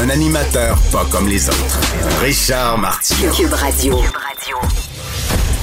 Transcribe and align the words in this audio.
Un 0.00 0.08
animateur 0.08 0.78
pas 0.90 1.04
comme 1.10 1.28
les 1.28 1.48
autres. 1.48 1.80
Richard 2.22 2.78
Martineau. 2.78 3.30
Cube 3.32 3.52
Radio. 3.52 3.98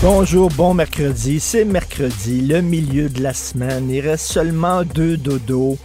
Bonjour, 0.02 0.50
bon 0.52 0.74
mercredi. 0.76 1.40
C'est 1.40 1.66
mercredi, 1.66 2.42
le 2.42 2.62
milieu 2.62 3.10
de 3.10 3.24
la 3.24 3.34
semaine. 3.34 3.90
Il 3.90 4.02
reste 4.02 4.28
seulement 4.28 4.84
deux 4.84 5.18
dodos. 5.18 5.78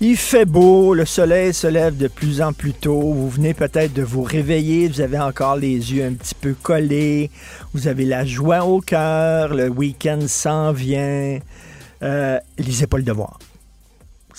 Il 0.00 0.16
fait 0.16 0.46
beau, 0.46 0.94
le 0.94 1.04
soleil 1.04 1.52
se 1.52 1.66
lève 1.66 1.96
de 1.96 2.08
plus 2.08 2.40
en 2.40 2.52
plus 2.54 2.72
tôt. 2.72 3.00
Vous 3.00 3.28
venez 3.28 3.52
peut-être 3.52 3.92
de 3.92 4.02
vous 4.02 4.22
réveiller, 4.22 4.88
vous 4.88 5.02
avez 5.02 5.18
encore 5.18 5.56
les 5.56 5.92
yeux 5.92 6.04
un 6.04 6.14
petit 6.14 6.34
peu 6.34 6.54
collés, 6.54 7.30
vous 7.74 7.86
avez 7.86 8.06
la 8.06 8.24
joie 8.24 8.64
au 8.64 8.80
cœur, 8.80 9.54
le 9.54 9.68
week-end 9.68 10.20
s'en 10.26 10.72
vient. 10.72 11.38
Euh, 12.02 12.38
lisez 12.58 12.86
pas 12.86 12.96
le 12.96 13.02
devoir. 13.02 13.38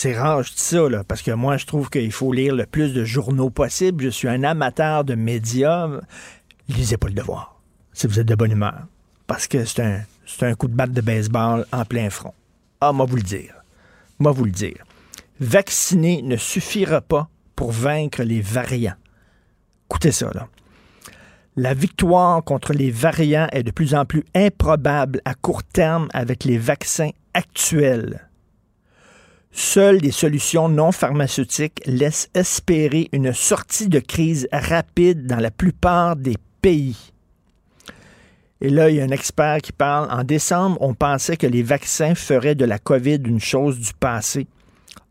C'est 0.04 0.18
rare, 0.18 0.42
je 0.42 0.52
dis 0.52 0.58
ça, 0.58 1.04
parce 1.08 1.22
que 1.22 1.30
moi, 1.30 1.58
je 1.58 1.68
trouve 1.68 1.92
qu'il 1.92 2.12
faut 2.12 2.34
lire 2.34 2.56
le 2.56 2.66
plus 2.66 2.92
de 2.92 3.06
journaux 3.06 3.52
possible. 3.52 4.06
Je 4.06 4.10
suis 4.10 4.28
un 4.28 4.44
amateur 4.44 5.04
de 5.04 5.14
médias. 5.14 5.88
Lisez 6.70 6.98
pas 6.98 7.08
le 7.08 7.14
devoir, 7.14 7.62
si 7.94 8.08
vous 8.08 8.20
êtes 8.20 8.28
de 8.28 8.34
bonne 8.34 8.54
humeur. 8.54 8.88
Parce 9.28 9.46
que 9.46 9.64
c'est 9.64 9.84
un, 9.84 10.02
c'est 10.26 10.48
un 10.48 10.56
coup 10.56 10.68
de 10.68 10.74
batte 10.74 10.94
de 10.94 11.02
baseball 11.02 11.68
en 11.72 11.86
plein 11.86 12.10
front. 12.10 12.34
Ah, 12.80 12.92
moi 12.94 13.06
vous 13.06 13.18
le 13.18 13.22
dire. 13.22 13.54
Moi 14.18 14.32
vous 14.32 14.46
le 14.46 14.50
dire. 14.50 14.84
Vacciner 15.40 16.24
ne 16.24 16.36
suffira 16.36 17.02
pas 17.02 17.30
pour 17.56 17.72
vaincre 17.72 18.24
les 18.24 18.42
variants. 18.42 18.98
Écoutez 19.88 20.12
ça, 20.12 20.32
là. 20.34 20.48
La 21.56 21.76
victoire 21.76 22.44
contre 22.44 22.74
les 22.74 22.90
variants 22.90 23.50
est 23.52 23.62
de 23.62 23.70
plus 23.70 23.94
en 23.94 24.06
plus 24.06 24.26
improbable 24.34 25.22
à 25.26 25.36
court 25.36 25.62
terme 25.62 26.08
avec 26.12 26.44
les 26.44 26.58
vaccins 26.58 27.12
actuels. 27.36 28.31
Seules 29.52 30.00
des 30.00 30.12
solutions 30.12 30.70
non 30.70 30.92
pharmaceutiques 30.92 31.82
laissent 31.86 32.30
espérer 32.34 33.10
une 33.12 33.34
sortie 33.34 33.90
de 33.90 34.00
crise 34.00 34.48
rapide 34.52 35.28
dans 35.28 35.40
la 35.40 35.52
plupart 35.52 36.16
des 36.16 36.38
pays. 36.62 37.12
Et 38.62 38.70
là, 38.70 38.90
il 38.90 38.98
y 38.98 39.02
a 39.02 39.04
un 39.04 39.10
expert 39.10 39.58
qui 39.58 39.72
parle. 39.72 40.10
En 40.12 40.24
décembre, 40.24 40.78
on 40.82 40.94
pensait 40.94 41.36
que 41.36 41.48
les 41.48 41.64
vaccins 41.64 42.16
feraient 42.16 42.56
de 42.56 42.66
la 42.66 42.80
COVID 42.80 43.20
une 43.26 43.40
chose 43.40 43.80
du 43.80 43.92
passé. 44.00 44.48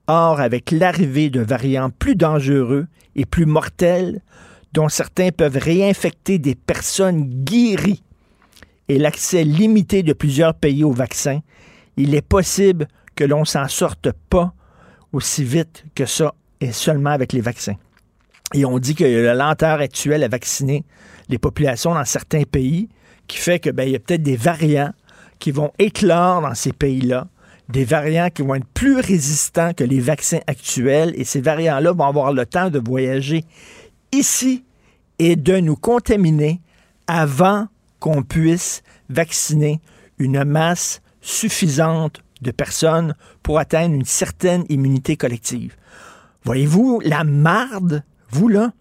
Or, 0.07 0.41
avec 0.41 0.71
l'arrivée 0.71 1.31
de 1.31 1.41
variants 1.41 1.91
plus 1.91 2.15
dangereux 2.15 2.87
et 3.17 3.27
plus 3.27 3.47
mortels, 3.47 4.23
dont 4.73 4.89
certains 4.89 5.31
peuvent 5.33 5.59
réinfecter 5.59 6.39
des 6.39 6.55
personnes 6.55 7.29
guéries, 7.45 8.03
et 8.89 8.99
l'accès 8.99 9.45
limité 9.45 10.03
de 10.03 10.13
plusieurs 10.13 10.55
pays 10.55 10.83
au 10.83 10.93
vaccin, 10.93 11.41
il 11.97 12.15
est 12.15 12.27
possible 12.27 12.89
que 13.15 13.25
l'on 13.25 13.45
s'en 13.45 13.69
sorte 13.69 14.13
pas 14.29 14.55
aussi 15.13 15.45
vite 15.45 15.85
que 15.95 16.07
ça, 16.07 16.35
et 16.61 16.73
seulement 16.73 17.11
avec 17.11 17.33
les 17.33 17.41
vaccins. 17.41 17.77
Et 18.55 18.65
on 18.65 18.79
dit 18.79 18.95
que 18.95 19.05
la 19.05 19.35
lenteur 19.35 19.81
actuelle 19.81 20.23
à 20.23 20.29
vacciner 20.29 20.85
les 21.29 21.39
populations 21.39 21.95
dans 21.95 22.05
certains 22.05 22.43
pays, 22.43 22.89
qui 23.27 23.39
fait 23.39 23.61
que 23.61 23.71
ben, 23.71 23.85
il 23.85 23.93
y 23.93 23.97
a 23.97 24.01
peut-être 24.01 24.23
des 24.23 24.37
variants 24.37 24.93
qui 25.39 25.53
vont 25.53 25.73
éclore 25.79 26.43
dans 26.43 26.55
ces 26.55 26.73
pays-là, 26.73 27.29
des 27.69 27.85
variants 27.85 28.29
qui 28.31 28.43
vont 28.43 28.57
être 28.57 28.67
plus 28.75 28.97
résistants 28.97 29.73
que 29.73 29.85
les 29.85 30.01
vaccins 30.01 30.41
actuels, 30.47 31.13
et 31.17 31.25
ces 31.25 31.41
variants-là 31.41 31.93
vont 31.93 32.05
avoir 32.05 32.33
le 32.33 32.45
temps 32.45 32.71
de 32.71 32.81
voyager 32.85 33.45
ici 34.13 34.65
et 35.19 35.37
de 35.37 35.59
nous 35.59 35.77
contaminer 35.77 36.61
avant 37.07 37.69
qu'on 38.01 38.23
puisse 38.23 38.83
vacciner 39.09 39.81
une 40.19 40.45
masse 40.45 41.01
suffisante 41.21 42.23
de 42.43 42.51
personnes 42.51 43.15
pour 43.43 43.59
atteindre 43.59 43.95
une 43.95 44.05
certaine 44.05 44.65
immunité 44.69 45.17
collective. 45.17 45.77
Voyez-vous, 46.45 47.01
la 47.05 47.25
marde, 47.25 48.03
vous 48.31 48.49
là, 48.49 48.73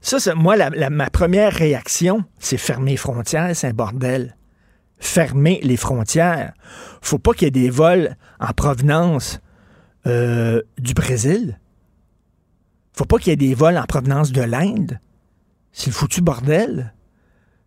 ça, 0.00 0.18
c'est 0.18 0.34
moi, 0.34 0.56
ma 0.70 1.10
première 1.10 1.52
réaction, 1.52 2.24
c'est 2.38 2.56
fermer 2.56 2.92
les 2.92 2.96
frontières, 2.96 3.54
c'est 3.54 3.68
un 3.68 3.72
bordel. 3.72 4.36
Fermer 4.98 5.60
les 5.62 5.76
frontières. 5.76 6.52
Faut 7.02 7.18
pas 7.18 7.32
qu'il 7.32 7.44
y 7.44 7.48
ait 7.48 7.50
des 7.50 7.70
vols 7.70 8.16
en 8.38 8.52
provenance 8.52 9.40
euh, 10.06 10.62
du 10.78 10.94
Brésil. 10.94 11.58
Faut 12.94 13.04
pas 13.04 13.18
qu'il 13.18 13.28
y 13.28 13.32
ait 13.32 13.36
des 13.36 13.54
vols 13.54 13.78
en 13.78 13.84
provenance 13.84 14.32
de 14.32 14.42
l'Inde. 14.42 15.00
C'est 15.72 15.86
le 15.86 15.92
foutu 15.92 16.22
bordel. 16.22 16.92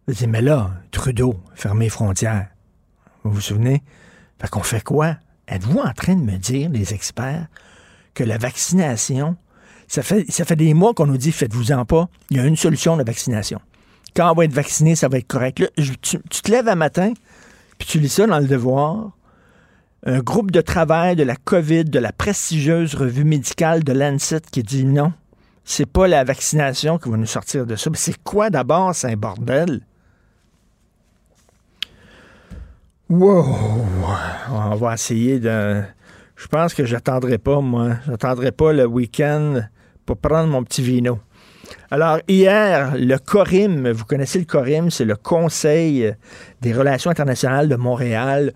Je 0.07 0.13
dis, 0.13 0.27
mais 0.27 0.41
là, 0.41 0.71
Trudeau, 0.91 1.39
fermer 1.55 1.85
les 1.85 1.89
frontières. 1.89 2.49
Vous 3.23 3.31
vous 3.31 3.41
souvenez? 3.41 3.83
Fait 4.43 4.49
qu'on 4.49 4.61
fait 4.61 4.83
quoi? 4.83 5.15
Êtes-vous 5.47 5.79
en 5.79 5.93
train 5.93 6.15
de 6.15 6.21
me 6.21 6.37
dire, 6.37 6.69
les 6.69 6.93
experts, 6.93 7.47
que 8.13 8.25
la 8.25 8.37
vaccination, 8.37 9.37
ça 9.87 10.03
fait, 10.03 10.55
des 10.57 10.73
mois 10.73 10.93
qu'on 10.93 11.07
nous 11.07 11.17
dit, 11.17 11.31
faites-vous-en 11.31 11.85
pas, 11.85 12.09
il 12.29 12.35
y 12.35 12.39
a 12.41 12.45
une 12.45 12.57
solution, 12.57 12.97
la 12.97 13.05
vaccination. 13.05 13.61
Quand 14.13 14.29
on 14.29 14.35
va 14.35 14.43
être 14.43 14.53
vacciné, 14.53 14.95
ça 14.95 15.07
va 15.07 15.19
être 15.19 15.27
correct. 15.27 15.63
Tu 16.01 16.17
te 16.17 16.51
lèves 16.51 16.67
un 16.67 16.75
matin, 16.75 17.13
puis 17.77 17.87
tu 17.87 17.99
lis 17.99 18.09
ça 18.09 18.27
dans 18.27 18.39
le 18.39 18.47
devoir. 18.47 19.11
Un 20.05 20.19
groupe 20.19 20.51
de 20.51 20.59
travail 20.59 21.15
de 21.15 21.23
la 21.23 21.37
COVID, 21.37 21.85
de 21.85 21.99
la 21.99 22.11
prestigieuse 22.11 22.95
revue 22.95 23.23
médicale 23.23 23.85
de 23.85 23.93
Lancet 23.93 24.41
qui 24.51 24.61
dit 24.61 24.83
non, 24.83 25.13
c'est 25.63 25.85
pas 25.85 26.09
la 26.09 26.25
vaccination 26.25 26.97
qui 26.97 27.09
va 27.09 27.15
nous 27.15 27.25
sortir 27.25 27.65
de 27.65 27.77
ça. 27.77 27.89
Mais 27.89 27.97
c'est 27.97 28.21
quoi 28.21 28.49
d'abord? 28.49 28.93
C'est 28.93 29.13
un 29.13 29.15
bordel? 29.15 29.79
Wow! 33.09 33.45
On 34.49 34.75
va 34.75 34.93
essayer 34.93 35.39
de. 35.39 35.81
Je 36.35 36.47
pense 36.47 36.73
que 36.73 36.85
j'attendrai 36.85 37.37
pas, 37.37 37.59
moi. 37.59 37.97
J'attendrai 38.07 38.51
pas 38.51 38.73
le 38.73 38.85
week-end 38.85 39.61
pour 40.05 40.17
prendre 40.17 40.49
mon 40.49 40.63
petit 40.63 40.81
vino. 40.81 41.19
Alors, 41.91 42.19
hier, 42.27 42.93
le 42.95 43.17
CORIM, 43.17 43.91
vous 43.91 44.05
connaissez 44.05 44.39
le 44.39 44.45
CORIM, 44.45 44.89
c'est 44.89 45.05
le 45.05 45.15
Conseil 45.15 46.13
des 46.61 46.73
relations 46.73 47.11
internationales 47.11 47.69
de 47.69 47.75
Montréal. 47.75 48.53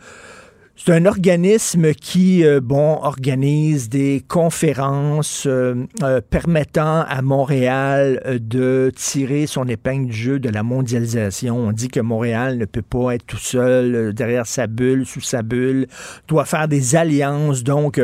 C'est 0.79 0.93
un 0.93 1.07
organisme 1.07 1.91
qui, 1.93 2.45
euh, 2.45 2.61
bon, 2.61 2.99
organise 3.01 3.89
des 3.89 4.23
conférences 4.27 5.45
euh, 5.47 5.73
euh, 6.03 6.21
permettant 6.21 7.01
à 7.01 7.21
Montréal 7.23 8.21
euh, 8.27 8.37
de 8.39 8.91
tirer 8.95 9.47
son 9.47 9.67
épingle 9.67 10.05
du 10.05 10.13
jeu 10.15 10.39
de 10.39 10.49
la 10.49 10.61
mondialisation. 10.61 11.57
On 11.57 11.71
dit 11.71 11.87
que 11.87 11.99
Montréal 11.99 12.59
ne 12.59 12.65
peut 12.65 12.83
pas 12.83 13.15
être 13.15 13.25
tout 13.25 13.39
seul 13.39 13.95
euh, 13.95 14.13
derrière 14.13 14.45
sa 14.45 14.67
bulle, 14.67 15.07
sous 15.07 15.19
sa 15.19 15.41
bulle, 15.41 15.87
doit 16.27 16.45
faire 16.45 16.67
des 16.67 16.95
alliances. 16.95 17.63
Donc, 17.63 17.99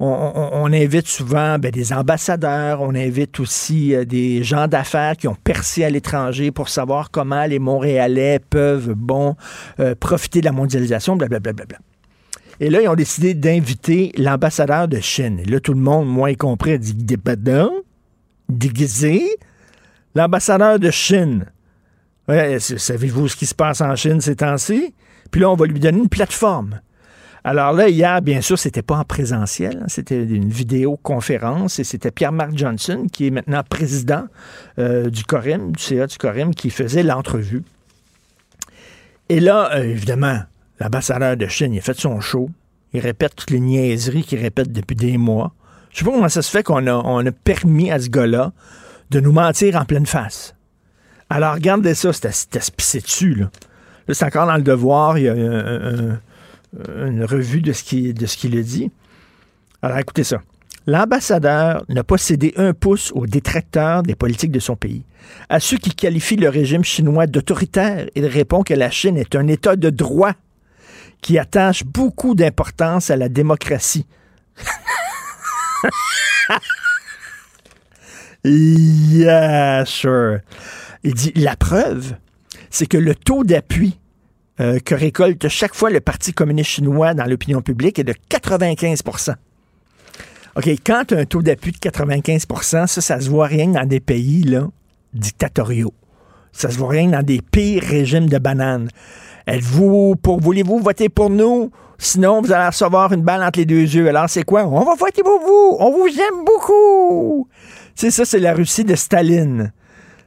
on, 0.00 0.06
on- 0.08 0.50
on 0.54 0.72
invite 0.72 1.06
souvent 1.06 1.58
ben, 1.58 1.70
des 1.70 1.92
ambassadeurs, 1.92 2.80
on 2.80 2.94
invite 2.94 3.38
aussi 3.38 3.94
des 4.06 4.42
gens 4.42 4.66
d'affaires 4.66 5.18
qui 5.18 5.28
ont 5.28 5.36
percé 5.36 5.84
à 5.84 5.90
l'étranger 5.90 6.50
pour 6.52 6.70
savoir 6.70 7.10
comment 7.10 7.44
les 7.44 7.58
Montréalais 7.58 8.40
peuvent, 8.48 8.94
bon, 8.94 9.36
profiter 10.00 10.40
de 10.40 10.46
la 10.46 10.52
mondialisation, 10.52 11.16
blablabla. 11.16 11.52
Bla, 11.52 11.64
bla, 11.66 11.78
bla. 11.78 11.93
Et 12.60 12.70
là, 12.70 12.82
ils 12.82 12.88
ont 12.88 12.94
décidé 12.94 13.34
d'inviter 13.34 14.12
l'ambassadeur 14.16 14.88
de 14.88 15.00
Chine. 15.00 15.40
Et 15.40 15.44
là, 15.44 15.60
tout 15.60 15.74
le 15.74 15.80
monde, 15.80 16.08
moi 16.08 16.30
y 16.30 16.36
compris, 16.36 16.78
dit 16.78 17.16
pardon? 17.16 17.72
Déguisé? 18.48 19.22
L'ambassadeur 20.14 20.78
de 20.78 20.90
Chine. 20.90 21.46
Savez-vous 22.28 23.28
ce 23.28 23.36
qui 23.36 23.46
se 23.46 23.54
passe 23.54 23.80
en 23.80 23.94
Chine 23.96 24.20
ces 24.20 24.36
temps-ci? 24.36 24.94
Puis 25.30 25.40
là, 25.40 25.50
on 25.50 25.56
va 25.56 25.66
lui 25.66 25.80
donner 25.80 25.98
une 25.98 26.08
plateforme. 26.08 26.80
Alors 27.46 27.72
là, 27.72 27.88
hier, 27.90 28.22
bien 28.22 28.40
sûr, 28.40 28.58
c'était 28.58 28.80
pas 28.80 28.96
en 28.96 29.04
présentiel, 29.04 29.80
hein, 29.82 29.86
c'était 29.88 30.24
une 30.24 30.48
vidéoconférence 30.48 31.78
et 31.78 31.84
c'était 31.84 32.10
Pierre-Marc 32.10 32.56
Johnson, 32.56 33.06
qui 33.12 33.26
est 33.26 33.30
maintenant 33.30 33.62
président 33.68 34.24
euh, 34.78 35.10
du 35.10 35.24
Corim, 35.24 35.72
du 35.72 35.82
CA 35.82 36.06
du 36.06 36.16
Corim, 36.16 36.54
qui 36.54 36.70
faisait 36.70 37.02
l'entrevue. 37.02 37.62
Et 39.28 39.40
là, 39.40 39.74
euh, 39.74 39.82
évidemment, 39.82 40.40
l'ambassadeur 40.80 41.36
de 41.36 41.46
Chine, 41.46 41.72
il 41.74 41.78
a 41.78 41.82
fait 41.82 41.98
son 41.98 42.20
show. 42.20 42.50
Il 42.92 43.00
répète 43.00 43.34
toutes 43.36 43.50
les 43.50 43.60
niaiseries 43.60 44.22
qu'il 44.22 44.38
répète 44.40 44.70
depuis 44.72 44.94
des 44.96 45.16
mois. 45.18 45.52
Je 45.90 45.98
sais 45.98 46.04
pas 46.04 46.12
comment 46.12 46.28
ça 46.28 46.42
se 46.42 46.50
fait 46.50 46.62
qu'on 46.62 46.86
a, 46.86 47.32
permis 47.32 47.90
à 47.90 47.98
ce 47.98 48.08
gars-là 48.08 48.52
de 49.10 49.20
nous 49.20 49.32
mentir 49.32 49.76
en 49.76 49.84
pleine 49.84 50.06
face. 50.06 50.54
Alors, 51.30 51.54
regardez 51.54 51.94
ça, 51.94 52.10
pissé 52.76 53.00
dessus, 53.00 53.34
là. 53.34 53.50
Là, 54.06 54.14
c'est 54.14 54.24
encore 54.24 54.46
dans 54.46 54.56
le 54.56 54.62
devoir. 54.62 55.18
Il 55.18 55.24
y 55.24 55.28
a 55.28 55.32
un- 55.32 56.10
un- 56.12 57.06
une 57.08 57.24
revue 57.24 57.62
de 57.62 57.72
ce 57.72 57.82
qu'il 57.84 58.12
de 58.14 58.26
ce 58.26 58.36
qu'il 58.36 58.56
a 58.58 58.62
dit. 58.62 58.90
Alors, 59.82 59.98
écoutez 59.98 60.24
ça. 60.24 60.42
L'ambassadeur 60.86 61.84
n'a 61.88 62.04
pas 62.04 62.18
cédé 62.18 62.52
un 62.56 62.74
pouce 62.74 63.10
aux 63.14 63.26
détracteurs 63.26 64.02
des 64.02 64.14
politiques 64.14 64.52
de 64.52 64.60
son 64.60 64.76
pays. 64.76 65.02
À 65.48 65.58
ceux 65.58 65.78
qui 65.78 65.94
qualifient 65.94 66.36
le 66.36 66.50
régime 66.50 66.84
chinois 66.84 67.26
d'autoritaire, 67.26 68.06
il 68.14 68.26
répond 68.26 68.62
que 68.62 68.74
la 68.74 68.90
Chine 68.90 69.16
est 69.16 69.34
un 69.34 69.46
État 69.48 69.76
de 69.76 69.88
droit 69.90 70.32
qui 71.24 71.38
attache 71.38 71.84
beaucoup 71.84 72.34
d'importance 72.34 73.08
à 73.08 73.16
la 73.16 73.30
démocratie. 73.30 74.04
yeah, 78.44 79.86
sure. 79.86 80.40
Il 81.02 81.14
dit 81.14 81.32
la 81.34 81.56
preuve, 81.56 82.16
c'est 82.68 82.84
que 82.84 82.98
le 82.98 83.14
taux 83.14 83.42
d'appui 83.42 83.98
euh, 84.60 84.78
que 84.80 84.94
récolte 84.94 85.48
chaque 85.48 85.74
fois 85.74 85.88
le 85.88 86.00
Parti 86.00 86.34
communiste 86.34 86.72
chinois 86.72 87.14
dans 87.14 87.24
l'opinion 87.24 87.62
publique 87.62 87.98
est 87.98 88.04
de 88.04 88.14
95% 88.30 89.34
OK, 90.56 90.68
quand 90.84 91.04
tu 91.08 91.14
as 91.14 91.20
un 91.20 91.24
taux 91.24 91.40
d'appui 91.40 91.72
de 91.72 91.78
95% 91.78 92.86
ça, 92.86 93.00
ça 93.00 93.18
se 93.18 93.30
voit 93.30 93.46
rien 93.46 93.68
dans 93.68 93.88
des 93.88 94.00
pays 94.00 94.42
là, 94.42 94.68
dictatoriaux. 95.14 95.94
Ça 96.52 96.70
se 96.70 96.76
voit 96.76 96.90
rien 96.90 97.08
dans 97.08 97.22
des 97.22 97.40
pires 97.40 97.82
régimes 97.82 98.28
de 98.28 98.36
bananes. 98.36 98.90
Êtes-vous 99.46 100.16
pour 100.16 100.40
voulez-vous 100.40 100.78
voter 100.80 101.08
pour 101.08 101.30
nous? 101.30 101.70
Sinon, 101.98 102.42
vous 102.42 102.50
allez 102.52 102.66
recevoir 102.68 103.12
une 103.12 103.22
balle 103.22 103.42
entre 103.42 103.58
les 103.58 103.66
deux 103.66 103.82
yeux. 103.82 104.08
Alors, 104.08 104.28
c'est 104.28 104.42
quoi? 104.42 104.64
On 104.66 104.84
va 104.84 104.94
voter 104.94 105.22
pour 105.22 105.38
vous! 105.40 105.76
On 105.78 105.90
vous 105.92 106.08
aime 106.08 106.44
beaucoup! 106.44 107.48
Sais, 107.94 108.10
ça, 108.10 108.24
c'est 108.24 108.40
la 108.40 108.52
Russie 108.54 108.84
de 108.84 108.94
Staline. 108.94 109.72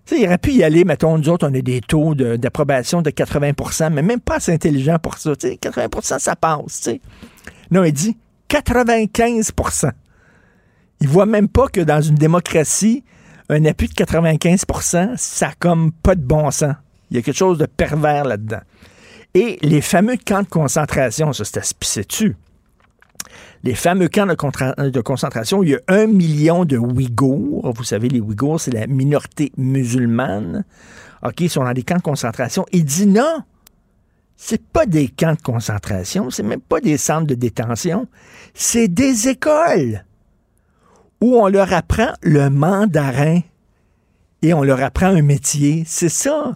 Tu 0.06 0.16
sais, 0.16 0.22
il 0.22 0.26
aurait 0.28 0.38
pu 0.38 0.52
y 0.54 0.64
aller, 0.64 0.86
mettons, 0.86 1.18
nous 1.18 1.28
autres, 1.28 1.46
on 1.50 1.54
a 1.54 1.60
des 1.62 1.82
taux 1.82 2.16
de- 2.16 2.38
d'approbation 2.38 3.02
de, 3.02 3.10
80% 3.10 3.90
mais 3.92 4.02
même 4.02 4.22
pas 4.22 4.36
assez 4.36 4.54
intelligent 4.54 4.98
pour 5.00 5.18
ça. 5.18 5.36
Tu 5.36 5.50
sais, 5.50 5.56
80% 5.62 6.20
ça 6.20 6.36
passe, 6.38 6.62
tu 6.66 6.92
sais. 6.92 7.02
Non, 7.70 7.84
il 7.84 7.92
dit 7.92 8.16
95% 8.50 9.92
Il 11.02 11.08
voit 11.10 11.26
même 11.26 11.50
pas 11.50 11.68
que 11.68 11.82
dans 11.82 12.02
une 12.02 12.16
démocratie, 12.16 13.04
un 13.50 13.66
appui 13.66 13.90
de 13.90 13.94
95% 13.94 15.18
ça 15.18 15.52
comme 15.60 15.92
pas 15.92 16.16
de 16.16 16.22
bon 16.22 16.50
sens. 16.52 16.76
Il 17.12 17.18
y 17.18 17.20
a 17.20 17.24
quelque 17.24 17.36
chose 17.38 17.58
de 17.58 17.66
pervers 17.66 18.24
là-dedans. 18.26 18.62
Et 19.38 19.60
les 19.62 19.82
fameux 19.82 20.18
camps 20.18 20.42
de 20.42 20.48
concentration, 20.48 21.32
ça, 21.32 21.44
c'est 21.46 22.08
dessus. 22.08 22.36
Les 23.64 23.76
fameux 23.76 24.08
camps 24.08 24.26
de, 24.26 25.02
concentration, 25.02 25.62
il 25.62 25.70
y 25.70 25.76
a 25.76 25.80
un 25.90 26.08
million 26.08 26.66
de 26.66 26.76
Ouïghours. 26.76 27.72
Vous 27.76 27.84
savez, 27.84 28.10
les 28.10 28.20
Ouïghours, 28.20 28.60
c'est 28.60 28.72
la 28.72 28.88
minorité 28.88 29.52
musulmane. 29.56 30.66
OK, 31.22 31.42
ils 31.42 31.52
sont 31.52 31.64
dans 31.64 31.74
des 31.74 31.84
camps 31.84 31.98
de 31.98 32.02
concentration. 32.02 32.66
Il 32.72 32.84
dit 32.84 33.06
non, 33.06 33.44
c'est 34.38 34.66
pas 34.66 34.88
des 34.88 35.08
camps 35.08 35.36
de 35.36 35.42
concentration, 35.42 36.32
c'est 36.32 36.42
même 36.42 36.60
pas 36.60 36.82
des 36.82 36.98
centres 36.98 37.28
de 37.28 37.36
détention, 37.36 38.08
c'est 38.56 38.88
des 38.88 39.28
écoles 39.28 40.04
où 41.22 41.36
on 41.36 41.48
leur 41.48 41.74
apprend 41.74 42.14
le 42.24 42.50
mandarin 42.50 43.42
et 44.42 44.56
on 44.56 44.64
leur 44.64 44.82
apprend 44.82 45.08
un 45.08 45.22
métier. 45.22 45.84
C'est 45.86 46.10
ça. 46.10 46.54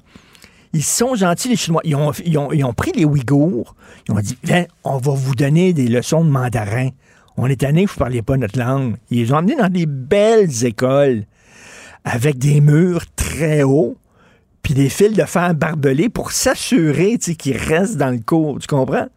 Ils 0.74 0.84
sont 0.84 1.16
gentils, 1.16 1.50
les 1.50 1.56
Chinois. 1.56 1.82
Ils 1.84 1.96
ont, 1.96 2.12
ils 2.26 2.38
ont- 2.38 2.52
ils 2.52 2.64
ont 2.64 2.74
pris 2.74 2.92
les 2.96 3.04
Ouïghours. 3.06 3.76
Ils 4.08 4.14
ont 4.14 4.20
dit, 4.20 4.38
on 4.84 4.98
va 4.98 5.12
vous 5.14 5.36
donner 5.36 5.74
des 5.74 5.88
leçons 5.88 6.24
de 6.24 6.30
mandarin. 6.30 6.90
On 7.38 7.48
est 7.48 7.58
tanné 7.62 7.86
que 7.86 7.90
vous 7.90 7.96
ne 7.96 8.00
parliez 8.00 8.22
pas 8.22 8.38
notre 8.38 8.58
langue. 8.60 8.96
Ils 9.10 9.20
les 9.24 9.34
ont 9.34 9.38
emmenés 9.38 9.56
dans 9.56 9.70
des 9.70 9.86
belles 9.86 10.66
écoles 10.66 11.24
avec 12.04 12.38
des 12.38 12.62
murs 12.62 13.04
très 13.16 13.64
hauts 13.64 13.98
puis 14.64 14.74
des 14.74 14.90
fils 14.90 15.14
de 15.14 15.24
fer 15.24 15.54
barbelés 15.56 16.10
pour 16.10 16.32
s'assurer 16.32 17.18
qu'ils 17.18 17.58
restent 17.58 17.98
dans 17.98 18.12
le 18.12 18.20
cours. 18.20 18.60
Tu 18.60 18.68
comprends? 18.68 19.08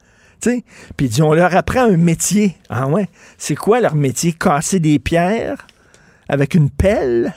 Puis 0.96 1.22
on 1.22 1.32
leur 1.34 1.54
apprend 1.54 1.84
un 1.84 1.96
métier. 1.96 2.56
Ah 2.68 2.86
ouais? 2.88 3.08
C'est 3.38 3.54
quoi 3.54 3.80
leur 3.80 3.94
métier? 3.94 4.32
Casser 4.32 4.80
des 4.80 4.98
pierres 4.98 5.66
avec 6.28 6.54
une 6.54 6.70
pelle? 6.70 7.32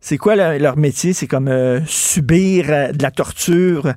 C'est 0.00 0.16
quoi 0.16 0.36
leur, 0.58 0.76
métier? 0.76 1.12
C'est 1.12 1.26
comme 1.26 1.48
euh, 1.48 1.80
subir 1.86 2.66
euh, 2.68 2.92
de 2.92 3.02
la 3.02 3.10
torture 3.10 3.94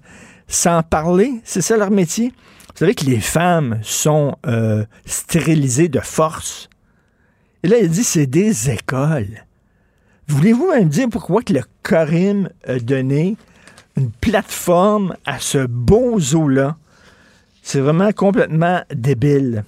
sans 0.48 0.82
parler? 0.84 1.42
C'est 1.44 1.62
ça 1.62 1.78
leur 1.78 1.92
métier? 1.92 2.30
Vous 2.30 2.78
savez 2.78 2.96
que 2.96 3.06
les 3.06 3.20
femmes 3.20 3.80
sont 3.84 4.36
euh, 4.48 4.86
stérilisées 5.06 5.90
de 5.90 6.00
force. 6.00 6.70
Et 7.64 7.68
là, 7.68 7.78
il 7.78 7.90
dit, 7.90 8.04
c'est 8.04 8.26
des 8.26 8.72
écoles. 8.72 9.46
Voulez-vous 10.28 10.72
même 10.72 10.90
dire 10.90 11.08
pourquoi 11.10 11.44
que 11.44 11.54
le 11.54 11.62
Corim 11.84 12.50
a 12.66 12.80
donné 12.80 13.38
une 13.98 14.10
plateforme 14.10 15.16
à 15.26 15.40
ce 15.40 15.68
beau 15.68 16.20
zoo-là? 16.20 16.78
C'est 17.62 17.82
vraiment 17.82 18.12
complètement 18.12 18.82
débile. 18.92 19.64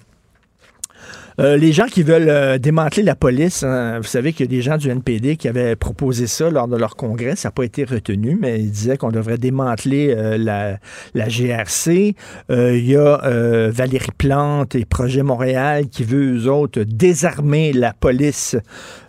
Euh, 1.40 1.58
les 1.58 1.72
gens 1.72 1.86
qui 1.86 2.04
veulent 2.04 2.30
euh, 2.30 2.58
démanteler 2.58 3.04
la 3.04 3.16
police, 3.16 3.64
hein, 3.64 4.00
vous 4.00 4.08
savez 4.08 4.34
qu'il 4.34 4.46
y 4.46 4.50
a 4.50 4.52
des 4.56 4.62
gens 4.62 4.78
du 4.78 4.90
NPD 4.90 5.36
qui 5.36 5.48
avaient 5.48 5.76
proposé 5.76 6.28
ça 6.28 6.50
lors 6.50 6.68
de 6.68 6.78
leur 6.78 6.96
congrès. 6.96 7.36
Ça 7.36 7.48
n'a 7.48 7.52
pas 7.52 7.64
été 7.64 7.84
retenu, 7.84 8.38
mais 8.40 8.60
ils 8.60 8.72
disaient 8.72 8.98
qu'on 8.98 9.12
devrait 9.12 9.38
démanteler 9.38 10.14
euh, 10.16 10.38
la, 10.38 11.28
GRC. 11.28 12.16
Il 12.50 12.86
y 12.86 12.96
a 12.96 13.70
Valérie 13.70 14.12
Plante 14.18 14.76
et 14.76 14.86
Projet 14.86 15.24
Montréal 15.24 15.88
qui 15.90 16.04
veut, 16.04 16.38
eux 16.38 16.48
autres, 16.50 16.84
désarmer 16.84 17.74
la 17.74 17.94
police 17.94 18.56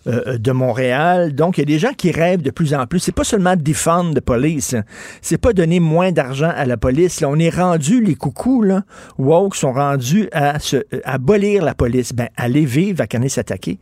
euh, 0.06 0.38
de 0.38 0.52
Montréal. 0.52 1.34
Donc, 1.34 1.56
il 1.56 1.60
y 1.60 1.62
a 1.62 1.66
des 1.66 1.78
gens 1.78 1.92
qui 1.92 2.10
rêvent 2.10 2.42
de 2.42 2.50
plus 2.50 2.74
en 2.74 2.86
plus. 2.86 3.00
C'est 3.00 3.14
pas 3.14 3.24
seulement 3.24 3.56
défendre 3.56 4.14
la 4.14 4.20
police. 4.20 4.74
C'est 5.22 5.38
pas 5.38 5.52
donner 5.52 5.80
moins 5.80 6.12
d'argent 6.12 6.52
à 6.54 6.66
la 6.66 6.76
police. 6.76 7.20
Là, 7.20 7.28
on 7.30 7.38
est 7.38 7.54
rendu, 7.54 8.02
les 8.02 8.14
coucous, 8.14 8.62
là, 8.62 8.82
woke, 9.18 9.56
sont 9.56 9.72
rendus 9.72 10.28
à, 10.32 10.58
se, 10.58 10.76
à 11.04 11.14
abolir 11.14 11.64
la 11.64 11.74
police. 11.74 12.12
Ben, 12.12 12.28
allez 12.36 12.66
vivre 12.66 13.00
à 13.00 13.06
Canis-Attaqué. 13.06 13.78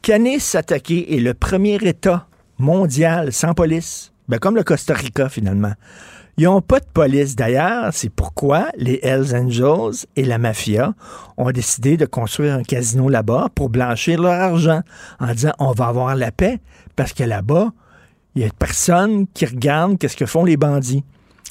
Canis-Attaqué 0.00 1.14
est 1.14 1.20
le 1.20 1.34
premier 1.34 1.76
État 1.82 2.26
mondial 2.58 3.32
sans 3.32 3.52
police. 3.52 4.12
Ben, 4.28 4.38
comme 4.38 4.56
le 4.56 4.62
Costa 4.62 4.94
Rica, 4.94 5.28
finalement. 5.28 5.72
Ils 6.36 6.44
n'ont 6.44 6.60
pas 6.60 6.80
de 6.80 6.86
police. 6.92 7.36
D'ailleurs, 7.36 7.90
c'est 7.92 8.10
pourquoi 8.10 8.68
les 8.76 8.98
Hells 9.02 9.34
Angels 9.34 10.06
et 10.16 10.24
la 10.24 10.38
mafia 10.38 10.94
ont 11.36 11.50
décidé 11.52 11.96
de 11.96 12.06
construire 12.06 12.54
un 12.54 12.62
casino 12.62 13.08
là-bas 13.08 13.50
pour 13.54 13.68
blanchir 13.68 14.20
leur 14.20 14.32
argent 14.32 14.82
en 15.20 15.32
disant 15.32 15.52
on 15.58 15.72
va 15.72 15.86
avoir 15.86 16.16
la 16.16 16.32
paix 16.32 16.58
parce 16.96 17.12
que 17.12 17.22
là-bas, 17.22 17.72
il 18.34 18.42
y 18.42 18.44
a 18.44 18.48
personne 18.58 19.26
qui 19.28 19.46
regarde 19.46 19.98
qu'est-ce 19.98 20.16
que 20.16 20.26
font 20.26 20.44
les 20.44 20.56
bandits. 20.56 21.04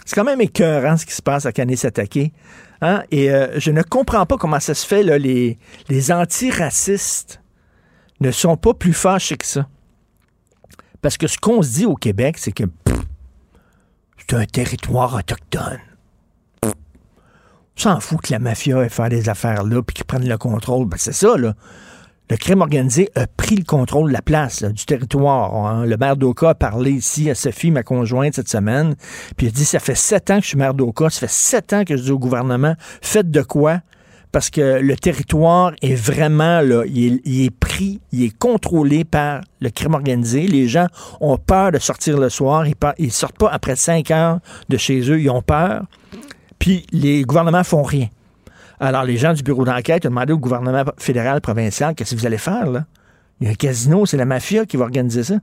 C'est 0.05 0.15
quand 0.15 0.25
même 0.25 0.41
écœurant 0.41 0.97
ce 0.97 1.05
qui 1.05 1.13
se 1.13 1.21
passe 1.21 1.45
à 1.45 1.53
Canis-Attaqué. 1.53 2.33
Hein? 2.81 3.03
Et 3.11 3.31
euh, 3.31 3.57
je 3.59 3.71
ne 3.71 3.81
comprends 3.81 4.25
pas 4.25 4.37
comment 4.37 4.59
ça 4.59 4.73
se 4.73 4.85
fait, 4.85 5.03
là, 5.03 5.17
les, 5.17 5.57
antiracistes 6.11 7.41
ne 8.19 8.31
sont 8.31 8.57
pas 8.57 8.73
plus 8.73 8.93
fâchés 8.93 9.37
que 9.37 9.45
ça. 9.45 9.67
Parce 11.01 11.17
que 11.17 11.27
ce 11.27 11.37
qu'on 11.37 11.61
se 11.61 11.71
dit 11.71 11.85
au 11.85 11.95
Québec, 11.95 12.37
c'est 12.37 12.51
que 12.51 12.63
c'est 14.27 14.35
un 14.35 14.45
territoire 14.45 15.15
autochtone. 15.15 15.79
On 16.63 16.71
s'en 17.75 17.99
fout 17.99 18.21
que 18.21 18.31
la 18.31 18.39
mafia 18.39 18.83
ait 18.83 18.89
fait 18.89 19.09
des 19.09 19.29
affaires 19.29 19.63
là 19.63 19.81
puis 19.81 19.95
qu'ils 19.95 20.05
prennent 20.05 20.27
le 20.27 20.37
contrôle. 20.37 20.87
Ben, 20.87 20.97
c'est 20.99 21.13
ça, 21.13 21.37
là. 21.37 21.53
Le 22.29 22.37
crime 22.37 22.61
organisé 22.61 23.09
a 23.15 23.27
pris 23.27 23.55
le 23.57 23.65
contrôle 23.65 24.07
de 24.07 24.13
la 24.13 24.21
place, 24.21 24.63
du 24.63 24.85
territoire. 24.85 25.53
hein. 25.55 25.85
Le 25.85 25.97
maire 25.97 26.15
d'Oka 26.15 26.51
a 26.51 26.55
parlé 26.55 26.91
ici 26.91 27.29
à 27.29 27.35
Sophie, 27.35 27.69
ma 27.69 27.83
conjointe, 27.83 28.35
cette 28.35 28.47
semaine. 28.47 28.95
Puis 29.35 29.47
il 29.47 29.49
a 29.49 29.51
dit 29.51 29.65
Ça 29.65 29.79
fait 29.79 29.95
sept 29.95 30.31
ans 30.31 30.37
que 30.37 30.43
je 30.43 30.47
suis 30.49 30.57
maire 30.57 30.73
d'Oka, 30.73 31.09
ça 31.09 31.19
fait 31.21 31.29
sept 31.29 31.73
ans 31.73 31.83
que 31.83 31.97
je 31.97 32.03
dis 32.03 32.11
au 32.11 32.19
gouvernement 32.19 32.75
Faites 33.01 33.29
de 33.29 33.41
quoi 33.41 33.81
parce 34.33 34.49
que 34.49 34.81
le 34.81 34.95
territoire 34.95 35.73
est 35.83 35.93
vraiment 35.93 36.59
là, 36.61 36.83
il 36.87 37.21
est, 37.45 37.55
pris, 37.55 38.01
il 38.11 38.23
est 38.23 38.35
contrôlé 38.35 39.03
par 39.03 39.41
le 39.61 39.69
crime 39.69 39.93
organisé. 39.93 40.47
Les 40.47 40.67
gens 40.67 40.87
ont 41.21 41.37
peur 41.37 41.71
de 41.71 41.77
sortir 41.77 42.19
le 42.19 42.29
soir, 42.29 42.65
ils, 42.65 42.73
ils 42.97 43.11
sortent 43.11 43.37
pas 43.37 43.49
après 43.51 43.75
cinq 43.75 44.09
heures 44.09 44.39
de 44.69 44.77
chez 44.77 45.01
eux, 45.11 45.21
ils 45.21 45.29
ont 45.29 45.43
peur. 45.43 45.83
Puis 46.57 46.87
les 46.91 47.21
gouvernements 47.21 47.63
font 47.63 47.83
rien. 47.83 48.07
Alors 48.79 49.03
les 49.03 49.17
gens 49.17 49.33
du 49.33 49.43
bureau 49.43 49.65
d'enquête 49.65 50.03
ont 50.07 50.09
demandé 50.09 50.33
au 50.33 50.39
gouvernement 50.39 50.83
fédéral, 50.97 51.39
provincial, 51.39 51.93
qu'est-ce 51.93 52.15
que 52.15 52.19
vous 52.19 52.25
allez 52.25 52.39
faire 52.39 52.65
là? 52.71 52.85
Il 53.39 53.45
y 53.45 53.49
a 53.49 53.51
un 53.51 53.55
casino, 53.55 54.07
c'est 54.07 54.17
la 54.17 54.25
mafia 54.25 54.65
qui 54.65 54.77
va 54.77 54.85
organiser 54.85 55.23
ça. 55.23 55.35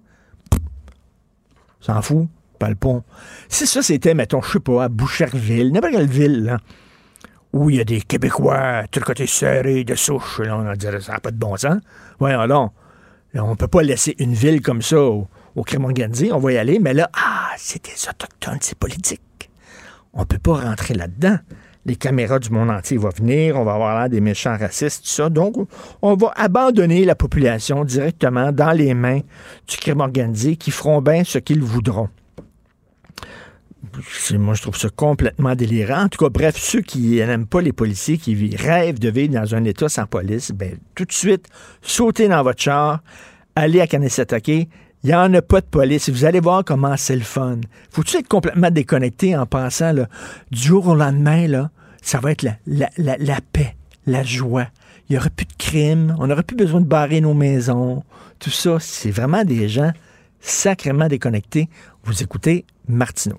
S'en 1.80 2.02
fout, 2.02 2.26
pas 2.58 2.68
le 2.68 2.74
pont. 2.74 3.04
Si 3.48 3.68
ça 3.68 3.82
c'était, 3.82 4.14
mettons, 4.14 4.42
je 4.42 4.50
sais 4.50 4.58
pas, 4.60 4.82
à 4.82 4.88
Boucherville, 4.88 5.70
n'importe 5.70 5.92
quelle 5.92 6.08
ville, 6.08 6.42
là, 6.42 6.58
où 7.52 7.70
il 7.70 7.76
y 7.76 7.80
a 7.80 7.84
des 7.84 8.00
Québécois, 8.00 8.84
tout 8.90 9.00
le 9.00 9.04
côté 9.04 9.26
serré, 9.26 9.84
de 9.84 9.94
souche. 9.94 10.40
Là, 10.40 10.56
on 10.56 10.62
va 10.62 10.76
dire, 10.76 11.00
ça 11.02 11.12
n'a 11.12 11.20
pas 11.20 11.30
de 11.30 11.36
bon 11.36 11.56
sens. 11.56 11.78
Voyons 12.18 12.40
alors, 12.40 12.72
on 13.34 13.50
ne 13.50 13.54
peut 13.54 13.68
pas 13.68 13.82
laisser 13.82 14.14
une 14.18 14.34
ville 14.34 14.60
comme 14.60 14.82
ça 14.82 15.00
au, 15.00 15.28
au 15.56 15.62
crime 15.62 15.84
organisé. 15.84 16.32
On 16.32 16.38
va 16.38 16.52
y 16.52 16.58
aller, 16.58 16.78
mais 16.78 16.94
là, 16.94 17.10
ah, 17.14 17.50
c'est 17.56 17.84
des 17.84 18.08
Autochtones, 18.08 18.58
c'est 18.60 18.78
politique. 18.78 19.50
On 20.12 20.20
ne 20.20 20.24
peut 20.24 20.38
pas 20.38 20.54
rentrer 20.54 20.94
là-dedans. 20.94 21.38
Les 21.86 21.96
caméras 21.96 22.38
du 22.38 22.50
monde 22.50 22.70
entier 22.70 22.98
vont 22.98 23.08
venir, 23.08 23.56
on 23.56 23.64
va 23.64 23.72
avoir 23.72 23.98
là 23.98 24.08
des 24.08 24.20
méchants 24.20 24.56
racistes, 24.56 25.02
tout 25.02 25.10
ça. 25.10 25.30
Donc, 25.30 25.56
on 26.02 26.14
va 26.14 26.32
abandonner 26.36 27.04
la 27.06 27.14
population 27.14 27.84
directement 27.84 28.52
dans 28.52 28.72
les 28.72 28.92
mains 28.92 29.20
du 29.66 29.76
crime 29.78 30.00
organisé 30.00 30.56
qui 30.56 30.70
feront 30.70 31.00
bien 31.00 31.24
ce 31.24 31.38
qu'ils 31.38 31.62
voudront. 31.62 32.10
Moi, 34.32 34.54
je 34.54 34.62
trouve 34.62 34.76
ça 34.76 34.88
complètement 34.90 35.54
délirant. 35.54 36.04
En 36.04 36.08
tout 36.08 36.22
cas, 36.22 36.28
bref, 36.28 36.56
ceux 36.56 36.82
qui 36.82 37.16
n'aiment 37.16 37.46
pas 37.46 37.60
les 37.60 37.72
policiers, 37.72 38.18
qui 38.18 38.54
rêvent 38.56 38.98
de 38.98 39.08
vivre 39.10 39.34
dans 39.34 39.54
un 39.54 39.64
État 39.64 39.88
sans 39.88 40.06
police, 40.06 40.52
ben, 40.52 40.76
tout 40.94 41.04
de 41.04 41.12
suite, 41.12 41.46
sautez 41.80 42.28
dans 42.28 42.42
votre 42.42 42.60
char, 42.60 43.02
allez 43.56 43.80
à 43.80 43.86
Kanesatake, 43.86 44.48
il 44.48 44.68
n'y 45.04 45.14
en 45.14 45.32
a 45.32 45.40
pas 45.42 45.60
de 45.60 45.66
police. 45.66 46.10
Vous 46.10 46.26
allez 46.26 46.40
voir 46.40 46.62
comment 46.64 46.96
c'est 46.96 47.16
le 47.16 47.22
fun. 47.22 47.58
Faut-tu 47.90 48.18
être 48.18 48.28
complètement 48.28 48.70
déconnecté 48.70 49.36
en 49.36 49.46
pensant, 49.46 49.92
là, 49.92 50.08
du 50.50 50.60
jour 50.60 50.88
au 50.88 50.94
lendemain, 50.94 51.46
là, 51.46 51.70
ça 52.02 52.20
va 52.20 52.32
être 52.32 52.42
la, 52.42 52.56
la, 52.66 52.90
la, 52.98 53.16
la 53.18 53.38
paix, 53.52 53.76
la 54.06 54.22
joie. 54.22 54.66
Il 55.08 55.14
n'y 55.14 55.18
aurait 55.18 55.30
plus 55.30 55.46
de 55.46 55.54
crimes. 55.58 56.14
On 56.18 56.26
n'aurait 56.26 56.42
plus 56.42 56.56
besoin 56.56 56.80
de 56.80 56.86
barrer 56.86 57.20
nos 57.20 57.34
maisons. 57.34 58.04
Tout 58.38 58.50
ça, 58.50 58.78
c'est 58.78 59.10
vraiment 59.10 59.44
des 59.44 59.68
gens 59.68 59.92
sacrément 60.40 61.08
déconnectés. 61.08 61.68
Vous 62.04 62.22
écoutez 62.22 62.64
Martineau. 62.86 63.38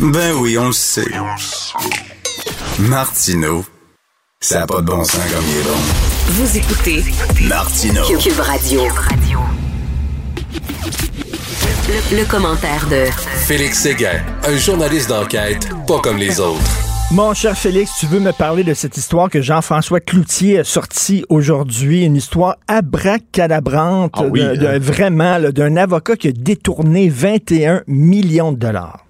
Ben 0.00 0.32
oui, 0.40 0.56
on 0.58 0.66
le 0.66 0.72
sait. 0.72 1.04
Martineau, 2.78 3.64
ça 4.40 4.60
n'a 4.60 4.66
pas 4.66 4.80
de 4.80 4.86
bon 4.86 5.02
sens 5.04 5.20
comme 5.32 5.44
il 5.50 5.58
est 5.58 5.64
bon. 5.64 5.78
Vous 6.28 6.56
écoutez 6.56 7.04
Martineau. 7.48 8.04
Cube 8.18 8.38
Radio. 8.40 8.82
Le, 11.88 12.16
le 12.18 12.24
commentaire 12.26 12.86
de 12.88 13.06
Félix 13.46 13.80
Séguin, 13.80 14.20
un 14.46 14.56
journaliste 14.56 15.08
d'enquête 15.08 15.68
pas 15.86 16.00
comme 16.00 16.18
les 16.18 16.38
autres. 16.38 16.60
Mon 17.10 17.32
cher 17.32 17.56
Félix, 17.56 17.90
tu 17.98 18.06
veux 18.06 18.20
me 18.20 18.32
parler 18.32 18.62
de 18.64 18.74
cette 18.74 18.98
histoire 18.98 19.30
que 19.30 19.40
Jean-François 19.40 20.00
Cloutier 20.00 20.58
a 20.60 20.64
sortie 20.64 21.24
aujourd'hui, 21.30 22.04
une 22.04 22.16
histoire 22.16 22.56
abracadabrante, 22.68 24.12
Ah 24.14 24.24
oui, 24.24 24.42
de- 24.44 24.56
de- 24.56 24.66
hein? 24.66 24.78
vraiment, 24.78 25.40
d'un 25.50 25.76
avocat 25.78 26.16
qui 26.16 26.28
a 26.28 26.32
détourné 26.32 27.08
21 27.08 27.82
millions 27.86 28.52
de 28.52 28.58
dollars. 28.58 29.06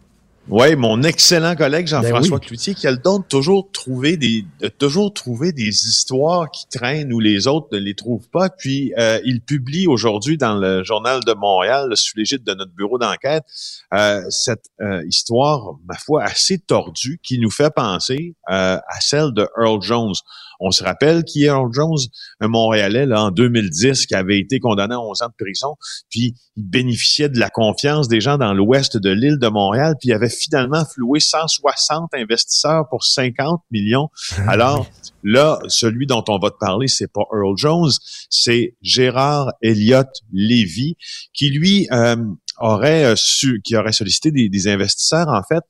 Oui, 0.50 0.76
mon 0.76 1.02
excellent 1.02 1.54
collègue 1.54 1.86
Jean-François 1.86 2.38
Ben 2.38 2.42
oui. 2.42 2.46
Cloutier 2.46 2.74
qui 2.74 2.86
a 2.86 2.90
le 2.90 2.96
don 2.96 3.18
de 3.18 3.24
toujours 3.24 3.70
trouver 3.70 4.16
des 4.16 4.46
de 4.60 4.68
toujours 4.68 5.12
trouver 5.12 5.52
des 5.52 5.68
histoires 5.68 6.50
qui 6.50 6.66
traînent 6.68 7.12
où 7.12 7.20
les 7.20 7.46
autres 7.46 7.68
ne 7.72 7.78
les 7.78 7.94
trouvent 7.94 8.28
pas. 8.30 8.48
Puis 8.48 8.94
euh, 8.98 9.20
il 9.26 9.42
publie 9.42 9.86
aujourd'hui 9.86 10.38
dans 10.38 10.54
le 10.54 10.82
journal 10.84 11.20
de 11.22 11.34
Montréal, 11.34 11.94
sous 11.96 12.16
l'égide 12.16 12.44
de 12.44 12.54
notre 12.54 12.72
bureau 12.72 12.98
d'enquête, 12.98 13.44
euh, 13.92 14.22
cette 14.30 14.64
euh, 14.80 15.04
histoire, 15.06 15.74
ma 15.86 15.96
foi, 15.96 16.22
assez 16.22 16.58
tordue 16.58 17.20
qui 17.22 17.38
nous 17.38 17.50
fait 17.50 17.70
penser 17.74 18.34
euh, 18.50 18.78
à 18.78 19.00
celle 19.00 19.32
de 19.34 19.46
Earl 19.58 19.82
Jones. 19.82 20.14
On 20.60 20.70
se 20.70 20.82
rappelle 20.82 21.24
qui 21.24 21.44
est 21.44 21.48
Earl 21.48 21.72
Jones, 21.72 21.98
un 22.40 22.48
Montréalais 22.48 23.06
là, 23.06 23.24
en 23.24 23.30
2010 23.30 24.06
qui 24.06 24.14
avait 24.14 24.38
été 24.38 24.58
condamné 24.58 24.94
à 24.94 25.00
11 25.00 25.22
ans 25.22 25.28
de 25.28 25.44
prison, 25.44 25.76
puis 26.10 26.34
il 26.56 26.64
bénéficiait 26.64 27.28
de 27.28 27.38
la 27.38 27.50
confiance 27.50 28.08
des 28.08 28.20
gens 28.20 28.38
dans 28.38 28.52
l'ouest 28.52 28.96
de 28.96 29.10
l'île 29.10 29.38
de 29.38 29.48
Montréal, 29.48 29.94
puis 30.00 30.10
il 30.10 30.12
avait 30.12 30.28
finalement 30.28 30.84
floué 30.84 31.20
160 31.20 32.10
investisseurs 32.14 32.88
pour 32.88 33.04
50 33.04 33.62
millions. 33.70 34.08
Alors 34.48 34.86
là, 35.22 35.58
celui 35.68 36.06
dont 36.06 36.24
on 36.28 36.38
va 36.38 36.50
te 36.50 36.58
parler, 36.58 36.88
c'est 36.88 37.12
pas 37.12 37.22
Earl 37.32 37.56
Jones, 37.56 37.90
c'est 38.30 38.76
Gérard 38.82 39.52
Elliott 39.62 40.08
Lévy, 40.32 40.96
qui 41.32 41.50
lui 41.50 41.86
euh, 41.92 42.16
aurait 42.58 43.04
euh, 43.04 43.14
su, 43.16 43.60
qui 43.62 43.76
aurait 43.76 43.92
sollicité 43.92 44.30
des, 44.30 44.48
des 44.48 44.68
investisseurs 44.68 45.28
en 45.28 45.42
fait 45.42 45.62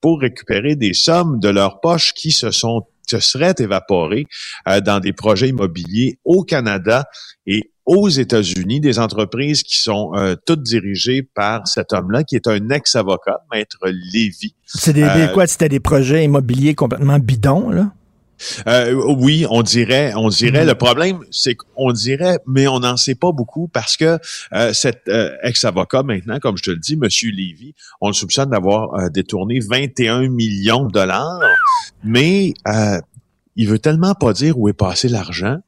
pour 0.00 0.20
récupérer 0.20 0.76
des 0.76 0.92
sommes 0.92 1.40
de 1.40 1.48
leur 1.48 1.80
poche 1.80 2.12
qui 2.12 2.30
se 2.30 2.50
sont 2.50 2.86
se 3.06 3.20
seraient 3.20 3.54
évaporées 3.58 4.26
euh, 4.68 4.80
dans 4.80 5.00
des 5.00 5.12
projets 5.12 5.48
immobiliers 5.48 6.18
au 6.24 6.42
Canada 6.44 7.04
et 7.46 7.70
aux 7.86 8.08
États-Unis, 8.08 8.80
des 8.80 8.98
entreprises 8.98 9.62
qui 9.62 9.76
sont 9.78 10.12
euh, 10.14 10.36
toutes 10.46 10.62
dirigées 10.62 11.22
par 11.22 11.68
cet 11.68 11.92
homme-là, 11.92 12.24
qui 12.24 12.34
est 12.36 12.46
un 12.46 12.70
ex-avocat, 12.70 13.40
Maître 13.52 13.76
Lévy. 14.12 14.54
C'est 14.64 14.94
des, 14.94 15.02
des- 15.02 15.06
Euh, 15.08 15.28
quoi? 15.34 15.46
C'était 15.46 15.68
des 15.68 15.80
projets 15.80 16.24
immobiliers 16.24 16.74
complètement 16.74 17.18
bidons, 17.18 17.68
là? 17.68 17.92
Euh, 18.66 18.94
oui, 19.18 19.46
on 19.50 19.62
dirait, 19.62 20.12
on 20.14 20.28
dirait. 20.28 20.62
Mhm. 20.62 20.68
Le 20.68 20.74
problème, 20.74 21.18
c'est 21.30 21.54
qu'on 21.54 21.92
dirait, 21.92 22.38
mais 22.46 22.66
on 22.66 22.80
n'en 22.80 22.96
sait 22.96 23.14
pas 23.14 23.32
beaucoup 23.32 23.68
parce 23.68 23.96
que 23.96 24.18
euh, 24.52 24.72
cet 24.72 25.02
euh, 25.08 25.34
ex-avocat 25.42 26.02
maintenant, 26.02 26.38
comme 26.38 26.56
je 26.56 26.62
te 26.62 26.70
le 26.70 26.78
dis, 26.78 26.96
Monsieur 26.96 27.30
Lévy, 27.30 27.74
on 28.00 28.08
le 28.08 28.14
soupçonne 28.14 28.50
d'avoir 28.50 28.94
euh, 28.94 29.08
détourné 29.08 29.60
21 29.60 30.28
millions 30.28 30.84
de 30.86 30.92
dollars, 30.92 31.40
mais 32.02 32.54
euh, 32.68 33.00
il 33.56 33.68
veut 33.68 33.78
tellement 33.78 34.14
pas 34.14 34.32
dire 34.32 34.58
où 34.58 34.68
est 34.68 34.72
passé 34.72 35.08
l'argent 35.08 35.58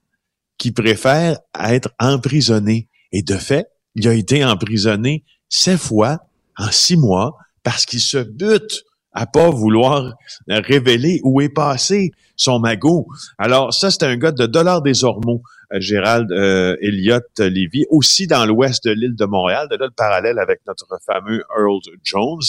qu'il 0.59 0.75
préfère 0.75 1.39
être 1.59 1.91
emprisonné. 2.01 2.89
Et 3.13 3.23
de 3.23 3.37
fait, 3.37 3.69
il 3.95 4.09
a 4.09 4.15
été 4.15 4.45
emprisonné 4.45 5.25
sept 5.49 5.79
fois 5.79 6.19
en 6.57 6.71
six 6.71 6.97
mois 6.97 7.37
parce 7.63 7.85
qu'il 7.87 8.01
se 8.01 8.19
bute 8.19 8.85
à 9.17 9.27
pas 9.27 9.51
vouloir 9.51 10.15
révéler 10.47 11.21
où 11.25 11.41
est 11.41 11.49
passé 11.49 12.13
son 12.37 12.61
magot. 12.61 13.09
Alors 13.39 13.73
ça, 13.73 13.91
c'est 13.91 14.03
un 14.03 14.17
gars 14.17 14.31
de 14.31 14.45
Dollars 14.45 14.83
des 14.83 15.05
Ormeaux, 15.05 15.43
euh, 15.73 15.81
Gérald 15.81 16.31
euh, 16.31 16.77
Elliott 16.83 17.25
Lévy, 17.39 17.87
aussi 17.89 18.27
dans 18.27 18.45
l'ouest 18.45 18.85
de 18.85 18.91
l'île 18.91 19.17
de 19.17 19.25
Montréal, 19.25 19.69
de 19.71 19.77
là 19.77 19.87
le 19.87 19.91
parallèle 19.97 20.39
avec 20.39 20.61
notre 20.67 20.87
fameux 21.07 21.43
Earl 21.59 21.81
Jones. 22.05 22.43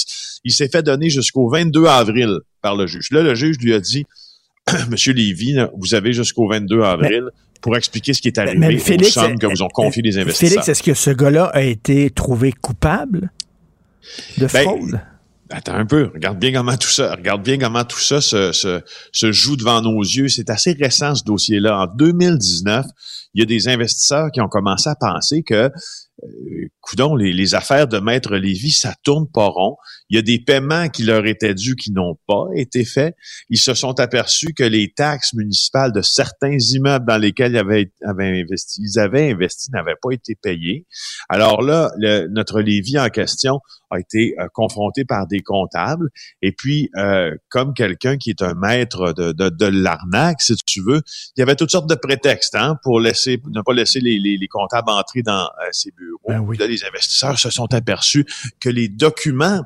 Il 0.43 0.51
s'est 0.51 0.67
fait 0.67 0.83
donner 0.83 1.09
jusqu'au 1.09 1.49
22 1.49 1.85
avril 1.85 2.39
par 2.61 2.75
le 2.75 2.85
juge. 2.85 3.11
Là, 3.11 3.23
le 3.23 3.33
juge 3.33 3.57
lui 3.59 3.73
a 3.73 3.79
dit, 3.79 4.05
Monsieur 4.89 5.13
Lévy, 5.13 5.57
vous 5.77 5.95
avez 5.95 6.11
jusqu'au 6.11 6.49
22 6.49 6.81
avril 6.81 7.29
pour 7.61 7.77
expliquer 7.77 8.13
ce 8.13 8.21
qui 8.21 8.27
est 8.27 8.37
arrivé 8.37 8.57
mais 8.57 8.75
aux 8.75 8.79
Félix, 8.79 9.13
sommes 9.13 9.39
que 9.39 9.47
vous 9.47 9.63
ont 9.63 9.69
confiées 9.69 10.03
les 10.03 10.17
investisseurs. 10.17 10.49
Félix, 10.49 10.67
est-ce 10.67 10.83
que 10.83 10.93
ce 10.93 11.11
gars-là 11.11 11.45
a 11.45 11.61
été 11.61 12.09
trouvé 12.09 12.51
coupable 12.51 13.31
de 14.37 14.47
Ben, 14.47 14.63
fraude? 14.63 14.99
Attends 15.49 15.75
un 15.75 15.85
peu, 15.85 16.09
regarde 16.13 16.39
bien 16.39 16.51
comment 16.51 16.75
tout 16.75 16.89
ça, 16.89 17.15
regarde 17.15 17.41
bien 17.43 17.57
comment 17.57 17.85
tout 17.85 17.99
ça 17.99 18.19
se, 18.19 18.51
se, 18.51 18.81
se 19.11 19.31
joue 19.31 19.55
devant 19.55 19.81
nos 19.81 20.01
yeux. 20.01 20.27
C'est 20.27 20.49
assez 20.49 20.73
récent 20.73 21.15
ce 21.15 21.23
dossier-là. 21.23 21.79
En 21.79 21.87
2019, 21.87 22.85
il 23.33 23.39
y 23.39 23.43
a 23.43 23.45
des 23.45 23.67
investisseurs 23.67 24.31
qui 24.31 24.41
ont 24.41 24.49
commencé 24.49 24.89
à 24.89 24.95
penser 24.95 25.43
que, 25.43 25.71
coudon, 26.81 27.15
les, 27.15 27.33
les 27.33 27.53
affaires 27.53 27.87
de 27.87 27.99
Maître 27.99 28.35
Lévy, 28.35 28.71
ça 28.71 28.93
tourne 29.03 29.27
pas 29.29 29.47
rond. 29.47 29.77
Il 30.09 30.15
y 30.15 30.19
a 30.19 30.21
des 30.21 30.39
paiements 30.39 30.87
qui 30.89 31.03
leur 31.03 31.25
étaient 31.25 31.53
dus 31.53 31.75
qui 31.75 31.91
n'ont 31.91 32.17
pas 32.27 32.45
été 32.55 32.85
faits. 32.85 33.15
Ils 33.49 33.59
se 33.59 33.73
sont 33.73 33.99
aperçus 33.99 34.53
que 34.53 34.63
les 34.63 34.91
taxes 34.93 35.33
municipales 35.33 35.91
de 35.91 36.01
certains 36.01 36.57
immeubles 36.57 37.05
dans 37.05 37.17
lesquels 37.17 37.51
ils 37.51 37.57
avaient, 37.57 37.91
avaient 38.03 38.41
investi, 38.41 38.81
ils 38.81 38.99
avaient 38.99 39.31
investi 39.31 39.69
n'avaient 39.71 39.95
pas 40.01 40.11
été 40.11 40.35
payés. 40.35 40.85
Alors 41.29 41.61
là, 41.61 41.91
le- 41.97 42.27
notre 42.27 42.61
Lévy 42.61 42.97
en 42.97 43.09
question 43.09 43.59
a 43.89 43.99
été 43.99 44.35
euh, 44.39 44.47
confronté 44.53 45.05
par 45.05 45.27
des 45.27 45.41
comptables. 45.41 46.09
Et 46.41 46.51
puis, 46.51 46.89
euh, 46.97 47.35
comme 47.49 47.73
quelqu'un 47.73 48.17
qui 48.17 48.29
est 48.31 48.41
un 48.41 48.53
maître 48.53 49.13
de, 49.13 49.31
de, 49.31 49.49
de 49.49 49.65
l'arnaque, 49.65 50.41
si 50.41 50.55
tu 50.65 50.81
veux, 50.81 51.01
il 51.35 51.39
y 51.39 51.43
avait 51.43 51.55
toutes 51.55 51.71
sortes 51.71 51.89
de 51.89 51.95
prétextes 51.95 52.55
hein, 52.55 52.77
pour 52.83 52.99
laisser, 52.99 53.41
ne 53.49 53.61
pas 53.61 53.73
laisser 53.73 53.99
les, 53.99 54.19
les, 54.19 54.37
les 54.37 54.47
comptables 54.47 54.89
entrer 54.89 55.21
dans 55.21 55.43
euh, 55.45 55.69
ses 55.71 55.91
Ben 56.27 56.39
oui. 56.39 56.57
Là, 56.57 56.67
les 56.67 56.83
investisseurs 56.83 57.39
se 57.39 57.49
sont 57.49 57.73
aperçus 57.73 58.25
que 58.59 58.69
les 58.69 58.87
documents 58.89 59.61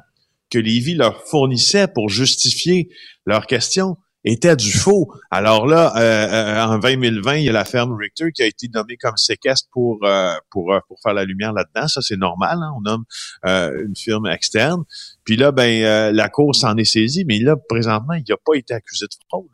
que 0.52 0.60
Lévy 0.60 0.94
leur 0.94 1.28
fournissait 1.28 1.88
pour 1.88 2.10
justifier 2.10 2.90
leurs 3.26 3.48
questions 3.48 3.98
était 4.24 4.56
du 4.56 4.72
faux. 4.72 5.12
Alors 5.32 5.66
là, 5.66 5.94
euh, 5.98 6.64
en 6.64 6.78
2020, 6.78 7.38
il 7.38 7.44
y 7.46 7.50
a 7.50 7.52
la 7.52 7.66
ferme 7.66 7.96
Richter 7.96 8.32
qui 8.32 8.44
a 8.44 8.46
été 8.46 8.68
nommée 8.72 8.98
comme 8.98 9.18
séquestre 9.18 9.68
pour 9.72 10.00
pour 10.52 10.74
pour 10.88 11.00
faire 11.02 11.14
la 11.16 11.26
lumière 11.26 11.54
là-dedans. 11.54 11.88
Ça, 11.88 12.02
c'est 12.02 12.18
normal. 12.18 12.60
Hein? 12.62 12.72
On 12.78 12.82
nomme 12.82 13.04
une 13.44 13.96
firme 13.96 14.28
externe. 14.28 14.84
Puis 15.24 15.38
là, 15.38 15.52
ben 15.52 16.14
la 16.14 16.30
Cour 16.30 16.56
s'en 16.56 16.78
est 16.78 16.86
saisie, 16.86 17.26
mais 17.26 17.40
là, 17.40 17.56
présentement, 17.70 18.14
il 18.14 18.24
n'a 18.30 18.36
pas 18.46 18.54
été 18.54 18.74
accusé 18.74 19.06
de 19.06 19.16
fraude. 19.28 19.50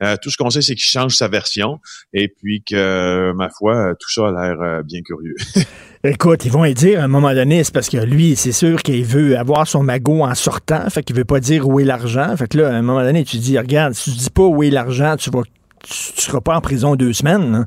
Là. 0.00 0.16
tout 0.16 0.30
ce 0.30 0.38
qu'on 0.38 0.48
sait, 0.48 0.62
c'est 0.62 0.74
qu'il 0.74 0.90
change 0.90 1.14
sa 1.14 1.28
version 1.28 1.78
et 2.14 2.28
puis 2.28 2.62
que, 2.62 3.32
ma 3.36 3.50
foi, 3.50 3.94
tout 4.00 4.10
ça 4.10 4.28
a 4.28 4.32
l'air 4.32 4.84
bien 4.84 5.02
curieux. 5.02 5.36
Écoute, 6.04 6.44
ils 6.44 6.52
vont 6.52 6.64
y 6.64 6.74
dire 6.74 7.00
à 7.00 7.04
un 7.04 7.08
moment 7.08 7.34
donné, 7.34 7.64
c'est 7.64 7.72
parce 7.72 7.88
que 7.88 7.96
lui, 7.96 8.36
c'est 8.36 8.52
sûr 8.52 8.82
qu'il 8.82 9.04
veut 9.04 9.38
avoir 9.38 9.66
son 9.66 9.82
magot 9.82 10.22
en 10.22 10.34
sortant, 10.34 10.88
fait 10.90 11.02
qu'il 11.02 11.16
veut 11.16 11.24
pas 11.24 11.40
dire 11.40 11.66
où 11.68 11.80
est 11.80 11.84
l'argent. 11.84 12.36
Fait 12.36 12.46
que 12.48 12.58
là, 12.58 12.68
à 12.68 12.72
un 12.72 12.82
moment 12.82 13.02
donné, 13.02 13.24
tu 13.24 13.38
dis, 13.38 13.58
regarde, 13.58 13.94
si 13.94 14.12
tu 14.12 14.18
dis 14.18 14.30
pas 14.30 14.44
où 14.44 14.62
est 14.62 14.70
l'argent, 14.70 15.16
tu 15.16 15.30
vas, 15.30 15.42
tu, 15.82 16.20
seras 16.20 16.40
pas 16.40 16.56
en 16.56 16.60
prison 16.60 16.96
deux 16.96 17.12
semaines. 17.12 17.54
Hein. 17.54 17.66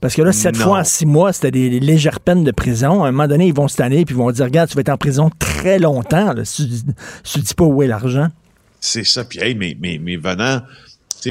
Parce 0.00 0.14
que 0.14 0.22
là, 0.22 0.32
sept 0.32 0.56
fois 0.56 0.80
en 0.80 0.84
six 0.84 1.06
mois, 1.06 1.32
c'était 1.32 1.50
des 1.50 1.80
légères 1.80 2.20
peines 2.20 2.44
de 2.44 2.50
prison. 2.50 3.04
À 3.04 3.08
un 3.08 3.12
moment 3.12 3.26
donné, 3.26 3.46
ils 3.46 3.54
vont 3.54 3.68
se 3.68 3.76
tanner 3.76 4.04
puis 4.04 4.14
ils 4.14 4.18
vont 4.18 4.30
dire, 4.30 4.44
regarde, 4.44 4.68
tu 4.68 4.74
vas 4.74 4.82
être 4.82 4.90
en 4.90 4.98
prison 4.98 5.30
très 5.38 5.78
longtemps 5.78 6.34
si, 6.44 6.84
tu, 7.24 7.38
dis 7.40 7.54
pas 7.54 7.64
où 7.64 7.82
est 7.82 7.86
l'argent. 7.86 8.28
C'est 8.80 9.04
ça. 9.04 9.24
Puis, 9.24 9.38
hey, 9.40 9.54
mais, 9.54 9.76
mais, 9.80 9.98
mais 10.02 10.16
venant 10.16 10.60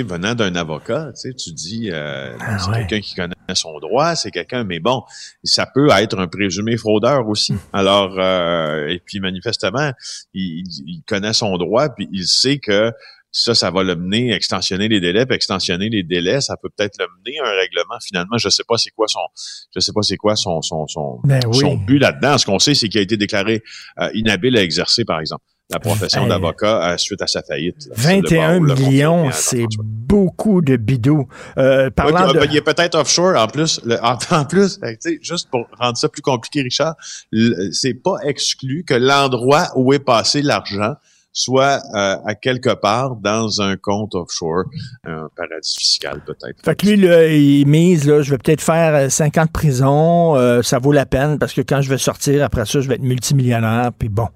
venant 0.02 0.34
d'un 0.34 0.56
avocat, 0.56 1.12
tu 1.14 1.52
dis, 1.52 1.90
euh, 1.92 2.36
ah 2.40 2.58
c'est 2.58 2.72
quelqu'un 2.72 3.00
qui 3.00 3.14
connaît 3.14 3.33
son 3.54 3.80
droit, 3.80 4.16
c'est 4.16 4.32
quelqu'un, 4.32 4.64
mais 4.64 4.80
bon, 4.80 5.04
ça 5.44 5.66
peut 5.66 5.90
être 5.92 6.18
un 6.18 6.28
présumé 6.28 6.78
fraudeur 6.78 7.28
aussi. 7.28 7.54
Alors, 7.74 8.16
euh, 8.18 8.88
et 8.88 9.00
puis 9.00 9.20
manifestement, 9.20 9.92
il, 10.34 10.64
connaît 11.08 11.34
son 11.34 11.58
droit, 11.58 11.90
puis 11.90 12.08
il 12.12 12.26
sait 12.26 12.60
que 12.60 12.92
ça, 13.32 13.56
ça 13.56 13.72
va 13.72 13.84
le 13.84 13.96
mener, 13.96 14.32
extensionner 14.32 14.88
les 14.88 15.00
délais, 15.00 15.26
puis 15.26 15.36
extensionner 15.36 15.90
les 15.90 16.04
délais, 16.04 16.40
ça 16.40 16.56
peut 16.56 16.70
peut-être 16.76 17.00
le 17.00 17.08
mener 17.18 17.40
à 17.40 17.48
un 17.48 17.56
règlement. 17.56 17.98
Finalement, 18.06 18.38
je 18.38 18.48
sais 18.50 18.64
pas 18.68 18.78
c'est 18.78 18.92
quoi 18.92 19.08
son, 19.08 19.22
je 19.74 19.80
sais 19.80 19.92
pas 19.92 20.04
c'est 20.04 20.18
quoi 20.18 20.36
son 20.36 20.62
son 20.62 20.88
son, 20.88 21.20
ben 21.24 21.42
son 21.52 21.76
but 21.76 21.98
là-dedans. 21.98 22.38
Ce 22.38 22.46
qu'on 22.46 22.60
sait, 22.60 22.76
c'est 22.76 22.90
qu'il 22.90 23.00
a 23.00 23.04
été 23.04 23.18
déclaré 23.18 23.64
euh, 24.00 24.10
inhabile 24.14 24.56
à 24.58 24.64
exercer, 24.64 25.04
par 25.04 25.20
exemple 25.20 25.44
la 25.74 25.80
profession 25.80 26.28
d'avocat 26.28 26.98
suite 26.98 27.22
à 27.22 27.28
sa 27.28 27.42
faillite. 27.42 27.90
21 27.96 28.60
millions, 28.60 29.30
c'est 29.32 29.66
beaucoup 29.80 30.62
de 30.62 30.76
bidou. 30.76 31.28
Euh, 31.58 31.90
parlant 31.90 32.32
Il 32.44 32.54
y 32.54 32.58
a 32.58 32.62
peut-être 32.62 32.96
offshore 32.96 33.36
en 33.36 33.48
plus. 33.48 33.82
en, 34.02 34.46
plus, 34.46 34.80
juste 35.22 35.50
pour 35.50 35.68
rendre 35.80 35.98
ça 35.98 36.10
plus 36.10 36.22
compliqué, 36.22 36.62
Richard, 36.62 36.96
c'est 37.72 37.96
pas 37.96 38.18
exclu 38.24 38.84
que 38.86 38.94
l'endroit 38.94 39.70
où 39.76 39.94
est 39.94 40.00
passé 40.00 40.42
l'argent 40.42 40.96
soit 41.34 41.82
euh, 41.96 42.16
à 42.26 42.36
quelque 42.36 42.74
part 42.74 43.16
dans 43.16 43.60
un 43.60 43.76
compte 43.76 44.14
offshore, 44.14 44.66
un 45.06 45.28
paradis 45.36 45.76
fiscal 45.78 46.22
peut-être. 46.26 46.64
Fait 46.64 46.76
que 46.76 46.86
lui, 46.86 46.96
là, 46.96 47.28
il 47.28 47.68
mise, 47.68 48.08
là, 48.08 48.22
je 48.22 48.30
vais 48.30 48.38
peut-être 48.38 48.62
faire 48.62 49.12
5 49.12 49.38
euh, 49.38 49.42
ans 49.42 49.46
de 49.46 49.52
prison, 49.52 50.36
euh, 50.36 50.62
ça 50.62 50.78
vaut 50.78 50.92
la 50.92 51.08
peine 51.08 51.40
parce 51.40 51.54
que 51.54 51.62
quand 51.62 51.82
je 51.82 51.90
vais 51.90 51.98
sortir, 51.98 52.44
après 52.44 52.66
ça, 52.66 52.80
je 52.80 52.88
vais 52.88 52.96
être 52.96 53.02
multimillionnaire, 53.02 53.92
puis 53.98 54.10
bon, 54.10 54.28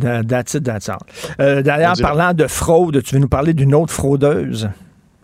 that's 0.00 0.54
it, 0.54 0.62
that's 0.62 0.88
all. 0.88 0.98
D'ailleurs, 1.38 1.94
parlant 2.00 2.32
de 2.32 2.46
fraude, 2.46 3.02
tu 3.02 3.16
veux 3.16 3.20
nous 3.20 3.28
parler 3.28 3.52
d'une 3.52 3.74
autre 3.74 3.92
fraudeuse? 3.92 4.68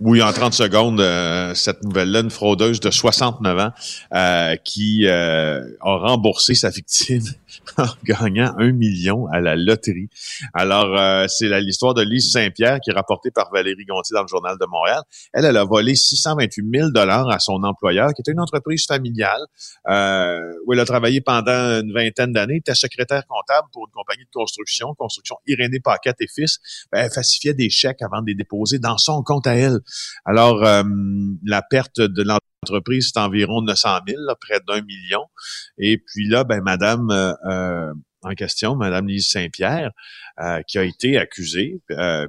Oui, 0.04 0.20
en 0.20 0.32
30 0.32 0.52
secondes, 0.52 1.00
euh, 1.00 1.54
cette 1.54 1.84
nouvelle-là, 1.84 2.20
une 2.20 2.30
fraudeuse 2.30 2.80
de 2.80 2.90
69 2.90 3.58
ans 3.58 3.70
euh, 4.14 4.56
qui 4.64 5.06
euh, 5.06 5.62
a 5.80 5.96
remboursé 5.96 6.54
sa 6.54 6.70
victime 6.70 7.22
en 7.78 7.86
gagnant 8.04 8.54
un 8.58 8.72
million 8.72 9.26
à 9.28 9.40
la 9.40 9.56
loterie. 9.56 10.08
Alors, 10.54 11.28
c'est 11.28 11.48
l'histoire 11.60 11.94
de 11.94 12.02
Lise 12.02 12.32
Saint-Pierre 12.32 12.80
qui 12.80 12.90
est 12.90 12.94
rapportée 12.94 13.30
par 13.30 13.50
Valérie 13.52 13.84
Gontier 13.84 14.14
dans 14.14 14.22
le 14.22 14.28
Journal 14.28 14.56
de 14.60 14.66
Montréal. 14.66 15.02
Elle, 15.32 15.44
elle 15.44 15.56
a 15.56 15.64
volé 15.64 15.94
628 15.94 16.70
000 16.74 16.90
dollars 16.90 17.28
à 17.28 17.38
son 17.38 17.62
employeur, 17.62 18.12
qui 18.14 18.22
était 18.22 18.32
une 18.32 18.40
entreprise 18.40 18.86
familiale 18.86 19.42
où 19.86 20.72
elle 20.72 20.80
a 20.80 20.84
travaillé 20.84 21.20
pendant 21.20 21.80
une 21.80 21.92
vingtaine 21.92 22.32
d'années, 22.32 22.56
était 22.56 22.74
secrétaire 22.74 23.26
comptable 23.26 23.68
pour 23.72 23.86
une 23.86 23.92
compagnie 23.92 24.24
de 24.24 24.30
construction, 24.32 24.94
construction 24.94 25.36
Irénée 25.46 25.80
Paquette 25.80 26.16
et 26.20 26.28
Fils. 26.28 26.58
Ben, 26.90 27.04
elle 27.04 27.10
falsifiait 27.10 27.54
des 27.54 27.70
chèques 27.70 28.02
avant 28.02 28.20
de 28.20 28.26
les 28.26 28.34
déposer 28.34 28.78
dans 28.78 28.98
son 28.98 29.22
compte 29.22 29.46
à 29.46 29.54
elle. 29.54 29.80
Alors, 30.24 30.64
euh, 30.64 30.82
la 31.44 31.62
perte 31.62 32.00
de 32.00 32.22
l'entreprise, 32.22 32.51
c'est 32.64 33.18
environ 33.18 33.62
900 33.62 34.00
000, 34.06 34.20
près 34.40 34.60
d'un 34.66 34.82
million. 34.82 35.24
Et 35.78 35.98
puis 35.98 36.28
là, 36.28 36.44
ben, 36.44 36.60
Madame 36.62 37.10
euh, 37.10 37.32
euh, 37.46 37.92
en 38.22 38.34
question, 38.34 38.76
Madame 38.76 39.08
Lise 39.08 39.28
Saint-Pierre, 39.28 39.90
qui 40.68 40.78
a 40.78 40.84
été 40.84 41.18
accusée, 41.18 41.80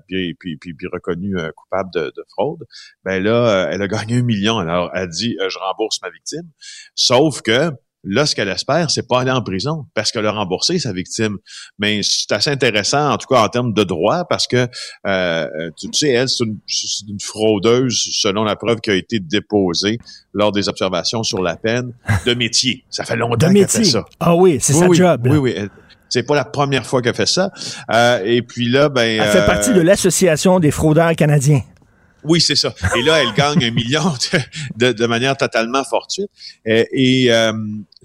puis, 0.08 0.34
puis, 0.34 0.58
puis, 0.58 0.76
reconnue 0.91 1.36
coupable 1.56 1.91
de, 1.93 2.06
de, 2.06 2.24
fraude, 2.30 2.65
ben 3.04 3.22
là, 3.22 3.69
elle 3.72 3.84
a 3.84 3.88
gagné 3.88 4.17
un 4.17 4.24
million. 4.24 4.58
Alors, 4.58 4.89
elle 4.96 5.10
dit, 5.10 5.38
je 5.39 5.58
rembourse 5.60 6.02
ma 6.02 6.10
victime. 6.10 6.50
Sauf 6.96 7.43
que 7.43 7.69
Là, 8.06 8.26
ce 8.26 8.36
qu'elle 8.36 8.50
espère, 8.50 8.92
c'est 8.92 9.08
pas 9.08 9.22
aller 9.22 9.32
en 9.32 9.42
prison 9.42 9.86
parce 9.94 10.12
qu'elle 10.12 10.26
a 10.26 10.32
remboursé 10.32 10.78
sa 10.78 10.92
victime. 10.92 11.38
Mais 11.80 12.02
c'est 12.04 12.34
assez 12.34 12.50
intéressant, 12.50 13.12
en 13.12 13.18
tout 13.18 13.28
cas 13.28 13.42
en 13.42 13.48
termes 13.48 13.74
de 13.74 13.84
droit, 13.84 14.26
parce 14.26 14.46
que 14.46 14.68
euh, 15.08 15.48
tu 15.78 15.88
sais, 15.94 16.10
elle, 16.10 16.28
c'est 16.28 16.44
une, 16.44 17.20
fraudeuse 17.22 18.10
selon 18.12 18.44
la 18.44 18.58
preuve 18.58 18.82
qui 18.82 18.89
a 18.89 18.96
été 18.96 19.20
déposée 19.20 20.00
lors 20.34 20.52
des 20.52 20.68
observations 20.68 21.24
sur 21.24 21.42
la 21.42 21.56
peine 21.56 21.94
de 22.26 22.34
métier. 22.34 22.84
Ça 22.89 23.06
fait 23.06 23.16
longtemps 23.16 23.54
qu'elle 23.54 23.68
fait 23.70 23.84
ça. 23.86 24.04
Ah 24.20 24.36
oui, 24.36 24.58
c'est 24.60 24.74
sa 24.74 24.92
job. 24.92 25.28
Oui, 25.30 25.38
oui. 25.38 25.56
C'est 26.10 26.24
pas 26.24 26.36
la 26.36 26.46
première 26.46 26.86
fois 26.86 27.02
qu'elle 27.02 27.16
fait 27.16 27.26
ça. 27.26 27.52
Euh, 27.92 28.22
et 28.24 28.42
puis 28.42 28.70
là, 28.70 28.89
ben. 28.89 29.22
Elle 29.22 29.32
fait 29.32 29.46
partie 29.46 29.74
de 29.74 29.80
euh, 29.80 29.84
l'association 29.84 30.60
des 30.60 30.72
fraudeurs 30.72 31.16
canadiens. 31.16 31.62
Oui, 32.24 32.39
c'est 32.39 32.56
ça. 32.56 32.74
Et 32.96 33.02
là, 33.02 33.22
elle 33.22 33.34
gagne 33.34 33.63
un 33.63 33.72
million 33.72 34.13
de, 34.76 35.06
manière 35.08 35.36
totalement 35.36 35.84
fortuite. 35.84 36.30
Et, 36.66 36.88
et 36.94 37.32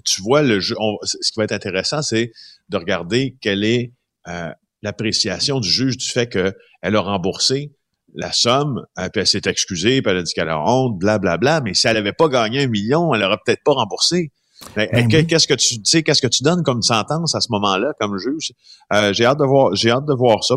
tu 0.05 0.21
vois, 0.21 0.41
le 0.41 0.59
jeu, 0.59 0.75
ce 1.03 1.31
qui 1.31 1.37
va 1.37 1.43
être 1.45 1.51
intéressant, 1.51 2.01
c'est 2.01 2.31
de 2.69 2.77
regarder 2.77 3.37
quelle 3.41 3.63
est 3.63 3.93
euh, 4.27 4.51
l'appréciation 4.81 5.59
du 5.59 5.69
juge 5.69 5.97
du 5.97 6.07
fait 6.07 6.27
qu'elle 6.27 6.55
a 6.95 6.99
remboursé 7.01 7.73
la 8.15 8.31
somme, 8.31 8.85
euh, 8.97 9.09
puis 9.09 9.21
elle 9.21 9.27
s'est 9.27 9.41
excusée, 9.45 10.01
puis 10.01 10.11
elle 10.11 10.17
a 10.17 10.23
dit 10.23 10.33
qu'elle 10.33 10.49
a 10.49 10.59
honte, 10.59 10.97
blablabla, 10.97 11.37
bla, 11.37 11.59
bla, 11.59 11.61
mais 11.61 11.73
si 11.73 11.87
elle 11.87 11.95
n'avait 11.95 12.13
pas 12.13 12.27
gagné 12.27 12.63
un 12.63 12.67
million, 12.67 13.13
elle 13.13 13.23
aurait 13.23 13.37
peut-être 13.45 13.63
pas 13.63 13.73
remboursé. 13.73 14.31
Ben 14.75 15.07
qu'est-ce 15.07 15.47
que 15.47 15.53
tu 15.53 15.75
sais, 15.85 16.03
qu'est-ce 16.03 16.21
que 16.21 16.27
tu 16.27 16.43
donnes 16.43 16.63
comme 16.63 16.81
sentence 16.81 17.33
à 17.33 17.39
ce 17.39 17.47
moment-là 17.51 17.93
comme 17.97 18.17
juge? 18.17 18.51
Euh, 18.91 19.13
J'ai 19.13 19.25
hâte 19.25 19.39
de 19.39 19.45
voir, 19.45 19.73
j'ai 19.73 19.89
hâte 19.89 20.05
de 20.05 20.13
voir 20.13 20.43
ça. 20.43 20.55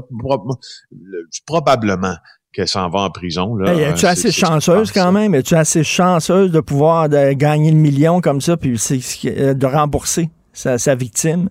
Probablement 1.46 2.16
qu'elle 2.52 2.68
s'en 2.68 2.88
va 2.88 3.00
en 3.00 3.10
prison. 3.10 3.54
Là, 3.56 3.72
hey, 3.72 3.80
es-tu 3.82 4.06
assez 4.06 4.30
chanceuse 4.30 4.92
quand 4.92 5.12
même? 5.12 5.34
Es-tu 5.34 5.54
assez 5.54 5.82
chanceuse 5.84 6.50
de 6.50 6.60
pouvoir 6.60 7.08
gagner 7.08 7.70
le 7.70 7.78
million 7.78 8.20
comme 8.20 8.40
ça, 8.40 8.56
puis 8.56 8.78
euh, 9.26 9.54
de 9.54 9.66
rembourser 9.66 10.30
sa, 10.52 10.78
sa 10.78 10.94
victime? 10.94 11.48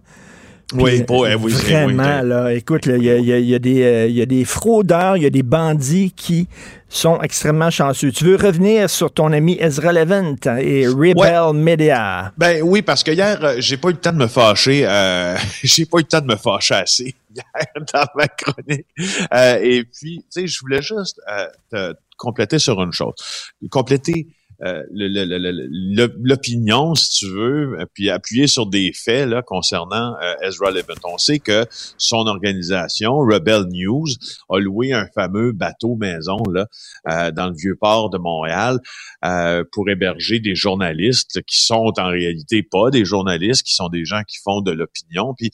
Oui, 0.74 1.04
pour, 1.04 1.22
oui, 1.22 1.36
vraiment, 1.54 2.22
là, 2.22 2.54
écoute, 2.54 2.86
il 2.86 3.04
y, 3.04 3.08
y, 3.08 4.22
a 4.22 4.26
des 4.26 4.46
fraudeurs, 4.46 5.18
il 5.18 5.24
y 5.24 5.26
a 5.26 5.30
des 5.30 5.44
bandits 5.44 6.12
qui 6.16 6.48
sont 6.92 7.22
extrêmement 7.22 7.70
chanceux. 7.70 8.12
Tu 8.12 8.26
veux 8.26 8.36
revenir 8.36 8.90
sur 8.90 9.12
ton 9.12 9.32
ami 9.32 9.58
Ezra 9.60 9.94
Levent 9.94 10.36
et 10.60 10.88
Rebel 10.88 11.54
Media? 11.54 12.34
Ben 12.38 12.62
oui, 12.62 12.82
parce 12.82 13.04
que 13.04 13.12
hier, 13.12 13.44
euh, 13.44 13.56
j'ai 13.60 13.78
pas 13.78 13.90
eu 13.90 13.94
le 13.94 13.98
temps 13.98 14.12
de 14.12 14.18
me 14.18 14.28
fâcher. 14.28 14.84
Euh, 14.86 15.38
j'ai 15.64 15.86
pas 15.86 16.00
eu 16.00 16.02
le 16.02 16.08
temps 16.08 16.22
de 16.22 16.28
me 16.28 16.36
fâcher 16.36 16.76
assez 16.76 17.16
hier 17.36 17.46
dans 17.94 18.06
ma 18.16 18.28
chronique. 18.28 18.86
Euh, 19.34 19.60
et 19.62 19.84
puis, 19.84 20.18
tu 20.18 20.42
sais, 20.42 20.48
je 20.48 20.60
voulais 20.60 20.82
juste 20.82 21.20
euh, 21.32 21.48
te 21.72 21.94
compléter 22.18 22.60
sur 22.60 22.82
une 22.84 22.92
chose. 22.92 23.14
Compléter 23.70 24.28
euh, 24.64 24.84
l'opinion, 26.22 26.94
si 26.94 27.20
tu 27.20 27.32
veux, 27.32 27.80
euh, 27.80 27.86
puis 27.94 28.10
appuyer 28.10 28.46
sur 28.46 28.68
des 28.68 28.92
faits 28.94 29.28
là, 29.28 29.42
concernant 29.42 30.16
euh, 30.22 30.36
Ezra 30.44 30.70
Levant. 30.70 30.94
On 31.04 31.18
sait 31.18 31.40
que 31.40 31.66
son 31.98 32.28
organisation, 32.28 33.18
Rebel 33.18 33.66
News, 33.72 34.08
a 34.50 34.60
loué 34.60 34.94
un 34.94 35.08
fameux 35.16 35.52
bateau 35.52 35.96
maison 35.96 36.38
là, 36.52 36.68
dans 37.32 37.48
le 37.48 37.56
vieux 37.56 37.76
port 37.80 38.10
de 38.10 38.18
Montréal 38.18 38.80
pour 39.72 39.90
héberger 39.90 40.40
des 40.40 40.56
journalistes 40.56 41.42
qui 41.44 41.64
sont 41.64 41.94
en 41.98 42.08
réalité 42.08 42.64
pas 42.64 42.90
des 42.92 43.06
journalistes, 43.06 43.64
qui 43.64 43.74
sont 43.74 43.90
des 43.90 44.06
gens 44.06 44.22
qui 44.28 44.38
font 44.44 44.62
de 44.62 44.72
l'opinion. 44.72 45.34
Puis 45.38 45.52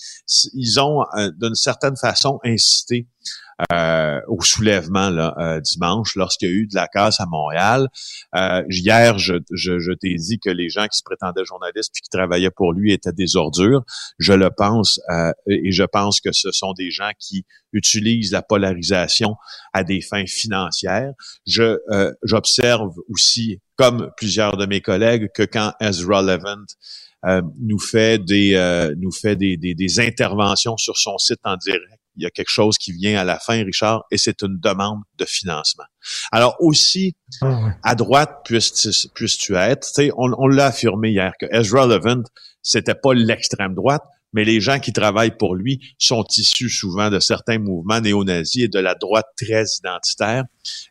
ils 0.53 0.79
ont, 0.79 1.03
d'une 1.39 1.55
certaine 1.55 1.95
façon, 1.95 2.39
incité 2.43 3.07
euh, 3.71 4.21
au 4.27 4.43
soulèvement 4.43 5.09
là, 5.09 5.33
euh, 5.39 5.59
dimanche 5.59 6.15
lorsqu'il 6.15 6.49
y 6.49 6.51
a 6.51 6.55
eu 6.55 6.67
de 6.67 6.75
la 6.75 6.87
casse 6.87 7.19
à 7.19 7.25
Montréal. 7.25 7.87
Euh, 8.35 8.61
hier, 8.69 9.17
je, 9.17 9.33
je, 9.51 9.79
je 9.79 9.91
t'ai 9.93 10.13
dit 10.13 10.37
que 10.39 10.51
les 10.51 10.69
gens 10.69 10.85
qui 10.87 10.99
se 10.99 11.03
prétendaient 11.03 11.43
journalistes 11.43 11.91
puis 11.91 12.03
qui 12.03 12.09
travaillaient 12.09 12.51
pour 12.51 12.71
lui 12.71 12.93
étaient 12.93 13.13
des 13.13 13.35
ordures. 13.35 13.83
Je 14.19 14.33
le 14.33 14.51
pense 14.55 14.99
et 15.47 15.71
je 15.71 15.83
pense 15.83 16.21
que 16.21 16.31
ce 16.31 16.51
sont 16.51 16.73
des 16.73 16.91
gens 16.91 17.09
qui 17.19 17.45
utilisent 17.73 18.31
la 18.31 18.43
polarisation 18.43 19.35
à 19.73 19.83
des 19.83 20.01
fins 20.01 20.27
financières. 20.27 21.13
Je 21.47 21.79
j'observe 22.23 22.91
aussi, 23.09 23.59
comme 23.75 24.11
plusieurs 24.17 24.57
de 24.57 24.65
mes 24.65 24.81
collègues, 24.81 25.29
que 25.33 25.43
quand 25.43 25.73
Ezra 25.79 26.21
Levant 26.21 26.65
nous 27.59 27.79
fait 27.79 28.19
des 28.19 28.93
nous 28.97 29.11
fait 29.11 29.35
des, 29.35 29.57
des, 29.57 29.73
des 29.73 29.99
interventions 29.99 30.77
sur 30.77 30.97
son 30.97 31.17
site 31.17 31.39
en 31.43 31.57
direct 31.57 31.99
il 32.17 32.23
y 32.23 32.25
a 32.25 32.29
quelque 32.29 32.49
chose 32.49 32.77
qui 32.77 32.91
vient 32.91 33.19
à 33.19 33.23
la 33.23 33.39
fin, 33.39 33.63
Richard, 33.63 34.05
et 34.11 34.17
c'est 34.17 34.41
une 34.41 34.59
demande 34.59 35.01
de 35.17 35.25
financement. 35.25 35.85
Alors 36.31 36.55
aussi, 36.59 37.15
Ah 37.41 37.71
à 37.83 37.95
droite 37.95 38.41
puisses-tu 38.43 39.09
puisses-tu 39.13 39.55
être, 39.55 39.87
tu 39.87 39.93
sais, 39.93 40.11
on, 40.17 40.33
on 40.37 40.47
l'a 40.47 40.67
affirmé 40.67 41.09
hier 41.11 41.33
que 41.39 41.45
Ezra 41.51 41.85
Levant, 41.85 42.23
c'était 42.61 42.95
pas 42.95 43.13
l'extrême 43.13 43.75
droite, 43.75 44.03
mais 44.33 44.43
les 44.43 44.59
gens 44.59 44.79
qui 44.79 44.93
travaillent 44.93 45.37
pour 45.37 45.55
lui 45.55 45.95
sont 45.97 46.25
issus 46.35 46.69
souvent 46.69 47.09
de 47.09 47.19
certains 47.19 47.59
mouvements 47.59 48.01
néo-nazis 48.01 48.63
et 48.63 48.67
de 48.67 48.79
la 48.79 48.95
droite 48.95 49.27
très 49.37 49.63
identitaire. 49.79 50.43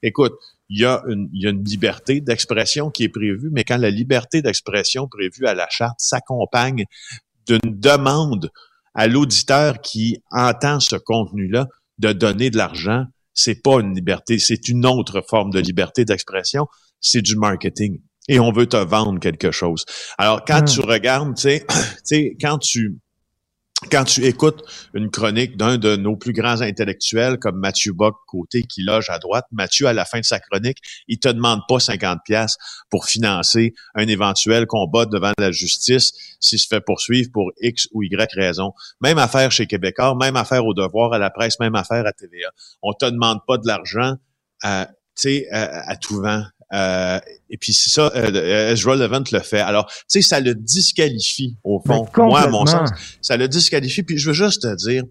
Écoute, 0.03 0.33
il 0.69 0.81
y 0.81 0.85
a 0.85 1.03
une, 1.09 1.29
il 1.33 1.43
y 1.43 1.47
a 1.47 1.51
une 1.51 1.65
liberté 1.65 2.21
d'expression 2.21 2.91
qui 2.91 3.05
est 3.05 3.09
prévue, 3.09 3.51
mais 3.53 3.65
quand 3.65 3.77
la 3.77 3.91
liberté 3.91 4.43
d'expression 4.43 5.07
prévue 5.07 5.47
à 5.47 5.55
la 5.55 5.69
charte 5.71 5.97
s'accompagne 5.99 6.87
d'une 7.47 7.79
demande 7.79 8.51
à 8.97 9.07
l'auditeur 9.07 9.81
qui 9.81 10.19
entend 10.33 10.81
ce 10.81 10.97
contenu-là 10.97 11.67
de 11.99 12.13
donner 12.13 12.51
de 12.51 12.57
l'argent, 12.57 13.05
c'est 13.35 13.63
pas 13.63 13.81
une 13.81 13.95
liberté, 13.95 14.39
c'est 14.39 14.69
une 14.69 14.87
autre 14.87 15.23
forme 15.29 15.51
de 15.51 15.61
liberté 15.61 16.05
d'expression, 16.05 16.67
c'est 17.01 17.23
du 17.23 17.37
marketing. 17.37 18.01
Et 18.29 18.41
on 18.41 18.51
veut 18.51 18.67
te 18.67 18.77
vendre 18.77 19.21
quelque 19.21 19.53
chose. 19.53 19.85
Alors, 20.19 20.45
quand 20.45 20.63
Hmm. 20.63 20.65
tu 20.65 20.81
regardes, 20.81 21.37
tu 21.37 21.43
sais, 21.43 21.65
tu 21.69 21.77
sais, 22.05 22.37
quand 22.41 22.59
tu 22.59 22.99
quand 23.91 24.05
tu 24.05 24.25
écoutes 24.25 24.63
une 24.95 25.11
chronique 25.11 25.57
d'un 25.57 25.79
de 25.79 25.97
nos 25.97 26.17
plus 26.17 26.33
grands 26.33 26.61
intellectuels 26.61 27.39
comme 27.39 27.59
Mathieu 27.59 27.93
Bock 27.93 28.17
côté 28.27 28.63
qui 28.63 28.83
loge 28.83 29.11
à 29.11 29.19
droite, 29.19 29.47
Mathieu 29.53 29.87
à 29.87 29.93
la 29.93 30.05
fin 30.05 30.21
de 30.21 30.25
sa 30.25 30.39
chronique, 30.39 30.79
il 31.09 31.19
te 31.19 31.29
demande 31.29 31.61
pas 31.69 31.79
50 31.79 32.21
pièces 32.25 32.57
pour 32.91 33.07
financer 33.07 33.75
un 33.95 34.07
éventuel 34.09 34.67
combat 34.67 35.07
devant 35.07 35.33
la 35.39 35.53
justice 35.53 36.13
s'il 36.41 36.59
se 36.59 36.67
fait 36.67 36.81
poursuivre 36.81 37.31
pour 37.33 37.51
X 37.61 37.89
ou 37.93 38.03
Y 38.03 38.33
raison. 38.35 38.73
Même 39.01 39.19
affaire 39.19 39.51
chez 39.51 39.67
Québécois, 39.67 40.17
même 40.21 40.37
affaire 40.37 40.65
au 40.65 40.75
devoir 40.75 41.13
à 41.13 41.19
la 41.19 41.31
presse, 41.31 41.59
même 41.61 41.75
affaire 41.75 42.07
à 42.07 42.13
TVA. 42.13 42.51
On 42.83 42.93
te 42.93 43.07
demande 43.07 43.41
pas 43.47 43.59
de 43.59 43.67
l'argent 43.67 44.15
à, 44.63 44.89
à, 45.53 45.91
à 45.91 45.97
tout 45.97 46.21
vent. 46.21 46.43
Euh, 46.73 47.21
et 47.49 47.59
puis 47.59 47.73
c'est 47.73 47.91
ça, 47.91 48.11
euh, 48.17 48.73
Ezra 48.73 48.97
Levant 48.97 49.23
le 49.31 49.41
fait. 49.41 49.61
Alors, 49.61 49.87
tu 49.87 50.05
sais, 50.09 50.23
ça 50.23 50.41
le 50.41 50.55
disqualifie 50.55 51.57
au 51.63 51.81
fond. 51.81 52.07
Moi, 52.17 52.41
à 52.41 52.49
mon 52.49 52.67
sens, 52.67 52.91
ça 53.21 53.37
le 53.37 53.49
disqualifie. 53.49 54.03
Puis 54.03 54.19
je 54.19 54.29
veux 54.29 54.35
juste 54.35 54.63
te 54.63 54.75
dire, 54.75 55.05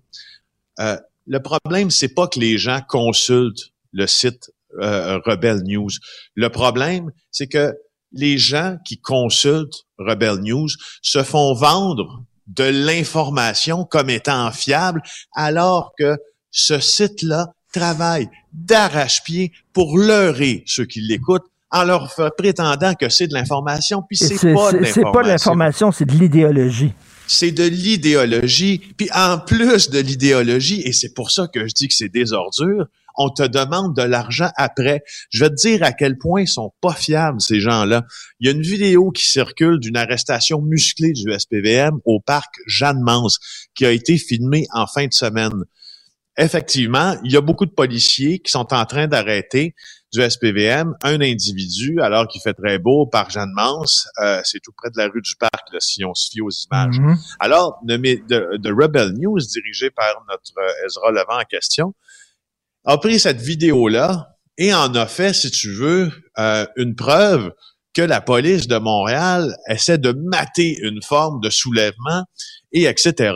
euh, 0.80 0.98
le 1.28 1.39
problème, 1.39 1.91
c'est 1.91 2.13
pas 2.13 2.28
que 2.28 2.39
les 2.39 2.58
gens 2.58 2.82
consultent 2.88 3.72
le 3.94 4.08
site 4.08 4.52
euh, 4.82 5.20
Rebel 5.26 5.63
News. 5.63 5.89
Le 6.36 6.50
problème, 6.50 7.12
c'est 7.32 7.48
que 7.48 7.74
les 8.12 8.38
gens 8.38 8.78
qui 8.86 9.00
consultent 9.00 9.86
Rebel 9.98 10.39
News 10.39 10.70
se 11.02 11.24
font 11.24 11.54
vendre 11.54 12.24
de 12.48 12.63
l'information 12.63 13.86
comme 13.86 14.10
étant 14.10 14.52
fiable, 14.52 15.02
alors 15.34 15.94
que 15.98 16.18
ce 16.52 16.80
site-là 16.80 17.54
travaille 17.79 18.27
d'arrache-pied 18.53 19.51
pour 19.73 19.97
leurrer 19.97 20.63
ceux 20.65 20.85
qui 20.85 21.01
l'écoutent 21.01 21.45
en 21.71 21.83
leur 21.83 22.13
prétendant 22.38 22.93
que 22.93 23.09
c'est 23.09 23.27
de 23.27 23.33
l'information, 23.33 24.01
puis 24.07 24.17
c'est 24.17 24.53
pas 24.53 24.71
de 24.71 24.83
c'est- 24.85 24.91
c'est 24.93 25.01
pas 25.01 25.23
de 25.23 25.27
l'information 25.27 25.51
l'information, 25.51 25.91
c'est 25.91 26.05
de 26.05 26.13
l'idéologie. 26.13 26.93
c'est 27.27 27.51
de 27.51 27.63
l'idéologie. 27.63 28.81
Puis 28.97 29.09
en 29.13 29.39
plus 29.39 29.89
de 29.89 29.99
l'idéologie, 29.99 30.81
et 30.85 30.93
c'est 30.93 31.13
pour 31.13 31.31
ça 31.31 31.47
que 31.53 31.67
je 31.67 31.73
dis 31.73 31.88
que 31.88 31.93
c'est 31.93 32.07
des 32.09 32.33
ordures, 32.33 32.85
on 33.17 33.29
te 33.29 33.43
demande 33.43 33.95
de 33.95 34.03
l'argent 34.03 34.49
après. 34.57 35.01
Je 35.31 35.39
vais 35.43 35.49
te 35.49 35.55
dire 35.55 35.81
à 35.83 35.91
quel 35.93 36.17
point 36.17 36.41
ils 36.41 36.47
sont 36.47 36.71
pas 36.81 36.93
fiables, 36.93 37.41
ces 37.41 37.59
gens-là. 37.61 38.03
Il 38.39 38.45
y 38.47 38.49
a 38.49 38.53
une 38.53 38.61
vidéo 38.61 39.09
qui 39.11 39.25
circule 39.27 39.79
d'une 39.79 39.97
arrestation 39.97 40.61
musclée 40.61 41.13
du 41.13 41.31
SPVM 41.31 41.93
au 42.05 42.19
parc 42.19 42.53
Jeanne-Mance 42.67 43.39
qui 43.73 43.85
a 43.85 43.91
été 43.91 44.17
filmée 44.17 44.67
en 44.73 44.85
fin 44.85 45.07
de 45.07 45.13
semaine. 45.13 45.63
Effectivement, 46.38 47.15
il 47.24 47.32
y 47.32 47.38
a 47.38 47.41
beaucoup 47.41 47.65
de 47.65 47.71
policiers 47.71 48.39
qui 48.39 48.52
sont 48.52 48.74
en 48.74 48.86
train 48.86 49.08
d'arrêter 49.08 49.74
du 50.12 50.30
SPVM 50.30 50.93
un 51.02 51.21
individu 51.21 52.02
alors 52.02 52.28
qu'il 52.28 52.41
fait 52.41 52.54
très 52.54 52.78
beau 52.78 53.02
au 53.02 53.08
parc 53.08 53.32
Jeanne-Mance. 53.32 54.08
Euh, 54.21 54.41
c'est 54.43 54.60
tout 54.60 54.71
près 54.76 54.89
de 54.89 54.98
la 54.98 55.08
rue 55.08 55.21
du 55.21 55.36
Parc, 55.38 55.71
là, 55.71 55.80
si 55.80 56.04
on 56.04 56.13
se 56.13 56.30
fie 56.30 56.41
aux 56.41 56.50
images. 56.50 57.00
Mhm. 57.00 57.17
Alors, 57.39 57.80
de, 57.84 57.98
de, 57.98 58.58
de 58.58 58.74
Rebel 58.74 59.13
News, 59.13 59.39
dirigé 59.39 59.89
par 59.91 60.26
notre 60.30 60.52
euh, 60.58 60.86
Ezra 60.86 61.12
Levant 61.12 61.39
en 61.39 61.45
question, 61.45 61.93
a 62.86 62.98
pris 62.98 63.19
cette 63.19 63.41
vidéo-là 63.41 64.36
et 64.58 64.74
en 64.74 64.93
a 64.95 65.06
fait, 65.06 65.34
si 65.34 65.52
tu 65.52 65.71
veux, 65.74 66.12
euh, 66.38 66.65
une 66.76 66.95
preuve 66.95 67.52
que 67.93 68.02
la 68.02 68.21
police 68.21 68.67
de 68.67 68.78
Montréal 68.78 69.56
essaie 69.69 69.98
de 69.98 70.12
mater 70.12 70.78
une 70.82 71.02
forme 71.02 71.39
de 71.39 71.50
soulèvement 71.50 72.26
et 72.71 72.84
etc. 72.86 73.34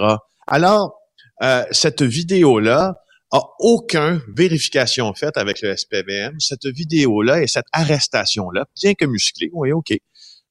Alors, 0.48 0.99
euh, 1.42 1.64
cette 1.72 2.02
vidéo-là 2.02 2.96
a 3.32 3.42
aucune 3.60 4.22
vérification 4.36 5.14
faite 5.14 5.38
avec 5.38 5.62
le 5.62 5.76
SPVM. 5.76 6.40
Cette 6.40 6.66
vidéo-là 6.66 7.42
et 7.42 7.48
cette 7.48 7.68
arrestation-là, 7.72 8.66
bien 8.82 8.94
que 8.96 9.06
musclée, 9.06 9.50
oui, 9.54 9.72
OK, 9.72 9.94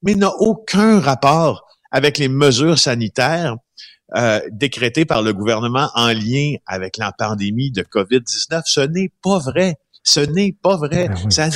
mais 0.02 0.14
n'a 0.14 0.30
aucun 0.38 1.00
rapport 1.00 1.66
avec 1.90 2.18
les 2.18 2.28
mesures 2.28 2.78
sanitaires 2.78 3.56
euh, 4.16 4.40
décrétées 4.50 5.04
par 5.04 5.22
le 5.22 5.32
gouvernement 5.32 5.90
en 5.94 6.08
lien 6.08 6.54
avec 6.66 6.96
la 6.96 7.12
pandémie 7.12 7.70
de 7.70 7.82
COVID-19. 7.82 8.62
Ce 8.64 8.80
n'est 8.80 9.10
pas 9.22 9.38
vrai. 9.38 9.76
Ce 10.02 10.20
n'est 10.20 10.52
pas 10.52 10.76
vrai. 10.76 11.08
Ben 11.08 11.16
oui. 11.24 11.32
Ça 11.32 11.48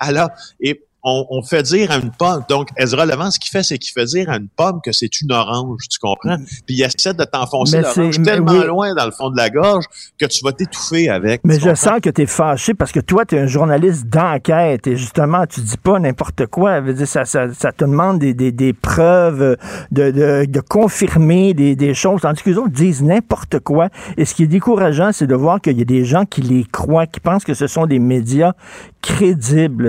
alors, 0.00 0.28
et 0.60 0.83
on, 1.04 1.26
on 1.30 1.42
fait 1.42 1.62
dire 1.62 1.90
à 1.90 1.96
une 1.96 2.10
pomme, 2.10 2.42
donc 2.48 2.68
Ezra 2.76 3.04
Levant, 3.06 3.30
ce 3.30 3.38
qu'il 3.38 3.50
fait, 3.50 3.62
c'est 3.62 3.78
qu'il 3.78 3.92
fait 3.92 4.06
dire 4.06 4.30
à 4.30 4.36
une 4.36 4.48
pomme 4.48 4.80
que 4.82 4.90
c'est 4.92 5.20
une 5.20 5.32
orange, 5.32 5.82
tu 5.90 5.98
comprends? 5.98 6.36
Puis 6.66 6.76
il 6.76 6.82
essaie 6.82 7.12
de 7.14 7.24
t'enfoncer 7.24 7.82
l'orange 7.82 8.22
tellement 8.22 8.52
oui. 8.52 8.66
loin 8.66 8.94
dans 8.94 9.04
le 9.04 9.10
fond 9.10 9.30
de 9.30 9.36
la 9.36 9.50
gorge 9.50 9.84
que 10.18 10.26
tu 10.26 10.42
vas 10.42 10.52
t'étouffer 10.52 11.08
avec. 11.10 11.42
Mais 11.44 11.60
je 11.60 11.74
sens 11.74 12.00
que 12.02 12.10
tu 12.10 12.22
es 12.22 12.26
fâché 12.26 12.74
parce 12.74 12.90
que 12.90 13.00
toi, 13.00 13.24
tu 13.26 13.36
es 13.36 13.40
un 13.40 13.46
journaliste 13.46 14.06
d'enquête 14.06 14.86
et 14.86 14.96
justement, 14.96 15.46
tu 15.46 15.60
dis 15.60 15.76
pas 15.76 15.98
n'importe 15.98 16.46
quoi. 16.46 16.72
Ça 16.76 16.80
veut 16.80 16.94
dire, 16.94 17.06
Ça, 17.08 17.24
ça, 17.24 17.52
ça 17.52 17.72
te 17.72 17.84
demande 17.84 18.18
des, 18.18 18.32
des, 18.32 18.50
des 18.52 18.72
preuves, 18.72 19.56
de, 19.90 20.10
de, 20.10 20.46
de 20.46 20.60
confirmer 20.60 21.52
des, 21.54 21.76
des 21.76 21.92
choses, 21.92 22.22
tandis 22.22 22.42
que 22.42 22.50
les 22.50 22.56
autres 22.58 22.70
disent 22.72 23.02
n'importe 23.02 23.60
quoi. 23.60 23.88
Et 24.16 24.24
ce 24.24 24.34
qui 24.34 24.44
est 24.44 24.48
décourageant, 24.48 25.10
c'est 25.12 25.26
de 25.26 25.34
voir 25.34 25.60
qu'il 25.60 25.78
y 25.78 25.82
a 25.82 25.84
des 25.84 26.04
gens 26.04 26.24
qui 26.24 26.40
les 26.40 26.64
croient, 26.64 27.06
qui 27.06 27.20
pensent 27.20 27.44
que 27.44 27.54
ce 27.54 27.66
sont 27.66 27.86
des 27.86 27.98
médias 27.98 28.52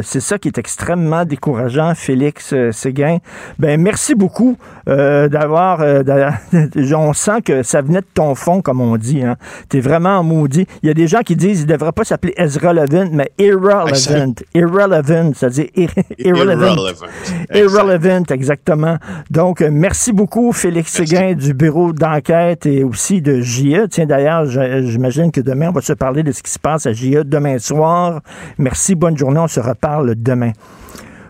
C'est 0.03 0.19
ça 0.19 0.37
qui 0.37 0.47
est 0.49 0.57
extrêmement 0.57 1.25
décourageant, 1.25 1.93
Félix 1.95 2.51
euh, 2.53 2.71
Séguin. 2.71 3.17
Ben, 3.59 3.79
merci 3.81 4.13
beaucoup 4.15 4.57
euh, 4.89 5.27
d'avoir... 5.29 5.81
euh, 5.81 6.03
on 6.95 7.13
sent 7.13 7.41
que 7.43 7.63
ça 7.63 7.81
venait 7.81 8.01
de 8.01 8.07
ton 8.13 8.35
fond, 8.35 8.61
comme 8.61 8.81
on 8.81 8.97
dit. 8.97 9.23
Hein. 9.23 9.37
Tu 9.69 9.77
es 9.77 9.79
vraiment 9.79 10.21
maudit. 10.23 10.67
Il 10.83 10.87
y 10.87 10.89
a 10.89 10.93
des 10.93 11.07
gens 11.07 11.21
qui 11.21 11.35
disent 11.35 11.59
qu'il 11.59 11.67
ne 11.67 11.73
devrait 11.73 11.91
pas 11.91 12.03
s'appeler 12.03 12.33
Ezra 12.37 12.73
Levin, 12.73 13.09
mais 13.11 13.31
Irrelevant. 13.39 14.33
Irrelevant, 14.53 15.31
c'est-à-dire 15.33 15.67
ir- 15.75 15.89
irrelevant. 16.19 16.75
Irrelevant. 16.75 17.05
Irrelevant, 17.53 18.23
exactement. 18.31 18.97
Donc, 19.29 19.61
merci 19.61 20.11
beaucoup, 20.11 20.51
Félix. 20.51 20.91
Séguin 20.91 21.33
du 21.33 21.53
bureau 21.53 21.93
d'enquête 21.93 22.65
et 22.65 22.83
aussi 22.83 23.21
de 23.21 23.41
JE. 23.41 23.87
Tiens, 23.89 24.05
d'ailleurs, 24.05 24.45
j'imagine 24.45 25.31
que 25.31 25.41
demain, 25.41 25.69
on 25.69 25.73
va 25.73 25.81
se 25.81 25.93
parler 25.93 26.23
de 26.23 26.31
ce 26.31 26.43
qui 26.43 26.51
se 26.51 26.59
passe 26.59 26.85
à 26.85 26.93
JE 26.93 27.23
demain 27.23 27.57
soir. 27.59 28.21
Merci, 28.57 28.95
bonne 29.05 29.17
journée, 29.19 29.39
on 29.39 29.47
se 29.47 29.59
reparle 29.59 30.15
demain. 30.15 30.51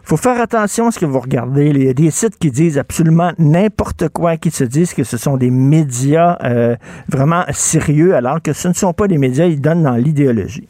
faut 0.02 0.16
faire 0.16 0.40
attention 0.40 0.88
à 0.88 0.92
ce 0.92 1.00
que 1.00 1.06
vous 1.06 1.20
regardez. 1.20 1.68
Il 1.68 1.84
y 1.84 1.90
a 1.90 1.94
des 1.94 2.10
sites 2.10 2.38
qui 2.38 2.50
disent 2.50 2.78
absolument 2.78 3.34
n'importe 3.38 4.08
quoi, 4.08 4.38
qui 4.38 4.50
se 4.50 4.64
disent 4.64 4.94
que 4.94 5.04
ce 5.04 5.18
sont 5.18 5.36
des 5.36 5.50
médias 5.50 6.38
euh, 6.46 6.78
vraiment 7.10 7.44
sérieux, 7.52 8.16
alors 8.16 8.42
que 8.42 8.54
ce 8.54 8.70
ne 8.70 8.74
sont 8.74 8.94
pas 8.94 9.10
des 9.10 9.18
médias, 9.18 9.46
ils 9.46 9.60
donnent 9.60 9.84
dans 9.84 9.98
l'idéologie. 9.98 10.70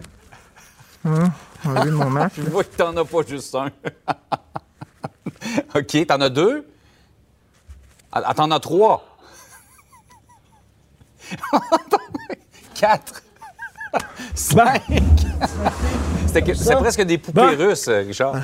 Hein? 1.05 1.31
Enlever 1.65 1.91
mon 1.91 2.09
masque. 2.09 2.35
Je 2.37 2.49
vois 2.49 2.63
que 2.63 2.75
t'en 2.75 2.95
as 2.97 3.05
pas 3.05 3.21
juste 3.27 3.53
un. 3.55 3.67
OK, 5.75 6.07
t'en 6.07 6.21
as 6.21 6.29
deux? 6.29 6.67
Ah, 8.11 8.33
t'en 8.33 8.49
as 8.51 8.59
trois. 8.59 9.05
Quatre. 12.75 13.21
Cinq. 14.35 14.83
C'était 16.27 16.41
que- 16.43 16.53
C'est 16.53 16.75
presque 16.75 17.01
des 17.01 17.17
poupées 17.17 17.55
Ben. 17.55 17.67
russes, 17.67 17.87
Richard. 17.89 18.35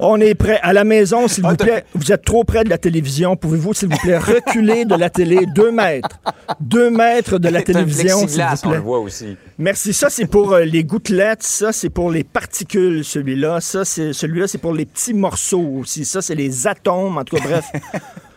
On 0.00 0.20
est 0.20 0.34
prêt. 0.34 0.58
À 0.62 0.72
la 0.72 0.82
maison, 0.82 1.28
s'il 1.28 1.44
vous 1.44 1.50
Ah, 1.52 1.56
t'as- 1.56 1.64
plaît, 1.64 1.84
vous 1.94 2.10
êtes 2.10 2.24
trop 2.24 2.42
près 2.42 2.64
de 2.64 2.68
la 2.68 2.78
télévision. 2.78 3.36
Pouvez-vous, 3.36 3.74
s'il 3.74 3.88
vous 3.88 3.96
plaît, 3.98 4.18
reculer 4.34 4.84
de 4.84 4.96
la 4.96 5.08
télé 5.08 5.46
deux 5.54 5.70
mètres? 5.70 6.18
Deux 6.60 6.90
mètres 6.90 7.38
de 7.38 7.48
la 7.48 7.62
télévision, 7.62 8.26
s'il 8.26 8.42
vous 8.42 8.46
on 8.64 8.68
le 8.70 8.74
plaît. 8.74 8.78
voit 8.82 8.98
aussi. 8.98 9.36
Merci. 9.56 9.92
Ça, 9.92 10.10
c'est 10.10 10.26
pour 10.26 10.52
euh, 10.52 10.64
les 10.64 10.82
gouttelettes. 10.82 11.44
Ça, 11.44 11.72
c'est 11.72 11.90
pour 11.90 12.10
les 12.10 12.24
particules, 12.24 13.04
celui-là. 13.04 13.60
Ça, 13.60 13.84
c'est 13.84 14.12
celui-là, 14.12 14.48
c'est 14.48 14.58
pour 14.58 14.72
les 14.74 14.84
petits 14.84 15.14
morceaux 15.14 15.78
aussi. 15.80 16.04
Ça, 16.04 16.20
c'est 16.22 16.34
les 16.34 16.66
atomes. 16.66 17.16
En 17.18 17.24
tout 17.24 17.36
cas, 17.36 17.42
bref. 17.44 17.64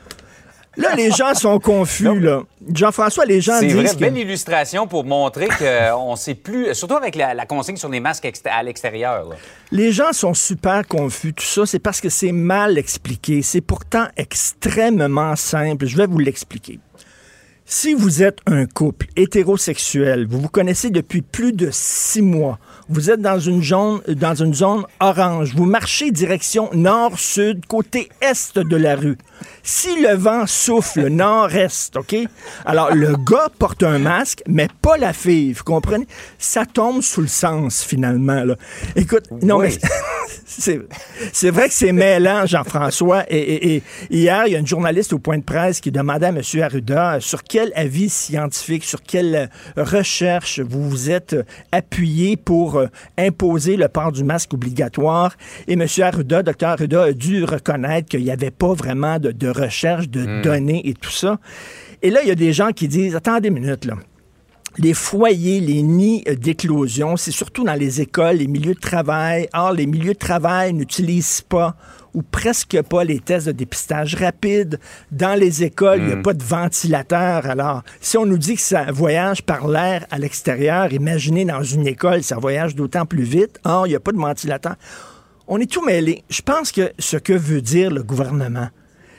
Là, 0.77 0.95
les 0.95 1.09
gens 1.11 1.33
sont 1.33 1.59
confus, 1.59 2.19
là. 2.19 2.43
Jean-François, 2.73 3.25
les 3.25 3.41
gens 3.41 3.57
C'est 3.59 3.67
disent 3.67 3.75
vrai, 3.75 3.89
que... 3.89 3.95
belle 3.95 4.17
illustration 4.17 4.87
pour 4.87 5.03
montrer 5.05 5.47
qu'on 5.47 6.15
sait 6.15 6.35
plus, 6.35 6.73
surtout 6.75 6.95
avec 6.95 7.15
la, 7.15 7.33
la 7.33 7.45
consigne 7.45 7.77
sur 7.77 7.89
les 7.89 7.99
masques 7.99 8.29
à 8.45 8.63
l'extérieur. 8.63 9.29
Les 9.71 9.91
gens 9.91 10.13
sont 10.13 10.33
super 10.33 10.87
confus. 10.87 11.33
Tout 11.33 11.43
ça, 11.45 11.65
c'est 11.65 11.79
parce 11.79 11.99
que 11.99 12.09
c'est 12.09 12.31
mal 12.31 12.77
expliqué. 12.77 13.41
C'est 13.41 13.61
pourtant 13.61 14.05
extrêmement 14.17 15.35
simple. 15.35 15.85
Je 15.85 15.97
vais 15.97 16.07
vous 16.07 16.19
l'expliquer. 16.19 16.79
Si 17.69 17.93
vous 17.93 18.23
êtes 18.23 18.37
un 18.45 18.65
couple 18.65 19.07
hétérosexuel, 19.17 20.25
vous 20.25 20.39
vous 20.39 20.47
connaissez 20.47 20.89
depuis 20.89 21.21
plus 21.21 21.51
de 21.51 21.67
six 21.69 22.21
mois, 22.21 22.59
vous 22.87 23.11
êtes 23.11 23.19
dans 23.19 23.39
une 23.41 23.61
zone, 23.61 23.99
dans 24.07 24.35
une 24.35 24.53
zone 24.53 24.83
orange, 25.01 25.53
vous 25.53 25.65
marchez 25.65 26.11
direction 26.11 26.69
nord-sud, 26.73 27.65
côté 27.65 28.07
est 28.21 28.57
de 28.57 28.75
la 28.77 28.95
rue. 28.95 29.17
Si 29.63 30.01
le 30.01 30.15
vent 30.15 30.47
souffle 30.47 31.07
nord-est, 31.09 31.97
OK? 31.97 32.15
Alors, 32.65 32.95
le 32.95 33.17
gars 33.17 33.49
porte 33.59 33.83
un 33.83 33.99
masque, 33.99 34.43
mais 34.47 34.69
pas 34.81 34.95
la 34.95 35.11
fille, 35.11 35.51
vous 35.51 35.65
comprenez? 35.65 36.07
Ça 36.39 36.65
tombe 36.65 37.01
sous 37.01 37.19
le 37.21 37.27
sens, 37.27 37.83
finalement, 37.83 38.45
là. 38.45 38.55
Écoute, 38.95 39.25
non, 39.41 39.57
Oui. 39.57 39.77
mais 39.83 40.79
c'est 41.33 41.49
vrai 41.51 41.67
que 41.67 41.73
c'est 41.73 41.91
mêlant, 41.91 42.45
Jean-François. 42.45 43.25
Et, 43.29 43.37
et- 43.37 43.75
et 43.75 43.83
hier, 44.09 44.43
il 44.47 44.53
y 44.53 44.55
a 44.55 44.59
une 44.59 44.65
journaliste 44.67 45.11
au 45.11 45.19
point 45.19 45.37
de 45.37 45.43
presse 45.43 45.81
qui 45.81 45.91
demandait 45.91 46.27
à 46.27 46.29
M. 46.29 46.41
Arruda 46.63 47.19
sur 47.19 47.43
quel 47.43 47.56
avis 47.75 48.09
scientifique, 48.09 48.83
sur 48.83 49.01
quelle 49.01 49.49
euh, 49.77 49.83
recherche 49.83 50.59
vous 50.59 50.89
vous 50.89 51.09
êtes 51.09 51.33
euh, 51.33 51.43
appuyé 51.71 52.37
pour 52.37 52.77
euh, 52.77 52.87
imposer 53.17 53.77
le 53.77 53.87
port 53.87 54.11
du 54.11 54.23
masque 54.23 54.53
obligatoire? 54.53 55.35
Et 55.67 55.73
M. 55.73 55.85
Arruda, 56.01 56.43
Dr. 56.43 56.67
Arruda, 56.67 57.03
a 57.03 57.11
dû 57.13 57.43
reconnaître 57.43 58.09
qu'il 58.09 58.23
n'y 58.23 58.31
avait 58.31 58.51
pas 58.51 58.73
vraiment 58.73 59.19
de, 59.19 59.31
de 59.31 59.49
recherche, 59.49 60.09
de 60.09 60.41
données 60.41 60.87
et 60.87 60.93
tout 60.93 61.11
ça. 61.11 61.39
Et 62.01 62.09
là, 62.09 62.21
il 62.23 62.27
y 62.27 62.31
a 62.31 62.35
des 62.35 62.53
gens 62.53 62.71
qui 62.71 62.87
disent, 62.87 63.15
attendez 63.15 63.49
une 63.49 63.55
minute, 63.55 63.85
là 63.85 63.95
les 64.79 64.93
foyers, 64.93 65.59
les 65.59 65.81
nids 65.81 66.23
d'éclosion, 66.23 67.17
c'est 67.17 67.31
surtout 67.31 67.63
dans 67.63 67.73
les 67.73 67.99
écoles, 68.01 68.37
les 68.37 68.47
milieux 68.47 68.75
de 68.75 68.79
travail. 68.79 69.49
Or, 69.53 69.73
les 69.73 69.87
milieux 69.87 70.13
de 70.13 70.19
travail 70.19 70.73
n'utilisent 70.73 71.41
pas 71.41 71.75
ou 72.13 72.21
presque 72.21 72.81
pas 72.83 73.03
les 73.03 73.19
tests 73.19 73.47
de 73.47 73.51
dépistage 73.51 74.15
rapide. 74.15 74.79
Dans 75.11 75.37
les 75.39 75.63
écoles, 75.63 75.99
il 75.99 76.05
n'y 76.07 76.13
a 76.13 76.17
pas 76.17 76.33
de 76.33 76.43
ventilateur. 76.43 77.45
Alors, 77.45 77.83
si 78.01 78.17
on 78.17 78.25
nous 78.25 78.37
dit 78.37 78.55
que 78.55 78.61
ça 78.61 78.91
voyage 78.91 79.43
par 79.43 79.67
l'air 79.67 80.05
à 80.11 80.17
l'extérieur, 80.17 80.91
imaginez 80.93 81.45
dans 81.45 81.63
une 81.63 81.87
école, 81.87 82.23
ça 82.23 82.37
voyage 82.37 82.75
d'autant 82.75 83.05
plus 83.05 83.23
vite. 83.23 83.59
Or, 83.63 83.87
il 83.87 83.91
n'y 83.91 83.95
a 83.95 83.99
pas 83.99 84.11
de 84.11 84.17
ventilateur. 84.17 84.75
On 85.47 85.59
est 85.59 85.71
tout 85.71 85.83
mêlé. 85.83 86.23
Je 86.29 86.41
pense 86.41 86.71
que 86.71 86.91
ce 86.99 87.17
que 87.17 87.33
veut 87.33 87.61
dire 87.61 87.89
le 87.91 88.03
gouvernement, 88.03 88.67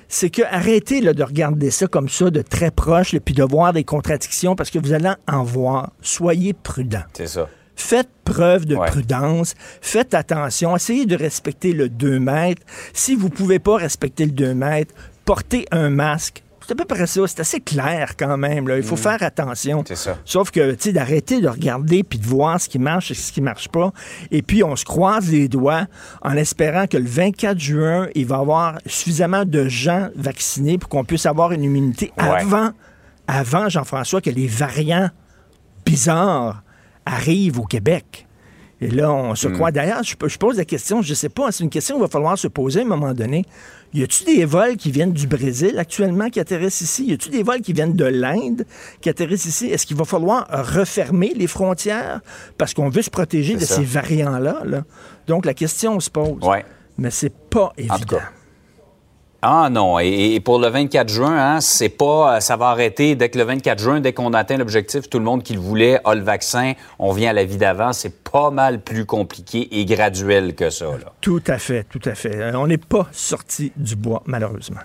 c'est 0.09 0.31
que 0.31 0.43
arrêtez 0.51 1.01
là, 1.01 1.13
de 1.13 1.23
regarder 1.23 1.71
ça 1.71 1.87
comme 1.87 2.09
ça, 2.09 2.31
de 2.31 2.43
très 2.43 2.71
proche, 2.71 3.15
et 3.15 3.21
puis 3.21 3.35
de 3.35 3.43
voir 3.45 3.73
des 3.73 3.85
contradictions, 3.85 4.57
parce 4.57 4.71
que 4.71 4.79
vous 4.79 4.93
allez 4.93 5.13
en 5.27 5.43
voir. 5.43 5.93
Soyez 6.01 6.55
prudents. 6.55 7.05
C'est 7.15 7.27
ça. 7.27 7.49
Faites 7.81 8.09
preuve 8.25 8.67
de 8.67 8.75
Ouais. 8.75 8.89
prudence, 8.89 9.55
faites 9.81 10.13
attention, 10.13 10.75
essayez 10.77 11.07
de 11.07 11.15
respecter 11.17 11.73
le 11.73 11.89
2 11.89 12.19
mètres. 12.19 12.63
Si 12.93 13.15
vous 13.15 13.29
ne 13.29 13.33
pouvez 13.33 13.61
pas 13.61 13.77
respecter 13.77 14.27
le 14.27 14.33
2 14.33 14.53
mètres, 14.53 14.95
portez 15.25 15.65
un 15.71 15.89
masque. 15.89 16.43
C'est 16.67 16.73
à 16.73 16.75
peu 16.75 16.85
près 16.85 17.07
ça, 17.07 17.21
c'est 17.27 17.41
assez 17.41 17.61
clair 17.61 18.15
quand 18.19 18.37
même. 18.37 18.69
là. 18.69 18.77
Il 18.77 18.83
faut 18.83 18.97
faire 18.97 19.23
attention. 19.23 19.81
Mm. 19.81 19.85
C'est 19.87 19.97
ça. 19.97 20.19
Sauf 20.27 20.51
que, 20.51 20.73
tu 20.73 20.77
sais, 20.81 20.93
d'arrêter 20.93 21.41
de 21.41 21.49
regarder 21.49 22.03
puis 22.03 22.19
de 22.19 22.27
voir 22.27 22.61
ce 22.61 22.69
qui 22.69 22.79
marche 22.79 23.11
et 23.11 23.15
ce 23.15 23.33
qui 23.33 23.41
marche 23.41 23.69
pas. 23.69 23.91
Et 24.31 24.43
puis, 24.43 24.63
on 24.65 24.77
se 24.77 24.85
croise 24.85 25.31
les 25.31 25.49
doigts 25.49 25.87
en 26.21 26.37
espérant 26.37 26.87
que 26.87 26.99
le 26.99 27.07
24 27.09 27.59
juin, 27.59 28.09
il 28.15 28.27
va 28.27 28.37
y 28.37 28.41
avoir 28.41 28.79
suffisamment 28.85 29.45
de 29.47 29.67
gens 29.69 30.09
vaccinés 30.17 30.77
pour 30.77 30.91
qu'on 30.91 31.05
puisse 31.05 31.25
avoir 31.25 31.53
une 31.53 31.63
immunité 31.63 32.13
Ouais. 32.19 32.25
avant, 32.25 32.71
avant, 33.29 33.69
Jean-François, 33.71 34.21
que 34.21 34.29
les 34.31 34.47
variants 34.49 35.09
bizarres 35.87 36.63
arrivent 37.09 37.59
au 37.59 37.65
Québec. 37.65 38.27
Et 38.81 38.87
là, 38.89 39.11
on 39.13 39.33
Hmm. 39.33 39.37
se 39.37 39.49
croit. 39.49 39.73
D'ailleurs, 39.73 40.05
je, 40.05 40.15
je 40.25 40.39
pose 40.39 40.57
la 40.57 40.65
question, 40.65 41.03
je 41.03 41.11
ne 41.11 41.15
sais 41.17 41.29
pas, 41.29 41.51
c'est 41.51 41.65
une 41.65 41.71
question 41.71 41.97
qu'il 41.97 42.03
va 42.03 42.09
falloir 42.09 42.39
se 42.39 42.47
poser 42.47 42.81
à 42.81 42.83
un 42.85 42.87
moment 42.87 43.13
donné. 43.13 43.45
Y 43.93 44.05
a-tu 44.05 44.23
des 44.25 44.45
vols 44.45 44.77
qui 44.77 44.93
viennent 44.93 45.13
du 45.15 45.27
Brésil 45.27 45.79
actuellement 45.79 46.29
qui 46.31 46.39
atterrissent 46.39 46.81
ici? 46.83 47.07
Y 47.07 47.15
a-tu 47.15 47.31
des 47.31 47.43
vols 47.43 47.61
qui 47.63 47.73
viennent 47.73 47.97
de 47.97 48.05
l'Inde 48.05 48.65
qui 49.01 49.09
atterrissent 49.09 49.47
ici? 49.47 49.67
Est-ce 49.67 49.85
qu'il 49.87 49.97
va 49.97 50.05
falloir 50.05 50.47
refermer 50.77 51.33
les 51.35 51.47
frontières? 51.49 52.21
Parce 52.57 52.73
qu'on 52.73 52.89
veut 52.89 53.03
se 53.03 53.11
protéger 53.11 53.55
de 53.55 53.65
ça. 53.65 53.77
ces 53.77 53.83
variants-là? 53.85 54.63
là? 54.65 54.85
Donc, 55.27 55.45
la 55.47 55.55
question 55.55 55.99
se 55.99 56.11
pose. 56.11 56.39
Ouais. 56.43 56.65
Mais 56.99 57.11
c'est 57.11 57.33
pas 57.35 57.73
évident. 57.79 57.95
En 57.95 57.99
tout 57.99 58.15
cas. 58.17 58.31
Ah 59.41 59.69
non, 59.71 60.01
et, 60.01 60.35
et 60.35 60.41
pour 60.41 60.59
le 60.59 60.67
24 60.67 61.09
juin, 61.09 61.37
hein, 61.39 61.61
c'est 61.61 61.91
pas, 61.91 62.41
ça 62.41 62.57
va 62.57 62.71
arrêter 62.71 63.15
dès 63.15 63.29
que 63.29 63.39
le 63.39 63.45
24 63.45 63.79
juin, 63.81 64.01
dès 64.01 64.13
qu'on 64.13 64.33
atteint 64.33 64.57
l'objectif, 64.57 65.09
tout 65.09 65.21
le 65.21 65.25
monde 65.25 65.45
qui 65.45 65.53
le 65.53 65.61
voulait 65.61 66.01
a 66.05 66.17
le 66.17 66.23
vaccin, 66.23 66.73
on 66.99 67.13
vient 67.13 67.31
à 67.31 67.33
la 67.33 67.45
vie 67.45 67.57
d'avant, 67.57 67.93
c'est 67.93 68.25
pas 68.25 68.51
mal 68.51 68.81
plus 68.81 69.07
compliqué 69.07 69.69
et 69.79 69.85
graduel 69.85 70.57
que 70.57 70.71
ça. 70.71 70.87
Là. 70.87 71.13
Tout 71.21 71.43
à 71.47 71.59
fait, 71.59 71.85
tout 71.85 72.01
à 72.05 72.17
fait. 72.17 72.35
Euh, 72.35 72.53
on 72.57 72.67
n'est 72.67 72.79
pas 72.79 73.07
sorti 73.13 73.71
du 73.77 73.95
bois, 73.95 74.25
malheureusement. 74.27 74.81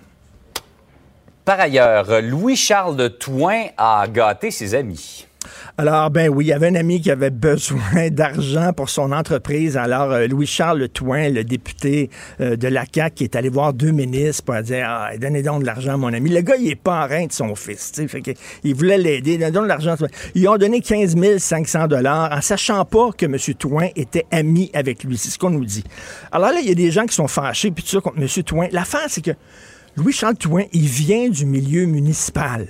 Par 1.45 1.59
ailleurs, 1.59 2.21
Louis-Charles 2.21 2.95
de 2.95 3.07
Touin 3.07 3.65
a 3.75 4.05
gâté 4.07 4.51
ses 4.51 4.75
amis. 4.75 5.25
Alors, 5.77 6.09
ben 6.09 6.29
oui, 6.29 6.45
il 6.45 6.47
y 6.49 6.53
avait 6.53 6.67
un 6.67 6.75
ami 6.75 7.01
qui 7.01 7.11
avait 7.11 7.29
besoin 7.29 8.09
d'argent 8.11 8.73
pour 8.73 8.89
son 8.89 9.11
entreprise. 9.11 9.77
Alors, 9.77 10.11
euh, 10.11 10.27
Louis-Charles 10.27 10.89
Touin, 10.89 11.29
le 11.29 11.43
député 11.43 12.09
euh, 12.41 12.55
de 12.55 12.67
la 12.67 12.85
CAQ, 12.91 13.23
est 13.23 13.35
allé 13.35 13.49
voir 13.49 13.73
deux 13.73 13.91
ministres 13.91 14.43
pour 14.43 14.61
dire 14.61 14.85
Ah, 14.87 15.09
donnez 15.19 15.41
donc 15.41 15.61
de 15.61 15.65
l'argent 15.65 15.93
à 15.93 15.97
mon 15.97 16.13
ami. 16.13 16.29
Le 16.29 16.41
gars, 16.41 16.55
il 16.59 16.69
est 16.69 16.75
parrain 16.75 17.25
de 17.25 17.31
son 17.31 17.55
fils. 17.55 17.91
il 18.63 18.75
voulait 18.75 18.97
l'aider. 18.97 19.37
Donnez 19.37 19.51
donc 19.51 19.63
de 19.63 19.69
l'argent. 19.69 19.95
Ils 20.35 20.47
ont 20.47 20.57
donné 20.57 20.81
15 20.81 21.15
500 21.37 21.87
en 22.05 22.41
sachant 22.41 22.85
pas 22.85 23.11
que 23.17 23.25
M. 23.25 23.37
Touin 23.57 23.89
était 23.95 24.25
ami 24.31 24.69
avec 24.73 25.03
lui. 25.03 25.17
C'est 25.17 25.29
ce 25.29 25.39
qu'on 25.39 25.49
nous 25.49 25.65
dit. 25.65 25.83
Alors 26.31 26.49
là, 26.49 26.59
il 26.61 26.67
y 26.67 26.71
a 26.71 26.75
des 26.75 26.91
gens 26.91 27.05
qui 27.05 27.15
sont 27.15 27.27
fâchés 27.27 27.71
puis 27.71 27.83
tout 27.83 27.89
ça 27.89 28.01
contre 28.01 28.17
M. 28.19 28.27
Touin. 28.43 28.67
L'affaire, 28.71 29.07
c'est 29.07 29.23
que 29.23 29.31
Louis-Charles 29.95 30.35
Touin, 30.35 30.63
il 30.73 30.87
vient 30.87 31.29
du 31.29 31.45
milieu 31.45 31.85
municipal. 31.85 32.67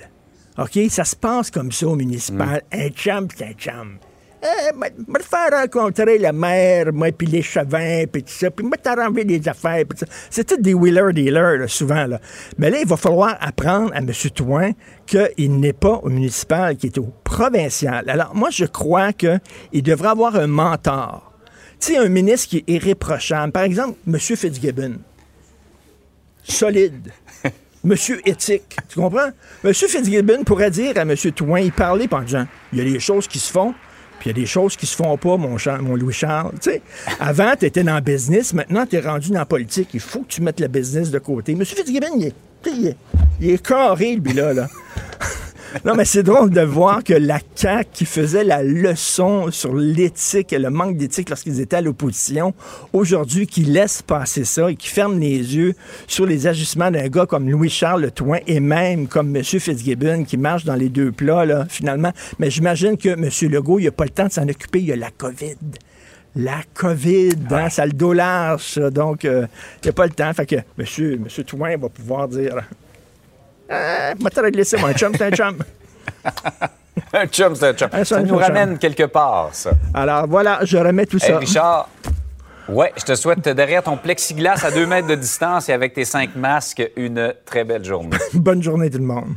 OK? 0.58 0.78
Ça 0.88 1.04
se 1.04 1.16
passe 1.16 1.50
comme 1.50 1.72
ça 1.72 1.88
au 1.88 1.96
municipal. 1.96 2.62
Un 2.72 2.88
chum, 2.90 3.28
c'est 3.36 3.46
un 3.46 3.52
chum. 3.52 3.98
Eh, 4.46 4.76
m'a 4.76 5.20
faire 5.20 5.58
rencontrer 5.58 6.18
la 6.18 6.32
mère, 6.32 6.92
moi, 6.92 7.10
puis 7.12 7.26
les 7.26 7.40
chevins, 7.40 8.04
puis 8.12 8.22
tout 8.22 8.32
ça, 8.32 8.50
puis 8.50 8.66
m'a 8.66 8.76
t'arranger 8.76 9.24
des 9.24 9.48
affaires, 9.48 9.84
puis 9.88 9.98
tout 9.98 10.04
ça. 10.04 10.12
C'est 10.28 10.44
tout 10.44 10.60
des 10.60 10.74
wheeler-dealers, 10.74 11.60
là, 11.60 11.66
souvent, 11.66 12.06
là. 12.06 12.20
Mais 12.58 12.68
là, 12.68 12.80
il 12.80 12.86
va 12.86 12.98
falloir 12.98 13.38
apprendre 13.40 13.90
à 13.94 14.00
M. 14.00 14.12
Touin 14.34 14.72
qu'il 15.06 15.60
n'est 15.60 15.72
pas 15.72 15.94
au 16.02 16.10
municipal, 16.10 16.76
qu'il 16.76 16.90
est 16.90 16.98
au 16.98 17.10
provincial. 17.24 18.10
Alors, 18.10 18.34
moi, 18.34 18.50
je 18.50 18.66
crois 18.66 19.14
qu'il 19.14 19.40
devrait 19.82 20.10
avoir 20.10 20.36
un 20.36 20.46
mentor. 20.46 21.32
Tu 21.80 21.94
sais, 21.94 21.96
un 21.96 22.10
ministre 22.10 22.50
qui 22.50 22.58
est 22.58 22.70
irréprochable. 22.70 23.50
Par 23.50 23.62
exemple, 23.62 23.96
M. 24.06 24.18
Fitzgibbon. 24.18 24.98
Solide. 26.42 27.12
Monsieur 27.84 28.26
éthique. 28.26 28.78
Tu 28.88 28.98
comprends? 28.98 29.28
Monsieur 29.62 29.88
Fitzgibbon 29.88 30.42
pourrait 30.44 30.70
dire 30.70 30.96
à 30.96 31.02
M. 31.02 31.14
Touin, 31.34 31.60
il 31.60 31.72
parlait 31.72 32.12
en 32.12 32.22
disant 32.22 32.46
il 32.72 32.78
y 32.78 32.80
a 32.80 32.84
des 32.84 32.98
choses 32.98 33.28
qui 33.28 33.38
se 33.38 33.52
font, 33.52 33.74
puis 34.18 34.30
il 34.30 34.36
y 34.36 34.40
a 34.40 34.42
des 34.42 34.46
choses 34.46 34.74
qui 34.74 34.86
se 34.86 34.96
font 34.96 35.18
pas, 35.18 35.36
mon, 35.36 35.56
mon 35.82 35.94
Louis-Charles. 35.94 36.54
Avant, 37.20 37.52
tu 37.58 37.66
étais 37.66 37.84
dans 37.84 37.96
le 37.96 38.00
business, 38.00 38.54
maintenant, 38.54 38.86
tu 38.86 38.96
es 38.96 39.00
rendu 39.00 39.28
dans 39.28 39.40
la 39.40 39.44
politique. 39.44 39.90
Il 39.92 40.00
faut 40.00 40.20
que 40.20 40.28
tu 40.28 40.40
mettes 40.40 40.60
le 40.60 40.68
business 40.68 41.10
de 41.10 41.18
côté. 41.18 41.54
Monsieur 41.54 41.76
Fitzgibbon, 41.76 42.18
il 42.18 42.26
est, 42.28 42.34
il 42.66 42.86
est, 42.86 42.96
il 43.40 43.50
est 43.50 43.66
carré, 43.66 44.16
lui, 44.16 44.32
là. 44.32 44.54
là. 44.54 44.68
Non, 45.84 45.94
mais 45.94 46.04
c'est 46.04 46.22
drôle 46.22 46.50
de 46.50 46.60
voir 46.60 47.02
que 47.02 47.12
la 47.12 47.38
CAQ, 47.54 47.88
qui 47.92 48.04
faisait 48.04 48.44
la 48.44 48.62
leçon 48.62 49.50
sur 49.50 49.74
l'éthique 49.74 50.52
et 50.52 50.58
le 50.58 50.70
manque 50.70 50.96
d'éthique 50.96 51.28
lorsqu'ils 51.28 51.60
étaient 51.60 51.76
à 51.76 51.80
l'opposition, 51.80 52.54
aujourd'hui, 52.92 53.46
qui 53.46 53.64
laisse 53.64 54.00
passer 54.00 54.44
ça 54.44 54.70
et 54.70 54.76
qui 54.76 54.88
ferme 54.88 55.18
les 55.18 55.56
yeux 55.56 55.74
sur 56.06 56.26
les 56.26 56.46
agissements 56.46 56.90
d'un 56.90 57.08
gars 57.08 57.26
comme 57.26 57.50
Louis-Charles 57.50 58.02
Le 58.02 58.10
Touin 58.10 58.38
et 58.46 58.60
même 58.60 59.08
comme 59.08 59.34
M. 59.34 59.42
Fitzgibbon 59.42 60.24
qui 60.24 60.36
marche 60.36 60.64
dans 60.64 60.76
les 60.76 60.88
deux 60.88 61.12
plats, 61.12 61.44
là, 61.44 61.66
finalement. 61.68 62.12
Mais 62.38 62.50
j'imagine 62.50 62.96
que 62.96 63.10
M. 63.10 63.28
Legault, 63.50 63.78
il 63.80 63.86
n'a 63.86 63.90
pas 63.90 64.04
le 64.04 64.10
temps 64.10 64.26
de 64.26 64.32
s'en 64.32 64.48
occuper. 64.48 64.78
Il 64.78 64.86
y 64.86 64.92
a 64.92 64.96
la 64.96 65.10
COVID. 65.10 65.56
La 66.36 66.62
COVID, 66.74 67.36
hein, 67.50 67.68
ça 67.68 67.86
le 67.86 67.92
dollar, 67.92 68.60
ça. 68.60 68.90
Donc, 68.90 69.24
euh, 69.24 69.46
il 69.82 69.86
n'y 69.86 69.90
a 69.90 69.92
pas 69.92 70.06
le 70.06 70.12
temps. 70.12 70.32
Fait 70.32 70.46
que 70.46 70.56
M. 70.56 71.20
Monsieur 71.22 71.44
Touin 71.44 71.76
va 71.76 71.88
pouvoir 71.88 72.28
dire 72.28 72.62
ah, 73.70 74.14
m'a 74.20 74.30
te 74.30 74.40
régler 74.40 74.64
ça, 74.64 74.78
mon 74.78 74.92
chum, 74.92 75.12
c'est 75.16 75.24
un 75.26 75.30
chum. 75.30 75.58
Un 77.12 77.26
chum, 77.26 77.54
c'est 77.56 77.68
un 77.68 77.72
chum. 77.74 77.88
Un 77.92 78.04
Ça 78.04 78.18
chum, 78.18 78.26
nous 78.26 78.34
un 78.34 78.38
chum. 78.46 78.54
ramène 78.54 78.78
quelque 78.78 79.04
part, 79.04 79.50
ça. 79.52 79.70
Alors 79.92 80.26
voilà, 80.28 80.60
je 80.62 80.76
remets 80.76 81.06
tout 81.06 81.18
Hey, 81.22 81.28
ça. 81.32 81.38
Richard, 81.38 81.88
Ouais, 82.68 82.92
je 82.96 83.04
te 83.04 83.14
souhaite 83.14 83.46
derrière 83.48 83.82
ton 83.82 83.96
plexiglas 83.98 84.64
à 84.64 84.70
deux 84.70 84.86
mètres 84.86 85.06
de 85.08 85.14
distance 85.14 85.68
et 85.68 85.72
avec 85.72 85.92
tes 85.92 86.04
cinq 86.06 86.34
masques, 86.34 86.88
une 86.96 87.34
très 87.44 87.62
belle 87.64 87.84
journée. 87.84 88.16
Bonne 88.34 88.62
journée 88.62 88.88
tout 88.90 88.98
le 88.98 89.04
monde. 89.04 89.34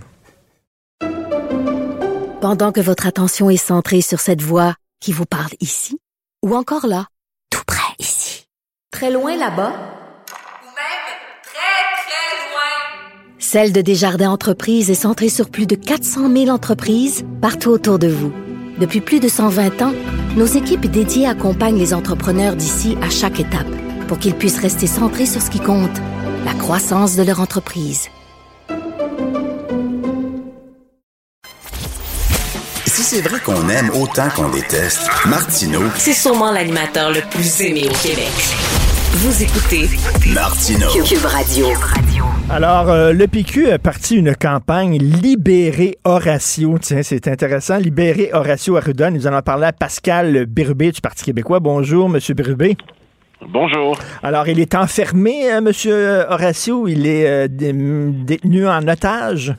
Pendant 2.42 2.72
que 2.72 2.80
votre 2.80 3.06
attention 3.08 3.50
est 3.50 3.58
centrée 3.58 4.02
sur 4.02 4.20
cette 4.20 4.42
voix 4.42 4.76
qui 5.02 5.12
vous 5.12 5.26
parle 5.26 5.52
ici, 5.60 6.00
ou 6.44 6.56
encore 6.56 6.88
là, 6.88 7.08
tout 7.50 7.64
près 7.68 7.94
ici, 8.00 8.48
très 8.92 9.12
loin 9.12 9.36
là-bas, 9.36 9.72
Ou 9.74 10.70
même 10.72 11.08
très, 11.44 11.84
très 12.06 12.38
loin. 12.54 13.27
Celle 13.40 13.72
de 13.72 13.82
Desjardins 13.82 14.32
Entreprises 14.32 14.90
est 14.90 14.96
centrée 14.96 15.30
sur 15.30 15.50
plus 15.50 15.68
de 15.68 15.76
400 15.76 16.32
000 16.34 16.50
entreprises 16.50 17.24
partout 17.40 17.70
autour 17.70 18.00
de 18.00 18.08
vous. 18.08 18.34
Depuis 18.80 19.00
plus 19.00 19.20
de 19.20 19.28
120 19.28 19.82
ans, 19.84 19.94
nos 20.36 20.46
équipes 20.46 20.88
dédiées 20.88 21.28
accompagnent 21.28 21.78
les 21.78 21.94
entrepreneurs 21.94 22.56
d'ici 22.56 22.98
à 23.04 23.12
chaque 23.12 23.40
étape 23.40 23.68
pour 24.08 24.18
qu'ils 24.18 24.34
puissent 24.34 24.60
rester 24.60 24.88
centrés 24.88 25.28
sur 25.28 25.42
ce 25.42 25.52
qui 25.52 25.60
compte, 25.60 25.96
la 26.46 26.54
croissance 26.56 27.16
de 27.16 27.22
leur 27.22 27.40
entreprise. 27.40 28.10
Si 32.86 33.04
c'est 33.04 33.22
vrai 33.22 33.40
qu'on 33.40 33.70
aime 33.70 33.92
autant 33.92 34.30
qu'on 34.36 34.50
déteste, 34.50 35.08
Martineau, 35.28 35.84
C'est 35.96 36.14
sûrement 36.14 36.52
l'animateur 36.52 37.12
le 37.12 37.22
plus 37.30 37.62
aimé 37.62 37.88
au 37.88 38.08
Québec. 38.08 38.97
Vous 39.20 39.42
écoutez 39.44 39.88
Martineau. 40.34 40.88
Cube 41.04 41.26
Radio. 41.26 41.68
Alors, 42.50 42.90
euh, 42.90 43.14
le 43.14 43.28
PQ 43.28 43.70
a 43.72 43.80
parti 43.80 44.16
une 44.18 44.36
campagne 44.36 44.98
Libérer 45.00 45.98
Horatio. 46.04 46.78
Tiens, 46.80 47.02
c'est 47.04 47.28
intéressant. 47.28 47.78
Libérer 47.78 48.30
Horatio 48.34 48.76
Arruda. 48.78 49.10
Nous 49.10 49.26
allons 49.28 49.42
parler 49.42 49.66
à 49.68 49.74
Pascal 49.74 50.46
Birubé 50.46 50.92
du 50.92 51.02
Parti 51.02 51.26
québécois. 51.26 51.60
Bonjour, 51.60 52.10
Monsieur 52.10 52.34
Birubé. 52.36 52.78
Bonjour. 53.48 53.98
Alors, 54.24 54.48
il 54.48 54.60
est 54.60 54.76
enfermé, 54.76 55.50
hein, 55.52 55.62
Monsieur 55.62 56.26
Horatio? 56.30 56.88
Il 56.88 57.08
est 57.08 57.28
euh, 57.28 57.48
dé- 57.48 57.74
détenu 57.74 58.68
en 58.68 58.88
otage? 58.88 59.54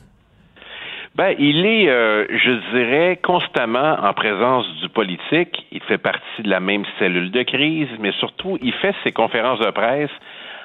Ben, 1.19 1.35
il 1.37 1.65
est, 1.65 1.89
euh, 1.89 2.25
je 2.29 2.51
dirais, 2.71 3.19
constamment 3.21 3.97
en 4.01 4.13
présence 4.13 4.65
du 4.81 4.87
politique. 4.87 5.65
Il 5.69 5.81
fait 5.81 5.97
partie 5.97 6.43
de 6.43 6.49
la 6.49 6.61
même 6.61 6.85
cellule 6.97 7.29
de 7.29 7.43
crise, 7.43 7.89
mais 7.99 8.13
surtout, 8.13 8.57
il 8.61 8.71
fait 8.75 8.95
ses 9.03 9.11
conférences 9.11 9.59
de 9.59 9.69
presse 9.71 10.11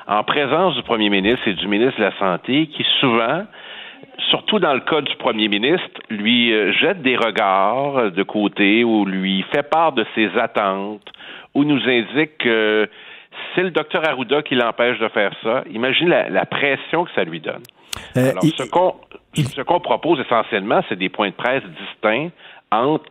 en 0.06 0.22
présence 0.22 0.76
du 0.76 0.84
premier 0.84 1.10
ministre 1.10 1.48
et 1.48 1.54
du 1.54 1.66
ministre 1.66 1.98
de 1.98 2.04
la 2.04 2.16
Santé, 2.20 2.68
qui 2.68 2.86
souvent, 3.00 3.46
surtout 4.30 4.60
dans 4.60 4.74
le 4.74 4.78
cas 4.78 5.00
du 5.00 5.16
premier 5.16 5.48
ministre, 5.48 6.00
lui 6.08 6.52
euh, 6.52 6.70
jette 6.70 7.02
des 7.02 7.16
regards 7.16 8.12
de 8.12 8.22
côté 8.22 8.84
ou 8.84 9.06
lui 9.06 9.44
fait 9.52 9.68
part 9.68 9.90
de 9.90 10.06
ses 10.14 10.38
attentes 10.38 11.10
ou 11.54 11.64
nous 11.64 11.82
indique 11.88 12.38
que 12.38 12.88
c'est 13.56 13.64
le 13.64 13.72
docteur 13.72 14.08
Arruda 14.08 14.42
qui 14.42 14.54
l'empêche 14.54 15.00
de 15.00 15.08
faire 15.08 15.32
ça. 15.42 15.64
Imagine 15.72 16.10
la, 16.10 16.30
la 16.30 16.46
pression 16.46 17.06
que 17.06 17.10
ça 17.16 17.24
lui 17.24 17.40
donne. 17.40 17.64
Euh, 18.16 18.30
Alors, 18.30 18.44
ce 18.44 19.62
qu'on 19.62 19.80
propose 19.80 20.20
essentiellement, 20.20 20.80
c'est 20.88 20.98
des 20.98 21.08
points 21.08 21.28
de 21.28 21.34
presse 21.34 21.62
distincts 21.62 22.30
entre 22.70 23.10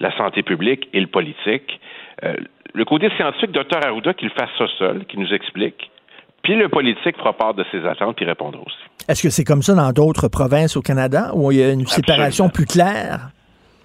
la 0.00 0.16
santé 0.16 0.42
publique 0.42 0.88
et 0.92 1.00
le 1.00 1.06
politique. 1.06 1.80
Euh, 2.24 2.34
le 2.74 2.84
côté 2.84 3.08
scientifique, 3.16 3.52
Dr 3.52 3.84
Arruda, 3.84 4.14
qu'il 4.14 4.30
fasse 4.30 4.50
ça 4.58 4.66
seul, 4.78 5.04
qu'il 5.06 5.20
nous 5.20 5.32
explique, 5.32 5.90
puis 6.42 6.56
le 6.56 6.68
politique 6.68 7.16
fera 7.16 7.32
part 7.32 7.54
de 7.54 7.64
ses 7.70 7.84
attentes 7.86 8.16
puis 8.16 8.26
répondra 8.26 8.60
aussi. 8.60 8.76
Est-ce 9.08 9.22
que 9.22 9.30
c'est 9.30 9.44
comme 9.44 9.62
ça 9.62 9.74
dans 9.74 9.92
d'autres 9.92 10.28
provinces 10.28 10.76
au 10.76 10.82
Canada 10.82 11.30
où 11.34 11.50
il 11.52 11.58
y 11.58 11.62
a 11.62 11.70
une 11.70 11.86
séparation 11.86 12.48
plus 12.48 12.66
claire? 12.66 13.30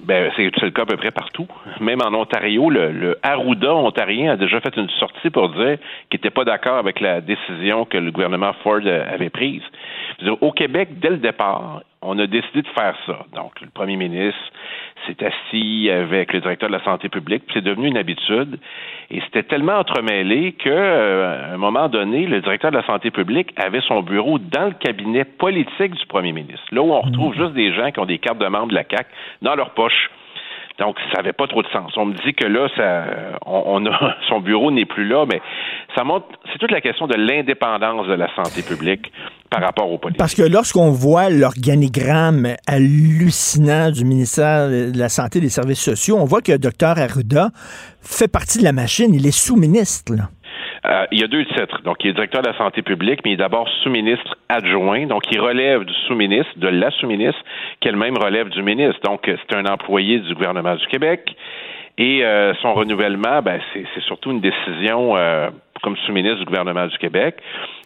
Ben, 0.02 0.32
c'est 0.38 0.44
le 0.44 0.72
cas 0.72 0.84
à 0.84 0.86
peu 0.86 0.96
près 0.96 1.12
partout. 1.12 1.48
Même 1.82 2.00
en 2.02 2.14
Ontario, 2.14 2.70
le, 2.70 2.92
le 2.92 3.20
Arruda 3.22 3.76
ontarien 3.76 4.32
a 4.32 4.38
déjà 4.38 4.62
fait 4.62 4.76
une 4.78 4.90
sortie 4.92 5.30
pour 5.30 5.50
dire 5.50 5.78
qu'il 6.10 6.20
n'était 6.20 6.30
pas 6.30 6.46
d'accord 6.46 6.78
avec 6.78 7.02
la 7.02 7.20
décision 7.20 7.84
que 7.84 7.98
le 7.98 8.12
gouvernement 8.12 8.54
Ford 8.64 8.80
avait 8.86 9.30
prise. 9.30 9.62
Dire, 10.22 10.42
Au 10.42 10.52
Québec, 10.52 11.00
dès 11.00 11.10
le 11.10 11.18
départ, 11.18 11.82
on 12.02 12.18
a 12.18 12.28
décidé 12.28 12.62
de 12.62 12.68
faire 12.70 12.96
ça. 13.06 13.26
Donc, 13.36 13.60
le 13.62 13.68
premier 13.74 13.98
ministre 13.98 14.40
s'est 15.06 15.18
assis 15.26 15.90
avec 15.90 16.32
le 16.34 16.40
directeur 16.40 16.70
de 16.70 16.74
la 16.74 16.84
santé 16.84 17.10
publique, 17.10 17.44
puis 17.46 17.56
c'est 17.56 17.64
devenu 17.64 17.88
une 17.88 17.98
habitude. 17.98 18.58
Et 19.12 19.22
c'était 19.22 19.44
tellement 19.44 19.80
entremêlé 19.80 20.54
que, 20.54 20.70
euh, 20.70 21.52
à 21.52 21.54
un 21.54 21.58
moment 21.58 21.90
donné, 21.90 22.26
le 22.26 22.42
directeur 22.42 22.72
de 22.72 22.78
la 22.78 22.86
santé 22.86 23.12
publique 23.12 23.54
avait 23.58 23.82
son 23.82 24.02
bureau 24.02 24.40
dans 24.40 24.68
le 24.68 24.74
cabinet 24.74 25.26
politique 25.26 25.94
du 25.94 26.06
premier 26.08 26.32
ministre, 26.32 26.66
là 26.72 26.82
où 26.82 26.92
on 26.94 27.02
retrouve 27.02 27.36
juste 27.36 27.54
des 27.54 27.74
gens 27.74 27.92
qui 27.92 28.00
ont 28.00 28.06
des 28.06 28.20
cartes 28.20 28.40
de 28.40 28.48
membres 28.48 28.70
de 28.70 28.76
la 28.76 28.84
CAC 28.84 29.08
dans 29.42 29.56
leur 29.56 29.72
poche. 29.72 30.10
Donc, 30.80 30.96
ça 31.12 31.18
n'avait 31.18 31.34
pas 31.34 31.48
trop 31.48 31.62
de 31.62 31.68
sens. 31.70 31.92
On 31.98 32.06
me 32.06 32.14
dit 32.14 32.34
que 32.34 32.46
là, 32.46 32.68
ça, 32.76 33.38
on, 33.46 33.64
on 33.66 33.86
a, 33.86 34.16
son 34.30 34.40
bureau 34.40 34.72
n'est 34.72 34.86
plus 34.86 35.08
là, 35.08 35.26
mais 35.30 35.42
ça 35.96 36.04
montre, 36.04 36.26
c'est 36.52 36.58
toute 36.58 36.72
la 36.72 36.82
question 36.82 37.08
de 37.08 37.16
l'indépendance 37.16 38.08
de 38.08 38.14
la 38.14 38.34
santé 38.36 38.62
publique 38.62 39.12
par 39.50 39.62
rapport 39.62 39.92
aux 39.92 39.98
politiques. 39.98 40.20
Parce 40.20 40.36
que 40.36 40.44
lorsqu'on 40.44 40.92
voit 40.92 41.30
l'organigramme 41.30 42.56
hallucinant 42.68 43.92
du 43.92 44.06
ministère 44.06 44.70
de 44.70 44.98
la 44.98 45.10
Santé 45.10 45.40
et 45.40 45.42
des 45.42 45.50
Services 45.50 45.82
sociaux, 45.82 46.18
on 46.20 46.26
voit 46.26 46.42
que 46.42 46.52
le 46.52 46.60
docteur 46.60 46.98
Arruda 46.98 47.50
fait 48.02 48.28
partie 48.28 48.60
de 48.60 48.64
la 48.64 48.74
machine. 48.74 49.14
Il 49.14 49.26
est 49.26 49.38
sous-ministre. 49.38 50.14
là. 50.16 50.30
Euh, 50.86 51.06
il 51.12 51.20
y 51.20 51.24
a 51.24 51.28
deux 51.28 51.46
titres. 51.46 51.82
Donc, 51.84 51.98
il 52.04 52.10
est 52.10 52.14
directeur 52.14 52.42
de 52.42 52.48
la 52.48 52.58
santé 52.58 52.82
publique, 52.82 53.22
mais 53.24 53.32
il 53.32 53.34
est 53.34 53.38
d'abord 53.38 53.68
sous-ministre 53.84 54.38
adjoint. 54.48 55.06
Donc, 55.08 55.24
il 55.32 55.40
relève 55.40 55.84
du 55.84 55.94
sous-ministre, 56.08 56.52
de 56.58 56.68
la 56.68 56.92
sous-ministre, 56.92 57.42
qui 57.82 57.88
elle-même 57.88 58.18
relève 58.18 58.50
du 58.50 58.62
ministre. 58.62 59.00
Donc, 59.04 59.28
euh, 59.28 59.36
c'est 59.38 59.58
un 59.58 59.66
employé 59.66 60.20
du 60.20 60.34
gouvernement 60.34 60.76
du 60.76 60.86
Québec. 60.88 61.36
Et 62.00 62.24
euh, 62.24 62.54
son 62.62 62.74
renouvellement, 62.74 63.42
ben, 63.42 63.60
c'est 63.74 63.84
c'est 63.94 64.04
surtout 64.04 64.32
une 64.32 64.40
décision 64.40 65.18
euh, 65.18 65.50
comme 65.84 65.98
sous-ministre 66.06 66.40
du 66.40 66.46
gouvernement 66.46 66.88
du 66.88 66.98
Québec. 66.98 67.36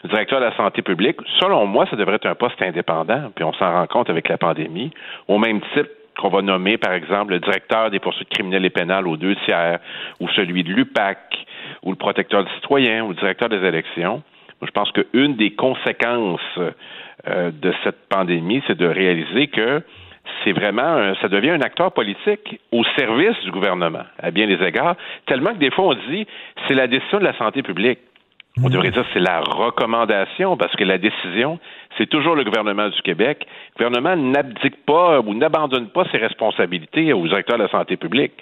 Directeur 0.04 0.40
de 0.40 0.46
la 0.46 0.56
santé 0.56 0.84
publique, 0.84 1.18
selon 1.40 1.66
moi, 1.66 1.88
ça 1.90 1.96
devrait 1.96 2.16
être 2.16 2.28
un 2.28 2.36
poste 2.36 2.62
indépendant, 2.62 3.32
puis 3.36 3.44
on 3.44 3.54
s'en 3.54 3.72
rend 3.72 3.88
compte 3.88 4.12
avec 4.12 4.30
la 4.30 4.38
pandémie, 4.38 4.92
au 5.28 5.40
même 5.40 5.62
titre 5.74 5.90
qu'on 6.20 6.30
va 6.30 6.44
nommer, 6.44 6.78
par 6.78 6.94
exemple, 6.94 7.34
le 7.34 7.40
directeur 7.40 7.90
des 7.90 8.00
poursuites 8.00 8.30
criminelles 8.30 8.66
et 8.66 8.70
pénales 8.70 9.08
aux 9.08 9.18
deux 9.18 9.36
tiers, 9.46 9.80
ou 10.20 10.30
celui 10.30 10.64
de 10.64 10.70
l'UPAC, 10.70 11.18
ou 11.84 11.92
le 11.92 11.98
protecteur 11.98 12.44
du 12.44 12.52
citoyen, 12.56 13.04
ou 13.04 13.10
le 13.10 13.16
directeur 13.16 13.50
des 13.50 13.64
élections. 13.64 14.22
Moi, 14.62 14.68
je 14.68 14.72
pense 14.72 14.92
qu'une 14.92 15.36
des 15.36 15.52
conséquences 15.52 16.40
euh, 16.58 17.52
de 17.52 17.74
cette 17.84 18.08
pandémie, 18.10 18.62
c'est 18.68 18.78
de 18.78 18.88
réaliser 18.88 19.48
que 19.48 19.82
c'est 20.44 20.54
vraiment, 20.54 20.84
un- 20.84 21.16
ça 21.16 21.28
devient 21.28 21.50
un 21.52 21.62
acteur 21.62 21.92
politique 21.92 22.60
au 22.72 22.84
service 22.98 23.38
du 23.44 23.52
gouvernement, 23.52 24.04
à 24.22 24.32
bien 24.32 24.48
des 24.48 24.62
égards, 24.66 24.96
tellement 25.26 25.52
que 25.54 25.58
des 25.60 25.70
fois 25.72 25.86
on 25.86 25.94
dit 26.12 26.26
c'est 26.68 26.74
la 26.74 26.88
décision 26.88 27.20
de 27.20 27.26
la 27.26 27.38
santé 27.38 27.62
publique. 27.62 28.00
On 28.64 28.70
devrait 28.70 28.92
dire 28.92 29.06
c'est 29.14 29.20
la 29.20 29.40
recommandation 29.42 30.56
parce 30.58 30.76
que 30.76 30.84
la 30.84 30.98
décision, 31.00 31.60
c'est 31.98 32.06
toujours 32.08 32.36
le 32.36 32.44
gouvernement 32.44 32.88
du 32.88 33.02
Québec. 33.02 33.48
Le 33.80 33.86
gouvernement 33.86 34.16
n'abdique 34.16 34.86
pas 34.86 35.20
ou 35.22 35.34
n'abandonne 35.34 35.90
pas 35.90 36.06
ses 36.12 36.20
responsabilités 36.20 37.14
aux 37.14 37.28
directeurs 37.28 37.58
de 37.58 37.64
la 37.64 37.70
santé 37.70 37.98
publique. 37.98 38.34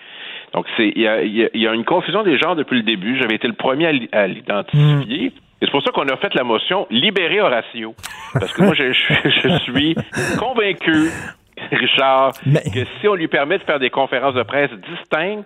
Donc, 0.53 0.65
c'est 0.77 0.91
il 0.95 1.01
y 1.01 1.07
a, 1.07 1.23
y 1.23 1.43
a- 1.45 1.49
il 1.53 1.61
y 1.61 1.67
a 1.67 1.73
une 1.73 1.85
confusion 1.85 2.23
des 2.23 2.37
genres 2.37 2.55
depuis 2.55 2.77
le 2.77 2.83
début. 2.83 3.17
J'avais 3.19 3.35
été 3.35 3.47
le 3.47 3.53
premier 3.53 3.87
à 3.87 3.91
l'i- 3.91 4.09
à 4.11 4.27
l'identifier. 4.27 5.27
Et 5.27 5.65
c'est 5.65 5.71
pour 5.71 5.83
ça 5.83 5.91
qu'on 5.91 6.07
a 6.07 6.17
fait 6.17 6.33
la 6.35 6.43
motion 6.43 6.87
libérer 6.89 7.39
Horatio. 7.41 7.95
Parce 8.33 8.51
que 8.53 8.61
moi, 8.63 8.73
je, 8.73 8.91
je- 8.91 9.29
je 9.29 9.57
suis 9.59 9.95
convaincu, 10.39 11.09
Richard, 11.71 12.31
que 12.73 12.85
si 12.99 13.07
on 13.07 13.13
lui 13.15 13.27
permet 13.27 13.57
de 13.59 13.63
faire 13.63 13.79
des 13.79 13.89
conférences 13.89 14.33
de 14.33 14.43
presse 14.43 14.71
distinctes, 14.89 15.45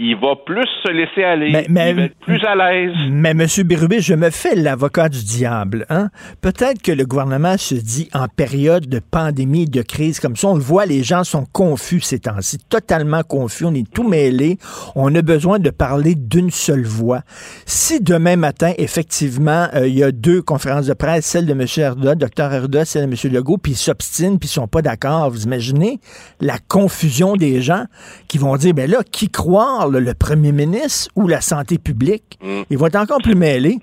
il 0.00 0.14
va 0.14 0.36
plus 0.46 0.66
se 0.84 0.92
laisser 0.92 1.24
aller, 1.24 1.50
Mais- 1.50 1.66
mais- 1.68 1.90
il 1.90 1.96
va 1.96 2.02
être 2.02 2.18
plus 2.20 2.40
à 2.44 2.54
l'aise. 2.54 2.94
Mais 3.10 3.30
M. 3.30 3.46
Bérubé, 3.64 4.00
je 4.00 4.14
me 4.14 4.30
fais 4.30 4.54
l'avocat 4.54 5.08
du 5.08 5.24
diable. 5.24 5.86
Hein? 5.90 6.10
Peut-être 6.40 6.80
que 6.82 6.92
le 6.92 7.04
gouvernement 7.04 7.56
se 7.58 7.74
dit 7.74 8.08
en 8.14 8.28
période 8.28 8.86
de 8.86 9.00
pandémie, 9.00 9.66
de 9.66 9.82
crise 9.82 10.20
comme 10.20 10.36
ça, 10.36 10.48
on 10.48 10.54
le 10.54 10.60
voit, 10.60 10.86
les 10.86 11.02
gens 11.02 11.24
sont 11.24 11.44
confus 11.52 12.00
ces 12.00 12.20
temps-ci, 12.20 12.58
totalement 12.68 13.22
confus, 13.24 13.64
on 13.64 13.74
est 13.74 13.90
tout 13.92 14.08
mêlés, 14.08 14.58
on 14.94 15.12
a 15.16 15.22
besoin 15.22 15.58
de 15.58 15.70
parler 15.70 16.14
d'une 16.14 16.50
seule 16.50 16.84
voix. 16.84 17.22
Si 17.66 18.00
demain 18.00 18.36
matin, 18.36 18.72
effectivement, 18.78 19.66
euh, 19.74 19.88
il 19.88 19.98
y 19.98 20.04
a 20.04 20.12
deux 20.12 20.42
conférences 20.42 20.86
de 20.86 20.94
presse, 20.94 21.26
celle 21.26 21.46
de 21.46 21.52
M. 21.52 21.66
Arruda, 21.84 22.14
Dr 22.14 22.44
Arruda, 22.44 22.84
celle 22.84 23.08
de 23.10 23.12
M. 23.26 23.32
Legault, 23.32 23.58
puis 23.58 23.72
ils 23.72 23.76
s'obstinent, 23.76 24.38
puis 24.38 24.48
ils 24.48 24.52
sont 24.52 24.68
pas 24.68 24.80
d'accord, 24.82 25.30
vous 25.30 25.42
imaginez 25.42 25.98
la 26.40 26.58
confusion 26.68 27.34
des 27.34 27.62
gens 27.62 27.84
qui 28.28 28.38
vont 28.38 28.56
dire, 28.56 28.74
ben 28.74 28.88
là, 28.88 28.98
qui 29.10 29.28
croire, 29.28 29.87
le 29.90 30.12
premier 30.18 30.52
ministre 30.52 31.10
ou 31.16 31.28
la 31.28 31.40
santé 31.40 31.78
publique? 31.78 32.38
Mm. 32.42 32.62
Ils 32.70 32.78
vont 32.78 32.86
être 32.86 32.96
encore 33.00 33.22
plus 33.22 33.34
mêlés. 33.34 33.78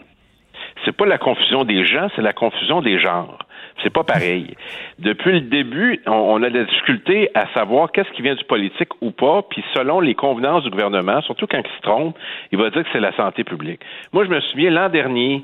c'est 0.85 0.95
pas 0.95 1.05
la 1.05 1.17
confusion 1.17 1.63
des 1.63 1.85
gens, 1.85 2.07
c'est 2.15 2.21
la 2.21 2.33
confusion 2.33 2.81
des 2.81 2.99
genres. 2.99 3.39
C'est 3.83 3.89
pas 3.91 4.03
pareil. 4.03 4.55
Depuis 4.99 5.33
le 5.33 5.41
début, 5.41 5.99
on, 6.07 6.11
on 6.11 6.43
a 6.43 6.49
de 6.49 6.59
la 6.59 6.63
difficulté 6.63 7.29
à 7.35 7.45
savoir 7.53 7.91
qu'est-ce 7.91 8.09
qui 8.11 8.21
vient 8.21 8.35
du 8.35 8.43
politique 8.45 8.89
ou 9.01 9.11
pas, 9.11 9.41
puis 9.49 9.63
selon 9.73 9.99
les 9.99 10.15
convenances 10.15 10.63
du 10.63 10.69
gouvernement, 10.69 11.21
surtout 11.23 11.45
quand 11.45 11.59
il 11.59 11.75
se 11.77 11.81
trompe, 11.81 12.15
il 12.53 12.57
va 12.57 12.69
dire 12.69 12.83
que 12.83 12.89
c'est 12.93 13.01
la 13.01 13.13
santé 13.17 13.43
publique. 13.43 13.81
Moi, 14.13 14.23
je 14.25 14.29
me 14.29 14.39
souviens 14.39 14.69
l'an 14.69 14.87
dernier, 14.89 15.43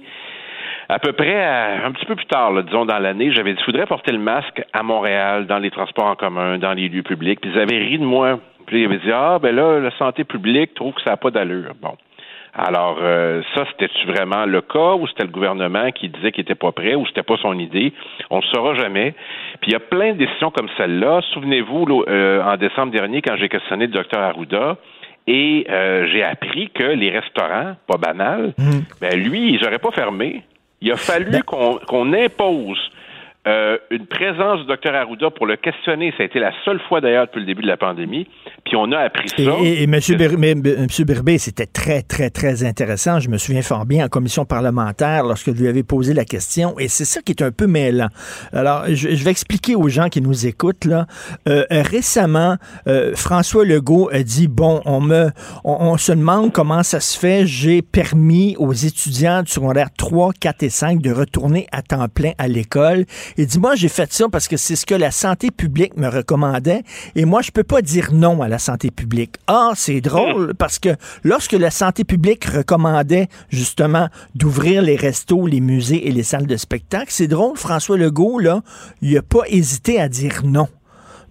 à 0.88 0.98
peu 1.00 1.12
près 1.12 1.44
à- 1.44 1.86
un 1.86 1.92
petit 1.92 2.06
peu 2.06 2.16
plus 2.16 2.26
tard, 2.28 2.52
là, 2.54 2.62
disons 2.62 2.86
dans 2.86 3.00
l'année, 3.00 3.32
j'avais 3.34 3.54
dit 3.54 3.60
il 3.60 3.66
faudrait 3.66 3.86
porter 3.86 4.12
le 4.14 4.20
masque 4.20 4.62
à 4.72 4.82
Montréal, 4.82 5.46
dans 5.48 5.60
les 5.60 5.70
transports 5.72 6.06
en 6.06 6.16
commun, 6.16 6.58
dans 6.58 6.74
les 6.74 6.88
lieux 6.88 7.04
publics, 7.04 7.42
puis 7.42 7.52
ils 7.54 7.60
avaient 7.60 7.80
ri 7.80 7.98
de 8.00 8.06
moi. 8.06 8.40
Puis 8.72 8.84
ils 8.84 8.86
avaient 8.86 9.00
dit 9.00 9.12
Ah 9.12 9.38
ben 9.38 9.54
là, 9.54 9.80
la 9.80 9.92
santé 9.98 10.24
publique 10.24 10.74
trouve 10.76 10.94
que 10.94 11.02
ça 11.02 11.12
n'a 11.12 11.18
pas 11.18 11.30
d'allure. 11.30 11.74
Bon. 11.82 11.98
Alors, 12.54 13.00
euh, 13.02 13.42
ça, 13.54 13.66
c'était-tu 13.72 14.08
vraiment 14.08 14.46
le 14.46 14.62
cas 14.62 14.94
ou 14.96 15.08
c'était 15.08 15.24
le 15.24 15.30
gouvernement 15.30 15.92
qui 15.92 16.08
disait 16.08 16.32
qu'il 16.32 16.44
n'était 16.44 16.56
pas 16.56 16.72
prêt 16.72 16.96
ou 16.96 17.06
c'était 17.06 17.24
pas 17.24 17.36
son 17.42 17.58
idée? 17.60 17.94
On 18.30 18.38
ne 18.38 18.44
saura 18.44 18.76
jamais. 18.76 19.14
Puis 19.60 19.72
il 19.72 19.74
y 19.74 19.76
a 19.76 19.80
plein 19.82 20.14
de 20.14 20.20
décisions 20.20 20.52
comme 20.52 20.70
celle-là. 20.78 21.20
Souvenez-vous, 21.34 22.06
euh, 22.08 22.42
en 22.44 22.56
décembre 22.56 22.94
dernier, 22.94 23.22
quand 23.22 23.36
j'ai 23.38 23.50
questionné 23.50 23.88
le 23.88 23.92
docteur 23.92 24.22
Arruda, 24.22 24.78
et 25.28 25.68
euh, 25.70 26.08
j'ai 26.08 26.24
appris 26.24 26.70
que 26.70 26.84
les 26.84 27.10
restaurants, 27.10 27.76
pas 27.88 27.98
banal, 27.98 28.54
ben 29.02 29.20
lui, 29.22 29.54
ils 29.54 29.62
n'auraient 29.62 29.80
pas 29.80 29.92
fermé. 29.92 30.44
Il 30.82 30.92
a 30.92 30.98
fallu 30.98 31.44
qu'on 31.44 31.78
qu'on 31.88 32.12
impose 32.14 32.90
euh, 33.48 33.78
une 33.90 34.06
présence 34.06 34.60
du 34.60 34.68
docteur 34.68 34.94
Arruda 34.94 35.32
pour 35.32 35.48
le 35.48 35.56
questionner. 35.56 36.14
Ça 36.16 36.22
a 36.24 36.26
été 36.28 36.40
la 36.40 36.52
seule 36.64 36.80
fois 36.88 37.02
d'ailleurs 37.02 37.26
depuis 37.26 37.40
le 37.40 37.48
début 37.48 37.64
de 37.64 37.68
la 37.68 37.78
pandémie. 37.78 38.28
Puis 38.66 38.76
on 38.76 38.92
a 38.92 39.00
appris 39.00 39.30
Et, 39.38 39.46
ça. 39.46 39.56
et, 39.64 39.82
et 39.82 39.84
M. 39.86 41.06
Birbé, 41.06 41.38
c'était 41.40 41.66
très, 41.66 42.04
très, 42.04 42.30
très 42.30 42.64
intéressant. 42.64 43.20
Je 43.20 43.30
me 43.30 43.38
souviens 43.40 43.64
fort 43.64 43.88
bien 43.88 44.06
en 44.06 44.10
commission 44.10 44.46
parlementaire 44.46 45.24
lorsque 45.24 45.56
je 45.56 45.60
lui 45.60 45.68
avais 45.68 45.82
posé 45.82 46.14
la 46.14 46.24
question. 46.24 46.78
Et 46.78 46.88
c'est 46.88 47.06
ça 47.06 47.22
qui 47.22 47.32
est 47.32 47.42
un 47.42 47.52
peu 47.52 47.66
mêlant. 47.66 48.10
Alors, 48.54 48.84
je, 48.88 49.16
je 49.16 49.24
vais 49.24 49.32
expliquer 49.32 49.76
aux 49.76 49.90
gens 49.90 50.10
qui 50.10 50.22
nous 50.22 50.46
écoutent. 50.46 50.86
Là. 50.86 51.08
Euh, 51.50 51.64
récemment, 51.70 52.58
euh, 52.88 53.14
François 53.16 53.66
Legault 53.66 54.10
a 54.12 54.22
dit, 54.22 54.48
bon, 54.48 54.82
on, 54.86 55.02
me, 55.02 55.30
on, 55.64 55.78
on 55.80 55.98
se 55.98 56.12
demande 56.12 56.52
comment 56.54 56.84
ça 56.84 57.00
se 57.00 57.18
fait. 57.18 57.48
J'ai 57.48 57.82
permis 57.82 58.56
aux 58.60 58.74
étudiants 58.74 59.42
du 59.42 59.52
secondaire 59.52 59.88
3, 59.98 60.32
4 60.40 60.62
et 60.64 60.70
5 60.70 61.02
de 61.02 61.12
retourner 61.12 61.66
à 61.72 61.82
temps 61.82 62.08
plein 62.08 62.34
à 62.38 62.48
l'école. 62.48 63.06
Il 63.38 63.46
dit, 63.48 63.60
moi, 63.60 63.76
j'ai 63.76 63.88
fait 63.90 64.12
ça 64.14 64.26
parce 64.30 64.48
que 64.48 64.58
c'est 64.58 64.76
ce 64.76 64.86
que 64.86 64.96
la 64.96 65.12
santé 65.12 65.52
publique 65.52 65.96
me 65.98 66.08
recommandait. 66.08 66.84
Et 67.16 67.26
moi, 67.26 67.42
je 67.42 67.52
peux 67.52 67.64
pas 67.64 67.82
dire 67.82 68.12
non 68.14 68.42
à 68.42 68.48
la 68.48 68.60
santé 68.60 68.92
publique. 68.92 69.36
Ah, 69.48 69.72
c'est 69.76 70.02
drôle 70.02 70.54
parce 70.56 70.80
que 70.80 70.90
lorsque 71.24 71.54
la 71.54 71.72
santé 71.72 72.04
publique 72.04 72.46
recommandait 72.46 73.28
justement 73.50 74.08
d'ouvrir 74.36 74.82
les 74.82 74.96
restos, 74.96 75.48
les 75.48 75.62
musées 75.62 76.08
et 76.08 76.12
les 76.12 76.24
salles 76.24 76.48
de 76.48 76.58
spectacle, 76.58 77.08
c'est 77.10 77.28
drôle, 77.28 77.58
François 77.58 77.98
Legault, 77.98 78.40
là, 78.40 78.62
il 79.02 79.18
a 79.18 79.22
pas 79.22 79.42
hésité 79.48 80.00
à 80.00 80.10
dire 80.10 80.42
non. 80.44 80.68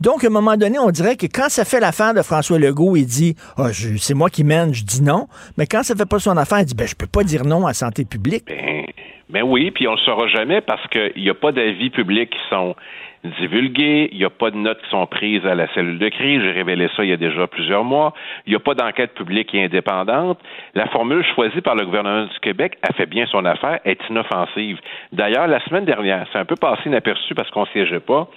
Donc, 0.01 0.25
à 0.25 0.29
un 0.29 0.31
moment 0.31 0.57
donné, 0.57 0.79
on 0.79 0.91
dirait 0.91 1.17
que 1.17 1.27
quand 1.27 1.51
ça 1.51 1.67
fait 1.67 1.79
l'affaire 1.79 2.15
de 2.15 2.23
François 2.23 2.59
Legault, 2.59 2.97
il 2.97 3.05
dit 3.05 3.37
ah, 3.59 3.71
je- 3.71 3.99
c'est 3.99 4.15
moi 4.15 4.31
qui 4.31 4.45
mène, 4.45 4.73
je 4.73 4.83
dis 4.83 5.03
non. 5.03 5.29
Mais 5.59 5.67
quand 5.67 5.83
ça 5.83 5.95
fait 5.95 6.07
pas 6.07 6.19
son 6.19 6.39
affaire, 6.39 6.61
il 6.61 6.65
dit 6.65 6.75
ben, 6.75 6.89
je 6.89 6.95
peux 6.95 7.07
pas 7.07 7.23
dire 7.23 7.45
non 7.45 7.67
à 7.67 7.75
santé 7.75 8.07
publique. 8.07 8.45
Ben, 8.47 8.85
ben 9.31 9.43
oui, 9.43 9.71
puis 9.71 9.87
on 9.87 9.93
ne 9.93 9.97
le 9.97 10.03
saura 10.03 10.27
jamais 10.29 10.61
parce 10.61 10.87
qu'il 10.89 11.23
n'y 11.23 11.31
a 11.31 11.35
pas 11.35 11.53
d'avis 11.53 11.91
publics 11.91 12.31
qui 12.31 12.49
sont 12.49 12.75
divulgués, 13.23 14.09
il 14.13 14.19
n'y 14.19 14.25
a 14.25 14.31
pas 14.31 14.51
de 14.51 14.57
notes 14.57 14.81
qui 14.83 14.91
sont 14.91 15.07
prises 15.07 15.45
à 15.47 15.55
la 15.55 15.73
cellule 15.75 15.99
de 15.99 16.09
crise, 16.09 16.41
j'ai 16.41 16.53
révélé 16.53 16.89
ça 16.97 17.05
il 17.05 17.11
y 17.11 17.13
a 17.13 17.17
déjà 17.17 17.47
plusieurs 17.47 17.85
mois, 17.85 18.15
il 18.47 18.51
n'y 18.51 18.57
a 18.57 18.61
pas 18.61 18.75
d'enquête 18.75 19.15
publique 19.15 19.55
et 19.55 19.65
indépendante. 19.65 20.39
La 20.75 20.87
formule 20.87 21.25
choisie 21.35 21.61
par 21.61 21.75
le 21.75 21.85
gouvernement 21.85 22.25
du 22.25 22.41
Québec 22.41 22.79
a 22.89 22.93
fait 22.95 23.07
bien 23.07 23.27
son 23.27 23.45
affaire, 23.45 23.79
est 23.85 24.01
inoffensive. 24.09 24.79
D'ailleurs, 25.13 25.47
la 25.49 25.61
semaine 25.65 25.85
dernière, 25.85 26.27
c'est 26.33 26.39
un 26.39 26.47
peu 26.47 26.57
passé 26.57 26.83
inaperçu 26.87 27.35
parce 27.35 27.51
qu'on 27.51 27.63
ne 27.63 27.67
siégeait 27.67 28.01
pas, 28.01 28.29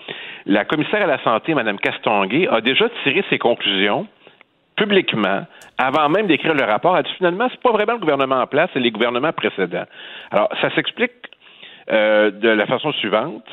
la 0.46 0.66
commissaire 0.66 1.04
à 1.04 1.08
la 1.08 1.24
santé, 1.24 1.54
Mme 1.54 1.80
Castonguay, 1.80 2.48
a 2.50 2.60
déjà 2.60 2.90
tiré 3.04 3.24
ses 3.30 3.40
conclusions 3.40 4.06
publiquement, 4.76 5.46
avant 5.78 6.10
même 6.10 6.28
d'écrire 6.28 6.54
le 6.54 6.64
rapport, 6.64 6.96
a 6.96 7.04
dit 7.04 7.12
finalement, 7.18 7.48
c'est 7.52 7.62
pas 7.62 7.72
vraiment 7.72 7.94
le 7.94 8.00
gouvernement 8.00 8.42
en 8.42 8.48
place, 8.48 8.70
c'est 8.74 8.80
les 8.80 8.92
gouvernements 8.92 9.34
précédents. 9.34 9.86
Alors, 10.32 10.50
ça 10.62 10.74
s'explique 10.76 11.12
euh, 11.92 12.32
de 12.32 12.50
la 12.50 12.66
façon 12.66 12.92
suivante. 12.94 13.44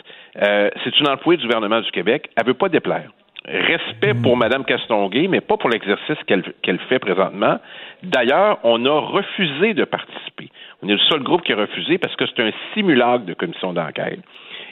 Euh, 0.41 0.71
c'est 0.85 0.99
une 1.01 1.09
employée 1.09 1.39
du 1.39 1.47
gouvernement 1.47 1.81
du 1.81 1.91
Québec. 1.91 2.31
Elle 2.37 2.47
veut 2.47 2.55
pas 2.55 2.69
déplaire. 2.69 3.11
Respect 3.47 4.15
pour 4.23 4.37
Mme 4.37 4.65
Castonguay, 4.65 5.27
mais 5.27 5.41
pas 5.41 5.57
pour 5.57 5.71
l'exercice 5.71 6.19
qu'elle 6.27 6.43
qu'elle 6.63 6.79
fait 6.79 6.99
présentement. 6.99 7.59
D'ailleurs, 8.03 8.59
on 8.63 8.85
a 8.85 9.01
refusé 9.01 9.73
de 9.73 9.85
participer. 9.85 10.51
On 10.83 10.89
est 10.89 10.93
le 10.93 10.99
seul 11.11 11.23
groupe 11.23 11.43
qui 11.43 11.55
a 11.55 11.57
refusé 11.57 11.97
parce 11.99 12.15
que 12.17 12.27
c'est 12.27 12.43
un 12.43 12.51
simulacre 12.75 13.25
de 13.25 13.35
commission 13.35 13.73
d'enquête. 13.73 14.21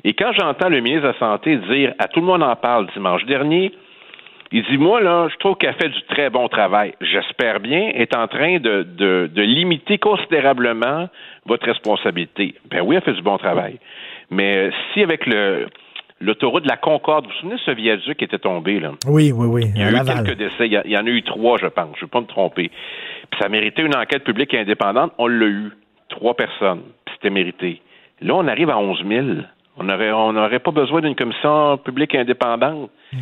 Et 0.05 0.13
quand 0.13 0.33
j'entends 0.39 0.69
le 0.69 0.81
ministre 0.81 1.09
de 1.09 1.13
la 1.13 1.19
Santé 1.19 1.57
dire 1.57 1.95
à 1.99 2.09
tout 2.09 2.21
le 2.21 2.27
monde 2.27 2.43
en 2.43 2.55
parle 2.57 2.89
dimanche 2.95 3.25
dernier, 3.25 3.73
il 4.53 4.63
dit 4.65 4.79
Moi, 4.79 5.01
là, 5.01 5.29
je 5.31 5.37
trouve 5.37 5.57
qu'elle 5.57 5.75
fait 5.75 5.89
du 5.89 6.03
très 6.09 6.31
bon 6.31 6.49
travail. 6.49 6.95
J'espère 7.01 7.61
bien, 7.61 7.91
est 7.95 8.15
en 8.17 8.27
train 8.29 8.59
de, 8.59 8.83
de, 8.83 9.31
de 9.33 9.43
limiter 9.43 9.99
considérablement 9.99 11.09
votre 11.47 11.67
responsabilité. 11.67 12.55
Ben 12.71 12.81
oui, 12.83 12.97
elle 12.97 13.03
fait 13.03 13.13
du 13.15 13.23
bon 13.23 13.39
travail. 13.39 13.79
Mais 14.31 14.69
euh, 14.69 14.71
si 14.93 15.03
avec 15.03 15.27
le 15.27 15.67
l'autoroute 16.21 16.65
de 16.65 16.69
la 16.69 16.77
Concorde, 16.77 17.27
vous 17.27 17.31
vous 17.31 17.37
souvenez 17.39 17.55
de 17.55 17.61
ce 17.61 17.71
viaduc 17.71 18.17
qui 18.19 18.25
était 18.25 18.39
tombé, 18.41 18.81
là? 18.81 18.91
Oui, 19.07 19.31
oui, 19.33 19.47
oui. 19.47 19.63
Il 19.77 19.81
y 19.81 19.85
a 19.85 19.91
eu 19.91 19.93
Laval. 19.93 20.25
quelques 20.25 20.37
décès. 20.39 20.67
Il 20.67 20.73
y, 20.73 20.77
a- 20.77 20.83
il 20.85 20.91
y 20.91 20.99
en 20.99 21.07
a 21.07 21.11
eu 21.11 21.23
trois, 21.23 21.59
je 21.59 21.67
pense. 21.69 21.91
Je 21.95 22.01
ne 22.01 22.07
veux 22.07 22.09
pas 22.09 22.21
me 22.21 22.27
tromper. 22.27 22.71
Puis 23.31 23.41
ça 23.41 23.49
méritait 23.49 23.83
une 23.83 23.95
enquête 23.95 24.25
publique 24.25 24.53
et 24.53 24.59
indépendante. 24.59 25.13
On 25.19 25.27
l'a 25.29 25.47
eu. 25.47 25.71
Trois 26.09 26.35
personnes. 26.35 26.83
Puis 27.05 27.15
c'était 27.15 27.31
mérité. 27.31 27.81
Là, 28.23 28.35
on 28.35 28.49
arrive 28.49 28.71
à 28.71 28.79
11 28.79 29.05
000. 29.07 29.27
On 29.77 29.85
n'aurait 29.85 30.11
on 30.11 30.59
pas 30.59 30.71
besoin 30.73 31.03
d'une 31.03 31.15
commission 31.15 31.77
publique 31.79 32.15
et 32.15 32.19
indépendante. 32.19 32.91
Je 33.13 33.19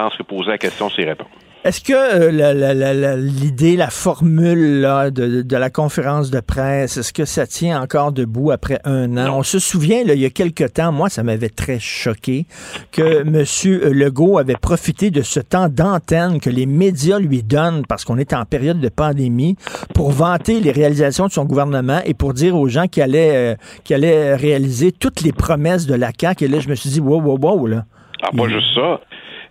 pense 0.00 0.16
que 0.16 0.22
poser 0.22 0.50
la 0.50 0.58
question, 0.58 0.88
c'est 0.94 1.04
répondre. 1.04 1.30
Est-ce 1.64 1.80
que 1.80 1.92
euh, 1.92 2.30
la- 2.30 2.54
la- 2.54 2.72
la- 2.72 2.94
la- 2.94 3.16
l'idée, 3.16 3.76
la 3.76 3.90
formule 3.90 4.80
là, 4.80 5.10
de, 5.10 5.42
de 5.42 5.56
la 5.56 5.70
conférence 5.70 6.30
de 6.30 6.38
presse, 6.38 6.96
est-ce 6.98 7.12
que 7.12 7.24
ça 7.24 7.48
tient 7.48 7.82
encore 7.82 8.12
debout 8.12 8.52
après 8.52 8.78
un 8.84 9.16
an? 9.18 9.36
On 9.36 9.42
se 9.42 9.58
souvient, 9.58 10.04
là, 10.04 10.14
il 10.14 10.20
y 10.20 10.24
a 10.24 10.30
quelque 10.30 10.62
temps, 10.62 10.92
moi, 10.92 11.08
ça 11.08 11.24
m'avait 11.24 11.48
très 11.48 11.80
choqué, 11.80 12.46
que 12.92 13.22
M. 13.22 13.44
Legault 13.92 14.38
avait 14.38 14.54
profité 14.54 15.10
de 15.10 15.20
ce 15.22 15.40
temps 15.40 15.68
d'antenne 15.68 16.38
que 16.38 16.48
les 16.48 16.64
médias 16.66 17.18
lui 17.18 17.42
donnent 17.42 17.82
parce 17.88 18.04
qu'on 18.04 18.18
est 18.18 18.32
en 18.34 18.44
période 18.44 18.78
de 18.78 18.88
pandémie 18.88 19.56
pour 19.96 20.12
vanter 20.12 20.60
les 20.60 20.70
réalisations 20.70 21.26
de 21.26 21.32
son 21.32 21.44
gouvernement 21.44 22.00
et 22.06 22.14
pour 22.14 22.34
dire 22.34 22.54
aux 22.56 22.68
gens 22.68 22.86
qu'il 22.86 23.02
allait, 23.02 23.56
euh, 23.90 23.94
allait 23.94 24.36
réaliser 24.36 24.92
toutes 24.92 25.22
les 25.22 25.32
promesses 25.32 25.86
de 25.88 25.96
la 25.96 26.12
CAQ. 26.18 26.44
Et 26.44 26.48
là, 26.48 26.60
je 26.60 26.68
me 26.68 26.76
suis 26.76 26.88
dit, 26.90 27.00
wow, 27.00 27.20
wow, 27.20 27.36
wow, 27.36 27.66
là. 27.66 27.84
Ah, 28.22 28.30
pas 28.36 28.48
juste 28.48 28.74
ça. 28.76 29.00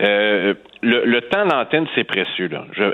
Euh, 0.02 0.54
le, 0.82 1.06
le 1.06 1.22
temps 1.22 1.46
d'antenne, 1.46 1.88
c'est 1.96 2.04
précieux. 2.04 2.48
Là. 2.48 2.66
Je- 2.74 2.94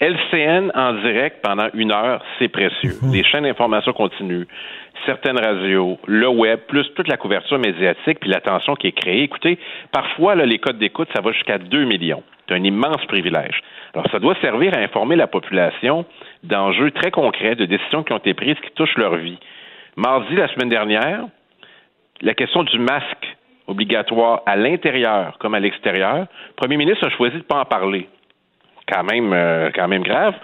LCN 0.00 0.70
en 0.74 0.94
direct 0.94 1.40
pendant 1.42 1.68
une 1.74 1.92
heure, 1.92 2.24
c'est 2.38 2.48
précieux. 2.48 2.94
Les 3.12 3.22
chaînes 3.22 3.42
d'information 3.44 3.92
continuent, 3.92 4.46
certaines 5.04 5.38
radios, 5.38 5.98
le 6.06 6.26
web, 6.28 6.60
plus 6.68 6.88
toute 6.94 7.06
la 7.06 7.18
couverture 7.18 7.58
médiatique, 7.58 8.18
puis 8.18 8.30
l'attention 8.30 8.76
qui 8.76 8.86
est 8.86 8.92
créée. 8.98 9.24
Écoutez, 9.24 9.58
parfois, 9.92 10.34
là, 10.34 10.46
les 10.46 10.58
codes 10.58 10.78
d'écoute, 10.78 11.08
ça 11.14 11.20
va 11.20 11.32
jusqu'à 11.32 11.58
2 11.58 11.84
millions. 11.84 12.22
C'est 12.48 12.54
un 12.54 12.64
immense 12.64 13.04
privilège. 13.08 13.60
Alors, 13.92 14.06
ça 14.10 14.18
doit 14.18 14.34
servir 14.40 14.72
à 14.74 14.80
informer 14.80 15.16
la 15.16 15.26
population 15.26 16.06
d'enjeux 16.44 16.90
très 16.92 17.10
concrets, 17.10 17.54
de 17.54 17.66
décisions 17.66 18.02
qui 18.02 18.12
ont 18.14 18.18
été 18.18 18.32
prises 18.32 18.56
qui 18.64 18.70
touchent 18.74 18.96
leur 18.96 19.16
vie. 19.16 19.38
Mardi, 19.96 20.34
la 20.34 20.48
semaine 20.48 20.70
dernière, 20.70 21.24
la 22.22 22.32
question 22.34 22.62
du 22.62 22.78
masque 22.78 23.36
obligatoire 23.70 24.42
à 24.46 24.56
l'intérieur 24.56 25.36
comme 25.38 25.54
à 25.54 25.60
l'extérieur, 25.60 26.18
le 26.18 26.54
premier 26.56 26.76
ministre 26.76 27.06
a 27.06 27.10
choisi 27.10 27.34
de 27.34 27.38
ne 27.38 27.44
pas 27.44 27.60
en 27.60 27.64
parler. 27.64 28.08
Quand 28.90 29.04
même, 29.04 29.32
euh, 29.32 29.70
quand 29.74 29.88
même 29.88 30.02
grave. 30.02 30.34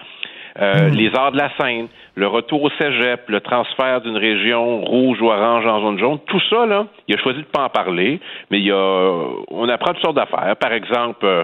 Euh, 0.59 0.89
Les 0.89 1.13
arts 1.13 1.33
de 1.33 1.37
la 1.37 1.51
scène, 1.57 1.87
le 2.15 2.27
retour 2.27 2.63
au 2.63 2.69
cégep, 2.71 3.29
le 3.29 3.41
transfert 3.41 4.01
d'une 4.01 4.17
région 4.17 4.81
rouge 4.81 5.21
ou 5.21 5.29
orange 5.29 5.67
en 5.67 5.81
zone 5.81 5.99
jaune, 5.99 6.19
tout 6.25 6.41
ça, 6.49 6.65
là, 6.65 6.87
il 7.07 7.15
a 7.15 7.19
choisi 7.19 7.39
de 7.39 7.43
ne 7.43 7.51
pas 7.51 7.65
en 7.65 7.69
parler, 7.69 8.19
mais 8.49 8.57
il 8.59 8.65
y 8.65 8.71
a, 8.71 9.11
on 9.51 9.69
apprend 9.69 9.93
toutes 9.93 10.01
sortes 10.01 10.15
d'affaires. 10.15 10.55
Par 10.55 10.73
exemple, 10.73 11.25
euh, 11.25 11.43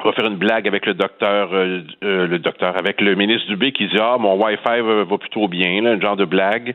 on 0.00 0.08
va 0.08 0.12
faire 0.12 0.26
une 0.26 0.36
blague 0.36 0.66
avec 0.66 0.86
le 0.86 0.94
docteur, 0.94 1.52
euh, 1.52 1.80
euh, 2.02 2.26
le 2.26 2.38
docteur, 2.38 2.76
avec 2.76 3.00
le 3.00 3.14
ministre 3.14 3.48
Dubé 3.48 3.72
qui 3.72 3.86
dit 3.86 3.98
ah 4.00 4.16
mon 4.18 4.34
Wi-Fi 4.42 4.80
va, 4.80 5.18
plutôt 5.18 5.48
bien, 5.48 5.82
là, 5.82 5.90
un 5.90 6.00
genre 6.00 6.16
de 6.16 6.24
blague, 6.24 6.74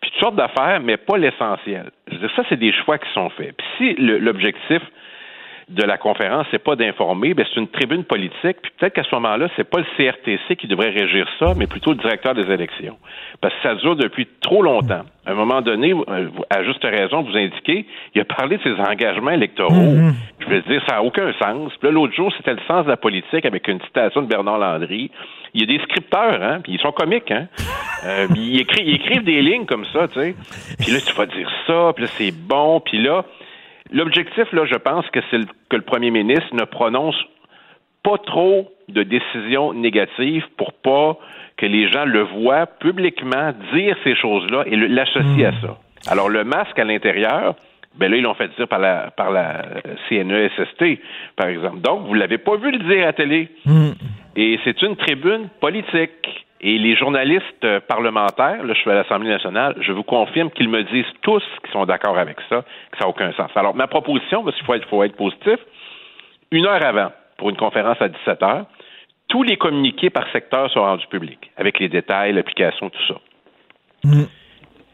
puis 0.00 0.10
toutes 0.10 0.20
sortes 0.20 0.36
d'affaires, 0.36 0.80
mais 0.80 0.96
pas 0.96 1.16
l'essentiel. 1.16 1.90
Je 2.08 2.14
veux 2.14 2.20
dire, 2.20 2.30
ça 2.36 2.42
c'est 2.48 2.58
des 2.58 2.72
choix 2.72 2.98
qui 2.98 3.10
sont 3.12 3.30
faits. 3.30 3.56
Puis 3.56 3.66
si 3.78 3.94
l'objectif 4.00 4.82
de 5.68 5.82
la 5.82 5.98
conférence, 5.98 6.46
c'est 6.50 6.62
pas 6.62 6.76
d'informer, 6.76 7.34
ben 7.34 7.44
c'est 7.52 7.60
une 7.60 7.68
tribune 7.68 8.04
politique, 8.04 8.56
puis 8.62 8.72
peut-être 8.78 8.94
qu'à 8.94 9.02
ce 9.04 9.14
moment-là, 9.16 9.48
c'est 9.56 9.68
pas 9.68 9.78
le 9.80 9.86
CRTC 9.96 10.56
qui 10.56 10.66
devrait 10.66 10.90
régir 10.90 11.26
ça, 11.38 11.52
mais 11.56 11.66
plutôt 11.66 11.90
le 11.90 11.98
directeur 11.98 12.34
des 12.34 12.50
élections. 12.50 12.96
Parce 13.40 13.54
que 13.54 13.62
ça 13.62 13.74
dure 13.74 13.94
depuis 13.96 14.26
trop 14.40 14.62
longtemps. 14.62 15.02
À 15.26 15.32
un 15.32 15.34
moment 15.34 15.60
donné, 15.60 15.92
euh, 15.92 16.28
à 16.48 16.64
juste 16.64 16.82
raison, 16.82 17.22
vous 17.22 17.36
indiquez, 17.36 17.84
il 18.14 18.20
a 18.20 18.24
parlé 18.24 18.56
de 18.56 18.62
ses 18.62 18.80
engagements 18.80 19.30
électoraux. 19.32 19.74
Je 20.40 20.46
veux 20.46 20.62
dire, 20.62 20.82
ça 20.88 20.94
n'a 20.96 21.02
aucun 21.02 21.32
sens. 21.34 21.70
Puis 21.78 21.88
là, 21.88 21.90
l'autre 21.90 22.14
jour, 22.14 22.32
c'était 22.38 22.54
le 22.54 22.60
sens 22.66 22.84
de 22.86 22.90
la 22.90 22.96
politique 22.96 23.44
avec 23.44 23.68
une 23.68 23.80
citation 23.82 24.22
de 24.22 24.26
Bernard 24.26 24.58
Landry. 24.58 25.10
Il 25.52 25.60
y 25.60 25.64
a 25.64 25.66
des 25.66 25.82
scripteurs, 25.84 26.42
hein, 26.42 26.60
puis 26.62 26.72
ils 26.72 26.80
sont 26.80 26.92
comiques, 26.92 27.30
hein. 27.30 27.46
Euh, 28.06 28.26
ils, 28.36 28.58
écri- 28.62 28.84
ils 28.86 28.94
écrivent 28.94 29.24
des 29.24 29.42
lignes 29.42 29.66
comme 29.66 29.84
ça, 29.92 30.08
tu 30.08 30.18
sais. 30.20 30.34
Puis 30.78 30.92
là, 30.92 30.98
tu 31.06 31.12
vas 31.12 31.26
dire 31.26 31.50
ça, 31.66 31.92
puis 31.94 32.04
là, 32.04 32.10
c'est 32.16 32.32
bon, 32.32 32.80
puis 32.80 33.02
là, 33.02 33.24
L'objectif, 33.92 34.52
là, 34.52 34.64
je 34.66 34.76
pense 34.76 35.06
que 35.10 35.20
c'est 35.30 35.40
que 35.68 35.76
le 35.76 35.82
premier 35.82 36.10
ministre 36.10 36.54
ne 36.54 36.64
prononce 36.64 37.16
pas 38.02 38.18
trop 38.18 38.70
de 38.88 39.02
décisions 39.02 39.72
négatives 39.72 40.44
pour 40.56 40.72
pas 40.72 41.18
que 41.56 41.66
les 41.66 41.90
gens 41.90 42.04
le 42.04 42.22
voient 42.22 42.66
publiquement 42.66 43.52
dire 43.74 43.96
ces 44.04 44.14
choses-là 44.14 44.64
et 44.66 44.76
l'associent 44.76 45.48
à 45.48 45.60
ça. 45.60 45.78
Alors, 46.06 46.28
le 46.28 46.44
masque 46.44 46.78
à 46.78 46.84
l'intérieur, 46.84 47.54
ben 47.96 48.10
là, 48.10 48.16
ils 48.16 48.22
l'ont 48.22 48.34
fait 48.34 48.48
dire 48.56 48.68
par 48.68 48.78
la, 48.78 49.10
par 49.10 49.30
la 49.30 49.64
CNESST, 50.08 51.00
par 51.36 51.48
exemple. 51.48 51.80
Donc, 51.80 52.06
vous 52.06 52.14
l'avez 52.14 52.38
pas 52.38 52.56
vu 52.56 52.70
le 52.70 52.78
dire 52.78 53.02
à 53.02 53.06
la 53.06 53.12
télé. 53.12 53.48
Et 54.36 54.58
c'est 54.64 54.80
une 54.82 54.96
tribune 54.96 55.48
politique. 55.60 56.46
Et 56.60 56.78
les 56.78 56.96
journalistes 56.96 57.64
euh, 57.64 57.80
parlementaires, 57.80 58.64
là, 58.64 58.74
je 58.74 58.80
suis 58.80 58.90
à 58.90 58.94
l'Assemblée 58.94 59.28
nationale, 59.28 59.76
je 59.80 59.92
vous 59.92 60.02
confirme 60.02 60.50
qu'ils 60.50 60.68
me 60.68 60.82
disent 60.82 61.12
tous 61.22 61.42
qu'ils 61.62 61.72
sont 61.72 61.86
d'accord 61.86 62.18
avec 62.18 62.38
ça, 62.48 62.62
que 62.90 62.98
ça 62.98 63.04
n'a 63.04 63.08
aucun 63.08 63.32
sens. 63.32 63.50
Alors, 63.54 63.76
ma 63.76 63.86
proposition, 63.86 64.42
parce 64.42 64.56
qu'il 64.56 64.66
faut 64.66 64.74
être, 64.74 64.88
faut 64.88 65.02
être 65.04 65.16
positif, 65.16 65.58
une 66.50 66.66
heure 66.66 66.84
avant, 66.84 67.12
pour 67.36 67.50
une 67.50 67.56
conférence 67.56 68.00
à 68.00 68.08
17 68.08 68.42
heures, 68.42 68.66
tous 69.28 69.42
les 69.42 69.56
communiqués 69.56 70.10
par 70.10 70.30
secteur 70.32 70.70
sont 70.70 70.80
rendus 70.80 71.06
publics, 71.06 71.50
avec 71.56 71.78
les 71.78 71.88
détails, 71.88 72.32
l'application, 72.32 72.90
tout 72.90 73.06
ça. 73.06 73.14
Mm. 74.04 74.24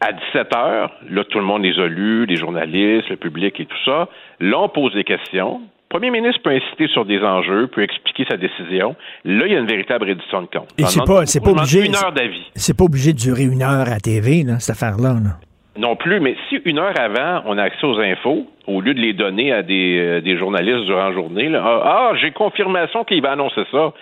À 0.01 0.13
17 0.13 0.55
heures, 0.57 0.93
là, 1.09 1.25
tout 1.25 1.39
le 1.39 1.45
monde 1.45 1.63
les 1.63 1.79
a 1.79 1.87
lus, 1.87 2.27
les 2.27 2.37
journalistes, 2.37 3.09
le 3.09 3.17
public 3.17 3.59
et 3.59 3.65
tout 3.65 3.85
ça. 3.87 4.09
Là, 4.41 4.59
on 4.59 4.69
pose 4.69 4.93
des 4.93 5.05
questions. 5.05 5.63
Le 5.95 6.01
premier 6.01 6.11
ministre 6.11 6.43
peut 6.43 6.51
inciter 6.51 6.89
sur 6.89 7.05
des 7.05 7.21
enjeux, 7.21 7.69
peut 7.69 7.85
expliquer 7.85 8.25
sa 8.29 8.37
décision. 8.37 8.97
Là, 9.25 9.47
il 9.47 9.53
y 9.53 9.55
a 9.55 9.61
une 9.61 9.69
véritable 9.69 10.07
réduction 10.07 10.43
de 10.43 10.49
compte. 10.49 10.69
Et 10.77 10.87
c'est 10.87 11.05
pas, 11.07 11.25
c'est 11.25 11.39
pas 11.39 11.53
obligé. 11.53 11.87
Une 11.87 11.95
heure 11.95 12.11
d'avis. 12.11 12.51
C'est 12.57 12.77
pas 12.77 12.83
obligé 12.83 13.13
de 13.13 13.19
durer 13.19 13.45
une 13.45 13.63
heure 13.63 13.89
à 13.89 14.01
TV, 14.01 14.43
là, 14.43 14.59
cette 14.59 14.75
affaire-là. 14.75 15.11
là. 15.23 15.39
Non 15.79 15.95
plus, 15.95 16.19
mais 16.19 16.35
si 16.49 16.57
une 16.65 16.81
heure 16.81 16.99
avant, 16.99 17.45
on 17.47 17.57
a 17.59 17.63
accès 17.63 17.87
aux 17.87 18.01
infos, 18.01 18.45
au 18.67 18.81
lieu 18.81 18.93
de 18.93 18.99
les 18.99 19.13
donner 19.13 19.53
à 19.53 19.63
des, 19.63 20.01
euh, 20.01 20.21
des 20.21 20.37
journalistes 20.37 20.85
durant 20.85 21.11
la 21.11 21.13
journée, 21.13 21.49
là, 21.49 21.63
ah, 21.65 21.83
ah, 21.85 22.17
j'ai 22.21 22.33
confirmation 22.33 23.05
qu'il 23.05 23.23
va 23.23 23.31
annoncer 23.31 23.63
ça. 23.71 23.93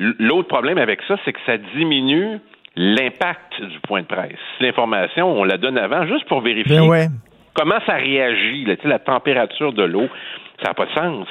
L'autre 0.00 0.48
problème 0.48 0.78
avec 0.78 0.98
ça, 1.06 1.18
c'est 1.24 1.32
que 1.32 1.40
ça 1.46 1.56
diminue 1.76 2.40
l'impact 2.74 3.62
du 3.62 3.78
point 3.86 4.02
de 4.02 4.06
presse. 4.06 4.40
L'information, 4.58 5.30
on 5.38 5.44
la 5.44 5.56
donne 5.56 5.78
avant 5.78 6.04
juste 6.08 6.24
pour 6.24 6.40
vérifier 6.40 6.78
Ben 6.78 6.88
ouais. 6.88 7.06
comment 7.54 7.78
ça 7.86 7.94
réagit, 7.94 8.64
là, 8.64 8.74
la 8.82 8.98
température 8.98 9.72
de 9.72 9.84
l'eau. 9.84 10.08
Ça 10.60 10.68
n'a 10.68 10.74
pas 10.74 10.86
de 10.86 10.90
sens. 10.90 11.26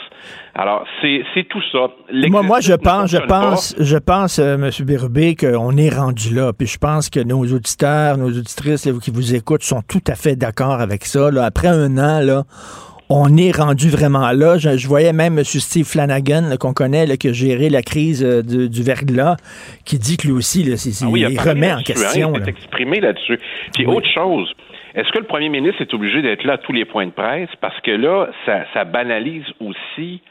Alors, 0.56 0.86
c'est 1.02 1.22
c'est 1.34 1.44
tout 1.50 1.62
ça. 1.72 1.88
Moi, 2.30 2.44
moi, 2.44 2.62
je 2.62 2.74
pense, 2.74 3.12
je 3.12 3.18
pas. 3.18 3.28
pense, 3.42 3.76
je 3.78 3.98
pense, 3.98 4.40
euh, 4.40 4.56
M. 4.56 4.70
Bérubé, 4.86 5.36
qu'on 5.36 5.76
est 5.76 5.90
rendu 5.94 6.34
là. 6.34 6.54
Puis 6.54 6.68
je 6.68 6.78
pense 6.78 7.10
que 7.10 7.20
nos 7.20 7.42
auditeurs, 7.46 8.18
nos 8.18 8.30
auditrices 8.30 8.86
là, 8.86 8.94
qui 9.02 9.12
vous 9.12 9.36
écoutent 9.36 9.64
sont 9.64 9.82
tout 9.88 10.02
à 10.08 10.16
fait 10.16 10.36
d'accord 10.36 10.80
avec 10.80 11.04
ça. 11.06 11.30
là. 11.30 11.44
Après 11.44 11.68
un 11.68 11.98
an, 11.98 12.22
là, 12.22 12.44
on 13.10 13.36
est 13.38 13.52
rendu 13.56 13.90
vraiment 13.90 14.32
là. 14.32 14.58
Je, 14.58 14.78
je 14.78 14.88
voyais 14.88 15.14
même 15.14 15.38
M. 15.38 15.44
Steve 15.44 15.86
Flanagan, 15.86 16.56
qu'on 16.60 16.74
connaît, 16.74 17.06
là, 17.06 17.18
qui 17.18 17.28
a 17.30 17.34
géré 17.34 17.70
la 17.70 17.82
crise 17.82 18.24
euh, 18.24 18.42
du, 18.42 18.70
du 18.70 18.82
verglas, 18.84 19.36
qui 19.86 20.00
dit 20.00 20.16
que 20.18 20.28
lui 20.28 20.34
aussi, 20.34 20.64
là, 20.64 20.76
Ah 21.02 21.06
oui, 21.10 21.26
il 21.30 21.40
remet 21.40 21.72
en 21.72 21.76
là-dessus, 21.78 21.94
question. 21.94 22.30
hein, 22.34 22.40
il 22.40 22.44
s'est 22.46 22.50
exprimé 22.52 23.00
là-dessus. 23.02 23.40
Puis 23.76 23.86
autre 23.86 24.08
chose, 24.14 24.52
est-ce 24.96 25.12
que 25.12 25.20
le 25.20 25.26
premier 25.26 25.50
ministre 25.50 25.82
est 25.82 25.94
obligé 25.94 26.22
d'être 26.22 26.44
là 26.44 26.54
à 26.54 26.58
tous 26.58 26.74
les 26.74 26.86
points 26.86 27.06
de 27.06 27.12
presse? 27.12 27.50
Parce 27.62 27.80
que 27.82 27.92
là, 27.92 28.28
ça, 28.46 28.66
ça 28.74 28.84
banalise 28.84 29.46
aussi 29.60 30.22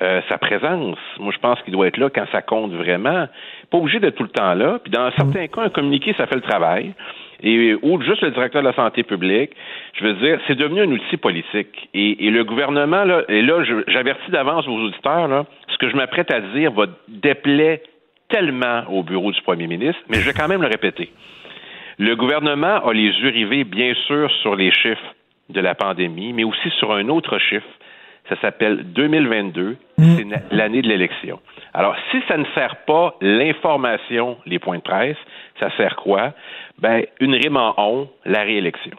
euh, 0.00 0.20
sa 0.28 0.38
présence. 0.38 0.98
Moi, 1.18 1.32
je 1.34 1.38
pense 1.38 1.60
qu'il 1.62 1.72
doit 1.72 1.88
être 1.88 1.96
là 1.96 2.08
quand 2.08 2.26
ça 2.30 2.40
compte 2.40 2.72
vraiment. 2.72 3.26
Pas 3.70 3.78
obligé 3.78 3.98
d'être 3.98 4.16
tout 4.16 4.22
le 4.22 4.28
temps 4.28 4.54
là. 4.54 4.78
Puis 4.82 4.92
dans 4.92 5.10
certains 5.12 5.48
cas, 5.48 5.62
un 5.62 5.70
communiqué, 5.70 6.14
ça 6.16 6.26
fait 6.26 6.36
le 6.36 6.40
travail. 6.40 6.94
Et 7.42 7.74
ou 7.82 8.00
juste 8.02 8.22
le 8.22 8.30
directeur 8.30 8.62
de 8.62 8.68
la 8.68 8.74
santé 8.74 9.02
publique, 9.02 9.50
je 9.94 10.04
veux 10.04 10.14
dire, 10.14 10.40
c'est 10.46 10.56
devenu 10.56 10.82
un 10.82 10.90
outil 10.90 11.16
politique. 11.16 11.88
Et, 11.94 12.26
et 12.26 12.30
le 12.30 12.44
gouvernement, 12.44 13.04
là, 13.04 13.22
et 13.28 13.42
là, 13.42 13.64
j'avertis 13.88 14.30
d'avance 14.30 14.66
vos 14.66 14.78
auditeurs, 14.78 15.28
là, 15.28 15.46
ce 15.68 15.78
que 15.78 15.88
je 15.88 15.96
m'apprête 15.96 16.32
à 16.32 16.40
dire 16.40 16.70
va 16.72 16.86
déplaire 17.08 17.78
tellement 18.28 18.82
au 18.90 19.02
bureau 19.02 19.32
du 19.32 19.40
premier 19.42 19.66
ministre, 19.66 20.00
mais 20.08 20.18
je 20.18 20.26
vais 20.26 20.32
quand 20.32 20.48
même 20.48 20.62
le 20.62 20.68
répéter. 20.68 21.10
Le 21.98 22.14
gouvernement 22.14 22.86
a 22.86 22.92
les 22.92 23.08
yeux 23.10 23.30
rivés, 23.30 23.64
bien 23.64 23.92
sûr, 24.06 24.30
sur 24.42 24.54
les 24.54 24.70
chiffres 24.70 25.14
de 25.48 25.60
la 25.60 25.74
pandémie, 25.74 26.32
mais 26.32 26.44
aussi 26.44 26.70
sur 26.78 26.92
un 26.92 27.08
autre 27.08 27.38
chiffre. 27.38 27.66
Ça 28.28 28.36
s'appelle 28.40 28.84
2022, 28.92 29.76
c'est 29.98 30.24
na- 30.24 30.36
l'année 30.50 30.82
de 30.82 30.88
l'élection. 30.88 31.40
Alors, 31.72 31.96
si 32.10 32.18
ça 32.28 32.36
ne 32.36 32.44
sert 32.54 32.76
pas 32.86 33.14
l'information, 33.20 34.36
les 34.46 34.58
points 34.58 34.76
de 34.78 34.82
presse, 34.82 35.16
ça 35.58 35.70
sert 35.76 35.96
quoi? 35.96 36.32
Ben, 36.78 37.04
une 37.20 37.34
rime 37.34 37.56
en 37.56 37.74
on, 37.78 38.08
la 38.26 38.42
réélection. 38.42 38.92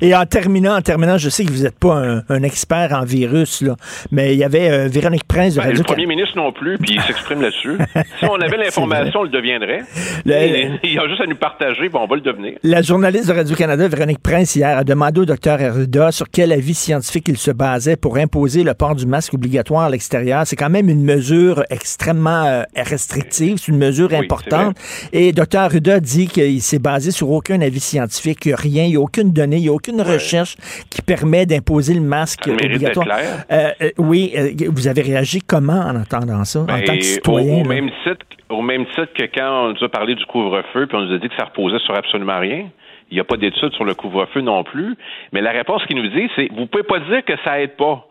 Et 0.00 0.14
en 0.14 0.24
terminant, 0.26 0.76
en 0.76 0.82
terminant, 0.82 1.18
je 1.18 1.28
sais 1.28 1.44
que 1.44 1.50
vous 1.52 1.62
n'êtes 1.62 1.78
pas 1.78 1.94
un, 1.94 2.22
un 2.28 2.42
expert 2.42 2.92
en 2.92 3.04
virus, 3.04 3.60
là, 3.62 3.76
mais 4.10 4.34
il 4.34 4.38
y 4.38 4.44
avait 4.44 4.70
euh, 4.70 4.88
Véronique 4.88 5.24
Prince 5.24 5.54
de 5.54 5.60
Ben, 5.60 5.66
le 5.66 5.70
radio 5.72 5.84
premier 5.84 6.06
ministre 6.06 6.36
non 6.36 6.52
plus, 6.52 6.78
puis 6.78 6.94
il 6.94 7.00
s'exprime 7.06 7.42
là-dessus. 7.42 7.78
Si 8.18 8.24
on 8.24 8.34
avait 8.40 8.56
l'information, 8.56 9.20
on 9.20 9.24
le 9.24 9.28
deviendrait. 9.30 9.80
Le- 10.24 10.78
il 10.84 10.92
y 10.94 10.98
a 10.98 11.08
juste 11.08 11.20
à 11.20 11.26
nous 11.26 11.36
partager, 11.36 11.88
bon, 11.88 12.00
on 12.00 12.06
va 12.06 12.16
le 12.16 12.22
devenir. 12.22 12.54
La 12.62 12.82
journaliste 12.82 13.28
de 13.28 13.32
Radio-Canada, 13.32 13.88
Véronique 13.88 14.22
Prince, 14.22 14.56
hier, 14.56 14.76
a 14.78 14.84
demandé 14.84 15.20
au 15.20 15.24
docteur 15.24 15.60
Arruda 15.60 16.12
sur 16.12 16.28
quel 16.30 16.52
avis 16.52 16.74
scientifique 16.74 17.28
il 17.28 17.36
se 17.38 17.50
basait 17.50 17.96
pour 17.96 18.16
imposer 18.16 18.62
le 18.64 18.74
port 18.74 18.94
du 18.94 19.06
masque 19.06 19.34
obligatoire 19.34 19.82
à 19.84 19.90
l'extérieur. 19.90 20.42
C'est 20.46 20.56
quand 20.56 20.70
même 20.70 20.88
une 20.88 21.02
mesure 21.04 21.62
extrêmement 21.70 22.44
euh, 22.46 22.62
restrictive, 22.76 23.58
c'est 23.58 23.68
une 23.72 23.78
mesure 23.78 24.08
Oui, 24.10 24.16
importante. 24.18 24.76
Et 25.12 25.32
docteur 25.32 25.62
Arruda 25.62 26.00
dit 26.00 26.26
qu'il 26.26 26.60
s'est 26.62 26.78
basé 26.78 27.10
sur 27.10 27.30
aucun 27.30 27.60
avis 27.60 27.80
scientifique, 27.80 28.48
rien, 28.52 28.84
il 28.84 28.90
n'y 28.90 28.96
a 28.96 29.00
aucune 29.00 29.21
donnée, 29.30 29.56
il 29.56 29.62
n'y 29.62 29.68
a 29.68 29.72
aucune 29.72 30.00
recherche 30.00 30.56
qui 30.90 31.02
permet 31.02 31.46
d'imposer 31.46 31.94
le 31.94 32.00
masque 32.00 32.48
obligatoire. 32.48 33.06
clair. 33.06 33.44
Euh, 33.50 33.70
euh, 33.82 33.90
oui, 33.98 34.32
euh, 34.36 34.50
vous 34.68 34.88
avez 34.88 35.02
réagi 35.02 35.40
comment 35.40 35.80
en 35.80 35.96
entendant 35.96 36.44
ça, 36.44 36.60
en 36.60 36.66
tant 36.66 36.80
que 36.80 36.98
au, 36.98 37.00
citoyen? 37.00 37.60
au 37.60 37.68
là? 37.68 37.68
même 37.68 37.90
titre, 38.04 38.26
au 38.48 38.62
même 38.62 38.86
titre 38.86 39.12
que 39.14 39.24
quand 39.24 39.66
on 39.66 39.72
nous 39.74 39.84
a 39.84 39.88
parlé 39.88 40.14
du 40.14 40.24
couvre-feu, 40.26 40.86
puis 40.86 40.96
on 40.96 41.02
nous 41.02 41.14
a 41.14 41.18
dit 41.18 41.28
que 41.28 41.36
ça 41.36 41.44
reposait 41.44 41.78
sur 41.80 41.94
absolument 41.94 42.38
rien. 42.38 42.68
Il 43.10 43.16
n'y 43.16 43.20
a 43.20 43.24
pas 43.24 43.36
d'études 43.36 43.72
sur 43.74 43.84
le 43.84 43.94
couvre-feu 43.94 44.40
non 44.40 44.64
plus. 44.64 44.96
Mais 45.32 45.42
la 45.42 45.50
réponse 45.50 45.84
qu'il 45.84 45.96
nous 45.96 46.08
dit, 46.08 46.30
c'est 46.34 46.48
vous 46.56 46.66
pouvez 46.66 46.82
pas 46.82 46.98
dire 47.00 47.22
que 47.24 47.34
ça 47.44 47.60
aide 47.60 47.76
pas. 47.76 48.06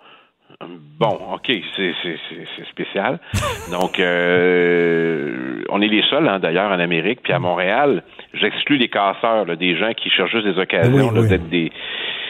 Bon, 0.99 1.18
OK, 1.34 1.51
c'est 1.76 2.66
spécial. 2.70 3.20
Donc, 3.72 3.99
euh, 3.99 5.64
on 5.70 5.82
est 5.82 5.88
les 5.88 6.03
seuls, 6.03 6.28
hein, 6.28 6.39
d'ailleurs, 6.39 6.72
en 6.72 6.80
Amérique. 6.80 7.22
Puis 7.24 7.34
à 7.34 7.39
Montréal, 7.39 8.03
j'exclus 8.34 8.78
les 8.78 8.88
casseurs, 8.89 9.45
là, 9.45 9.55
des 9.55 9.76
gens 9.78 9.93
qui 9.93 10.09
cherchent 10.09 10.32
juste 10.32 10.45
des 10.45 10.59
occasions 10.59 11.09
Oui, 11.09 11.16
là, 11.16 11.22
oui. 11.22 11.28
d'être 11.30 11.49
des, 11.49 11.72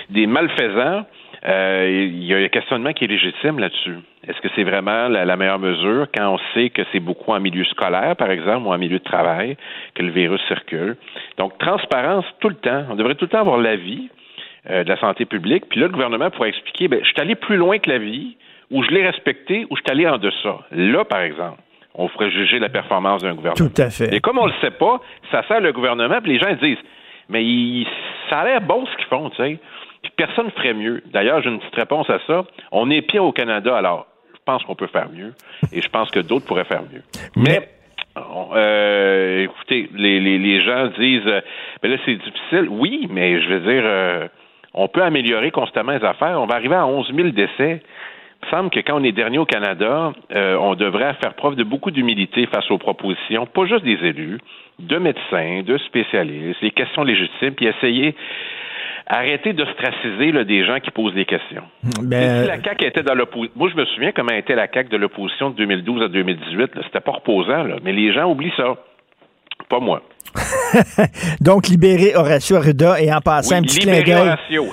des 0.09 0.27
malfaisants. 0.27 1.05
Euh, 1.47 1.89
Il 1.89 2.23
y 2.23 2.33
a 2.33 2.37
un 2.37 2.47
questionnement 2.49 2.93
qui 2.93 3.05
est 3.05 3.07
légitime 3.07 3.57
là-dessus. 3.59 3.97
Est-ce 4.27 4.39
que 4.41 4.47
c'est 4.55 4.63
vraiment 4.63 5.07
la, 5.07 5.25
la 5.25 5.35
meilleure 5.35 5.57
mesure 5.59 6.05
quand 6.15 6.35
on 6.35 6.39
sait 6.53 6.69
que 6.69 6.83
c'est 6.91 6.99
beaucoup 6.99 7.31
en 7.31 7.39
milieu 7.39 7.65
scolaire, 7.65 8.15
par 8.15 8.29
exemple, 8.29 8.67
ou 8.67 8.71
en 8.71 8.77
milieu 8.77 8.99
de 8.99 9.03
travail, 9.03 9.57
que 9.95 10.03
le 10.03 10.11
virus 10.11 10.39
circule? 10.47 10.95
Donc, 11.37 11.57
transparence 11.57 12.25
tout 12.39 12.49
le 12.49 12.55
temps. 12.55 12.85
On 12.91 12.95
devrait 12.95 13.15
tout 13.15 13.25
le 13.25 13.29
temps 13.29 13.39
avoir 13.41 13.57
l'avis 13.57 14.09
de 14.69 14.87
la 14.87 14.97
santé 14.99 15.25
publique. 15.25 15.65
Puis 15.69 15.79
là, 15.79 15.87
le 15.87 15.93
gouvernement 15.93 16.29
pourrait 16.29 16.49
expliquer, 16.49 16.87
ben, 16.87 16.99
je 17.03 17.07
suis 17.09 17.19
allé 17.19 17.35
plus 17.35 17.57
loin 17.57 17.79
que 17.79 17.89
l'avis, 17.89 18.37
ou 18.69 18.83
je 18.83 18.91
l'ai 18.91 19.05
respecté, 19.05 19.65
ou 19.69 19.75
je 19.75 19.81
suis 19.81 19.91
allé 19.91 20.07
en 20.07 20.17
deçà. 20.17 20.59
Là, 20.71 21.03
par 21.03 21.21
exemple, 21.21 21.59
on 21.95 22.07
ferait 22.07 22.29
juger 22.31 22.59
la 22.59 22.69
performance 22.69 23.21
d'un 23.23 23.33
gouvernement. 23.33 23.69
Tout 23.69 23.81
à 23.81 23.89
fait. 23.89 24.13
Et 24.13 24.19
comme 24.19 24.37
on 24.37 24.45
le 24.45 24.53
sait 24.61 24.71
pas, 24.71 25.01
ça 25.31 25.43
sert 25.47 25.59
le 25.61 25.73
gouvernement, 25.73 26.21
puis 26.21 26.33
les 26.33 26.39
gens 26.39 26.53
disent, 26.61 26.77
mais 27.27 27.43
il- 27.43 27.87
ça 28.29 28.39
a 28.39 28.45
l'air 28.45 28.61
bon 28.61 28.85
ce 28.85 28.95
qu'ils 28.97 29.07
font, 29.07 29.29
tu 29.31 29.37
sais. 29.37 29.59
Puis 30.03 30.11
personne 30.15 30.45
ne 30.45 30.51
ferait 30.51 30.73
mieux. 30.73 31.01
D'ailleurs, 31.11 31.41
j'ai 31.41 31.49
une 31.49 31.59
petite 31.59 31.75
réponse 31.75 32.09
à 32.09 32.19
ça. 32.27 32.43
On 32.71 32.89
est 32.89 33.01
pire 33.01 33.23
au 33.25 33.31
Canada, 33.31 33.75
alors 33.75 34.07
je 34.33 34.39
pense 34.45 34.63
qu'on 34.63 34.75
peut 34.75 34.87
faire 34.87 35.09
mieux, 35.11 35.33
et 35.73 35.81
je 35.81 35.89
pense 35.89 36.09
que 36.11 36.19
d'autres 36.19 36.45
pourraient 36.45 36.63
faire 36.65 36.81
mieux. 36.83 37.01
Mais 37.35 37.67
euh, 38.55 39.43
écoutez, 39.43 39.89
les, 39.93 40.19
les, 40.19 40.37
les 40.37 40.61
gens 40.61 40.87
disent, 40.97 41.21
euh, 41.27 41.41
mais 41.83 41.89
là 41.89 41.97
c'est 42.05 42.15
difficile. 42.15 42.67
Oui, 42.69 43.07
mais 43.09 43.41
je 43.41 43.47
veux 43.49 43.59
dire, 43.59 43.83
euh, 43.85 44.27
on 44.73 44.87
peut 44.87 45.03
améliorer 45.03 45.51
constamment 45.51 45.91
les 45.93 46.03
affaires. 46.03 46.39
On 46.41 46.45
va 46.45 46.55
arriver 46.55 46.75
à 46.75 46.85
11 46.85 47.11
000 47.13 47.29
décès. 47.29 47.81
Il 48.43 48.47
me 48.47 48.49
semble 48.49 48.69
que 48.71 48.79
quand 48.79 48.99
on 48.99 49.03
est 49.03 49.11
dernier 49.11 49.37
au 49.37 49.45
Canada, 49.45 50.13
euh, 50.33 50.55
on 50.55 50.75
devrait 50.75 51.13
faire 51.21 51.35
preuve 51.35 51.55
de 51.55 51.63
beaucoup 51.63 51.91
d'humilité 51.91 52.47
face 52.47 52.69
aux 52.71 52.79
propositions, 52.79 53.45
pas 53.45 53.65
juste 53.65 53.83
des 53.83 53.99
élus, 54.03 54.39
de 54.79 54.97
médecins, 54.97 55.61
de 55.63 55.77
spécialistes, 55.77 56.59
les 56.61 56.71
questions 56.71 57.03
légitimes, 57.03 57.53
puis 57.53 57.67
essayer 57.67 58.15
arrêter 59.11 59.53
d'ostraciser 59.53 60.31
là, 60.31 60.43
des 60.43 60.65
gens 60.65 60.79
qui 60.79 60.89
posent 60.89 61.13
des 61.13 61.25
questions. 61.25 61.63
Ben, 62.01 62.43
Si 62.43 62.47
la 62.47 62.61
CAQ 62.61 62.85
était 62.85 63.03
dans 63.03 63.13
l'opposition, 63.13 63.53
moi 63.55 63.69
je 63.69 63.75
me 63.75 63.85
souviens 63.85 64.11
comment 64.11 64.33
était 64.33 64.55
la 64.55 64.67
CAQ 64.71 64.89
de 64.89 64.97
l'opposition 64.97 65.49
de 65.49 65.55
2012 65.55 66.03
à 66.03 66.07
2018, 66.07 66.75
là. 66.75 66.81
c'était 66.85 67.01
pas 67.01 67.11
reposant, 67.11 67.63
là. 67.63 67.75
mais 67.83 67.91
les 67.91 68.13
gens 68.13 68.31
oublient 68.31 68.53
ça. 68.55 68.75
Pas 69.69 69.79
moi. 69.79 70.01
donc, 71.41 71.67
libérer 71.67 72.15
Horacio 72.15 72.55
Arruda 72.57 72.99
et 73.01 73.11
en 73.13 73.21
passant 73.21 73.55
un 73.55 73.61
petit 73.61 73.79
clin 73.79 73.93
libérer. 73.99 74.29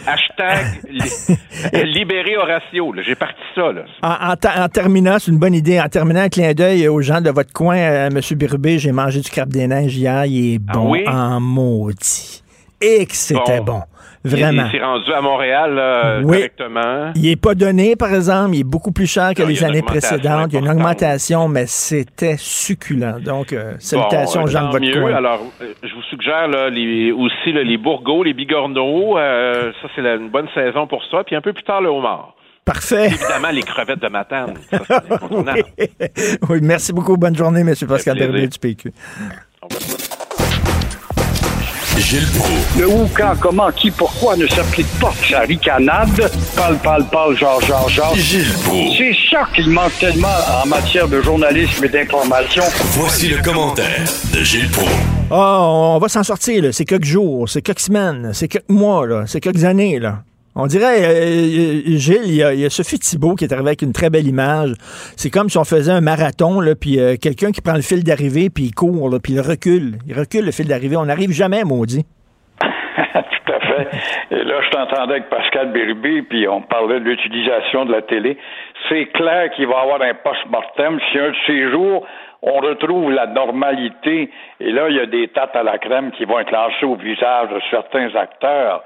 Hashtag 0.07 0.67
li- 0.91 1.37
libérer 1.93 2.37
Horatio. 2.37 2.93
là. 2.93 3.03
J'ai 3.03 3.15
parti 3.15 3.35
ça. 3.55 3.73
Là. 3.73 3.83
En, 4.03 4.33
en 4.33 4.37
ta- 4.37 4.65
en 4.65 4.69
terminant, 4.69 5.17
c'est 5.19 5.31
une 5.31 5.39
bonne 5.39 5.55
idée. 5.55 5.81
En 5.81 5.89
terminant, 5.89 6.21
un 6.21 6.29
clin 6.29 6.53
d'œil 6.53 6.87
aux 6.89 7.01
gens 7.01 7.21
de 7.21 7.31
votre 7.31 7.53
coin, 7.53 7.77
euh, 7.77 8.09
M. 8.09 8.21
Birubé, 8.37 8.79
j'ai 8.79 8.93
mangé 8.93 9.21
du 9.21 9.31
crabe 9.31 9.49
des 9.51 9.67
neiges 9.67 9.97
hier. 9.97 10.25
Il 10.27 10.55
est 10.55 10.61
Ah 10.69 10.73
bon 10.75 10.91
oui? 10.91 11.05
en 11.09 11.41
maudit. 11.41 12.43
Et 12.81 13.07
que 13.07 13.15
c'était 13.17 13.61
bon. 13.61 13.83
Vraiment. 14.25 14.63
Il, 14.65 14.67
il 14.75 14.79
s'est 14.79 14.85
rendu 14.85 15.13
à 15.13 15.21
Montréal 15.21 15.75
là, 15.75 16.19
Oui. 16.23 16.37
correctement. 16.37 17.13
Il 17.15 17.23
n'est 17.23 17.37
pas 17.37 17.55
donné, 17.55 17.95
par 17.97 18.13
exemple. 18.15 18.55
Il 18.55 18.61
est 18.61 18.65
beaucoup 18.65 18.93
plus 18.93 19.07
cher 19.07 19.33
que 19.35 19.43
Non, 19.43 19.49
les 19.49 19.63
années 19.65 19.83
précédentes. 19.83 20.49
Il 20.53 20.55
y 20.55 20.57
a 20.57 20.61
une 20.61 20.69
augmentation, 20.69 21.49
mais 21.49 21.67
c'était 21.67 22.37
succulent. 22.37 23.21
Donc, 23.21 23.53
euh, 23.53 23.75
salutations 23.79 24.41
Bon, 24.41 24.47
aux 24.47 24.51
gens 24.51 24.61
de 24.61 24.65
tant 24.67 24.73
votre 24.73 24.85
mieux. 24.85 25.01
coin. 25.01 25.15
Alors, 25.15 25.41
euh, 25.63 25.73
je 25.83 25.95
vous 25.95 26.03
suggère 26.11 26.49
là, 26.49 26.69
les, 26.71 27.13
aussi 27.13 27.53
là, 27.53 27.63
les 27.63 27.77
bourgots, 27.79 28.23
les 28.25 28.35
bigorneaux. 28.35 29.17
euh, 29.19 29.73
ça, 29.81 29.89
c'est 29.95 30.03
une 30.03 30.31
bonne 30.31 30.49
saison 30.55 30.87
pour 30.87 31.03
ça. 31.11 31.23
Puis 31.25 31.37
un 31.37 31.41
peu 31.41 31.53
plus 31.53 31.63
tard, 31.65 31.81
le 31.81 31.89
homard. 31.89 32.35
Parfait. 32.65 33.07
Évidemment, 33.07 33.49
les 33.51 33.63
crevettes 33.63 34.01
de 34.03 34.09
matane. 34.09 34.55
Ça, 34.71 35.03
incontournable. 35.11 35.63
oui, 36.51 36.59
merci 36.61 36.93
beaucoup. 36.93 37.17
Bonne 37.17 37.35
journée, 37.35 37.61
M. 37.61 37.73
Pascal. 37.89 38.19
Bernier 38.19 38.47
du 38.49 38.59
PQ. 38.59 38.93
Gilles 42.01 42.27
Proulx. 42.35 42.79
Le 42.79 42.89
où, 42.89 43.09
quand, 43.15 43.35
comment, 43.41 43.71
qui, 43.73 43.91
pourquoi 43.91 44.37
ne 44.37 44.47
s'applique 44.47 44.89
pas 45.01 45.13
sa 45.29 45.41
ricanade? 45.41 46.31
Parle, 46.57 46.77
parle, 46.79 47.05
parle, 47.07 47.37
genre, 47.37 47.61
genre, 47.61 47.89
genre. 47.89 48.15
Gilles 48.15 48.53
Proulx. 48.65 48.97
C'est 48.99 49.17
ça 49.31 49.47
qu'il 49.55 49.69
manque 49.71 49.99
tellement 49.99 50.29
en 50.63 50.67
matière 50.67 51.09
de 51.09 51.21
journalisme 51.21 51.85
et 51.85 51.89
d'information. 51.89 52.63
Voici 52.93 53.29
le 53.29 53.43
commentaire 53.43 54.05
de 54.33 54.43
Gilles 54.43 54.71
Proulx. 54.71 54.91
Ah, 55.31 55.61
on 55.61 55.99
va 55.99 56.09
s'en 56.09 56.23
sortir, 56.23 56.63
là. 56.63 56.73
C'est 56.73 56.85
quelques 56.85 57.05
jours, 57.05 57.49
c'est 57.49 57.63
quelques 57.63 57.81
semaines, 57.81 58.31
c'est 58.33 58.49
quelques 58.49 58.69
mois, 58.69 59.07
là. 59.07 59.25
C'est 59.27 59.41
quelques 59.41 59.65
années, 59.65 59.99
là. 59.99 60.23
On 60.61 60.67
dirait, 60.67 61.07
euh, 61.07 61.87
euh, 61.87 61.97
Gilles, 62.03 62.27
il 62.27 62.35
y, 62.35 62.43
a, 62.43 62.69
Sophie 62.69 62.99
Thibault 62.99 63.37
qui 63.37 63.45
est 63.45 63.53
arrivée 63.53 63.69
avec 63.69 63.83
une 63.83 63.93
très 63.93 64.11
belle 64.11 64.27
image. 64.27 64.75
C'est 65.15 65.31
comme 65.31 65.49
si 65.49 65.57
on 65.57 65.63
faisait 65.63 65.93
un 65.93 66.01
marathon, 66.01 66.59
là, 66.61 66.75
puis 66.75 66.99
euh, 66.99 67.15
quelqu'un 67.15 67.53
qui 67.53 67.63
prend 67.63 67.77
le 67.77 67.87
fil 67.87 68.03
d'arrivée, 68.03 68.51
puis 68.51 68.65
il 68.65 68.75
court, 68.75 69.09
puis 69.23 69.35
il 69.35 69.41
recule. 69.41 70.03
Il 70.09 70.19
recule 70.19 70.45
le 70.45 70.51
fil 70.51 70.67
d'arrivée. 70.67 70.97
On 70.97 71.05
n'arrive 71.05 71.31
jamais, 71.31 71.63
maudit. 71.63 72.03
Tout 72.59 73.53
à 73.55 73.61
fait. 73.61 73.87
Et 74.33 74.43
là, 74.43 74.61
je 74.61 74.71
t'entendais 74.71 75.23
avec 75.23 75.31
Pascal 75.31 75.71
Bérubé, 75.71 76.23
puis 76.23 76.49
on 76.49 76.63
parlait 76.63 76.99
de 76.99 77.05
l'utilisation 77.05 77.85
de 77.85 77.93
la 77.93 78.03
télé. 78.03 78.37
C'est 78.89 79.07
clair 79.15 79.51
qu'il 79.55 79.69
va 79.69 79.79
y 79.79 79.83
avoir 79.85 80.03
un 80.03 80.15
post-mortem 80.15 80.99
si 81.13 81.21
un 81.21 81.31
de 81.31 81.37
ces 81.47 81.71
jours, 81.71 82.05
on 82.43 82.59
retrouve 82.59 83.13
la 83.13 83.29
normalité. 83.29 84.29
Et 84.59 84.73
là, 84.73 84.89
il 84.89 84.97
y 84.97 85.01
a 85.01 85.07
des 85.07 85.29
tates 85.29 85.55
à 85.55 85.63
la 85.63 85.79
crème 85.79 86.11
qui 86.11 86.25
vont 86.25 86.41
être 86.41 86.51
lancées 86.51 86.85
au 86.85 86.97
visage 86.97 87.49
de 87.51 87.61
certains 87.71 88.13
acteurs. 88.17 88.83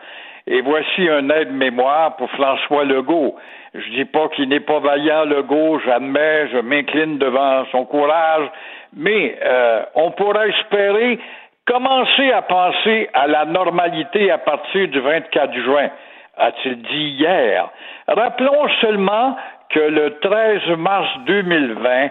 Et 0.46 0.60
voici 0.60 1.08
un 1.08 1.28
aide-mémoire 1.30 2.16
pour 2.16 2.30
François 2.30 2.84
Legault. 2.84 3.36
Je 3.74 3.90
dis 3.90 4.04
pas 4.04 4.28
qu'il 4.28 4.48
n'est 4.48 4.60
pas 4.60 4.80
vaillant, 4.80 5.24
Legault, 5.24 5.80
j'admets, 5.84 6.48
je 6.52 6.58
m'incline 6.58 7.18
devant 7.18 7.64
son 7.70 7.84
courage, 7.84 8.48
mais 8.94 9.38
euh, 9.42 9.82
on 9.94 10.10
pourrait 10.10 10.50
espérer 10.50 11.18
commencer 11.66 12.32
à 12.32 12.42
penser 12.42 13.08
à 13.14 13.26
la 13.26 13.44
normalité 13.44 14.30
à 14.30 14.38
partir 14.38 14.88
du 14.88 15.00
24 15.00 15.54
juin, 15.60 15.90
a-t-il 16.36 16.82
dit 16.82 17.16
hier. 17.18 17.70
Rappelons 18.08 18.68
seulement 18.80 19.36
que 19.70 19.80
le 19.80 20.18
13 20.18 20.76
mars 20.76 21.08
2020, 21.26 22.08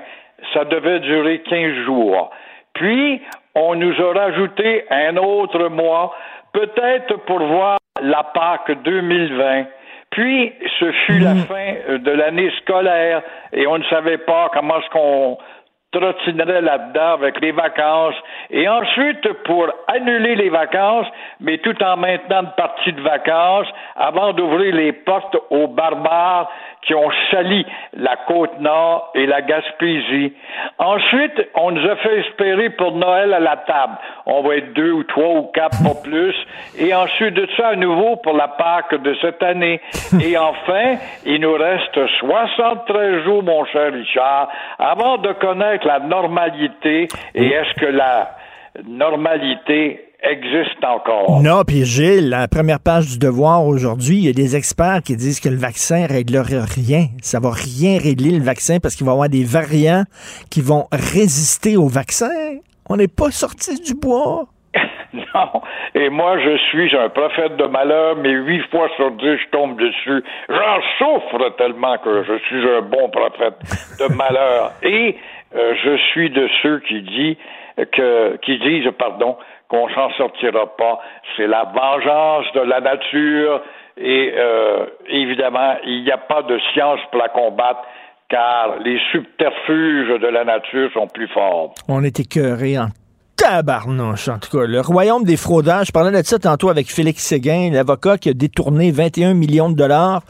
ça 0.54 0.66
devait 0.66 1.00
durer 1.02 1.40
15 1.40 1.86
jours. 1.86 2.32
Puis, 2.74 3.22
on 3.54 3.76
nous 3.76 3.94
a 4.02 4.14
rajouté 4.14 4.86
un 4.90 5.18
autre 5.18 5.68
mois, 5.68 6.16
peut-être 6.54 7.18
pour 7.26 7.40
voir 7.40 7.78
la 8.00 8.24
Pâque 8.24 8.72
2020. 8.84 9.66
Puis, 10.12 10.54
ce 10.80 10.92
fut 10.92 11.20
la 11.20 11.36
fin 11.36 11.74
de 11.98 12.12
l'année 12.12 12.52
scolaire 12.62 13.22
et 13.54 13.66
on 13.68 13.78
ne 13.78 13.84
savait 13.86 14.18
pas 14.18 14.50
comment 14.54 14.80
est-ce 14.80 14.90
qu'on 14.90 15.38
trottinerait 15.92 16.62
là-dedans 16.62 17.14
avec 17.14 17.40
les 17.42 17.52
vacances. 17.52 18.16
Et 18.50 18.68
ensuite, 18.68 19.28
pour 19.44 19.68
annuler 19.88 20.36
les 20.36 20.50
vacances, 20.50 21.08
mais 21.40 21.58
tout 21.60 21.82
en 21.84 21.98
maintenant 21.98 22.42
une 22.44 22.56
partie 22.58 22.94
de 22.94 23.02
vacances, 23.02 23.68
avant 23.96 24.34
d'ouvrir 24.34 24.74
les 24.74 24.94
portes 24.94 25.36
aux 25.50 25.68
barbares 25.68 26.50
qui 26.82 26.96
ont 26.96 27.10
sali 27.30 27.66
la 27.94 28.16
côte 28.28 28.60
nord 28.60 29.12
et 29.14 29.26
la 29.26 29.42
Gaspésie. 29.42 30.34
Ensuite, 30.80 31.50
on 31.56 31.72
nous 31.72 31.90
a 31.90 31.96
fait 31.98 32.20
espérer 32.22 32.72
pour 32.72 32.94
Noël 32.94 33.34
à 33.34 33.40
la 33.40 33.58
table. 33.58 33.94
On 34.26 34.42
va 34.42 34.56
être 34.58 34.74
deux 34.74 34.92
ou 34.92 35.04
trois 35.04 35.34
ou 35.36 35.44
quatre, 35.54 35.78
pas 35.84 36.02
plus. 36.04 36.36
Et 36.78 36.94
ensuite 36.94 37.36
de 37.36 37.48
ça, 37.58 37.70
à 37.70 37.76
nouveau 37.76 38.16
pour 38.18 38.34
la 38.34 38.48
Pâque 38.48 39.02
de 39.02 39.16
cette 39.22 39.44
année. 39.44 39.80
Et 40.22 40.38
enfin, 40.38 40.96
il 41.26 41.42
nous 41.42 41.54
reste 41.54 42.08
73 42.20 43.24
jours, 43.24 43.44
mon 43.44 43.66
cher 43.66 43.94
Richard, 43.94 44.50
avant 44.80 45.18
de 45.18 45.34
connaître 45.34 45.86
la 45.86 46.00
normalité. 46.00 47.08
Et 47.36 47.48
est-ce 47.48 47.74
que 47.80 47.86
la 47.86 48.32
normalité 48.86 50.11
existe 50.24 50.84
encore. 50.84 51.42
Non, 51.42 51.64
puis 51.66 51.84
Gilles, 51.86 52.30
la 52.30 52.48
première 52.48 52.80
page 52.80 53.08
du 53.08 53.20
Devoir 53.20 53.66
aujourd'hui, 53.66 54.18
il 54.18 54.26
y 54.26 54.30
a 54.30 54.34
des 54.34 54.56
experts 54.56 55.02
qui 55.04 55.16
disent 55.16 55.40
que 55.40 55.50
le 55.50 55.56
vaccin 55.56 56.06
réglerait 56.08 56.64
rien. 56.64 57.08
Ça 57.22 57.40
va 57.40 57.52
rien 57.52 58.00
régler 58.00 58.32
le 58.38 58.44
vaccin 58.44 58.78
parce 58.82 58.96
qu'il 58.96 59.06
va 59.06 59.14
y 59.14 59.16
avoir 59.16 59.30
des 59.30 59.44
variants 59.44 60.04
qui 60.50 60.62
vont 60.62 60.86
résister 60.92 61.78
au 61.78 61.88
vaccin. 61.88 62.30
On 62.90 62.98
n'est 62.98 63.08
pas 63.08 63.32
sorti 63.32 63.82
du 63.82 63.96
bois. 63.96 64.46
non. 65.14 65.62
Et 65.96 66.10
moi, 66.10 66.40
je 66.40 66.58
suis 66.70 66.96
un 66.96 67.10
prophète 67.10 67.58
de 67.58 67.66
malheur, 67.66 68.16
mais 68.18 68.32
huit 68.32 68.62
fois 68.70 68.88
sur 68.96 69.12
dix, 69.12 69.38
je 69.38 69.50
tombe 69.52 69.78
dessus. 69.80 70.24
J'en 70.50 70.82
souffre 70.98 71.50
tellement 71.58 71.98
que 71.98 72.24
je 72.24 72.38
suis 72.48 72.70
un 72.70 72.82
bon 72.82 73.10
prophète 73.10 73.56
de 74.00 74.14
malheur. 74.16 74.72
Et 74.84 75.18
euh, 75.56 75.74
je 75.84 75.98
suis 76.12 76.30
de 76.30 76.48
ceux 76.62 76.80
qui 76.80 77.02
disent 77.02 77.38
que, 77.92 78.38
qui 78.38 78.60
disent, 78.60 78.92
pardon, 78.98 79.38
qu'on 79.72 79.88
s'en 79.90 80.12
sortira 80.18 80.68
pas. 80.76 81.00
C'est 81.38 81.48
la 81.48 81.64
vengeance 81.64 82.46
de 82.54 82.60
la 82.60 82.82
nature 82.82 83.62
et 83.98 84.34
euh, 84.36 84.86
évidemment, 85.08 85.76
il 85.86 86.04
n'y 86.04 86.12
a 86.12 86.18
pas 86.18 86.44
de 86.44 86.60
science 86.74 87.00
pour 87.10 87.22
la 87.22 87.30
combattre 87.30 87.80
car 88.30 88.80
les 88.84 89.00
subterfuges 89.12 90.20
de 90.20 90.28
la 90.28 90.44
nature 90.44 90.92
sont 90.94 91.08
plus 91.08 91.30
forts. 91.30 91.74
On 91.88 92.04
est 92.04 92.20
écœuré 92.20 92.78
en 92.78 92.88
tabarnouche, 93.38 94.28
en 94.28 94.40
tout 94.40 94.58
cas. 94.58 94.66
Le 94.66 94.82
royaume 94.82 95.24
des 95.24 95.38
fraudages, 95.38 95.88
je 95.88 95.92
parlais 95.94 96.12
de 96.12 96.26
ça 96.26 96.38
tantôt 96.38 96.70
avec 96.70 96.88
Félix 96.88 97.24
Séguin, 97.24 97.72
l'avocat 97.72 98.18
qui 98.18 98.30
a 98.30 98.34
détourné 98.34 98.92
21 98.92 99.34
millions 99.34 99.70
de 99.70 99.76
dollars 99.76 100.22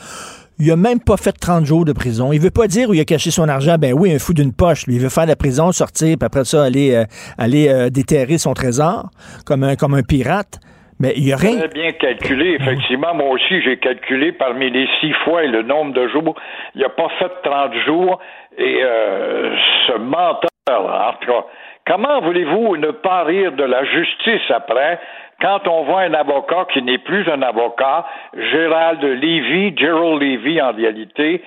il 0.61 0.71
a 0.71 0.75
même 0.75 0.99
pas 0.99 1.17
fait 1.17 1.31
30 1.31 1.65
jours 1.65 1.85
de 1.85 1.93
prison. 1.93 2.31
Il 2.31 2.39
veut 2.39 2.51
pas 2.51 2.67
dire 2.67 2.89
où 2.89 2.93
il 2.93 3.01
a 3.01 3.05
caché 3.05 3.31
son 3.31 3.49
argent. 3.49 3.77
Ben 3.79 3.93
oui, 3.97 4.13
un 4.13 4.19
fou 4.19 4.33
d'une 4.33 4.53
poche. 4.53 4.85
Lui, 4.85 4.95
il 4.95 5.01
veut 5.01 5.09
faire 5.09 5.25
la 5.25 5.35
prison, 5.35 5.71
sortir, 5.71 6.17
puis 6.19 6.25
après 6.25 6.45
ça, 6.45 6.63
aller, 6.63 6.93
euh, 6.93 7.05
aller 7.39 7.67
euh, 7.67 7.89
déterrer 7.89 8.37
son 8.37 8.53
trésor 8.53 9.09
comme 9.45 9.63
un, 9.63 9.75
comme 9.75 9.95
un 9.95 10.03
pirate. 10.03 10.59
Mais 10.99 11.13
il 11.17 11.27
y 11.27 11.33
a 11.33 11.35
rien. 11.35 11.57
Très 11.57 11.67
bien 11.69 11.91
calculé, 11.93 12.57
effectivement. 12.59 13.15
Moi 13.15 13.29
aussi, 13.29 13.59
j'ai 13.63 13.77
calculé 13.77 14.33
parmi 14.33 14.69
les 14.69 14.87
six 14.99 15.13
fois 15.25 15.43
et 15.43 15.47
le 15.47 15.63
nombre 15.63 15.93
de 15.93 16.07
jours. 16.09 16.35
Il 16.75 16.81
n'a 16.81 16.89
pas 16.89 17.09
fait 17.17 17.31
30 17.43 17.73
jours. 17.87 18.19
Et 18.59 18.81
euh, 18.83 19.55
ce 19.87 19.97
menteur, 19.97 20.45
en 20.69 21.13
tout 21.19 21.31
cas, 21.31 21.45
comment 21.87 22.21
voulez-vous 22.21 22.77
ne 22.77 22.91
pas 22.91 23.23
rire 23.23 23.53
de 23.53 23.63
la 23.63 23.83
justice 23.83 24.51
après? 24.51 24.99
Quand 25.41 25.67
on 25.67 25.83
voit 25.83 26.01
un 26.01 26.13
avocat 26.13 26.65
qui 26.71 26.81
n'est 26.81 26.99
plus 26.99 27.27
un 27.29 27.41
avocat, 27.41 28.05
Gérald 28.33 29.03
Levy, 29.03 29.75
Gerald 29.75 30.21
Levy 30.21 30.61
en 30.61 30.71
réalité, 30.71 31.41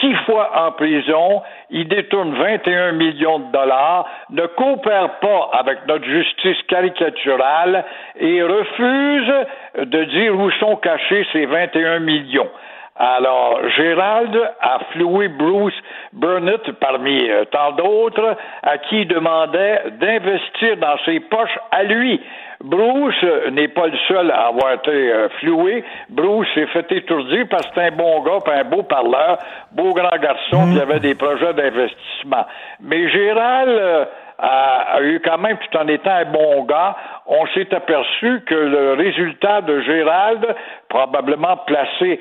six 0.00 0.14
fois 0.26 0.50
en 0.54 0.72
prison, 0.72 1.42
il 1.70 1.88
détourne 1.88 2.34
21 2.34 2.92
millions 2.92 3.40
de 3.40 3.52
dollars, 3.52 4.06
ne 4.30 4.46
coopère 4.46 5.18
pas 5.20 5.50
avec 5.52 5.86
notre 5.86 6.04
justice 6.04 6.62
caricaturale 6.68 7.84
et 8.18 8.42
refuse 8.42 9.34
de 9.78 10.04
dire 10.04 10.38
où 10.38 10.50
sont 10.52 10.76
cachés 10.76 11.26
ces 11.32 11.46
21 11.46 12.00
millions. 12.00 12.50
Alors, 12.96 13.58
Gérald 13.70 14.40
a 14.60 14.78
floué 14.92 15.26
Bruce 15.26 15.74
Burnett 16.12 16.70
parmi 16.78 17.28
euh, 17.28 17.44
tant 17.46 17.72
d'autres 17.72 18.36
à 18.62 18.78
qui 18.78 19.00
il 19.00 19.08
demandait 19.08 19.82
d'investir 19.98 20.76
dans 20.76 20.96
ses 21.04 21.18
poches 21.18 21.58
à 21.72 21.82
lui. 21.82 22.20
Bruce 22.64 23.22
n'est 23.52 23.68
pas 23.68 23.88
le 23.88 23.98
seul 24.08 24.30
à 24.30 24.46
avoir 24.46 24.72
été 24.72 24.90
euh, 24.90 25.28
floué. 25.40 25.84
Bruce 26.08 26.48
s'est 26.54 26.66
fait 26.68 26.90
étourdir 26.92 27.46
parce 27.50 27.66
que 27.66 27.72
c'est 27.74 27.88
un 27.88 27.90
bon 27.90 28.22
gars, 28.22 28.38
puis 28.42 28.54
un 28.54 28.64
beau 28.64 28.82
parleur, 28.82 29.36
beau 29.72 29.92
grand 29.92 30.16
garçon, 30.16 30.72
qui 30.72 30.80
avait 30.80 31.00
des 31.00 31.14
projets 31.14 31.52
d'investissement. 31.52 32.46
Mais 32.80 33.06
Gérald 33.10 33.68
euh, 33.68 34.04
a, 34.38 34.94
a, 34.94 35.02
eu 35.02 35.20
quand 35.20 35.36
même, 35.36 35.58
tout 35.58 35.76
en 35.76 35.86
étant 35.88 36.10
un 36.10 36.24
bon 36.24 36.64
gars, 36.64 36.96
on 37.26 37.46
s'est 37.48 37.72
aperçu 37.74 38.40
que 38.46 38.54
le 38.54 38.94
résultat 38.94 39.60
de 39.60 39.82
Gérald, 39.82 40.46
probablement 40.88 41.58
placé 41.66 42.18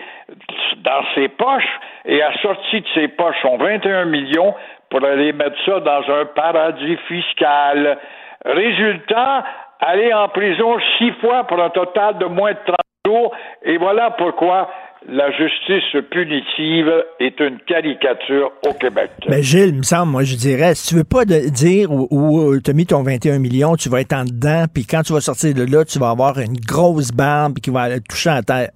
dans 0.80 1.04
ses 1.16 1.30
poches, 1.30 1.80
et 2.04 2.22
a 2.22 2.34
sorti 2.42 2.82
de 2.82 2.88
ses 2.94 3.08
poches 3.08 3.38
son 3.42 3.56
21 3.56 4.06
millions 4.06 4.54
pour 4.90 5.06
aller 5.06 5.32
mettre 5.32 5.56
ça 5.66 5.80
dans 5.80 6.04
un 6.14 6.26
paradis 6.26 6.98
fiscal. 7.08 7.98
Résultat, 8.46 9.46
aller 9.86 10.14
en 10.14 10.28
prison 10.30 10.78
six 10.98 11.12
fois 11.22 11.46
pour 11.46 11.62
un 11.62 11.70
total 11.70 12.18
de 12.18 12.26
moins 12.26 12.52
de 12.52 12.60
30 12.66 12.78
jours. 13.06 13.32
Et 13.64 13.78
voilà 13.78 14.12
pourquoi 14.12 14.70
la 15.08 15.32
justice 15.32 16.02
punitive 16.10 16.92
est 17.20 17.40
une 17.40 17.60
caricature 17.68 18.52
au 18.66 18.74
Québec. 18.74 19.12
Mais 19.28 19.38
ben, 19.38 19.44
Gilles, 19.44 19.70
il 19.70 19.78
me 19.78 19.84
semble, 19.84 20.12
moi 20.12 20.24
je 20.24 20.36
dirais, 20.36 20.76
si 20.76 20.90
tu 20.90 20.96
veux 20.96 21.04
pas 21.04 21.26
de 21.26 21.50
dire 21.50 21.92
où, 21.92 22.58
tu 22.64 22.72
as 22.72 22.74
mis 22.74 22.86
ton 22.86 23.04
21 23.04 23.40
millions, 23.40 23.76
tu 23.76 23.90
vas 23.90 24.02
être 24.02 24.14
en 24.14 24.24
dedans, 24.24 24.66
puis 24.74 24.86
quand 24.86 25.02
tu 25.02 25.14
vas 25.14 25.20
sortir 25.20 25.54
de 25.54 25.64
là, 25.64 25.84
tu 25.84 26.00
vas 26.00 26.10
avoir 26.10 26.40
une 26.40 26.56
grosse 26.56 27.12
barbe 27.12 27.56
qui 27.56 27.70
va 27.70 28.00
toucher 28.00 28.30
à 28.30 28.42
terre. 28.42 28.70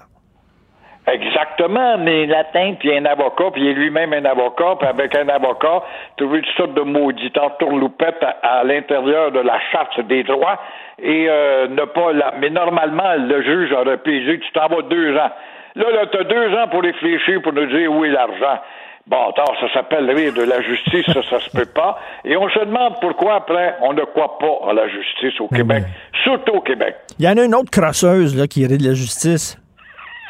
Exactement, 1.10 1.98
mais 2.00 2.26
latin, 2.26 2.76
puis 2.78 2.94
un 2.94 3.06
avocat, 3.06 3.46
puis 3.54 3.62
il 3.62 3.70
est 3.70 3.74
lui-même 3.74 4.12
un 4.12 4.26
avocat, 4.26 4.76
puis 4.78 4.90
avec 4.90 5.16
un 5.16 5.30
avocat, 5.30 5.82
trouver 6.18 6.42
toutes 6.42 6.58
sortes 6.58 6.74
de 6.74 6.82
maudits 6.82 7.32
tourloupettes 7.60 8.22
à, 8.22 8.60
à 8.60 8.64
l'intérieur 8.66 9.32
de 9.32 9.40
la 9.40 9.58
charte 9.72 10.02
des 10.02 10.24
droits 10.24 10.60
et 11.00 11.28
euh, 11.30 11.68
ne 11.68 11.86
pas 11.86 12.12
la... 12.14 12.34
Mais 12.40 12.50
normalement, 12.50 13.16
le 13.18 13.42
juge 13.44 13.72
aurait 13.72 13.98
pu 13.98 14.20
dire 14.24 14.40
tu 14.40 14.52
t'en 14.54 14.68
vas 14.68 14.82
deux 14.84 15.16
ans. 15.16 15.32
Là, 15.76 15.92
là, 15.92 16.06
tu 16.12 16.18
as 16.18 16.24
deux 16.24 16.56
ans 16.56 16.68
pour 16.70 16.82
réfléchir, 16.82 17.42
pour 17.42 17.54
nous 17.54 17.68
dire 17.68 17.92
où 17.92 18.04
est 18.04 18.10
l'argent. 18.10 18.60
Bon, 19.06 19.30
attends, 19.30 19.54
ça 19.62 19.72
s'appelle 19.74 20.10
rire 20.12 20.34
de 20.34 20.42
la 20.42 20.62
justice, 20.62 21.06
ça, 21.06 21.22
ça 21.30 21.40
se 21.40 21.50
peut 21.56 21.72
pas. 21.74 21.98
Et 22.26 22.36
on 22.36 22.50
se 22.50 22.60
demande 22.60 22.96
pourquoi 23.00 23.36
après 23.36 23.76
on 23.82 23.94
ne 23.94 24.02
croit 24.02 24.38
pas 24.38 24.70
à 24.70 24.74
la 24.74 24.88
justice 24.90 25.40
au 25.40 25.48
Québec, 25.48 25.84
surtout 26.24 26.54
au 26.54 26.62
Québec. 26.62 26.96
Il 27.18 27.26
y 27.26 27.30
en 27.30 27.38
a 27.38 27.46
une 27.46 27.56
autre 27.56 27.72
crosseuse 27.72 28.36
là, 28.38 28.48
qui 28.48 28.66
rit 28.66 28.78
de 28.78 28.88
la 28.88 28.96
justice. 28.96 29.58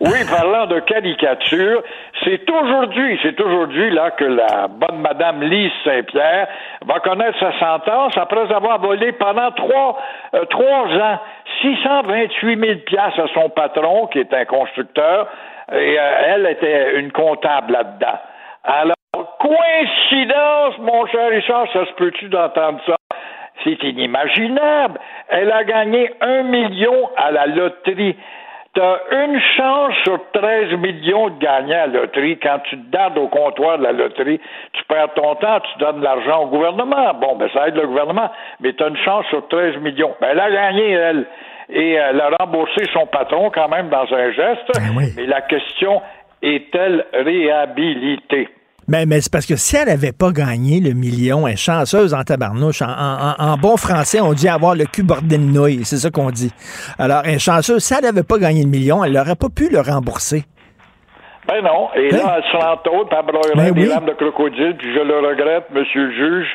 Oui, 0.00 0.18
parlant 0.30 0.66
de 0.66 0.80
caricature, 0.80 1.82
c'est 2.24 2.48
aujourd'hui, 2.50 3.18
c'est 3.22 3.40
aujourd'hui 3.40 3.90
là 3.90 4.10
que 4.10 4.24
la 4.24 4.68
bonne 4.68 5.00
Madame 5.00 5.42
Lise 5.42 5.72
Saint-Pierre 5.84 6.48
va 6.84 7.00
connaître 7.00 7.38
sa 7.38 7.58
sentence 7.58 8.16
après 8.16 8.52
avoir 8.52 8.80
volé 8.80 9.12
pendant 9.12 9.50
trois, 9.52 9.98
euh, 10.34 10.44
trois 10.46 10.86
ans 10.86 11.18
628 11.62 12.60
000 12.60 12.78
piastres 12.86 13.20
à 13.20 13.28
son 13.34 13.48
patron, 13.50 14.06
qui 14.08 14.18
est 14.18 14.34
un 14.34 14.44
constructeur, 14.44 15.28
et 15.72 15.98
euh, 15.98 16.12
elle 16.26 16.46
était 16.46 16.98
une 16.98 17.12
comptable 17.12 17.72
là-dedans. 17.72 18.18
Alors, 18.64 18.96
coïncidence, 19.38 20.78
mon 20.78 21.06
cher 21.06 21.30
Richard, 21.30 21.66
ça 21.72 21.86
se 21.86 21.92
peut-tu 21.92 22.28
d'entendre 22.28 22.80
ça? 22.86 22.96
C'est 23.64 23.82
inimaginable. 23.82 24.98
Elle 25.28 25.52
a 25.52 25.64
gagné 25.64 26.10
un 26.20 26.42
million 26.42 27.10
à 27.16 27.30
la 27.30 27.46
loterie. 27.46 28.16
T'as 28.74 29.00
une 29.10 29.38
chance 29.56 29.94
sur 30.02 30.18
13 30.32 30.72
millions 30.78 31.28
de 31.28 31.38
gagner 31.38 31.74
à 31.74 31.86
la 31.86 32.00
loterie. 32.00 32.38
Quand 32.38 32.58
tu 32.70 32.78
te 32.78 32.90
dardes 32.90 33.18
au 33.18 33.28
comptoir 33.28 33.76
de 33.78 33.82
la 33.82 33.92
loterie, 33.92 34.40
tu 34.72 34.84
perds 34.84 35.12
ton 35.14 35.34
temps, 35.34 35.60
tu 35.60 35.78
donnes 35.78 35.98
de 35.98 36.04
l'argent 36.04 36.44
au 36.44 36.46
gouvernement. 36.46 37.12
Bon, 37.14 37.36
ben 37.36 37.50
ça 37.52 37.68
aide 37.68 37.76
le 37.76 37.86
gouvernement, 37.86 38.30
mais 38.60 38.72
tu 38.72 38.82
as 38.82 38.88
une 38.88 38.96
chance 38.96 39.26
sur 39.26 39.46
13 39.48 39.76
millions. 39.76 40.14
Ben, 40.20 40.28
elle 40.32 40.40
a 40.40 40.50
gagné, 40.50 40.90
elle. 40.90 41.26
Et 41.68 41.92
elle 41.92 42.20
a 42.20 42.30
remboursé 42.40 42.84
son 42.92 43.06
patron 43.06 43.50
quand 43.50 43.68
même 43.68 43.88
dans 43.88 44.12
un 44.12 44.30
geste. 44.32 44.70
Mais 45.16 45.26
la 45.26 45.42
question 45.42 46.00
est-elle 46.42 47.04
réhabilitée? 47.12 48.48
Mais, 48.88 49.06
mais 49.06 49.20
c'est 49.20 49.32
parce 49.32 49.46
que 49.46 49.56
si 49.56 49.76
elle 49.76 49.86
n'avait 49.88 50.12
pas 50.12 50.32
gagné 50.32 50.80
le 50.80 50.90
million, 50.92 51.46
elle 51.46 51.54
est 51.54 51.56
chanceuse 51.56 52.14
en 52.14 52.22
tabarnouche. 52.24 52.82
En, 52.82 52.86
en- 52.90 53.34
en 53.38 53.56
bon 53.56 53.76
français, 53.76 54.20
on 54.20 54.32
dit 54.32 54.48
avoir 54.48 54.74
le 54.74 54.84
cul 54.86 55.02
bordé 55.04 55.38
de 55.38 55.42
nouilles. 55.42 55.84
C'est 55.84 55.98
ça 55.98 56.10
qu'on 56.10 56.30
dit. 56.30 56.52
Alors, 56.98 57.22
elle 57.24 57.34
est 57.34 57.38
chanceuse. 57.38 57.82
Si 57.82 57.94
elle 57.94 58.02
n'avait 58.04 58.24
pas 58.24 58.38
gagné 58.38 58.62
le 58.64 58.68
million, 58.68 59.04
elle 59.04 59.12
n'aurait 59.12 59.36
pas 59.36 59.48
pu 59.54 59.68
le 59.70 59.80
rembourser. 59.80 60.44
Ben 61.48 61.62
non. 61.62 61.88
Et 61.96 62.10
là, 62.10 62.36
elle 62.38 62.44
se 62.50 62.56
l'entaude, 62.56 63.08
puis 63.08 63.18
elle 63.18 63.26
broyerait 63.26 63.54
Ben 63.56 63.74
des 63.74 63.82
oui. 63.82 63.88
lames 63.88 64.06
de 64.06 64.12
crocodile, 64.12 64.76
puis 64.78 64.92
je 64.94 65.00
le 65.00 65.18
regrette, 65.28 65.64
monsieur 65.72 66.06
le 66.06 66.12
juge. 66.12 66.48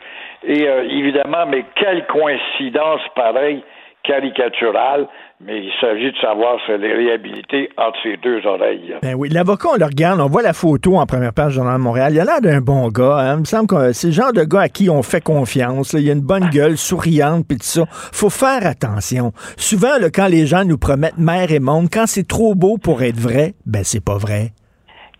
Et 0.43 0.67
euh, 0.67 0.83
évidemment, 0.89 1.45
mais 1.47 1.65
quelle 1.75 2.05
coïncidence 2.07 3.01
pareille, 3.15 3.63
caricaturale. 4.03 5.07
Mais 5.39 5.59
il 5.59 5.71
s'agit 5.79 6.11
de 6.11 6.17
savoir 6.17 6.57
si 6.65 6.71
elle 6.71 6.83
est 6.83 7.69
entre 7.77 7.97
ses 8.01 8.17
deux 8.17 8.43
oreilles. 8.47 8.95
Ben 9.03 9.13
oui, 9.13 9.29
l'avocat, 9.29 9.69
on 9.75 9.77
le 9.77 9.85
regarde, 9.85 10.19
on 10.19 10.27
voit 10.27 10.41
la 10.41 10.53
photo 10.53 10.97
en 10.97 11.05
première 11.05 11.31
page 11.31 11.49
du 11.51 11.55
Journal 11.57 11.77
de 11.77 11.83
Montréal. 11.83 12.11
Il 12.13 12.19
a 12.19 12.25
l'air 12.25 12.41
d'un 12.41 12.59
bon 12.59 12.87
gars. 12.89 13.17
hein. 13.19 13.33
Il 13.35 13.39
me 13.41 13.45
semble 13.45 13.67
que 13.67 13.93
c'est 13.93 14.07
le 14.07 14.13
genre 14.13 14.33
de 14.33 14.43
gars 14.43 14.61
à 14.61 14.69
qui 14.69 14.89
on 14.89 15.03
fait 15.03 15.21
confiance. 15.23 15.93
là. 15.93 15.99
Il 15.99 16.09
a 16.09 16.13
une 16.13 16.21
bonne 16.21 16.49
gueule, 16.49 16.75
souriante, 16.75 17.45
puis 17.47 17.57
tout 17.59 17.65
ça. 17.65 17.85
Faut 17.89 18.31
faire 18.31 18.65
attention. 18.65 19.31
Souvent, 19.57 19.99
là, 19.99 20.09
quand 20.09 20.27
les 20.27 20.47
gens 20.47 20.65
nous 20.65 20.79
promettent 20.79 21.19
mer 21.19 21.51
et 21.51 21.59
monde, 21.59 21.87
quand 21.93 22.07
c'est 22.07 22.27
trop 22.27 22.55
beau 22.55 22.77
pour 22.77 23.03
être 23.03 23.19
vrai, 23.19 23.53
ben 23.67 23.83
c'est 23.83 24.03
pas 24.03 24.17
vrai. 24.17 24.53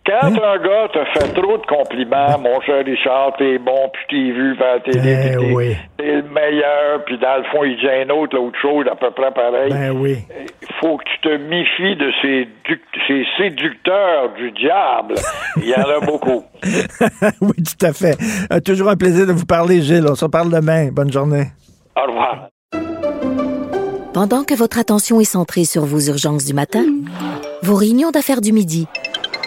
Quand 0.07 0.27
Hein? 0.27 0.35
un 0.41 0.57
gars 0.63 0.87
te 0.93 1.19
fait 1.19 1.33
trop 1.33 1.57
de 1.57 1.65
compliments, 1.65 2.37
mon 2.39 2.61
cher 2.61 2.85
Richard, 2.85 3.33
t'es 3.37 3.57
bon, 3.57 3.89
puis 3.91 4.03
t'es 4.09 4.31
vu 4.31 4.55
vers 4.55 4.75
la 4.75 4.79
télé, 4.79 4.99
Ben 5.01 5.37
puis 5.37 5.47
t'es, 5.47 5.53
oui. 5.53 5.75
le 5.99 6.21
meilleur, 6.33 7.03
puis 7.05 7.17
dans 7.19 7.37
le 7.37 7.43
fond, 7.51 7.63
il 7.65 7.75
dit 7.77 7.89
un 7.89 8.09
autre, 8.15 8.35
l'autre 8.37 8.57
chose, 8.61 8.85
à 8.89 8.95
peu 8.95 9.11
près 9.11 9.31
pareil. 9.33 9.69
Ben 9.69 9.91
oui. 9.91 10.19
Il 10.61 10.75
faut 10.79 10.95
que 10.97 11.03
tu 11.03 11.19
te 11.21 11.37
méfies 11.37 11.97
de 11.97 12.09
ces, 12.21 12.47
ces 13.07 13.25
séducteurs 13.37 14.33
du 14.37 14.51
diable. 14.51 15.15
Il 15.57 15.67
y 15.67 15.75
en 15.75 15.81
a 15.81 15.99
beaucoup. 16.05 16.43
oui, 17.41 17.55
tout 17.57 17.85
à 17.85 17.91
fait. 17.91 18.15
Euh, 18.53 18.59
toujours 18.61 18.87
un 18.89 18.95
plaisir 18.95 19.27
de 19.27 19.33
vous 19.33 19.45
parler, 19.45 19.81
Gilles. 19.81 20.05
On 20.09 20.15
se 20.15 20.23
reparle 20.23 20.49
demain. 20.51 20.87
Bonne 20.91 21.11
journée. 21.11 21.47
Au 21.97 22.07
revoir. 22.09 22.47
Pendant 24.13 24.43
que 24.43 24.53
votre 24.55 24.79
attention 24.79 25.19
est 25.19 25.25
centrée 25.25 25.65
sur 25.65 25.83
vos 25.85 25.99
urgences 25.99 26.45
du 26.45 26.53
matin, 26.53 26.83
vos 27.61 27.75
réunions 27.75 28.09
d'affaires 28.11 28.41
du 28.41 28.51
midi, 28.51 28.87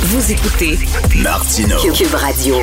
Vous 0.00 0.30
écoutez 0.30 0.78
Martino. 1.24 1.76
Cube 1.92 2.14
Radio. 2.14 2.54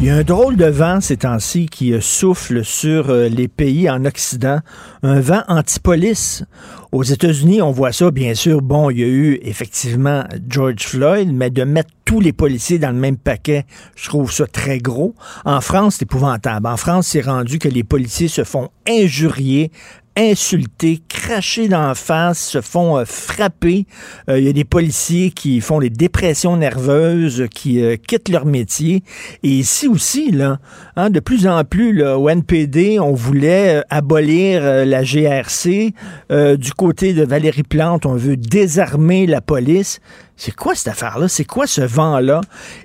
Il 0.00 0.06
y 0.06 0.10
a 0.10 0.16
un 0.16 0.24
drôle 0.24 0.56
de 0.56 0.64
vent 0.64 1.00
ces 1.00 1.18
temps-ci 1.18 1.66
qui 1.66 1.92
euh, 1.92 2.00
souffle 2.00 2.64
sur 2.64 3.10
euh, 3.10 3.28
les 3.28 3.46
pays 3.46 3.88
en 3.88 4.04
Occident, 4.04 4.58
un 5.04 5.20
vent 5.20 5.44
anti-police. 5.46 6.42
Aux 6.90 7.04
États-Unis, 7.04 7.62
on 7.62 7.70
voit 7.70 7.92
ça, 7.92 8.10
bien 8.10 8.34
sûr. 8.34 8.62
Bon, 8.62 8.90
il 8.90 8.98
y 8.98 9.04
a 9.04 9.06
eu 9.06 9.38
effectivement 9.42 10.24
George 10.48 10.80
Floyd, 10.80 11.32
mais 11.32 11.50
de 11.50 11.62
mettre 11.62 11.90
tous 12.04 12.18
les 12.18 12.32
policiers 12.32 12.80
dans 12.80 12.90
le 12.90 12.98
même 12.98 13.16
paquet, 13.16 13.64
je 13.94 14.08
trouve 14.08 14.32
ça 14.32 14.46
très 14.48 14.78
gros. 14.78 15.14
En 15.44 15.60
France, 15.60 15.96
c'est 15.98 16.02
épouvantable. 16.02 16.66
En 16.66 16.76
France, 16.76 17.06
c'est 17.06 17.20
rendu 17.20 17.60
que 17.60 17.68
les 17.68 17.84
policiers 17.84 18.28
se 18.28 18.42
font 18.42 18.70
injurier, 18.88 19.70
insulter, 20.18 21.00
cracher 21.08 21.68
d'en 21.68 21.94
face, 21.94 22.38
se 22.40 22.60
font 22.60 22.98
euh, 22.98 23.04
frapper. 23.04 23.86
Euh, 24.28 24.38
Il 24.38 24.44
y 24.44 24.48
a 24.48 24.52
des 24.52 24.64
policiers 24.64 25.30
qui 25.30 25.60
font 25.60 25.78
des 25.78 25.90
dépressions 25.90 26.56
nerveuses, 26.56 27.46
qui 27.54 27.82
euh, 27.82 27.96
quittent 27.96 28.28
leur 28.28 28.44
métier. 28.44 29.02
Et 29.42 29.48
ici 29.48 29.86
aussi, 29.86 30.32
là, 30.32 30.58
hein, 30.96 31.10
de 31.10 31.20
plus 31.20 31.46
en 31.46 31.62
plus, 31.64 31.92
là, 31.92 32.18
au 32.18 32.28
NPD, 32.28 32.98
on 32.98 33.12
voulait 33.12 33.82
abolir 33.90 34.84
la 34.84 35.02
GRC. 35.02 35.94
Du 36.30 36.72
côté 36.72 37.12
de 37.12 37.24
Valérie 37.24 37.62
Plante, 37.62 38.06
on 38.06 38.14
veut 38.14 38.36
désarmer 38.36 39.26
la 39.26 39.40
police. 39.40 40.00
C'est 40.40 40.54
quoi 40.54 40.76
cette 40.76 40.86
affaire-là? 40.86 41.26
C'est 41.26 41.44
quoi 41.44 41.66
ce 41.66 41.80
vent-là? 41.80 42.40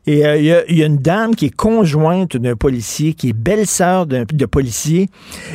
Et 0.07 0.25
euh, 0.25 0.37
il 0.37 0.45
y, 0.45 0.81
a- 0.81 0.85
une 0.87 0.97
dame 0.97 1.35
qui 1.35 1.45
est 1.45 1.55
conjointe 1.55 2.35
d'un 2.35 2.55
policier, 2.55 3.13
qui 3.13 3.29
est 3.29 3.33
belle-sœur 3.33 4.07
d'un 4.07 4.23
de 4.27 4.45
policier, 4.47 5.07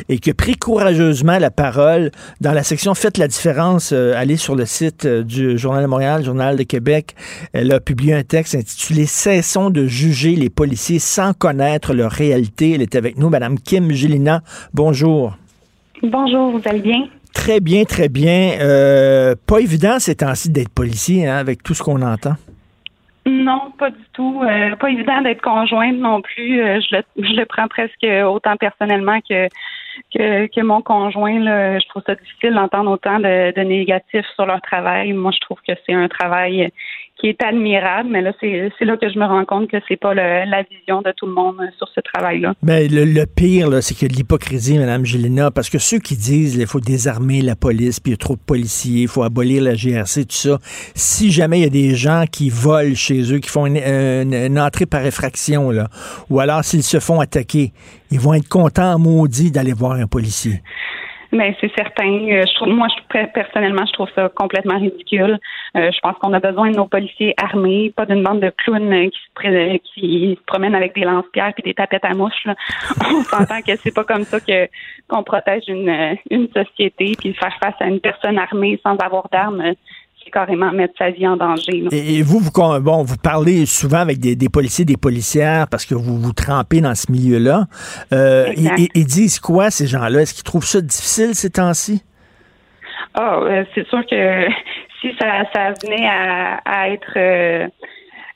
et 0.07 0.17
qui 0.17 0.29
a 0.29 0.33
pris 0.33 0.55
courageusement 0.55 1.37
la 1.39 1.51
parole 1.51 2.11
dans 2.39 2.53
la 2.53 2.63
section 2.63 2.95
Faites 2.95 3.17
la 3.17 3.27
différence. 3.27 3.91
euh, 3.91 4.13
allez 4.15 4.37
sur 4.37 4.55
le 4.55 4.65
site 4.65 5.03
euh, 5.05 5.23
du 5.23 5.57
Journal 5.57 5.83
de 5.83 5.87
Montréal, 5.89 6.23
Journal 6.23 6.55
de 6.55 6.63
Québec. 6.63 7.15
Elle 7.51 7.69
a 7.73 7.81
publié 7.81 8.13
un 8.13 8.23
texte 8.23 8.55
intitulé 8.55 9.05
Cessons 9.05 9.69
de 9.69 9.85
juger 9.85 10.37
les 10.37 10.49
policiers 10.49 10.99
sans 10.99 11.33
connaître 11.33 11.93
leur 11.93 12.11
réalité. 12.11 12.71
Elle 12.75 12.81
est 12.81 12.95
avec 12.95 13.17
nous, 13.17 13.27
Madame 13.27 13.59
Kim 13.59 13.91
Gélina. 13.91 14.41
Bonjour. 14.73 15.35
Bonjour, 16.01 16.51
vous 16.57 16.61
allez 16.63 16.79
bien? 16.79 17.09
Très 17.33 17.59
bien, 17.59 17.83
très 17.83 18.09
bien. 18.09 18.57
Euh, 18.59 19.35
pas 19.47 19.59
évident 19.59 19.99
ces 19.99 20.15
temps-ci 20.15 20.51
d'être 20.51 20.73
policier, 20.73 21.27
hein, 21.27 21.37
avec 21.37 21.63
tout 21.63 21.73
ce 21.73 21.83
qu'on 21.83 22.01
entend. 22.01 22.35
Non, 23.25 23.71
pas 23.77 23.91
du 23.91 24.03
tout. 24.13 24.41
Euh, 24.43 24.75
pas 24.75 24.89
évident 24.89 25.21
d'être 25.21 25.41
conjointe 25.41 25.97
non 25.97 26.21
plus. 26.21 26.61
Euh, 26.61 26.79
je, 26.81 26.97
le, 26.97 27.03
je 27.17 27.33
le 27.35 27.45
prends 27.45 27.67
presque 27.67 28.05
autant 28.25 28.55
personnellement 28.57 29.19
que 29.27 29.47
que, 30.13 30.61
mon 30.61 30.81
conjoint. 30.81 31.39
Je 31.79 31.87
trouve 31.89 32.03
ça 32.05 32.15
difficile 32.15 32.53
d'entendre 32.53 32.91
autant 32.91 33.19
de, 33.19 33.53
de 33.53 33.61
négatifs 33.61 34.25
sur 34.35 34.45
leur 34.45 34.61
travail. 34.61 35.13
Moi, 35.13 35.31
je 35.31 35.39
trouve 35.39 35.59
que 35.67 35.73
c'est 35.85 35.93
un 35.93 36.07
travail 36.07 36.71
qui 37.19 37.27
est 37.27 37.43
admirable, 37.43 38.09
mais 38.09 38.21
là, 38.21 38.31
c'est 38.39 38.85
là 38.85 38.95
que 38.95 39.09
je 39.09 39.19
me 39.19 39.25
rends 39.25 39.43
compte 39.43 39.69
que 39.69 39.77
c'est 39.89 39.97
pas 39.99 40.13
le- 40.13 40.49
la 40.49 40.63
vision 40.63 41.01
de 41.01 41.11
tout 41.17 41.25
le 41.25 41.33
monde 41.33 41.57
sur 41.77 41.87
ce 41.93 41.99
travail-là. 41.99 42.53
Mais 42.63 42.87
le, 42.87 43.03
le 43.03 43.25
pire, 43.25 43.67
c'est 43.81 44.07
de 44.07 44.13
l'hypocrisie, 44.13 44.77
Mme 44.77 45.05
Gélina, 45.05 45.51
parce 45.51 45.69
que 45.69 45.79
ceux 45.79 45.99
qui 45.99 46.15
disent 46.15 46.55
qu'il 46.57 46.65
faut 46.67 46.79
désarmer 46.79 47.41
la 47.41 47.55
police, 47.57 47.99
puis 47.99 48.11
il 48.11 48.13
y 48.13 48.15
a 48.15 48.17
trop 48.17 48.35
de 48.35 48.39
policiers, 48.45 49.01
il 49.01 49.07
faut 49.09 49.23
abolir 49.23 49.61
la 49.61 49.73
GRC, 49.75 50.21
tout 50.25 50.35
ça, 50.35 50.59
si 50.95 51.29
jamais 51.31 51.59
il 51.59 51.63
y 51.63 51.67
a 51.67 51.69
des 51.69 51.93
gens 51.95 52.23
qui 52.31 52.49
volent 52.49 52.95
chez 52.95 53.33
eux, 53.33 53.39
qui 53.39 53.49
font 53.49 53.65
une, 53.65 53.77
une- 53.77 54.33
une 54.33 54.59
entrée 54.59 54.85
par 54.85 55.05
effraction, 55.05 55.71
là, 55.71 55.89
ou 56.29 56.39
alors 56.39 56.63
s'ils 56.63 56.83
se 56.83 56.99
font 57.01 57.19
attaquer, 57.19 57.73
ils 58.11 58.19
vont 58.19 58.33
être 58.33 58.47
contents, 58.47 58.97
maudits, 58.97 59.51
d'aller 59.51 59.73
voir 59.73 59.91
un 59.93 60.07
policier. 60.07 60.61
Mais 61.31 61.55
c'est 61.61 61.71
certain. 61.75 62.07
Euh, 62.07 62.43
Je 62.47 62.55
trouve, 62.55 62.69
moi, 62.69 62.87
je, 62.89 63.25
personnellement, 63.33 63.85
je 63.85 63.93
trouve 63.93 64.09
ça 64.15 64.29
complètement 64.29 64.79
ridicule. 64.79 65.37
Euh, 65.77 65.91
je 65.91 65.99
pense 66.01 66.15
qu'on 66.17 66.33
a 66.33 66.39
besoin 66.39 66.71
de 66.71 66.77
nos 66.77 66.87
policiers 66.87 67.35
armés, 67.37 67.93
pas 67.95 68.05
d'une 68.07 68.23
bande 68.23 68.39
de 68.39 68.49
clowns 68.57 68.91
euh, 68.91 69.09
qui 69.09 69.19
se, 69.19 69.33
pré- 69.35 69.81
qui 69.83 70.37
se 70.39 70.45
promènent 70.45 70.73
avec 70.75 70.95
des 70.95 71.01
lance-pierres 71.01 71.53
et 71.57 71.61
des 71.61 71.73
tapettes 71.75 72.05
à 72.05 72.15
mouches. 72.15 72.47
On 73.11 73.21
s'entend 73.23 73.61
que 73.61 73.75
c'est 73.75 73.93
pas 73.93 74.03
comme 74.03 74.23
ça 74.23 74.39
que 74.39 74.67
qu'on 75.07 75.23
protège 75.23 75.63
une, 75.67 75.89
euh, 75.89 76.15
une 76.31 76.47
société. 76.47 77.15
Puis 77.19 77.33
faire 77.33 77.55
face 77.61 77.75
à 77.79 77.85
une 77.85 77.99
personne 77.99 78.39
armée 78.39 78.79
sans 78.83 78.95
avoir 78.97 79.29
d'armes, 79.31 79.61
euh, 79.61 79.73
carrément 80.29 80.71
mettre 80.71 80.93
sa 80.97 81.09
vie 81.09 81.27
en 81.27 81.37
danger. 81.37 81.81
là. 81.81 81.89
Et, 81.91 82.21
vous, 82.21 82.39
vous, 82.39 82.51
bon, 82.81 83.03
vous 83.03 83.17
parlez 83.17 83.65
souvent 83.65 83.99
avec 83.99 84.19
des, 84.19 84.35
des 84.35 84.49
policiers, 84.49 84.85
des 84.85 84.97
policières, 84.97 85.67
parce 85.67 85.85
que 85.85 85.95
vous 85.95 86.17
vous 86.17 86.33
trempez 86.33 86.81
dans 86.81 86.95
ce 86.95 87.11
milieu-là. 87.11 87.65
Euh, 88.13 88.47
et- 88.55 88.83
et- 88.83 88.89
ils 88.95 89.05
disent 89.05 89.39
quoi, 89.39 89.69
ces 89.71 89.87
gens-là? 89.87 90.21
Est-ce 90.21 90.33
qu'ils 90.33 90.43
trouvent 90.43 90.65
ça 90.65 90.81
difficile 90.81 91.35
ces 91.35 91.49
temps-ci? 91.49 92.03
Ah, 93.13 93.39
euh, 93.41 93.63
c'est 93.73 93.87
sûr 93.87 94.05
que 94.09 94.47
si 95.01 95.09
ça, 95.19 95.43
ça 95.53 95.73
venait 95.83 96.07
à, 96.07 96.59
à 96.65 96.89
être 96.89 97.13
euh, 97.17 97.67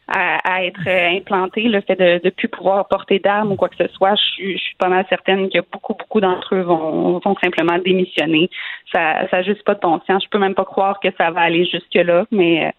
à, 0.08 0.66
être 0.66 0.82
euh, 0.88 1.18
implanté, 1.18 1.64
le 1.64 1.82
fait 1.82 1.96
de 1.96 2.20
ne 2.24 2.30
plus 2.30 2.50
pouvoir 2.50 2.88
porter 2.88 3.20
d'armes 3.20 3.54
ou 3.54 3.56
quoi 3.56 3.70
que 3.70 3.78
ce 3.78 3.88
soit, 3.94 4.16
je 4.16 4.58
suis, 4.58 4.76
pas 4.78 4.90
mal 4.90 5.06
certaine 5.10 5.50
que 5.50 5.60
beaucoup, 5.72 5.94
beaucoup 5.94 6.20
d'entre 6.20 6.56
eux 6.56 6.62
vont, 6.62 7.20
vont 7.24 7.36
simplement 7.42 7.78
démissionner. 7.84 8.50
Ça 8.92 9.28
ça 9.30 9.38
a 9.38 9.44
juste 9.44 9.64
pas 9.64 9.76
de 9.76 9.80
bon 9.80 10.00
sens. 10.06 10.24
Je 10.24 10.30
peux 10.30 10.40
même 10.40 10.56
pas 10.56 10.66
croire 10.66 11.00
que 11.00 11.08
ça 11.18 11.32
va 11.32 11.42
aller 11.42 11.66
jusque-là, 11.66 12.26
mais 12.32 12.66
euh, 12.66 12.70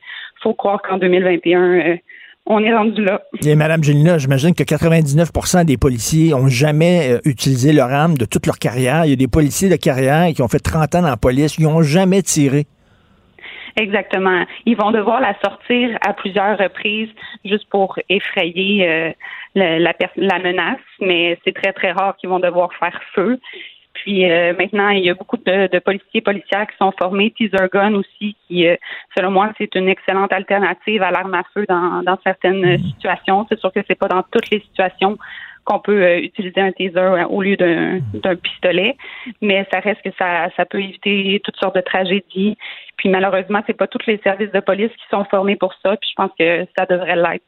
faut 0.42 0.54
croire 0.54 0.82
qu'en 0.82 0.98
2021, 0.98 1.60
euh, 1.60 1.96
on 2.46 2.62
est 2.62 2.74
rendu 2.74 3.02
là. 3.02 3.22
Et 3.42 3.54
Madame 3.54 3.82
Gélina, 3.82 4.18
j'imagine 4.18 4.54
que 4.54 4.62
99% 4.62 5.64
des 5.64 5.78
policiers 5.78 6.34
ont 6.34 6.48
jamais 6.48 7.18
utilisé 7.24 7.72
leur 7.72 7.90
arme 7.90 8.18
de 8.18 8.26
toute 8.26 8.44
leur 8.44 8.58
carrière. 8.58 9.06
Il 9.06 9.10
y 9.10 9.12
a 9.14 9.16
des 9.16 9.28
policiers 9.28 9.70
de 9.70 9.76
carrière 9.76 10.30
qui 10.34 10.42
ont 10.42 10.48
fait 10.48 10.58
30 10.58 10.96
ans 10.96 11.02
dans 11.02 11.08
la 11.08 11.16
police, 11.16 11.56
ils 11.58 11.64
n'ont 11.64 11.80
jamais 11.80 12.20
tiré. 12.20 12.66
Exactement. 13.76 14.44
Ils 14.66 14.76
vont 14.76 14.92
devoir 14.92 15.20
la 15.20 15.34
sortir 15.44 15.98
à 16.06 16.12
plusieurs 16.12 16.56
reprises 16.58 17.10
juste 17.44 17.68
pour 17.68 17.98
effrayer 18.08 18.88
euh, 18.88 19.12
la, 19.54 19.92
pers- 19.94 20.12
la 20.16 20.38
menace, 20.38 20.78
mais 21.00 21.38
c'est 21.44 21.52
très, 21.54 21.72
très 21.72 21.92
rare 21.92 22.16
qu'ils 22.16 22.30
vont 22.30 22.38
devoir 22.38 22.72
faire 22.74 23.00
feu. 23.14 23.40
Puis 23.94 24.30
euh, 24.30 24.54
maintenant, 24.58 24.88
il 24.88 25.04
y 25.04 25.10
a 25.10 25.14
beaucoup 25.14 25.36
de, 25.36 25.68
de 25.68 25.78
policiers 25.78 26.18
et 26.18 26.20
policières 26.20 26.66
qui 26.66 26.76
sont 26.76 26.92
formés, 26.98 27.30
teaser 27.30 27.68
gun 27.72 27.94
aussi, 27.94 28.36
qui, 28.46 28.66
euh, 28.66 28.76
selon 29.16 29.30
moi, 29.30 29.52
c'est 29.56 29.72
une 29.76 29.88
excellente 29.88 30.32
alternative 30.32 31.02
à 31.02 31.10
l'arme 31.10 31.34
à 31.34 31.42
feu 31.54 31.64
dans, 31.68 32.02
dans 32.02 32.18
certaines 32.24 32.64
euh, 32.64 32.78
situations. 32.78 33.46
C'est 33.48 33.58
sûr 33.58 33.72
que 33.72 33.80
c'est 33.86 33.98
pas 33.98 34.08
dans 34.08 34.22
toutes 34.32 34.50
les 34.50 34.60
situations 34.60 35.16
qu'on 35.64 35.78
peut 35.78 36.02
euh, 36.02 36.18
utiliser 36.18 36.60
un 36.60 36.72
taser 36.72 36.98
euh, 36.98 37.24
au 37.26 37.40
lieu 37.40 37.56
d'un 37.56 38.00
d'un 38.12 38.36
pistolet, 38.36 38.96
mais 39.40 39.66
ça 39.72 39.78
reste 39.80 40.02
que 40.02 40.10
ça, 40.18 40.48
ça 40.56 40.66
peut 40.66 40.82
éviter 40.82 41.40
toutes 41.44 41.56
sortes 41.56 41.76
de 41.76 41.80
tragédies. 41.80 42.58
Puis 42.97 43.09
malheureusement, 43.09 43.61
c'est 43.66 43.76
pas 43.76 43.86
tous 43.86 44.07
les 44.07 44.20
services 44.22 44.53
de 44.53 44.61
police 44.61 44.90
qui 44.90 45.05
sont 45.11 45.24
formés 45.30 45.57
pour 45.57 45.72
ça. 45.82 45.97
Puis 45.97 46.11
je 46.11 46.14
pense 46.16 46.30
que 46.38 46.66
ça 46.76 46.86
devrait 46.86 47.16
l'être. 47.16 47.45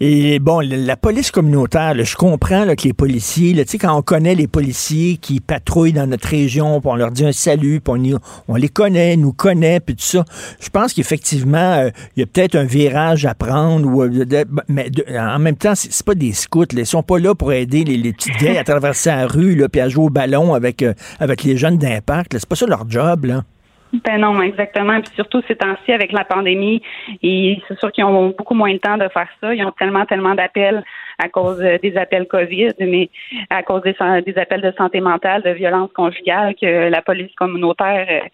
Et 0.00 0.38
bon, 0.38 0.60
la 0.60 0.96
police 0.96 1.30
communautaire, 1.30 1.94
je 1.96 2.16
comprends 2.16 2.64
que 2.76 2.84
les 2.84 2.92
policiers, 2.92 3.54
là, 3.54 3.62
quand 3.80 3.96
on 3.96 4.02
connaît 4.02 4.34
les 4.34 4.46
policiers 4.46 5.16
qui 5.16 5.40
patrouillent 5.40 5.92
dans 5.92 6.06
notre 6.06 6.28
région, 6.28 6.80
puis 6.80 6.90
on 6.92 6.96
leur 6.96 7.10
dit 7.10 7.24
un 7.24 7.32
salut, 7.32 7.80
puis 7.80 8.14
on, 8.48 8.54
les 8.56 8.68
connaît, 8.68 9.16
nous 9.16 9.32
connaît, 9.32 9.80
puis 9.80 9.96
tout 9.96 10.02
ça, 10.04 10.24
je 10.60 10.68
pense 10.68 10.92
qu'effectivement, 10.92 11.72
euh, 11.78 11.90
il 12.16 12.20
y 12.20 12.22
a 12.22 12.26
peut-être 12.26 12.54
un 12.54 12.64
virage 12.64 13.26
à 13.26 13.34
prendre, 13.34 13.88
ou, 13.88 14.02
euh, 14.02 14.44
mais 14.68 14.90
de- 14.90 15.04
en 15.18 15.38
même 15.38 15.56
temps, 15.56 15.74
c'est 15.74 16.04
pas 16.04 16.14
des 16.14 16.32
scouts, 16.32 16.66
ils 16.72 16.86
sont 16.86 17.02
pas 17.02 17.18
là 17.18 17.34
pour 17.34 17.52
aider 17.52 17.84
les, 17.84 17.96
les 17.96 18.12
petites 18.12 18.34
à 18.56 18.64
traverser 18.64 19.10
la 19.10 19.26
rue, 19.26 19.66
puis 19.72 19.80
à 19.80 19.88
jouer 19.88 20.04
au 20.04 20.10
ballon 20.10 20.54
avec, 20.54 20.82
euh, 20.82 20.92
avec 21.18 21.42
les 21.42 21.56
jeunes 21.56 21.78
d'impact, 21.78 22.36
c'est 22.38 22.48
pas 22.48 22.56
ça 22.56 22.66
leur 22.66 22.88
job, 22.88 23.24
là. 23.24 23.42
Ben 24.02 24.18
non, 24.18 24.40
exactement. 24.42 25.00
Puis 25.00 25.12
surtout 25.14 25.40
ces 25.46 25.54
temps-ci 25.56 25.92
avec 25.92 26.10
la 26.12 26.24
pandémie, 26.24 26.82
et 27.22 27.60
c'est 27.68 27.78
sûr 27.78 27.92
qu'ils 27.92 28.04
ont 28.04 28.34
beaucoup 28.36 28.54
moins 28.54 28.72
de 28.72 28.78
temps 28.78 28.96
de 28.96 29.08
faire 29.08 29.28
ça. 29.40 29.54
Ils 29.54 29.64
ont 29.64 29.72
tellement, 29.72 30.04
tellement 30.06 30.34
d'appels 30.34 30.82
à 31.18 31.28
cause 31.28 31.60
euh, 31.60 31.78
des 31.82 31.96
appels 31.96 32.26
COVID, 32.26 32.72
mais 32.80 33.08
à 33.50 33.62
cause 33.62 33.82
des, 33.82 33.94
des 34.26 34.36
appels 34.38 34.62
de 34.62 34.72
santé 34.76 35.00
mentale, 35.00 35.42
de 35.42 35.50
violence 35.50 35.90
conjugale, 35.94 36.54
que 36.60 36.88
la 36.88 37.02
police 37.02 37.32
communautaire, 37.36 38.06
euh, 38.10 38.28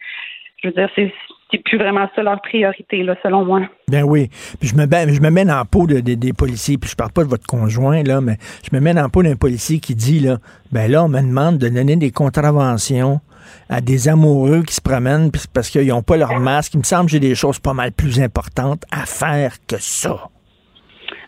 je 0.63 0.69
veux 0.69 0.75
dire, 0.75 0.89
c'est 0.97 1.59
plus 1.65 1.79
vraiment 1.79 2.09
ça 2.15 2.23
leur 2.23 2.41
priorité, 2.41 3.03
là, 3.03 3.17
selon 3.23 3.45
moi. 3.45 3.61
Ben 3.89 4.05
oui. 4.05 4.29
Puis 4.61 4.69
je 4.69 4.77
me, 4.77 4.83
je 4.85 5.21
me 5.21 5.31
mets 5.31 5.45
dans 5.45 5.57
la 5.57 5.65
peau 5.65 5.87
de- 5.87 6.01
des 6.01 6.33
policiers, 6.33 6.79
puis 6.79 6.89
je 6.89 6.97
parle 6.97 7.13
pas 7.13 7.25
de 7.25 7.29
votre 7.29 7.47
conjoint, 7.47 8.03
là, 8.03 8.21
mais 8.21 8.37
je 8.63 8.75
me 8.75 8.81
mets 8.81 8.95
dans 8.95 9.03
la 9.03 9.09
peau 9.09 9.23
d'un 9.23 9.37
policier 9.37 9.79
qui 9.81 9.95
dit, 9.95 10.21
là, 10.21 10.37
ben 10.73 10.91
là, 10.91 11.05
on 11.05 11.09
me 11.09 11.21
demande 11.21 11.59
de 11.59 11.69
donner 11.69 11.97
des 11.97 12.13
contraventions 12.13 13.21
à 13.69 13.81
des 13.81 14.09
amoureux 14.09 14.63
qui 14.63 14.75
se 14.75 14.81
promènent 14.81 15.31
parce 15.53 15.71
qu'ils 15.71 15.87
n'ont 15.89 16.03
pas 16.03 16.17
leur 16.17 16.39
masque. 16.39 16.75
Il 16.75 16.79
me 16.79 16.85
semble 16.85 17.07
que 17.07 17.13
j'ai 17.13 17.21
des 17.21 17.35
choses 17.35 17.59
pas 17.59 17.75
mal 17.75 17.93
plus 17.93 18.21
importantes 18.21 18.85
à 18.91 19.07
faire 19.07 19.55
que 19.67 19.77
ça. 19.79 20.29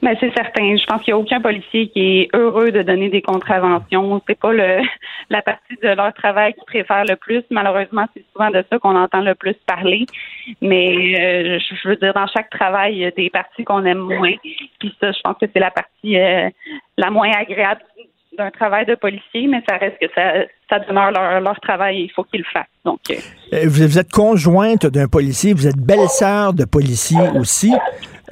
Ben 0.03 0.17
c'est 0.19 0.35
certain. 0.35 0.77
Je 0.77 0.85
pense 0.85 1.01
qu'il 1.03 1.15
n'y 1.15 1.21
a 1.21 1.23
aucun 1.23 1.41
policier 1.41 1.89
qui 1.89 2.23
est 2.23 2.29
heureux 2.35 2.73
de 2.73 2.83
donner 2.83 3.09
des 3.09 3.23
contraventions. 3.23 4.21
C'est 4.27 4.39
pas 4.39 4.53
le 4.53 4.81
la 5.31 5.43
partie 5.43 5.77
de 5.81 5.89
leur 5.89 6.13
travail 6.15 6.55
qu'ils 6.55 6.65
préfèrent 6.65 7.05
le 7.05 7.15
plus. 7.15 7.45
Malheureusement, 7.51 8.07
c'est 8.13 8.25
souvent 8.33 8.51
de 8.51 8.65
ça 8.69 8.81
qu'on 8.81 8.97
entend 8.97 9.21
le 9.21 9.37
plus 9.37 9.55
parler. 9.65 10.07
Mais 10.61 11.15
euh, 11.21 11.59
je 11.61 11.77
je 11.77 11.89
veux 11.89 11.97
dire, 11.97 12.13
dans 12.15 12.27
chaque 12.27 12.51
travail, 12.51 12.95
il 12.95 12.99
y 12.99 13.05
a 13.05 13.13
des 13.13 13.31
parties 13.31 13.63
qu'on 13.63 13.85
aime 13.85 13.99
moins. 13.99 14.35
Puis 14.81 14.93
ça, 15.01 15.13
je 15.13 15.21
pense 15.23 15.37
que 15.41 15.47
c'est 15.53 15.61
la 15.61 15.71
partie 15.71 16.19
euh, 16.19 16.51
la 16.99 17.11
moins 17.11 17.31
agréable 17.31 17.83
d'un 18.39 18.51
travail 18.51 18.87
de 18.87 18.95
policier, 18.95 19.47
mais 19.47 19.63
ça 19.69 19.77
reste 19.77 19.97
que 20.01 20.07
ça, 20.15 20.33
ça 20.71 20.79
demeure 20.81 21.11
leur, 21.11 21.41
leur 21.41 21.61
travail 21.61 21.99
et 21.99 22.03
il 22.05 22.11
faut 22.15 22.25
qu'ils 22.25 22.41
le 22.41 22.47
fassent. 22.53 22.67
Donc, 22.85 23.01
euh, 23.11 23.15
Euh, 23.53 23.65
Vous, 23.67 23.99
êtes 23.99 24.11
conjointe 24.11 24.87
d'un 24.87 25.07
policier, 25.07 25.53
vous 25.53 25.67
êtes 25.67 25.77
belle-sœur 25.79 26.53
de 26.55 26.65
policier 26.65 27.19
aussi. 27.39 27.73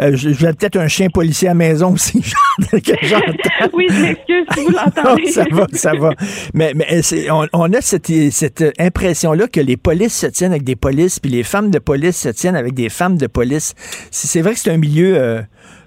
Euh, 0.00 0.14
avez 0.14 0.54
peut-être 0.54 0.78
un 0.78 0.88
chien 0.88 1.08
policier 1.10 1.48
à 1.48 1.50
la 1.50 1.56
maison 1.56 1.92
aussi, 1.92 2.22
genre, 2.62 2.80
que 2.80 2.92
j'entends. 3.06 3.68
oui, 3.74 3.86
je 3.90 4.00
m'excuse 4.02 4.46
si 4.54 4.64
vous 4.64 4.70
l'entendez. 4.70 5.26
ça 5.26 5.44
va, 5.50 5.66
ça 5.72 5.92
va. 5.94 6.10
Mais, 6.54 6.72
mais 6.74 7.02
c'est- 7.02 7.30
on, 7.30 7.46
on 7.52 7.70
a 7.74 7.80
cette, 7.82 8.06
cette 8.32 8.64
impression-là 8.80 9.46
que 9.48 9.60
les 9.60 9.76
polices 9.76 10.18
se 10.18 10.26
tiennent 10.28 10.52
avec 10.52 10.64
des 10.64 10.76
polices, 10.76 11.18
puis 11.20 11.30
les 11.30 11.42
femmes 11.42 11.70
de 11.70 11.78
police 11.78 12.16
se 12.18 12.30
tiennent 12.30 12.56
avec 12.56 12.72
des 12.72 12.88
femmes 12.88 13.18
de 13.18 13.26
police. 13.26 13.74
C'est 14.10 14.28
c'est 14.28 14.40
vrai 14.40 14.54
que 14.54 14.58
c'est 14.60 14.70
un 14.70 14.78
milieu, 14.78 15.18
euh, 15.18 15.42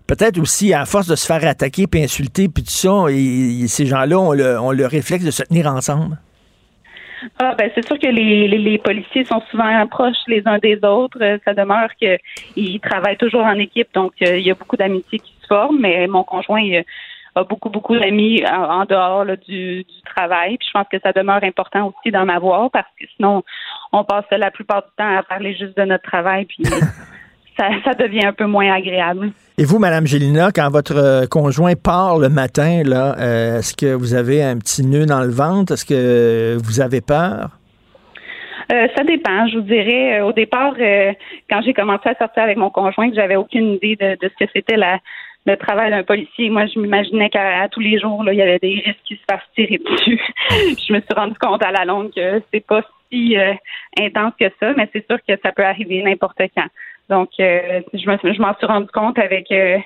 peut-être 0.07 0.39
aussi, 0.39 0.73
à 0.73 0.85
force 0.85 1.07
de 1.07 1.15
se 1.15 1.25
faire 1.25 1.47
attaquer, 1.47 1.87
puis 1.87 2.03
insulter, 2.03 2.49
puis 2.49 2.63
tout 2.63 2.71
ça, 2.71 3.05
et, 3.09 3.63
et 3.63 3.67
ces 3.67 3.85
gens-là 3.85 4.19
ont 4.19 4.33
le, 4.33 4.59
ont 4.59 4.71
le 4.71 4.85
réflexe 4.85 5.25
de 5.25 5.31
se 5.31 5.43
tenir 5.43 5.67
ensemble. 5.67 6.17
Ah, 7.39 7.55
ben 7.57 7.71
c'est 7.73 7.85
sûr 7.85 7.97
que 7.97 8.07
les, 8.07 8.47
les, 8.47 8.57
les 8.57 8.77
policiers 8.77 9.23
sont 9.25 9.41
souvent 9.49 9.87
proches 9.87 10.17
les 10.27 10.43
uns 10.45 10.57
des 10.59 10.77
autres. 10.83 11.17
Euh, 11.21 11.37
Ça 11.45 11.53
demeure 11.53 11.89
qu'ils 11.95 12.79
travaillent 12.81 13.17
toujours 13.17 13.45
en 13.45 13.57
équipe, 13.59 13.87
donc 13.93 14.13
euh, 14.21 14.37
il 14.37 14.45
y 14.45 14.51
a 14.51 14.55
beaucoup 14.55 14.75
d'amitiés 14.75 15.19
qui 15.19 15.33
se 15.41 15.47
forment. 15.47 15.79
Mais 15.79 16.05
mon 16.07 16.23
conjoint 16.23 16.59
il 16.59 16.83
a 17.35 17.43
beaucoup, 17.43 17.69
beaucoup 17.69 17.97
d'amis 17.97 18.43
en, 18.45 18.81
en 18.81 18.85
dehors 18.85 19.25
là, 19.25 19.35
du, 19.37 19.83
du 19.83 20.01
travail. 20.05 20.57
Puis 20.57 20.67
je 20.67 20.77
pense 20.77 20.87
que 20.91 20.99
ça 21.01 21.11
demeure 21.13 21.43
important 21.43 21.87
aussi 21.87 22.11
d'en 22.11 22.27
avoir 22.27 22.69
parce 22.71 22.87
que 22.99 23.05
sinon, 23.15 23.43
on 23.91 24.03
passe 24.03 24.25
la 24.31 24.51
plupart 24.51 24.83
du 24.83 24.89
temps 24.97 25.17
à 25.17 25.23
parler 25.23 25.55
juste 25.55 25.77
de 25.77 25.83
notre 25.83 26.03
travail, 26.03 26.45
puis 26.45 26.63
ça, 27.57 27.69
ça 27.83 27.93
devient 27.93 28.25
un 28.25 28.33
peu 28.33 28.45
moins 28.45 28.71
agréable. 28.71 29.31
Et 29.57 29.65
vous, 29.65 29.79
Madame 29.79 30.07
Gélina, 30.07 30.51
quand 30.51 30.69
votre 30.69 30.95
euh, 30.95 31.25
conjoint 31.27 31.75
part 31.75 32.17
le 32.17 32.29
matin, 32.29 32.81
là, 32.83 33.15
euh, 33.19 33.59
est-ce 33.59 33.75
que 33.75 33.93
vous 33.93 34.15
avez 34.15 34.43
un 34.43 34.57
petit 34.57 34.85
nœud 34.85 35.05
dans 35.05 35.21
le 35.21 35.31
ventre? 35.31 35.73
Est-ce 35.73 35.85
que 35.85 36.57
vous 36.63 36.81
avez 36.81 37.01
peur? 37.01 37.49
Euh, 38.71 38.87
ça 38.95 39.03
dépend. 39.03 39.47
Je 39.47 39.57
vous 39.57 39.63
dirais, 39.63 40.21
au 40.21 40.31
départ, 40.31 40.73
euh, 40.79 41.13
quand 41.49 41.61
j'ai 41.61 41.73
commencé 41.73 42.09
à 42.09 42.15
sortir 42.15 42.43
avec 42.43 42.57
mon 42.57 42.69
conjoint, 42.69 43.09
que 43.09 43.15
j'avais 43.15 43.35
aucune 43.35 43.73
idée 43.73 43.95
de, 43.95 44.17
de 44.21 44.31
ce 44.31 44.45
que 44.45 44.49
c'était 44.53 44.77
la, 44.77 44.99
le 45.45 45.57
travail 45.57 45.91
d'un 45.91 46.03
policier. 46.03 46.49
Moi, 46.49 46.65
je 46.67 46.79
m'imaginais 46.79 47.29
qu'à 47.29 47.67
tous 47.69 47.81
les 47.81 47.99
jours, 47.99 48.23
là, 48.23 48.33
il 48.33 48.39
y 48.39 48.41
avait 48.41 48.59
des 48.59 48.81
risques 48.85 49.03
qui 49.05 49.15
se 49.15 49.23
fassent 49.29 49.41
tirer 49.55 49.77
dessus. 49.77 50.19
je 50.49 50.93
me 50.93 50.99
suis 50.99 51.13
rendu 51.15 51.35
compte 51.39 51.63
à 51.63 51.71
la 51.71 51.85
longue 51.85 52.11
que 52.13 52.41
c'est 52.51 52.65
pas 52.65 52.81
si 53.11 53.37
euh, 53.37 53.53
intense 53.99 54.33
que 54.39 54.49
ça, 54.59 54.73
mais 54.75 54.89
c'est 54.93 55.05
sûr 55.07 55.17
que 55.27 55.33
ça 55.43 55.51
peut 55.51 55.65
arriver 55.65 56.01
n'importe 56.01 56.41
quand. 56.55 56.67
Donc, 57.09 57.29
euh, 57.39 57.81
je 57.93 58.09
me- 58.09 58.33
je 58.33 58.41
m'en 58.41 58.53
suis 58.55 58.65
rendu 58.65 58.87
compte 58.93 59.19
avec 59.19 59.51
euh, 59.51 59.77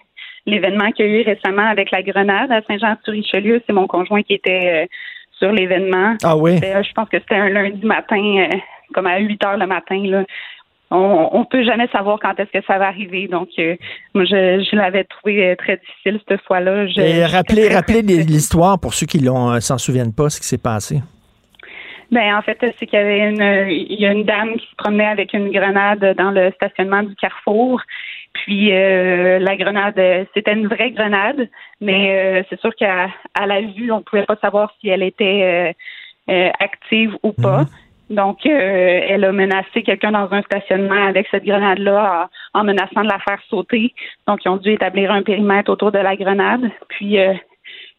l'événement 0.46 0.92
qu'il 0.92 1.06
y 1.06 1.10
a 1.16 1.20
eu 1.20 1.24
récemment 1.24 1.68
avec 1.68 1.92
la 1.92 2.02
grenade 2.04 2.52
à 2.52 2.62
Saint-Jean-sur-Richelieu. 2.68 3.62
C'est 3.66 3.74
mon 3.74 3.88
conjoint 3.88 4.22
qui 4.24 4.34
était 4.36 4.84
euh, 4.84 4.86
sur 5.40 5.52
l'événement. 5.52 6.16
Ah 6.24 6.38
oui? 6.38 6.60
Euh, 6.64 6.84
je 6.84 6.92
pense 6.94 7.10
que 7.10 7.18
c'était 7.20 7.36
un 7.36 7.50
lundi 7.50 7.86
matin, 7.86 8.48
comme 8.94 9.08
à 9.08 9.18
8 9.20 9.44
heures 9.46 9.58
le 9.58 9.68
matin. 9.68 10.02
Là. 10.06 10.24
On, 10.90 11.30
on 11.34 11.44
peut 11.44 11.64
jamais 11.66 11.88
savoir 11.90 12.18
quand 12.20 12.40
est-ce 12.40 12.58
que 12.60 12.66
ça 12.66 12.78
va 12.78 12.88
arriver. 12.88 13.28
Donc, 13.28 13.50
moi, 14.14 14.24
je, 14.24 14.66
je 14.72 14.76
l'avais 14.78 15.04
trouvé 15.04 15.54
très 15.58 15.78
difficile 15.78 16.22
cette 16.30 16.42
fois-là. 16.44 16.86
Et 16.96 17.26
rappelez, 17.26 17.68
rappelez 17.68 18.02
l'histoire 18.04 18.80
pour 18.80 18.94
ceux 18.94 19.06
qui 19.06 19.20
l'ont, 19.20 19.52
euh, 19.52 19.60
s'en 19.60 19.78
souviennent 19.78 20.14
pas, 20.14 20.30
ce 20.30 20.40
qui 20.40 20.48
s'est 20.48 20.58
passé. 20.58 21.00
Ben 22.12 22.36
en 22.36 22.42
fait, 22.42 22.58
c'est 22.62 22.86
qu'il 22.86 22.98
y 23.00 23.02
avait 23.02 23.30
une 23.30 23.70
il 23.70 24.00
y 24.00 24.06
a 24.06 24.12
une 24.12 24.24
dame 24.24 24.56
qui 24.56 24.68
se 24.68 24.76
promenait 24.76 25.08
avec 25.08 25.34
une 25.34 25.52
grenade 25.52 26.16
dans 26.18 26.32
le 26.32 26.52
stationnement 26.52 27.04
du 27.04 27.16
Carrefour. 27.16 27.82
Puis 28.34 28.72
euh, 28.72 29.40
la 29.40 29.56
grenade, 29.58 30.00
c'était 30.34 30.54
une 30.54 30.68
vraie 30.68 30.92
grenade, 30.92 31.50
mais 31.82 32.40
euh, 32.40 32.44
c'est 32.50 32.60
sûr 32.62 32.74
qu'à 32.76 33.10
à 33.34 33.46
la 33.46 33.62
vue, 33.62 33.92
on 33.92 34.02
pouvait 34.02 34.26
pas 34.26 34.38
savoir 34.38 34.74
si 34.80 34.90
elle 34.90 35.04
était 35.04 35.76
euh, 36.30 36.34
euh, 36.34 36.50
active 36.60 37.18
ou 37.24 37.34
pas. 37.34 37.66
Donc, 38.10 38.46
euh, 38.46 39.02
elle 39.10 39.26
a 39.26 39.32
menacé 39.34 39.84
quelqu'un 39.84 40.12
dans 40.12 40.32
un 40.32 40.42
stationnement 40.44 41.08
avec 41.08 41.28
cette 41.30 41.44
grenade-là 41.44 42.30
en, 42.54 42.60
en 42.62 42.64
menaçant 42.64 43.02
de 43.02 43.10
la 43.10 43.20
faire 43.20 43.40
sauter. 43.50 43.94
Donc, 44.28 44.46
ils 44.46 44.50
ont 44.50 44.58
dû 44.58 44.72
établir 44.72 45.12
un 45.12 45.24
périmètre 45.24 45.70
autour 45.70 45.92
de 45.92 46.00
la 46.00 46.16
grenade. 46.16 46.72
Puis, 46.88 47.20
euh, 47.20 47.34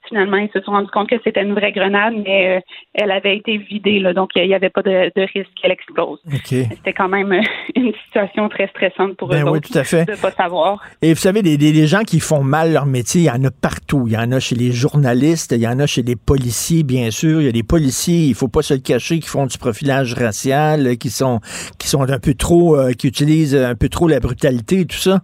finalement, 0.09 0.37
ils 0.37 0.51
se 0.53 0.61
sont 0.61 0.73
rendus 0.73 0.91
compte 0.91 1.09
que 1.09 1.17
c'était 1.25 1.43
une 1.43 1.55
vraie 1.55 1.73
grenade, 1.73 2.15
mais 2.25 2.57
euh, 2.57 2.61
elle 2.95 3.11
avait 3.11 3.37
été 3.37 3.59
vidée, 3.59 3.99
là, 3.99 4.13
donc 4.13 4.31
il 4.35 4.47
n'y 4.47 4.55
avait 4.55 4.71
pas 4.71 4.83
de, 4.83 5.13
de 5.15 5.23
risque 5.35 5.51
qu'elle 5.61 5.73
explose. 5.73 6.19
C'était 6.45 6.93
quand 6.93 7.09
même 7.09 7.33
euh, 7.33 7.43
une 7.77 7.93
situation 8.05 8.49
très 8.49 8.69
stressante 8.69 9.17
pour 9.17 9.29
Ben 9.29 9.43
eux 9.43 9.51
oui, 9.51 9.59
autres 9.59 9.71
tout 9.71 9.79
à 9.79 9.85
fait. 9.85 10.05
de 10.05 10.21
pas 10.21 10.31
savoir. 10.33 10.83
Et 11.03 11.13
vous 11.13 11.21
savez, 11.21 11.43
des 11.43 11.87
gens 11.87 12.03
qui 12.03 12.21
font 12.21 12.43
mal 12.43 12.73
leur 12.73 12.87
métier, 12.87 13.23
il 13.23 13.25
y 13.25 13.31
en 13.31 13.45
a 13.45 13.51
partout. 13.51 14.05
Il 14.07 14.13
y 14.13 14.17
en 14.17 14.33
a 14.33 14.41
chez 14.41 14.55
les 14.55 14.73
journalistes, 14.73 15.53
il 15.53 15.63
y 15.63 15.69
en 15.69 15.79
a 15.79 15.87
chez 15.87 16.03
les 16.03 16.17
policiers, 16.17 16.83
bien 16.83 17.11
sûr. 17.11 17.41
Il 17.41 17.45
y 17.45 17.49
a 17.49 17.53
des 17.53 17.63
policiers, 17.63 18.27
il 18.27 18.35
faut 18.35 18.49
pas 18.49 18.63
se 18.63 18.75
le 18.75 18.81
cacher, 18.81 19.19
qui 19.19 19.29
font 19.29 19.47
du 19.47 19.59
profilage 19.59 20.15
racial, 20.15 20.97
qui 20.99 21.11
sont 21.11 21.41
qui 21.79 21.89
sont 21.89 22.03
un 22.03 22.19
peu 22.19 22.35
trop, 22.35 22.77
euh, 22.77 22.93
qui 22.93 23.09
utilisent 23.09 23.55
un 23.55 23.75
peu 23.75 23.89
trop 23.89 24.09
la 24.09 24.21
brutalité 24.21 24.81
et 24.81 24.87
tout 24.87 24.97
ça. 24.97 25.21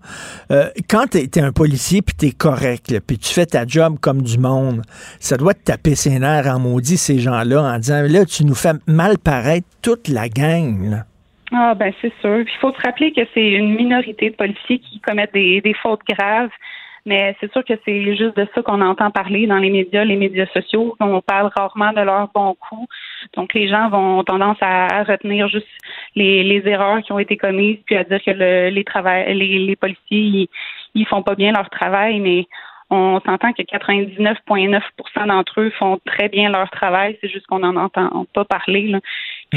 Euh, 0.51 0.68
quand 0.89 1.07
tu 1.11 1.18
es, 1.18 1.39
un 1.39 1.53
policier 1.53 2.03
puis 2.03 2.14
tu 2.16 2.26
es 2.26 2.30
correct, 2.30 3.01
puis 3.07 3.18
tu 3.18 3.32
fais 3.32 3.47
ta 3.47 3.66
job 3.66 3.97
comme 4.01 4.22
du 4.22 4.39
monde, 4.39 4.74
ça 5.20 5.37
doit 5.37 5.55
te 5.55 5.64
taper 5.64 5.95
ses 5.95 6.18
nerfs 6.18 6.47
en 6.47 6.59
maudit 6.59 6.97
ces 6.97 7.18
gens-là 7.18 7.62
en 7.62 7.79
disant 7.79 8.03
là, 8.09 8.25
tu 8.25 8.45
nous 8.45 8.55
fais 8.55 8.72
mal 8.87 9.18
paraître 9.18 9.66
toute 9.83 10.09
la 10.09 10.29
gang. 10.29 11.03
Ah 11.53 11.75
ben 11.75 11.93
c'est 12.01 12.12
sûr. 12.20 12.41
Il 12.41 12.59
faut 12.61 12.72
se 12.72 12.81
rappeler 12.83 13.12
que 13.12 13.20
c'est 13.33 13.53
une 13.53 13.75
minorité 13.75 14.31
de 14.31 14.35
policiers 14.35 14.79
qui 14.79 15.01
commettent 15.01 15.35
des, 15.35 15.75
fautes 15.83 16.01
graves. 16.09 16.51
Mais 17.07 17.37
c'est 17.39 17.53
sûr 17.53 17.62
que 17.62 17.75
c'est 17.85 18.16
juste 18.16 18.35
de 18.35 18.49
ça 18.55 18.62
qu'on 18.62 18.81
entend 18.81 19.11
parler 19.11 19.47
dans 19.47 19.59
les 19.59 19.68
médias, 19.68 20.05
les 20.05 20.16
médias 20.16 20.47
sociaux. 20.55 20.97
On 21.01 21.20
parle 21.20 21.51
rarement 21.55 21.93
de 21.93 22.01
leurs 22.01 22.29
bons 22.35 22.55
coups. 22.55 22.89
Donc 23.35 23.53
les 23.53 23.68
gens 23.68 23.91
vont 23.91 24.25
tendance 24.25 24.57
à, 24.62 25.05
retenir 25.05 25.47
juste 25.49 25.68
les, 26.16 26.62
erreurs 26.64 27.03
qui 27.03 27.12
ont 27.12 27.18
été 27.18 27.37
commises, 27.37 27.79
puis 27.85 27.97
à 27.97 28.05
dire 28.05 28.22
que 28.25 28.31
les, 28.31 28.70
les 28.70 29.77
policiers 29.77 29.99
ils, 30.11 30.49
ils 30.95 31.07
font 31.07 31.22
pas 31.22 31.35
bien 31.35 31.53
leur 31.53 31.68
travail, 31.68 32.20
mais 32.20 32.47
on 32.95 33.21
s'entend 33.21 33.53
que 33.53 33.63
99,9% 33.63 35.27
d'entre 35.27 35.61
eux 35.61 35.71
font 35.79 35.99
très 36.05 36.29
bien 36.29 36.51
leur 36.51 36.71
travail. 36.71 37.19
C'est 37.21 37.29
juste 37.29 37.47
qu'on 37.47 37.61
n'en 37.61 37.77
entend 37.77 38.27
pas 38.33 38.45
parler. 38.45 38.89
Là. 38.89 39.01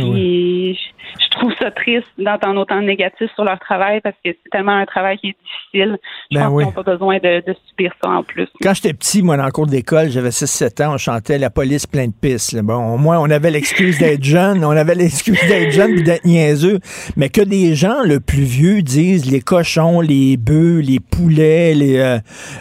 Puis 0.02 0.74
je- 0.76 1.24
je 1.24 1.30
trouve 1.40 1.54
ça 1.60 1.72
triste 1.72 2.08
d'entendre 2.18 2.60
autant 2.62 2.82
de 2.82 2.86
négatifs 2.88 3.30
sur 3.36 3.44
leur 3.44 3.60
travail 3.60 4.02
parce 4.02 4.16
que 4.26 4.32
c'est 4.32 4.50
tellement 4.52 4.76
un 4.76 4.86
travail 4.86 5.18
qui 5.20 5.28
est 5.30 5.36
difficile. 5.74 5.98
Je 6.32 6.38
Ben 6.38 6.46
pense 6.46 6.54
oui. 6.54 6.64
qu'ils 6.64 6.76
n'ont 6.76 6.84
pas 6.84 6.92
besoin 6.92 7.18
de, 7.18 7.44
de 7.46 7.56
subir 7.70 7.92
ça 8.04 8.10
en 8.10 8.24
plus. 8.24 8.48
Quand 8.62 8.74
j'étais 8.74 8.94
petit, 8.94 9.22
moi, 9.22 9.38
dans 9.38 9.46
le 9.46 9.52
cours 9.52 9.68
d'école, 9.68 10.10
j'avais 10.10 10.32
6-7 10.32 10.82
ans, 10.84 10.94
on 10.94 10.98
chantait 10.98 11.38
La 11.38 11.50
police 11.50 11.86
plein 11.88 12.08
de 12.08 12.14
pistes. 12.20 12.60
Bon, 12.62 12.94
au 12.94 12.98
moins, 12.98 13.20
on 13.20 13.30
avait 13.30 13.52
l'excuse 13.52 13.98
d'être 14.00 14.24
jeune, 14.24 14.64
on 14.66 14.72
avait 14.72 14.96
l'excuse 14.96 15.40
d'être 15.48 15.72
jeune 15.72 15.94
puis 15.96 16.04
d'être 16.04 16.26
niaiseux. 16.26 16.80
Mais 17.16 17.30
que 17.30 17.42
des 17.42 17.76
gens, 17.76 18.02
le 18.04 18.20
plus 18.20 18.44
vieux, 18.44 18.82
disent 18.82 19.30
les 19.32 19.42
cochons, 19.42 20.02
les 20.02 20.38
bœufs, 20.38 20.80
les 20.82 21.00
poulets, 21.00 21.74
les, 21.76 21.98
euh, 21.98 22.18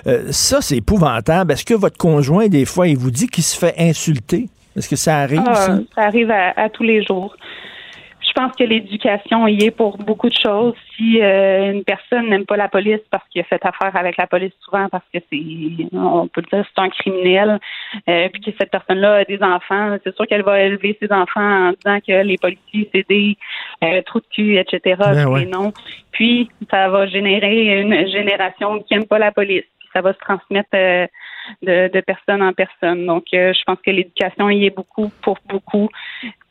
euh, 0.07 0.25
ça, 0.31 0.61
c'est 0.61 0.77
épouvantable. 0.77 1.53
Est-ce 1.53 1.65
que 1.65 1.75
votre 1.75 1.97
conjoint, 1.99 2.49
des 2.49 2.65
fois, 2.65 2.87
il 2.89 2.97
vous 2.97 3.11
dit 3.11 3.27
qu'il 3.27 3.45
se 3.45 3.57
fait 3.59 3.75
insulter? 3.79 4.49
Est-ce 4.77 4.89
que 4.89 4.97
ça 4.97 5.19
arrive, 5.19 5.43
Ah, 5.47 5.55
ça? 5.55 5.79
ça 5.95 6.03
arrive 6.03 6.31
à, 6.31 6.53
à 6.57 6.69
tous 6.69 6.83
les 6.83 7.03
jours. 7.03 7.35
Je 8.37 8.43
pense 8.43 8.55
que 8.55 8.65
l'éducation 8.65 9.47
y 9.47 9.65
est 9.65 9.71
pour 9.71 9.97
beaucoup 9.97 10.29
de 10.29 10.35
choses. 10.35 10.75
Si 10.95 11.23
euh, 11.23 11.73
une 11.73 11.85
personne 11.85 12.29
n'aime 12.29 12.45
pas 12.45 12.59
la 12.59 12.69
police 12.69 13.01
parce 13.11 13.27
qu'il 13.29 13.41
a 13.41 13.45
fait 13.45 13.65
affaire 13.65 13.97
avec 13.97 14.19
la 14.19 14.27
police 14.27 14.53
souvent 14.63 14.89
parce 14.91 15.05
que 15.15 15.21
c'est, 15.33 15.87
on 15.95 16.29
peut 16.29 16.43
le 16.43 16.57
dire, 16.57 16.67
c'est 16.75 16.83
un 16.83 16.91
criminel, 16.91 17.59
euh, 18.09 18.29
puis 18.31 18.43
que 18.43 18.51
cette 18.59 18.71
personne-là 18.71 19.15
a 19.15 19.25
des 19.25 19.43
enfants, 19.43 19.97
c'est 20.05 20.15
sûr 20.15 20.27
qu'elle 20.27 20.43
va 20.43 20.61
élever 20.61 20.99
ses 21.01 21.11
enfants 21.13 21.69
en 21.69 21.71
disant 21.71 21.99
que 22.07 22.23
les 22.25 22.37
policiers 22.37 22.91
c'est 22.95 23.09
des 23.09 23.39
euh, 23.83 24.03
trous 24.03 24.21
de 24.21 24.27
cul, 24.35 24.59
etc. 24.59 24.97
Ben 24.99 25.27
ouais. 25.29 25.47
noms. 25.47 25.73
Puis 26.13 26.51
ça 26.71 26.91
va 26.91 27.07
générer 27.07 27.81
une 27.81 28.07
génération 28.09 28.81
qui 28.81 28.95
n'aime 28.95 29.07
pas 29.07 29.19
la 29.19 29.33
police. 29.33 29.65
Puis 29.79 29.89
ça 29.95 30.03
va 30.03 30.13
se 30.13 30.19
transmettre 30.19 30.77
de, 31.63 31.91
de 31.93 32.01
personne 32.01 32.43
en 32.43 32.53
personne. 32.53 33.07
Donc, 33.07 33.25
euh, 33.35 33.53
je 33.53 33.63
pense 33.65 33.79
que 33.85 33.91
l'éducation 33.91 34.51
y 34.51 34.67
est 34.67 34.75
beaucoup 34.75 35.11
pour 35.23 35.39
beaucoup. 35.49 35.89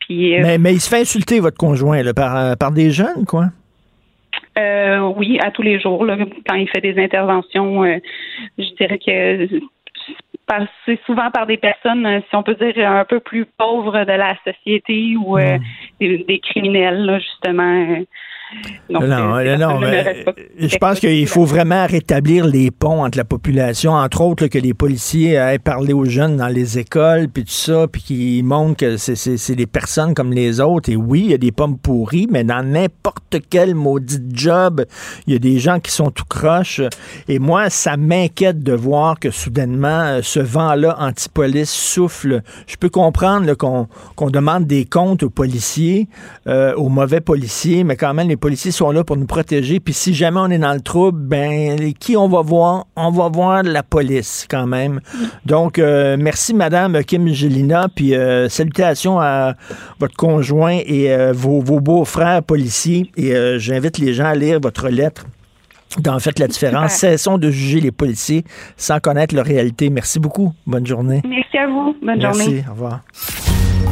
Puis, 0.00 0.36
euh, 0.36 0.42
Mais, 0.42 0.58
mais 0.58 0.72
il 0.72 0.80
se 0.80 0.88
fait 0.88 1.00
insulter, 1.00 1.40
votre 1.40 1.56
conjoint, 1.56 2.02
là, 2.02 2.14
par, 2.14 2.36
euh, 2.36 2.54
par 2.54 2.72
des 2.72 2.90
jeunes, 2.90 3.24
quoi? 3.26 3.46
euh, 4.58 5.00
oui, 5.16 5.38
à 5.40 5.50
tous 5.50 5.62
les 5.62 5.80
jours, 5.80 6.04
là, 6.04 6.16
quand 6.48 6.54
il 6.54 6.68
fait 6.68 6.80
des 6.80 7.02
interventions, 7.02 7.84
je 8.58 8.74
dirais 8.76 8.98
que 8.98 9.60
c'est 10.84 11.00
souvent 11.04 11.30
par 11.30 11.46
des 11.46 11.56
personnes, 11.56 12.22
si 12.28 12.36
on 12.36 12.42
peut 12.42 12.54
dire, 12.54 12.88
un 12.88 13.04
peu 13.04 13.20
plus 13.20 13.46
pauvres 13.58 14.04
de 14.04 14.12
la 14.12 14.36
société 14.44 15.16
ou 15.16 15.38
euh, 15.38 15.58
des, 16.00 16.18
des 16.18 16.38
criminels, 16.38 17.04
là, 17.04 17.18
justement. 17.18 17.98
Donc, 18.88 19.02
non, 19.04 19.36
euh, 19.38 19.56
non, 19.56 19.80
mais, 19.80 20.24
je 20.58 20.76
pense 20.76 21.00
qu'il 21.00 21.26
faut 21.26 21.44
vraiment 21.44 21.84
rétablir 21.86 22.46
les 22.46 22.70
ponts 22.70 23.04
entre 23.04 23.18
la 23.18 23.24
population, 23.24 23.92
entre 23.92 24.20
autres 24.20 24.44
là, 24.44 24.48
que 24.48 24.58
les 24.58 24.72
policiers 24.74 25.32
aient 25.32 25.58
parlé 25.58 25.92
aux 25.92 26.04
jeunes 26.04 26.36
dans 26.36 26.46
les 26.46 26.78
écoles, 26.78 27.28
puis 27.28 27.44
tout 27.44 27.50
ça, 27.50 27.86
puis 27.88 28.02
qu'ils 28.02 28.44
montrent 28.44 28.76
que 28.76 28.96
c'est- 28.96 29.54
des 29.56 29.66
personnes 29.66 30.14
comme 30.14 30.32
les 30.32 30.60
autres. 30.60 30.90
Et 30.90 30.96
oui, 30.96 31.22
il 31.24 31.30
y 31.30 31.34
a 31.34 31.38
des 31.38 31.50
pommes 31.50 31.76
pourries, 31.78 32.28
mais 32.30 32.44
dans 32.44 32.62
n'importe 32.64 33.36
quel 33.50 33.74
maudit 33.74 34.22
job, 34.32 34.84
il 35.26 35.32
y 35.32 35.36
a 35.36 35.38
des 35.40 35.58
gens 35.58 35.80
qui 35.80 35.90
sont 35.90 36.10
tout 36.10 36.24
croches. 36.28 36.80
Et 37.28 37.38
moi, 37.38 37.70
ça 37.70 37.96
m'inquiète 37.96 38.60
de 38.62 38.72
voir 38.74 39.18
que 39.18 39.30
soudainement, 39.30 39.88
euh, 40.02 40.20
ce 40.22 40.40
vent-là 40.40 40.96
anti-police 41.00 41.70
souffle. 41.70 42.42
Je 42.66 42.76
peux 42.76 42.90
comprendre 42.90 43.54
qu'on 43.54 44.30
demande 44.30 44.66
des 44.66 44.84
comptes 44.84 45.22
aux 45.22 45.30
policiers, 45.30 46.06
euh, 46.46 46.74
aux 46.74 46.88
mauvais 46.88 47.20
policiers, 47.20 47.82
mais 47.82 47.96
quand 47.96 48.14
même, 48.14 48.28
les 48.28 48.35
policiers 48.36 48.70
sont 48.70 48.90
là 48.90 49.04
pour 49.04 49.16
nous 49.16 49.26
protéger. 49.26 49.80
Puis 49.80 49.94
si 49.94 50.14
jamais 50.14 50.40
on 50.40 50.48
est 50.48 50.58
dans 50.58 50.72
le 50.74 50.80
trouble, 50.80 51.18
ben, 51.18 51.92
qui 51.94 52.16
on 52.16 52.28
va 52.28 52.42
voir? 52.42 52.86
On 52.96 53.10
va 53.10 53.28
voir 53.28 53.62
la 53.62 53.82
police 53.82 54.46
quand 54.50 54.66
même. 54.66 55.00
Donc, 55.44 55.78
euh, 55.78 56.16
merci, 56.18 56.54
Madame 56.54 57.02
Kim 57.04 57.28
Gelina, 57.28 57.88
puis 57.94 58.14
euh, 58.14 58.48
salutations 58.48 59.20
à 59.20 59.54
votre 60.00 60.16
conjoint 60.16 60.78
et 60.84 61.12
euh, 61.12 61.32
vos, 61.32 61.60
vos 61.60 61.80
beaux-frères 61.80 62.42
policiers. 62.42 63.10
Et 63.16 63.34
euh, 63.34 63.58
j'invite 63.58 63.98
les 63.98 64.14
gens 64.14 64.26
à 64.26 64.34
lire 64.34 64.58
votre 64.60 64.88
lettre 64.88 65.26
dans 65.98 66.18
Faites 66.18 66.38
la 66.38 66.48
différence. 66.48 66.92
Cessons 66.92 67.38
de 67.38 67.50
juger 67.50 67.80
les 67.80 67.92
policiers 67.92 68.44
sans 68.76 69.00
connaître 69.00 69.34
leur 69.34 69.46
réalité. 69.46 69.88
Merci 69.90 70.18
beaucoup. 70.18 70.52
Bonne 70.66 70.86
journée. 70.86 71.22
Merci 71.24 71.58
à 71.58 71.66
vous. 71.66 71.96
Bonne 72.02 72.18
Merci. 72.18 72.42
journée. 72.42 72.64
Au 72.68 72.72
revoir. 72.72 73.00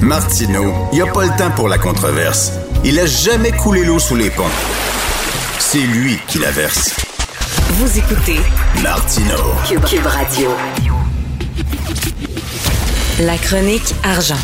Martineau, 0.01 0.73
il 0.93 0.97
n'y 0.97 1.03
a 1.03 1.07
pas 1.13 1.25
le 1.25 1.37
temps 1.37 1.51
pour 1.51 1.69
la 1.69 1.79
controverse. 1.79 2.53
Il 2.85 2.99
a 3.01 3.07
jamais 3.07 3.53
coulé 3.53 3.85
l'eau 3.85 3.99
sous 3.99 4.17
les 4.17 4.31
ponts. 4.31 4.45
C'est 5.59 5.79
lui 5.79 6.19
qui 6.29 6.39
la 6.39 6.51
verse. 6.51 6.91
Vous 7.71 7.99
écoutez 7.99 8.41
Martineau. 8.83 9.55
Cube, 9.67 9.85
Cube 9.85 10.07
Radio. 10.07 10.51
La 13.21 13.39
chronique 13.39 13.95
argent. 14.03 14.39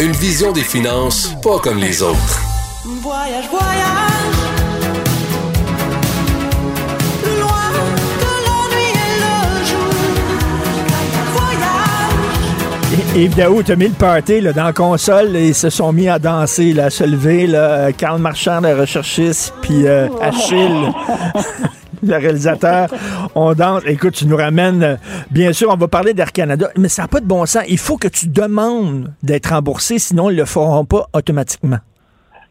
Une 0.00 0.12
vision 0.12 0.52
des 0.52 0.62
finances 0.62 1.30
pas 1.42 1.58
comme 1.58 1.78
les 1.78 2.02
autres. 2.02 2.40
Voyage, 2.84 3.48
voyage. 3.50 4.33
Yves 13.14 13.36
Daou, 13.36 13.62
t'as 13.62 13.76
mis 13.76 13.86
le 13.88 13.94
party 13.94 14.40
là, 14.40 14.52
dans 14.52 14.64
la 14.64 14.72
console 14.72 15.36
et 15.36 15.48
ils 15.48 15.54
se 15.54 15.70
sont 15.70 15.92
mis 15.92 16.08
à 16.08 16.18
danser, 16.18 16.72
là, 16.72 16.86
à 16.86 16.90
se 16.90 17.04
lever. 17.04 17.46
Là, 17.46 17.92
Karl 17.92 18.20
Marchand, 18.20 18.60
le 18.60 18.74
recherchiste, 18.74 19.54
puis 19.62 19.86
euh, 19.86 20.08
Achille, 20.20 20.92
le 22.02 22.16
réalisateur. 22.16 22.88
On 23.36 23.54
danse. 23.54 23.82
Écoute, 23.86 24.14
tu 24.14 24.26
nous 24.26 24.36
ramènes. 24.36 24.82
euh, 24.82 24.96
Bien 25.30 25.52
sûr, 25.52 25.70
on 25.70 25.76
va 25.76 25.86
parler 25.86 26.12
d'Air 26.12 26.32
Canada, 26.32 26.70
mais 26.76 26.88
ça 26.88 27.02
n'a 27.02 27.08
pas 27.08 27.20
de 27.20 27.26
bon 27.26 27.46
sens. 27.46 27.62
Il 27.68 27.78
faut 27.78 27.96
que 27.98 28.08
tu 28.08 28.26
demandes 28.26 29.12
d'être 29.22 29.50
remboursé, 29.50 30.00
sinon 30.00 30.28
ils 30.30 30.34
ne 30.34 30.40
le 30.40 30.46
feront 30.46 30.84
pas 30.84 31.06
automatiquement. 31.12 31.78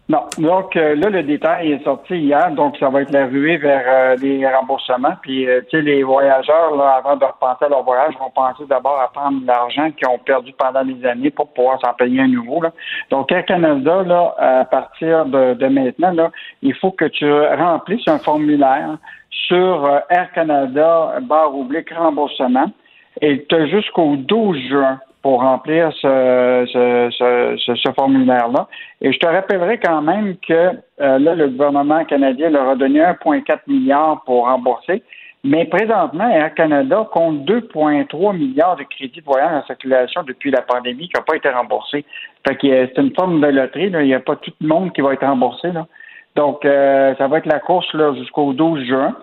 Non. 0.10 0.26
Donc 0.38 0.76
euh, 0.76 0.96
là, 0.96 1.10
le 1.10 1.24
détail 1.24 1.72
est 1.72 1.84
sorti 1.86 2.16
hier, 2.16 2.52
donc 2.52 2.76
ça 2.78 2.90
va 2.90 3.04
être 3.04 3.12
la 3.12 3.26
ruée 3.26 3.56
vers 3.56 3.84
euh, 3.88 4.16
les 4.18 4.46
remboursements. 4.46 5.16
Puis, 5.22 5.48
euh, 5.48 5.62
tu 5.70 5.78
sais, 5.78 5.82
les 5.82 6.04
voyageurs, 6.04 6.76
là, 6.76 6.96
avant 6.98 7.16
de 7.16 7.24
repenser 7.24 7.66
à 7.66 7.70
leur 7.70 7.84
voyage, 7.84 8.14
vont 8.20 8.30
penser 8.30 8.64
d'abord 8.68 9.00
à 9.00 9.08
prendre 9.14 9.40
l'argent 9.46 9.92
qu'ils 9.92 10.10
ont 10.10 10.18
perdu 10.18 10.52
pendant 10.58 10.84
des 10.84 11.06
années 11.06 11.32
pour 11.32 11.54
pouvoir 11.54 11.80
s'en 11.80 11.94
payer 11.94 12.20
un 12.20 12.28
nouveau. 12.28 12.62
Là. 12.62 12.74
Donc, 13.12 13.32
Air 13.32 13.46
Canada, 13.46 14.04
là, 14.04 14.36
à 14.38 14.66
partir 14.66 15.26
de, 15.26 15.54
de 15.54 15.68
maintenant, 15.68 16.12
là, 16.12 16.32
il 16.62 16.76
faut 16.76 16.92
que 16.92 17.06
tu 17.06 17.32
remplisses 17.32 18.08
un 18.08 18.20
formulaire 18.20 18.98
sur 19.48 19.86
euh, 19.86 20.00
Air 20.10 20.32
Canada, 20.34 21.20
barre 21.22 21.56
oblique 21.56 21.94
remboursement, 21.94 22.72
et 23.22 23.46
tu 23.46 23.56
as 23.56 23.68
jusqu'au 23.68 24.16
12 24.18 24.58
juin 24.70 25.00
pour 25.24 25.42
remplir 25.42 25.92
ce, 25.94 26.66
ce, 26.72 27.56
ce, 27.58 27.76
ce- 27.76 27.92
formulaire-là. 27.94 28.68
Et 29.02 29.12
je 29.14 29.18
te 29.18 29.26
rappellerai 29.26 29.80
quand 29.80 30.02
même 30.02 30.36
que 30.38 30.54
euh, 30.54 31.20
là, 31.20 31.34
le 31.34 31.48
gouvernement 31.48 32.04
canadien 32.06 32.50
leur 32.50 32.70
a 32.70 32.76
donné 32.76 33.00
1,4 33.00 33.60
milliard 33.68 34.22
pour 34.26 34.46
rembourser. 34.46 35.02
Mais 35.46 35.66
présentement, 35.66 36.30
Air 36.30 36.54
Canada 36.54 37.08
compte 37.12 37.40
2,3 37.46 38.38
milliards 38.38 38.76
de 38.76 38.84
crédits 38.84 39.20
de 39.22 39.26
voyage 39.26 39.64
en 39.64 39.66
circulation 39.66 40.24
depuis 40.24 40.52
la 40.52 40.62
pandémie 40.62 41.08
qui 41.10 41.14
n'ont 41.18 41.24
pas 41.26 41.36
été 41.36 41.50
remboursés. 41.50 42.06
Fait 42.48 42.56
que 42.56 42.68
euh, 42.68 42.88
c'est 42.94 43.02
une 43.02 43.14
forme 43.16 43.40
de 43.42 43.48
loterie. 43.48 43.90
là. 43.90 44.02
Il 44.04 44.08
n'y 44.08 44.14
a 44.14 44.20
pas 44.20 44.36
tout 44.36 44.52
le 44.62 44.68
monde 44.68 44.92
qui 44.94 45.02
va 45.02 45.14
être 45.14 45.26
remboursé. 45.26 45.72
Là. 45.72 45.88
Donc, 46.36 46.66
euh, 46.66 47.14
ça 47.18 47.28
va 47.28 47.38
être 47.38 47.46
la 47.46 47.60
course 47.60 47.88
jusqu'au 48.18 48.54
12 48.54 48.86
juin. 48.86 49.16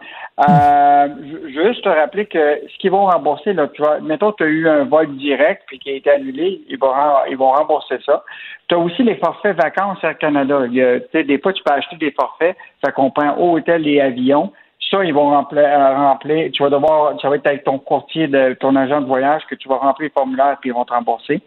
Euh, 0.49 1.09
je, 1.53 1.61
veux 1.61 1.69
juste 1.69 1.85
te 1.85 1.89
rappeler 1.89 2.25
que 2.25 2.63
ce 2.67 2.79
qu'ils 2.79 2.91
vont 2.91 3.07
rembourser, 3.07 3.53
là, 3.53 3.69
tu 3.69 3.83
vois, 3.83 4.01
mettons, 4.01 4.33
tu 4.33 4.45
as 4.45 4.47
eu 4.47 4.69
un 4.69 4.85
vol 4.85 5.15
direct 5.17 5.65
puis 5.67 5.79
qui 5.79 5.91
a 5.91 5.95
été 5.95 6.11
annulé, 6.11 6.63
ils 6.69 6.79
vont, 6.79 6.93
ils 7.29 7.37
vont 7.37 7.51
rembourser 7.51 7.99
ça. 8.07 8.25
Tu 8.69 8.75
as 8.75 8.79
aussi 8.79 9.03
les 9.03 9.17
forfaits 9.17 9.57
vacances 9.57 9.99
Air 10.03 10.17
Canada. 10.17 10.63
Il 10.67 10.77
y 10.77 11.25
des 11.25 11.39
fois, 11.39 11.53
tu 11.53 11.63
peux 11.63 11.73
acheter 11.73 11.97
des 11.97 12.13
forfaits, 12.13 12.57
ça 12.83 12.91
comprend 12.91 13.37
hôtel 13.39 13.87
et 13.87 14.01
avion. 14.01 14.53
Ça, 14.91 15.05
ils 15.05 15.13
vont 15.13 15.31
remplir. 15.31 16.51
Tu 16.53 16.63
vas 16.63 16.71
devoir, 16.71 17.21
ça 17.21 17.29
va 17.29 17.37
être 17.37 17.47
avec 17.47 17.65
ton 17.65 17.79
courtier, 17.79 18.27
de 18.27 18.55
ton 18.55 18.75
agent 18.77 19.03
de 19.03 19.07
voyage 19.07 19.43
que 19.49 19.55
tu 19.55 19.69
vas 19.69 19.77
remplir 19.77 20.09
le 20.09 20.21
formulaire 20.21 20.57
puis 20.61 20.71
ils 20.71 20.73
vont 20.73 20.85
te 20.85 20.93
rembourser. 20.93 21.43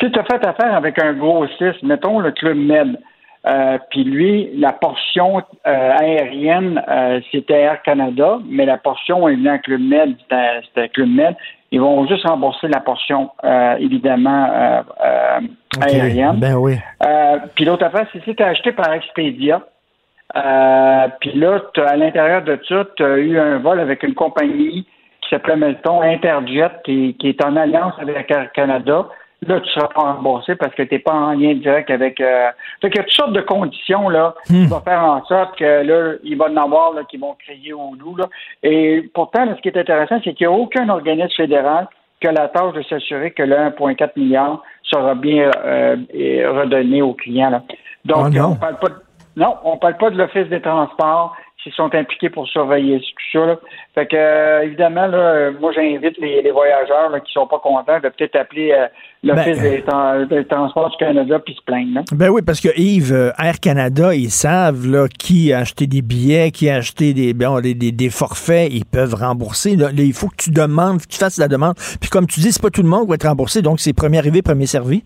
Si 0.00 0.10
tu 0.10 0.18
as 0.18 0.24
fait 0.24 0.44
affaire 0.44 0.74
avec 0.74 1.00
un 1.02 1.12
gros 1.12 1.46
6, 1.46 1.82
mettons 1.82 2.18
le 2.18 2.32
Club 2.32 2.56
Med, 2.56 2.98
euh, 3.46 3.78
puis 3.90 4.04
lui, 4.04 4.50
la 4.56 4.72
portion 4.72 5.38
euh, 5.38 5.42
aérienne, 5.98 6.82
euh, 6.88 7.20
c'était 7.30 7.60
Air 7.60 7.82
Canada, 7.82 8.38
mais 8.48 8.64
la 8.64 8.78
portion 8.78 9.28
est 9.28 9.34
venue 9.34 9.48
à 9.48 9.58
Club 9.58 9.80
Med, 9.80 10.16
c'était 10.64 10.88
Club 10.88 11.08
Med. 11.08 11.36
Ils 11.70 11.80
vont 11.80 12.06
juste 12.06 12.26
rembourser 12.26 12.68
la 12.68 12.80
portion, 12.80 13.30
euh, 13.42 13.76
évidemment, 13.76 14.48
euh, 14.50 14.82
euh, 15.04 15.40
aérienne. 15.82 16.36
Ben 16.36 16.54
oui. 16.54 16.76
Euh, 17.04 17.38
puis 17.54 17.64
l'autre 17.64 17.84
affaire, 17.84 18.06
c'est 18.12 18.40
as 18.40 18.46
acheté 18.46 18.72
par 18.72 18.92
Expedia, 18.92 19.60
euh, 20.36 21.08
puis 21.20 21.32
là, 21.32 21.60
à 21.86 21.96
l'intérieur 21.96 22.42
de 22.42 22.58
ça, 22.68 22.84
tu 22.96 23.04
as 23.04 23.18
eu 23.18 23.38
un 23.38 23.58
vol 23.58 23.78
avec 23.78 24.02
une 24.02 24.14
compagnie 24.14 24.86
qui 25.20 25.30
s'appelait, 25.30 25.56
mettons, 25.56 26.00
Interjet, 26.02 26.70
qui, 26.84 27.14
qui 27.18 27.28
est 27.28 27.44
en 27.44 27.56
alliance 27.56 27.94
avec 27.98 28.30
Air 28.30 28.50
Canada. 28.52 29.06
Là, 29.46 29.60
tu 29.60 29.70
seras 29.70 29.88
pas 29.88 30.12
remboursé 30.12 30.56
parce 30.56 30.74
que 30.74 30.82
tu 30.82 30.94
n'es 30.94 31.00
pas 31.00 31.12
en 31.12 31.32
lien 31.32 31.54
direct 31.54 31.90
avec... 31.90 32.20
Euh... 32.20 32.48
Fait 32.80 32.90
qu'il 32.90 32.98
y 32.98 33.00
a 33.00 33.04
toutes 33.04 33.12
sortes 33.12 33.32
de 33.32 33.40
conditions 33.42 34.08
là, 34.08 34.34
qui 34.46 34.66
vont 34.66 34.80
faire 34.80 35.04
en 35.04 35.24
sorte 35.26 35.58
que 35.58 35.82
là, 35.82 36.14
il 36.22 36.36
va 36.36 36.48
y 36.48 36.52
en 36.52 36.56
avoir 36.56 36.94
là, 36.94 37.02
qui 37.08 37.18
vont 37.18 37.34
crier 37.38 37.72
au 37.72 37.94
loup. 37.94 38.16
Là. 38.16 38.28
Et 38.62 39.10
pourtant, 39.12 39.44
là, 39.44 39.54
ce 39.56 39.60
qui 39.60 39.68
est 39.68 39.76
intéressant, 39.76 40.20
c'est 40.24 40.34
qu'il 40.34 40.48
n'y 40.48 40.54
a 40.54 40.56
aucun 40.56 40.88
organisme 40.88 41.34
fédéral 41.36 41.88
qui 42.20 42.28
a 42.28 42.32
la 42.32 42.48
tâche 42.48 42.72
de 42.72 42.82
s'assurer 42.82 43.32
que 43.32 43.42
le 43.42 43.54
1,4 43.54 44.10
milliard 44.16 44.62
sera 44.82 45.14
bien 45.14 45.50
euh, 45.64 45.96
redonné 46.12 47.02
aux 47.02 47.14
clients. 47.14 47.50
Là. 47.50 47.62
Donc, 48.04 48.26
Oh 48.26 48.28
non. 48.30 48.50
on 48.52 48.56
parle 48.56 48.78
pas 48.78 48.88
de, 48.88 48.94
non, 49.36 49.56
on 49.64 49.76
parle 49.76 49.96
pas 49.96 50.10
de 50.10 50.16
l'Office 50.16 50.48
des 50.48 50.60
transports 50.60 51.36
s'ils 51.64 51.72
sont 51.72 51.92
impliqués 51.92 52.30
pour 52.30 52.46
surveiller 52.46 53.00
tout 53.00 53.38
ça. 53.40 53.46
Là. 53.46 53.56
Fait 53.96 54.06
que 54.06 54.14
euh, 54.16 54.62
évidemment, 54.62 55.06
là, 55.06 55.16
euh, 55.18 55.52
moi 55.60 55.72
j'invite 55.74 56.16
les, 56.18 56.42
les 56.42 56.50
voyageurs 56.52 57.10
là, 57.10 57.18
qui 57.20 57.32
sont 57.32 57.46
pas 57.48 57.58
contents 57.58 57.98
de 58.00 58.08
peut-être 58.10 58.36
appeler 58.36 58.70
euh, 58.72 58.86
l'Office 59.24 59.58
Ben, 59.58 59.70
des, 59.72 59.80
Tra- 59.82 60.28
des 60.28 60.44
transports 60.44 60.90
du 60.90 60.96
Canada 60.98 61.38
puis 61.44 61.54
se 61.54 61.62
plaindre. 61.64 61.94
Là. 61.94 62.02
Ben 62.12 62.28
oui, 62.28 62.42
parce 62.42 62.60
que 62.60 62.68
Yves, 62.78 63.32
Air 63.42 63.58
Canada, 63.60 64.14
ils 64.14 64.30
savent 64.30 64.86
là, 64.86 65.08
qui 65.08 65.52
a 65.52 65.58
acheté 65.60 65.86
des 65.86 66.02
billets, 66.02 66.50
qui 66.50 66.68
a 66.70 66.76
acheté 66.76 67.14
des, 67.14 67.32
bon, 67.34 67.60
des, 67.60 67.74
des- 67.74 67.92
des 67.92 68.10
forfaits, 68.10 68.70
ils 68.72 68.84
peuvent 68.84 69.14
rembourser. 69.14 69.74
Là, 69.76 69.88
il 69.96 70.12
faut 70.12 70.28
que 70.28 70.36
tu 70.36 70.50
demandes, 70.50 71.00
que 71.00 71.06
tu 71.08 71.18
fasses 71.18 71.38
la 71.38 71.48
demande. 71.48 71.74
Puis 72.00 72.10
comme 72.10 72.26
tu 72.26 72.40
dis, 72.40 72.52
c'est 72.52 72.62
pas 72.62 72.70
tout 72.70 72.82
le 72.82 72.88
monde 72.88 73.04
qui 73.04 73.08
va 73.08 73.14
être 73.14 73.26
remboursé, 73.28 73.62
donc 73.62 73.80
c'est 73.80 73.92
premier 73.94 74.18
arrivé, 74.18 74.42
premier 74.42 74.66
servi. 74.66 75.02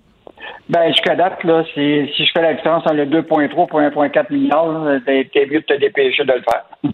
Ben, 0.69 0.89
jusqu'à 0.89 1.16
date, 1.16 1.43
là, 1.45 1.64
si 1.73 2.07
je 2.07 2.31
fais 2.35 2.43
la 2.43 2.53
différence 2.53 2.83
entre 2.85 2.95
le 2.95 3.07
2,3 3.07 3.43
et 3.43 3.49
1,4 3.49 4.33
milliard, 4.33 5.01
t'es, 5.07 5.47
mieux 5.51 5.61
de 5.61 5.64
te 5.64 5.81
dépêcher 5.81 6.25
de 6.25 6.33
le 6.33 6.43
faire. 6.43 6.64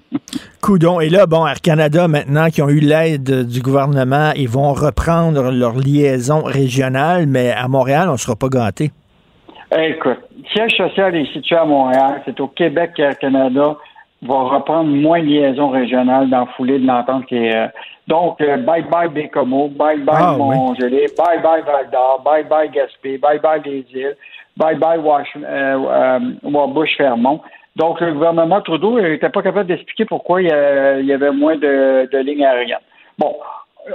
Coudon. 0.62 1.01
Et 1.01 1.09
là, 1.09 1.27
bon, 1.27 1.45
Air 1.45 1.61
Canada, 1.61 2.07
maintenant, 2.07 2.47
qui 2.51 2.62
ont 2.62 2.68
eu 2.68 2.79
l'aide 2.79 3.47
du 3.47 3.61
gouvernement, 3.61 4.31
ils 4.37 4.49
vont 4.49 4.72
reprendre 4.72 5.51
leur 5.51 5.75
liaison 5.75 6.43
régionale, 6.45 7.27
mais 7.27 7.51
à 7.51 7.66
Montréal, 7.66 8.09
on 8.09 8.12
ne 8.12 8.16
sera 8.16 8.37
pas 8.37 8.49
gâtés. 8.49 8.93
Écoute, 9.77 10.20
le 10.37 10.49
siège 10.53 10.77
social 10.77 11.16
est 11.16 11.33
situé 11.33 11.57
à 11.57 11.64
Montréal. 11.64 12.22
C'est 12.25 12.39
au 12.39 12.47
Québec 12.47 12.93
qu'Air 12.95 13.18
Canada 13.18 13.77
va 14.25 14.35
reprendre 14.57 14.91
moins 14.91 15.20
de 15.20 15.27
liaisons 15.27 15.68
régionales 15.70 16.29
dans 16.31 16.41
la 16.41 16.47
foulée 16.57 16.79
de 16.79 16.87
l'entente 16.87 17.27
qui 17.27 17.37
est. 17.37 17.55
euh, 17.55 17.66
donc, 18.07 18.41
euh, 18.41 18.57
bye 18.59 18.83
bye 18.83 19.09
Bécomo, 19.09 19.68
bye 19.68 19.99
bye 19.99 20.16
Ah, 20.18 20.37
Montgelé, 20.37 21.07
bye 21.16 21.41
bye 21.43 21.62
Val 21.62 21.89
d'Or, 21.91 22.22
bye 22.25 22.45
bye 22.45 22.68
Gaspé, 22.70 23.18
bye 23.18 23.39
bye 23.39 23.61
les 23.64 23.85
îles, 23.93 24.16
bye 24.57 24.77
bye 24.77 24.99
Wash, 24.99 25.29
euh, 25.37 25.79
euh, 25.89 26.18
Wabush 26.43 26.97
Fermont. 26.97 27.41
Donc, 27.77 28.01
le 28.01 28.12
gouvernement 28.12 28.61
Trudeau 28.61 29.01
n'était 29.01 29.31
pas 29.31 29.43
capable 29.43 29.66
d'expliquer 29.66 30.05
pourquoi 30.05 30.43
il 30.43 30.49
y, 30.49 31.12
avait 31.12 31.33
moins 31.33 31.57
de, 31.57 32.09
de 32.12 32.18
lignes 32.18 32.45
aériennes. 32.45 32.79
Bon, 33.18 33.35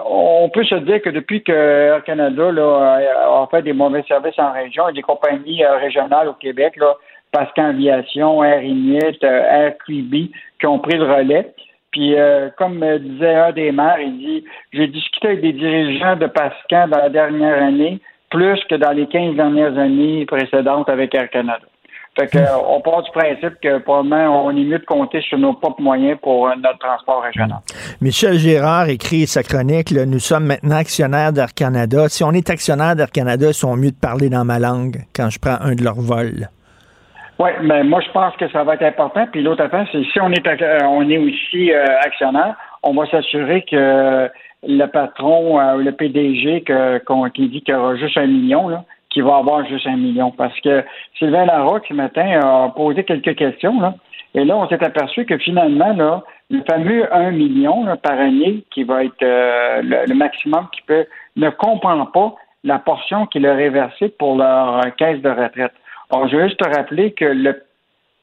on 0.06 0.50
peut 0.50 0.64
se 0.66 0.76
dire 0.76 1.02
que 1.02 1.10
depuis 1.10 1.44
que 1.44 1.52
Air 1.52 2.04
Canada 2.04 2.52
là, 2.52 3.00
a 3.26 3.48
fait 3.50 3.62
des 3.62 3.74
mauvais 3.74 4.04
services 4.08 4.38
en 4.38 4.52
région, 4.52 4.86
a 4.86 4.92
des 4.92 5.02
compagnies 5.02 5.64
euh, 5.64 5.78
régionales 5.78 6.28
au 6.28 6.34
Québec, 6.34 6.76
là, 6.78 6.96
Pascan 7.32 7.70
Aviation, 7.70 8.44
Air 8.44 8.64
Inuit, 8.64 9.24
euh, 9.24 9.66
Air 9.66 9.74
Quibi, 9.86 10.32
qui 10.60 10.66
ont 10.66 10.80
pris 10.80 10.98
le 10.98 11.04
relais. 11.04 11.54
Puis, 11.92 12.16
euh, 12.16 12.50
comme 12.58 12.80
disait 13.00 13.36
un 13.36 13.52
des 13.52 13.72
maires, 13.72 14.00
il 14.00 14.18
dit 14.18 14.46
J'ai 14.74 14.88
discuté 14.88 15.30
avec 15.30 15.42
des 15.42 15.54
dirigeants 15.54 16.16
de 16.16 16.28
Pascan 16.28 16.88
dans 16.88 16.98
la 16.98 17.10
dernière 17.10 17.64
année, 17.64 18.00
plus 18.30 18.60
que 18.70 18.76
dans 18.76 18.92
les 18.92 19.08
15 19.08 19.36
dernières 19.36 19.78
années 19.78 20.26
précédentes 20.26 20.90
avec 20.90 21.16
Air 21.16 21.30
Canada. 21.30 21.66
Fait 22.20 22.28
que, 22.28 22.38
on 22.68 22.82
part 22.82 23.04
du 23.04 23.12
principe 23.12 23.60
que 23.62 23.80
probablement 23.80 24.46
on 24.46 24.52
est 24.52 24.64
mieux 24.64 24.80
de 24.80 24.86
compter 24.86 25.22
sur 25.22 25.38
nos 25.38 25.54
propres 25.54 25.82
moyens 25.82 26.18
pour 26.22 26.48
euh, 26.48 26.54
notre 26.56 26.80
transport 26.80 27.24
régional. 27.24 27.60
Michel 28.02 28.38
Gérard 28.38 28.90
écrit 28.90 29.26
sa 29.26 29.42
chronique, 29.42 29.92
là, 29.92 30.06
nous 30.06 30.20
sommes 30.20 30.46
maintenant 30.46 30.78
actionnaires 30.78 31.34
d'Air 31.34 31.54
Canada. 31.54 32.08
Si 32.10 32.24
on 32.24 32.32
est 32.32 32.50
actionnaire 32.50 32.96
d'Air 32.96 33.12
Canada, 33.12 33.48
ils 33.48 33.54
sont 33.54 33.76
mieux 33.76 33.92
de 33.92 34.00
parler 34.00 34.30
dans 34.30 34.46
ma 34.46 34.60
langue 34.60 35.06
quand 35.16 35.30
je 35.30 35.40
prends 35.40 35.58
un 35.62 35.74
de 35.74 35.84
leurs 35.84 36.02
vols. 36.02 36.50
Oui, 37.40 37.52
mais 37.62 37.84
moi 37.84 38.02
je 38.02 38.12
pense 38.12 38.36
que 38.36 38.50
ça 38.50 38.64
va 38.64 38.74
être 38.74 38.84
important. 38.84 39.26
Puis 39.32 39.42
l'autre 39.42 39.64
affaire, 39.64 39.88
c'est 39.92 40.04
si 40.04 40.20
on 40.20 40.32
est 40.32 40.46
euh, 40.46 40.80
on 40.84 41.10
est 41.10 41.18
aussi 41.18 41.72
euh, 41.72 41.86
actionnaire, 42.02 42.56
on 42.84 42.94
va 42.94 43.06
s'assurer 43.08 43.64
que 43.64 44.30
le 44.68 44.86
patron 44.88 45.60
euh, 45.60 45.76
ou 45.76 45.80
le 45.80 45.92
PDG 45.92 46.62
que, 46.62 47.30
qui 47.30 47.48
dit 47.48 47.62
qu'il 47.62 47.74
y 47.74 47.78
aura 47.78 47.96
juste 47.96 48.18
un 48.18 48.28
million, 48.28 48.68
là, 48.68 48.84
qu'il 49.10 49.24
va 49.24 49.38
avoir 49.38 49.66
juste 49.66 49.88
un 49.88 49.96
million. 49.96 50.32
Parce 50.32 50.60
que 50.60 50.84
Sylvain 51.18 51.46
Larocque, 51.46 51.86
ce 51.88 51.94
matin, 51.94 52.40
a 52.42 52.70
posé 52.76 53.04
quelques 53.04 53.36
questions. 53.36 53.80
Là, 53.80 53.96
et 54.36 54.44
là, 54.44 54.58
on 54.58 54.68
s'est 54.68 54.84
aperçu 54.84 55.26
que 55.26 55.38
finalement, 55.38 55.94
là, 55.94 56.24
le 56.50 56.62
fameux 56.70 57.14
1 57.14 57.32
million 57.32 57.86
là, 57.86 57.96
par 57.96 58.20
année, 58.20 58.64
qui 58.72 58.84
va 58.84 59.04
être 59.04 59.24
euh, 59.24 59.82
le, 59.82 60.06
le 60.08 60.16
maximum 60.16 60.68
qui 60.72 60.82
peut, 60.82 61.06
ne 61.36 61.50
comprend 61.50 62.06
pas 62.08 62.36
la 62.64 62.80
portion 62.80 63.26
qui 63.26 63.40
leur 63.40 63.58
est 63.58 63.70
versée 63.70 64.10
pour 64.10 64.38
leur 64.38 64.78
euh, 64.78 64.90
caisse 64.98 65.22
de 65.22 65.30
retraite. 65.30 65.74
Alors, 66.10 66.28
je 66.28 66.36
veux 66.36 66.48
juste 66.48 66.60
te 66.60 66.68
rappeler 66.68 67.12
que 67.12 67.26
le, 67.26 67.62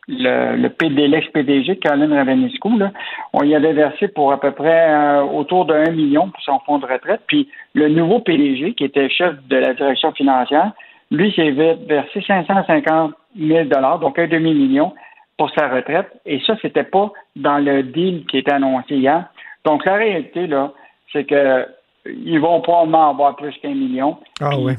le, 0.08 0.56
le 0.56 0.68
PD, 0.70 1.08
l'ex-PDG, 1.08 1.76
Caroline 1.76 2.12
Ravenescu, 2.12 2.78
là, 2.78 2.92
on 3.32 3.42
y 3.42 3.54
avait 3.54 3.72
versé 3.72 4.08
pour 4.08 4.32
à 4.32 4.40
peu 4.40 4.52
près 4.52 4.90
euh, 4.90 5.22
autour 5.22 5.66
de 5.66 5.74
1 5.74 5.90
million 5.92 6.28
pour 6.30 6.40
son 6.42 6.58
fonds 6.60 6.78
de 6.78 6.86
retraite. 6.86 7.20
Puis 7.26 7.48
le 7.74 7.88
nouveau 7.88 8.20
PDG, 8.20 8.74
qui 8.74 8.84
était 8.84 9.08
chef 9.08 9.34
de 9.48 9.56
la 9.56 9.74
direction 9.74 10.12
financière, 10.12 10.72
lui, 11.10 11.32
s'est 11.32 11.50
versé 11.50 12.20
550 12.26 13.14
000 13.38 13.64
donc 14.00 14.18
un 14.18 14.26
demi-million 14.26 14.92
pour 15.38 15.50
sa 15.50 15.68
retraite. 15.68 16.08
Et 16.24 16.40
ça, 16.40 16.56
c'était 16.62 16.84
pas 16.84 17.12
dans 17.36 17.58
le 17.58 17.82
deal 17.84 18.24
qui 18.26 18.38
était 18.38 18.52
annoncé 18.52 18.96
hier. 18.96 19.26
Donc, 19.64 19.84
la 19.84 19.94
réalité, 19.94 20.46
là, 20.46 20.72
c'est 21.12 21.24
que 21.24 21.66
ils 22.06 22.38
vont 22.38 22.60
probablement 22.60 23.10
avoir 23.10 23.36
plus 23.36 23.52
qu'un 23.58 23.74
million. 23.74 24.16
Ah 24.40 24.56
oui. 24.58 24.74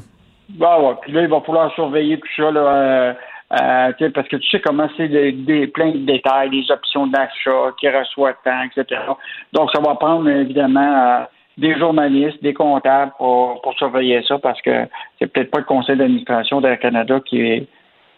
Bah 0.50 0.80
ouais. 0.80 0.94
Puis 1.02 1.12
là, 1.12 1.22
il 1.22 1.28
va 1.28 1.40
falloir 1.40 1.72
surveiller 1.74 2.18
tout 2.18 2.28
ça, 2.36 2.50
là, 2.50 2.60
euh, 2.60 3.12
euh, 3.60 3.92
tu 3.98 4.04
sais, 4.04 4.10
parce 4.10 4.28
que 4.28 4.36
tu 4.36 4.48
sais 4.48 4.60
comment 4.60 4.88
c'est 4.96 5.08
des, 5.08 5.32
des- 5.32 5.66
plein 5.66 5.90
de 5.90 5.98
détails, 5.98 6.50
des 6.50 6.70
options 6.70 7.06
d'achat, 7.06 7.72
qui 7.78 7.88
reçoit 7.88 8.32
tant, 8.44 8.62
etc. 8.62 9.00
Donc, 9.52 9.70
ça 9.72 9.80
va 9.80 9.94
prendre, 9.94 10.28
évidemment, 10.28 10.80
euh, 11.20 11.24
des 11.58 11.76
journalistes, 11.78 12.42
des 12.42 12.54
comptables 12.54 13.12
pour, 13.18 13.60
pour 13.62 13.74
surveiller 13.74 14.22
ça, 14.22 14.38
parce 14.38 14.60
que 14.62 14.86
c'est 15.18 15.26
peut-être 15.32 15.50
pas 15.50 15.58
le 15.58 15.64
conseil 15.64 15.96
d'administration 15.96 16.60
d'Air 16.60 16.78
Canada 16.78 17.20
qui, 17.24 17.40
est- 17.40 17.66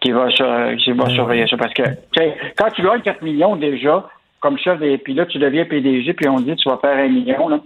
qui 0.00 0.12
va, 0.12 0.28
qui 0.28 0.92
va 0.92 1.08
surveiller 1.10 1.46
ça. 1.48 1.56
Parce 1.56 1.74
que, 1.74 1.82
tu 1.82 1.90
sais, 2.16 2.36
quand 2.56 2.68
tu 2.70 2.82
gagnes 2.82 3.00
4 3.02 3.22
millions 3.22 3.56
déjà, 3.56 4.06
comme 4.40 4.56
chef, 4.58 4.78
des, 4.78 4.96
puis 4.98 5.14
là, 5.14 5.26
tu 5.26 5.38
deviens 5.38 5.64
PDG, 5.64 6.14
puis 6.14 6.28
on 6.28 6.36
dit 6.36 6.54
tu 6.56 6.68
vas 6.68 6.78
faire 6.78 6.96
un 6.96 7.08
million, 7.08 7.48
là. 7.48 7.58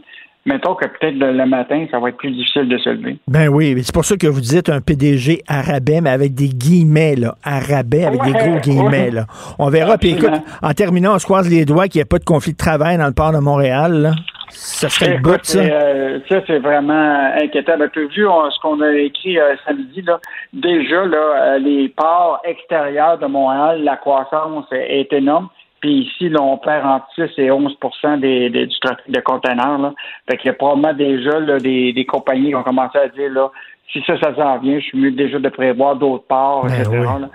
Mettons 0.46 0.74
que 0.74 0.84
peut-être 0.84 1.14
le, 1.16 1.46
matin, 1.46 1.86
ça 1.90 1.98
va 1.98 2.10
être 2.10 2.18
plus 2.18 2.30
difficile 2.30 2.68
de 2.68 2.76
se 2.76 2.90
lever. 2.90 3.16
Ben 3.28 3.48
oui, 3.48 3.74
mais 3.74 3.82
c'est 3.82 3.94
pour 3.94 4.04
ça 4.04 4.16
que 4.16 4.26
vous 4.26 4.40
dites 4.42 4.68
un 4.68 4.80
PDG 4.82 5.42
arabais, 5.48 6.00
mais 6.02 6.10
avec 6.10 6.34
des 6.34 6.48
guillemets, 6.48 7.16
là. 7.16 7.34
Arabais, 7.42 8.04
avec 8.04 8.22
des 8.22 8.32
gros 8.32 8.58
guillemets, 8.60 9.04
ouais. 9.06 9.10
là. 9.10 9.26
On 9.58 9.70
verra. 9.70 9.96
Puis 9.96 10.10
écoute, 10.10 10.32
en 10.62 10.72
terminant, 10.74 11.14
on 11.14 11.18
se 11.18 11.24
croise 11.24 11.48
les 11.48 11.64
doigts 11.64 11.88
qu'il 11.88 12.00
n'y 12.00 12.02
ait 12.02 12.06
pas 12.06 12.18
de 12.18 12.24
conflit 12.24 12.52
de 12.52 12.58
travail 12.58 12.98
dans 12.98 13.06
le 13.06 13.14
port 13.14 13.32
de 13.32 13.38
Montréal, 13.38 13.92
là. 13.94 14.12
Ça 14.50 14.88
serait 14.88 15.14
le 15.16 15.22
bout, 15.22 15.40
ça. 15.42 15.62
c'est, 15.62 15.72
euh, 15.72 16.18
ça, 16.28 16.40
c'est 16.46 16.58
vraiment 16.58 17.30
inquiétant. 17.42 17.76
Ben, 17.78 17.88
tu 17.92 18.04
as 18.04 18.06
vu 18.14 18.26
on- 18.26 18.50
ce 18.50 18.60
qu'on 18.60 18.80
a 18.82 18.92
écrit 18.92 19.38
euh, 19.38 19.54
samedi, 19.66 20.02
là. 20.02 20.20
Déjà, 20.52 21.04
là, 21.06 21.16
euh, 21.16 21.58
les 21.58 21.88
ports 21.88 22.40
extérieurs 22.44 23.18
de 23.18 23.26
Montréal, 23.26 23.82
la 23.82 23.96
croissance 23.96 24.66
est, 24.70 25.00
est 25.00 25.12
énorme. 25.12 25.48
Puis 25.84 26.04
ici, 26.04 26.30
là, 26.30 26.40
on 26.40 26.56
perd 26.56 26.86
entre 26.86 27.06
6 27.14 27.38
et 27.42 27.50
11 27.50 27.76
des, 28.16 28.48
des- 28.48 28.64
du 28.66 28.78
trafic 28.80 29.10
de 29.10 29.20
conteneurs. 29.20 29.76
Là. 29.76 29.92
Fait 30.30 30.38
qu'il 30.38 30.46
y 30.46 30.48
a 30.48 30.54
probablement 30.54 30.94
déjà 30.94 31.38
là, 31.40 31.58
des, 31.58 31.92
des 31.92 32.06
compagnies 32.06 32.48
qui 32.48 32.54
ont 32.54 32.62
commencé 32.62 32.96
à 32.96 33.08
dire 33.08 33.30
là, 33.30 33.50
si 33.92 34.02
ça, 34.06 34.18
ça 34.18 34.34
s'en 34.34 34.56
vient, 34.60 34.78
je 34.78 34.84
suis 34.86 34.98
mieux 34.98 35.10
déjà 35.10 35.38
de 35.38 35.48
prévoir 35.50 35.96
d'autres 35.96 36.24
ports, 36.26 36.62
Ben 36.64 36.72
etc. 36.72 36.88
oui. 36.90 37.20
là. 37.20 37.28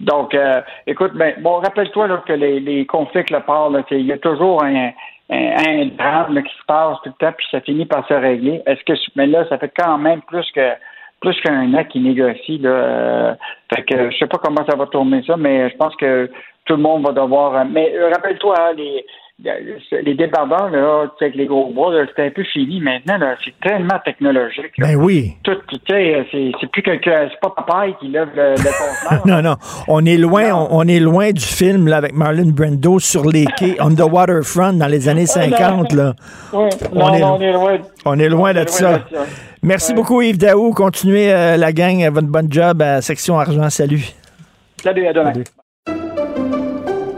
Donc, 0.00 0.34
euh, 0.34 0.60
écoute, 0.86 1.12
ben, 1.14 1.32
bon, 1.40 1.60
rappelle-toi 1.60 2.08
là, 2.08 2.22
que 2.26 2.34
les, 2.34 2.60
les 2.60 2.84
conflits 2.84 3.20
avec 3.20 3.30
le 3.30 3.40
port, 3.40 3.72
qu'il 3.88 4.04
y 4.04 4.12
a 4.12 4.18
toujours 4.18 4.62
un, 4.62 4.90
un, 5.30 5.54
un 5.66 5.86
drame 5.96 6.34
là, 6.34 6.42
qui 6.42 6.52
se 6.54 6.64
passe 6.66 6.98
tout 7.04 7.08
le 7.18 7.26
temps, 7.26 7.32
puis 7.34 7.46
ça 7.50 7.62
finit 7.62 7.86
par 7.86 8.06
se 8.06 8.12
régler. 8.12 8.60
Est-ce 8.66 8.84
que 8.84 8.92
mais 9.16 9.26
là, 9.26 9.46
ça 9.48 9.56
fait 9.56 9.72
quand 9.74 9.96
même 9.96 10.20
plus 10.28 10.44
que 10.54 10.72
plus 11.22 11.40
qu'un 11.40 11.72
an 11.72 11.84
qui 11.84 12.00
négocie. 12.00 12.58
Là, 12.58 13.38
fait 13.74 13.82
que 13.84 14.10
je 14.10 14.18
sais 14.18 14.26
pas 14.26 14.36
comment 14.44 14.62
ça 14.68 14.76
va 14.76 14.84
tourner 14.88 15.22
ça, 15.26 15.38
mais 15.38 15.70
je 15.70 15.76
pense 15.78 15.96
que 15.96 16.30
tout 16.64 16.76
le 16.76 16.82
monde 16.82 17.04
va 17.06 17.12
devoir. 17.12 17.54
euh, 17.56 17.64
Mais 17.70 17.92
euh, 17.96 18.08
rappelle-toi, 18.14 18.54
hein, 18.58 18.72
les, 18.76 19.04
les 20.02 20.14
débardeurs, 20.14 20.70
là, 20.70 21.06
avec 21.20 21.34
les 21.34 21.46
gros 21.46 21.70
bois, 21.72 21.92
c'était 22.08 22.26
un 22.26 22.30
peu 22.30 22.44
fini. 22.44 22.80
Maintenant, 22.80 23.18
là, 23.18 23.34
c'est 23.44 23.52
tellement 23.60 23.98
technologique. 24.04 24.70
là. 24.78 24.86
Ben 24.88 24.96
oui. 24.96 25.32
Tout, 25.42 25.56
tu 25.68 25.76
sais, 25.90 26.24
c'est, 26.30 26.52
c'est 26.60 26.70
plus 26.70 26.82
quelqu'un, 26.82 27.28
c'est 27.30 27.40
pas 27.40 27.50
papaye 27.50 27.94
qui 28.00 28.08
lève 28.08 28.28
le, 28.34 28.52
le 28.52 28.56
conteneur. 28.56 29.26
Non, 29.42 29.42
non. 29.42 29.56
On 29.88 30.04
est 30.06 30.16
loin, 30.16 30.52
on, 30.54 30.68
on 30.70 30.88
est 30.88 31.00
loin 31.00 31.32
du 31.32 31.44
film 31.44 31.88
là, 31.88 31.96
avec 31.96 32.12
Marlon 32.14 32.46
Brando 32.54 32.98
sur 33.00 33.24
les 33.28 33.44
quais, 33.56 33.76
on 33.80 33.90
the 33.94 34.00
waterfront 34.08 34.74
dans 34.74 34.86
les 34.86 35.08
années 35.08 35.26
50. 35.26 35.92
Là. 35.92 36.14
Oui, 36.52 36.68
On 36.92 37.12
est- 37.14 37.20
non, 37.20 37.34
on 37.34 37.40
est 37.40 37.52
loin. 37.52 37.78
On 38.06 38.18
est 38.18 38.28
loin 38.28 38.50
On 38.50 38.54
de 38.54 38.58
est 38.60 38.68
ça. 38.68 38.90
loin 38.90 38.98
de 39.10 39.16
ça. 39.16 39.24
Merci 39.62 39.90
Ouais. 39.92 39.96
beaucoup 39.96 40.22
Yves 40.22 40.38
Daou. 40.38 40.72
Continuez 40.74 41.32
euh, 41.32 41.56
la 41.56 41.72
gang, 41.72 42.02
euh, 42.04 42.10
votre 42.10 42.28
bonne 42.28 42.52
job 42.52 42.80
à 42.82 43.00
Section 43.02 43.38
Argent. 43.38 43.68
Salut. 43.70 44.04
Salut, 44.82 45.06
à 45.08 45.12
demain. 45.12 45.32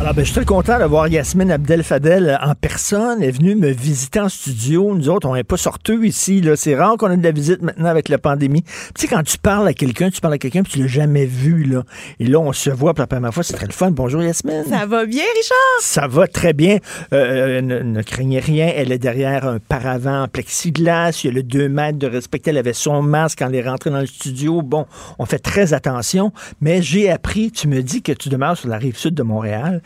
Alors, 0.00 0.14
ben, 0.14 0.24
je 0.24 0.30
suis 0.30 0.36
très 0.36 0.44
content 0.44 0.78
de 0.78 0.84
voir 0.84 1.08
Yasmine 1.08 1.50
Abdel 1.50 1.82
Fadel 1.82 2.38
en 2.40 2.54
personne. 2.54 3.20
Elle 3.20 3.30
est 3.30 3.32
venue 3.32 3.56
me 3.56 3.68
visiter 3.68 4.20
en 4.20 4.28
studio. 4.28 4.94
Nous 4.94 5.08
autres, 5.08 5.28
on 5.28 5.34
n'est 5.34 5.42
pas 5.42 5.56
sorteux 5.56 6.06
ici. 6.06 6.40
Là. 6.40 6.54
C'est 6.54 6.76
rare 6.76 6.96
qu'on 6.96 7.10
ait 7.10 7.16
de 7.16 7.24
la 7.24 7.32
visite 7.32 7.62
maintenant 7.62 7.88
avec 7.88 8.08
la 8.08 8.18
pandémie. 8.18 8.62
Tu 8.62 8.70
sais, 8.96 9.06
quand 9.08 9.24
tu 9.24 9.38
parles 9.38 9.66
à 9.66 9.74
quelqu'un, 9.74 10.10
tu 10.10 10.20
parles 10.20 10.34
à 10.34 10.38
quelqu'un 10.38 10.62
puis 10.62 10.74
tu 10.74 10.78
l'as 10.78 10.86
jamais 10.86 11.26
vu. 11.26 11.64
Là. 11.64 11.82
Et 12.20 12.26
là, 12.26 12.38
on 12.38 12.52
se 12.52 12.70
voit 12.70 12.94
pour 12.94 13.02
la 13.02 13.06
première 13.08 13.34
fois. 13.34 13.42
C'est 13.42 13.54
très 13.54 13.66
le 13.66 13.72
fun. 13.72 13.90
Bonjour 13.90 14.22
Yasmine. 14.22 14.62
Ça 14.70 14.86
va 14.86 15.04
bien, 15.04 15.24
Richard? 15.34 15.80
Ça 15.80 16.06
va 16.06 16.28
très 16.28 16.52
bien. 16.52 16.78
Euh, 17.12 17.60
ne, 17.60 17.80
ne 17.80 18.02
craignez 18.02 18.38
rien. 18.38 18.70
Elle 18.72 18.92
est 18.92 18.98
derrière 18.98 19.48
un 19.48 19.58
paravent 19.58 20.22
en 20.22 20.28
plexiglas. 20.28 21.22
Il 21.24 21.26
y 21.26 21.30
a 21.30 21.32
le 21.32 21.42
2 21.42 21.68
mètres 21.68 21.98
de 21.98 22.06
respecter. 22.06 22.50
Elle 22.50 22.58
avait 22.58 22.72
son 22.72 23.02
masque 23.02 23.40
quand 23.40 23.48
elle 23.48 23.56
est 23.56 23.68
rentrée 23.68 23.90
dans 23.90 23.98
le 23.98 24.06
studio. 24.06 24.62
Bon, 24.62 24.86
on 25.18 25.26
fait 25.26 25.40
très 25.40 25.74
attention. 25.74 26.32
Mais 26.60 26.82
j'ai 26.82 27.10
appris, 27.10 27.50
tu 27.50 27.66
me 27.66 27.82
dis 27.82 28.00
que 28.00 28.12
tu 28.12 28.28
demeures 28.28 28.56
sur 28.56 28.68
la 28.68 28.78
rive 28.78 28.96
sud 28.96 29.14
de 29.14 29.24
Montréal. 29.24 29.82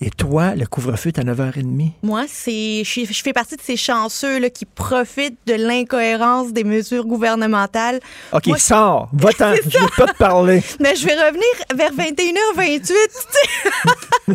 Et 0.00 0.10
toi, 0.10 0.54
le 0.54 0.66
couvre-feu 0.66 1.08
est 1.08 1.18
à 1.18 1.22
9h30. 1.22 1.92
Moi, 2.02 2.24
c'est, 2.28 2.82
je, 2.84 3.22
fais 3.22 3.32
partie 3.32 3.56
de 3.56 3.62
ces 3.62 3.76
chanceux 3.76 4.38
là, 4.38 4.50
qui 4.50 4.66
profitent 4.66 5.38
de 5.46 5.54
l'incohérence 5.54 6.52
des 6.52 6.64
mesures 6.64 7.06
gouvernementales. 7.06 8.00
OK, 8.32 8.46
Moi, 8.48 8.58
sors. 8.58 9.08
Va-t'en. 9.14 9.54
Je 9.54 9.78
veux 9.78 9.86
pas 9.96 10.12
te 10.12 10.18
parler. 10.18 10.62
Mais 10.80 10.94
je 10.96 11.06
vais 11.06 11.14
revenir 11.14 11.44
vers 11.74 11.92
21h28. 11.92 12.80
tu 12.80 12.94
sais. 12.94 14.32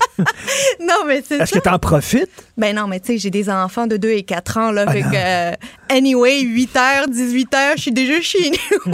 non, 0.80 1.06
mais 1.06 1.24
c'est 1.28 1.38
Est-ce 1.38 1.54
que 1.54 1.60
tu 1.60 1.70
en 1.70 1.80
profites? 1.80 2.30
Ben 2.58 2.76
non, 2.76 2.88
mais 2.88 3.00
tu 3.00 3.08
sais, 3.08 3.18
j'ai 3.18 3.30
des 3.30 3.50
enfants 3.50 3.88
de 3.88 3.98
2 3.98 4.10
et 4.10 4.24
4 4.24 4.58
ans. 4.58 4.72
Là, 4.72 4.86
Ah 4.88 4.92
fait 4.92 5.02
non. 5.02 5.10
que, 5.10 5.16
euh, 5.16 5.52
anyway, 5.90 6.44
8h, 6.44 7.10
18h, 7.10 7.74
je 7.76 7.82
suis 7.82 7.92
déjà 7.92 8.22
chez 8.22 8.52
nous. 8.52 8.94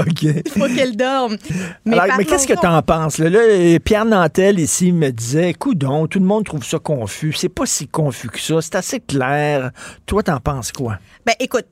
OK. 0.00 0.22
Il 0.22 0.50
faut 0.50 0.66
qu'elle 0.74 0.96
dorme. 0.96 1.36
Mais, 1.84 1.98
qu'est-ce 2.24 2.46
que 2.46 2.58
tu 2.58 2.66
en 2.66 2.82
penses? 2.82 3.18
Là, 3.18 3.30
Là, 3.30 3.78
Pierre 3.80 4.04
Nantel, 4.04 4.58
ici, 4.58 4.92
me 4.92 5.10
coudon, 5.58 6.06
tout 6.06 6.18
le 6.18 6.24
monde 6.24 6.44
trouve 6.44 6.64
ça 6.64 6.78
confus. 6.78 7.32
C'est 7.32 7.48
pas 7.48 7.66
si 7.66 7.88
confus 7.88 8.28
que 8.28 8.40
ça. 8.40 8.60
C'est 8.60 8.74
assez 8.74 9.00
clair. 9.00 9.70
Toi, 10.06 10.22
t'en 10.22 10.40
penses 10.40 10.72
quoi? 10.72 10.98
Ben 11.26 11.34
écoute, 11.38 11.66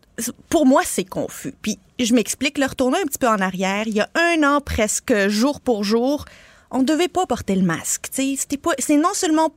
pour 0.48 0.66
moi, 0.66 0.82
c'est 0.84 1.04
confus. 1.04 1.54
Puis 1.62 1.78
je 1.98 2.14
m'explique, 2.14 2.58
le 2.58 2.66
retourner 2.66 2.98
un 2.98 3.06
petit 3.06 3.18
peu 3.18 3.28
en 3.28 3.38
arrière, 3.38 3.84
il 3.86 3.94
y 3.94 4.00
a 4.00 4.08
un 4.14 4.42
an 4.42 4.60
presque, 4.60 5.28
jour 5.28 5.60
pour 5.60 5.84
jour, 5.84 6.24
on 6.70 6.80
ne 6.80 6.84
devait 6.84 7.08
pas 7.08 7.26
porter 7.26 7.54
le 7.54 7.62
masque. 7.62 8.08
c'est 8.12 8.96
non 8.96 9.12
seulement 9.14 9.52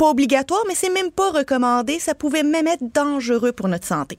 pas 0.00 0.08
obligatoire, 0.08 0.62
mais 0.66 0.74
c'est 0.74 0.88
même 0.88 1.10
pas 1.10 1.30
recommandé. 1.30 1.98
Ça 1.98 2.14
pouvait 2.14 2.42
même 2.42 2.66
être 2.66 2.94
dangereux 2.94 3.52
pour 3.52 3.68
notre 3.68 3.86
santé. 3.86 4.16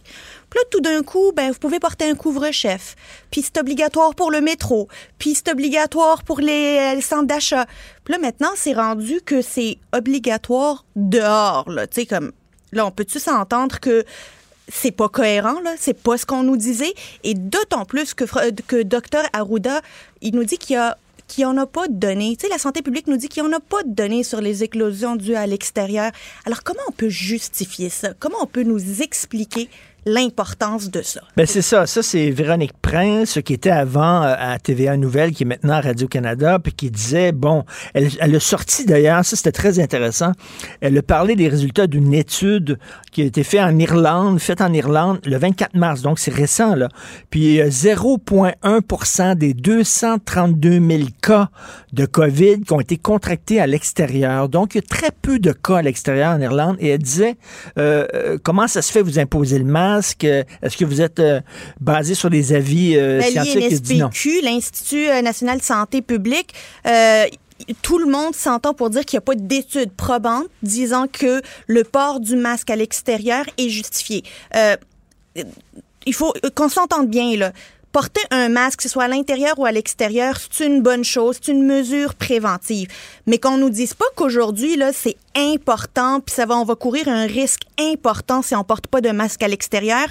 Puis 0.47 0.59
là, 0.59 0.63
tout 0.69 0.79
d'un 0.79 1.01
coup, 1.01 1.31
ben, 1.35 1.51
vous 1.51 1.57
pouvez 1.57 1.79
porter 1.79 2.07
un 2.07 2.13
couvre-chef. 2.13 2.95
Puis 3.31 3.41
c'est 3.41 3.57
obligatoire 3.59 4.13
pour 4.13 4.29
le 4.29 4.41
métro. 4.41 4.87
Puis 5.17 5.33
c'est 5.33 5.51
obligatoire 5.51 6.21
pour 6.21 6.39
les, 6.39 6.95
euh, 6.97 7.01
centres 7.01 7.25
d'achat. 7.25 7.65
Puis 8.03 8.13
là, 8.13 8.19
maintenant, 8.19 8.51
c'est 8.55 8.73
rendu 8.73 9.21
que 9.21 9.41
c'est 9.41 9.79
obligatoire 9.91 10.85
dehors. 10.95 11.67
Là, 11.67 11.87
Tu 11.87 12.01
sais, 12.01 12.05
comme, 12.05 12.31
là, 12.73 12.85
on 12.85 12.91
peut-tu 12.91 13.19
s'entendre 13.19 13.79
que 13.79 14.05
c'est 14.67 14.91
pas 14.91 15.09
cohérent, 15.09 15.61
là? 15.61 15.73
C'est 15.79 15.99
pas 15.99 16.15
ce 16.15 16.27
qu'on 16.27 16.43
nous 16.43 16.57
disait. 16.57 16.93
Et 17.23 17.33
d'autant 17.33 17.85
plus 17.85 18.13
que, 18.13 18.25
que 18.67 18.83
Dr 18.83 19.23
Arruda, 19.33 19.81
il 20.21 20.35
nous 20.35 20.43
dit 20.43 20.59
qu'il 20.59 20.75
y 20.75 20.77
a 20.77 20.95
qu'il 21.31 21.45
n'y 21.45 21.51
en 21.51 21.57
a 21.57 21.65
pas 21.65 21.87
de 21.87 21.93
données. 21.93 22.35
Tu 22.35 22.45
sais, 22.45 22.51
la 22.51 22.57
santé 22.57 22.81
publique 22.81 23.07
nous 23.07 23.15
dit 23.15 23.29
qu'il 23.29 23.41
n'y 23.43 23.49
en 23.49 23.53
a 23.53 23.61
pas 23.61 23.83
de 23.83 23.93
données 23.93 24.23
sur 24.23 24.41
les 24.41 24.63
éclosions 24.63 25.15
dues 25.15 25.35
à 25.35 25.47
l'extérieur. 25.47 26.11
Alors, 26.45 26.61
comment 26.63 26.81
on 26.89 26.91
peut 26.91 27.09
justifier 27.09 27.89
ça? 27.89 28.13
Comment 28.19 28.39
on 28.41 28.47
peut 28.47 28.63
nous 28.63 29.01
expliquer 29.01 29.69
l'importance 30.05 30.89
de 30.89 31.01
ça? 31.01 31.21
Ben 31.37 31.45
c'est 31.45 31.61
ça. 31.61 31.85
Ça, 31.87 32.03
c'est 32.03 32.29
Véronique 32.31 32.73
Prince, 32.81 33.39
qui 33.45 33.53
était 33.53 33.69
avant 33.69 34.23
euh, 34.23 34.35
à 34.37 34.59
TVA 34.59 34.97
Nouvelle, 34.97 35.31
qui 35.31 35.43
est 35.43 35.45
maintenant 35.45 35.73
à 35.73 35.81
Radio-Canada, 35.81 36.59
puis 36.59 36.73
qui 36.73 36.91
disait, 36.91 37.31
bon, 37.31 37.65
elle, 37.93 38.09
elle 38.19 38.35
a 38.35 38.39
sorti 38.39 38.85
d'ailleurs, 38.85 39.23
ça 39.25 39.35
c'était 39.35 39.51
très 39.51 39.79
intéressant, 39.79 40.31
elle 40.81 40.97
a 40.97 41.01
parlé 41.01 41.35
des 41.35 41.47
résultats 41.47 41.87
d'une 41.87 42.13
étude 42.13 42.77
qui 43.11 43.21
a 43.21 43.25
été 43.25 43.43
faite 43.43 43.61
en 43.61 43.77
Irlande, 43.77 44.39
faite 44.39 44.61
en 44.61 44.73
Irlande 44.73 45.19
le 45.25 45.37
24 45.37 45.75
mars, 45.75 46.01
donc 46.01 46.19
c'est 46.19 46.33
récent, 46.33 46.75
là. 46.75 46.89
Puis 47.29 47.41
il 47.41 47.53
y 47.55 47.61
a 47.61 47.67
0,1 47.67 49.35
des 49.35 49.53
232 49.53 50.79
000 50.79 51.03
cas 51.21 51.49
de 51.93 52.05
COVID 52.05 52.61
qui 52.61 52.73
ont 52.73 52.79
été 52.79 52.97
contractés 52.97 53.59
à 53.59 53.67
l'extérieur. 53.67 54.49
Donc, 54.49 54.75
il 54.75 54.77
y 54.77 54.79
a 54.79 54.87
très 54.87 55.11
peu 55.21 55.39
de 55.39 55.51
cas 55.51 55.77
à 55.77 55.81
l'extérieur 55.81 56.33
en 56.33 56.41
Irlande. 56.41 56.77
Et 56.79 56.89
elle 56.89 57.01
disait, 57.01 57.35
euh, 57.77 58.05
euh, 58.13 58.37
comment 58.41 58.67
ça 58.67 58.81
se 58.81 58.91
fait 58.91 59.01
vous 59.01 59.19
imposez 59.19 59.59
le 59.59 59.65
masque? 59.65 59.90
Est-ce 59.99 60.77
que 60.77 60.85
vous 60.85 61.01
êtes 61.01 61.19
euh, 61.19 61.41
basé 61.79 62.15
sur 62.15 62.29
des 62.29 62.53
avis 62.53 62.95
euh, 62.95 63.19
Ben, 63.19 63.31
scientifiques? 63.31 64.43
L'Institut 64.43 65.09
euh, 65.09 65.21
national 65.21 65.59
de 65.59 65.63
santé 65.63 66.01
publique, 66.01 66.53
euh, 66.87 67.25
tout 67.81 67.99
le 67.99 68.05
monde 68.05 68.35
s'entend 68.35 68.73
pour 68.73 68.89
dire 68.89 69.05
qu'il 69.05 69.17
n'y 69.17 69.23
a 69.23 69.25
pas 69.25 69.35
d'études 69.35 69.91
probantes 69.91 70.47
disant 70.63 71.07
que 71.07 71.41
le 71.67 71.83
port 71.83 72.19
du 72.19 72.35
masque 72.35 72.69
à 72.69 72.75
l'extérieur 72.75 73.45
est 73.57 73.69
justifié. 73.69 74.23
Euh, 74.55 74.75
il 76.05 76.13
faut 76.13 76.33
qu'on 76.55 76.69
s'entende 76.69 77.09
bien, 77.09 77.37
là. 77.37 77.51
Porter 77.91 78.21
un 78.31 78.47
masque, 78.47 78.77
que 78.77 78.83
ce 78.83 78.89
soit 78.89 79.03
à 79.03 79.07
l'intérieur 79.09 79.59
ou 79.59 79.65
à 79.65 79.71
l'extérieur, 79.73 80.37
c'est 80.49 80.65
une 80.65 80.81
bonne 80.81 81.03
chose, 81.03 81.37
c'est 81.41 81.51
une 81.51 81.65
mesure 81.65 82.15
préventive. 82.15 82.87
Mais 83.27 83.37
qu'on 83.37 83.57
nous 83.57 83.69
dise 83.69 83.93
pas 83.93 84.05
qu'aujourd'hui, 84.15 84.77
là, 84.77 84.91
c'est 84.93 85.17
important, 85.35 86.21
puis 86.21 86.33
ça 86.33 86.45
va, 86.45 86.55
on 86.57 86.63
va 86.63 86.75
courir 86.75 87.09
un 87.09 87.25
risque 87.27 87.63
important 87.79 88.41
si 88.41 88.55
on 88.55 88.63
porte 88.63 88.87
pas 88.87 89.01
de 89.01 89.09
masque 89.09 89.43
à 89.43 89.47
l'extérieur, 89.49 90.05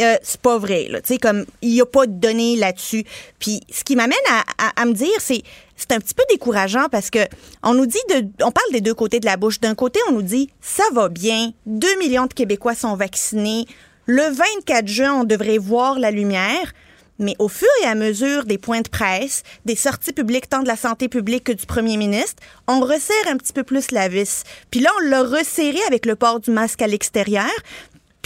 euh, 0.00 0.16
c'est 0.22 0.40
pas 0.40 0.56
vrai, 0.58 0.86
là. 0.88 1.00
Tu 1.02 1.14
sais, 1.14 1.18
comme, 1.18 1.44
il 1.60 1.70
y 1.74 1.80
a 1.82 1.86
pas 1.86 2.06
de 2.06 2.12
données 2.12 2.56
là-dessus. 2.56 3.04
Puis, 3.38 3.60
ce 3.70 3.84
qui 3.84 3.94
m'amène 3.96 4.16
à, 4.30 4.40
à- 4.68 4.82
à 4.82 4.84
me 4.86 4.92
dire, 4.94 5.08
c'est, 5.18 5.42
c'est 5.76 5.92
un 5.92 5.98
petit 5.98 6.14
peu 6.14 6.22
décourageant 6.30 6.86
parce 6.90 7.10
que 7.10 7.18
on 7.62 7.74
nous 7.74 7.86
dit 7.86 7.98
de, 8.10 8.26
on 8.44 8.52
parle 8.52 8.72
des 8.72 8.80
deux 8.80 8.94
côtés 8.94 9.20
de 9.20 9.26
la 9.26 9.36
bouche. 9.36 9.60
D'un 9.60 9.74
côté, 9.74 10.00
on 10.08 10.12
nous 10.12 10.22
dit, 10.22 10.48
ça 10.60 10.84
va 10.92 11.08
bien, 11.08 11.50
2 11.66 11.98
millions 11.98 12.26
de 12.26 12.32
Québécois 12.32 12.74
sont 12.74 12.94
vaccinés, 12.96 13.66
le 14.06 14.22
24 14.32 14.86
juin, 14.88 15.12
on 15.20 15.24
devrait 15.24 15.58
voir 15.58 15.98
la 15.98 16.10
lumière. 16.10 16.72
Mais 17.18 17.34
au 17.38 17.48
fur 17.48 17.68
et 17.82 17.86
à 17.86 17.94
mesure 17.94 18.44
des 18.44 18.58
points 18.58 18.80
de 18.80 18.88
presse, 18.88 19.42
des 19.64 19.76
sorties 19.76 20.12
publiques 20.12 20.48
tant 20.48 20.62
de 20.62 20.68
la 20.68 20.76
santé 20.76 21.08
publique 21.08 21.44
que 21.44 21.52
du 21.52 21.66
premier 21.66 21.96
ministre, 21.96 22.42
on 22.66 22.80
resserre 22.80 23.28
un 23.28 23.36
petit 23.36 23.52
peu 23.52 23.64
plus 23.64 23.90
la 23.90 24.08
vis. 24.08 24.44
Puis 24.70 24.80
là, 24.80 24.90
on 24.98 25.08
l'a 25.08 25.22
resserré 25.22 25.78
avec 25.86 26.06
le 26.06 26.16
port 26.16 26.40
du 26.40 26.50
masque 26.50 26.82
à 26.82 26.86
l'extérieur. 26.86 27.50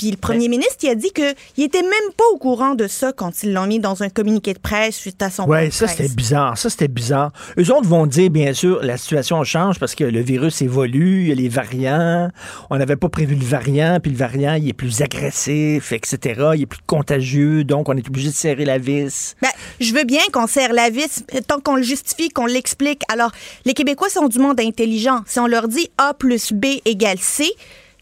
Puis 0.02 0.10
le 0.10 0.16
premier 0.16 0.48
ministre, 0.48 0.78
il 0.82 0.88
a 0.88 0.96
dit 0.96 1.12
qu'il 1.12 1.62
était 1.62 1.80
même 1.80 2.12
pas 2.16 2.24
au 2.32 2.36
courant 2.36 2.74
de 2.74 2.88
ça 2.88 3.12
quand 3.12 3.44
ils 3.44 3.52
l'ont 3.52 3.68
mis 3.68 3.78
dans 3.78 4.02
un 4.02 4.08
communiqué 4.08 4.52
de 4.52 4.58
presse 4.58 4.96
suite 4.96 5.22
à 5.22 5.30
son 5.30 5.44
Oui, 5.48 5.70
ça 5.70 5.86
c'était 5.86 6.08
bizarre. 6.08 6.58
Ça 6.58 6.70
c'était 6.70 6.88
bizarre. 6.88 7.30
Eux 7.56 7.72
autres 7.72 7.86
vont 7.86 8.08
dire, 8.08 8.28
bien 8.28 8.52
sûr, 8.52 8.80
la 8.82 8.96
situation 8.96 9.44
change 9.44 9.78
parce 9.78 9.94
que 9.94 10.02
le 10.02 10.18
virus 10.18 10.60
évolue, 10.60 11.20
il 11.20 11.28
y 11.28 11.30
a 11.30 11.36
les 11.36 11.48
variants. 11.48 12.32
On 12.68 12.78
n'avait 12.78 12.96
pas 12.96 13.08
prévu 13.10 13.36
le 13.36 13.44
variant, 13.44 14.00
puis 14.02 14.10
le 14.10 14.16
variant, 14.16 14.54
il 14.54 14.68
est 14.68 14.72
plus 14.72 15.02
agressif, 15.02 15.92
etc. 15.92 16.50
Il 16.56 16.62
est 16.62 16.66
plus 16.66 16.82
contagieux, 16.84 17.62
donc 17.62 17.88
on 17.88 17.96
est 17.96 18.08
obligé 18.08 18.30
de 18.30 18.34
serrer 18.34 18.64
la 18.64 18.78
vis. 18.78 19.36
Ben, 19.40 19.50
je 19.78 19.94
veux 19.94 20.02
bien 20.02 20.22
qu'on 20.32 20.48
serre 20.48 20.72
la 20.72 20.90
vis 20.90 21.24
tant 21.46 21.60
qu'on 21.60 21.76
le 21.76 21.82
justifie, 21.84 22.28
qu'on 22.28 22.46
l'explique. 22.46 23.02
Alors, 23.08 23.30
les 23.64 23.72
Québécois 23.72 24.08
sont 24.08 24.26
du 24.26 24.40
monde 24.40 24.58
intelligent. 24.58 25.20
Si 25.26 25.38
on 25.38 25.46
leur 25.46 25.68
dit 25.68 25.92
A 25.96 26.12
plus 26.12 26.52
B 26.52 26.80
égale 26.84 27.18
C, 27.20 27.48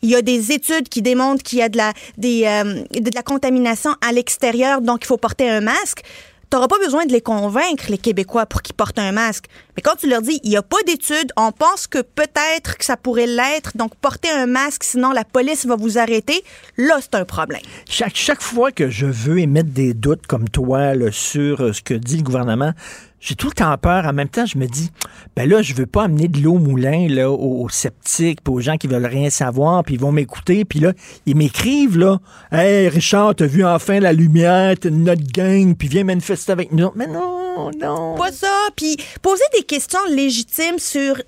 il 0.03 0.11
y 0.11 0.17
a 0.17 0.23
des 0.23 0.53
études 0.53 0.89
qui 0.89 1.03
démontrent 1.03 1.43
qu'il 1.43 1.59
y 1.59 1.63
a 1.63 1.69
de 1.69 1.77
la, 1.77 1.93
des, 2.17 2.45
euh, 2.47 2.85
de 2.93 3.11
la 3.15 3.23
contamination 3.23 3.95
à 4.07 4.13
l'extérieur, 4.13 4.81
donc 4.81 5.01
il 5.03 5.07
faut 5.07 5.17
porter 5.17 5.49
un 5.49 5.61
masque. 5.61 6.03
Tu 6.51 6.57
n'auras 6.57 6.69
pas 6.69 6.79
besoin 6.79 7.07
de 7.07 7.13
les 7.13 7.21
convaincre, 7.21 7.85
les 7.89 7.99
Québécois, 7.99 8.45
pour 8.47 8.63
qu'ils 8.63 8.75
portent 8.75 8.99
un 8.99 9.13
masque. 9.13 9.45
Mais 9.81 9.83
quand 9.83 9.97
tu 9.97 10.11
leur 10.11 10.21
dis, 10.21 10.39
il 10.45 10.51
n'y 10.51 10.59
a 10.59 10.63
pas 10.63 10.77
d'études, 10.87 11.33
on 11.39 11.53
pense 11.53 11.87
que 11.87 12.03
peut-être 12.03 12.77
que 12.77 12.85
ça 12.85 12.99
pourrait 12.99 13.27
l'être, 13.27 13.79
donc 13.79 13.95
portez 13.95 14.29
un 14.29 14.45
masque, 14.45 14.85
sinon 14.85 15.11
la 15.11 15.25
police 15.25 15.65
va 15.65 15.75
vous 15.75 15.97
arrêter, 15.97 16.45
là, 16.77 16.99
c'est 17.01 17.15
un 17.15 17.25
problème. 17.25 17.63
Chaque, 17.89 18.15
chaque 18.15 18.43
fois 18.43 18.73
que 18.73 18.91
je 18.91 19.07
veux 19.07 19.39
émettre 19.39 19.71
des 19.71 19.95
doutes 19.95 20.27
comme 20.27 20.51
toi 20.51 20.95
là, 20.95 21.11
sur 21.11 21.63
euh, 21.63 21.73
ce 21.73 21.81
que 21.81 21.95
dit 21.95 22.19
le 22.19 22.25
gouvernement, 22.25 22.75
j'ai 23.21 23.35
tout 23.35 23.49
le 23.49 23.53
temps 23.53 23.77
peur. 23.79 24.07
En 24.07 24.13
même 24.13 24.29
temps, 24.29 24.47
je 24.47 24.59
me 24.59 24.67
dis, 24.67 24.91
ben 25.37 25.49
là, 25.49 25.63
je 25.63 25.75
veux 25.75 25.87
pas 25.87 26.05
amener 26.05 26.29
de 26.29 26.41
l'eau 26.41 26.55
au 26.55 26.59
moulin 26.59 27.07
là, 27.09 27.31
aux, 27.31 27.69
sceptiques, 27.69 28.43
puis 28.43 28.53
aux 28.53 28.61
gens 28.61 28.77
qui 28.77 28.87
veulent 28.87 29.07
rien 29.07 29.31
savoir, 29.31 29.85
puis 29.85 29.95
ils 29.95 30.01
vont 30.01 30.13
m'écouter, 30.13 30.65
puis 30.65 30.81
là, 30.81 30.93
ils 31.27 31.37
m'écrivent, 31.37 31.99
là, 31.99 32.19
«Hey, 32.53 32.89
Richard, 32.89 33.35
t'as 33.35 33.47
vu 33.47 33.65
enfin 33.65 34.01
la 34.01 34.13
lumière, 34.13 34.75
t'es 34.79 34.91
notre 34.91 35.23
gang, 35.33 35.75
puis 35.75 35.89
viens 35.89 36.05
manifester 36.05 36.53
avec 36.53 36.73
nous.» 36.73 36.91
Mais 36.97 37.07
non, 37.07 37.71
non. 37.79 38.15
Pas 38.17 38.33
ça. 38.33 38.49
Puis 38.77 38.97
poser 39.23 39.45
des 39.57 39.65
questions 39.71 40.05
légitimes 40.09 40.81
sur 40.81 41.23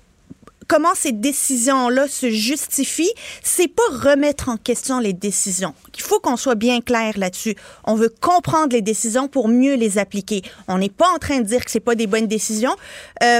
comment 0.67 0.93
ces 0.95 1.13
décisions-là 1.13 2.09
se 2.09 2.29
justifient, 2.29 3.13
c'est 3.41 3.69
pas 3.69 3.83
remettre 3.89 4.49
en 4.49 4.57
question 4.57 4.99
les 4.99 5.13
décisions. 5.13 5.73
Il 5.95 6.01
faut 6.01 6.19
qu'on 6.19 6.35
soit 6.35 6.55
bien 6.55 6.81
clair 6.81 7.17
là-dessus. 7.17 7.55
On 7.85 7.95
veut 7.95 8.13
comprendre 8.19 8.73
les 8.73 8.81
décisions 8.81 9.29
pour 9.29 9.47
mieux 9.47 9.75
les 9.75 9.97
appliquer. 9.97 10.41
On 10.67 10.77
n'est 10.77 10.89
pas 10.89 11.07
en 11.07 11.19
train 11.19 11.39
de 11.39 11.45
dire 11.45 11.63
que 11.63 11.71
c'est 11.71 11.79
pas 11.79 11.95
des 11.95 12.05
bonnes 12.05 12.27
décisions. 12.27 12.75
Euh, 13.23 13.39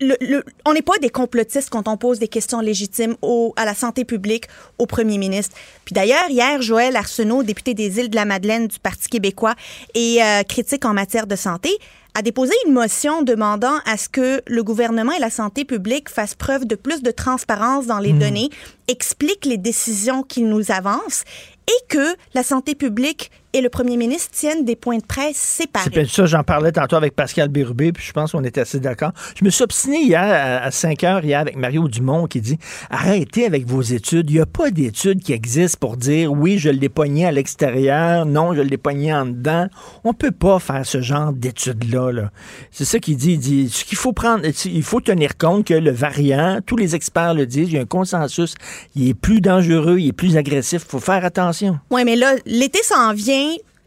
le- 0.00 0.16
le- 0.20 0.44
on 0.64 0.72
n'est 0.72 0.82
pas 0.82 0.98
des 1.00 1.10
complotistes 1.10 1.70
quand 1.70 1.86
on 1.88 1.96
pose 1.96 2.18
des 2.18 2.28
questions 2.28 2.60
légitimes 2.60 3.16
au, 3.22 3.52
à 3.56 3.64
la 3.64 3.74
santé 3.74 4.04
publique, 4.04 4.46
au 4.78 4.86
premier 4.86 5.18
ministre. 5.18 5.56
Puis 5.84 5.92
d'ailleurs, 5.92 6.28
hier, 6.30 6.60
Joël 6.62 6.96
Arsenault, 6.96 7.42
député 7.42 7.74
des 7.74 7.98
îles 7.98 8.08
de 8.10 8.16
la 8.16 8.24
Madeleine 8.24 8.66
du 8.66 8.78
Parti 8.78 9.08
québécois 9.08 9.54
et 9.94 10.22
euh, 10.22 10.42
critique 10.42 10.84
en 10.84 10.94
matière 10.94 11.26
de 11.26 11.36
santé, 11.36 11.70
a 12.14 12.22
déposé 12.22 12.52
une 12.66 12.72
motion 12.72 13.22
demandant 13.22 13.76
à 13.86 13.96
ce 13.96 14.08
que 14.08 14.42
le 14.46 14.64
gouvernement 14.64 15.12
et 15.12 15.20
la 15.20 15.30
santé 15.30 15.64
publique 15.64 16.08
fassent 16.08 16.34
preuve 16.34 16.64
de 16.64 16.74
plus 16.74 17.02
de 17.02 17.12
transparence 17.12 17.86
dans 17.86 18.00
les 18.00 18.12
données, 18.12 18.48
expliquent 18.88 19.44
les 19.44 19.58
décisions 19.58 20.24
qu'ils 20.24 20.48
nous 20.48 20.72
avancent 20.72 21.22
et 21.68 21.86
que 21.88 22.16
la 22.34 22.42
santé 22.42 22.74
publique 22.74 23.30
et 23.52 23.60
le 23.60 23.68
premier 23.68 23.96
ministre 23.96 24.30
tiennent 24.30 24.64
des 24.64 24.76
points 24.76 24.98
de 24.98 25.04
presse 25.04 25.36
séparés. 25.36 25.90
C'est 25.92 26.08
ça, 26.08 26.26
j'en 26.26 26.44
parlais 26.44 26.72
tantôt 26.72 26.96
avec 26.96 27.16
Pascal 27.16 27.48
Bérubé, 27.48 27.92
puis 27.92 28.04
je 28.04 28.12
pense 28.12 28.32
qu'on 28.32 28.44
était 28.44 28.60
assez 28.60 28.80
d'accord. 28.80 29.12
Je 29.36 29.44
me 29.44 29.50
suis 29.50 29.64
obstiné 29.64 30.02
hier 30.02 30.22
à, 30.22 30.64
à 30.64 30.70
5 30.70 31.04
heures, 31.04 31.24
hier, 31.24 31.40
avec 31.40 31.56
Mario 31.56 31.88
Dumont, 31.88 32.26
qui 32.26 32.40
dit 32.40 32.58
Arrêtez 32.90 33.46
avec 33.46 33.66
vos 33.66 33.82
études. 33.82 34.30
Il 34.30 34.34
n'y 34.34 34.40
a 34.40 34.46
pas 34.46 34.70
d'études 34.70 35.22
qui 35.22 35.32
existent 35.32 35.78
pour 35.80 35.96
dire 35.96 36.32
oui, 36.32 36.58
je 36.58 36.70
l'ai 36.70 36.88
pogné 36.88 37.26
à 37.26 37.32
l'extérieur, 37.32 38.24
non, 38.26 38.54
je 38.54 38.60
l'ai 38.60 38.78
pogné 38.78 39.12
en 39.12 39.26
dedans. 39.26 39.66
On 40.04 40.14
peut 40.14 40.30
pas 40.30 40.58
faire 40.58 40.86
ce 40.86 41.00
genre 41.00 41.32
d'études-là. 41.32 42.12
là. 42.12 42.30
C'est 42.70 42.84
ça 42.84 42.98
qu'il 42.98 43.16
dit. 43.16 43.32
Il 43.32 43.38
dit 43.38 43.68
ce 43.68 43.84
qu'il 43.84 43.98
faut 43.98 44.12
prendre, 44.12 44.44
il 44.64 44.82
faut 44.82 45.00
tenir 45.00 45.36
compte 45.36 45.66
que 45.66 45.74
le 45.74 45.90
variant, 45.90 46.60
tous 46.64 46.76
les 46.76 46.94
experts 46.94 47.34
le 47.34 47.46
disent, 47.46 47.68
il 47.68 47.74
y 47.74 47.78
a 47.78 47.82
un 47.82 47.86
consensus, 47.86 48.54
il 48.94 49.08
est 49.08 49.14
plus 49.14 49.40
dangereux, 49.40 49.98
il 49.98 50.08
est 50.08 50.12
plus 50.12 50.36
agressif. 50.36 50.82
Il 50.86 50.90
faut 50.90 51.00
faire 51.00 51.24
attention. 51.24 51.78
Oui, 51.90 52.04
mais 52.04 52.16
là, 52.16 52.34
l'été 52.46 52.82
s'en 52.82 53.12
vient. 53.12 53.39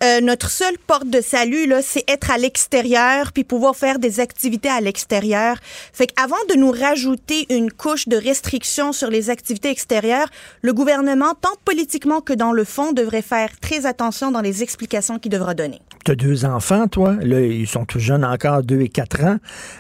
Euh, 0.04 0.20
notre 0.20 0.50
seule 0.50 0.78
porte 0.86 1.10
de 1.10 1.22
salut, 1.22 1.66
là, 1.66 1.82
c'est 1.82 2.04
être 2.10 2.30
à 2.30 2.38
l'extérieur 2.38 3.32
puis 3.32 3.46
pouvoir 3.46 3.74
faire 3.74 4.00
des 4.00 4.20
activités 4.20 4.68
à 4.68 4.82
l'extérieur. 4.82 5.56
Fait 5.94 6.08
qu'avant 6.08 6.36
de 6.50 6.56
nous 6.56 6.72
rajouter 6.72 7.46
une 7.50 7.72
couche 7.72 8.10
de 8.10 8.18
restrictions 8.18 8.92
sur 8.92 9.10
les 9.10 9.30
activités 9.30 9.70
extérieures, 9.70 10.28
le 10.62 10.74
gouvernement, 10.74 11.36
tant 11.40 11.56
politiquement 11.64 12.20
que 12.20 12.34
dans 12.34 12.52
le 12.52 12.66
fond, 12.66 12.92
devrait 12.92 13.22
faire 13.22 13.58
très 13.62 13.86
attention 13.86 14.30
dans 14.30 14.42
les 14.42 14.62
explications 14.62 15.20
qu'il 15.20 15.32
devra 15.32 15.54
donner. 15.54 15.80
Tu 16.04 16.12
as 16.12 16.16
deux 16.16 16.44
enfants, 16.44 16.88
toi? 16.88 17.16
Là, 17.22 17.40
ils 17.40 17.68
sont 17.68 17.86
tout 17.86 18.00
jeunes 18.00 18.26
encore, 18.26 18.62
deux 18.62 18.82
et 18.82 18.90
quatre 18.90 19.24
ans. 19.24 19.38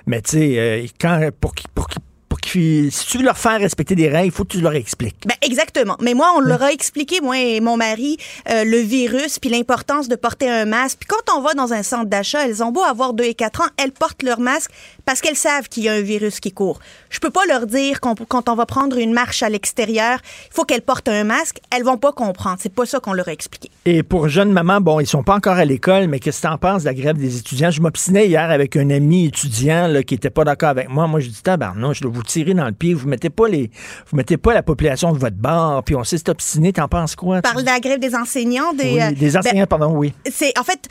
Mais 0.08 0.22
tu 0.22 0.32
sais, 0.32 0.56
euh, 0.58 0.88
quand, 1.02 1.20
pour. 1.42 1.54
Pour 1.76 1.88
pour 1.90 2.13
qu'ils- 2.44 2.92
si 2.92 3.06
tu 3.08 3.18
veux 3.18 3.24
leur 3.24 3.38
faire 3.38 3.60
respecter 3.60 3.96
des 3.96 4.10
règles, 4.10 4.28
il 4.28 4.32
faut 4.32 4.44
que 4.44 4.54
tu 4.54 4.62
leur 4.62 4.74
expliques. 4.76 5.16
Ben 5.26 5.36
exactement. 5.42 5.96
Mais 6.02 6.14
moi, 6.14 6.32
on 6.36 6.40
leur 6.40 6.62
a 6.62 6.72
expliqué, 6.72 7.22
moi 7.22 7.38
et 7.40 7.60
mon 7.62 7.78
mari, 7.78 8.18
euh, 8.50 8.64
le 8.64 8.78
virus 8.78 9.40
puis 9.40 9.50
l'importance 9.50 10.08
de 10.08 10.16
porter 10.16 10.50
un 10.50 10.66
masque. 10.66 11.00
Puis 11.00 11.08
quand 11.08 11.38
on 11.38 11.42
va 11.42 11.54
dans 11.54 11.74
un 11.74 11.84
centre 11.84 12.06
d'achat, 12.06 12.46
elles 12.46 12.64
ont 12.64 12.72
beau 12.72 12.84
avoir 12.84 13.14
2 13.14 13.24
et 13.24 13.34
4 13.34 13.62
ans, 13.62 13.68
elles 13.78 13.92
portent 13.92 14.24
leur 14.24 14.40
masque 14.40 14.72
parce 15.06 15.22
qu'elles 15.22 15.36
savent 15.36 15.68
qu'il 15.70 15.84
y 15.84 15.90
a 15.90 15.94
un 15.94 16.02
virus 16.02 16.40
qui 16.40 16.52
court. 16.52 16.80
Je 17.10 17.20
peux 17.20 17.30
pas 17.30 17.46
leur 17.48 17.66
dire 17.68 18.00
qu'on- 18.00 18.16
quand 18.16 18.48
on 18.50 18.56
va 18.56 18.66
prendre 18.66 18.98
une 18.98 19.14
marche 19.14 19.44
à 19.44 19.50
l'extérieur, 19.50 20.20
il 20.50 20.54
faut 20.54 20.64
qu'elles 20.64 20.82
portent 20.82 21.10
un 21.10 21.24
masque. 21.24 21.60
Elles 21.76 21.84
vont 21.84 21.98
pas 21.98 22.12
comprendre. 22.14 22.58
C'est 22.62 22.74
pas 22.74 22.86
ça 22.86 23.00
qu'on 23.00 23.14
leur 23.14 23.28
a 23.28 23.34
expliqué. 23.34 23.70
Et 23.86 24.02
pour 24.04 24.30
jeunes 24.30 24.52
mamans, 24.54 24.80
bon, 24.82 25.00
ils 25.00 25.08
sont 25.08 25.24
pas 25.24 25.36
encore 25.36 25.58
à 25.58 25.66
l'école, 25.66 26.08
mais 26.08 26.20
qu'est-ce 26.20 26.42
que 26.42 26.48
tu 26.48 26.54
en 26.54 26.58
penses 26.58 26.84
de 26.84 26.88
la 26.88 26.94
grève 26.94 27.18
des 27.18 27.38
étudiants? 27.38 27.70
Je 27.72 27.82
m'obstinais 27.82 28.28
hier 28.28 28.50
avec 28.50 28.76
un 28.78 28.90
ami 28.90 29.26
étudiant 29.26 29.88
là, 29.88 30.04
qui 30.04 30.16
était 30.16 30.30
pas 30.30 30.44
d'accord 30.46 30.70
avec 30.70 30.90
moi. 30.90 31.06
Moi, 31.08 31.20
je 31.20 31.28
dis, 31.30 31.42
tabarnak, 31.42 31.94
je 31.96 32.02
dois 32.02 32.12
vous 32.12 32.24
tirer 32.24 32.54
dans 32.54 32.66
le 32.66 32.72
pied. 32.72 32.94
Vous 32.94 33.08
mettez 33.08 33.30
pas 33.30 33.48
les, 33.48 33.72
vous 34.10 34.18
mettez 34.18 34.38
pas 34.38 34.54
la 34.54 34.64
population 34.64 35.12
de 35.12 35.18
votre 35.18 35.36
bord. 35.36 35.84
Puis 35.84 35.96
on 35.96 36.04
s'est 36.04 36.30
obstiné. 36.30 36.72
T'en 36.72 36.88
penses 36.88 37.16
quoi? 37.16 37.42
Parle 37.42 37.62
de 37.62 37.66
la 37.68 37.80
grève 37.80 38.00
des 38.00 38.16
enseignants. 38.16 38.74
Des, 38.74 38.84
Oui, 38.94 39.02
euh, 39.02 39.12
des 39.12 39.32
ben, 39.32 39.38
enseignants, 39.40 39.68
pardon, 39.68 39.92
oui. 39.98 40.14
c'est 40.32 40.58
en 40.58 40.64
fait 40.64 40.88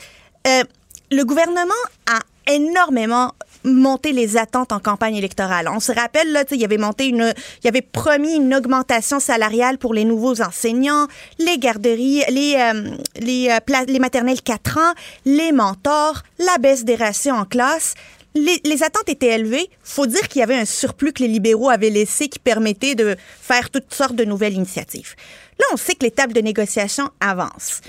euh, 0.47 0.63
le 1.11 1.23
gouvernement 1.25 1.73
a 2.07 2.19
énormément 2.51 3.31
monté 3.63 4.11
les 4.11 4.37
attentes 4.37 4.71
en 4.71 4.79
campagne 4.79 5.15
électorale. 5.15 5.69
On 5.73 5.79
se 5.79 5.91
rappelle 5.91 6.31
là, 6.31 6.43
il 6.51 6.63
avait 6.63 6.77
monté 6.77 7.07
une, 7.07 7.33
il 7.63 7.67
avait 7.67 7.81
promis 7.81 8.35
une 8.35 8.53
augmentation 8.53 9.19
salariale 9.19 9.77
pour 9.77 9.93
les 9.93 10.05
nouveaux 10.05 10.41
enseignants, 10.41 11.07
les 11.39 11.57
garderies, 11.57 12.23
les 12.29 12.55
euh, 12.57 12.95
les, 13.19 13.49
euh, 13.49 13.85
les 13.87 13.99
maternelles 13.99 14.41
4 14.41 14.77
ans, 14.77 14.93
les 15.25 15.51
mentors, 15.51 16.23
la 16.39 16.57
baisse 16.59 16.83
des 16.83 16.95
rations 16.95 17.35
en 17.35 17.45
classe. 17.45 17.93
Les, 18.35 18.59
les 18.65 18.83
attentes 18.83 19.09
étaient 19.09 19.35
élevées. 19.35 19.69
Faut 19.83 20.07
dire 20.07 20.27
qu'il 20.27 20.39
y 20.39 20.43
avait 20.43 20.57
un 20.57 20.65
surplus 20.65 21.13
que 21.13 21.21
les 21.21 21.29
libéraux 21.29 21.69
avaient 21.69 21.91
laissé 21.91 22.29
qui 22.29 22.39
permettait 22.39 22.95
de 22.95 23.15
faire 23.41 23.69
toutes 23.69 23.93
sortes 23.93 24.15
de 24.15 24.25
nouvelles 24.25 24.53
initiatives. 24.53 25.15
Là, 25.59 25.65
on 25.71 25.77
sait 25.77 25.93
que 25.93 26.03
les 26.03 26.11
tables 26.11 26.33
de 26.33 26.41
négociation 26.41 27.09
avancent. 27.19 27.81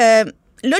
Euh, 0.00 0.24
là, 0.64 0.76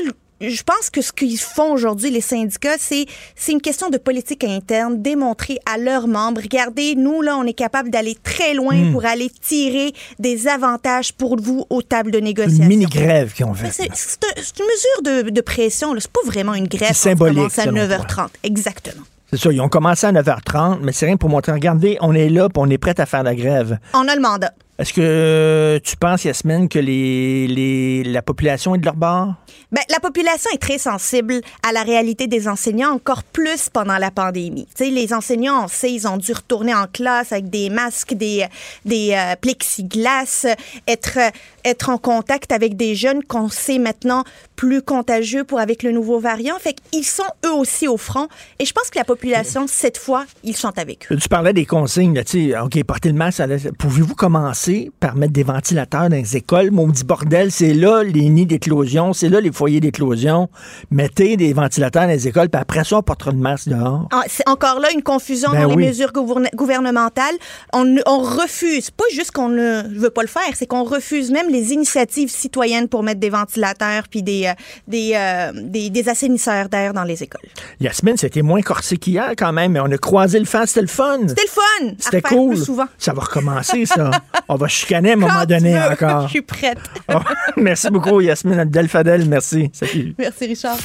je 0.49 0.63
pense 0.63 0.89
que 0.89 1.01
ce 1.01 1.11
qu'ils 1.11 1.37
font 1.39 1.71
aujourd'hui, 1.73 2.09
les 2.11 2.21
syndicats, 2.21 2.77
c'est 2.79 3.05
c'est 3.35 3.51
une 3.51 3.61
question 3.61 3.89
de 3.89 3.97
politique 3.97 4.43
interne, 4.43 5.01
démontrer 5.01 5.59
à 5.71 5.77
leurs 5.77 6.07
membres, 6.07 6.41
regardez, 6.41 6.95
nous, 6.95 7.21
là, 7.21 7.37
on 7.37 7.43
est 7.45 7.53
capable 7.53 7.89
d'aller 7.89 8.17
très 8.23 8.53
loin 8.53 8.75
Hmm. 8.75 8.91
pour 8.91 9.05
aller 9.05 9.29
tirer 9.41 9.93
des 10.19 10.47
avantages 10.47 11.13
pour 11.13 11.37
vous 11.39 11.65
aux 11.69 11.81
tables 11.81 12.11
de 12.11 12.19
négociation. 12.19 12.63
Une 12.63 12.69
mini-grève 12.69 13.33
qu'ils 13.33 13.45
ont 13.45 13.53
fait. 13.53 13.71
C'est 13.71 13.89
c'est 13.93 14.23
un- 14.23 14.41
c'est 14.41 14.59
une 14.59 14.65
mesure 14.65 15.23
de, 15.25 15.29
de 15.29 15.41
pression. 15.41 15.93
là. 15.93 15.99
C'est 16.01 16.11
pas 16.11 16.21
vraiment 16.25 16.53
une 16.55 16.67
grève. 16.67 16.89
C'est 16.89 17.09
symbolique, 17.09 17.37
commences 17.37 17.59
à 17.59 17.63
selon 17.63 17.77
9h30. 17.77 18.29
Exactement. 18.43 19.03
C'est 19.29 19.39
ça, 19.39 19.51
ils 19.51 19.61
ont 19.61 19.69
commencé 19.69 20.05
à 20.05 20.11
9h30, 20.11 20.79
mais 20.83 20.91
c'est 20.91 21.05
rien 21.07 21.17
pour 21.17 21.29
montrer. 21.29 21.51
Regardez, 21.53 21.97
on 22.01 22.13
est 22.13 22.29
là, 22.29 22.49
puis 22.49 22.57
on 22.57 22.69
est 22.69 22.77
prêt 22.77 22.99
à 22.99 23.05
faire 23.07 23.23
la 23.23 23.33
grève. 23.33 23.79
On 23.93 24.07
a 24.07 24.15
le 24.15 24.21
mandat. 24.21 24.51
Est-ce 24.79 24.91
que 24.91 25.79
tu 25.83 25.95
penses, 25.97 26.25
Yasmine, 26.25 26.67
que 26.67 26.79
les, 26.79 27.47
les, 27.47 28.03
la 28.03 28.23
population 28.23 28.73
est 28.73 28.79
de 28.79 28.85
leur 28.85 28.95
bord? 28.95 29.35
Ben, 29.71 29.81
la 29.89 29.99
population 29.99 30.49
est 30.51 30.57
très 30.57 30.79
sensible 30.79 31.41
à 31.67 31.71
la 31.71 31.83
réalité 31.83 32.25
des 32.25 32.47
enseignants, 32.47 32.91
encore 32.91 33.23
plus 33.23 33.69
pendant 33.69 33.99
la 33.99 34.09
pandémie. 34.09 34.65
Tu 34.75 34.85
sais, 34.85 34.89
les 34.89 35.13
enseignants, 35.13 35.65
on 35.65 35.67
sait, 35.67 35.91
ils 35.91 36.07
ont 36.07 36.17
dû 36.17 36.33
retourner 36.33 36.73
en 36.73 36.87
classe 36.87 37.31
avec 37.31 37.51
des 37.51 37.69
masques, 37.69 38.15
des, 38.15 38.47
des 38.83 39.13
euh, 39.13 39.35
plexiglas, 39.35 40.47
être, 40.87 41.19
être 41.65 41.89
en 41.89 41.97
contact 41.97 42.51
avec 42.51 42.75
des 42.75 42.95
jeunes 42.95 43.23
qu'on 43.23 43.49
sait 43.49 43.79
maintenant 43.79 44.23
plus 44.55 44.81
contagieux 44.81 45.43
pour 45.43 45.59
avec 45.59 45.83
le 45.83 45.91
nouveau 45.91 46.19
variant. 46.19 46.55
Fait 46.59 46.73
qu'ils 46.91 47.05
sont 47.05 47.23
eux 47.45 47.51
aussi 47.53 47.87
au 47.87 47.97
front. 47.97 48.27
Et 48.59 48.65
je 48.65 48.73
pense 48.73 48.89
que 48.89 48.97
la 48.99 49.05
population, 49.05 49.65
cette 49.67 49.97
fois, 49.97 50.25
ils 50.43 50.55
sont 50.55 50.77
avec 50.77 51.07
eux. 51.11 51.15
Tu 51.17 51.27
parlais 51.29 51.53
des 51.53 51.65
consignes, 51.65 52.13
là, 52.15 52.23
tu 52.23 52.51
sais, 52.51 52.59
OK, 52.59 52.83
portez 52.83 53.09
le 53.09 53.15
masque. 53.15 53.41
Pouvez-vous 53.79 54.15
commencer 54.15 54.91
par 54.99 55.15
mettre 55.15 55.33
des 55.33 55.43
ventilateurs 55.43 56.09
dans 56.09 56.15
les 56.15 56.37
écoles? 56.37 56.71
Maudit 56.71 57.03
bordel, 57.03 57.51
c'est 57.51 57.73
là 57.73 58.03
les 58.03 58.29
nids 58.29 58.45
d'éclosion, 58.45 59.13
c'est 59.13 59.29
là 59.29 59.41
les 59.41 59.51
foyers 59.51 59.79
d'éclosion. 59.79 60.49
Mettez 60.91 61.37
des 61.37 61.53
ventilateurs 61.53 62.03
dans 62.03 62.09
les 62.09 62.27
écoles, 62.27 62.49
puis 62.49 62.61
après 62.61 62.83
ça, 62.83 62.97
on 62.97 63.01
portera 63.01 63.31
le 63.31 63.37
masque 63.37 63.69
dehors. 63.69 64.07
Ah, 64.11 64.23
C'est 64.27 64.47
encore 64.47 64.79
là 64.79 64.89
une 64.93 65.03
confusion 65.03 65.49
Ben 65.51 65.63
dans 65.67 65.75
les 65.75 65.87
mesures 65.87 66.11
gouverne- 66.11 66.49
gouvernementales. 66.55 67.35
On, 67.73 67.95
on 68.05 68.19
refuse, 68.19 68.91
pas 68.91 69.03
juste 69.13 69.31
qu'on 69.31 69.49
ne 69.49 69.83
veut 69.97 70.09
pas 70.09 70.21
le 70.21 70.27
faire, 70.27 70.43
c'est 70.55 70.67
qu'on 70.67 70.83
refuse 70.83 71.31
même 71.31 71.49
les 71.53 71.71
initiatives 71.71 72.29
citoyennes 72.29 72.87
pour 72.89 73.03
mettre 73.03 73.19
des 73.19 73.29
ventilateurs 73.29 74.03
puis 74.09 74.23
des, 74.23 74.47
euh, 74.47 74.53
des, 74.87 75.13
euh, 75.15 75.51
des, 75.53 75.89
des 75.89 76.09
assainisseurs 76.09 76.67
d'air 76.69 76.93
dans 76.93 77.03
les 77.03 77.23
écoles. 77.23 77.47
Yasmine, 77.79 78.17
c'était 78.17 78.41
moins 78.41 78.61
corsé 78.61 78.97
qu'hier 78.97 79.33
quand 79.37 79.53
même, 79.53 79.73
mais 79.73 79.79
on 79.79 79.91
a 79.91 79.97
croisé 79.97 80.39
le 80.39 80.45
fan, 80.45 80.67
c'était 80.67 80.81
le 80.81 80.87
fun. 80.87 81.19
C'était 81.27 81.43
le 81.43 81.49
fun! 81.87 81.95
C'était 81.99 82.21
cool. 82.21 82.55
plus 82.55 82.65
souvent. 82.65 82.85
Ça 82.97 83.13
va 83.13 83.21
recommencer, 83.21 83.85
ça. 83.85 84.11
on 84.49 84.55
va 84.55 84.67
chicaner 84.67 85.11
à 85.11 85.13
un 85.13 85.17
moment 85.17 85.45
donné 85.45 85.79
encore. 85.79 86.23
Je 86.23 86.31
suis 86.31 86.41
prête. 86.41 86.77
Oh, 87.13 87.19
merci 87.57 87.89
beaucoup, 87.89 88.21
Yasmine 88.21 88.59
Abdel-Fadel. 88.59 89.27
Merci. 89.27 89.69
Salut. 89.73 90.15
Merci, 90.17 90.47
Richard. 90.47 90.77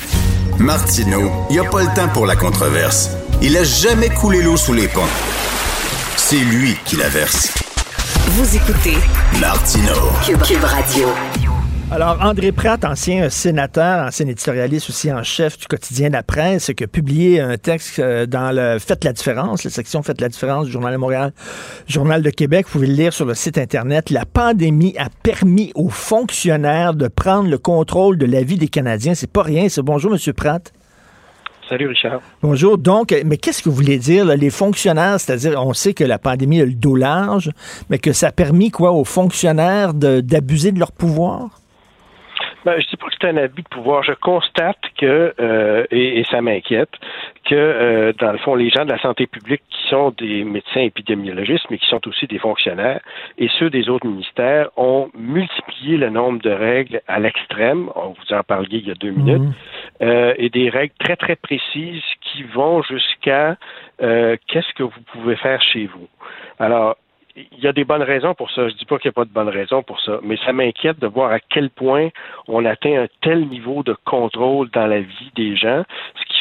Martineau, 0.58 1.30
il 1.48 1.54
n'y 1.54 1.58
a 1.60 1.70
pas 1.70 1.82
le 1.82 1.94
temps 1.94 2.08
pour 2.12 2.26
la 2.26 2.34
controverse. 2.34 3.10
Il 3.40 3.56
a 3.56 3.62
jamais 3.62 4.08
coulé 4.08 4.42
l'eau 4.42 4.56
sous 4.56 4.74
les 4.74 4.88
ponts. 4.88 5.00
C'est 6.16 6.36
lui 6.36 6.76
qui 6.84 6.96
la 6.96 7.08
verse. 7.08 7.67
Vous 8.30 8.56
écoutez 8.56 8.98
Martineau. 9.40 10.10
Cube, 10.22 10.42
Cube 10.42 10.62
Radio. 10.62 11.08
Alors, 11.90 12.18
André 12.20 12.52
Pratt, 12.52 12.84
ancien 12.84 13.30
sénateur, 13.30 14.06
ancien 14.06 14.26
éditorialiste 14.26 14.90
aussi 14.90 15.10
en 15.10 15.22
chef 15.22 15.56
du 15.56 15.66
quotidien 15.66 16.10
La 16.10 16.22
Presse, 16.22 16.70
qui 16.76 16.84
a 16.84 16.86
publié 16.86 17.40
un 17.40 17.56
texte 17.56 17.98
euh, 17.98 18.26
dans 18.26 18.54
le 18.54 18.78
Faites 18.78 19.04
la 19.04 19.14
différence, 19.14 19.64
la 19.64 19.70
section 19.70 20.02
Faites 20.02 20.20
la 20.20 20.28
différence 20.28 20.66
du 20.66 20.72
Journal 20.72 20.92
de 20.92 20.98
Montréal, 20.98 21.32
Journal 21.86 22.20
de 22.20 22.28
Québec. 22.28 22.66
Vous 22.66 22.72
pouvez 22.72 22.88
le 22.88 22.92
lire 22.92 23.14
sur 23.14 23.24
le 23.24 23.32
site 23.32 23.56
Internet. 23.56 24.10
La 24.10 24.26
pandémie 24.26 24.94
a 24.98 25.08
permis 25.22 25.72
aux 25.74 25.88
fonctionnaires 25.88 26.92
de 26.92 27.08
prendre 27.08 27.48
le 27.48 27.56
contrôle 27.56 28.18
de 28.18 28.26
la 28.26 28.42
vie 28.42 28.58
des 28.58 28.68
Canadiens. 28.68 29.14
C'est 29.14 29.32
pas 29.32 29.42
rien. 29.42 29.70
C'est 29.70 29.80
bonjour, 29.80 30.10
Monsieur 30.10 30.34
Pratt. 30.34 30.70
Salut 31.68 31.88
Richard. 31.88 32.20
Bonjour. 32.42 32.78
Donc, 32.78 33.14
mais 33.26 33.36
qu'est-ce 33.36 33.62
que 33.62 33.68
vous 33.68 33.74
voulez 33.74 33.98
dire, 33.98 34.24
les 34.24 34.50
fonctionnaires, 34.50 35.20
c'est-à-dire, 35.20 35.62
on 35.62 35.74
sait 35.74 35.92
que 35.92 36.04
la 36.04 36.18
pandémie 36.18 36.62
a 36.62 36.64
le 36.64 36.72
dos 36.72 36.96
large, 36.96 37.50
mais 37.90 37.98
que 37.98 38.12
ça 38.12 38.28
a 38.28 38.32
permis, 38.32 38.70
quoi, 38.70 38.92
aux 38.92 39.04
fonctionnaires 39.04 39.92
d'abuser 39.92 40.72
de 40.72 40.78
leur 40.78 40.92
pouvoir? 40.92 41.57
Ben, 42.64 42.80
je 42.80 42.86
dis 42.88 42.96
pas 42.96 43.06
que 43.06 43.14
c'est 43.20 43.28
un 43.28 43.36
abus 43.36 43.62
de 43.62 43.68
pouvoir. 43.68 44.02
Je 44.02 44.12
constate 44.12 44.78
que, 44.98 45.34
euh, 45.40 45.86
et, 45.90 46.20
et 46.20 46.24
ça 46.24 46.40
m'inquiète, 46.40 46.90
que 47.44 47.54
euh, 47.54 48.12
dans 48.18 48.32
le 48.32 48.38
fond, 48.38 48.54
les 48.54 48.68
gens 48.70 48.84
de 48.84 48.90
la 48.90 48.98
santé 49.00 49.26
publique 49.26 49.62
qui 49.70 49.88
sont 49.88 50.10
des 50.18 50.44
médecins 50.44 50.80
épidémiologistes, 50.80 51.66
mais 51.70 51.78
qui 51.78 51.86
sont 51.88 52.06
aussi 52.08 52.26
des 52.26 52.38
fonctionnaires, 52.38 53.00
et 53.38 53.48
ceux 53.58 53.70
des 53.70 53.88
autres 53.88 54.06
ministères, 54.06 54.70
ont 54.76 55.10
multiplié 55.16 55.96
le 55.96 56.10
nombre 56.10 56.40
de 56.42 56.50
règles 56.50 57.00
à 57.06 57.18
l'extrême. 57.20 57.90
On 57.94 58.08
vous 58.08 58.34
en 58.34 58.42
parliez 58.42 58.78
il 58.78 58.88
y 58.88 58.90
a 58.90 58.94
deux 58.94 59.10
minutes. 59.10 59.54
euh, 60.02 60.34
et 60.36 60.48
des 60.50 60.68
règles 60.68 60.94
très, 60.98 61.16
très 61.16 61.36
précises 61.36 62.02
qui 62.20 62.42
vont 62.42 62.82
jusqu'à 62.82 63.56
euh, 64.02 64.36
qu'est-ce 64.46 64.72
que 64.74 64.82
vous 64.82 65.00
pouvez 65.12 65.36
faire 65.36 65.60
chez 65.62 65.86
vous. 65.86 66.08
Alors, 66.58 66.96
il 67.52 67.60
y 67.60 67.66
a 67.66 67.72
des 67.72 67.84
bonnes 67.84 68.02
raisons 68.02 68.34
pour 68.34 68.50
ça. 68.50 68.68
Je 68.68 68.74
dis 68.74 68.84
pas 68.84 68.98
qu'il 68.98 69.08
n'y 69.08 69.12
a 69.12 69.18
pas 69.20 69.24
de 69.24 69.32
bonnes 69.32 69.48
raisons 69.48 69.82
pour 69.82 70.00
ça, 70.00 70.18
mais 70.22 70.36
ça 70.44 70.52
m'inquiète 70.52 70.98
de 70.98 71.06
voir 71.06 71.30
à 71.30 71.40
quel 71.40 71.70
point 71.70 72.08
on 72.46 72.64
atteint 72.64 73.02
un 73.02 73.06
tel 73.20 73.46
niveau 73.48 73.82
de 73.82 73.96
contrôle 74.04 74.70
dans 74.70 74.86
la 74.86 75.00
vie 75.00 75.30
des 75.36 75.56
gens, 75.56 75.84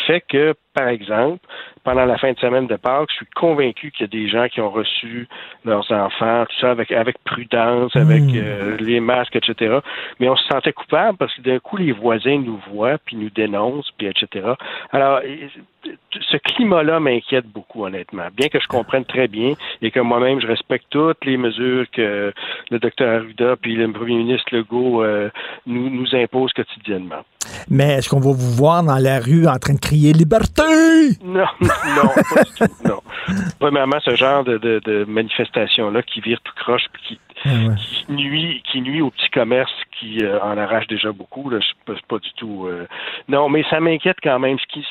fait 0.07 0.23
que, 0.27 0.55
par 0.73 0.87
exemple, 0.87 1.39
pendant 1.83 2.05
la 2.05 2.17
fin 2.17 2.31
de 2.31 2.39
semaine 2.39 2.65
de 2.65 2.75
Pâques, 2.77 3.09
je 3.11 3.17
suis 3.17 3.25
convaincu 3.35 3.91
qu'il 3.91 4.01
y 4.01 4.03
a 4.05 4.07
des 4.07 4.29
gens 4.29 4.47
qui 4.47 4.61
ont 4.61 4.69
reçu 4.69 5.27
leurs 5.65 5.91
enfants, 5.91 6.45
tout 6.45 6.59
ça 6.61 6.71
avec, 6.71 6.91
avec 6.91 7.17
prudence, 7.23 7.95
avec 7.95 8.23
euh, 8.35 8.77
les 8.79 8.99
masques, 8.99 9.35
etc. 9.35 9.79
Mais 10.19 10.29
on 10.29 10.35
se 10.35 10.47
sentait 10.47 10.73
coupable 10.73 11.17
parce 11.17 11.33
que 11.35 11.41
d'un 11.41 11.59
coup, 11.59 11.77
les 11.77 11.91
voisins 11.91 12.39
nous 12.39 12.59
voient, 12.71 12.97
puis 13.05 13.17
nous 13.17 13.29
dénoncent, 13.29 13.91
puis 13.97 14.07
etc. 14.07 14.53
Alors, 14.91 15.19
ce 16.31 16.37
climat-là 16.37 16.99
m'inquiète 16.99 17.47
beaucoup, 17.47 17.85
honnêtement. 17.85 18.27
Bien 18.35 18.47
que 18.49 18.59
je 18.59 18.67
comprenne 18.67 19.05
très 19.05 19.27
bien 19.27 19.53
et 19.81 19.91
que 19.91 19.99
moi-même, 19.99 20.39
je 20.39 20.47
respecte 20.47 20.85
toutes 20.89 21.25
les 21.25 21.37
mesures 21.37 21.85
que 21.91 22.33
le 22.71 22.79
docteur 22.79 23.21
Arruda 23.21 23.55
puis 23.57 23.75
le 23.75 23.91
premier 23.91 24.15
ministre 24.15 24.55
Legault 24.55 25.03
euh, 25.03 25.29
nous, 25.65 25.89
nous 25.89 26.15
imposent 26.15 26.53
quotidiennement. 26.53 27.23
Mais 27.69 27.95
est-ce 27.95 28.09
qu'on 28.09 28.19
va 28.19 28.31
vous 28.31 28.51
voir 28.55 28.83
dans 28.83 28.97
la 28.97 29.19
rue 29.19 29.47
en 29.47 29.57
train 29.57 29.73
de 29.73 29.79
crier 29.79 30.13
liberté? 30.13 30.63
Non, 31.23 31.45
non, 31.61 32.09
pas 32.33 32.43
du 32.43 32.51
tout, 32.57 32.87
non. 32.87 33.01
Premièrement, 33.59 33.99
ce 34.03 34.15
genre 34.15 34.43
de, 34.43 34.57
de, 34.57 34.79
de 34.85 35.05
manifestation-là 35.05 36.01
qui 36.03 36.21
vire 36.21 36.39
tout 36.43 36.53
croche 36.55 36.85
qui, 37.07 37.19
qui 37.43 38.05
nuit, 38.11 38.63
qui 38.71 38.81
nuit 38.81 39.01
au 39.01 39.09
petit 39.11 39.29
commerce 39.29 39.71
qui 39.99 40.23
euh, 40.23 40.39
en 40.41 40.57
arrache 40.57 40.87
déjà 40.87 41.11
beaucoup, 41.11 41.49
là, 41.49 41.59
je 41.59 41.67
c'est 41.93 42.05
pas 42.07 42.19
du 42.19 42.31
tout. 42.37 42.65
euh, 42.67 42.85
Non, 43.27 43.49
mais 43.49 43.63
ça 43.69 43.79
m'inquiète 43.79 44.17
quand 44.23 44.39
même. 44.39 44.57
Ce 44.59 44.65
qui, 44.73 44.85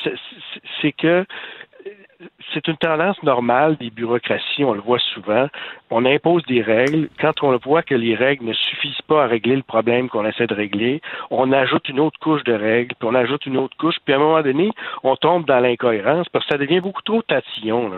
c'est 0.81 0.91
que 0.91 1.25
c'est 2.53 2.67
une 2.67 2.77
tendance 2.77 3.21
normale 3.21 3.77
des 3.77 3.89
bureaucraties, 3.91 4.63
on 4.63 4.73
le 4.73 4.81
voit 4.81 4.99
souvent. 4.99 5.47
On 5.91 6.03
impose 6.05 6.43
des 6.45 6.61
règles. 6.61 7.09
Quand 7.19 7.43
on 7.43 7.55
voit 7.57 7.83
que 7.83 7.93
les 7.93 8.15
règles 8.15 8.45
ne 8.45 8.53
suffisent 8.53 9.01
pas 9.07 9.23
à 9.23 9.27
régler 9.27 9.55
le 9.55 9.63
problème 9.63 10.09
qu'on 10.09 10.25
essaie 10.25 10.47
de 10.47 10.53
régler, 10.53 11.01
on 11.29 11.51
ajoute 11.51 11.87
une 11.89 11.99
autre 11.99 12.19
couche 12.19 12.43
de 12.43 12.53
règles, 12.53 12.95
puis 12.99 13.07
on 13.09 13.15
ajoute 13.15 13.45
une 13.45 13.57
autre 13.57 13.77
couche, 13.77 13.95
puis 14.03 14.13
à 14.13 14.17
un 14.17 14.19
moment 14.19 14.41
donné, 14.41 14.71
on 15.03 15.15
tombe 15.15 15.45
dans 15.45 15.59
l'incohérence 15.59 16.27
parce 16.29 16.45
que 16.45 16.53
ça 16.53 16.57
devient 16.57 16.79
beaucoup 16.79 17.03
trop 17.03 17.21
tatillon. 17.21 17.89
Là. 17.89 17.97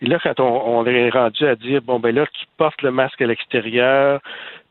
Et 0.00 0.06
là, 0.06 0.18
quand 0.22 0.40
on, 0.40 0.78
on 0.78 0.86
est 0.86 1.10
rendu 1.10 1.46
à 1.46 1.54
dire, 1.54 1.82
bon, 1.82 2.00
ben 2.00 2.14
là, 2.14 2.26
tu 2.26 2.46
portes 2.56 2.80
le 2.82 2.90
masque 2.90 3.20
à 3.20 3.26
l'extérieur, 3.26 4.20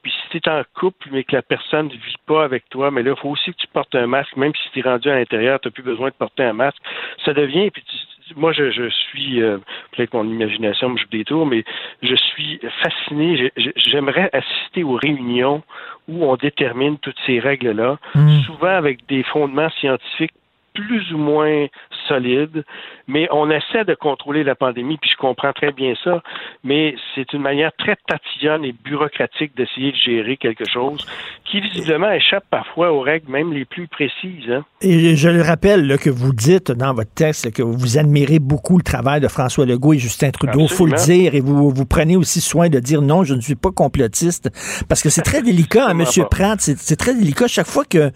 puis 0.02 0.12
si 0.12 0.30
tu 0.30 0.38
es 0.38 0.52
en 0.52 0.64
couple, 0.74 1.10
mais 1.12 1.24
que 1.24 1.36
la 1.36 1.44
personne 1.44 1.88
ne 1.88 1.94
vit 1.94 2.18
pas 2.26 2.44
avec 2.44 2.68
toi, 2.70 2.90
mais 2.90 3.04
là, 3.04 3.14
il 3.16 3.22
faut 3.22 3.30
aussi 3.30 3.52
que 3.52 3.58
tu 3.58 3.68
portes 3.68 3.94
un 3.94 4.08
masque, 4.08 4.36
même 4.36 4.54
si 4.56 4.72
tu 4.72 4.80
es 4.80 4.82
rendu 4.82 5.10
à 5.10 5.16
l'intérieur, 5.16 5.60
tu 5.60 5.68
n'as 5.68 5.72
plus 5.72 5.84
besoin 5.84 6.10
de 6.10 6.16
porter 6.16 6.44
un 6.44 6.54
masque. 6.54 6.82
Ça 7.24 7.34
devient, 7.34 7.70
puis 7.70 7.84
tu- 7.84 7.98
moi, 8.36 8.52
je, 8.54 8.72
je 8.72 8.90
suis, 8.90 9.42
euh, 9.42 9.58
peut-être 9.92 10.14
mon 10.14 10.26
imagination 10.26 10.90
me 10.90 10.98
joue 10.98 11.08
des 11.12 11.24
tours, 11.24 11.46
mais 11.46 11.64
je 12.02 12.16
suis 12.16 12.60
fasciné. 12.82 13.38
J'ai- 13.38 13.52
j'ai- 13.58 13.74
J'aimerais 13.76 14.30
assister 14.34 14.84
aux 14.84 14.96
réunions 14.96 15.64
où 16.08 16.26
on 16.26 16.36
détermine 16.36 16.98
toutes 17.00 17.20
ces 17.26 17.40
règles-là, 17.40 17.98
souvent 18.46 18.68
avec 18.76 19.06
des 19.08 19.24
fondements 19.24 19.70
scientifiques 19.80 20.34
plus 20.74 21.12
ou 21.14 21.18
moins 21.18 21.68
solides, 22.08 22.64
mais 23.08 23.28
on 23.32 23.50
essaie 23.50 23.86
de 23.86 23.96
contrôler 23.96 24.44
la 24.44 24.56
pandémie, 24.56 24.98
puis 24.98 25.10
je 25.12 25.18
comprends 25.18 25.54
très 25.54 25.72
bien 25.72 25.94
ça, 26.04 26.22
mais 26.64 26.96
c'est 27.16 27.34
une 27.34 27.42
manière 27.42 27.72
très 27.78 27.98
tatillonne 28.08 28.66
et 28.66 28.74
bureaucratique 28.74 29.56
d'essayer 29.56 29.92
de 29.92 29.98
gérer 29.98 30.38
quelque 30.38 30.64
chose 30.72 31.06
qui 31.46 31.62
visiblement 31.62 32.12
échappe 32.12 32.46
parfois 32.50 32.92
aux 32.92 33.02
règles 33.02 33.32
même 33.32 33.54
les 33.54 33.66
plus 33.66 33.88
précises. 33.88 34.50
Hein. 34.50 34.64
Et 34.82 35.16
je 35.16 35.30
le 35.30 35.42
rappelle 35.42 35.88
là, 35.88 35.98
que 35.98 36.10
vous 36.10 36.34
dites 36.34 36.72
dans 36.72 36.94
votre 36.94 37.14
texte 37.14 37.46
là, 37.46 37.52
que 37.52 37.64
vous 37.64 37.98
admirez 37.98 38.40
beaucoup 38.40 38.78
le 38.78 38.84
travail 38.84 39.22
de 39.22 39.28
François 39.28 39.66
Legault 39.66 39.94
et 39.94 40.00
Justin 40.00 40.32
Trudeau, 40.32 40.68
faut 40.68 40.86
le 40.86 40.94
dire, 41.06 41.36
et 41.36 41.42
vous, 41.42 41.70
vous 41.70 41.86
prenez 41.86 42.16
aussi 42.16 42.42
soin 42.42 42.70
de 42.70 42.80
dire 42.80 43.02
non, 43.02 43.24
je 43.24 43.34
ne 43.34 43.42
suis 43.42 43.56
pas 43.56 43.72
complotiste, 43.72 44.50
parce 44.88 45.02
que 45.02 45.10
c'est 45.10 45.22
très 45.22 45.42
délicat, 45.42 45.88
hein, 45.90 45.94
Monsieur 46.02 46.26
Pratt, 46.30 46.60
c'est 46.60 46.78
c'est 46.92 46.98
très 46.98 47.14
délicat. 47.14 47.48
Chaque 47.48 47.68
fois 47.68 47.86
que, 47.86 47.98
euh, 47.98 48.12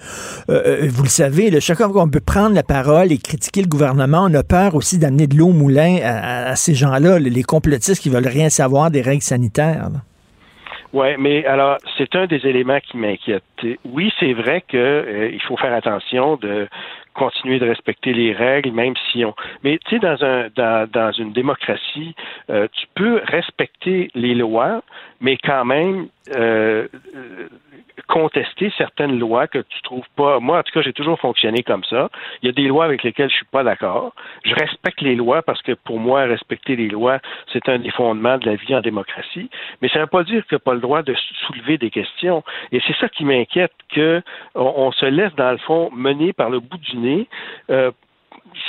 euh, 0.49 0.87
vous 0.89 1.03
le 1.03 1.09
savez, 1.09 1.49
là, 1.49 1.61
chaque 1.61 1.77
fois 1.77 1.89
qu'on 1.89 2.09
peut 2.09 2.19
prendre 2.19 2.44
la 2.53 2.63
parole 2.63 3.11
et 3.11 3.17
critiquer 3.17 3.61
le 3.61 3.67
gouvernement, 3.67 4.27
on 4.29 4.33
a 4.33 4.43
peur 4.43 4.75
aussi 4.75 4.99
d'amener 4.99 5.27
de 5.27 5.35
l'eau 5.35 5.47
au 5.47 5.53
moulin 5.53 5.97
à, 6.03 6.55
ces 6.55 6.75
gens-là, 6.75 7.19
les 7.19 7.43
complotistes 7.43 8.01
qui 8.01 8.09
veulent 8.09 8.27
rien 8.27 8.49
savoir 8.49 8.91
des 8.91 9.01
règles 9.01 9.23
sanitaires. 9.23 9.89
Oui, 10.95 11.07
mais 11.19 11.45
alors, 11.45 11.77
c'est 11.97 12.15
un 12.15 12.25
des 12.25 12.47
éléments 12.47 12.79
qui 12.79 12.95
m'inquiète. 12.95 13.43
Oui, 13.83 14.13
c'est 14.17 14.31
vrai 14.31 14.63
que 14.65 14.77
euh, 14.77 15.37
faut 15.45 15.57
faire 15.57 15.73
attention 15.73 16.37
de 16.37 16.69
continuer 17.13 17.59
de 17.59 17.67
respecter 17.67 18.13
les 18.13 18.31
règles, 18.31 18.71
même 18.71 18.93
si 19.11 19.25
on. 19.25 19.33
Mais 19.63 19.77
tu 19.85 19.95
sais, 19.95 19.99
dans 19.99 20.23
un 20.23 20.47
dans, 20.55 20.89
dans 20.89 21.11
une 21.11 21.33
démocratie, 21.33 22.15
euh, 22.49 22.67
tu 22.71 22.85
peux 22.95 23.21
respecter 23.25 24.09
les 24.15 24.35
lois, 24.35 24.83
mais 25.21 25.37
quand 25.37 25.65
même 25.65 26.07
euh, 26.35 26.87
contester 28.07 28.71
certaines 28.77 29.17
lois 29.17 29.47
que 29.47 29.59
tu 29.59 29.81
trouves 29.81 30.07
pas. 30.15 30.39
Moi, 30.39 30.59
en 30.59 30.63
tout 30.63 30.71
cas, 30.73 30.81
j'ai 30.81 30.93
toujours 30.93 31.19
fonctionné 31.19 31.63
comme 31.63 31.83
ça. 31.83 32.09
Il 32.41 32.47
y 32.47 32.49
a 32.49 32.51
des 32.51 32.67
lois 32.67 32.85
avec 32.85 33.03
lesquelles 33.03 33.29
je 33.29 33.35
suis 33.35 33.45
pas 33.45 33.63
d'accord. 33.63 34.13
Je 34.43 34.53
respecte 34.53 35.01
les 35.01 35.15
lois 35.15 35.41
parce 35.41 35.61
que 35.61 35.73
pour 35.73 35.99
moi, 35.99 36.23
respecter 36.23 36.75
les 36.75 36.89
lois, 36.89 37.19
c'est 37.51 37.67
un 37.69 37.79
des 37.79 37.91
fondements 37.91 38.37
de 38.37 38.49
la 38.49 38.55
vie 38.55 38.75
en 38.75 38.81
démocratie. 38.81 39.49
Mais 39.81 39.89
ça 39.89 39.99
ne 39.99 40.03
veut 40.03 40.09
pas 40.09 40.23
dire 40.23 40.43
a 40.51 40.59
pas 40.59 40.73
le 40.73 40.81
droit 40.81 41.01
de 41.01 41.15
soulever 41.47 41.77
des 41.77 41.89
questions. 41.89 42.43
Et 42.71 42.81
c'est 42.85 42.95
ça 42.97 43.09
qui 43.09 43.25
m'inquiète, 43.25 43.73
que 43.93 44.21
on, 44.55 44.73
on 44.77 44.91
se 44.91 45.05
laisse, 45.05 45.33
dans 45.35 45.51
le 45.51 45.57
fond, 45.57 45.89
mener 45.91 46.33
par 46.33 46.49
le 46.49 46.59
bout 46.59 46.77
du 46.77 46.97
nez. 46.97 47.27
euh, 47.69 47.91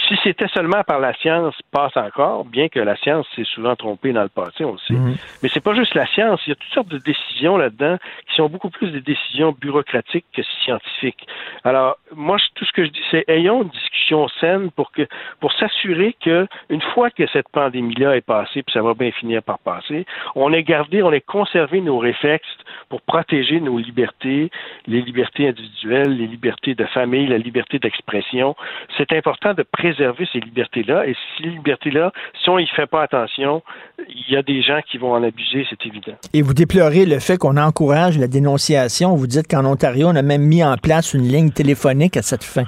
si 0.09 0.17
c'était 0.23 0.49
seulement 0.49 0.83
par 0.85 1.01
la 1.01 1.15
science, 1.15 1.55
passe 1.73 1.97
encore, 1.97 2.45
bien 2.45 2.69
que 2.69 2.81
la 2.81 2.97
science 2.97 3.27
s'est 3.35 3.45
souvent 3.45 3.75
trompée 3.77 4.13
dans 4.13 4.23
le 4.23 4.29
passé, 4.29 4.65
on 4.65 4.73
le 4.73 4.79
sait. 4.79 4.95
Mais 5.43 5.49
c'est 5.53 5.63
pas 5.63 5.75
juste 5.75 5.95
la 5.95 6.07
science, 6.07 6.41
il 6.47 6.51
y 6.51 6.53
a 6.53 6.57
toutes 6.57 6.73
sortes 6.73 6.89
de 6.89 6.99
décisions 6.99 7.57
là-dedans 7.57 7.97
qui 8.29 8.37
sont 8.37 8.49
beaucoup 8.49 8.71
plus 8.71 8.91
des 8.91 9.01
décisions 9.01 9.55
bureaucratiques 9.59 10.27
que 10.35 10.43
scientifiques. 10.65 11.27
Alors, 11.65 11.97
moi, 12.15 12.37
tout 12.55 12.65
ce 12.65 12.73
que 12.73 12.85
je 12.85 12.91
dis, 12.91 13.03
c'est 13.11 13.25
ayons 13.29 13.63
une 13.63 13.69
discussion 13.69 14.29
saine 14.41 14.71
pour 14.71 14.93
que 14.93 15.07
pour 15.41 15.53
s'assurer 15.53 16.17
que 16.25 16.47
une 16.69 16.83
fois 16.83 17.11
que 17.11 17.27
cette 17.29 17.49
pandémie-là 17.49 18.17
est 18.17 18.27
passée, 18.27 18.63
puis 18.63 18.73
ça 18.73 18.83
va 18.83 18.95
bien 18.95 19.11
finir 19.11 19.43
par 19.43 19.59
passer, 19.59 20.07
on 20.35 20.53
ait 20.53 20.63
gardé, 20.63 21.03
on 21.03 21.13
ait 21.13 21.21
conservé 21.21 21.81
nos 21.81 21.99
réflexes 21.99 22.47
pour 22.89 23.03
protéger 23.03 23.61
nos 23.61 23.79
libertés, 23.79 24.51
les 24.87 25.03
libertés 25.03 25.49
individuelles, 25.49 26.17
les 26.17 26.27
libertés 26.27 26.75
de 26.75 26.85
famille, 26.87 27.27
la 27.27 27.39
liberté 27.39 27.79
d'expression. 27.79 28.55
C'est 28.97 29.13
important 29.13 29.55
de 29.57 29.63
préserver 29.63 30.29
ces 30.33 30.41
libertés-là. 30.41 31.07
Et 31.07 31.17
ces 31.37 31.45
libertés-là, 31.45 32.13
si 32.43 32.51
on 32.51 32.59
y 32.59 32.67
fait 32.69 32.87
pas 32.87 33.03
attention, 33.03 33.63
il 34.09 34.33
y 34.33 34.37
a 34.37 34.43
des 34.43 34.63
gens 34.63 34.81
qui 34.89 34.99
vont 34.99 35.13
en 35.13 35.23
abuser, 35.23 35.67
c'est 35.69 35.85
évident. 35.87 36.17
Et 36.33 36.43
vous 36.43 36.55
déplorez 36.55 37.07
le 37.07 37.19
fait 37.19 37.39
qu'on 37.39 37.57
encourage 37.57 38.19
la 38.19 38.29
dénonciation. 38.29 39.15
Vous 39.17 39.27
dites 39.27 39.49
qu'en 39.49 39.65
Ontario, 39.65 40.09
on 40.09 40.17
a 40.17 40.23
même 40.23 40.43
mis 40.43 40.63
en 40.63 40.77
place 40.77 41.15
une 41.15 41.27
ligne 41.27 41.51
téléphonique 41.51 42.17
à 42.17 42.23
cette 42.23 42.45
fin. 42.45 42.65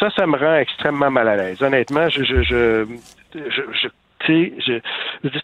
Ça, 0.00 0.10
ça 0.16 0.26
me 0.26 0.36
rend 0.36 0.56
extrêmement 0.56 1.10
mal 1.10 1.28
à 1.28 1.36
l'aise. 1.36 1.62
Honnêtement, 1.62 2.08
je, 2.08 2.24
je, 2.24 2.42
je, 2.42 2.84
je, 3.34 3.88
dis, 4.26 4.52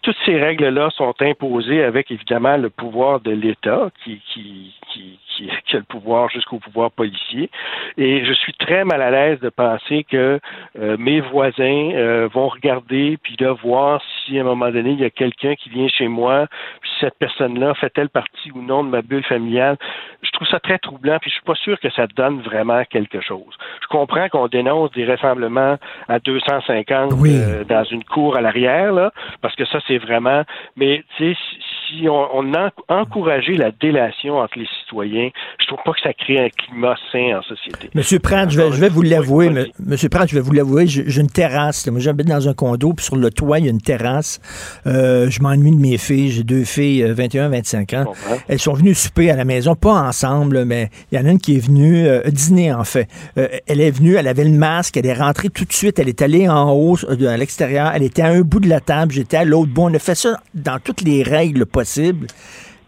toutes 0.02 0.16
ces 0.26 0.38
règles-là 0.38 0.90
sont 0.96 1.14
imposées 1.20 1.82
avec 1.82 2.10
évidemment 2.10 2.56
le 2.56 2.70
pouvoir 2.70 3.20
de 3.20 3.30
l'État 3.30 3.90
qui, 4.04 4.20
qui, 4.32 4.74
qui, 4.92 5.18
qui, 5.36 5.48
qui 5.66 5.76
a 5.76 5.78
le 5.78 5.84
pouvoir 5.84 6.28
jusqu'au 6.30 6.58
pouvoir 6.58 6.90
policier. 6.90 7.50
Et 7.96 8.24
je 8.24 8.32
suis 8.32 8.52
très 8.54 8.84
mal 8.84 9.02
à 9.02 9.10
l'aise 9.10 9.40
de 9.40 9.48
penser 9.48 10.04
que 10.04 10.40
euh, 10.78 10.96
mes 10.98 11.20
voisins 11.20 11.90
euh, 11.94 12.28
vont 12.32 12.48
regarder 12.48 13.18
puis 13.22 13.36
là 13.38 13.52
voir 13.52 14.02
si 14.24 14.38
à 14.38 14.42
un 14.42 14.44
moment 14.44 14.70
donné 14.70 14.90
il 14.90 15.00
y 15.00 15.04
a 15.04 15.10
quelqu'un 15.10 15.54
qui 15.54 15.68
vient 15.68 15.88
chez 15.88 16.08
moi, 16.08 16.46
puis 16.80 16.90
cette 17.00 17.18
personne-là 17.18 17.74
fait-elle 17.74 18.08
partie 18.08 18.50
ou 18.52 18.62
non 18.62 18.84
de 18.84 18.88
ma 18.88 19.02
bulle 19.02 19.24
familiale. 19.24 19.76
Je 20.22 20.30
trouve 20.30 20.48
ça 20.48 20.60
très 20.60 20.78
troublant 20.78 21.18
puis 21.20 21.30
je 21.30 21.34
suis 21.34 21.44
pas 21.44 21.54
sûr 21.54 21.78
que 21.78 21.90
ça 21.90 22.06
donne 22.06 22.40
vraiment 22.40 22.82
quelque 22.84 23.20
chose. 23.20 23.54
Je 23.82 23.86
comprends 23.88 24.28
qu'on 24.28 24.48
dénonce 24.48 24.90
des 24.92 25.04
rassemblements 25.04 25.76
à 26.08 26.18
250 26.18 27.12
euh, 27.12 27.64
dans 27.64 27.84
une 27.84 28.04
cour 28.04 28.36
à 28.36 28.40
l'arrière 28.40 28.92
là, 28.92 29.12
parce 29.40 29.54
que 29.54 29.64
ça 29.66 29.78
c'est 29.86 29.98
vraiment. 29.98 30.42
Mais 30.76 31.04
tu 31.16 31.34
sais, 31.34 31.38
si, 31.38 32.00
si 32.00 32.08
on, 32.08 32.28
on 32.36 32.54
a 32.54 32.70
encouragé 32.88 33.54
la 33.54 33.70
délation 33.70 34.38
entre 34.38 34.58
les 34.58 34.68
citoyens, 34.80 35.23
je 35.58 35.66
trouve 35.66 35.80
pas 35.84 35.92
que 35.92 36.00
ça 36.02 36.12
crée 36.12 36.38
un 36.38 36.48
climat 36.48 36.96
sain 37.12 37.38
en 37.38 37.42
société. 37.42 37.90
Monsieur 37.94 38.18
Pratt, 38.18 38.50
je 38.50 38.60
vais, 38.60 38.72
je 38.72 38.80
vais 38.80 38.88
vous 38.88 39.02
l'avouer, 39.02 39.50
Monsieur 39.78 40.08
Pratt, 40.08 40.28
je 40.28 40.34
vais 40.34 40.40
vous 40.40 40.52
l'avouer, 40.52 40.86
j'ai 40.86 41.20
une 41.20 41.30
terrasse. 41.30 41.86
Moi, 41.88 42.00
j'habite 42.00 42.28
dans 42.28 42.48
un 42.48 42.54
condo, 42.54 42.92
puis 42.92 43.04
sur 43.04 43.16
le 43.16 43.30
toit, 43.30 43.58
il 43.58 43.66
y 43.66 43.68
a 43.68 43.70
une 43.70 43.80
terrasse. 43.80 44.40
Euh, 44.86 45.30
je 45.30 45.40
m'ennuie 45.42 45.70
de 45.70 45.80
mes 45.80 45.98
filles. 45.98 46.30
J'ai 46.30 46.42
deux 46.42 46.64
filles, 46.64 47.02
euh, 47.02 47.14
21, 47.14 47.48
25 47.48 47.94
ans. 47.94 48.12
Elles 48.48 48.58
sont 48.58 48.74
venues 48.74 48.94
souper 48.94 49.30
à 49.30 49.36
la 49.36 49.44
maison, 49.44 49.74
pas 49.74 49.94
ensemble, 50.02 50.64
mais 50.64 50.90
il 51.10 51.18
y 51.18 51.20
en 51.20 51.26
a 51.26 51.30
une 51.30 51.38
qui 51.38 51.56
est 51.56 51.60
venue 51.60 52.06
euh, 52.06 52.22
dîner, 52.30 52.72
en 52.72 52.84
fait. 52.84 53.08
Euh, 53.38 53.48
elle 53.66 53.80
est 53.80 53.90
venue, 53.90 54.16
elle 54.16 54.28
avait 54.28 54.44
le 54.44 54.50
masque, 54.50 54.96
elle 54.96 55.06
est 55.06 55.14
rentrée 55.14 55.50
tout 55.50 55.64
de 55.64 55.72
suite, 55.72 55.98
elle 55.98 56.08
est 56.08 56.22
allée 56.22 56.48
en 56.48 56.72
haut, 56.72 56.96
euh, 57.04 57.28
à 57.28 57.36
l'extérieur, 57.36 57.92
elle 57.94 58.02
était 58.02 58.22
à 58.22 58.28
un 58.28 58.40
bout 58.40 58.60
de 58.60 58.68
la 58.68 58.80
table, 58.80 59.12
j'étais 59.12 59.36
à 59.36 59.44
l'autre 59.44 59.72
bout. 59.72 59.82
On 59.82 59.94
a 59.94 59.98
fait 59.98 60.14
ça 60.14 60.40
dans 60.54 60.78
toutes 60.78 61.02
les 61.02 61.22
règles 61.22 61.66
possibles. 61.66 62.26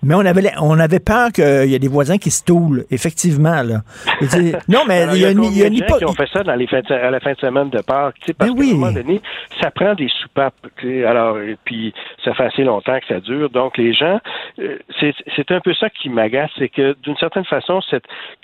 Mais 0.07 0.15
on 0.15 0.21
avait, 0.21 0.51
on 0.61 0.79
avait 0.79 1.01
peur 1.01 1.33
qu'il 1.33 1.67
y 1.69 1.75
ait 1.75 1.79
des 1.79 1.89
voisins 1.89 2.17
qui 2.19 2.31
se 2.31 2.45
toulent, 2.45 2.85
effectivement. 2.91 3.63
Là. 3.63 3.83
Dire, 4.23 4.59
non, 4.69 4.81
mais 4.87 5.03
Alors, 5.03 5.17
il 5.17 5.21
y 5.23 5.25
a, 5.27 5.31
une- 5.33 5.43
y 5.45 5.63
a 5.63 5.67
une 5.67 5.75
hypo- 5.75 5.99
qui 5.99 6.05
ont 6.05 6.13
fait 6.13 6.29
ça 6.33 6.43
dans 6.45 6.55
les 6.55 6.67
fins 6.67 6.81
de- 6.81 6.95
à 6.95 7.11
la 7.11 7.21
fin 7.21 7.33
de 7.33 7.39
semaine 7.39 7.71
de 7.71 7.81
Pâques, 7.83 8.15
tu 8.21 8.27
sais, 8.29 8.35
parce 8.35 8.51
qu'à 8.51 8.57
un 8.61 8.65
moment 8.75 8.93
donné, 8.93 9.21
ça 9.61 9.71
prend 9.71 9.95
des 9.95 10.09
soupapes, 10.23 10.55
tu 10.79 10.87
sais, 11.01 11.05
alors, 11.05 11.39
et 11.41 11.57
puis 11.65 11.93
ça 12.25 12.33
fait 12.35 12.45
assez 12.45 12.63
longtemps 12.65 12.99
que 13.01 13.07
ça 13.09 13.21
dure, 13.21 13.51
donc 13.51 13.77
les 13.79 13.93
gens, 13.93 14.21
euh, 14.61 14.79
c'est 15.35 15.51
un 15.51 15.61
peu 15.61 15.75
ça 15.75 15.91
qui 15.91 16.09
m'agace, 16.09 16.51
c'est 16.59 16.69
que 16.69 16.95
d'une 17.03 17.17
certaine 17.17 17.45
façon, 17.45 17.81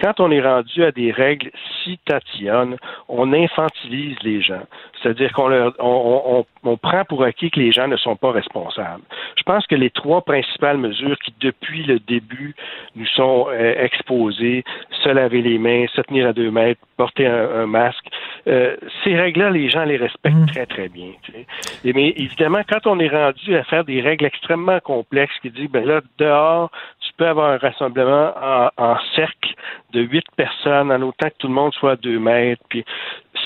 quand 0.02 0.18
on 0.20 0.30
est 0.30 0.40
rendu 0.42 0.82
à 0.84 0.90
des 0.92 1.12
règles 1.12 1.50
si 1.84 1.98
tatillonnes, 2.06 2.76
on 3.08 3.32
infantilise 3.32 4.16
les 4.22 4.42
gens, 4.42 4.62
c'est-à-dire 5.02 5.32
qu'on 5.32 5.48
leur, 5.48 5.72
on, 5.78 6.22
on, 6.26 6.46
on- 6.64 6.76
prend 6.76 7.04
pour 7.04 7.22
acquis 7.24 7.50
que 7.50 7.60
les 7.60 7.70
gens 7.72 7.86
ne 7.88 7.96
sont 7.96 8.16
pas 8.16 8.32
responsables. 8.32 9.02
Je 9.36 9.42
pense 9.44 9.66
que 9.66 9.74
les 9.74 9.90
trois 9.90 10.22
principales 10.22 10.78
mesures 10.78 11.16
qui, 11.18 11.32
depuis 11.40 11.82
le 11.84 11.98
début, 12.00 12.54
nous 12.96 13.06
sont 13.06 13.46
euh, 13.50 13.74
exposées, 13.84 14.64
se 15.02 15.08
laver 15.08 15.42
les 15.42 15.58
mains, 15.58 15.86
se 15.94 16.00
tenir 16.02 16.26
à 16.28 16.32
deux 16.32 16.50
mètres, 16.50 16.80
porter 16.96 17.26
un, 17.26 17.62
un 17.62 17.66
masque, 17.66 18.04
euh, 18.48 18.76
ces 19.04 19.14
règles-là, 19.16 19.50
les 19.50 19.68
gens 19.70 19.84
les 19.84 19.96
respectent 19.96 20.46
très, 20.48 20.66
très 20.66 20.88
bien. 20.88 21.10
tu 21.22 21.32
sais. 21.32 21.46
Et, 21.84 21.92
mais 21.92 22.08
évidemment, 22.16 22.60
quand 22.68 22.86
on 22.86 22.98
est 22.98 23.08
rendu 23.08 23.56
à 23.56 23.64
faire 23.64 23.84
des 23.84 24.00
règles 24.00 24.24
extrêmement 24.26 24.80
complexes 24.80 25.38
qui 25.42 25.50
disent, 25.50 25.70
ben 25.70 25.84
là, 25.84 26.00
dehors, 26.18 26.70
tu 27.00 27.10
peux 27.16 27.26
avoir 27.26 27.50
un 27.52 27.58
rassemblement 27.58 28.32
en, 28.42 28.68
en 28.76 28.96
cercle 29.14 29.54
de 29.92 30.00
huit 30.00 30.24
personnes, 30.36 30.90
en 30.90 31.00
autant 31.02 31.28
que 31.28 31.36
tout 31.38 31.48
le 31.48 31.54
monde 31.54 31.72
soit 31.74 31.92
à 31.92 31.96
deux 31.96 32.18
mètres, 32.18 32.62
puis 32.68 32.84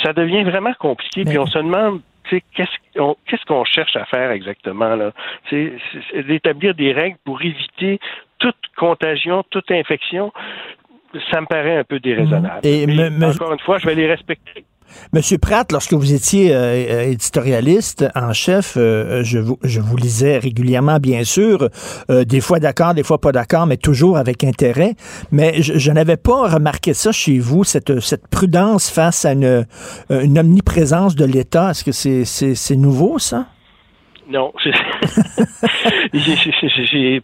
ça 0.02 0.12
devient 0.12 0.44
vraiment 0.44 0.74
compliqué, 0.78 1.24
puis 1.24 1.38
on 1.38 1.46
se 1.46 1.58
demande 1.58 2.00
qu'est-ce 2.30 2.70
qu'on 2.98 3.16
qu'est-ce 3.26 3.44
qu'on 3.44 3.64
cherche 3.64 3.96
à 3.96 4.04
faire 4.06 4.30
exactement 4.30 4.94
là? 4.96 5.12
C'est 5.50 5.72
d'établir 6.26 6.74
des 6.74 6.92
règles 6.92 7.16
pour 7.24 7.40
éviter 7.42 7.98
toute 8.38 8.56
contagion, 8.76 9.44
toute 9.50 9.70
infection. 9.70 10.32
Ça 11.30 11.40
me 11.40 11.46
paraît 11.46 11.76
un 11.78 11.84
peu 11.84 11.98
déraisonnable. 12.00 12.60
Et 12.64 12.86
Mais 12.86 13.10
me- 13.10 13.18
me- 13.18 13.26
encore 13.26 13.52
une 13.52 13.60
fois, 13.60 13.78
je 13.78 13.86
vais 13.86 13.94
les 13.94 14.06
respecter. 14.06 14.64
Monsieur 15.12 15.38
Pratt, 15.38 15.70
lorsque 15.72 15.92
vous 15.92 16.12
étiez 16.12 16.54
euh, 16.54 17.10
éditorialiste 17.10 18.06
en 18.14 18.32
chef, 18.32 18.74
euh, 18.76 19.22
je, 19.24 19.38
vous, 19.38 19.58
je 19.62 19.80
vous 19.80 19.96
lisais 19.96 20.38
régulièrement, 20.38 20.98
bien 20.98 21.24
sûr, 21.24 21.68
euh, 22.10 22.24
des 22.24 22.40
fois 22.40 22.60
d'accord, 22.60 22.94
des 22.94 23.02
fois 23.02 23.20
pas 23.20 23.32
d'accord, 23.32 23.66
mais 23.66 23.76
toujours 23.76 24.16
avec 24.18 24.44
intérêt. 24.44 24.94
Mais 25.30 25.62
je, 25.62 25.78
je 25.78 25.92
n'avais 25.92 26.16
pas 26.16 26.48
remarqué 26.48 26.94
ça 26.94 27.12
chez 27.12 27.38
vous, 27.38 27.64
cette, 27.64 28.00
cette 28.00 28.26
prudence 28.28 28.90
face 28.90 29.24
à 29.24 29.32
une, 29.32 29.44
euh, 29.44 29.64
une 30.10 30.38
omniprésence 30.38 31.14
de 31.14 31.24
l'État. 31.24 31.70
Est-ce 31.70 31.84
que 31.84 32.54
c'est 32.54 32.76
nouveau, 32.76 33.18
ça? 33.18 33.46
Non, 34.28 34.52
j'ai- 36.12 37.20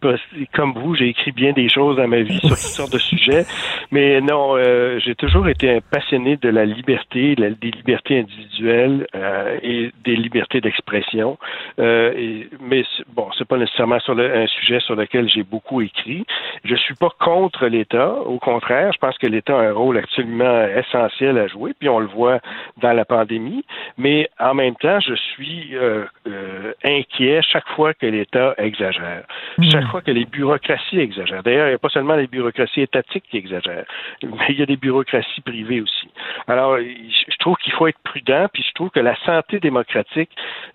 comme 0.55 0.73
vous, 0.75 0.95
j'ai 0.95 1.09
écrit 1.09 1.33
bien 1.33 1.53
des 1.53 1.69
choses 1.69 1.97
dans 1.97 2.07
ma 2.09 2.21
vie 2.23 2.39
sur 2.41 2.51
toutes 2.51 2.59
sortes 2.59 2.93
de 2.93 2.99
sujets, 2.99 3.45
mais 3.91 4.21
non, 4.21 4.57
euh, 4.57 4.99
j'ai 5.01 5.15
toujours 5.15 5.49
été 5.49 5.71
un 5.71 5.81
passionné 5.81 6.37
de 6.37 6.49
la 6.49 6.65
liberté, 6.65 7.35
des 7.35 7.71
libertés 7.71 8.21
individuelles 8.21 9.07
euh, 9.15 9.59
et 9.63 9.91
des 10.05 10.17
libertés 10.17 10.61
d'expression. 10.61 11.39
Euh, 11.79 12.45
mais 12.61 12.85
bon, 13.15 13.29
c'est 13.37 13.47
pas 13.49 13.57
nécessairement 13.59 13.99
un 14.09 14.47
sujet 14.47 14.81
sur 14.81 14.95
lequel 14.95 15.29
j'ai 15.29 15.43
beaucoup 15.43 15.81
écrit. 15.81 16.25
Je 16.65 16.75
suis 16.77 16.95
pas 16.95 17.11
contre 17.19 17.67
l'État, 17.67 18.13
au 18.13 18.39
contraire, 18.39 18.93
je 18.93 18.99
pense 18.99 19.19
que 19.19 19.27
l'État 19.27 19.59
a 19.59 19.63
un 19.63 19.73
rôle 19.73 19.99
absolument 19.99 20.67
essentiel 20.69 21.39
à 21.39 21.47
jouer, 21.49 21.73
puis 21.79 21.89
on 21.89 21.99
le 21.99 22.07
voit 22.07 22.41
dans 22.81 22.93
la 22.93 23.05
pandémie. 23.05 23.65
Mais 23.99 24.29
en 24.39 24.55
même 24.55 24.75
temps, 24.77 25.01
je 25.01 25.15
suis 25.15 25.71
euh, 25.75 26.05
euh, 26.29 26.73
inquiet 26.99 27.43
chaque 27.43 27.69
fois 27.71 27.95
que 27.95 28.07
l'État 28.07 28.55
exagère, 28.59 29.25
chaque 29.71 29.87
fois 29.89 30.01
que 30.03 30.11
les 30.11 30.25
bureaucraties 30.25 30.99
exagèrent. 30.99 31.43
D'ailleurs, 31.43 31.67
il 31.67 31.71
n'y 31.71 31.75
a 31.75 31.79
pas 31.79 31.89
seulement 31.89 32.17
les 32.17 32.27
bureaucraties 32.27 32.83
étatiques 32.83 33.25
qui 33.31 33.37
exagèrent, 33.37 33.85
mais 34.23 34.47
il 34.51 34.59
y 34.59 34.63
a 34.63 34.67
des 34.67 34.77
bureaucraties 34.77 35.41
privées 35.41 35.81
aussi. 35.81 36.09
Alors, 36.49 36.77
je 36.79 37.37
trouve 37.39 37.57
qu'il 37.57 37.73
faut 37.73 37.87
être 37.87 37.99
prudent, 38.05 38.47
puis 38.53 38.65
je 38.67 38.73
trouve 38.75 38.91
que 38.91 39.01
la 39.01 39.17
santé 39.25 39.61
démocratique 39.61 40.31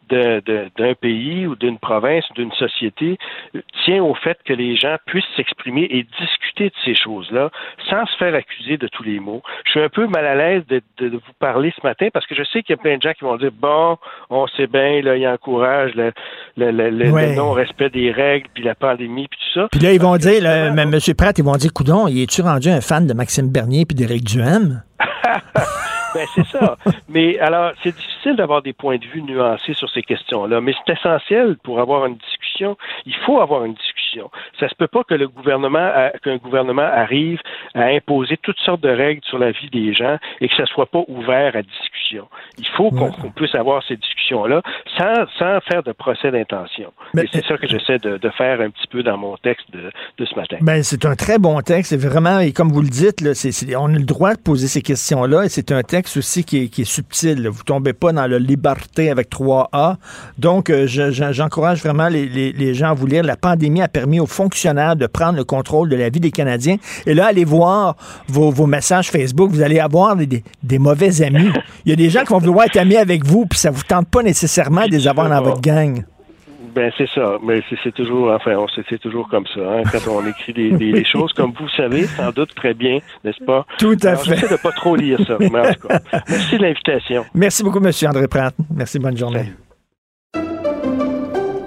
de- 0.10 0.42
de- 0.46 0.70
d'un 0.78 0.94
pays 0.94 1.48
ou 1.48 1.56
d'une 1.56 1.78
province 1.80 2.30
ou 2.32 2.34
d'une 2.34 2.52
société 2.54 3.18
tient 3.84 4.04
au 4.04 4.14
fait 4.16 4.38
que 4.46 4.54
les 4.54 4.76
gens 4.76 4.96
puissent 5.06 5.26
s'exprimer 5.36 5.88
et 5.90 6.04
discuter 6.20 6.70
de 6.70 6.76
ces 6.86 6.96
choses-là 6.96 7.50
sans 7.90 8.06
se 8.06 8.16
faire 8.18 8.34
accuser 8.36 8.78
de 8.78 8.88
tous 8.88 9.04
les 9.04 9.20
mots. 9.20 9.42
Je 9.66 9.72
suis 9.72 9.80
un 9.82 9.90
peu 9.90 10.08
mal 10.08 10.26
à 10.26 10.36
l'aise 10.36 10.66
de, 10.68 10.82
vous 11.00 11.34
parler 11.40 11.74
ce 11.76 11.86
matin 11.86 12.08
parce 12.14 12.26
que 12.26 12.36
je 12.36 12.44
sais 12.44 12.64
qu'il 12.64 12.76
y 12.76 12.80
a 12.80 12.82
plein 12.82 12.98
de 12.98 13.02
gens 13.02 13.14
qui 13.14 13.24
vont 13.24 13.38
dire 13.38 13.52
bon, 13.52 13.98
on 14.30 14.48
sait 14.48 14.68
bien, 14.68 15.02
là, 15.02 15.16
il 15.16 15.28
encourage 15.28 15.96
le, 15.96 16.07
le, 16.58 16.72
le- 16.72 16.90
le- 16.90 17.12
Ouais. 17.12 17.30
le 17.30 17.36
non-respect 17.36 17.90
des 17.90 18.12
règles, 18.12 18.48
puis 18.54 18.64
la 18.64 18.76
pandémie, 18.76 19.28
puis 19.28 19.40
tout 19.54 19.60
ça. 19.62 19.68
Puis 19.72 19.80
là, 19.82 19.94
ils 19.94 20.02
vont 20.02 20.18
dire, 20.18 20.42
là, 20.44 20.72
mais 20.72 20.86
Monsieur 20.86 21.14
Pratt, 21.14 21.38
ils 21.38 21.44
vont 21.44 21.56
dire, 21.56 21.72
coudon, 21.74 22.08
il 22.08 22.22
est-tu 22.24 22.42
rendu 22.42 22.70
un 22.70 22.82
fan 22.82 23.08
de 23.08 23.14
Maxime 23.14 23.50
Bernier 23.50 23.86
puis 23.86 23.96
d'Éric 23.96 24.24
Duhem? 24.24 24.82
Ben, 26.16 26.26
c'est 26.34 26.48
ça. 26.48 26.78
Mais 27.10 27.38
alors, 27.40 27.74
c'est 27.84 27.94
difficile 27.96 28.36
d'avoir 28.38 28.62
des 28.62 28.74
points 28.74 28.98
de 28.98 29.06
vue 29.06 29.22
nuancés 29.22 29.74
sur 29.74 29.90
ces 29.90 30.02
questions-là, 30.02 30.62
mais 30.62 30.74
c'est 30.86 30.94
essentiel 30.94 31.58
pour 31.64 31.80
avoir 31.80 32.06
une 32.06 32.16
discussion. 32.16 32.78
Il 33.06 33.14
faut 33.26 33.40
avoir 33.42 33.66
une 33.66 33.74
discussion. 33.74 33.97
Ça 34.60 34.68
se 34.70 34.76
peut 34.76 34.88
pas 34.88 35.04
que 35.04 35.14
le 35.16 35.28
gouvernement, 35.28 35.90
qu'un 36.24 36.38
gouvernement 36.38 36.82
arrive 36.82 37.40
à 37.74 37.86
imposer 37.86 38.38
toutes 38.42 38.60
sortes 38.60 38.82
de 38.82 38.90
règles 38.90 39.22
sur 39.26 39.38
la 39.38 39.52
vie 39.52 39.70
des 39.72 39.94
gens 39.94 40.18
et 40.42 40.48
que 40.48 40.56
ça 40.56 40.66
soit 40.66 40.86
pas 40.88 41.04
ouvert 41.08 41.56
à 41.56 41.62
discussion. 41.62 42.28
Il 42.58 42.68
faut 42.76 42.90
qu'on 42.92 43.12
qu'on 43.12 43.32
puisse 43.32 43.56
avoir 43.56 43.84
ces 43.88 43.96
discussions-là 43.98 44.62
sans, 44.98 45.26
sans 45.40 45.60
faire 45.62 45.84
de 45.84 45.92
procès 45.92 46.32
d'intention. 46.32 46.92
Et 47.18 47.28
c'est 47.32 47.46
ça 47.46 47.58
que 47.58 47.68
j'essaie 47.68 47.98
de, 48.00 48.18
de 48.18 48.30
faire 48.32 48.62
un 48.62 48.70
petit 48.70 48.88
peu 48.88 49.04
dans 49.04 49.18
mon 49.18 49.36
texte 49.38 49.66
de, 49.72 49.92
de 50.18 50.26
ce 50.26 50.36
matin. 50.36 50.58
Ben, 50.62 50.84
c'est 50.84 51.06
un 51.06 51.16
très 51.16 51.38
bon 51.40 51.60
texte. 51.62 51.90
C'est 51.90 52.08
vraiment, 52.10 52.40
et 52.40 52.52
comme 52.54 52.70
vous 52.70 52.82
le 52.82 52.90
dites, 52.90 53.22
là, 53.22 53.34
c'est- 53.34 53.52
c'est- 53.52 53.76
on 53.76 53.86
a 53.88 53.98
le 53.98 54.04
droit 54.06 54.34
de 54.36 54.40
poser 54.40 54.68
ces 54.68 54.82
questions-là. 54.82 55.44
Et 55.46 55.50
c'est 55.50 55.72
un 55.72 55.82
texte 55.84 56.18
aussi 56.18 56.44
qui 56.44 56.64
est, 56.64 56.68
qui 56.70 56.82
est 56.82 56.86
subtil. 56.92 57.42
là. 57.44 57.50
Vous 57.50 57.64
tombez 57.64 57.94
pas 57.94 58.12
dans 58.12 58.28
la 58.28 58.40
liberté 58.40 59.10
avec 59.10 59.30
3A. 59.30 59.98
Donc, 60.38 60.70
euh, 60.70 60.88
je- 60.88 61.12
je- 61.12 61.32
j'encourage 61.32 61.82
vraiment 61.84 62.08
les, 62.08 62.26
les- 62.28 62.52
les 62.52 62.74
gens 62.74 62.92
à 62.92 62.94
vous 62.94 63.08
lire. 63.08 63.24
La 63.24 63.36
pandémie 63.36 63.82
a 63.82 63.88
permis 63.88 64.07
aux 64.20 64.26
fonctionnaires 64.26 64.96
de 64.96 65.08
prendre 65.08 65.38
le 65.38 65.44
contrôle 65.44 65.90
de 65.90 65.96
la 65.96 66.10
vie 66.10 66.20
des 66.20 66.32
Canadiens. 66.32 66.78
Et 67.06 67.14
là, 67.14 67.28
allez 67.28 67.46
voir 67.46 67.96
vos, 68.28 68.50
vos 68.52 68.66
messages 68.68 69.10
Facebook. 69.10 69.52
Vous 69.52 69.62
allez 69.62 69.80
avoir 69.80 70.16
des, 70.16 70.44
des- 70.64 70.80
mauvais 70.80 71.22
amis. 71.22 71.50
Il 71.86 71.90
y 71.90 71.94
a 71.94 71.96
des 71.96 72.10
gens 72.10 72.22
qui 72.24 72.34
vont 72.34 72.40
vouloir 72.40 72.66
être 72.66 72.78
amis 72.78 72.96
avec 72.98 73.26
vous, 73.26 73.46
puis 73.46 73.60
ça 73.60 73.70
vous 73.72 73.84
tente 73.84 74.08
pas 74.10 74.24
nécessairement 74.24 74.86
de 74.86 74.92
les 74.92 75.08
avoir 75.08 75.30
dans 75.30 75.42
votre 75.42 75.62
gang. 75.62 76.04
Ben 76.76 76.92
c'est 76.96 77.10
ça, 77.10 77.38
mais 77.44 77.62
c'est 77.84 77.92
toujours, 77.94 78.30
enfin, 78.32 78.56
c'est 78.88 79.00
toujours 79.02 79.28
comme 79.30 79.46
ça. 79.56 79.62
hein, 79.62 79.82
quand 79.92 80.12
on 80.12 80.28
écrit 80.28 80.54
des, 80.54 80.70
des- 80.72 80.92
des 80.92 81.06
choses, 81.06 81.34
comme 81.34 81.52
vous 81.60 81.68
savez, 81.76 82.06
sans 82.06 82.32
doute 82.32 82.54
très 82.56 82.76
bien, 82.76 83.00
n'est-ce 83.24 83.44
pas? 83.44 83.66
Tout 83.80 83.98
à 84.04 84.10
Alors, 84.10 84.24
fait. 84.24 84.48
De 84.52 84.58
pas 84.62 84.72
trop 84.74 84.96
lire 84.96 85.20
ça. 85.26 85.38
Mais 85.40 85.60
en 85.60 85.74
tout 85.74 85.88
cas, 85.88 86.00
merci 86.30 86.58
de 86.58 86.62
l'invitation. 86.62 87.26
Merci 87.34 87.64
beaucoup, 87.64 87.84
M. 87.84 87.92
André 88.08 88.28
Pratt. 88.28 88.54
Merci, 88.76 89.00
bonne 89.00 89.18
journée. 89.18 89.52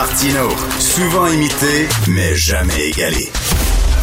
Martino, 0.00 0.48
souvent 0.78 1.26
imité, 1.26 1.86
mais 2.08 2.34
jamais 2.34 2.88
égalé. 2.88 3.28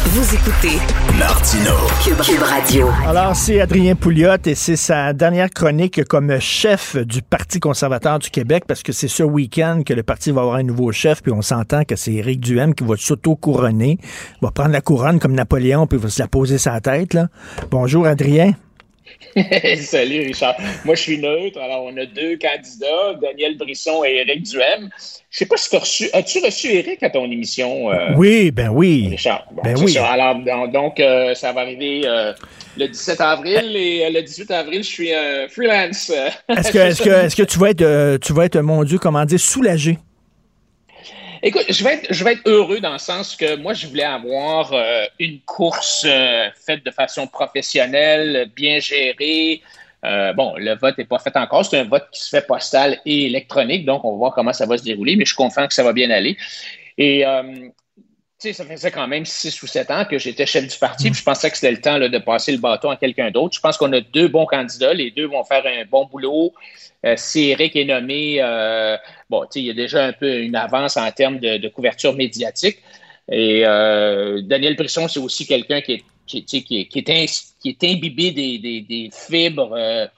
Vous 0.06 0.32
écoutez 0.32 0.78
Martino, 1.18 1.74
Cube, 2.04 2.20
Cube 2.22 2.40
Radio. 2.40 2.88
Alors, 3.04 3.34
c'est 3.34 3.60
Adrien 3.60 3.96
Pouliot 3.96 4.36
et 4.44 4.54
c'est 4.54 4.76
sa 4.76 5.12
dernière 5.12 5.50
chronique 5.50 6.04
comme 6.04 6.38
chef 6.38 6.94
du 6.94 7.20
Parti 7.20 7.58
conservateur 7.58 8.20
du 8.20 8.30
Québec 8.30 8.62
parce 8.68 8.84
que 8.84 8.92
c'est 8.92 9.08
ce 9.08 9.24
week-end 9.24 9.82
que 9.84 9.92
le 9.92 10.04
parti 10.04 10.30
va 10.30 10.42
avoir 10.42 10.54
un 10.54 10.62
nouveau 10.62 10.92
chef 10.92 11.20
puis 11.20 11.32
on 11.32 11.42
s'entend 11.42 11.82
que 11.82 11.96
c'est 11.96 12.12
Éric 12.12 12.38
Duhem 12.38 12.76
qui 12.76 12.84
va 12.84 12.94
s'auto-couronner. 12.96 13.98
Il 14.00 14.38
va 14.44 14.52
prendre 14.52 14.70
la 14.70 14.80
couronne 14.80 15.18
comme 15.18 15.32
Napoléon 15.32 15.88
puis 15.88 15.98
il 15.98 16.02
va 16.04 16.10
se 16.10 16.22
la 16.22 16.28
poser 16.28 16.58
sa 16.58 16.80
tête. 16.80 17.12
Là. 17.12 17.26
Bonjour, 17.72 18.06
Adrien. 18.06 18.52
Salut 19.80 20.20
Richard. 20.26 20.56
Moi 20.84 20.94
je 20.94 21.02
suis 21.02 21.18
neutre. 21.18 21.60
Alors 21.60 21.84
on 21.84 21.96
a 21.96 22.06
deux 22.06 22.36
candidats, 22.38 23.14
Daniel 23.20 23.56
Brisson 23.56 24.04
et 24.04 24.16
Éric 24.16 24.42
Duhem. 24.44 24.90
Je 25.30 25.38
sais 25.38 25.46
pas 25.46 25.56
si 25.56 25.70
tu 25.70 25.76
as 25.76 25.80
reçu. 25.80 26.08
As-tu 26.12 26.38
reçu 26.44 26.68
Éric 26.68 27.02
à 27.02 27.10
ton 27.10 27.30
émission? 27.30 27.92
euh, 27.92 28.14
Oui, 28.16 28.50
ben 28.50 28.68
oui. 28.70 29.08
Richard? 29.10 29.44
Bon, 29.52 29.62
Ben 29.62 29.76
oui. 29.78 29.92
ça. 29.92 30.06
Alors 30.06 30.36
donc, 30.68 31.00
euh, 31.00 31.34
ça 31.34 31.52
va 31.52 31.62
arriver 31.62 32.02
euh, 32.04 32.32
le 32.76 32.86
17 32.88 33.20
avril 33.20 33.76
et 33.76 34.10
le 34.10 34.22
18 34.22 34.50
avril 34.50 34.82
je 34.82 34.88
suis 34.88 35.12
un 35.12 35.48
freelance. 35.48 36.10
Est-ce 36.48 36.70
que, 36.72 36.78
est-ce 36.78 37.02
que, 37.02 37.10
est-ce 37.10 37.36
que 37.36 37.42
tu 37.42 37.58
vas 37.58 37.70
être, 37.70 38.16
tu 38.18 38.32
vas 38.32 38.44
être, 38.46 38.58
mon 38.60 38.84
Dieu, 38.84 38.98
comment 38.98 39.24
dire, 39.24 39.40
soulagé? 39.40 39.98
Écoute, 41.42 41.64
je 41.68 41.84
vais, 41.84 41.94
être, 41.94 42.06
je 42.12 42.24
vais 42.24 42.32
être 42.32 42.42
heureux 42.46 42.80
dans 42.80 42.92
le 42.92 42.98
sens 42.98 43.36
que 43.36 43.56
moi, 43.56 43.72
je 43.72 43.86
voulais 43.86 44.04
avoir 44.04 44.72
euh, 44.72 45.04
une 45.18 45.40
course 45.40 46.04
euh, 46.06 46.48
faite 46.66 46.84
de 46.84 46.90
façon 46.90 47.26
professionnelle, 47.26 48.50
bien 48.56 48.80
gérée. 48.80 49.62
Euh, 50.04 50.32
bon, 50.32 50.54
le 50.56 50.74
vote 50.76 50.98
n'est 50.98 51.04
pas 51.04 51.18
fait 51.18 51.36
encore. 51.36 51.64
C'est 51.64 51.78
un 51.78 51.84
vote 51.84 52.06
qui 52.12 52.20
se 52.20 52.28
fait 52.28 52.46
postal 52.46 53.00
et 53.04 53.26
électronique, 53.26 53.84
donc 53.84 54.04
on 54.04 54.12
va 54.12 54.16
voir 54.16 54.34
comment 54.34 54.52
ça 54.52 54.66
va 54.66 54.78
se 54.78 54.84
dérouler, 54.84 55.16
mais 55.16 55.24
je 55.24 55.30
suis 55.30 55.36
confiant 55.36 55.66
que 55.66 55.74
ça 55.74 55.82
va 55.82 55.92
bien 55.92 56.10
aller. 56.10 56.36
Et 56.96 57.24
euh, 57.24 57.68
sais, 58.38 58.52
ça 58.52 58.64
faisait 58.64 58.90
quand 58.90 59.08
même 59.08 59.24
six 59.24 59.62
ou 59.62 59.66
sept 59.66 59.90
ans 59.90 60.04
que 60.04 60.18
j'étais 60.18 60.46
chef 60.46 60.66
du 60.66 60.78
parti, 60.78 61.10
puis 61.10 61.18
je 61.18 61.24
pensais 61.24 61.50
que 61.50 61.56
c'était 61.56 61.72
le 61.72 61.80
temps 61.80 61.98
de 61.98 62.18
passer 62.18 62.52
le 62.52 62.58
bâton 62.58 62.90
à 62.90 62.96
quelqu'un 62.96 63.30
d'autre. 63.30 63.56
Je 63.56 63.60
pense 63.60 63.76
qu'on 63.76 63.92
a 63.92 64.00
deux 64.00 64.28
bons 64.28 64.46
candidats. 64.46 64.94
Les 64.94 65.10
deux 65.10 65.26
vont 65.26 65.44
faire 65.44 65.64
un 65.66 65.84
bon 65.84 66.06
boulot. 66.06 66.52
Euh, 67.04 67.14
si 67.16 67.50
Eric 67.50 67.74
est 67.76 67.84
nommé, 67.84 68.38
euh, 68.40 68.96
bon, 69.28 69.44
il 69.54 69.62
y 69.62 69.70
a 69.70 69.74
déjà 69.74 70.04
un 70.04 70.12
peu 70.12 70.40
une 70.40 70.56
avance 70.56 70.96
en 70.96 71.10
termes 71.10 71.38
de, 71.38 71.68
couverture 71.68 72.14
médiatique. 72.14 72.78
Et 73.30 73.62
euh, 73.66 74.40
Daniel 74.42 74.76
Brisson, 74.76 75.08
c'est 75.08 75.20
aussi 75.20 75.46
quelqu'un 75.46 75.80
qui 75.80 75.94
est, 75.94 76.04
qui, 76.26 76.38
est, 76.38 76.86
qui 76.86 76.98
est, 76.98 77.84
imbibé 77.84 78.30
des, 78.30 78.58
des- 78.58 79.10
fibres 79.12 80.08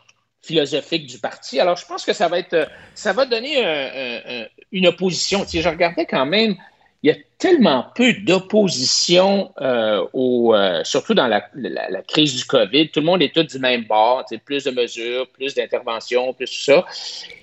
philosophiques 0.43 1.07
du 1.07 1.19
parti. 1.19 1.61
Alors, 1.61 1.77
je 1.77 1.87
pense 1.87 2.05
que 2.05 2.13
ça 2.13 2.29
va 2.29 2.39
être, 2.39 2.69
ça 2.95 3.13
va 3.13 3.27
donner 3.27 3.63
un- 3.63 3.69
un- 3.69 4.43
un- 4.43 4.47
une 4.73 4.87
opposition. 4.87 5.45
Je 5.51 5.69
regardais 5.69 6.07
quand 6.07 6.27
même, 6.27 6.57
il 7.03 7.09
y 7.09 7.13
a 7.13 7.17
tellement 7.39 7.87
peu 7.95 8.13
d'opposition, 8.13 9.53
euh, 9.61 10.05
au, 10.13 10.55
euh, 10.55 10.83
surtout 10.85 11.15
dans 11.15 11.27
la, 11.29 11.47
la- 11.55 11.89
la 11.89 12.03
crise 12.03 12.37
du 12.37 12.45
COVID. 12.45 12.91
Tout 12.91 13.01
le 13.01 13.07
monde 13.07 13.23
est 13.23 13.35
tout 13.35 13.43
du 13.43 13.59
même 13.59 13.85
bord. 13.85 14.25
Plus 14.45 14.65
de 14.65 14.71
mesures, 14.71 15.27
plus 15.29 15.55
d'interventions, 15.55 16.35
plus 16.35 16.47
tout 16.47 16.61
ça. 16.61 16.85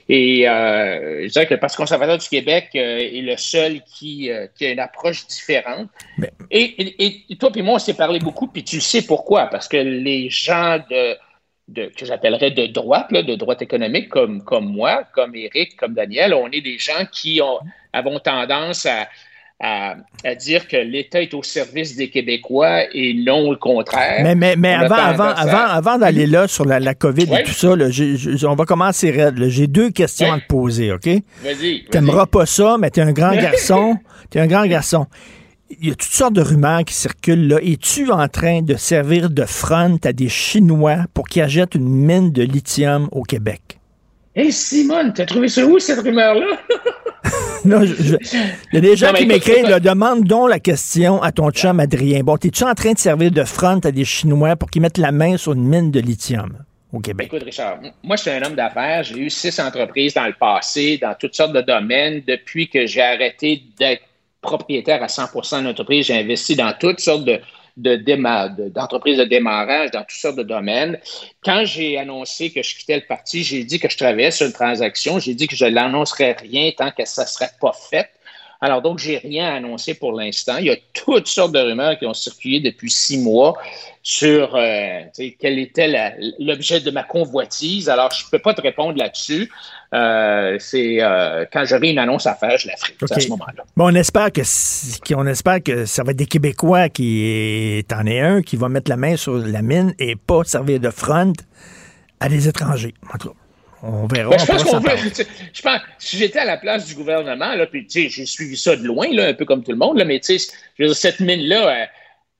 Et 0.10 0.48
euh, 0.48 1.24
je 1.24 1.32
dirais 1.32 1.48
que 1.48 1.54
le 1.56 1.60
Parti 1.60 1.76
conservateur 1.76 2.18
du 2.18 2.30
Québec 2.30 2.70
euh, 2.76 3.00
est 3.00 3.22
le 3.22 3.36
seul 3.38 3.82
qui, 3.84 4.30
qui 4.56 4.66
a 4.66 4.72
une 4.72 4.80
approche 4.80 5.26
différente. 5.28 5.90
Et, 6.52 6.64
et- 7.04 7.24
et 7.30 7.36
toi 7.36 7.50
et 7.56 7.62
moi, 7.64 7.76
on 7.76 7.80
s'est 7.80 7.96
parlé 7.96 8.20
beaucoup, 8.20 8.48
puis 8.48 8.64
tu 8.64 8.80
sais 8.80 9.02
pourquoi. 9.06 9.48
Parce 9.48 9.68
que 9.68 9.78
les 9.78 10.30
gens 10.30 10.78
de, 10.90 11.18
de- 11.68 11.92
que 11.98 12.06
j'appellerais 12.06 12.52
de 12.52 12.68
droite, 12.68 13.12
là, 13.12 13.24
de 13.24 13.36
droite 13.36 13.62
économique, 13.64 14.08
comme, 14.10 14.44
comme 14.44 14.66
moi, 14.68 15.04
comme 15.14 15.36
Éric, 15.36 15.76
comme 15.78 15.94
Daniel, 15.96 16.34
on 16.36 16.48
est 16.52 16.62
des 16.62 16.78
gens 16.78 17.06
qui 17.12 17.42
ont, 17.42 17.60
avons 17.92 18.20
tendance 18.20 18.86
à, 18.86 19.08
à, 19.60 19.96
à 20.24 20.36
dire 20.36 20.68
que 20.68 20.78
l'État 20.78 21.22
est 21.22 21.34
au 21.34 21.42
service 21.42 21.96
des 21.96 22.10
Québécois 22.10 22.84
et 22.94 23.16
non 23.16 23.50
le 23.52 23.58
contraire. 23.58 24.22
Mais, 24.24 24.36
mais, 24.36 24.56
mais 24.56 24.74
avant, 24.74 24.96
avant, 24.96 25.30
avant, 25.30 25.66
avant 25.66 25.98
d'aller 25.98 26.28
là 26.28 26.48
sur 26.48 26.66
la, 26.66 26.80
la 26.80 26.94
COVID 26.94 27.24
et 27.24 27.44
tout 27.44 27.54
ça, 27.54 27.76
là, 27.76 27.88
on 28.44 28.56
va 28.56 28.66
commencer 28.66 29.10
raide. 29.10 29.44
J'ai 29.48 29.68
deux 29.68 29.90
questions 29.90 30.32
à 30.32 30.40
te 30.40 30.46
poser, 30.48 30.92
OK? 30.92 31.08
Vas-y. 31.44 31.86
T'aimeras 31.90 32.28
pas 32.28 32.46
ça, 32.46 32.78
mais 32.80 32.92
t'es 32.92 33.02
un 33.02 33.14
grand 33.14 33.32
garçon. 33.42 33.98
T'es 34.30 34.40
un 34.40 34.48
grand 34.48 34.66
garçon. 34.68 35.08
Il 35.82 35.90
y 35.90 35.92
a 35.92 35.96
toutes 35.96 36.14
sortes 36.14 36.34
de 36.34 36.42
rumeurs 36.42 36.86
qui 36.86 36.94
circulent 36.94 37.48
là. 37.48 37.58
Es-tu 37.62 38.12
en 38.12 38.28
train 38.28 38.62
de 38.62 38.76
servir 38.76 39.30
de 39.30 39.44
front 39.44 39.98
à 40.06 40.14
des 40.14 40.30
Chinois 40.30 41.00
pour 41.14 41.28
qu'ils 41.28 41.42
achètent 41.42 41.76
une 41.76 41.90
mine 41.90 42.32
de 42.32 42.44
lithium 42.44 43.10
au 43.12 43.24
Québec? 43.24 43.80
Hé 44.36 44.52
Simone, 44.52 45.14
t'as 45.14 45.26
trouvé 45.26 45.48
ça 45.50 45.66
où 45.66 45.80
cette 45.80 46.00
rumeur-là? 46.00 46.46
Non, 47.66 47.82
je- 47.86 47.96
je- 47.96 48.16
Il 48.72 48.76
y 48.76 48.78
a 48.78 48.82
des 48.82 48.96
gens 48.96 49.08
Non, 49.08 49.14
qui 49.14 49.26
m'écrivent, 49.26 49.80
demande 49.82 50.24
donc 50.24 50.50
la 50.50 50.60
question 50.60 51.22
à 51.22 51.32
ton 51.32 51.50
chum 51.52 51.80
Adrien. 51.80 52.22
Bon, 52.22 52.38
t'es-tu 52.38 52.64
en 52.64 52.74
train 52.74 52.94
de 52.94 52.98
servir 52.98 53.32
de 53.32 53.44
front 53.44 53.80
à 53.84 53.92
des 53.92 54.06
Chinois 54.06 54.56
pour 54.56 54.70
qu'ils 54.70 54.82
mettent 54.82 54.98
la 54.98 55.12
main 55.12 55.38
sur 55.38 55.54
une 55.54 55.64
mine 55.68 55.92
de 55.92 56.00
lithium 56.00 56.58
au 56.94 57.00
Québec? 57.00 57.28
Écoute, 57.28 57.44
Richard, 57.44 57.80
moi, 58.04 58.16
je 58.16 58.22
suis 58.22 58.32
un 58.32 58.42
homme 58.44 58.56
d'affaires. 58.56 59.04
J'ai 59.04 59.18
eu 59.20 59.30
six 59.30 59.60
entreprises 59.60 60.14
dans 60.14 60.26
le 60.28 60.34
passé, 60.40 60.98
dans 61.02 61.14
toutes 61.20 61.36
sortes 61.36 61.54
de 61.54 61.62
domaines. 61.62 62.22
Depuis 62.28 62.70
que 62.70 62.86
j'ai 62.86 63.02
arrêté 63.02 63.64
d'être 63.80 64.04
propriétaire 64.42 65.04
à 65.04 65.08
100 65.08 65.58
d'une 65.60 65.68
entreprise, 65.68 66.06
j'ai 66.06 66.18
investi 66.20 66.56
dans 66.56 66.74
toutes 66.80 67.00
sortes 67.02 67.26
de, 67.26 67.40
de 67.78 67.96
de- 67.96 69.24
démarrage, 69.24 69.92
dans 69.92 70.02
toutes 70.02 70.20
sortes 70.20 70.36
de 70.38 70.44
domaines. 70.44 71.00
Quand 71.44 71.64
j'ai 71.64 71.98
annoncé 71.98 72.52
que 72.52 72.62
je 72.62 72.76
quittais 72.76 72.96
le 72.96 73.06
parti, 73.08 73.44
j'ai 73.44 73.64
dit 73.64 73.80
que 73.80 73.90
je 73.90 73.98
travaillais 73.98 74.32
sur 74.32 74.48
une 74.48 74.54
transaction. 74.54 75.20
J'ai 75.20 75.36
dit 75.36 75.48
que 75.48 75.56
je 75.56 75.66
n'annoncerais 75.66 76.34
rien 76.34 76.72
tant 76.76 76.92
que 76.92 77.06
ça 77.06 77.24
ne 77.24 77.28
serait 77.28 77.52
pas 77.62 77.74
fait. 77.74 78.10
Alors, 78.60 78.82
donc, 78.82 78.98
j'ai 78.98 79.20
rien 79.20 79.54
annoncé 79.54 79.94
pour 79.94 80.14
l'instant. 80.14 80.58
Il 80.58 80.66
y 80.66 80.72
a 80.72 80.78
toutes 80.94 81.28
sortes 81.28 81.52
de 81.52 81.60
rumeurs 81.60 81.98
qui 82.00 82.08
ont 82.08 82.14
circulé 82.16 82.60
depuis 82.60 82.90
six 82.90 83.20
mois 83.20 83.56
sur 84.02 84.56
euh, 84.56 85.02
quel 85.40 85.60
était 85.60 86.16
l'objet 86.40 86.80
de 86.80 86.90
ma 86.90 87.04
convoitise. 87.04 87.88
Alors, 87.88 88.12
je 88.12 88.26
ne 88.26 88.30
peux 88.32 88.40
pas 88.40 88.56
te 88.56 88.62
répondre 88.62 88.98
là-dessus. 88.98 89.52
Euh, 89.94 90.58
c'est 90.60 90.98
euh, 91.02 91.46
quand 91.52 91.64
j'aurai 91.66 91.92
une 91.92 92.00
annonce 92.00 92.28
à 92.28 92.36
faire, 92.36 92.58
je 92.58 92.68
la 92.68 92.76
ferai 92.76 92.94
à 93.10 93.20
ce 93.20 93.30
moment-là. 93.30 93.64
Bon, 93.76 93.86
on 93.86 93.96
espère 93.96 94.32
que 94.32 94.42
qu'on 95.08 95.26
espère 95.28 95.64
que 95.64 95.86
ça 95.86 96.04
va 96.04 96.12
être 96.12 96.18
des 96.18 96.26
Québécois 96.26 96.90
qui 96.90 97.86
t'en 97.88 98.06
est 98.06 98.20
un 98.20 98.42
qui 98.42 98.58
va 98.58 98.68
mettre 98.68 98.90
la 98.90 98.98
main 98.98 99.16
sur 99.16 99.38
la 99.38 99.62
mine 99.62 99.94
et 99.98 100.16
pas 100.16 100.44
servir 100.44 100.80
de 100.80 100.90
front 100.90 101.34
à 102.20 102.28
des 102.28 102.48
étrangers. 102.50 102.96
En 103.14 103.18
tout 103.18 103.30
cas, 103.30 103.36
on 103.84 104.08
verra. 104.08 104.32
Ben, 104.32 104.40
je 104.40 104.44
on 104.44 104.48
pense 104.48 104.64
qu'on 104.64 104.82
sais, 105.14 105.28
Je 105.54 105.62
pense, 105.62 105.80
si 106.00 106.18
j'étais 106.18 106.40
à 106.40 106.46
la 106.46 106.58
place 106.58 106.86
du 106.88 106.96
gouvernement, 106.96 107.56
là, 107.56 107.66
puis 107.66 107.86
j'ai 107.88 108.10
suivi 108.26 108.58
ça 108.58 108.76
de 108.76 108.84
loin, 108.84 109.08
là, 109.12 109.28
un 109.28 109.34
peu 109.34 109.46
comme 109.46 109.64
tout 109.64 109.72
le 109.72 109.78
monde, 109.78 109.98
là, 109.98 110.06
mais 110.06 110.20
cette 110.22 111.20
mine-là, 111.22 111.88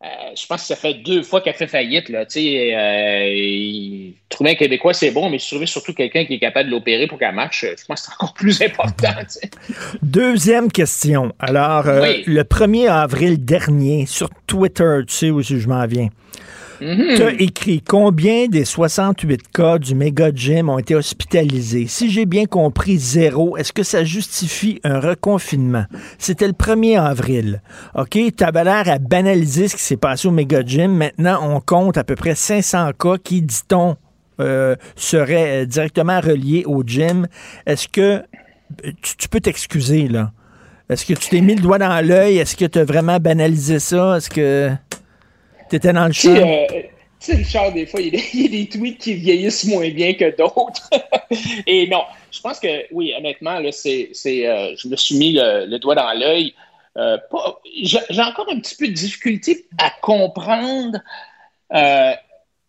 euh, 0.04 0.06
euh, 0.06 0.10
je 0.36 0.46
pense 0.46 0.62
que 0.62 0.68
ça 0.68 0.76
fait 0.76 0.94
deux 0.96 1.24
fois 1.24 1.42
qu'elle 1.42 1.56
fait 1.56 1.68
faillite. 1.68 2.10
Là, 2.10 2.20
euh, 2.36 3.24
il- 3.34 4.14
trouver 4.30 4.52
un 4.52 4.56
Québécois, 4.56 4.94
c'est 4.94 5.12
bon, 5.12 5.30
mais 5.30 5.38
trouver 5.40 5.66
surtout 5.66 5.94
quelqu'un 5.94 6.26
qui 6.26 6.36
est 6.36 6.40
capable 6.40 6.70
de 6.70 6.76
l'opérer 6.76 7.08
pour 7.08 7.18
qu'elle 7.18 7.34
marche, 7.34 7.66
je 7.66 7.86
pense 7.86 8.02
que 8.02 8.08
c'est 8.08 8.14
encore 8.14 8.34
plus 8.34 8.62
important. 8.62 9.10
Deuxième 10.02 10.72
question. 10.72 11.34
Alors, 11.40 11.88
euh, 11.88 12.02
Oui. 12.02 12.24
le 12.28 12.44
1er 12.44 12.88
avril 12.90 13.44
dernier, 13.44 14.06
sur 14.06 14.30
Twitter, 14.46 15.00
tu 15.08 15.14
sais 15.16 15.32
où 15.32 15.42
je 15.42 15.68
m'en 15.68 15.86
viens, 15.88 16.08
Mhm. 16.82 17.16
tu 17.16 17.24
as 17.24 17.34
écrit 17.42 17.82
combien 17.82 18.48
des 18.48 18.66
68 18.66 19.52
cas 19.52 19.78
du 19.78 19.96
méga 19.96 20.32
gym 20.34 20.70
ont 20.70 20.80
été 20.80 20.96
hospitalisés? 20.96 21.88
Si 21.88 22.10
j'ai 22.10 22.26
bien 22.26 22.46
compris, 22.46 22.98
zéro. 22.98 23.58
Est-ce 23.58 23.74
que 23.74 23.84
ça 23.84 24.04
justifie 24.04 24.80
un 24.84 25.00
reconfinement? 25.00 25.86
C'était 26.18 26.48
le 26.48 26.54
1er 26.54 27.00
avril. 27.00 27.62
OK? 27.96 28.16
L'air 28.16 28.90
à 28.90 28.98
banaliser 28.98 29.68
ce 29.68 29.76
qui 29.76 29.84
s'est 29.84 29.98
passé 29.98 30.28
au 30.28 30.32
méga 30.32 30.62
gym. 30.66 30.92
Maintenant, 30.92 31.40
on 31.42 31.62
compte 31.62 31.98
à 31.98 32.04
peu 32.04 32.16
près 32.16 32.36
500 32.36 32.92
cas 33.00 33.18
qui, 33.24 33.42
dit-on, 33.42 33.96
euh, 34.40 34.76
seraient 34.96 35.64
euh, 35.64 35.66
directement 35.66 36.20
reliés 36.20 36.64
au 36.66 36.84
gym. 36.84 37.28
Est-ce 37.66 37.88
que 37.88 38.24
tu, 39.02 39.16
tu 39.18 39.30
peux 39.30 39.40
t'excuser, 39.40 40.08
là? 40.08 40.32
Est-ce 40.90 41.06
que 41.06 41.14
tu 41.14 41.30
t'es 41.30 41.42
mis 41.42 41.56
le 41.56 41.62
doigt 41.62 41.80
dans 41.80 42.06
l'œil? 42.06 42.38
Est-ce 42.38 42.56
que 42.56 42.66
tu 42.66 42.80
as 42.80 42.86
vraiment 42.86 43.18
banalisé 43.20 43.80
ça? 43.80 44.18
Est-ce 44.18 44.30
que 44.30 44.72
tu 45.70 45.76
étais 45.76 45.94
dans 45.94 46.08
le 46.08 46.14
Tu 46.14 46.20
sais, 46.20 46.36
champ? 46.36 46.46
euh, 46.46 46.66
tu 47.20 47.32
sais, 47.32 47.36
Richard, 47.36 47.74
des 47.74 47.86
fois, 47.86 48.02
il 48.02 48.06
y, 48.08 48.10
a 48.10 48.12
des, 48.12 48.30
il 48.34 48.42
y 48.42 48.46
a 48.46 48.50
des 48.50 48.70
tweets 48.70 49.00
qui 49.00 49.14
vieillissent 49.16 49.66
moins 49.66 49.90
bien 49.90 50.14
que 50.14 50.36
d'autres. 50.36 50.90
Et 51.68 51.88
non, 51.88 52.04
je 52.32 52.40
pense 52.42 52.60
que, 52.60 52.86
oui, 52.94 53.14
honnêtement, 53.18 53.60
là, 53.60 53.72
c'est, 53.72 54.10
c'est, 54.14 54.48
euh, 54.48 54.76
je 54.78 54.88
me 54.88 54.96
suis 54.96 55.18
mis 55.18 55.34
le, 55.34 55.66
le 55.66 55.80
doigt 55.80 55.96
dans 55.96 56.12
l'œil. 56.14 56.54
Euh, 56.98 57.18
j'ai, 57.84 58.00
j'ai 58.10 58.22
encore 58.22 58.48
un 58.52 58.60
petit 58.60 58.76
peu 58.76 58.88
de 58.88 58.94
difficulté 58.94 59.68
à 59.78 59.92
comprendre 60.02 61.00
euh, 61.74 62.14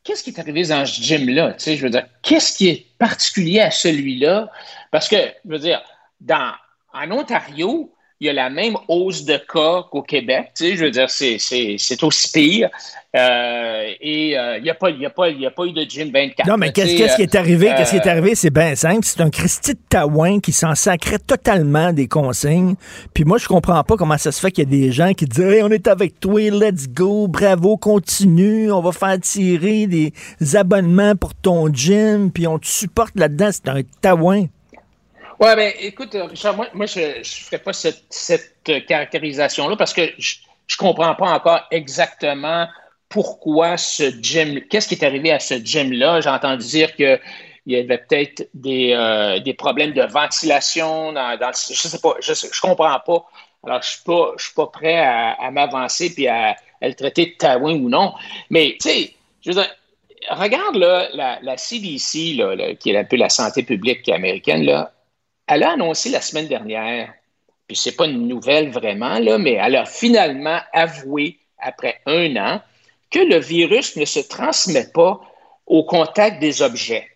qu'est-ce 0.04 0.22
qui 0.22 0.30
est 0.30 0.38
arrivé 0.38 0.64
dans 0.64 0.84
ce 0.84 1.00
gym-là. 1.02 1.52
Tu 1.54 1.60
sais, 1.64 1.76
je 1.76 1.82
veux 1.82 1.90
dire, 1.90 2.06
qu'est-ce 2.22 2.56
qui 2.56 2.68
est 2.68 2.86
particulier 2.98 3.60
à 3.60 3.70
celui-là? 3.70 4.50
Parce 4.90 5.08
que, 5.08 5.16
je 5.16 5.50
veux 5.50 5.58
dire, 5.58 5.82
dans, 6.20 6.52
en 6.92 7.10
Ontario, 7.10 7.92
il 8.20 8.26
y 8.26 8.30
a 8.30 8.32
la 8.32 8.50
même 8.50 8.74
hausse 8.88 9.24
de 9.24 9.36
cas 9.36 9.84
qu'au 9.90 10.02
Québec. 10.02 10.50
Tu 10.56 10.64
sais, 10.64 10.76
je 10.76 10.84
veux 10.84 10.90
dire, 10.90 11.08
c'est, 11.08 11.36
c'est, 11.38 11.76
c'est 11.78 12.02
aussi 12.02 12.30
pire. 12.32 12.68
Euh, 13.16 13.92
et 14.00 14.36
euh, 14.38 14.58
il 14.58 14.64
n'y 14.64 14.70
a, 14.70 14.74
pas- 14.74 14.90
y 14.90 15.06
a, 15.06 15.10
pas- 15.10 15.28
il 15.30 15.40
y 15.40 15.46
a 15.46 15.50
pas 15.50 15.64
eu 15.64 15.72
de 15.72 15.82
gym 15.88 16.10
24. 16.12 16.46
Non, 16.46 16.56
mais 16.56 16.72
qu'est-ce 16.72 17.16
qui 17.16 17.22
est 17.22 17.34
arrivé? 17.36 17.70
euh, 17.70 17.74
Qu'est-ce 17.76 17.90
qui 17.92 17.96
est 17.96 18.06
arrivé? 18.08 18.34
C'est 18.34 18.50
bien 18.50 18.74
simple. 18.74 19.00
C'est 19.04 19.20
un 19.20 19.30
Christy 19.30 19.74
de 19.74 19.78
Taouin 19.88 20.40
qui 20.40 20.52
s'en 20.52 20.74
sacrait 20.74 21.18
totalement 21.18 21.92
des 21.92 22.06
consignes. 22.08 22.74
Puis 23.14 23.24
moi, 23.24 23.38
je 23.38 23.46
comprends 23.46 23.82
pas 23.84 23.96
comment 23.96 24.18
ça 24.18 24.30
se 24.32 24.40
fait 24.40 24.50
qu'il 24.50 24.64
y 24.64 24.66
a 24.66 24.70
des 24.70 24.92
gens 24.92 25.12
qui 25.14 25.24
disent 25.24 25.40
Hey, 25.44 25.62
on 25.62 25.70
est 25.70 25.86
avec 25.88 26.20
toi, 26.20 26.40
let's 26.50 26.88
go, 26.88 27.28
bravo, 27.28 27.76
continue, 27.76 28.70
on 28.72 28.82
va 28.82 28.92
faire 28.92 29.18
tirer 29.20 29.86
des 29.86 30.12
abonnements 30.54 31.14
pour 31.16 31.34
ton 31.34 31.72
gym, 31.72 32.30
puis 32.30 32.46
on 32.46 32.58
te 32.58 32.66
supporte 32.66 33.12
là-dedans. 33.14 33.50
C'est 33.52 33.68
un 33.68 33.80
Taouin. 34.02 34.46
Ouais, 35.40 35.54
ben, 35.54 35.72
écoute, 35.80 36.14
euh, 36.16 36.24
Richard, 36.24 36.56
moi, 36.56 36.66
moi 36.72 36.86
je 36.86 37.18
ne 37.18 37.22
ferai 37.24 37.58
pas 37.58 37.72
cette, 37.72 38.04
cette 38.10 38.56
euh, 38.68 38.80
caractérisation-là 38.80 39.76
parce 39.76 39.92
que 39.92 40.02
je 40.18 40.36
ne 40.72 40.76
comprends 40.76 41.14
pas 41.14 41.30
encore 41.30 41.60
exactement 41.70 42.66
pourquoi 43.08 43.76
ce 43.76 44.10
gym, 44.20 44.60
qu'est-ce 44.68 44.88
qui 44.88 44.94
est 44.94 45.04
arrivé 45.04 45.30
à 45.30 45.38
ce 45.38 45.54
gym-là? 45.54 46.20
J'ai 46.20 46.28
entendu 46.28 46.66
dire 46.66 46.94
qu'il 46.96 47.20
y 47.66 47.76
avait 47.76 47.98
peut-être 47.98 48.48
des, 48.52 48.92
euh, 48.92 49.38
des 49.38 49.54
problèmes 49.54 49.92
de 49.92 50.02
ventilation 50.02 51.12
dans, 51.12 51.38
dans 51.38 51.52
je 51.52 51.74
sais 51.74 51.98
pas, 52.00 52.14
je, 52.20 52.34
sais- 52.34 52.48
je 52.52 52.60
comprends 52.60 52.98
pas. 53.00 53.24
Alors, 53.64 53.82
je 53.82 53.88
suis 53.90 54.02
pas, 54.04 54.32
je 54.38 54.44
suis 54.44 54.54
pas 54.54 54.66
prêt 54.66 54.98
à, 54.98 55.32
à 55.34 55.50
m'avancer 55.52 56.12
puis 56.14 56.26
à, 56.26 56.56
à 56.82 56.88
le 56.88 56.94
traiter 56.94 57.26
de 57.26 57.30
taouin 57.38 57.74
ou 57.74 57.88
non. 57.88 58.12
Mais, 58.50 58.76
tu 58.80 58.88
sais, 58.88 59.14
je 59.42 59.50
veux 59.50 59.54
dire, 59.54 59.70
regarde 60.30 60.76
là, 60.76 61.08
la, 61.14 61.38
la 61.42 61.56
CDC, 61.56 62.34
là, 62.36 62.54
là, 62.56 62.74
qui 62.74 62.90
est 62.90 62.96
un 62.98 63.04
peu 63.04 63.16
la 63.16 63.28
santé 63.30 63.62
publique 63.62 64.08
américaine, 64.08 64.64
là, 64.64 64.92
elle 65.48 65.62
a 65.64 65.72
annoncé 65.72 66.10
la 66.10 66.20
semaine 66.20 66.46
dernière, 66.48 67.12
puis 67.66 67.76
c'est 67.76 67.96
pas 67.96 68.06
une 68.06 68.28
nouvelle 68.28 68.70
vraiment, 68.70 69.18
là, 69.18 69.38
mais 69.38 69.52
elle 69.54 69.76
a 69.76 69.84
finalement 69.84 70.58
avoué, 70.72 71.38
après 71.58 72.00
un 72.06 72.36
an, 72.36 72.62
que 73.10 73.18
le 73.18 73.38
virus 73.38 73.96
ne 73.96 74.04
se 74.04 74.20
transmet 74.20 74.86
pas 74.92 75.20
au 75.66 75.82
contact 75.84 76.40
des 76.40 76.62
objets. 76.62 77.08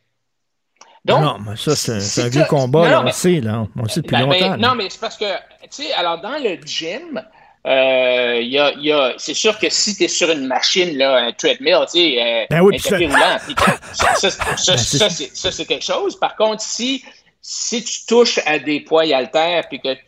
Donc, 1.05 1.21
non, 1.21 1.37
mais 1.39 1.57
ça, 1.57 1.75
c'est 1.75 2.23
un 2.23 2.29
vieux 2.29 2.45
combat, 2.49 2.89
Non, 2.89 2.99
on 2.99 3.03
mais- 3.03 3.11
le 3.11 3.15
sait, 3.15 3.41
là. 3.41 3.67
On 3.77 3.83
le 3.83 3.89
sait 3.89 4.01
depuis 4.03 4.13
ben, 4.17 4.27
ben, 4.29 4.41
longtemps. 4.41 4.57
non, 4.57 4.75
mais 4.77 4.89
c'est 4.89 5.01
parce 5.01 5.17
que, 5.17 5.25
tu 5.63 5.69
sais, 5.85 5.93
alors 5.95 6.21
dans 6.21 6.39
le 6.39 6.57
gym, 6.65 7.21
euh, 7.67 8.39
il 8.41 8.49
y 8.49 8.59
a, 8.59 8.71
il 8.73 8.85
y 8.85 8.93
a- 8.93 9.15
c'est 9.19 9.35
sûr 9.35 9.59
que 9.59 9.69
si 9.69 9.97
tu 9.97 10.05
es 10.05 10.09
sur 10.09 10.31
une 10.31 10.47
machine, 10.47 10.97
là, 10.97 11.17
un 11.17 11.33
treadmill, 11.33 11.79
tu 11.93 11.99
sais, 11.99 12.23
euh, 12.23 12.47
Ben 12.51 12.61
oui, 12.61 12.77
un 12.77 12.79
puis 12.79 12.89
tapis 12.89 13.09
ça- 13.11 13.17
roulant, 13.17 13.39
puis 13.45 13.55
que- 13.57 13.97
ça, 13.97 14.15
ça, 14.15 14.31
ça, 14.31 14.39
Ben, 14.47 14.57
c'est- 14.79 14.99
ça, 14.99 15.11
c'est, 15.11 15.37
ça, 15.37 15.51
c'est 15.51 15.65
quelque 15.67 15.85
chose. 15.85 16.17
Par 16.19 16.37
contre, 16.37 16.63
si, 16.63 17.05
si 17.43 17.83
tu 17.83 18.07
touches 18.07 18.39
à 18.47 18.59
des 18.59 18.81
poids 18.81 19.05
et 19.05 19.13
haltères, 19.13 19.65
puis 19.69 19.81
que, 19.81 19.93
tu 19.95 19.99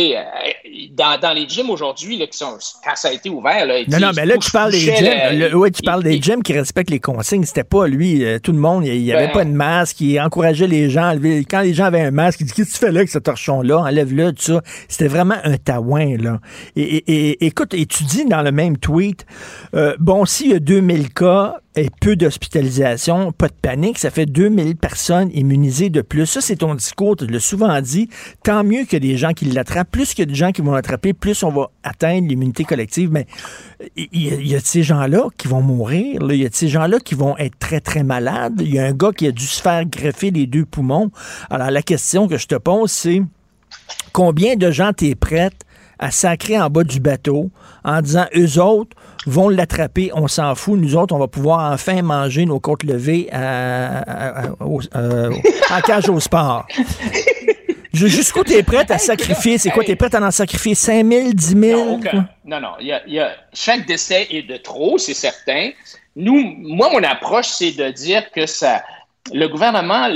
sais, 0.00 0.16
euh, 0.16 0.22
dans, 0.92 1.18
dans 1.20 1.32
les 1.32 1.48
gyms 1.48 1.68
aujourd'hui, 1.70 2.16
là, 2.16 2.26
qui 2.28 2.38
sont, 2.38 2.56
quand 2.84 2.94
ça 2.94 3.08
a 3.08 3.12
été 3.12 3.28
ouvert, 3.30 3.66
là, 3.66 3.80
Non, 3.88 3.98
non, 3.98 4.10
mais 4.14 4.24
là, 4.24 4.36
tu 4.38 4.50
parles 4.52 4.70
des 4.72 4.78
gyms. 4.78 4.94
le- 5.00 5.48
le- 5.50 5.56
ouais, 5.56 5.70
tu 5.72 5.82
parles 5.82 6.02
des 6.04 6.20
gyms 6.22 6.42
qui 6.42 6.52
respectent 6.52 6.90
les 6.90 7.00
consignes. 7.00 7.44
C'était 7.44 7.64
pas 7.64 7.86
lui, 7.88 8.24
euh, 8.24 8.38
tout 8.38 8.52
le 8.52 8.58
monde. 8.58 8.86
Il 8.86 9.02
n'y 9.02 9.12
avait 9.12 9.26
Ben- 9.26 9.32
pas 9.32 9.44
de 9.44 9.50
masque. 9.50 10.00
Il 10.00 10.20
encourageait 10.20 10.68
les 10.68 10.88
gens. 10.88 11.04
à 11.04 11.14
lever- 11.14 11.44
Quand 11.44 11.60
les 11.62 11.74
gens 11.74 11.84
avaient 11.86 12.00
un 12.00 12.10
masque, 12.12 12.40
il 12.40 12.46
dit 12.46 12.52
Qu'est-ce 12.52 12.68
que 12.70 12.74
tu 12.74 12.78
fais 12.78 12.92
là 12.92 12.98
avec 13.00 13.10
ce 13.10 13.18
torchon-là? 13.18 13.78
Enlève-le, 13.78 14.32
tout 14.32 14.42
ça. 14.42 14.62
C'était 14.88 15.08
vraiment 15.08 15.36
un 15.44 15.56
taouin, 15.58 16.16
là. 16.16 16.38
Et, 16.76 16.82
et- 16.82 17.30
et- 17.30 17.46
écoute, 17.46 17.74
et 17.74 17.86
tu 17.86 18.04
dis 18.04 18.24
dans 18.24 18.42
le 18.42 18.52
même 18.52 18.78
tweet 18.78 19.26
euh, 19.74 19.96
Bon, 19.98 20.24
s'il 20.24 20.50
y 20.50 20.54
a 20.54 20.60
2000 20.60 21.12
cas 21.12 21.56
et 21.76 21.88
peu 22.00 22.14
d'hospitalisation, 22.14 23.32
pas 23.32 23.48
de 23.48 23.54
panique, 23.60 23.98
ça 23.98 24.10
fait 24.10 24.26
2000 24.26 24.76
personnes 24.76 25.30
immunisées 25.34 25.90
de 25.90 26.02
plus. 26.02 26.24
Ça, 26.26 26.40
c'est 26.40 26.56
ton 26.56 26.74
discours. 26.76 27.16
Tu 27.16 27.26
l'as 27.26 27.40
souvent 27.40 27.80
dit. 27.80 28.08
Tant 28.44 28.62
mieux 28.62 28.84
a 28.92 28.98
des 29.00 29.16
gens 29.16 29.32
qui 29.32 29.46
l'attrapent. 29.46 29.90
Plus 29.90 30.14
a 30.20 30.24
des 30.24 30.34
gens 30.36 30.52
qui 30.52 30.62
vont 30.62 30.72
l'attraper, 30.72 31.12
plus 31.14 31.42
on 31.42 31.50
va 31.50 31.70
atteindre 31.82 32.28
l'immunité 32.28 32.62
collective. 32.64 33.10
Mais 33.10 33.26
il 33.96 34.22
y, 34.22 34.30
a- 34.30 34.34
il 34.36 34.46
y 34.46 34.54
a 34.54 34.60
de 34.60 34.64
ces 34.64 34.84
gens-là 34.84 35.24
qui 35.36 35.48
vont 35.48 35.62
mourir. 35.62 36.20
Il 36.30 36.36
y 36.36 36.46
a 36.46 36.48
de 36.48 36.54
ces 36.54 36.68
gens-là 36.68 36.98
qui 37.00 37.16
vont 37.16 37.36
être 37.38 37.58
très, 37.58 37.80
très 37.80 38.04
malades. 38.04 38.60
Il 38.60 38.72
y 38.72 38.78
a 38.78 38.84
un 38.86 38.92
gars 38.92 39.10
qui 39.10 39.26
a 39.26 39.32
dû 39.32 39.44
se 39.44 39.60
faire 39.60 39.84
greffer 39.84 40.30
les 40.30 40.46
deux 40.46 40.64
poumons. 40.64 41.10
Alors, 41.50 41.70
la 41.72 41.82
question 41.82 42.28
que 42.28 42.38
je 42.38 42.46
te 42.46 42.54
pose, 42.54 42.92
c'est 42.92 43.20
combien 44.12 44.56
de 44.56 44.70
gens 44.70 44.92
t'es 44.92 45.14
prête 45.14 45.56
à 45.98 46.10
sacrer 46.10 46.60
en 46.60 46.70
bas 46.70 46.84
du 46.84 47.00
bateau 47.00 47.50
en 47.84 48.00
disant 48.02 48.26
eux 48.36 48.60
autres 48.60 48.96
vont 49.26 49.48
l'attraper, 49.48 50.10
on 50.14 50.28
s'en 50.28 50.54
fout, 50.54 50.78
nous 50.78 50.96
autres, 50.96 51.14
on 51.14 51.18
va 51.18 51.28
pouvoir 51.28 51.72
enfin 51.72 52.02
manger 52.02 52.44
nos 52.46 52.60
côtes 52.60 52.82
levées 52.84 53.28
à- 53.32 53.98
à- 54.00 54.44
à- 54.46 54.50
au- 54.64 54.80
euh, 54.94 55.32
en 55.70 55.80
cage 55.80 56.08
au 56.08 56.20
sport. 56.20 56.66
Jusqu'où 57.92 58.42
t'es 58.42 58.62
prête 58.64 58.90
à 58.90 58.98
sacrifier? 58.98 59.56
C'est 59.56 59.70
quoi? 59.70 59.84
T'es 59.84 59.94
prête 59.94 60.14
à 60.16 60.20
en 60.20 60.30
sacrifier 60.32 60.74
5 60.74 61.06
000, 61.06 61.32
10 61.32 61.46
000? 61.60 61.84
Non, 61.84 61.94
aucun. 61.94 62.28
non, 62.44 62.60
non. 62.60 62.70
il 62.80 62.88
y 62.88 62.92
a- 62.92 63.02
il 63.06 63.14
y 63.14 63.20
a- 63.20 63.30
chaque 63.52 63.86
décès 63.86 64.26
est 64.30 64.42
de 64.42 64.56
trop, 64.56 64.98
c'est 64.98 65.14
certain. 65.14 65.70
Nous, 66.16 66.34
moi, 66.58 66.90
mon 66.92 67.02
approche, 67.04 67.46
c'est 67.48 67.70
de 67.72 67.90
dire 67.92 68.30
que 68.32 68.46
ça, 68.46 68.82
le 69.32 69.46
gouvernement, 69.46 70.08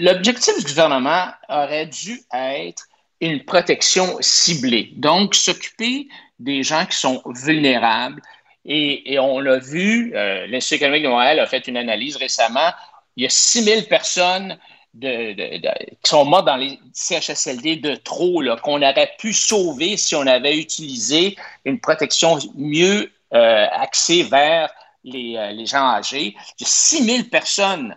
l'objectif 0.00 0.56
du 0.58 0.64
gouvernement 0.64 1.26
aurait 1.50 1.86
dû 1.86 2.18
être 2.34 2.84
une 3.20 3.44
protection 3.44 4.16
ciblée. 4.20 4.92
Donc, 4.96 5.34
s'occuper 5.34 6.08
des 6.42 6.62
gens 6.62 6.84
qui 6.86 6.96
sont 6.96 7.22
vulnérables. 7.26 8.20
Et, 8.64 9.18
on 9.18 9.40
l'a 9.40 9.58
vu, 9.58 10.12
euh, 10.14 10.46
l'Institut 10.46 10.76
économique 10.76 11.04
de 11.04 11.08
Montréal 11.08 11.40
a 11.40 11.46
fait 11.46 11.66
une 11.66 11.76
analyse 11.76 12.16
récemment. 12.16 12.70
Il 13.16 13.24
y 13.24 13.26
a 13.26 13.30
6 13.30 13.62
000 13.62 13.82
personnes 13.82 14.58
qui 15.00 15.88
sont 16.04 16.24
mortes 16.24 16.46
dans 16.46 16.56
les 16.56 16.78
CHSLD 16.92 17.76
de 17.76 17.94
trop, 17.94 18.42
qu'on 18.62 18.82
aurait 18.82 19.12
pu 19.18 19.32
sauver 19.32 19.96
si 19.96 20.14
on 20.14 20.26
avait 20.26 20.58
utilisé 20.58 21.36
une 21.64 21.80
protection 21.80 22.38
mieux 22.54 23.10
euh, 23.32 23.66
axée 23.72 24.22
vers 24.22 24.70
les, 25.02 25.36
euh, 25.36 25.50
les 25.52 25.66
gens 25.66 25.88
âgés. 25.94 26.36
Il 26.58 26.62
y 26.62 26.64
a 26.64 26.68
6 26.68 27.04
000 27.04 27.24
personnes 27.30 27.96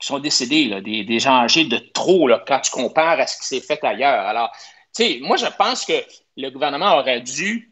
qui 0.00 0.06
sont 0.06 0.18
décédées, 0.18 0.80
des, 0.80 1.04
des 1.04 1.18
gens 1.20 1.42
âgés 1.42 1.66
de 1.66 1.76
trop, 1.76 2.28
quand 2.46 2.60
tu 2.60 2.70
compares 2.70 3.20
à 3.20 3.26
ce 3.26 3.38
qui 3.38 3.46
s'est 3.46 3.60
fait 3.60 3.84
ailleurs. 3.84 4.26
Alors, 4.26 4.50
tu 4.96 5.04
sais, 5.04 5.18
moi, 5.20 5.36
je 5.36 5.46
pense 5.58 5.84
que 5.84 5.92
le 6.40 6.50
gouvernement 6.50 6.96
aurait 6.98 7.20
dû 7.20 7.70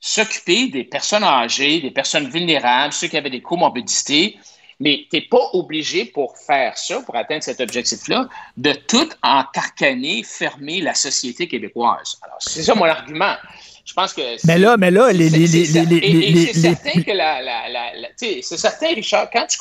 s'occuper 0.00 0.68
des 0.68 0.84
personnes 0.84 1.24
âgées, 1.24 1.80
des 1.80 1.90
personnes 1.90 2.28
vulnérables, 2.28 2.92
ceux 2.92 3.08
qui 3.08 3.16
avaient 3.16 3.30
des 3.30 3.40
comorbidités, 3.40 4.36
mais 4.80 5.06
tu 5.10 5.16
n'es 5.16 5.22
pas 5.22 5.40
obligé 5.54 6.04
pour 6.04 6.36
faire 6.36 6.76
ça, 6.76 7.00
pour 7.00 7.16
atteindre 7.16 7.42
cet 7.42 7.60
objectif-là, 7.60 8.28
de 8.56 8.72
tout 8.72 9.08
encarcaner, 9.22 10.22
fermer 10.22 10.80
la 10.80 10.94
société 10.94 11.48
québécoise. 11.48 12.18
Alors, 12.22 12.36
c'est 12.40 12.62
ça 12.62 12.74
mon 12.74 12.84
argument. 12.84 13.34
Je 13.84 13.92
pense 13.94 14.12
que. 14.12 14.22
Mais 14.46 14.58
là, 14.58 14.76
mais 14.76 14.90
là, 14.90 15.12
les. 15.12 15.30
c'est- 15.30 16.52
certain 16.54 17.02
que 17.02 17.12
la. 17.12 17.40
la, 17.40 17.68
la, 17.68 17.94
la- 17.94 18.08
tu 18.08 18.14
sais, 18.26 18.40
c'est 18.42 18.56
certain, 18.56 18.88
Richard, 18.88 19.30
quand 19.30 19.46
tu. 19.46 19.58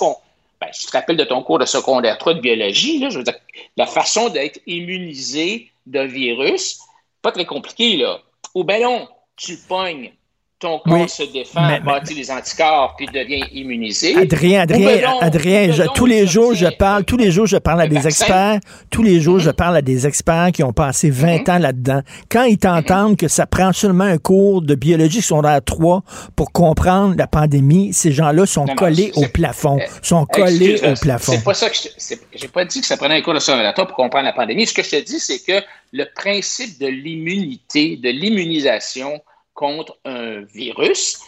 Ben, 0.59 0.67
je 0.77 0.88
te 0.88 0.91
rappelle 0.91 1.17
de 1.17 1.25
ton 1.25 1.43
cours 1.43 1.59
de 1.59 1.65
secondaire 1.65 2.17
3 2.17 2.35
de 2.35 2.39
biologie, 2.39 2.99
là, 2.99 3.09
je 3.09 3.17
veux 3.17 3.23
dire, 3.23 3.35
la 3.75 3.85
façon 3.85 4.30
d'être 4.30 4.59
immunisé 4.65 5.69
d'un 5.85 6.05
virus, 6.05 6.80
pas 7.23 7.31
très 7.31 7.45
compliqué, 7.47 7.97
là. 7.97 8.19
Au 8.53 8.63
ballon, 8.63 9.07
tu 9.35 9.53
le 9.53 9.67
pognes, 9.67 10.13
ton 10.64 10.80
corps 10.80 11.02
Oui, 11.02 11.10
se 11.10 11.23
défend, 11.23 11.68
mais- 11.68 11.80
bâtit 11.81 12.14
les 12.14 12.31
anticorps, 12.31 12.95
puis 12.98 13.06
devient 13.07 13.44
immunisé. 13.53 14.15
Adrien, 14.15 14.61
Adrien, 14.61 14.90
Adrien, 15.19 15.72
je- 15.73 15.84
tous 15.94 16.06
les 16.06 16.26
jours, 16.26 16.53
je 16.53 16.68
parle, 16.68 17.03
tous 17.03 17.18
les 17.18 17.31
jours, 17.31 17.45
je 17.45 17.57
parle 17.57 17.81
à 17.81 17.88
des 17.88 17.95
vaccin. 17.95 18.10
experts, 18.10 18.60
tous 18.90 19.03
les 19.03 19.19
jours, 19.19 19.40
je 19.40 19.52
parle 19.52 19.76
à 19.76 19.81
des 19.81 20.07
experts 20.07 20.52
qui 20.53 20.64
ont 20.64 20.72
passé 20.72 21.10
20 21.10 21.48
ans 21.49 21.57
là-dedans. 21.60 22.02
Quand 22.30 22.44
ils 22.44 22.57
t'entendent 22.57 23.18
que 23.18 23.27
ça 23.27 23.45
prend 23.45 23.73
seulement 23.73 24.06
un 24.06 24.18
cours 24.18 24.61
de 24.61 24.73
biologie 24.76 25.22
secondaire 25.22 25.60
3 25.64 26.02
pour 26.35 26.52
comprendre 26.53 27.15
la 27.18 27.27
pandémie, 27.27 27.91
ces 27.94 28.11
gens-là 28.14 28.45
sont 28.45 28.65
Non, 28.65 28.76
collés 28.76 29.11
au 29.15 29.26
plafond, 29.27 29.80
Euh, 29.80 29.85
sont 30.02 30.26
collés 30.26 30.80
au 30.84 30.94
plafond. 30.95 31.34
C'est 31.34 31.44
pas 31.44 31.53
ça 31.53 31.69
que 31.69 31.76
J'ai 32.35 32.48
pas 32.48 32.64
dit 32.65 32.80
que 32.80 32.88
ça 32.88 32.95
prenait 32.98 33.15
un 33.18 33.22
cours 33.22 33.34
de 33.34 33.40
secondaire 33.40 33.73
pour 33.73 33.88
comprendre 33.94 34.26
la 34.26 34.34
pandémie. 34.34 34.65
Ce 34.65 34.73
que 34.73 34.81
je 34.84 34.90
te 34.91 35.02
dis, 35.03 35.19
c'est 35.19 35.40
que 35.40 35.61
le 35.91 36.06
principe 36.15 36.80
de 36.80 36.88
l'immunité, 36.88 37.98
de 37.98 38.10
l'immunisation 38.10 39.19
contre 39.53 39.97
un 40.05 40.41
virus, 40.53 41.19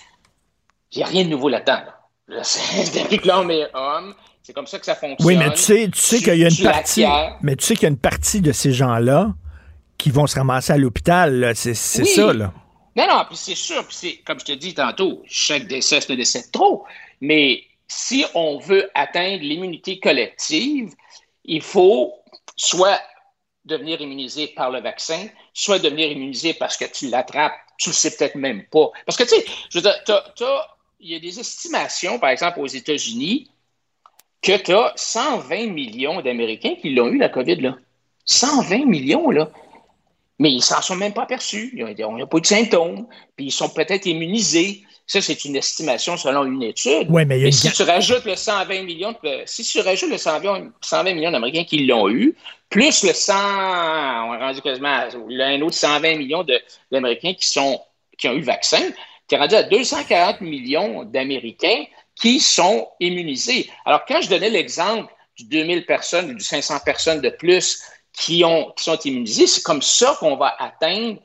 il 0.92 0.98
n'y 1.00 1.04
a 1.04 1.08
rien 1.08 1.24
de 1.26 1.30
nouveau 1.30 1.50
là-dedans. 1.50 1.82
là. 2.28 2.42
Depuis 2.42 3.20
que 3.20 3.28
l'homme 3.28 3.52
est 3.52 3.70
homme, 3.74 4.16
C'est 4.42 4.54
comme 4.54 4.68
ça 4.68 4.78
que 4.80 4.86
ça 4.86 4.96
fonctionne. 4.96 5.28
Oui, 5.28 5.38
mais 5.38 5.52
tu 5.52 5.58
sais, 5.62 5.90
tu 5.92 6.00
sais 6.00 6.20
qu'il 6.20 6.38
y 6.38 6.46
a 6.46 6.50
une 6.50 6.64
partie. 6.64 7.04
Mais 7.42 7.56
tu 7.56 7.66
sais 7.66 7.74
qu'il 7.76 7.84
y 7.84 7.88
a 7.88 7.90
une 7.90 7.98
partie 7.98 8.42
de 8.42 8.52
ces 8.52 8.72
gens-là 8.72 9.34
qui 9.98 10.12
vont 10.12 10.28
se 10.28 10.36
ramasser 10.36 10.74
à 10.74 10.78
l'hôpital. 10.78 11.52
C'est 11.56 11.72
Oui. 12.02 12.06
ça, 12.08 12.32
là. 12.34 12.54
Non, 12.96 13.08
non, 13.10 13.24
puis 13.28 13.36
c'est 13.36 13.56
sûr, 13.56 13.86
puis 13.88 13.96
c'est, 13.96 14.18
comme 14.26 14.40
je 14.40 14.46
te 14.46 14.52
dis 14.54 14.74
tantôt, 14.74 15.22
chaque 15.28 15.68
décès, 15.68 16.00
c'est 16.00 16.14
un 16.14 16.16
décès 16.16 16.44
de 16.44 16.52
trop. 16.52 16.86
Mais 17.22 17.64
si 17.88 18.24
on 18.36 18.58
veut 18.60 18.90
atteindre 18.94 19.42
l'immunité 19.44 20.00
collective, 20.00 20.94
il 21.44 21.62
faut 21.62 22.14
soit 22.56 23.02
devenir 23.66 24.00
immunisé 24.00 24.48
par 24.48 24.70
le 24.72 24.80
vaccin, 24.80 25.28
soit 25.54 25.80
devenir 25.80 26.10
immunisé 26.12 26.54
parce 26.54 26.78
que 26.78 26.86
tu 26.86 27.10
l'attrapes, 27.10 27.54
tu 27.78 27.90
le 27.90 27.94
sais 27.94 28.16
peut-être 28.16 28.36
même 28.36 28.64
pas. 28.66 28.92
Parce 29.06 29.18
que, 29.18 29.24
tu 29.24 29.30
sais, 29.30 29.46
il 31.00 31.12
y 31.12 31.16
a 31.16 31.20
des 31.20 31.40
estimations, 31.40 32.20
par 32.20 32.30
exemple, 32.30 32.60
aux 32.60 32.68
États-Unis, 32.68 33.50
que 34.42 34.58
tu 34.58 34.74
as 34.74 34.94
120 34.96 35.68
millions 35.68 36.22
d'Américains 36.22 36.76
qui 36.76 36.94
l'ont 36.94 37.08
eu, 37.08 37.18
la 37.18 37.30
COVID, 37.30 37.58
là. 37.58 37.78
120 38.26 38.86
millions, 38.86 39.30
là. 39.30 39.50
Mais 40.40 40.52
ils 40.52 40.62
s'en 40.62 40.82
sont 40.82 40.96
même 40.96 41.14
pas 41.14 41.24
aperçus. 41.24 41.74
Ils 41.76 41.86
n'ont 42.00 42.28
pas 42.28 42.38
eu 42.38 42.42
de 42.42 42.46
symptômes. 42.46 43.08
Puis 43.36 43.46
ils 43.48 43.52
sont 43.52 43.70
peut-être 43.70 44.06
immunisés. 44.06 44.84
Ça, 45.08 45.22
c'est 45.22 45.46
une 45.46 45.56
estimation 45.56 46.18
selon 46.18 46.46
une 46.46 46.64
étude. 46.64 47.10
Ouais, 47.12 47.26
mais 47.26 47.38
il 47.38 47.42
y 47.42 47.44
a 47.46 47.48
une 47.48 47.54
si 47.54 47.72
tu 47.72 47.84
rajoutes 47.84 48.26
le 48.26 48.36
120 48.36 48.84
millions, 48.84 49.16
de- 49.24 49.44
si 49.46 49.64
tu 49.64 49.80
rajoutes 49.80 50.10
le 50.10 50.18
120, 50.18 50.72
120 50.82 51.14
millions 51.14 51.32
d'Américains 51.32 51.64
qui 51.64 51.86
l'ont 51.86 52.10
eu, 52.10 52.36
plus 52.70 53.04
le 53.04 53.14
100, 53.14 53.34
on 53.36 54.34
est 54.34 54.38
rendu 54.38 54.62
quasiment 54.62 54.90
à 54.90 55.08
un 55.46 55.62
autre 55.62 55.76
120 55.76 56.18
millions 56.18 56.46
d'Américains 56.92 57.34
qui, 57.34 57.48
sont, 57.48 57.80
qui 58.18 58.28
ont 58.28 58.34
eu 58.34 58.40
le 58.40 58.46
vaccin, 58.46 58.82
tu 59.28 59.36
es 59.36 59.38
rendu 59.38 59.56
à 59.56 59.64
240 59.64 60.42
millions 60.42 61.04
d'Américains 61.04 61.86
qui 62.20 62.40
sont 62.40 62.88
immunisés. 63.00 63.70
Alors, 63.86 64.06
quand 64.08 64.22
je 64.22 64.30
donnais 64.30 64.50
l'exemple 64.50 65.14
du 65.38 65.46
2000 65.46 65.86
personnes 65.86 66.32
ou 66.32 66.34
du 66.34 66.44
500 66.44 66.80
personnes 66.84 67.22
de 67.22 67.30
plus 67.30 67.82
qui, 68.14 68.44
ont, 68.44 68.72
qui 68.76 68.84
sont 68.86 68.98
immunisées, 68.98 69.48
c'est 69.48 69.62
comme 69.64 69.82
ça 69.82 70.16
qu'on 70.20 70.36
va 70.36 70.56
atteindre. 70.60 71.20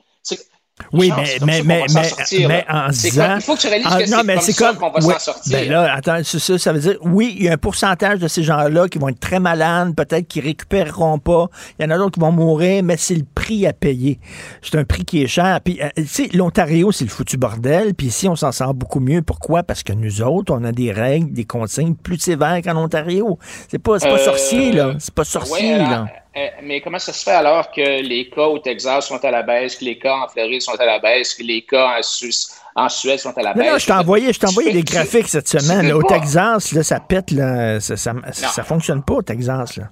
Oui, 0.92 1.12
mais, 1.16 1.24
mais, 1.44 1.62
mais, 1.64 1.84
mais, 1.94 2.46
mais 2.48 2.64
en 2.68 2.88
disant. 2.88 3.34
il 3.36 3.40
faut 3.42 3.54
que 3.54 3.60
tu 3.60 3.66
réalises 3.68 3.86
Ah, 3.90 4.02
que 4.02 4.10
non, 4.10 4.18
c'est 4.18 4.24
mais 4.24 4.34
comme 4.34 4.42
ça 4.42 4.72
qu'on 4.74 4.90
va 4.90 5.00
s'en 5.00 5.18
sortir. 5.18 5.52
Ben 5.52 5.70
là, 5.70 5.92
attends, 5.94 6.18
c'est 6.24 6.38
ça, 6.38 6.58
ça 6.58 6.72
veut 6.72 6.80
dire, 6.80 6.96
oui, 7.02 7.34
il 7.38 7.44
y 7.44 7.48
a 7.48 7.52
un 7.52 7.56
pourcentage 7.56 8.18
de 8.18 8.28
ces 8.28 8.42
gens-là 8.42 8.88
qui 8.88 8.98
vont 8.98 9.08
être 9.08 9.20
très 9.20 9.40
malades, 9.40 9.94
peut-être 9.94 10.26
qui 10.26 10.40
récupéreront 10.40 11.18
pas. 11.18 11.48
Il 11.78 11.84
y 11.84 11.86
en 11.86 11.90
a 11.90 11.98
d'autres 11.98 12.12
qui 12.14 12.20
vont 12.20 12.32
mourir, 12.32 12.82
mais 12.82 12.96
c'est 12.96 13.14
le 13.14 13.24
prix 13.34 13.66
à 13.66 13.72
payer. 13.72 14.18
C'est 14.62 14.76
un 14.78 14.84
prix 14.84 15.04
qui 15.04 15.22
est 15.22 15.26
cher. 15.26 15.60
Puis, 15.64 15.80
euh, 15.82 15.88
tu 15.96 16.06
sais, 16.06 16.28
l'Ontario, 16.34 16.92
c'est 16.92 17.04
le 17.04 17.10
foutu 17.10 17.36
bordel. 17.36 17.94
Puis 17.94 18.08
ici, 18.08 18.28
on 18.28 18.36
s'en 18.36 18.52
sort 18.52 18.74
beaucoup 18.74 19.00
mieux. 19.00 19.22
Pourquoi? 19.22 19.62
Parce 19.62 19.82
que 19.82 19.92
nous 19.92 20.22
autres, 20.22 20.52
on 20.54 20.64
a 20.64 20.72
des 20.72 20.92
règles, 20.92 21.32
des 21.32 21.44
consignes 21.44 21.94
plus 21.94 22.18
sévères 22.18 22.60
qu'en 22.62 22.76
Ontario. 22.76 23.38
C'est 23.68 23.78
pas, 23.78 23.98
c'est 23.98 24.08
pas 24.08 24.14
Euh, 24.14 24.24
sorcier, 24.24 24.72
là. 24.72 24.94
C'est 24.98 25.14
pas 25.14 25.24
sorcier, 25.24 25.78
là. 25.78 26.06
Euh, 26.36 26.48
mais 26.62 26.80
comment 26.80 26.98
ça 26.98 27.12
se 27.12 27.24
fait 27.24 27.32
alors 27.32 27.70
que 27.72 28.02
les 28.02 28.30
cas 28.30 28.46
au 28.46 28.58
Texas 28.58 29.08
sont 29.08 29.24
à 29.24 29.30
la 29.30 29.42
baisse, 29.42 29.76
que 29.76 29.84
les 29.84 29.98
cas 29.98 30.14
en 30.14 30.28
Floride 30.28 30.62
sont 30.62 30.78
à 30.78 30.86
la 30.86 30.98
baisse, 30.98 31.34
que 31.34 31.42
les 31.42 31.62
cas 31.62 31.98
en, 31.98 32.02
Suisse- 32.02 32.60
en 32.76 32.88
Suède 32.88 33.18
sont 33.18 33.36
à 33.36 33.42
la 33.42 33.54
baisse? 33.54 33.70
non, 33.70 33.78
je 33.78 33.86
t'ai 33.86 33.92
envoyé, 33.92 34.32
je 34.32 34.70
des 34.72 34.82
graphiques 34.82 35.28
cette 35.28 35.48
semaine. 35.48 35.88
là. 35.88 35.96
au. 35.96 36.02
Texas, 36.02 36.72
là, 36.72 36.82
ça 36.82 37.00
pète, 37.00 37.32
là. 37.32 37.80
Ça, 37.80 37.96
ça, 37.96 38.12
ça 38.32 38.62
fonctionne 38.62 39.02
pas 39.02 39.14
au 39.14 39.22
Texas, 39.22 39.76
là. 39.76 39.84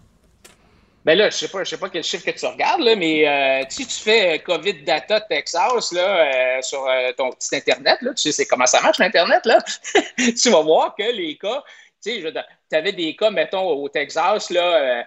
Ben 1.05 1.17
là, 1.17 1.31
je 1.31 1.37
sais 1.37 1.49
pas, 1.49 1.65
je 1.65 1.71
sais 1.71 1.79
pas 1.79 1.89
quel 1.89 2.05
chiffre 2.05 2.25
que 2.25 2.39
tu 2.39 2.45
regardes, 2.45 2.83
là, 2.83 2.95
mais 2.95 3.27
euh, 3.27 3.65
si 3.71 3.87
tu 3.87 3.95
fais 3.95 4.35
euh, 4.37 4.43
COVID 4.45 4.83
Data 4.83 5.21
Texas 5.23 5.91
là, 5.93 6.01
euh, 6.03 6.61
sur 6.61 6.85
euh, 6.87 7.13
ton 7.17 7.31
petit 7.31 7.57
Internet, 7.57 7.99
là, 8.03 8.13
tu 8.13 8.31
sais 8.31 8.45
comment 8.45 8.67
ça 8.67 8.83
marche 8.83 8.99
l'Internet, 8.99 9.47
là, 9.47 9.59
tu 10.17 10.51
vas 10.51 10.61
voir 10.61 10.95
que 10.95 11.05
les 11.05 11.39
cas, 11.39 11.63
tu 12.05 12.21
sais, 12.21 12.77
avais 12.77 12.93
des 12.93 13.17
cas, 13.17 13.31
mettons, 13.31 13.71
au 13.71 13.89
Texas, 13.89 14.51
là, 14.51 15.07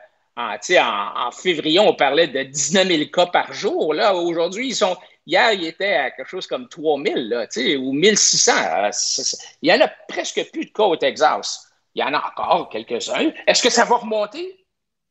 en, 0.79 1.31
février, 1.31 1.79
on 1.79 1.93
parlait 1.93 2.27
de 2.27 2.43
19 2.43 2.87
000 2.87 3.09
cas 3.11 3.25
par 3.27 3.53
jour. 3.53 3.93
Là, 3.93 4.15
aujourd'hui, 4.15 4.69
ils 4.69 4.75
sont. 4.75 4.95
Hier, 5.25 5.53
ils 5.53 5.65
étaient 5.67 5.93
à 5.93 6.11
quelque 6.11 6.27
chose 6.27 6.47
comme 6.47 6.67
3 6.67 6.99
000, 7.03 7.15
là, 7.29 7.45
ou 7.79 7.93
1600. 7.93 8.51
Euh, 8.55 8.89
c'est- 8.91 9.23
c'est- 9.23 9.37
Il 9.61 9.69
y 9.69 9.73
en 9.73 9.79
a 9.81 9.87
presque 10.07 10.49
plus 10.51 10.65
de 10.65 10.71
cas 10.71 10.83
au 10.83 10.95
Texas. 10.95 11.67
Il 11.93 12.01
y 12.01 12.03
en 12.03 12.13
a 12.13 12.17
encore 12.25 12.69
quelques-uns. 12.69 13.31
Est-ce 13.45 13.61
que 13.61 13.69
ça 13.69 13.85
va 13.85 13.97
remonter? 13.97 14.65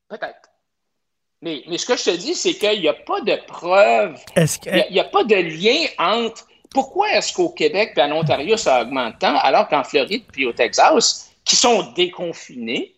Peut-être. 0.09 0.49
Mais, 1.43 1.63
mais 1.69 1.79
ce 1.79 1.87
que 1.87 1.97
je 1.97 2.05
te 2.05 2.17
dis, 2.17 2.35
c'est 2.35 2.55
qu'il 2.55 2.81
n'y 2.81 2.89
a 2.89 2.93
pas 2.93 3.21
de 3.23 3.37
preuve, 3.47 4.19
que- 4.59 4.71
il 4.89 4.93
n'y 4.93 5.01
a 5.01 5.05
pas 5.05 5.25
de 5.25 5.37
lien 5.37 5.87
entre 5.99 6.47
pourquoi 6.71 7.13
est-ce 7.13 7.33
qu'au 7.33 7.49
Québec 7.51 7.93
et 7.97 8.03
en 8.03 8.13
Ontario, 8.13 8.57
ça 8.57 8.83
augmente 8.83 9.19
tant, 9.21 9.37
alors 9.39 9.69
qu'en 9.69 9.83
Floride 9.85 10.25
puis 10.33 10.45
au 10.47 10.53
Texas, 10.53 11.31
qui 11.45 11.57
sont 11.57 11.93
déconfinés, 11.93 12.95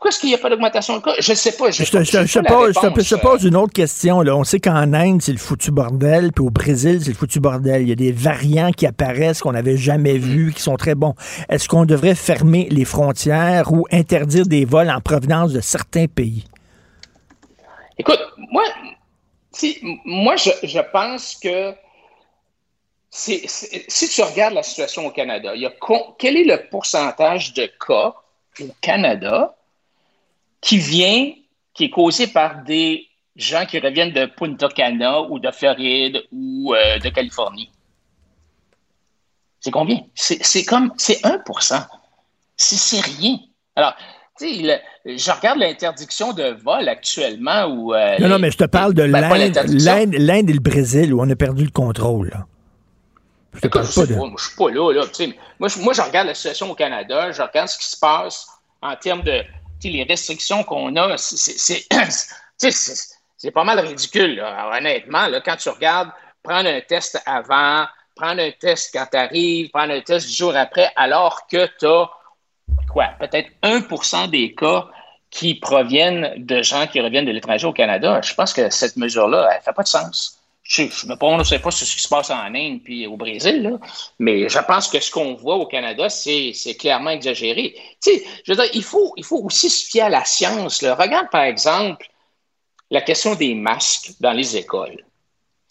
pourquoi 0.00 0.12
est-ce 0.12 0.20
qu'il 0.20 0.30
n'y 0.30 0.34
a 0.34 0.38
pas 0.38 0.48
d'augmentation 0.48 0.96
de 0.96 1.02
cas? 1.02 1.12
Je 1.18 1.32
ne 1.32 1.36
sais 1.36 1.52
pas. 1.52 1.70
Je 1.70 1.82
pas 1.82 1.90
pose, 1.90 2.74
te- 2.74 2.80
réponse, 2.80 3.04
je 3.04 3.10
te 3.10 3.14
euh. 3.16 3.18
pose 3.18 3.44
une 3.44 3.54
autre 3.54 3.74
question. 3.74 4.22
Là. 4.22 4.34
On 4.34 4.44
sait 4.44 4.58
qu'en 4.58 4.94
Inde, 4.94 5.20
c'est 5.20 5.32
le 5.32 5.36
foutu 5.36 5.72
bordel, 5.72 6.32
puis 6.32 6.42
au 6.42 6.48
Brésil, 6.48 7.00
c'est 7.02 7.10
le 7.10 7.16
foutu 7.16 7.38
bordel. 7.38 7.82
Il 7.82 7.88
y 7.90 7.92
a 7.92 7.96
des 7.96 8.10
variants 8.10 8.70
qui 8.72 8.86
apparaissent 8.86 9.42
qu'on 9.42 9.52
n'avait 9.52 9.76
jamais 9.76 10.16
vus, 10.16 10.54
qui 10.54 10.62
sont 10.62 10.78
très 10.78 10.94
bons. 10.94 11.14
Est-ce 11.50 11.68
qu'on 11.68 11.84
devrait 11.84 12.14
fermer 12.14 12.66
les 12.70 12.86
frontières 12.86 13.74
ou 13.74 13.86
interdire 13.92 14.46
des 14.46 14.64
vols 14.64 14.88
en 14.88 15.02
provenance 15.02 15.52
de 15.52 15.60
certains 15.60 16.06
pays? 16.06 16.46
Écoute, 17.98 18.20
moi, 18.38 18.64
moi 20.06 20.36
je, 20.36 20.48
je 20.62 20.80
pense 20.94 21.36
que 21.36 21.74
si 23.10 24.08
tu 24.08 24.22
regardes 24.22 24.54
la 24.54 24.62
situation 24.62 25.04
au 25.04 25.10
Canada, 25.10 25.54
il 25.54 25.60
y 25.60 25.66
a 25.66 25.72
quel 26.18 26.38
est 26.38 26.44
le 26.44 26.70
pourcentage 26.70 27.52
de 27.52 27.70
cas 27.86 28.14
au 28.62 28.68
Canada 28.80 29.54
qui 30.60 30.78
vient, 30.78 31.32
qui 31.74 31.84
est 31.84 31.90
causé 31.90 32.26
par 32.26 32.62
des 32.64 33.06
gens 33.36 33.64
qui 33.66 33.78
reviennent 33.78 34.12
de 34.12 34.26
Punta 34.26 34.68
Cana 34.68 35.22
ou 35.22 35.38
de 35.38 35.50
Floride 35.50 36.22
ou 36.32 36.74
euh, 36.74 36.98
de 36.98 37.08
Californie? 37.08 37.70
C'est 39.60 39.70
combien? 39.70 40.00
C'est 40.14 40.64
comme, 40.64 40.92
c'est 40.96 41.24
1 41.24 41.42
C'est 42.56 43.00
rien. 43.00 43.38
Alors, 43.76 43.94
tu 44.38 44.46
sais, 44.46 44.82
je 45.04 45.30
regarde 45.30 45.58
l'interdiction 45.58 46.32
de 46.32 46.56
vol 46.64 46.88
actuellement 46.88 47.66
où... 47.66 47.94
euh, 47.94 48.18
Non, 48.18 48.28
non, 48.28 48.38
mais 48.38 48.50
je 48.50 48.56
te 48.56 48.64
parle 48.64 48.94
de 48.94 49.06
ben, 49.06 49.28
l'Inde, 49.66 50.14
l'Inde, 50.14 50.50
et 50.50 50.52
le 50.54 50.60
Brésil 50.60 51.12
où 51.12 51.20
on 51.20 51.28
a 51.28 51.36
perdu 51.36 51.64
le 51.64 51.70
contrôle. 51.70 52.30
Là. 52.30 52.46
Je 53.54 53.60
de. 53.60 53.68
pas, 53.68 53.82
je 53.82 53.90
suis 53.90 54.56
pas 54.56 54.70
là. 54.70 54.92
là, 54.92 55.04
moi, 55.58 55.68
je, 55.68 55.78
moi, 55.80 55.92
je 55.92 56.00
regarde 56.00 56.28
la 56.28 56.34
situation 56.34 56.70
au 56.70 56.74
Canada, 56.74 57.32
je 57.32 57.42
regarde 57.42 57.68
ce 57.68 57.78
qui 57.78 57.86
se 57.86 57.98
passe 57.98 58.46
en 58.80 58.96
termes 58.96 59.22
de 59.22 59.42
les 59.88 60.04
restrictions 60.04 60.62
qu'on 60.64 60.94
a. 60.96 61.16
c'est- 61.16 61.86
pas 63.54 63.64
mal 63.64 63.80
ridicule, 63.80 64.44
honnêtement. 64.72 65.26
Quand 65.44 65.56
tu 65.56 65.68
regardes, 65.70 66.10
prendre 66.42 66.68
un 66.68 66.80
test 66.82 67.20
avant, 67.24 67.86
prendre 68.14 68.42
un 68.42 68.50
test 68.50 68.90
quand 68.92 69.06
tu 69.10 69.16
arrives, 69.16 69.70
prendre 69.70 69.94
un 69.94 70.00
test 70.00 70.26
du 70.28 70.34
jour 70.34 70.54
après, 70.54 70.90
alors 70.96 71.46
que 71.50 71.66
tu 71.78 71.86
as 71.86 72.10
quoi, 72.92 73.08
peut-être 73.18 73.50
1% 73.62 74.28
des 74.28 74.54
cas 74.54 74.86
qui 75.30 75.54
proviennent 75.54 76.34
de 76.36 76.60
gens 76.62 76.86
qui 76.86 77.00
reviennent 77.00 77.24
de 77.24 77.30
l'étranger 77.30 77.66
au 77.66 77.72
Canada. 77.72 78.20
Je 78.22 78.34
pense 78.34 78.52
que 78.52 78.68
cette 78.68 78.96
mesure-là, 78.96 79.48
elle 79.54 79.62
fait 79.62 79.72
pas 79.72 79.82
de 79.84 79.88
sens. 79.88 80.39
Je 80.70 80.82
ne 80.82 81.10
me 81.10 81.16
prononcerai 81.16 81.58
pas 81.58 81.72
sur 81.72 81.84
ce 81.84 81.96
qui 81.96 82.02
se 82.02 82.08
passe 82.08 82.30
en 82.30 82.54
Inde 82.54 82.80
puis 82.84 83.04
au 83.04 83.16
Brésil, 83.16 83.60
là, 83.60 83.70
mais 84.20 84.48
je 84.48 84.58
pense 84.60 84.86
que 84.86 85.00
ce 85.00 85.10
qu'on 85.10 85.34
voit 85.34 85.56
au 85.56 85.66
Canada, 85.66 86.08
c'est 86.08 86.52
clairement 86.78 87.10
exagéré. 87.10 87.74
Tu 88.00 88.12
sais, 88.12 88.24
je 88.44 88.54
il 88.74 88.84
faut, 88.84 89.12
il 89.16 89.24
faut 89.24 89.38
aussi 89.38 89.68
se 89.68 89.88
fier 89.88 90.02
à 90.02 90.08
la 90.08 90.24
science. 90.24 90.84
Regarde, 90.84 91.28
par 91.32 91.42
exemple, 91.42 92.06
la 92.88 93.00
question 93.00 93.34
des 93.34 93.52
masques 93.52 94.12
dans 94.20 94.30
les 94.30 94.56
écoles. 94.56 95.04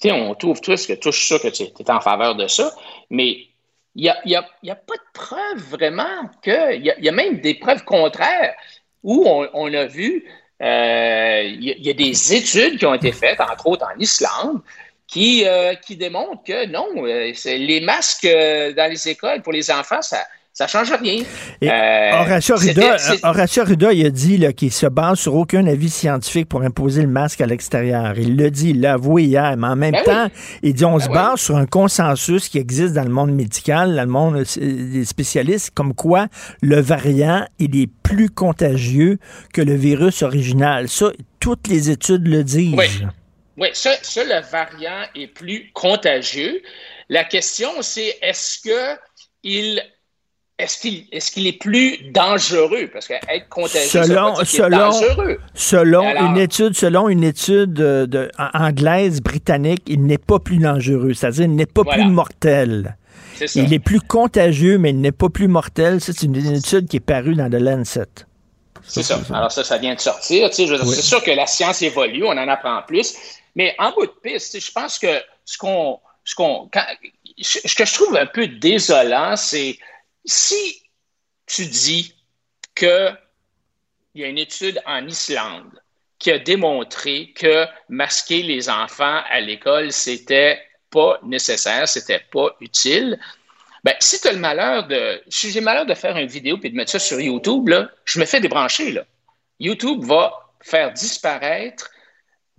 Tu 0.01 0.09
sais, 0.09 0.11
on 0.11 0.35
trouve 0.35 0.59
tous 0.59 0.85
que 0.85 0.93
tout 0.93 1.13
sûr 1.13 1.41
que 1.41 1.47
tu 1.47 1.63
es 1.63 1.91
en 1.91 2.01
faveur 2.01 2.35
de 2.35 2.47
ça, 2.47 2.69
mais 3.09 3.47
il 3.95 4.03
n'y 4.03 4.09
a, 4.09 4.17
y 4.25 4.35
a- 4.35 4.49
y 4.63 4.69
a 4.69 4.75
pas 4.75 4.95
de 4.95 5.11
preuve 5.13 5.63
vraiment 5.69 6.29
que. 6.41 6.75
Il 6.75 6.83
y, 6.83 7.07
a- 7.07 7.11
même 7.13 7.39
des 7.39 7.53
preuves 7.53 7.85
contraires 7.85 8.53
où 9.01 9.25
on, 9.53 9.73
a 9.73 9.85
vu. 9.85 10.25
euh, 10.61 11.41
il 11.43 11.63
y 11.63 11.89
a 11.89 11.93
des 11.93 12.33
études 12.33 12.77
qui 12.79 12.85
ont 12.85 12.93
été 12.93 13.13
faites, 13.13 13.39
entre 13.39 13.65
autres 13.67 13.85
en 13.85 13.97
Islande, 13.97 14.61
qui, 15.11 15.43
euh, 15.47 15.73
qui 15.75 15.95
démontrent 15.95 16.43
que 16.45 16.67
non, 16.67 16.85
euh, 16.97 17.31
les 17.45 17.81
masques 17.81 18.25
euh, 18.25 18.73
dans 18.73 18.89
les 18.89 19.07
écoles 19.07 19.41
pour 19.41 19.53
les 19.53 19.71
enfants, 19.71 20.01
ça 20.01 20.17
ne 20.61 20.67
change 20.67 20.91
rien. 20.91 21.23
Et 21.61 21.69
Euh, 21.71 22.19
Horacio 22.21 22.55
Arruda, 22.55 22.97
c'est- 22.97 23.25
Horacio 23.25 23.63
Arruda, 23.63 23.93
il 23.93 24.05
a 24.05 24.09
dit 24.09 24.37
là, 24.37 24.51
qu'il 24.53 24.71
se 24.73 24.85
base 24.87 25.17
sur 25.19 25.33
aucun 25.35 25.65
avis 25.67 25.89
scientifique 25.89 26.47
pour 26.49 26.61
imposer 26.63 27.01
le 27.01 27.07
masque 27.07 27.39
à 27.41 27.45
l'extérieur. 27.47 28.13
Il 28.19 28.35
l'a 28.35 28.49
dit, 28.49 28.71
il 28.71 28.81
l'a 28.81 28.93
avoué 28.93 29.23
hier, 29.23 29.55
mais 29.57 29.67
en 29.67 29.75
même 29.77 29.93
Ben 29.93 30.03
temps, 30.03 30.25
oui. 30.25 30.59
il 30.63 30.73
dit 30.73 30.83
on 30.85 30.97
Ben 30.97 30.99
se 30.99 31.07
oui. 31.07 31.13
base 31.15 31.39
sur 31.39 31.55
un 31.57 31.65
consensus 31.65 32.49
qui 32.49 32.57
existe 32.59 32.93
dans 32.93 33.03
le 33.05 33.09
monde 33.09 33.31
médical, 33.31 33.95
dans 33.95 34.01
le 34.03 34.09
monde 34.09 34.35
euh, 34.35 34.43
des 34.91 35.05
spécialistes, 35.05 35.71
comme 35.73 35.93
quoi 35.95 36.27
le 36.61 36.79
variant, 36.81 37.45
il 37.57 37.75
est 37.81 37.89
plus 38.03 38.29
contagieux 38.29 39.17
que 39.53 39.61
le 39.61 39.75
virus 39.75 40.21
original. 40.23 40.87
Ça, 40.89 41.07
toutes 41.39 41.67
les 41.67 41.89
études 41.89 42.27
le 42.27 42.43
disent. 42.43 42.75
Oui. 42.77 42.85
Oui, 43.59 43.67
ça, 43.73 43.91
ça, 44.01 44.23
le 44.23 44.41
variant 44.49 45.03
est 45.15 45.27
plus 45.27 45.71
contagieux. 45.73 46.61
La 47.09 47.23
question, 47.23 47.69
c'est 47.81 48.17
est-ce 48.21 48.59
que 48.61 48.99
il 49.43 49.81
est-ce 50.57 50.77
qu'il 50.81 51.05
est, 51.13 51.31
qu'il 51.33 51.47
est 51.47 51.57
plus 51.57 52.11
dangereux? 52.11 52.89
Parce 52.91 53.07
qu'être 53.07 53.47
contagieux, 53.49 53.87
ça 53.87 54.03
Selon, 54.03 54.39
est 54.41 54.45
selon, 54.45 54.77
dangereux. 54.77 55.39
selon 55.53 56.05
Alors- 56.05 56.23
une 56.31 56.37
étude, 56.37 56.73
selon 56.75 57.07
une 57.07 57.23
étude 57.23 57.71
de- 57.73 58.29
anglaise, 58.53 59.21
britannique, 59.21 59.83
il 59.87 60.03
n'est 60.05 60.17
pas 60.17 60.39
plus 60.39 60.57
dangereux. 60.57 61.13
C'est-à-dire, 61.13 61.45
il 61.45 61.55
n'est 61.55 61.65
pas 61.65 61.83
Voilà. 61.83 62.03
plus 62.03 62.11
mortel. 62.11 62.97
Ça. 63.37 63.45
Il 63.61 63.73
est 63.73 63.79
plus 63.79 64.01
contagieux, 64.01 64.77
mais 64.77 64.89
il 64.89 64.99
n'est 64.99 65.13
pas 65.13 65.29
plus 65.29 65.47
mortel. 65.47 66.01
Ça, 66.01 66.11
c'est 66.11 66.25
une, 66.25 66.35
une 66.35 66.55
étude 66.57 66.89
qui 66.89 66.97
est 66.97 66.99
parue 66.99 67.35
dans 67.35 67.49
The 67.49 67.53
Lancet. 67.53 68.03
C'est 68.83 69.03
ça. 69.03 69.17
Alors 69.33 69.51
ça, 69.53 69.63
ça 69.63 69.77
vient 69.77 69.95
de 69.95 69.99
sortir. 70.01 70.49
Tu 70.49 70.67
sais, 70.67 70.71
Oui. 70.73 70.77
C'est 70.93 71.01
sûr 71.01 71.23
que 71.23 71.31
la 71.31 71.47
science 71.47 71.81
évolue, 71.81 72.25
on 72.25 72.31
en 72.31 72.47
apprend 72.49 72.81
plus. 72.85 73.15
Mais 73.55 73.75
en 73.79 73.91
bout 73.91 74.05
de 74.05 74.11
piste, 74.11 74.59
je 74.59 74.71
pense 74.71 74.99
que 74.99 75.21
ce 75.45 75.57
qu'on, 75.57 75.99
ce 76.23 76.35
ce 77.37 77.75
que 77.75 77.85
je 77.85 77.93
trouve 77.93 78.15
un 78.15 78.25
peu 78.25 78.47
désolant, 78.47 79.35
c'est 79.35 79.77
si 80.25 80.83
tu 81.45 81.65
dis 81.65 82.15
que 82.75 83.09
il 84.15 84.21
y 84.21 84.25
a 84.25 84.27
une 84.27 84.37
étude 84.37 84.81
en 84.85 85.07
Islande 85.07 85.81
qui 86.17 86.31
a 86.31 86.39
démontré 86.39 87.31
que 87.33 87.65
masquer 87.87 88.43
les 88.43 88.69
enfants 88.69 89.21
à 89.29 89.39
l'école, 89.39 89.91
c'était 89.91 90.61
pas 90.89 91.19
nécessaire, 91.23 91.87
c'était 91.87 92.19
pas 92.31 92.55
utile. 92.59 93.19
Ben, 93.83 93.95
si 93.99 94.19
tu 94.19 94.27
as 94.27 94.33
le 94.33 94.39
malheur 94.39 94.87
de. 94.87 95.21
Si 95.29 95.51
j'ai 95.51 95.61
le 95.61 95.65
malheur 95.65 95.85
de 95.85 95.93
faire 95.93 96.17
une 96.17 96.27
vidéo 96.27 96.57
puis 96.57 96.69
de 96.69 96.75
mettre 96.75 96.91
ça 96.91 96.99
sur 96.99 97.19
YouTube, 97.19 97.69
là, 97.69 97.89
je 98.03 98.19
me 98.19 98.25
fais 98.25 98.41
débrancher. 98.41 98.91
Là. 98.91 99.05
YouTube 99.59 100.03
va 100.03 100.33
faire 100.61 100.91
disparaître 100.91 101.89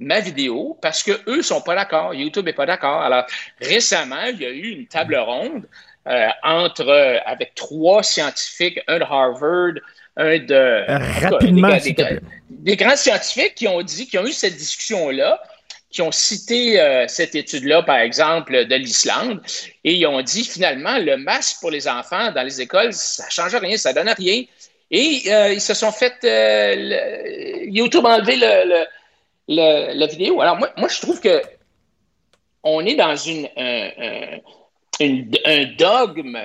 ma 0.00 0.18
vidéo 0.20 0.76
parce 0.80 1.02
que 1.02 1.12
eux 1.28 1.42
sont 1.42 1.60
pas 1.60 1.76
d'accord. 1.76 2.14
YouTube 2.14 2.48
est 2.48 2.54
pas 2.54 2.66
d'accord. 2.66 3.02
Alors, 3.02 3.26
récemment, 3.60 4.24
il 4.24 4.40
y 4.40 4.46
a 4.46 4.50
eu 4.50 4.70
une 4.70 4.86
table 4.86 5.16
ronde 5.16 5.66
euh, 6.08 6.28
entre 6.42 6.88
euh, 6.88 7.18
avec 7.26 7.54
trois 7.54 8.02
scientifiques, 8.02 8.80
un 8.88 8.98
de 8.98 9.04
Harvard, 9.04 9.74
un 10.16 10.38
de 10.38 10.84
rapidement, 11.30 11.76
des, 12.48 12.76
grands 12.76 12.96
scientifiques 12.96 13.54
qui 13.54 13.68
ont 13.68 13.82
dit, 13.82 14.06
qui 14.08 14.18
ont 14.18 14.26
eu 14.26 14.32
cette 14.32 14.56
discussion-là, 14.56 15.42
qui 15.90 16.00
ont 16.00 16.10
cité 16.10 16.80
euh, 16.80 17.06
cette 17.06 17.34
étude-là, 17.34 17.82
par 17.82 17.98
exemple, 17.98 18.64
de 18.64 18.74
l'Islande, 18.76 19.42
et 19.84 19.94
ils 19.94 20.06
ont 20.06 20.22
dit 20.22 20.44
finalement, 20.44 20.96
le 20.98 21.18
masque 21.18 21.58
pour 21.60 21.70
les 21.70 21.86
enfants 21.86 22.32
dans 22.32 22.42
les 22.42 22.62
écoles, 22.62 22.94
ça 22.94 23.26
ne 23.26 23.30
change 23.30 23.54
rien, 23.56 23.76
ça 23.76 23.90
ne 23.90 23.96
donne 23.96 24.14
rien. 24.16 24.44
Et 24.92 25.52
ils 25.52 25.60
se 25.60 25.74
sont 25.74 25.92
fait. 25.92 26.14
YouTube 27.68 28.04
a 28.06 28.16
enlevé 28.16 28.36
le, 28.36 28.68
le- 28.68 28.86
le- 29.50 29.92
la 29.98 30.06
vidéo. 30.06 30.40
Alors, 30.40 30.56
moi, 30.56 30.70
moi, 30.78 30.88
je 30.88 31.00
trouve 31.00 31.20
que 31.20 31.42
on 32.62 32.80
est 32.86 32.94
dans 32.96 33.16
une, 33.16 33.46
un, 33.56 33.88
un- 33.98 35.04
une- 35.04 35.30
un 35.44 35.64
dogme 35.78 36.38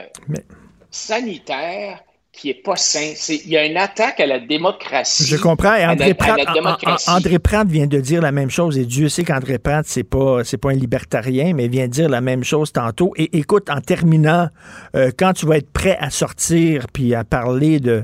sanitaire 0.91 1.99
qui 2.32 2.49
est 2.49 2.61
pas 2.64 2.76
sain. 2.76 3.14
C'est- 3.15 3.41
Il 3.45 3.49
y 3.52 3.57
a 3.57 3.65
une 3.65 3.77
attaque 3.77 4.19
à 4.19 4.26
la 4.26 4.40
démocratie. 4.40 5.26
Je 5.26 5.38
comprends. 5.38 5.73
Et 5.76 5.86
André, 5.86 6.11
à 6.11 6.15
Pratt, 6.15 6.53
démocratie. 6.53 7.10
André 7.10 7.40
Pratt 7.40 7.65
vient 7.68 7.88
de 7.88 7.99
dire 8.02 8.22
la 8.22 8.34
même 8.34 8.49
chose. 8.49 8.77
Et 8.77 8.86
Dieu 8.86 9.07
sait 9.07 9.23
qu'André 9.23 9.57
Pratt, 9.57 9.86
c'est 9.88 10.03
pas, 10.03 10.44
c'est 10.44 10.57
pas 10.57 10.72
un 10.72 10.76
libertarien, 10.76 11.53
mais 11.53 11.65
il 11.65 11.72
vient 11.72 11.88
de 11.88 11.91
dire 11.94 12.10
la 12.10 12.19
même 12.19 12.44
chose 12.44 12.73
tantôt. 12.73 13.14
Et 13.15 13.38
écoute, 13.38 13.69
en 13.69 13.80
terminant, 13.80 14.49
euh, 14.98 15.11
quand 15.18 15.32
tu 15.34 15.45
vas 15.45 15.57
être 15.57 15.72
prêt 15.72 15.98
à 16.02 16.10
sortir 16.10 16.88
puis 16.91 17.15
à 17.15 17.23
parler 17.23 17.80
de, 17.80 18.03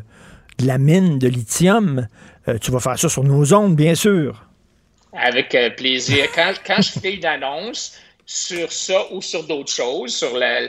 de 0.59 0.65
la 0.67 0.77
mine 0.77 1.19
de 1.19 1.27
lithium, 1.27 2.07
euh, 2.47 2.57
tu 2.57 2.71
vas 2.71 2.79
faire 2.79 2.97
ça 2.97 3.09
sur 3.09 3.25
nos 3.25 3.53
ondes, 3.53 3.75
bien 3.75 3.95
sûr. 3.95 4.45
Avec 5.13 5.53
euh, 5.55 5.69
plaisir. 5.71 6.25
Quand, 6.33 6.53
quand 6.65 6.81
je 6.81 6.99
fais 6.99 7.15
une 7.15 7.25
annonce 7.25 7.97
sur 8.25 8.71
ça 8.71 9.11
ou 9.11 9.21
sur 9.21 9.43
d'autres 9.45 9.71
choses, 9.73 10.15
sur 10.15 10.37
la- 10.37 10.61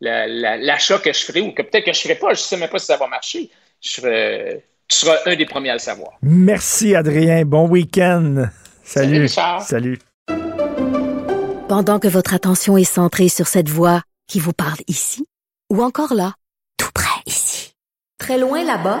la- 0.00 0.26
la- 0.26 0.56
l'achat 0.56 0.98
que 0.98 1.12
je 1.12 1.24
ferai 1.24 1.40
ou 1.42 1.52
que 1.52 1.62
peut-être 1.62 1.84
que 1.84 1.92
je 1.92 1.98
ne 1.98 2.02
ferai 2.02 2.14
pas, 2.14 2.28
je 2.28 2.40
ne 2.40 2.44
sais 2.44 2.56
même 2.56 2.70
pas 2.70 2.78
si 2.78 2.86
ça 2.86 2.96
va 2.96 3.06
marcher, 3.06 3.50
je 3.80 4.58
tu 4.88 4.96
seras 4.96 5.16
un 5.26 5.36
des 5.36 5.46
premiers 5.46 5.70
à 5.70 5.74
le 5.74 5.78
savoir. 5.78 6.12
Merci, 6.22 6.96
Adrien. 6.96 7.44
Bon 7.44 7.68
week-end. 7.68 8.46
Salut. 8.82 9.28
Salut. 9.28 9.98
Pendant 11.68 12.00
que 12.00 12.08
votre 12.08 12.34
attention 12.34 12.76
est 12.76 12.82
centrée 12.84 13.28
sur 13.28 13.46
cette 13.46 13.68
voix 13.68 14.02
qui 14.26 14.40
vous 14.40 14.52
parle 14.52 14.78
ici, 14.88 15.26
ou 15.70 15.82
encore 15.82 16.14
là, 16.14 16.34
tout 16.76 16.90
près 16.92 17.20
ici, 17.26 17.74
très 18.18 18.38
loin 18.38 18.64
là-bas, 18.64 19.00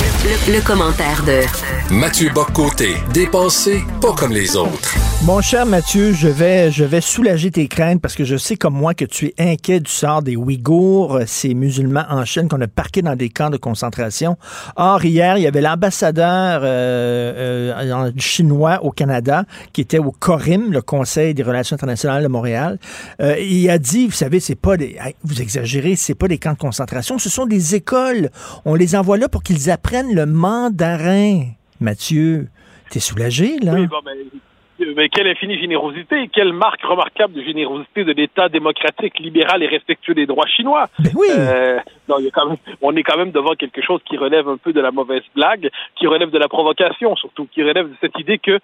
Le, 0.00 0.54
le 0.54 0.60
commentaire 0.60 1.24
de 1.24 1.40
Mathieu 1.92 2.30
Boccoté, 2.34 2.96
dépensé 3.12 3.82
pas 4.00 4.12
comme 4.12 4.32
les 4.32 4.56
autres. 4.56 4.94
Mon 5.24 5.40
cher 5.40 5.66
Mathieu, 5.66 6.12
je 6.12 6.28
vais, 6.28 6.70
je 6.70 6.84
vais 6.84 7.00
soulager 7.00 7.50
tes 7.50 7.66
craintes 7.66 8.00
parce 8.00 8.14
que 8.14 8.24
je 8.24 8.36
sais 8.36 8.54
comme 8.54 8.74
moi 8.74 8.94
que 8.94 9.04
tu 9.04 9.26
es 9.26 9.34
inquiet 9.52 9.80
du 9.80 9.90
sort 9.90 10.22
des 10.22 10.36
Ouïghours, 10.36 11.16
euh, 11.16 11.24
ces 11.26 11.54
musulmans 11.54 12.04
en 12.08 12.24
Chine 12.24 12.48
qu'on 12.48 12.60
a 12.60 12.68
parqués 12.68 13.02
dans 13.02 13.16
des 13.16 13.28
camps 13.28 13.50
de 13.50 13.56
concentration. 13.56 14.36
Or, 14.76 15.04
hier, 15.04 15.36
il 15.38 15.42
y 15.42 15.46
avait 15.48 15.60
l'ambassadeur 15.60 16.60
euh, 16.62 17.72
euh, 17.74 18.12
chinois 18.16 18.84
au 18.84 18.92
Canada 18.92 19.44
qui 19.72 19.80
était 19.80 19.98
au 19.98 20.12
CORIM, 20.12 20.70
le 20.70 20.82
Conseil 20.82 21.34
des 21.34 21.42
relations 21.42 21.74
internationales 21.74 22.22
de 22.22 22.28
Montréal. 22.28 22.78
Euh, 23.20 23.36
il 23.40 23.68
a 23.70 23.78
dit, 23.78 24.06
vous 24.06 24.12
savez, 24.12 24.38
c'est 24.38 24.54
pas 24.54 24.76
des, 24.76 24.96
vous 25.24 25.42
exagérez, 25.42 25.96
c'est 25.96 26.14
pas 26.14 26.28
des 26.28 26.38
camps 26.38 26.52
de 26.52 26.58
concentration, 26.58 27.18
ce 27.18 27.28
sont 27.28 27.46
des 27.46 27.74
écoles. 27.74 28.30
On 28.64 28.76
les 28.76 28.94
envoie 28.94 29.18
là 29.18 29.28
pour 29.28 29.42
qu'ils 29.42 29.68
apprennent 29.70 29.87
le 29.90 30.26
mandarin. 30.26 31.52
Mathieu, 31.80 32.48
t'es 32.90 33.00
soulagé, 33.00 33.58
là? 33.60 33.72
Oui, 33.74 33.86
bon, 33.86 33.98
ben, 34.04 34.14
mais 34.96 35.08
quelle 35.08 35.26
infinie 35.26 35.58
générosité, 35.58 36.28
quelle 36.32 36.52
marque 36.52 36.82
remarquable 36.82 37.34
de 37.34 37.42
générosité 37.42 38.04
de 38.04 38.12
l'État 38.12 38.48
démocratique, 38.48 39.18
libéral 39.18 39.62
et 39.62 39.66
respectueux 39.66 40.14
des 40.14 40.26
droits 40.26 40.46
chinois. 40.46 40.86
Ben 40.98 41.10
oui. 41.16 41.28
Euh, 41.36 41.78
non, 42.08 42.16
il 42.18 42.26
y 42.26 42.28
a 42.28 42.30
quand 42.30 42.46
même, 42.46 42.58
on 42.82 42.94
est 42.94 43.02
quand 43.02 43.16
même 43.16 43.32
devant 43.32 43.54
quelque 43.54 43.82
chose 43.82 44.00
qui 44.04 44.16
relève 44.16 44.48
un 44.48 44.56
peu 44.56 44.72
de 44.72 44.80
la 44.80 44.90
mauvaise 44.90 45.22
blague, 45.34 45.70
qui 45.96 46.06
relève 46.06 46.30
de 46.30 46.38
la 46.38 46.48
provocation 46.48 47.16
surtout, 47.16 47.48
qui 47.52 47.62
relève 47.62 47.88
de 47.88 47.96
cette 48.00 48.18
idée 48.18 48.38
que 48.38 48.60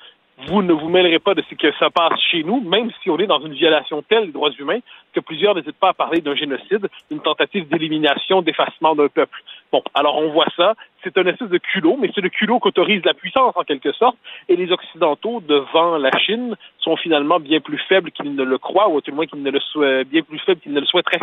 vous 0.48 0.62
ne 0.62 0.72
vous 0.72 0.88
mêlerez 0.88 1.20
pas 1.20 1.34
de 1.34 1.42
ce 1.48 1.54
que 1.54 1.72
ça 1.78 1.90
passe 1.90 2.18
chez 2.30 2.42
nous, 2.42 2.60
même 2.60 2.90
si 3.02 3.10
on 3.10 3.18
est 3.18 3.26
dans 3.26 3.40
une 3.40 3.54
violation 3.54 4.02
telle 4.02 4.26
des 4.26 4.32
droits 4.32 4.50
humains 4.58 4.80
que 5.12 5.20
plusieurs 5.20 5.54
n'hésitent 5.54 5.78
pas 5.78 5.90
à 5.90 5.94
parler 5.94 6.20
d'un 6.20 6.34
génocide, 6.34 6.88
d'une 7.10 7.20
tentative 7.20 7.68
d'élimination, 7.68 8.42
d'effacement 8.42 8.94
d'un 8.94 9.08
peuple. 9.08 9.42
Bon, 9.70 9.82
alors 9.94 10.18
on 10.18 10.30
voit 10.32 10.48
ça, 10.56 10.74
c'est 11.04 11.16
un 11.18 11.26
espèce 11.26 11.50
de 11.50 11.58
culot, 11.58 11.96
mais 12.00 12.10
c'est 12.14 12.20
le 12.22 12.30
culot 12.30 12.58
qu'autorise 12.58 13.02
la 13.04 13.14
puissance 13.14 13.52
en 13.54 13.62
quelque 13.62 13.92
sorte, 13.92 14.16
et 14.48 14.56
les 14.56 14.70
Occidentaux 14.72 15.42
devant 15.46 15.98
la 15.98 16.10
Chine 16.18 16.54
sont 16.80 16.96
finalement 16.96 17.38
bien 17.38 17.60
plus 17.60 17.80
faibles 17.88 18.10
qu'ils 18.10 18.34
ne 18.34 18.42
le 18.42 18.58
croient, 18.58 18.88
ou 18.88 18.98
à 18.98 19.00
tout 19.02 19.14
moins 19.14 19.26
qu'ils 19.26 19.42
ne 19.42 19.50
le 19.50 19.60
souhaitent, 19.60 20.08
bien 20.08 20.22
plus 20.22 20.38
faibles 20.44 20.60
qu'ils 20.60 20.72
ne 20.72 20.80
le 20.80 20.86
souhaiteraient. 20.86 21.20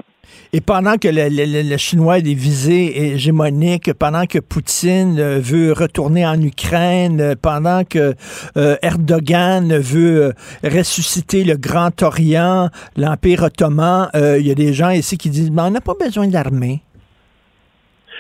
Et 0.53 0.61
pendant 0.61 0.97
que 0.97 1.07
le, 1.07 1.27
le- 1.29 1.69
le 1.69 1.77
Chinois 1.77 2.15
a 2.15 2.21
des 2.21 2.33
visées 2.35 3.13
hégémoniques, 3.13 3.93
pendant 3.93 4.25
que 4.25 4.39
Poutine 4.39 5.19
euh, 5.19 5.39
veut 5.39 5.73
retourner 5.73 6.25
en 6.25 6.39
Ukraine, 6.41 7.19
euh, 7.21 7.35
pendant 7.41 7.83
que 7.83 8.13
euh, 8.57 8.75
Erdogan 8.81 9.77
veut 9.77 10.33
ressusciter 10.63 11.43
le 11.43 11.57
Grand 11.57 12.01
Orient, 12.03 12.69
l'Empire 12.97 13.43
ottoman, 13.43 14.09
il 14.13 14.45
y 14.45 14.51
a 14.51 14.55
des 14.55 14.73
gens 14.73 14.89
ici 14.89 15.17
qui 15.17 15.29
disent 15.29 15.51
on 15.55 15.69
n'a 15.69 15.81
pas 15.81 15.93
besoin 15.99 16.27
d'armée. 16.27 16.81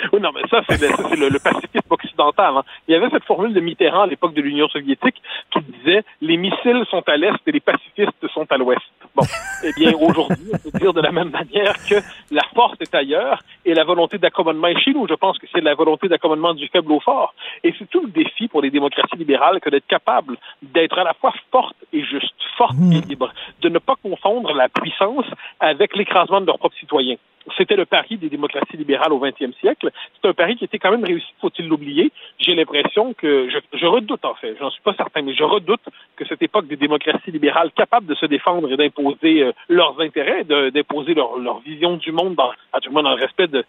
Oui, 0.13 0.19
non, 0.21 0.29
mais 0.33 0.41
ça, 0.49 0.61
c'est 0.67 0.79
le, 0.81 0.87
le, 1.19 1.29
le 1.29 1.39
pacifisme 1.39 1.89
occidental. 1.89 2.57
hein. 2.57 2.63
Il 2.87 2.93
y 2.93 2.95
avait 2.95 3.09
cette 3.09 3.23
formule 3.25 3.53
de 3.53 3.59
Mitterrand 3.59 4.01
à 4.01 4.07
l'époque 4.07 4.33
de 4.33 4.41
l'Union 4.41 4.67
soviétique 4.69 5.21
qui 5.51 5.59
disait 5.61 6.03
les 6.21 6.37
missiles 6.37 6.83
sont 6.89 7.03
à 7.07 7.17
l'est 7.17 7.35
et 7.47 7.51
les 7.51 7.59
pacifistes 7.59 8.27
sont 8.33 8.45
à 8.51 8.57
l'ouest. 8.57 8.81
Bon, 9.15 9.23
eh 9.63 9.71
bien, 9.73 9.93
aujourd'hui, 9.93 10.51
on 10.53 10.57
peut 10.71 10.79
dire 10.79 10.93
de 10.93 11.01
la 11.01 11.11
même 11.11 11.29
manière 11.29 11.73
que 11.87 11.95
la 12.31 12.43
force 12.55 12.77
est 12.79 12.93
ailleurs 12.95 13.39
et 13.65 13.73
la 13.73 13.83
volonté 13.83 14.17
d'accommodement 14.17 14.67
est 14.67 14.79
chez 14.79 14.91
nous. 14.93 15.07
Je 15.07 15.13
pense 15.15 15.37
que 15.37 15.47
c'est 15.53 15.61
la 15.61 15.75
volonté 15.75 16.07
d'accommodement 16.07 16.53
du 16.53 16.67
faible 16.69 16.91
au 16.91 16.99
fort. 16.99 17.33
Et 17.63 17.73
c'est 17.77 17.89
tout 17.89 18.01
le 18.01 18.09
défi 18.09 18.47
pour 18.47 18.61
les 18.61 18.69
démocraties 18.71 19.17
libérales 19.17 19.59
que 19.59 19.69
d'être 19.69 19.87
capable 19.87 20.37
d'être 20.61 20.97
à 20.97 21.03
la 21.03 21.13
fois 21.13 21.33
forte 21.51 21.75
et 21.93 22.03
juste, 22.03 22.33
forte 22.57 22.75
et 22.91 23.01
libre, 23.07 23.33
de 23.61 23.69
ne 23.69 23.79
pas 23.79 23.95
confondre 24.01 24.53
la 24.53 24.69
puissance 24.69 25.25
avec 25.59 25.95
l'écrasement 25.95 26.41
de 26.41 26.45
leurs 26.47 26.57
propres 26.59 26.77
citoyens. 26.77 27.17
C'était 27.61 27.75
le 27.75 27.85
pari 27.85 28.17
des 28.17 28.29
démocraties 28.29 28.75
libérales 28.75 29.13
au 29.13 29.19
XXe 29.19 29.55
siècle. 29.59 29.91
C'est 30.19 30.27
un 30.27 30.33
pari 30.33 30.55
qui 30.55 30.65
était 30.65 30.79
quand 30.79 30.89
même 30.89 31.03
réussi, 31.03 31.27
faut-il 31.39 31.67
l'oublier. 31.67 32.11
J'ai 32.39 32.55
l'impression 32.55 33.13
que, 33.13 33.49
je, 33.49 33.85
redoute 33.85 34.25
en 34.25 34.33
fait, 34.33 34.55
j'en 34.59 34.71
suis 34.71 34.81
pas 34.81 34.95
certain, 34.95 35.21
mais 35.21 35.35
je 35.35 35.43
redoute 35.43 35.81
que 36.15 36.25
cette 36.25 36.41
époque 36.41 36.67
des 36.67 36.75
démocraties 36.75 37.31
libérales 37.31 37.71
capables 37.75 38.07
de 38.07 38.15
se 38.15 38.25
défendre 38.25 38.71
et 38.71 38.77
d'imposer 38.77 39.43
euh, 39.43 39.51
leurs 39.69 39.99
intérêts, 40.01 40.43
d'imposer 40.43 41.13
leur, 41.13 41.59
vision 41.59 41.97
du 41.97 42.11
monde, 42.11 42.35
à 42.73 42.79
tout 42.79 42.89
le 42.89 42.93
moins 42.93 43.03
dans 43.03 43.15
le 43.15 43.21
respect 43.21 43.47
de, 43.47 43.63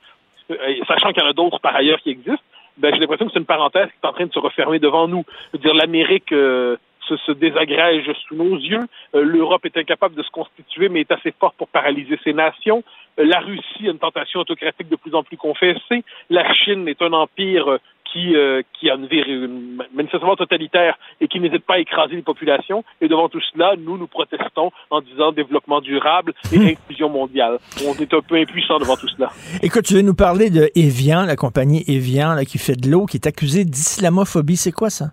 euh, 0.51 0.57
sachant 0.89 1.13
qu'il 1.13 1.23
y 1.23 1.27
en 1.27 1.29
a 1.29 1.35
d'autres 1.35 1.61
par 1.61 1.77
ailleurs 1.77 2.01
qui 2.01 2.11
existent, 2.11 2.45
ben, 2.79 2.95
j'ai 2.95 3.01
l'impression 3.01 3.27
que 3.27 3.33
c'est 3.33 3.39
une 3.39 3.45
parenthèse 3.45 3.89
qui 3.89 3.99
est 4.03 4.09
en 4.09 4.13
train 4.13 4.25
de 4.25 4.33
se 4.33 4.39
refermer 4.39 4.79
devant 4.79 5.07
nous. 5.07 5.25
Je 5.53 5.59
veux 5.59 5.63
dire, 5.63 5.75
l'Amérique 5.75 6.33
euh, 6.33 6.77
se, 7.17 7.25
se 7.27 7.33
désagrège 7.33 8.11
sous 8.27 8.35
nos 8.37 8.57
yeux. 8.57 8.81
Euh, 9.15 9.23
L'Europe 9.23 9.65
est 9.67 9.77
incapable 9.77 10.15
de 10.15 10.23
se 10.23 10.31
constituer, 10.31 10.89
mais 10.89 11.01
est 11.01 11.13
assez 11.13 11.33
forte 11.39 11.57
pour 11.57 11.69
paralyser 11.69 12.19
ses 12.25 12.33
nations. 12.33 12.83
Euh, 13.19 13.25
la 13.25 13.41
Russie 13.41 13.87
a 13.89 13.91
une 13.91 13.99
tentation 13.99 14.41
autocratique 14.41 14.89
de 14.89 14.97
plus 14.97 15.15
en 15.15 15.23
plus 15.23 15.37
confessée. 15.37 16.05
La 16.31 16.53
Chine 16.55 16.89
est 16.89 17.03
un 17.03 17.13
empire 17.13 17.69
euh, 17.73 17.79
qui, 18.13 18.37
euh, 18.37 18.61
qui 18.79 18.91
a 18.91 18.95
une, 18.97 19.09
une- 19.11 19.83
manifestement 19.95 20.37
totalitaire 20.37 20.99
et 21.21 21.29
qui 21.29 21.41
n'hésite 21.41 21.65
pas 21.65 21.75
à 21.75 21.79
écraser 21.79 22.15
les 22.17 22.23
populations. 22.23 22.85
Et 23.01 23.09
devant 23.09 23.29
tout 23.31 23.41
cela, 23.53 23.75
nous, 23.79 23.97
nous 23.97 24.07
protestons 24.07 24.71
en 24.91 25.01
disant 25.01 25.33
développement 25.33 25.81
durable 25.81 26.35
et 26.53 26.73
inclusion 26.73 27.09
mondiale. 27.09 27.59
On 27.87 27.95
est 27.95 28.13
un 28.13 28.21
peu 28.21 28.37
impuissant 28.37 28.79
devant 28.79 28.97
tout 28.97 29.09
cela. 29.09 29.31
Écoute, 29.63 29.85
tu 29.87 29.95
veux 29.95 30.03
nous 30.03 30.15
parler 30.15 30.51
de 30.51 30.71
Evian, 30.75 31.25
la 31.25 31.37
compagnie 31.37 31.85
Evian 31.89 32.35
là, 32.35 32.45
qui 32.45 32.59
fait 32.59 32.77
de 32.79 32.91
l'eau, 32.91 33.07
qui 33.07 33.17
est 33.17 33.27
accusée 33.27 33.65
d'islamophobie. 33.65 34.57
C'est 34.57 34.73
quoi 34.73 34.91
ça? 34.91 35.07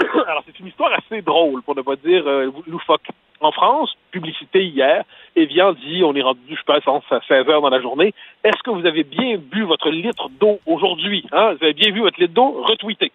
Alors, 0.26 0.42
c'est 0.46 0.58
une 0.58 0.68
histoire 0.68 0.92
assez 0.92 1.22
drôle, 1.22 1.62
pour 1.62 1.76
ne 1.76 1.82
pas 1.82 1.96
dire 1.96 2.26
euh, 2.26 2.50
loufoque. 2.66 3.08
En 3.40 3.52
France, 3.52 3.94
publicité 4.10 4.64
hier, 4.64 5.04
Evian 5.36 5.72
dit, 5.72 6.02
on 6.02 6.14
est 6.14 6.22
rendu, 6.22 6.40
je 6.48 6.62
pense, 6.62 7.02
à 7.10 7.20
16 7.28 7.48
heures 7.48 7.60
dans 7.60 7.68
la 7.68 7.80
journée, 7.80 8.14
est-ce 8.42 8.62
que 8.62 8.70
vous 8.70 8.86
avez 8.86 9.04
bien 9.04 9.36
bu 9.36 9.64
votre 9.64 9.90
litre 9.90 10.30
d'eau 10.40 10.60
aujourd'hui? 10.66 11.26
Hein? 11.32 11.54
Vous 11.54 11.64
avez 11.64 11.74
bien 11.74 11.92
vu 11.92 12.00
votre 12.00 12.18
litre 12.18 12.32
d'eau? 12.32 12.62
Retweeté. 12.62 13.12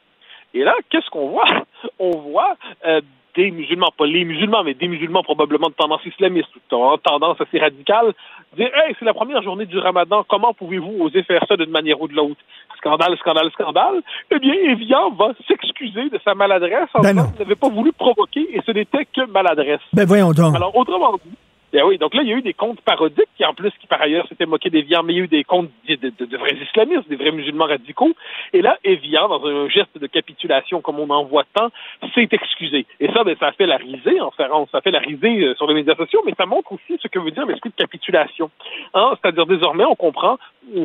Et 0.53 0.63
là, 0.63 0.75
qu'est-ce 0.89 1.09
qu'on 1.09 1.29
voit? 1.29 1.45
On 1.99 2.11
voit 2.11 2.57
euh, 2.85 3.01
des 3.39 3.51
musulmans, 3.51 3.87
pas 3.97 4.05
les 4.05 4.25
musulmans, 4.25 4.63
mais 4.65 4.73
des 4.73 4.89
musulmans 4.89 5.23
probablement 5.23 5.69
de 5.69 5.73
tendance 5.73 6.05
islamiste, 6.05 6.49
de 6.53 6.97
tendance 6.97 7.39
assez 7.39 7.57
radicale, 7.57 8.13
dire 8.57 8.69
Hey, 8.75 8.93
c'est 8.99 9.05
la 9.05 9.13
première 9.13 9.41
journée 9.41 9.65
du 9.65 9.77
ramadan, 9.77 10.25
comment 10.27 10.53
pouvez-vous 10.53 10.97
oser 10.99 11.23
faire 11.23 11.43
ça 11.47 11.55
d'une 11.55 11.71
manière 11.71 12.01
ou 12.01 12.09
de 12.09 12.15
l'autre? 12.15 12.41
Scandale, 12.77 13.17
scandale, 13.17 13.49
scandale. 13.51 14.01
Eh 14.31 14.39
bien, 14.39 14.53
Evian 14.53 15.11
va 15.11 15.31
s'excuser 15.47 16.09
de 16.09 16.19
sa 16.23 16.33
maladresse 16.33 16.89
en 16.93 17.01
Ben 17.01 17.13
disant 17.13 17.31
qu'il 17.31 17.39
n'avait 17.39 17.55
pas 17.55 17.69
voulu 17.69 17.91
provoquer 17.93 18.47
et 18.53 18.61
ce 18.65 18.71
n'était 18.71 19.05
que 19.05 19.25
maladresse. 19.31 19.81
Ben 19.93 20.05
voyons 20.05 20.31
donc. 20.31 20.55
Alors, 20.55 20.75
autrement 20.75 21.13
dit, 21.23 21.31
ben 21.71 21.83
oui, 21.85 21.97
donc 21.97 22.15
là, 22.15 22.21
il 22.23 22.29
y 22.29 22.33
a 22.33 22.35
eu 22.35 22.41
des 22.41 22.53
comptes 22.53 22.81
parodiques 22.81 23.29
qui, 23.37 23.45
en 23.45 23.53
plus, 23.53 23.71
qui 23.79 23.87
par 23.87 24.01
ailleurs 24.01 24.27
s'étaient 24.27 24.45
moqués 24.45 24.69
d'Evian, 24.69 25.03
mais 25.03 25.13
il 25.13 25.17
y 25.17 25.21
a 25.21 25.23
eu 25.25 25.27
des 25.27 25.43
comptes 25.43 25.69
de, 25.87 26.37
vrais 26.37 26.55
islamistes, 26.55 27.07
des 27.09 27.15
vrais 27.15 27.31
musulmans 27.31 27.65
radicaux. 27.65 28.11
Et 28.53 28.61
là, 28.61 28.77
Evian, 28.83 29.27
dans 29.27 29.45
un 29.45 29.69
geste 29.69 29.97
de 29.97 30.07
capitulation 30.07 30.81
comme 30.81 30.99
on 30.99 31.09
en 31.09 31.23
voit 31.25 31.45
tant, 31.53 31.69
s'est 32.15 32.27
excusé. 32.31 32.85
Et 32.99 33.11
ça, 33.11 33.23
ben, 33.23 33.35
ça 33.39 33.47
a 33.47 33.51
fait 33.51 33.67
la 33.67 33.77
risée 33.77 34.19
en 34.19 34.31
France, 34.31 34.69
ça 34.71 34.79
a 34.79 34.81
fait 34.81 34.91
la 34.91 34.99
risée 34.99 35.43
euh, 35.43 35.55
sur 35.55 35.67
les 35.67 35.75
médias 35.75 35.95
sociaux, 35.95 36.21
mais 36.25 36.33
ça 36.37 36.45
montre 36.45 36.71
aussi 36.71 36.99
ce 37.01 37.07
que 37.07 37.19
veut 37.19 37.31
dire 37.31 37.45
l'esprit 37.45 37.69
de 37.69 37.75
capitulation. 37.75 38.49
Hein? 38.93 39.13
C'est-à-dire, 39.21 39.45
désormais, 39.45 39.85
on 39.85 39.95
comprend 39.95 40.37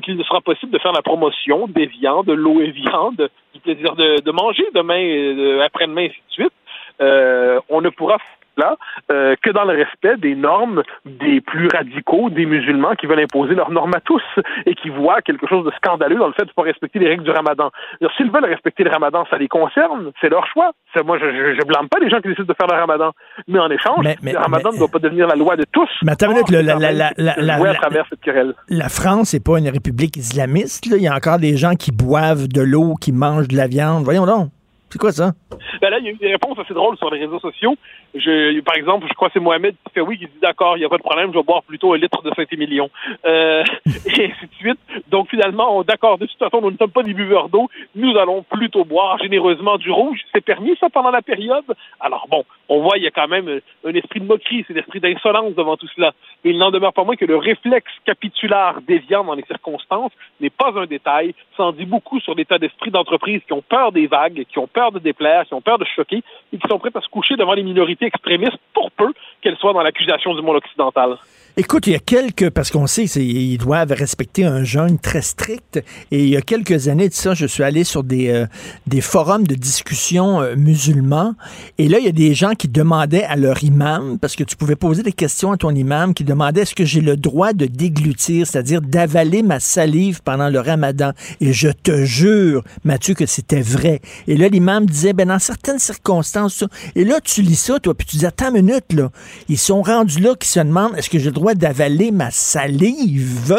qu'il 0.03 0.17
ne 0.17 0.23
sera 0.23 0.41
possible 0.41 0.73
de 0.73 0.79
faire 0.79 0.93
la 0.93 1.03
promotion 1.03 1.67
d'Evian, 1.67 2.23
de 2.23 2.33
l'eau 2.33 2.61
Evian, 2.61 3.13
de- 3.13 3.31
du 3.55 3.61
plaisir 3.61 3.95
de, 3.97 4.21
de 4.21 4.31
manger 4.33 4.65
demain, 4.75 5.03
euh, 5.03 5.63
après-demain, 5.63 6.07
ainsi 6.07 6.23
de 6.29 6.33
suite. 6.33 6.53
Euh, 7.01 7.61
on 7.69 7.81
ne 7.81 7.89
pourra 7.89 8.19
là 8.57 8.77
euh, 9.11 9.35
que 9.43 9.51
dans 9.51 9.65
le 9.65 9.73
respect 9.75 10.17
des 10.19 10.35
normes 10.35 10.83
des 11.05 11.41
plus 11.41 11.69
radicaux, 11.69 12.31
des 12.31 12.47
musulmans 12.47 12.95
qui 12.95 13.07
veulent 13.07 13.21
imposer 13.21 13.55
leurs 13.55 13.71
normes 13.71 13.95
à 13.95 14.01
tous 14.01 14.23
et 14.67 14.75
qui 14.75 14.89
voient 14.89 15.21
quelque 15.23 15.47
chose 15.49 15.65
de 15.65 15.73
scandaleux 15.77 16.17
dans 16.17 16.27
le 16.29 16.33
fait 16.35 16.43
de 16.45 16.49
ne 16.49 16.55
pas 16.55 16.63
respecter 16.63 16.99
les 16.99 17.09
règles 17.09 17.25
du 17.25 17.31
ramadan. 17.31 17.71
S'ils 18.17 18.31
veulent 18.31 18.45
respecter 18.45 18.85
le 18.85 18.91
ramadan, 18.91 19.25
ça 19.31 19.37
les 19.39 19.49
concerne, 19.49 20.13
c'est 20.21 20.29
leur 20.29 20.47
choix. 20.47 20.73
Moi, 21.05 21.19
je, 21.19 21.25
je 21.59 21.67
blâme 21.67 21.89
pas 21.89 21.99
les 21.99 22.09
gens 22.09 22.21
qui 22.21 22.29
décident 22.29 22.45
de 22.47 22.55
faire 22.55 22.69
le 22.69 22.81
ramadan. 22.81 23.11
Mais 23.49 23.59
en 23.59 23.69
échange, 23.71 24.05
Mais- 24.05 24.17
mais- 24.23 24.33
le 24.33 24.39
ramadan 24.39 24.71
mais- 24.71 24.75
ne 24.77 24.79
doit 24.79 24.89
pas 24.89 24.99
devenir 25.01 25.27
la 25.27 25.35
loi 25.35 25.57
de 25.57 25.65
tous. 25.73 25.89
Mais 26.03 26.13
attends 26.13 26.29
minute, 26.29 26.49
la- 26.51 27.55
à 27.71 27.75
travers 27.75 28.07
cette 28.09 28.21
querelle. 28.21 28.55
France, 28.89 29.31
c'est 29.31 29.43
pas 29.45 29.59
une 29.59 29.69
république 29.69 30.17
islamiste. 30.17 30.87
là. 30.87 30.97
Il 30.97 31.03
y 31.03 31.09
a 31.09 31.15
encore 31.15 31.39
des 31.39 31.57
gens 31.57 31.75
qui 31.75 31.91
boivent 31.91 32.47
de 32.49 32.61
l'eau, 32.63 32.95
qui 33.01 33.13
mangent 33.13 33.49
de 33.49 33.57
la 33.57 33.67
viande. 33.67 34.05
Voyons 34.05 34.27
donc. 34.27 34.51
C'est 34.95 35.01
quoi 35.01 35.11
ça? 35.11 35.33
Ben 35.81 35.91
là, 35.91 35.99
il 35.99 36.05
y 36.05 36.09
a 36.09 36.13
eu 36.13 36.17
des 36.17 36.31
réponses 36.31 36.57
assez 36.57 36.73
drôles 36.73 36.97
sur 36.99 37.11
les 37.11 37.19
réseaux 37.19 37.41
sociaux. 37.41 37.75
Je, 38.15 38.61
par 38.61 38.77
exemple, 38.77 39.09
je 39.09 39.15
crois 39.15 39.27
que 39.27 39.33
c'est 39.35 39.41
Mohamed 39.41 39.75
qui 39.85 39.93
fait 39.93 40.01
oui, 40.01 40.17
qui 40.17 40.27
dit 40.27 40.39
d'accord, 40.41 40.77
il 40.77 40.81
n'y 40.81 40.87
a 40.87 40.89
pas 40.89 40.99
de 40.99 41.03
problème, 41.03 41.33
je 41.33 41.39
vais 41.39 41.43
boire 41.43 41.65
plutôt 41.65 41.95
un 41.95 41.99
litre 41.99 42.23
de 42.23 42.31
Saint-Émilion. 42.37 42.91
Euh, 43.25 43.65
et 44.07 44.27
ainsi 44.27 44.47
de 44.47 44.55
suite. 44.57 44.79
Donc 45.09 45.31
finalement, 45.31 45.83
d'accord, 45.83 46.17
de 46.19 46.27
toute 46.27 46.39
façon, 46.39 46.61
nous 46.61 46.71
ne 46.71 46.77
sommes 46.77 46.93
pas 46.93 47.03
des 47.03 47.13
buveurs 47.13 47.49
d'eau, 47.49 47.69
nous 47.97 48.17
allons 48.17 48.45
plutôt 48.45 48.85
boire 48.85 49.19
généreusement 49.19 49.79
du 49.79 49.91
rouge. 49.91 50.21
C'est 50.33 50.45
permis 50.45 50.77
ça 50.79 50.89
pendant 50.91 51.11
la 51.11 51.23
période? 51.23 51.65
Alors 51.99 52.29
bon, 52.31 52.45
on 52.69 52.81
voit, 52.81 52.97
il 52.97 53.03
y 53.03 53.09
a 53.09 53.11
quand 53.11 53.27
même 53.27 53.61
un 53.85 53.95
esprit 53.95 54.21
de 54.21 54.27
moquerie, 54.27 54.65
c'est 54.69 54.75
l'esprit 54.75 55.01
d'insolence 55.01 55.57
devant 55.57 55.77
tout 55.77 55.89
cela. 55.97 56.13
Mais 56.45 56.53
il 56.53 56.59
n'en 56.59 56.71
demeure 56.71 56.93
pas 56.93 57.03
moins 57.03 57.17
que 57.17 57.25
le 57.25 57.37
réflexe 57.37 57.91
capitulaire 58.07 58.79
déviant 58.87 59.25
dans 59.25 59.35
les 59.35 59.45
circonstances 59.45 60.13
n'est 60.41 60.51
pas 60.51 60.73
un 60.77 60.87
détail. 60.87 61.35
Ça 61.57 61.65
en 61.65 61.73
dit 61.73 61.85
beaucoup 61.85 62.21
sur 62.21 62.37
l'état 62.37 62.59
d'esprit 62.59 62.93
d'entreprises 62.93 63.43
qui 63.45 63.53
ont 63.53 63.65
peur 63.69 63.91
des 63.91 64.07
vagues, 64.07 64.45
qui 64.49 64.59
ont 64.61 64.69
peur 64.69 64.84
de 64.93 64.99
déplaire, 64.99 65.45
qui 65.47 65.55
ont 65.55 65.61
peur 65.61 65.79
de 65.79 65.85
choquer 65.85 66.23
et 66.53 66.59
qui 66.59 66.69
sont 66.69 66.79
prêtes 66.79 66.97
à 66.97 67.01
se 67.01 67.09
coucher 67.09 67.37
devant 67.37 67.55
les 67.55 67.63
minorités 67.63 68.07
extrémistes 68.07 68.59
pour 68.73 68.91
peu 68.91 69.13
qu'elles 69.41 69.57
soient 69.57 69.73
dans 69.73 69.83
l'accusation 69.83 70.35
du 70.35 70.43
monde 70.43 70.57
occidental. 70.57 71.17
Écoute, 71.57 71.87
il 71.87 71.93
y 71.93 71.95
a 71.95 72.01
quelques, 72.01 72.51
parce 72.51 72.73
qu'on 72.73 72.89
sait 72.89 73.05
qu'ils 73.05 73.59
doivent 73.59 73.93
respecter 73.93 74.45
un 74.45 74.65
jeûne 74.65 74.99
très 74.99 75.23
strict, 75.23 75.81
et 76.11 76.25
il 76.25 76.29
y 76.29 76.37
a 76.37 76.43
quelques 76.43 76.89
années 76.89 77.09
de 77.09 77.15
ça, 77.15 77.33
je 77.35 77.47
suis 77.47 77.63
allé 77.63 77.85
sur 77.85 78.03
des, 78.03 78.29
euh, 78.31 78.47
des 78.89 79.01
forums 79.01 79.47
de 79.47 79.55
discussion 79.55 80.41
euh, 80.41 80.57
musulmans, 80.57 81.37
et 81.79 81.87
là, 81.87 82.01
il 82.01 82.07
y 82.07 82.09
a 82.09 82.13
des 82.13 82.35
gens 82.35 82.55
qui 82.55 82.67
demandaient 82.67 83.23
à 83.23 83.37
leur 83.37 83.63
imam, 83.63 84.19
parce 84.19 84.35
que 84.35 84.43
tu 84.43 84.57
pouvais 84.57 84.75
poser 84.75 85.05
des 85.05 85.13
questions 85.13 85.53
à 85.53 85.57
ton 85.57 85.73
imam, 85.73 86.13
qui 86.13 86.25
demandait 86.25 86.63
est-ce 86.63 86.75
que 86.75 86.85
j'ai 86.85 87.01
le 87.01 87.17
droit 87.17 87.53
de 87.53 87.67
déglutir, 87.67 88.49
c'est-à-dire 88.49 88.81
d'avaler 88.81 89.45
ma 89.45 89.61
salive 89.61 90.23
pendant 90.25 90.49
le 90.49 90.59
ramadan, 90.59 91.13
et 91.41 91.53
je 91.53 91.69
te 91.69 92.05
jure, 92.05 92.65
Mathieu, 92.83 93.15
que 93.15 93.27
c'était 93.27 93.63
vrai. 93.63 94.01
Et 94.27 94.37
là, 94.37 94.49
l'imam 94.49 94.87
disait, 94.87 95.13
ben 95.13 95.29
dans 95.29 95.39
certaines 95.39 95.79
circonstances, 95.79 96.55
ça. 96.55 96.67
et 96.97 97.05
là, 97.05 97.21
tu 97.23 97.43
lis 97.43 97.55
ça, 97.55 97.79
toi, 97.79 97.95
puis 97.95 98.09
tu 98.09 98.17
dis, 98.17 98.27
attends 98.27 98.53
une 98.53 98.67
minute, 98.67 98.93
là, 98.93 99.13
ils 99.49 99.57
sont 99.57 99.83
rendus 99.83 100.19
là 100.19 100.35
qui 100.35 100.49
se 100.49 100.59
demandent, 100.59 100.97
est-ce 100.97 101.09
que 101.09 101.21
j'ai 101.21 101.27
le 101.27 101.31
droit 101.31 101.44
d'avaler 101.53 102.11
ma 102.11 102.31
salive? 102.31 103.55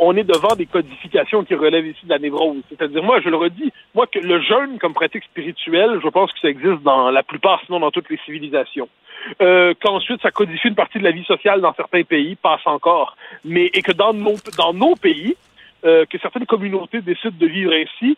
On 0.00 0.16
est 0.16 0.24
devant 0.24 0.54
des 0.54 0.66
codifications 0.66 1.44
qui 1.44 1.54
relèvent 1.54 1.86
ici 1.86 2.04
de 2.04 2.10
la 2.10 2.18
névrose. 2.18 2.62
C'est-à-dire, 2.68 3.02
moi, 3.02 3.20
je 3.20 3.28
le 3.30 3.36
redis, 3.36 3.72
moi, 3.94 4.06
que 4.06 4.18
le 4.18 4.40
jeûne 4.42 4.78
comme 4.78 4.92
pratique 4.92 5.24
spirituelle, 5.24 6.00
je 6.02 6.08
pense 6.08 6.30
que 6.32 6.40
ça 6.40 6.48
existe 6.48 6.82
dans 6.82 7.10
la 7.10 7.22
plupart, 7.22 7.60
sinon 7.64 7.80
dans 7.80 7.90
toutes 7.90 8.10
les 8.10 8.18
civilisations. 8.26 8.88
Euh, 9.40 9.72
qu'ensuite, 9.80 10.20
ça 10.20 10.30
codifie 10.30 10.68
une 10.68 10.74
partie 10.74 10.98
de 10.98 11.04
la 11.04 11.12
vie 11.12 11.24
sociale 11.24 11.60
dans 11.60 11.74
certains 11.74 12.02
pays, 12.02 12.34
passe 12.34 12.66
encore. 12.66 13.16
Mais, 13.44 13.70
et 13.72 13.82
que 13.82 13.92
dans 13.92 14.12
nos, 14.12 14.36
dans 14.58 14.74
nos 14.74 14.96
pays, 14.96 15.36
euh, 15.84 16.04
que 16.06 16.18
certaines 16.18 16.46
communautés 16.46 17.00
décident 17.00 17.36
de 17.38 17.46
vivre 17.46 17.72
ainsi, 17.72 18.16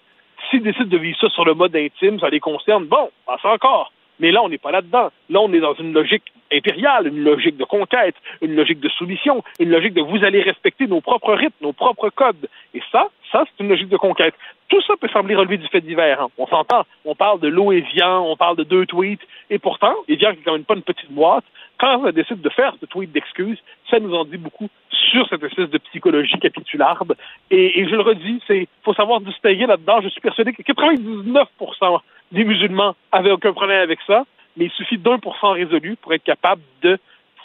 s'ils 0.51 0.63
décident 0.63 0.87
de 0.87 0.99
vivre 0.99 1.19
ça 1.21 1.29
sur 1.31 1.45
le 1.45 1.55
mode 1.55 1.77
intime, 1.77 2.19
ça 2.21 2.29
les 2.29 2.41
concerne, 2.41 2.87
bon, 2.87 3.11
passe 3.27 3.45
encore. 3.45 3.93
Mais 4.21 4.31
là, 4.31 4.43
on 4.43 4.49
n'est 4.49 4.59
pas 4.59 4.71
là-dedans. 4.71 5.11
Là, 5.31 5.41
on 5.41 5.53
est 5.53 5.61
dans 5.61 5.75
une 5.75 5.93
logique 5.93 6.25
impériale, 6.53 7.09
une 7.09 7.25
logique 7.25 7.57
de 7.57 7.65
conquête, 7.65 8.15
une 8.41 8.55
logique 8.55 8.81
de 8.81 8.89
soumission, 8.91 9.43
une 9.59 9.71
logique 9.71 9.95
de 9.95 10.03
vous 10.03 10.25
allez 10.25 10.43
respecter 10.43 10.87
nos 10.87 11.01
propres 11.01 11.35
rythmes, 11.35 11.55
nos 11.63 11.73
propres 11.73 12.11
codes. 12.11 12.49
Et 12.75 12.83
ça, 12.93 13.09
ça, 13.33 13.45
c'est 13.47 13.63
une 13.65 13.71
logique 13.71 13.89
de 13.89 13.97
conquête. 13.97 14.35
Tout 14.69 14.81
ça 14.83 14.95
peut 15.01 15.09
sembler 15.09 15.35
relever 15.35 15.59
du 15.59 15.67
fait 15.69 15.81
divers. 15.81 16.23
hein. 16.23 16.29
On 16.39 16.47
s'entend. 16.47 16.85
On 17.05 17.15
parle 17.15 17.41
de 17.41 17.49
l'eau 17.49 17.73
Evian, 17.73 18.25
on 18.25 18.37
parle 18.37 18.57
de 18.57 18.63
deux 18.65 18.87
tweets. 18.87 19.21
Et 19.51 19.59
pourtant, 19.59 19.95
Evian, 20.09 20.33
qui 20.33 20.41
est 20.41 20.43
quand 20.45 20.53
même 20.53 20.65
pas 20.65 20.75
une 20.75 20.83
petite 20.83 21.11
boîte, 21.11 21.45
quand 21.79 22.07
elle 22.07 22.13
décide 22.13 22.41
de 22.41 22.49
faire 22.51 22.75
ce 22.81 22.87
tweet 22.87 23.11
d'excuses, 23.13 23.59
ça 23.91 23.99
nous 23.99 24.15
en 24.15 24.25
dit 24.25 24.37
beaucoup 24.39 24.69
sur 24.91 25.29
cette 25.29 25.43
espèce 25.43 25.71
de 25.71 25.79
psychologie 25.79 26.39
capitularde. 26.39 27.15
Et, 27.51 27.81
et 27.81 27.89
je 27.89 27.95
le 27.95 28.03
redis, 28.03 28.41
c'est 28.47 28.69
faut 28.85 28.95
savoir 28.95 29.21
distinguer 29.21 29.67
là-dedans. 29.67 30.01
Je 30.03 30.09
suis 30.09 30.21
persuadé 30.21 30.53
que 30.53 30.63
99% 30.63 32.01
des 32.35 32.45
musulmans 32.45 32.95
avaient 33.13 33.31
aucun 33.31 33.53
problème 33.53 33.81
avec 33.81 33.99
ça, 34.07 34.25
mais 34.57 34.67
il 34.67 34.71
suffit 34.73 34.99
d'un 34.99 35.19
pour 35.19 35.37
cent 35.39 35.53
résolu 35.53 35.97
pour 36.01 36.13
être 36.13 36.25
capable 36.25 36.63
de 36.83 36.99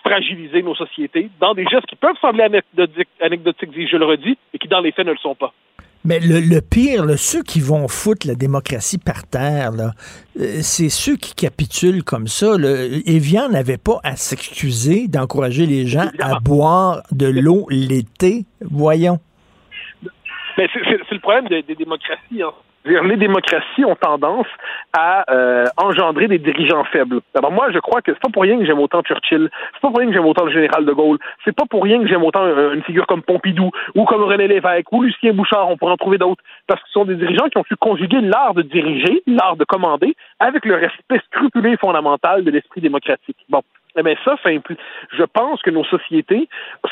fragiliser 0.03 0.61
nos 0.63 0.75
sociétés 0.75 1.29
dans 1.39 1.53
des 1.53 1.65
gestes 1.65 1.85
qui 1.87 1.95
peuvent 1.95 2.15
sembler 2.21 2.43
anecdotiques, 2.43 3.09
anecdotiques 3.21 3.69
je 3.91 3.97
le 3.97 4.05
redis, 4.05 4.37
et 4.53 4.57
qui 4.57 4.67
dans 4.67 4.79
les 4.81 4.91
faits 4.91 5.05
ne 5.05 5.11
le 5.11 5.17
sont 5.17 5.35
pas. 5.35 5.53
Mais 6.05 6.19
le, 6.21 6.39
le 6.39 6.61
pire, 6.61 7.05
là, 7.05 7.17
ceux 7.17 7.43
qui 7.43 7.59
vont 7.59 7.89
foutre 7.89 8.25
la 8.25 8.35
démocratie 8.35 8.97
par 8.97 9.27
terre, 9.27 9.71
là, 9.73 9.91
euh, 10.39 10.59
c'est 10.61 10.87
ceux 10.87 11.17
qui 11.17 11.35
capitulent 11.35 12.03
comme 12.05 12.27
ça. 12.27 12.55
Evian 13.05 13.49
n'avait 13.49 13.77
pas 13.77 13.99
à 14.05 14.15
s'excuser 14.15 15.09
d'encourager 15.09 15.65
les 15.65 15.85
gens 15.87 16.07
à 16.21 16.39
boire 16.39 17.01
de 17.11 17.27
l'eau 17.27 17.65
l'été. 17.69 18.45
Voyons. 18.61 19.19
Mais 20.57 20.67
c'est- 20.73 20.79
c'est 20.85 20.99
c'est 21.09 21.15
le 21.15 21.21
problème 21.21 21.47
des, 21.49 21.61
des 21.63 21.75
démocraties. 21.75 22.41
hein. 22.43 22.53
C'est-à-dire, 22.89 23.07
Les 23.07 23.17
démocraties 23.17 23.85
ont 23.85 23.95
tendance 23.95 24.47
à 24.97 25.23
euh, 25.31 25.65
engendrer 25.77 26.27
des 26.27 26.39
dirigeants 26.39 26.83
faibles. 26.85 27.21
Alors 27.35 27.51
moi, 27.51 27.67
je 27.71 27.79
crois 27.79 28.01
que 28.01 28.11
c'est 28.13 28.19
pas 28.19 28.29
pour 28.29 28.43
rien 28.43 28.57
que 28.57 28.65
j'aime 28.65 28.79
autant 28.79 29.01
Churchill, 29.03 29.49
c'est 29.73 29.81
pas 29.81 29.89
pour 29.89 29.99
rien 29.99 30.07
que 30.07 30.13
j'aime 30.13 30.25
autant 30.25 30.45
le 30.45 30.51
général 30.51 30.85
de 30.85 30.91
Gaulle, 30.91 31.19
c'est 31.45 31.55
pas 31.55 31.65
pour 31.69 31.83
rien 31.83 32.01
que 32.01 32.07
j'aime 32.07 32.23
autant 32.23 32.43
euh, 32.43 32.73
une 32.73 32.83
figure 32.83 33.05
comme 33.05 33.21
Pompidou 33.21 33.69
ou 33.95 34.05
comme 34.05 34.23
René 34.23 34.47
Lévesque 34.47 34.91
ou 34.91 35.03
Lucien 35.03 35.33
Bouchard, 35.33 35.69
on 35.69 35.77
pourrait 35.77 35.93
en 35.93 35.97
trouver 35.97 36.17
d'autres, 36.17 36.41
parce 36.67 36.81
que 36.81 36.87
ce 36.87 36.93
sont 36.93 37.05
des 37.05 37.15
dirigeants 37.15 37.49
qui 37.49 37.57
ont 37.57 37.63
su 37.63 37.75
conjuguer 37.75 38.21
l'art 38.21 38.53
de 38.55 38.63
diriger, 38.63 39.21
l'art 39.27 39.55
de 39.55 39.65
commander, 39.65 40.15
avec 40.39 40.65
le 40.65 40.75
respect 40.75 41.21
scrupuleux 41.27 41.73
et 41.73 41.77
fondamental 41.77 42.43
de 42.43 42.51
l'esprit 42.51 42.81
démocratique. 42.81 43.37
Bon. 43.49 43.61
Eh 43.97 44.03
bien, 44.03 44.13
ça, 44.23 44.35
ça 44.43 44.49
je 44.51 45.23
pense 45.23 45.61
que 45.61 45.71
nos 45.71 45.83
sociétés 45.83 46.47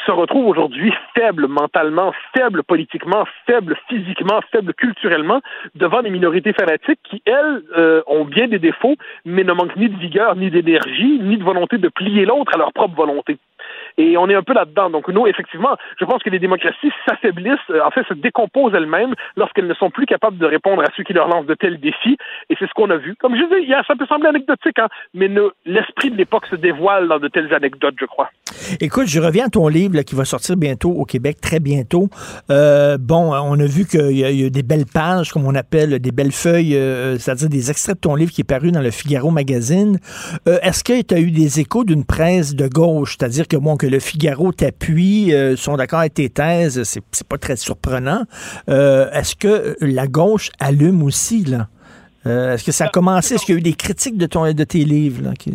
se 0.06 0.12
retrouvent 0.12 0.48
aujourd'hui 0.48 0.92
faibles 1.16 1.48
mentalement, 1.48 2.12
faibles 2.36 2.64
politiquement, 2.64 3.26
faibles 3.46 3.78
physiquement, 3.88 4.40
faibles 4.52 4.74
culturellement 4.74 5.42
devant 5.76 6.02
des 6.02 6.10
minorités 6.10 6.54
fanatiques 6.54 7.00
qui, 7.04 7.22
elles, 7.26 7.62
euh, 7.78 8.02
ont 8.08 8.26
bien 8.26 8.48
des 8.48 8.60
défauts, 8.60 8.96
mais 9.26 9.44
ne 9.44 9.54
manquent 9.54 9.76
ni 9.76 9.90
de 9.90 9.98
vigueur, 9.98 10.36
ni 10.36 10.50
d'énergie, 10.50 11.20
ni 11.22 11.38
de 11.38 11.44
volonté 11.44 11.78
de 11.78 11.90
plier 11.90 12.26
l'autre 12.26 12.54
à 12.56 12.58
leur 12.58 12.74
propre 12.74 12.96
volonté. 12.96 13.38
Et 13.98 14.18
on 14.18 14.30
est 14.30 14.36
un 14.36 14.44
peu 14.44 14.54
là-dedans. 14.54 14.90
Donc, 14.90 15.08
nous, 15.08 15.28
effectivement, 15.28 15.76
je 16.00 16.06
pense 16.06 16.22
que 16.22 16.30
les 16.30 16.40
démocraties 16.40 16.92
s'affaiblissent, 17.08 17.58
euh, 17.72 17.82
en 17.84 17.92
fait, 17.92 18.06
se 18.08 18.14
décomposent 18.14 18.74
elles-mêmes 18.76 19.16
lorsqu'elles 19.36 19.68
ne 19.68 19.74
sont 19.74 19.90
plus 19.90 20.06
capables 20.06 20.38
de 20.38 20.46
répondre 20.46 20.84
à 20.84 20.88
ceux 20.96 21.04
qui 21.04 21.14
leur 21.14 21.28
lancent 21.28 21.48
de 21.48 21.56
tels 21.56 21.80
défis. 21.80 22.18
Et 22.50 22.56
c'est 22.60 22.68
ce 22.68 22.74
qu'on 22.74 22.90
a 22.90 22.98
vu. 22.98 23.16
Comme 23.16 23.36
je 23.36 23.44
dis, 23.60 23.74
ça 23.88 23.96
peut 23.96 24.06
sembler 24.06 24.30
anecdotique, 24.30 24.80
hein, 24.80 24.88
mais 25.14 25.30
l'esprit 25.66 26.12
de 26.12 26.18
l'époque 26.18 26.46
se 26.46 26.56
dévoile 26.56 27.08
dans 27.08 27.20
de 27.20 27.28
telles 27.28 27.54
anecdotes, 27.54 27.96
je 28.00 28.06
crois. 28.06 28.30
Écoute, 28.80 29.08
je 29.08 29.20
reviens 29.20 29.46
à 29.48 29.50
ton 29.50 29.68
livre 29.68 29.96
là, 29.96 30.04
qui 30.04 30.16
va 30.16 30.26
sortir 30.26 30.58
bientôt 30.58 30.92
au 30.92 31.06
Québec, 31.06 31.40
très 31.42 31.60
bientôt. 31.60 32.10
Euh, 32.52 32.98
bon, 32.98 33.34
on 33.34 33.60
a 33.60 33.66
vu 33.66 33.86
qu'il 33.86 34.12
y, 34.12 34.20
y 34.20 34.46
a 34.46 34.50
des 34.50 34.64
belles 34.64 34.86
pages, 34.86 35.32
comme 35.32 35.46
on 35.46 35.56
appelle, 35.56 36.00
des 36.00 36.12
belles 36.12 36.32
feuilles, 36.32 36.76
euh, 36.76 37.18
c'est-à-dire 37.18 37.50
des 37.50 37.70
extraits 37.72 37.96
de 37.96 38.02
ton 38.02 38.16
livre 38.16 38.32
qui 38.32 38.42
est 38.42 38.44
paru 38.46 38.72
dans 38.72 38.82
le 38.82 38.92
Figaro 38.92 39.32
magazine. 39.32 40.00
Euh, 40.48 40.60
Est-ce 40.62 40.84
que 40.84 41.02
tu 41.02 41.14
as 41.16 41.20
eu 41.20 41.32
des 41.32 41.60
échos 41.60 41.84
d'une 41.84 42.04
presse 42.06 42.56
de 42.56 42.68
gauche? 42.68 43.18
C'est-à-dire 43.20 43.48
que, 43.48 43.58
bon, 43.58 43.78
que 43.78 43.88
le 43.88 44.00
Figaro 44.00 44.52
t'appuie, 44.52 45.34
euh, 45.34 45.56
sont 45.56 45.78
d'accord 45.78 46.00
avec 46.00 46.14
tes 46.16 46.30
thèses, 46.30 46.84
c'est 46.84 47.28
pas 47.28 47.38
très 47.38 47.56
surprenant. 47.56 48.24
Euh, 48.70 49.10
Est-ce 49.12 49.36
que 49.36 49.76
la 49.82 50.08
gauche 50.08 50.50
allume 50.60 51.04
aussi, 51.04 51.44
là? 51.46 51.68
Euh, 52.26 52.54
Est-ce 52.56 52.64
que 52.66 52.72
ça 52.72 52.86
a 52.86 52.90
commencé? 52.90 53.36
Est-ce 53.36 53.46
qu'il 53.46 53.56
y 53.56 53.58
a 53.58 53.60
eu 53.60 53.64
des 53.64 53.74
critiques 53.74 54.18
de, 54.18 54.26
ton, 54.26 54.52
de 54.52 54.64
tes 54.64 54.84
livres? 54.84 55.24
Là, 55.24 55.34
qui- 55.38 55.54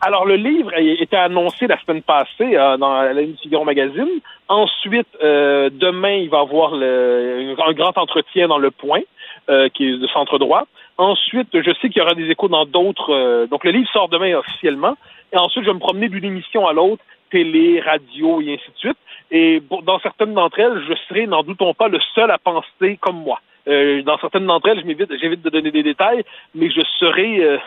Alors, 0.00 0.26
le 0.26 0.36
livre 0.36 0.70
a 0.74 0.80
été 0.80 1.16
annoncé 1.16 1.66
la 1.66 1.78
semaine 1.80 2.02
passée 2.02 2.56
euh, 2.56 2.76
dans 2.76 3.00
la 3.00 3.14
ligne 3.14 3.36
Magazine. 3.64 4.20
Ensuite, 4.48 5.08
euh, 5.22 5.70
demain, 5.72 6.16
il 6.24 6.28
va 6.28 6.38
y 6.38 6.40
avoir 6.40 6.74
le- 6.76 7.54
un 7.58 7.72
grand 7.72 7.96
entretien 7.96 8.48
dans 8.48 8.58
Le 8.58 8.70
Point, 8.70 9.00
euh, 9.48 9.68
qui 9.70 9.88
est 9.88 9.98
de 9.98 10.06
centre 10.08 10.38
droit. 10.38 10.64
Ensuite, 10.98 11.48
je 11.52 11.72
sais 11.80 11.88
qu'il 11.88 11.98
y 11.98 12.00
aura 12.02 12.14
des 12.14 12.28
échos 12.30 12.48
dans 12.48 12.66
d'autres... 12.66 13.14
euh, 13.14 13.46
donc, 13.46 13.64
le 13.64 13.70
livre 13.70 13.88
sort 13.90 14.08
demain 14.08 14.34
officiellement. 14.34 14.96
Et 15.32 15.38
ensuite, 15.38 15.64
je 15.64 15.70
vais 15.70 15.74
me 15.74 15.80
promener 15.80 16.08
d'une 16.08 16.24
émission 16.24 16.66
à 16.66 16.72
l'autre, 16.72 17.02
télé, 17.30 17.80
radio 17.80 18.40
et 18.42 18.54
ainsi 18.54 18.70
de 18.70 18.78
suite. 18.78 18.98
Et 19.30 19.62
dans 19.82 19.98
certaines 20.00 20.34
d'entre 20.34 20.58
elles, 20.58 20.82
je 20.88 20.94
serai, 21.08 21.26
n'en 21.26 21.42
doutons 21.42 21.72
pas, 21.72 21.88
le 21.88 22.00
seul 22.14 22.30
à 22.30 22.38
penser 22.38 22.98
comme 23.00 23.22
moi. 23.22 23.40
Euh, 23.68 24.02
dans 24.02 24.18
certaines 24.18 24.46
d'entre 24.46 24.68
elles, 24.68 24.82
j'évite 25.20 25.42
de 25.42 25.50
donner 25.50 25.70
des 25.70 25.82
détails, 25.82 26.24
mais 26.54 26.70
je 26.70 26.82
serai... 26.98 27.58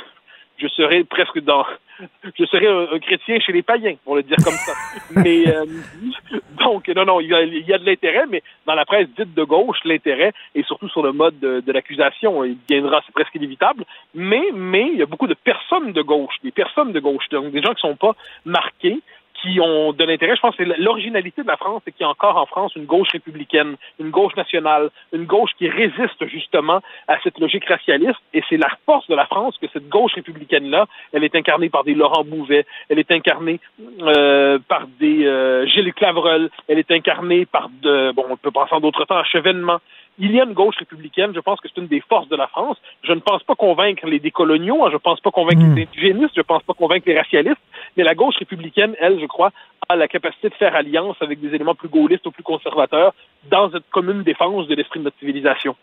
je 0.61 0.67
serais 0.67 1.03
presque 1.03 1.39
dans 1.39 1.65
je 2.39 2.45
serais 2.45 2.67
un, 2.67 2.95
un 2.95 2.99
chrétien 2.99 3.39
chez 3.39 3.51
les 3.51 3.63
païens 3.63 3.95
pour 4.03 4.15
le 4.15 4.23
dire 4.23 4.37
comme 4.43 4.53
ça. 4.53 4.73
Mais 5.15 5.47
euh, 5.47 5.65
donc 6.59 6.87
non 6.89 7.05
non 7.05 7.19
il 7.19 7.27
y 7.27 7.33
a, 7.33 7.41
il 7.43 7.67
y 7.67 7.73
a 7.73 7.77
de 7.77 7.85
l'intérêt 7.85 8.25
mais 8.29 8.43
dans 8.65 8.75
la 8.75 8.85
presse 8.85 9.07
dite 9.17 9.33
de 9.33 9.43
gauche 9.43 9.79
l'intérêt 9.85 10.31
est 10.55 10.65
surtout 10.65 10.89
sur 10.89 11.03
le 11.03 11.11
mode 11.11 11.39
de, 11.39 11.61
de 11.61 11.71
l'accusation. 11.71 12.43
Il 12.43 12.57
viendra 12.69 13.01
c'est 13.05 13.13
presque 13.13 13.35
inévitable. 13.35 13.85
Mais 14.13 14.43
mais 14.53 14.89
il 14.91 14.99
y 14.99 15.03
a 15.03 15.05
beaucoup 15.05 15.27
de 15.27 15.33
personnes 15.33 15.93
de 15.93 16.01
gauche 16.01 16.35
des 16.43 16.51
personnes 16.51 16.91
de 16.91 16.99
gauche 16.99 17.27
donc 17.29 17.51
des 17.51 17.61
gens 17.61 17.73
qui 17.73 17.81
sont 17.81 17.95
pas 17.95 18.15
marqués 18.45 18.99
qui 19.41 19.59
ont 19.59 19.93
de 19.93 20.03
l'intérêt. 20.03 20.35
Je 20.35 20.41
pense 20.41 20.55
que 20.55 20.63
l'originalité 20.63 21.41
de 21.41 21.47
la 21.47 21.57
France, 21.57 21.81
c'est 21.83 21.91
qu'il 21.91 22.01
y 22.01 22.05
a 22.05 22.09
encore 22.09 22.37
en 22.37 22.45
France 22.45 22.75
une 22.75 22.85
gauche 22.85 23.09
républicaine, 23.11 23.75
une 23.99 24.09
gauche 24.09 24.35
nationale, 24.35 24.89
une 25.13 25.25
gauche 25.25 25.51
qui 25.57 25.67
résiste 25.67 26.25
justement 26.27 26.81
à 27.07 27.19
cette 27.23 27.39
logique 27.39 27.65
racialiste. 27.65 28.19
Et 28.33 28.43
c'est 28.49 28.57
la 28.57 28.69
force 28.85 29.07
de 29.07 29.15
la 29.15 29.25
France 29.25 29.57
que 29.61 29.67
cette 29.73 29.89
gauche 29.89 30.13
républicaine-là, 30.13 30.85
elle 31.13 31.23
est 31.23 31.35
incarnée 31.35 31.69
par 31.69 31.83
des 31.83 31.93
Laurent 31.93 32.23
Bouvet, 32.23 32.65
elle 32.89 32.99
est 32.99 33.11
incarnée 33.11 33.59
euh, 34.01 34.59
par 34.67 34.87
des 34.99 35.25
euh, 35.25 35.65
Gilles 35.65 35.93
Clavreul, 35.93 36.49
elle 36.67 36.79
est 36.79 36.91
incarnée 36.91 37.45
par 37.45 37.69
de, 37.81 38.11
bon, 38.11 38.25
on 38.29 38.37
peut 38.37 38.51
penser 38.51 38.73
en 38.73 38.79
d'autres 38.79 39.05
temps 39.05 39.17
à 39.17 39.23
Chevènement. 39.23 39.79
Il 40.17 40.31
y 40.31 40.39
a 40.39 40.43
une 40.43 40.53
gauche 40.53 40.75
républicaine, 40.77 41.31
je 41.33 41.39
pense 41.39 41.59
que 41.59 41.67
c'est 41.67 41.81
une 41.81 41.87
des 41.87 42.01
forces 42.01 42.29
de 42.29 42.35
la 42.35 42.47
France. 42.47 42.77
Je 43.03 43.13
ne 43.13 43.19
pense 43.19 43.43
pas 43.43 43.55
convaincre 43.55 44.05
les 44.05 44.19
décoloniaux, 44.19 44.85
hein, 44.85 44.89
je 44.89 44.95
ne 44.95 44.99
pense 44.99 45.19
pas 45.19 45.31
convaincre 45.31 45.61
les 45.75 45.83
indigénistes, 45.83 46.35
je 46.35 46.41
ne 46.41 46.45
pense 46.45 46.63
pas 46.63 46.73
convaincre 46.73 47.07
les 47.07 47.17
racialistes, 47.17 47.61
mais 47.97 48.03
la 48.03 48.13
gauche 48.13 48.35
républicaine, 48.37 48.95
elle, 48.99 49.19
je 49.19 49.25
crois, 49.25 49.51
a 49.89 49.95
la 49.95 50.07
capacité 50.07 50.49
de 50.49 50.53
faire 50.53 50.75
alliance 50.75 51.15
avec 51.21 51.39
des 51.41 51.49
éléments 51.49 51.75
plus 51.75 51.89
gaullistes 51.89 52.25
ou 52.25 52.31
plus 52.31 52.43
conservateurs 52.43 53.13
dans 53.49 53.71
cette 53.71 53.89
commune 53.91 54.23
défense 54.23 54.67
de 54.67 54.75
l'esprit 54.75 54.99
de 54.99 55.05
notre 55.05 55.17
civilisation. 55.19 55.75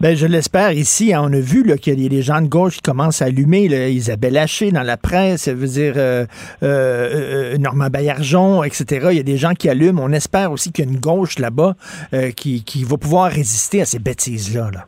Ben, 0.00 0.16
je 0.16 0.26
l'espère. 0.26 0.72
Ici, 0.72 1.14
hein, 1.14 1.22
on 1.24 1.32
a 1.32 1.40
vu 1.40 1.62
qu'il 1.78 2.00
y 2.00 2.06
a 2.06 2.08
des 2.08 2.22
gens 2.22 2.40
de 2.40 2.48
gauche 2.48 2.76
qui 2.76 2.82
commencent 2.82 3.22
à 3.22 3.26
allumer. 3.26 3.68
là, 3.68 3.88
Isabelle 3.88 4.36
Haché 4.36 4.70
dans 4.70 4.82
la 4.82 4.96
presse, 4.96 5.48
veut 5.48 5.66
dire 5.66 5.94
euh, 5.96 6.26
euh, 6.62 7.54
euh, 7.54 7.58
Normand 7.58 7.88
Baillargeon, 7.88 8.64
etc. 8.64 9.08
Il 9.12 9.16
y 9.16 9.20
a 9.20 9.24
des 9.24 9.36
gens 9.36 9.54
qui 9.54 9.68
allument. 9.68 10.02
On 10.02 10.12
espère 10.12 10.52
aussi 10.52 10.72
qu'il 10.72 10.84
y 10.84 10.88
a 10.88 10.90
une 10.90 11.00
gauche 11.00 11.38
là-bas 11.38 11.74
euh, 12.12 12.30
qui, 12.32 12.64
qui 12.64 12.84
va 12.84 12.96
pouvoir 12.96 13.30
résister 13.30 13.73
à 13.80 13.84
ces 13.84 13.98
bêtises-là. 13.98 14.70
là. 14.70 14.86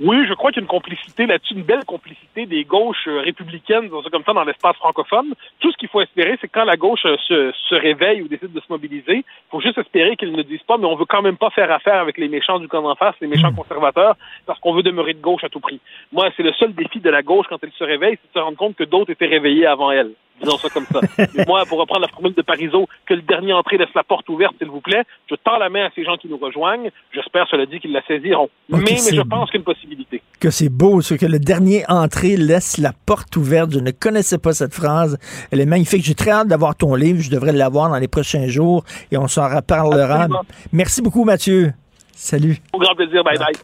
Oui, 0.00 0.16
je 0.28 0.34
crois 0.34 0.52
qu'il 0.52 0.60
y 0.60 0.62
a 0.62 0.66
une 0.66 0.68
complicité 0.68 1.26
là-dessus, 1.26 1.54
une 1.54 1.64
belle 1.64 1.84
complicité 1.84 2.46
des 2.46 2.62
gauches 2.62 3.08
euh, 3.08 3.20
républicaines, 3.20 3.90
comme 3.90 4.22
ça, 4.24 4.32
dans 4.32 4.44
l'espace 4.44 4.76
francophone. 4.76 5.34
Tout 5.58 5.72
ce 5.72 5.76
qu'il 5.76 5.88
faut 5.88 6.00
espérer, 6.00 6.38
c'est 6.40 6.46
que 6.46 6.52
quand 6.52 6.64
la 6.64 6.76
gauche 6.76 7.04
euh, 7.04 7.16
se, 7.26 7.52
se 7.68 7.74
réveille 7.74 8.22
ou 8.22 8.28
décide 8.28 8.52
de 8.52 8.60
se 8.60 8.66
mobiliser, 8.70 9.16
il 9.16 9.50
faut 9.50 9.60
juste 9.60 9.76
espérer 9.76 10.14
qu'ils 10.14 10.30
ne 10.30 10.42
disent 10.42 10.62
pas, 10.62 10.78
mais 10.78 10.86
on 10.86 10.94
veut 10.94 11.04
quand 11.04 11.22
même 11.22 11.36
pas 11.36 11.50
faire 11.50 11.72
affaire 11.72 12.00
avec 12.00 12.16
les 12.16 12.28
méchants 12.28 12.60
du 12.60 12.68
camp 12.68 12.82
d'en 12.82 12.94
face, 12.94 13.16
les 13.20 13.26
méchants 13.26 13.52
conservateurs, 13.52 14.16
parce 14.46 14.60
qu'on 14.60 14.72
veut 14.72 14.84
demeurer 14.84 15.14
de 15.14 15.20
gauche 15.20 15.42
à 15.42 15.48
tout 15.48 15.58
prix. 15.58 15.80
Moi, 16.12 16.30
c'est 16.36 16.44
le 16.44 16.52
seul 16.52 16.72
défi 16.74 17.00
de 17.00 17.10
la 17.10 17.22
gauche 17.22 17.46
quand 17.48 17.58
elle 17.64 17.72
se 17.72 17.82
réveille, 17.82 18.18
c'est 18.22 18.28
de 18.28 18.40
se 18.40 18.44
rendre 18.44 18.56
compte 18.56 18.76
que 18.76 18.84
d'autres 18.84 19.10
étaient 19.10 19.26
réveillés 19.26 19.66
avant 19.66 19.90
elle. 19.90 20.12
Disons 20.40 20.58
ça 20.58 20.68
comme 20.68 20.86
ça. 20.92 21.00
Mais 21.34 21.44
moi, 21.46 21.64
pour 21.66 21.78
reprendre 21.78 22.02
la 22.02 22.08
formule 22.08 22.34
de 22.34 22.42
Parizeau, 22.42 22.86
que 23.06 23.14
le 23.14 23.22
dernier 23.22 23.52
entrée 23.52 23.76
laisse 23.76 23.92
la 23.94 24.04
porte 24.04 24.28
ouverte, 24.28 24.54
s'il 24.58 24.68
vous 24.68 24.80
plaît, 24.80 25.02
je 25.28 25.34
tends 25.36 25.58
la 25.58 25.68
main 25.68 25.86
à 25.86 25.90
ces 25.94 26.04
gens 26.04 26.16
qui 26.16 26.28
nous 26.28 26.36
rejoignent. 26.36 26.90
J'espère, 27.12 27.46
cela 27.50 27.66
dit, 27.66 27.80
qu'ils 27.80 27.92
la 27.92 28.02
saisiront. 28.06 28.48
mais, 28.68 28.78
je 28.78 29.22
pense 29.22 29.50
qu'il 29.50 29.58
y 29.58 29.58
a 29.58 29.60
une 29.60 29.64
possibilité. 29.64 30.22
Que 30.40 30.50
c'est 30.50 30.68
beau, 30.68 31.00
ce 31.00 31.14
que 31.14 31.26
le 31.26 31.38
dernier 31.38 31.84
entrée 31.88 32.36
laisse 32.36 32.78
la 32.78 32.92
porte 33.06 33.36
ouverte. 33.36 33.72
Je 33.72 33.80
ne 33.80 33.90
connaissais 33.90 34.38
pas 34.38 34.52
cette 34.52 34.74
phrase. 34.74 35.18
Elle 35.50 35.60
est 35.60 35.66
magnifique. 35.66 36.04
J'ai 36.04 36.14
très 36.14 36.30
hâte 36.30 36.48
d'avoir 36.48 36.76
ton 36.76 36.94
livre. 36.94 37.20
Je 37.20 37.30
devrais 37.30 37.52
l'avoir 37.52 37.90
dans 37.90 37.98
les 37.98 38.08
prochains 38.08 38.46
jours 38.46 38.84
et 39.10 39.18
on 39.18 39.28
s'en 39.28 39.48
reparlera. 39.48 40.22
Absolument. 40.22 40.42
Merci 40.72 41.02
beaucoup, 41.02 41.24
Mathieu. 41.24 41.72
Salut. 42.12 42.58
Au 42.72 42.78
grand 42.78 42.94
plaisir. 42.94 43.22
Bye 43.24 43.38
bye. 43.38 43.54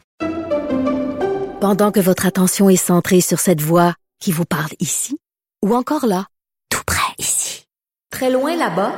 Pendant 1.61 1.93
que 1.93 2.01
votre 2.01 2.27
attention 2.27 2.69
est 2.69 2.77
centrée 2.77 3.21
sur 3.21 3.39
cette 3.39 3.61
voix 3.61 3.95
qui 4.21 4.33
vous 4.33 4.45
parle 4.45 4.71
ici, 4.81 5.19
ou 5.65 5.75
encore 5.75 6.07
là, 6.07 6.27
très 8.15 8.31
loin 8.31 8.55
là-bas, 8.57 8.93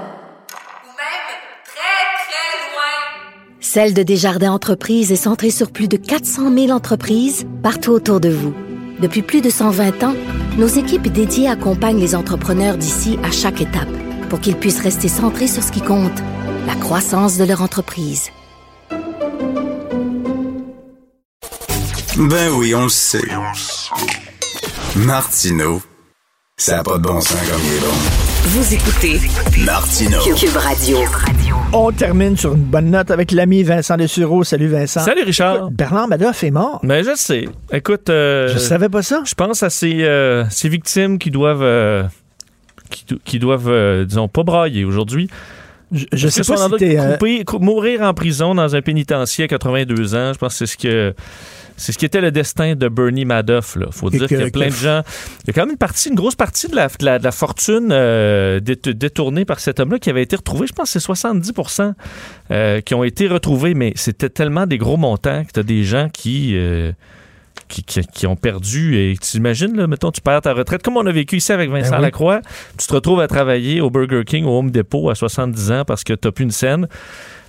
Ou 0.85 0.93
même 0.93 1.27
très, 1.65 2.05
très 2.27 2.53
loin. 2.69 2.93
Celle 3.61 3.95
de 3.95 4.03
Desjardins 4.03 4.53
Entreprises 4.53 5.11
est 5.11 5.17
centrée 5.17 5.51
sur 5.51 5.71
plus 5.71 5.89
de 5.89 5.97
400 5.97 6.53
000 6.53 6.69
entreprises 6.69 7.47
partout 7.63 7.93
autour 7.93 8.21
de 8.21 8.29
vous. 8.29 8.55
Depuis 9.01 9.23
plus 9.23 9.41
de 9.41 9.49
120 9.49 10.03
ans, 10.05 10.15
nos 10.59 10.67
équipes 10.67 11.09
dédiées 11.09 11.49
accompagnent 11.49 11.99
les 11.99 12.15
entrepreneurs 12.15 12.77
d'ici 12.77 13.19
à 13.25 13.31
chaque 13.31 13.63
étape 13.63 13.89
pour 14.29 14.39
qu'ils 14.39 14.57
puissent 14.57 14.83
rester 14.83 15.09
centrés 15.09 15.49
sur 15.49 15.63
ce 15.63 15.73
qui 15.73 15.81
compte, 15.81 16.19
la 16.67 16.75
croissance 16.75 17.39
de 17.39 17.45
leur 17.45 17.63
entreprise. 17.63 18.31
Ben 22.19 22.51
oui, 22.53 22.75
on 22.75 22.83
le 22.83 22.89
sait. 22.91 23.23
Martineau, 24.95 25.81
ça 26.59 26.77
n'a 26.77 26.83
pas 26.83 26.99
de 26.99 27.03
bon 27.03 27.19
sens 27.23 27.33
comme 27.51 27.63
il 27.65 27.77
est 27.77 27.81
bon. 27.81 28.26
Vous 28.49 28.75
écoutez 28.75 29.19
Martineau. 29.65 30.21
Cube 30.37 30.57
Radio. 30.57 30.99
On 31.73 31.91
termine 31.91 32.37
sur 32.37 32.55
une 32.55 32.63
bonne 32.63 32.91
note 32.93 33.11
avec 33.11 33.33
l'ami 33.33 33.65
Vincent 33.65 33.97
Dessureau. 33.97 34.45
Salut 34.45 34.69
Vincent. 34.69 35.01
Salut 35.01 35.25
Richard. 35.25 35.73
Bernard 35.73 36.07
Madoff 36.07 36.45
est 36.45 36.53
mort. 36.53 36.79
Ben 36.85 37.05
je 37.05 37.17
sais. 37.17 37.49
Écoute, 37.73 38.09
euh, 38.09 38.47
Je 38.53 38.59
savais 38.59 38.89
pas 38.89 39.03
ça. 39.03 39.23
Je 39.27 39.35
pense 39.35 39.65
à 39.65 39.71
ces, 39.71 40.05
euh, 40.05 40.45
ces 40.49 40.69
victimes 40.69 41.19
qui 41.19 41.33
doivent, 41.33 41.65
euh, 41.65 42.05
qui, 42.89 43.05
do- 43.09 43.19
qui 43.25 43.41
doivent, 43.41 43.69
euh, 43.69 44.05
disons, 44.05 44.29
pas 44.29 44.45
brailler 44.45 44.85
aujourd'hui. 44.85 45.29
Je, 45.91 46.29
sais 46.29 46.43
que 46.43 46.47
pas 46.47 46.79
si 46.79 46.97
euh, 46.97 47.59
mourir 47.61 48.03
en 48.03 48.15
prison 48.15 48.55
dans 48.55 48.77
un 48.77 48.83
pénitencier 48.83 49.45
à 49.45 49.49
82 49.49 50.15
ans, 50.15 50.33
je 50.33 50.39
pense 50.39 50.53
que 50.59 50.67
c'est 50.67 50.73
ce 50.73 50.77
que 50.77 51.15
C'est 51.77 51.93
ce 51.93 51.99
qui 51.99 52.05
était 52.07 52.21
le 52.21 52.31
destin 52.31 52.75
de 52.75 52.89
Bernie 52.89 53.25
Madoff. 53.25 53.77
Il 53.81 53.87
faut 53.93 54.09
Et 54.11 54.19
dire 54.19 54.29
qu'il 54.29 54.39
y 54.41 54.43
a 54.43 54.51
plein 54.51 54.67
que- 54.67 54.71
de 54.71 54.77
gens. 54.77 55.03
Il 55.45 55.49
y 55.49 55.51
a 55.51 55.53
quand 55.53 55.63
même 55.63 55.73
une 55.73 55.77
partie, 55.77 56.09
une 56.09 56.15
grosse 56.15 56.35
partie 56.35 56.69
de 56.69 56.75
la, 56.77 56.89
de 56.89 57.05
la, 57.05 57.19
de 57.19 57.25
la 57.25 57.33
fortune 57.33 57.89
euh, 57.93 58.61
dét- 58.61 58.91
détournée 58.95 59.45
par 59.45 59.61
cet 59.61 59.79
homme-là 59.81 59.99
qui 59.99 60.09
avait 60.11 60.23
été 60.23 60.37
retrouvé. 60.37 60.67
Je 60.67 60.73
pense 60.73 60.93
que 60.93 60.99
c'est 60.99 61.13
70% 61.13 61.93
euh, 62.51 62.81
qui 62.81 62.95
ont 62.95 63.05
été 63.05 63.29
retrouvés, 63.29 63.75
mais 63.75 63.93
c'était 63.97 64.31
tellement 64.31 64.67
des 64.67 64.79
gros 64.79 64.97
montants 64.97 65.45
que 65.45 65.53
tu 65.53 65.61
as 65.61 65.65
des 65.65 65.85
gens 65.85 66.09
qui. 66.13 66.53
euh, 66.57 66.93
qui, 67.69 67.83
qui- 67.83 68.07
qui 68.07 68.27
ont 68.29 68.37
perdu 68.37 68.97
et 68.97 69.17
tu 69.21 69.39
imagines, 69.39 69.77
là, 69.77 69.89
mettons, 69.89 70.13
tu 70.13 70.21
perds 70.21 70.43
ta 70.43 70.53
retraite, 70.53 70.83
comme 70.85 70.97
on 70.99 71.07
a 71.07 71.11
vécu 71.11 71.37
ici 71.39 71.51
avec 71.51 71.69
Vincent 71.69 71.91
Ben 71.91 71.97
oui. 71.97 72.03
Lacroix, 72.03 72.41
tu 72.79 72.87
te 72.87 72.95
retrouves 72.95 73.19
à 73.19 73.27
travailler 73.27 73.81
au 73.81 73.91
Burger 73.91 74.23
King, 74.25 74.45
au 74.45 74.57
Home 74.57 74.71
Depot 74.71 75.11
à 75.11 75.17
70 75.17 75.73
ans 75.73 75.85
parce 75.85 76.05
que 76.05 76.13
tu 76.13 76.29
n'as 76.29 76.33
plus 76.33 76.45
une 76.45 76.53
scène. 76.53 76.87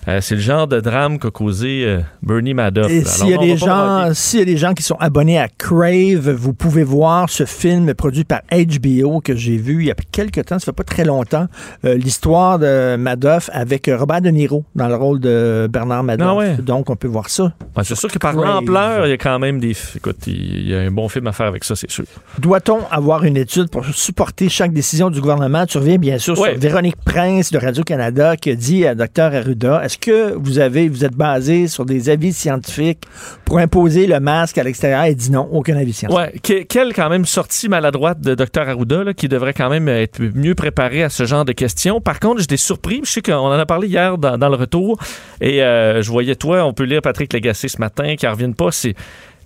Euh, 0.08 0.20
c'est 0.22 0.36
le 0.36 0.42
genre 0.42 0.68
de 0.68 0.80
drame 0.80 1.20
qu'a 1.20 1.32
causé 1.32 1.84
euh, 1.86 2.00
Bernie 2.24 2.54
Madoff. 2.54 2.90
S'il 3.06 3.28
y, 3.28 3.34
a 3.34 3.38
des 3.38 3.58
gens, 3.58 4.14
s'il 4.14 4.40
y 4.40 4.42
a 4.42 4.46
des 4.46 4.56
gens 4.56 4.74
qui 4.74 4.82
sont 4.82 4.96
abonnés 5.02 5.38
à 5.38 5.50
Crave, 5.50 6.30
vous 6.30 6.54
pouvez 6.54 6.84
voir 6.84 7.30
ce 7.30 7.46
film 7.46 7.94
produit 7.94 8.24
par 8.24 8.40
HBO 8.50 9.20
que 9.20 9.36
j'ai 9.36 9.58
vu 9.58 9.82
il 9.82 9.88
y 9.88 9.92
a 9.92 9.96
quelques 10.12 10.46
temps, 10.46 10.60
ça 10.60 10.66
fait 10.66 10.72
pas 10.72 10.86
très 10.86 11.04
longtemps, 11.04 11.48
euh, 11.84 11.96
l'histoire 11.96 12.58
de 12.58 12.96
Madoff 12.96 13.50
avec 13.52 13.92
Robert 13.94 14.22
De 14.22 14.30
Niro 14.30 14.64
dans 14.76 14.88
le 14.88 14.96
rôle 14.96 15.20
de 15.20 15.68
Bernard 15.70 16.04
Madoff. 16.04 16.28
Ah 16.30 16.36
ouais. 16.36 16.56
Donc, 16.58 16.90
on 16.90 16.96
peut 16.96 17.10
voir 17.10 17.30
ça. 17.30 17.52
Ouais, 17.76 17.84
c'est 17.84 17.96
sûr 17.96 18.10
que 18.10 18.18
par 18.18 18.34
l'ampleur, 18.34 19.06
il 19.08 19.10
y 19.10 19.14
a 19.14 19.18
quand 19.18 19.40
même 19.40 19.60
des. 19.60 19.76
Écoute, 19.96 20.26
il 20.28 20.70
y 20.70 20.74
a 20.74 20.80
un 20.80 20.92
bon 20.92 21.10
film 21.10 21.28
à 21.28 21.34
faire 21.34 21.48
avec 21.48 21.66
ça, 21.66 21.76
c'est 21.76 21.92
sûr. 21.92 22.06
Doit-on 22.40 22.80
avoir 22.92 23.26
une 23.26 23.36
étude 23.36 23.70
pour 23.70 23.86
supporter 23.86 24.48
chaque 24.48 24.72
décision 24.72 25.10
du 25.10 25.20
gouvernement? 25.20 25.66
Tu 25.66 25.78
reviens 25.78 25.98
bien 25.98 26.18
sûr 26.18 26.40
Ouais. 26.40 26.52
sur 26.52 26.60
Véronique 26.62 26.96
Prince 27.04 27.52
de 27.52 27.58
Radio-Canada 27.58 28.38
qui 28.38 28.52
a 28.52 28.56
dit 28.56 28.86
à 28.86 28.96
Dr 28.96 29.34
Arruda, 29.34 29.84
est-ce 29.84 29.97
que 30.00 30.34
vous 30.36 30.60
avez, 30.60 30.90
vous 30.90 31.04
êtes 31.06 31.16
basé 31.16 31.68
sur 31.68 31.86
des 31.86 32.10
avis 32.10 32.34
scientifiques 32.34 33.04
pour 33.46 33.58
imposer 33.60 34.08
le 34.08 34.20
masque 34.20 34.58
à 34.58 34.64
l'extérieur? 34.64 35.02
Elle 35.02 35.16
dit 35.16 35.32
non, 35.32 35.48
aucun 35.52 35.76
avis 35.78 35.94
scientifique. 35.94 36.34
Ouais, 36.34 36.40
que- 36.40 36.64
quelle 36.64 36.94
quand 36.94 37.10
même 37.10 37.26
sortie 37.26 37.70
maladroite 37.70 38.22
de 38.22 38.36
Dr 38.36 38.62
Arruda, 38.68 39.14
qui 39.14 39.28
devrait 39.28 39.54
quand 39.54 39.70
même 39.70 39.88
être 39.90 40.20
mieux 40.36 40.56
préparé 40.56 41.04
à 41.04 41.10
ce 41.10 41.26
genre 41.26 41.46
de 41.46 41.52
questions. 41.54 42.02
Par 42.02 42.20
contre, 42.20 42.42
j'étais 42.42 42.58
surpris. 42.58 43.02
Je 43.04 43.12
sais 43.12 43.22
qu'on 43.22 43.34
en 43.36 43.52
a 43.52 43.66
parlé 43.66 43.88
hier 43.88 44.18
dans, 44.18 44.38
dans 44.38 44.50
le 44.50 44.56
retour. 44.56 44.98
Et 45.42 45.62
euh, 45.64 46.02
je 46.02 46.10
voyais 46.12 46.36
toi, 46.36 46.64
on 46.66 46.74
peut 46.74 46.84
lire 46.84 47.02
Patrick 47.02 47.32
Lagacé 47.34 47.68
ce 47.68 47.80
matin, 47.80 48.16
qui 48.16 48.26
ne 48.26 48.32
reviennent 48.32 48.56
pas. 48.56 48.72
C'est. 48.72 48.96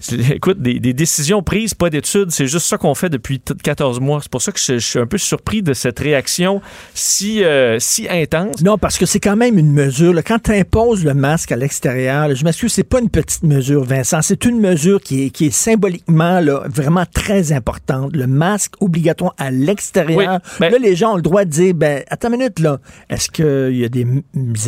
Écoute, 0.32 0.62
des, 0.62 0.80
des 0.80 0.94
décisions 0.94 1.44
prises, 1.44 1.74
pas 1.74 1.90
d'études, 1.90 2.32
c'est 2.32 2.48
juste 2.48 2.66
ça 2.66 2.78
qu'on 2.78 2.96
fait 2.96 3.10
depuis 3.10 3.40
t- 3.40 3.54
14 3.56 4.00
mois. 4.00 4.20
C'est 4.22 4.32
pour 4.32 4.42
ça 4.42 4.52
que 4.52 4.60
je, 4.60 4.74
je 4.74 4.86
suis 4.86 5.00
un 5.00 5.06
peu 5.06 5.18
surpris 5.18 5.62
de 5.62 5.74
cette 5.74 6.00
réaction 6.00 6.62
si, 6.94 7.44
euh, 7.44 7.78
si 7.80 8.08
intense. 8.10 8.62
Non, 8.62 8.78
parce 8.78 8.98
que 8.98 9.06
c'est 9.06 9.20
quand 9.20 9.36
même 9.36 9.58
une 9.58 9.72
mesure. 9.72 10.14
là. 10.14 10.24
Quand 10.24 10.40
tu 10.40 10.52
imposes 10.52 11.04
le 11.04 11.14
masque 11.14 11.52
à 11.52 11.56
l'extérieur, 11.56 12.34
je 12.36 12.44
m'excuse, 12.44 12.72
c'est 12.74 12.84
pas 12.84 13.00
une 13.00 13.10
petite 13.10 13.44
mesure, 13.44 13.84
Vincent. 13.84 14.22
C'est 14.22 14.46
une 14.46 14.60
mesure 14.60 15.02
qui 15.02 15.26
est, 15.26 15.30
qui 15.30 15.48
est 15.48 15.52
symboliquement 15.52 16.40
là, 16.40 16.64
vraiment 16.68 17.06
très 17.12 17.52
importante. 17.52 18.16
Le 18.16 18.28
masque 18.28 18.74
obligatoire 18.80 19.34
à 19.38 19.52
l'extérieur. 19.52 20.40
ben 20.60 20.72
là, 20.72 20.78
les 20.80 20.96
gens 20.96 21.14
ont 21.14 21.18
le 21.18 21.22
droit 21.22 21.46
de 21.46 21.50
dire, 21.50 21.74
ben, 21.74 22.04
attends 22.10 22.30
une 22.32 22.38
minute, 22.40 22.60
là. 22.60 22.80
Est-ce 23.10 23.30
qu'il 23.30 23.78
y 23.78 23.86
a 23.86 23.90
des 23.90 24.06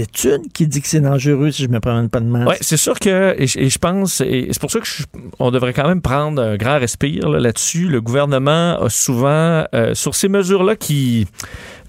études 0.01 0.51
qui 0.53 0.67
disent 0.67 0.81
que 0.81 0.87
c'est 0.87 0.99
dangereux 1.01 1.51
si 1.51 1.63
je 1.63 1.67
me 1.69 1.79
promène 1.79 2.09
pas 2.09 2.19
de 2.19 2.25
masque? 2.25 2.49
Oui, 2.49 2.55
c'est 2.61 2.77
sûr 2.77 2.99
que, 2.99 3.35
et, 3.37 3.47
je- 3.47 3.59
et 3.59 3.69
je 3.69 3.77
pense, 3.79 4.21
et 4.21 4.47
c'est 4.51 4.59
pour 4.59 4.71
ça 4.71 4.79
que 4.79 4.85
je- 4.85 5.03
on 5.39 5.51
devrait 5.51 5.73
quand 5.73 5.87
même 5.87 6.01
prendre 6.01 6.41
un 6.41 6.55
grand 6.57 6.79
respire 6.79 7.29
là, 7.29 7.39
là-dessus. 7.39 7.87
Le 7.87 8.01
gouvernement 8.01 8.81
a 8.81 8.89
souvent, 8.89 9.65
euh, 9.73 9.93
sur 9.93 10.15
ces 10.15 10.29
mesures-là 10.29 10.75
qui, 10.75 11.27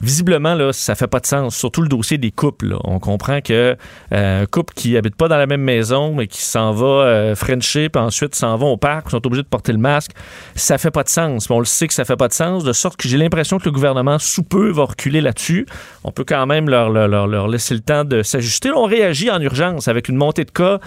visiblement, 0.01 0.55
là, 0.55 0.73
ça 0.73 0.95
fait 0.95 1.07
pas 1.07 1.21
de 1.21 1.27
sens, 1.27 1.57
surtout 1.57 1.83
le 1.83 1.89
dossier 1.89 2.19
des 2.19 2.31
couples. 2.31 2.77
On 2.85 2.99
comprend 2.99 3.41
que 3.41 3.77
euh, 4.13 4.43
un 4.43 4.47
couple 4.47 4.75
qui 4.75 4.97
habite 4.97 5.17
pas 5.17 5.29
dans 5.29 5.37
la 5.37 5.47
même 5.47 5.63
maison, 5.63 6.15
mais 6.15 6.27
qui 6.27 6.43
s'en 6.43 6.73
va 6.73 6.87
euh, 6.87 7.35
puis 7.35 7.89
ensuite 7.97 8.35
s'en 8.35 8.57
va 8.57 8.67
au 8.67 8.77
parc, 8.77 9.11
sont 9.11 9.25
obligés 9.27 9.43
de 9.43 9.49
porter 9.49 9.73
le 9.73 9.79
masque, 9.79 10.13
ça 10.55 10.79
fait 10.79 10.91
pas 10.91 11.03
de 11.03 11.09
sens. 11.09 11.49
On 11.51 11.59
le 11.59 11.65
sait 11.65 11.89
que 11.89 11.95
ça 11.95 12.05
fait 12.05 12.17
pas 12.17 12.29
de 12.29 12.33
sens, 12.33 12.65
de 12.65 12.73
sorte 12.73 12.97
que 12.97 13.09
j'ai 13.09 13.19
l'impression 13.19 13.59
que 13.59 13.65
le 13.65 13.71
gouvernement, 13.71 14.19
sous 14.19 14.43
peu, 14.43 14.71
va 14.71 14.85
reculer 14.85 15.21
là-dessus. 15.21 15.67
On 16.05 16.11
peut 16.11 16.25
quand 16.27 16.47
même 16.47 16.69
leur, 16.69 16.91
leur, 16.91 17.49
laisser 17.49 17.75
le 17.75 17.81
temps 17.81 18.05
de 18.05 18.23
s'ajuster. 18.23 18.71
On 18.71 18.85
réagit 18.85 19.31
en 19.31 19.41
urgence 19.41 19.89
avec 19.89 20.09
une 20.09 20.17
montée 20.17 20.45
de 20.45 20.51
cas 20.51 20.81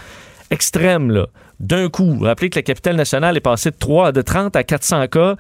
extrême, 0.50 1.12
là. 1.12 1.28
D'un 1.60 1.90
coup, 1.90 2.20
rappelez 2.22 2.52
que 2.52 2.60
la 2.60 2.64
capitale 2.64 2.96
nationale 2.96 3.36
est 3.36 3.42
passée 3.42 3.72
de 3.72 3.78
3, 3.78 4.12
de 4.12 4.22
30 4.22 4.56
à 4.56 4.64
400 4.64 5.08
cas, 5.08 5.36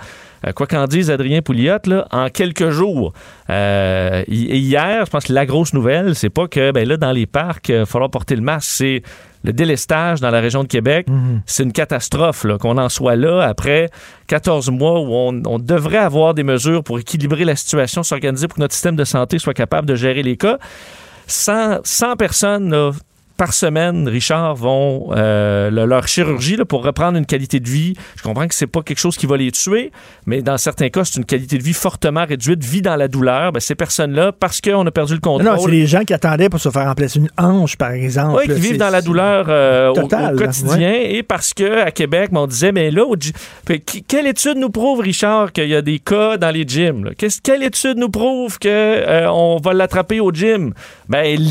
euh, 0.47 0.51
quoi 0.51 0.65
qu'en 0.65 0.85
dise 0.85 1.11
Adrien 1.11 1.43
Pouliot, 1.43 1.77
là, 1.85 2.07
en 2.11 2.29
quelques 2.29 2.69
jours. 2.71 3.13
Euh, 3.51 4.23
hier, 4.27 5.05
je 5.05 5.11
pense 5.11 5.25
que 5.25 5.33
la 5.33 5.45
grosse 5.45 5.73
nouvelle, 5.73 6.15
c'est 6.15 6.31
pas 6.31 6.47
que 6.47 6.71
ben 6.71 6.87
là, 6.87 6.97
dans 6.97 7.11
les 7.11 7.27
parcs, 7.27 7.69
il 7.69 7.77
va 7.77 7.85
falloir 7.85 8.09
porter 8.09 8.35
le 8.35 8.41
masque, 8.41 8.69
c'est 8.71 9.03
le 9.43 9.53
délestage 9.53 10.19
dans 10.19 10.31
la 10.31 10.41
région 10.41 10.63
de 10.63 10.67
Québec. 10.67 11.07
C'est 11.45 11.63
une 11.63 11.71
catastrophe 11.71 12.43
là, 12.43 12.57
qu'on 12.57 12.79
en 12.79 12.89
soit 12.89 13.15
là 13.15 13.41
après 13.41 13.89
14 14.25 14.71
mois 14.71 14.99
où 14.99 15.13
on, 15.13 15.41
on 15.45 15.59
devrait 15.59 15.97
avoir 15.97 16.33
des 16.33 16.43
mesures 16.43 16.83
pour 16.83 16.97
équilibrer 16.97 17.45
la 17.45 17.55
situation, 17.55 18.01
s'organiser 18.01 18.47
pour 18.47 18.55
que 18.55 18.61
notre 18.61 18.73
système 18.73 18.95
de 18.95 19.03
santé 19.03 19.37
soit 19.37 19.53
capable 19.53 19.87
de 19.87 19.95
gérer 19.95 20.23
les 20.23 20.35
cas. 20.35 20.57
100, 21.27 21.79
100 21.83 22.15
personnes 22.15 22.71
là, 22.71 22.91
par 23.37 23.53
semaine, 23.53 24.07
Richard, 24.07 24.55
vont 24.55 25.09
euh, 25.15 25.69
le- 25.69 25.85
leur 25.85 26.07
chirurgie 26.07 26.55
là, 26.57 26.65
pour 26.65 26.83
reprendre 26.83 27.17
une 27.17 27.25
qualité 27.25 27.59
de 27.59 27.69
vie. 27.69 27.93
Je 28.15 28.23
comprends 28.23 28.47
que 28.47 28.55
c'est 28.55 28.67
pas 28.67 28.81
quelque 28.81 28.97
chose 28.99 29.15
qui 29.15 29.25
va 29.27 29.37
les 29.37 29.51
tuer, 29.51 29.91
mais 30.25 30.41
dans 30.41 30.57
certains 30.57 30.89
cas, 30.89 31.05
c'est 31.05 31.17
une 31.19 31.25
qualité 31.25 31.57
de 31.57 31.63
vie 31.63 31.73
fortement 31.73 32.25
réduite, 32.25 32.63
vie 32.63 32.81
dans 32.81 32.95
la 32.95 33.07
douleur. 33.07 33.51
Ben, 33.51 33.59
ces 33.59 33.75
personnes-là, 33.75 34.31
parce 34.31 34.59
qu'on 34.61 34.85
a 34.85 34.91
perdu 34.91 35.13
le 35.13 35.19
contrôle, 35.19 35.45
Non, 35.45 35.57
c'est 35.59 35.71
les 35.71 35.85
gens 35.87 36.03
qui 36.03 36.13
attendaient 36.13 36.49
pour 36.49 36.59
se 36.59 36.69
faire 36.69 36.85
remplacer 36.85 37.19
une 37.19 37.29
hanche, 37.37 37.77
par 37.77 37.91
exemple. 37.91 38.39
oui, 38.39 38.53
qui 38.53 38.59
vivent 38.59 38.77
dans 38.77 38.89
la 38.89 39.01
douleur 39.01 39.45
euh, 39.49 39.89
au- 39.89 39.93
Total, 39.93 40.35
au, 40.35 40.39
là, 40.39 40.45
quotidien. 40.47 40.93
Et 41.03 41.23
parce 41.23 41.53
que 41.53 41.81
à 41.85 41.91
Québec, 41.91 42.29
ben, 42.31 42.41
on 42.41 42.47
disait, 42.47 42.71
mais 42.71 42.89
là, 42.91 43.03
quelle 44.07 44.27
étude 44.27 44.57
nous 44.57 44.69
prouve, 44.69 44.99
Richard, 45.01 45.51
qu'il 45.51 45.67
y 45.69 45.75
a 45.75 45.81
des 45.81 45.99
cas 45.99 46.37
dans 46.37 46.49
les 46.51 46.65
gyms? 46.67 47.05
là? 47.05 47.11
Quelle 47.43 47.63
étude 47.63 47.97
nous 47.97 48.09
prouve 48.09 48.57
qu'on 48.59 49.59
va 49.63 49.73
l'attraper 49.73 50.19
au 50.19 50.31
gym? 50.31 50.73
Ben, 51.07 51.23
il 51.25 51.41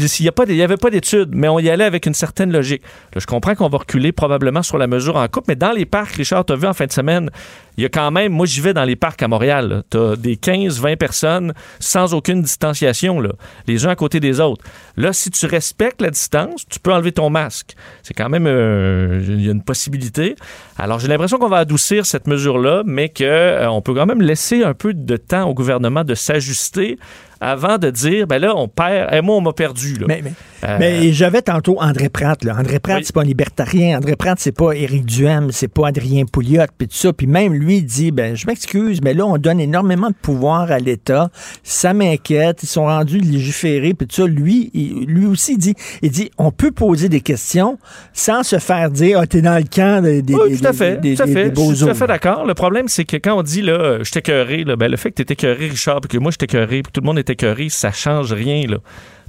n'y 0.50 0.62
avait 0.62 0.76
pas 0.76 0.90
d'étude, 0.90 1.30
mais 1.32 1.48
on 1.48 1.58
y 1.58 1.70
avec 1.84 2.06
une 2.06 2.14
certaine 2.14 2.52
logique. 2.52 2.82
Je 3.16 3.26
comprends 3.26 3.54
qu'on 3.54 3.68
va 3.68 3.78
reculer 3.78 4.12
probablement 4.12 4.62
sur 4.62 4.78
la 4.78 4.86
mesure 4.86 5.16
en 5.16 5.26
coupe, 5.28 5.48
mais 5.48 5.56
dans 5.56 5.72
les 5.72 5.86
parcs, 5.86 6.14
Richard, 6.14 6.44
tu 6.44 6.52
as 6.52 6.56
vu 6.56 6.66
en 6.66 6.74
fin 6.74 6.86
de 6.86 6.92
semaine, 6.92 7.30
il 7.76 7.82
y 7.82 7.86
a 7.86 7.88
quand 7.88 8.10
même, 8.10 8.32
moi 8.32 8.46
j'y 8.46 8.60
vais 8.60 8.72
dans 8.72 8.84
les 8.84 8.96
parcs 8.96 9.22
à 9.22 9.28
Montréal, 9.28 9.82
tu 9.90 9.98
as 9.98 10.16
des 10.16 10.36
15-20 10.36 10.96
personnes 10.96 11.52
sans 11.78 12.14
aucune 12.14 12.42
distanciation, 12.42 13.22
les 13.66 13.86
uns 13.86 13.90
à 13.90 13.96
côté 13.96 14.20
des 14.20 14.40
autres. 14.40 14.64
Là, 14.96 15.12
si 15.12 15.30
tu 15.30 15.46
respectes 15.46 16.00
la 16.00 16.10
distance, 16.10 16.64
tu 16.68 16.80
peux 16.80 16.92
enlever 16.92 17.12
ton 17.12 17.28
masque. 17.28 17.74
C'est 18.02 18.14
quand 18.14 18.28
même, 18.28 18.46
euh, 18.46 19.20
une 19.26 19.62
possibilité. 19.62 20.36
Alors 20.78 20.98
j'ai 20.98 21.08
l'impression 21.08 21.38
qu'on 21.38 21.48
va 21.48 21.58
adoucir 21.58 22.06
cette 22.06 22.26
mesure-là, 22.26 22.82
mais 22.86 23.08
qu'on 23.08 23.82
peut 23.82 23.94
quand 23.94 24.06
même 24.06 24.22
laisser 24.22 24.64
un 24.64 24.74
peu 24.74 24.94
de 24.94 25.16
temps 25.16 25.48
au 25.48 25.54
gouvernement 25.54 26.04
de 26.04 26.14
s'ajuster 26.14 26.98
avant 27.40 27.78
de 27.78 27.90
dire, 27.90 28.26
ben 28.26 28.38
là, 28.38 28.54
on 28.56 28.68
perd, 28.68 29.12
et 29.14 29.20
moi, 29.20 29.36
on 29.36 29.40
m'a 29.40 29.52
perdu. 29.52 29.94
Là. 29.98 30.06
Mais, 30.08 30.20
mais, 30.24 30.32
Euh, 30.64 30.76
mais 30.80 31.12
j'avais 31.12 31.42
tantôt 31.42 31.76
André 31.80 32.08
Pratt. 32.08 32.42
Là. 32.42 32.56
André 32.58 32.78
Pratt, 32.80 32.96
Oui. 32.98 33.04
c'est 33.04 33.14
pas 33.14 33.20
un 33.20 33.24
libertarien. 33.24 33.98
André 33.98 34.16
Pratt, 34.16 34.38
c'est 34.40 34.56
pas 34.56 34.72
Éric 34.72 35.04
Duhem, 35.04 35.52
c'est 35.52 35.68
pas 35.68 35.88
Adrien 35.88 36.24
Pouliot, 36.24 36.62
puis 36.78 36.88
tout 36.88 36.96
ça. 36.96 37.12
Puis 37.12 37.26
même 37.26 37.52
lui, 37.52 37.76
il 37.78 37.84
dit, 37.84 38.10
ben, 38.10 38.34
je 38.34 38.46
m'excuse, 38.46 39.00
mais 39.02 39.12
là, 39.14 39.26
on 39.26 39.36
donne 39.36 39.60
énormément 39.60 40.08
de 40.08 40.14
pouvoir 40.14 40.72
à 40.72 40.78
l'État. 40.78 41.28
Ça 41.62 41.92
m'inquiète. 41.92 42.62
Ils 42.62 42.66
sont 42.68 42.86
rendus 42.86 43.18
légiférés, 43.18 43.92
puis 43.94 44.06
tout 44.08 44.16
ça. 44.22 44.26
Lui, 44.26 44.70
il- 44.74 45.04
lui 45.06 45.26
aussi, 45.26 45.52
il 45.52 45.58
dit, 45.58 45.74
il 46.02 46.10
dit, 46.10 46.30
on 46.38 46.50
peut 46.50 46.70
poser 46.72 47.08
des 47.08 47.20
questions 47.20 47.78
sans 48.14 48.42
se 48.42 48.58
faire 48.58 48.90
dire, 48.90 49.18
ah, 49.20 49.26
t'es 49.26 49.42
dans 49.42 49.56
le 49.58 49.64
camp 49.64 50.02
des, 50.02 50.22
des, 50.22 50.34
Oui, 50.34 50.58
tout 50.58 50.66
à 50.66 50.72
fait. 50.72 51.00
des- 51.00 51.14
tout 51.14 51.22
à 51.22 51.26
des- 51.26 51.32
fait. 51.34 51.50
des 51.50 51.62
Je 51.68 51.74
suis 51.74 51.84
tout 51.84 51.90
à 51.90 51.94
fait 51.94 52.06
d'accord. 52.06 52.46
Le 52.46 52.54
problème, 52.54 52.88
c'est 52.88 53.04
que 53.04 53.18
quand 53.18 53.38
on 53.38 53.42
dit, 53.42 53.60
là, 53.62 53.98
je 54.02 54.10
t'écœuré, 54.10 54.64
ben, 54.64 54.88
le 54.90 54.96
fait 54.96 55.10
que 55.12 55.22
tu 55.22 55.32
écœuré, 55.32 55.68
Richard, 55.68 56.00
puis 56.00 56.08
que 56.08 56.18
moi, 56.18 56.30
je 56.32 56.38
t'écœuré, 56.38 56.82
puis 56.82 56.90
tout 56.92 57.00
le 57.02 57.06
monde 57.06 57.18
est 57.18 57.25
écœuré, 57.30 57.68
ça 57.68 57.92
change 57.92 58.32
rien, 58.32 58.66
là. 58.66 58.78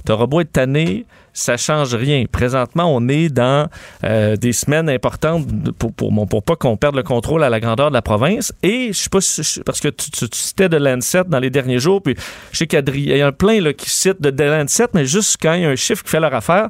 T'auras 0.04 0.26
beau 0.26 0.40
être 0.40 0.52
tanné, 0.52 1.04
ça 1.34 1.56
change 1.56 1.94
rien. 1.94 2.24
Présentement, 2.30 2.84
on 2.94 3.08
est 3.08 3.28
dans 3.28 3.68
euh, 4.04 4.36
des 4.36 4.52
semaines 4.52 4.88
importantes 4.88 5.46
pour, 5.78 5.92
pour, 5.92 6.28
pour 6.28 6.42
pas 6.42 6.56
qu'on 6.56 6.76
perde 6.76 6.94
le 6.96 7.02
contrôle 7.02 7.42
à 7.44 7.50
la 7.50 7.60
grandeur 7.60 7.90
de 7.90 7.94
la 7.94 8.00
province. 8.00 8.52
Et 8.62 8.88
je 8.92 8.98
sais 8.98 9.10
pas 9.10 9.20
si, 9.20 9.60
parce 9.66 9.80
que 9.80 9.88
tu, 9.88 10.10
tu- 10.10 10.26
citais 10.32 10.68
de 10.68 10.76
Lancet 10.78 11.24
dans 11.26 11.40
les 11.40 11.50
derniers 11.50 11.78
jours, 11.80 12.00
puis 12.00 12.14
je 12.52 12.58
sais 12.58 12.66
qu'il 12.66 13.08
y 13.08 13.20
a 13.20 13.26
un 13.26 13.32
plein 13.32 13.60
là, 13.60 13.72
qui 13.74 13.90
cite 13.90 14.22
de, 14.22 14.30
de 14.30 14.44
Lancet, 14.44 14.86
mais 14.94 15.04
juste 15.04 15.36
quand 15.42 15.52
il 15.54 15.62
y 15.62 15.64
a 15.66 15.68
un 15.70 15.76
chiffre 15.76 16.02
qui 16.04 16.10
fait 16.10 16.20
leur 16.20 16.32
affaire, 16.32 16.68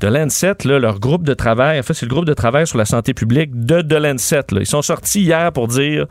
de 0.00 0.08
Lancet, 0.08 0.54
là, 0.64 0.78
leur 0.78 1.00
groupe 1.00 1.22
de 1.24 1.34
travail, 1.34 1.78
en 1.78 1.82
fait, 1.82 1.94
c'est 1.94 2.06
le 2.06 2.10
groupe 2.10 2.26
de 2.26 2.34
travail 2.34 2.66
sur 2.66 2.76
la 2.76 2.84
santé 2.84 3.14
publique 3.14 3.50
de 3.64 3.80
de 3.82 3.96
Lancet. 3.96 4.42
là. 4.52 4.60
Ils 4.60 4.66
sont 4.66 4.82
sortis 4.82 5.22
hier 5.22 5.52
pour 5.52 5.68
dire 5.68 6.06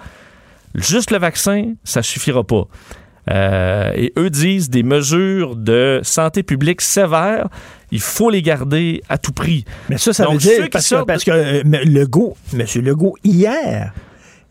juste 0.76 1.12
le 1.12 1.20
vaccin, 1.20 1.74
ça 1.84 2.02
suffira 2.02 2.44
pas. 2.44 2.64
Euh, 3.30 3.92
et 3.96 4.14
eux 4.18 4.30
disent 4.30 4.70
des 4.70 4.84
mesures 4.84 5.56
de 5.56 6.00
santé 6.04 6.44
publique 6.44 6.82
sévères, 6.82 7.48
il 7.92 8.00
faut 8.00 8.30
les 8.30 8.42
garder 8.42 9.02
à 9.10 9.18
tout 9.18 9.32
prix. 9.32 9.66
Mais 9.90 9.98
ça, 9.98 10.14
ça 10.14 10.24
Donc, 10.26 10.34
veut 10.34 10.40
dire, 10.40 10.68
parce 10.72 10.90
que, 10.90 11.04
parce 11.04 11.24
que 11.24 11.32
euh, 11.32 11.64
Legault, 11.86 12.36
M. 12.54 12.66
Legault, 12.84 13.16
hier, 13.24 13.94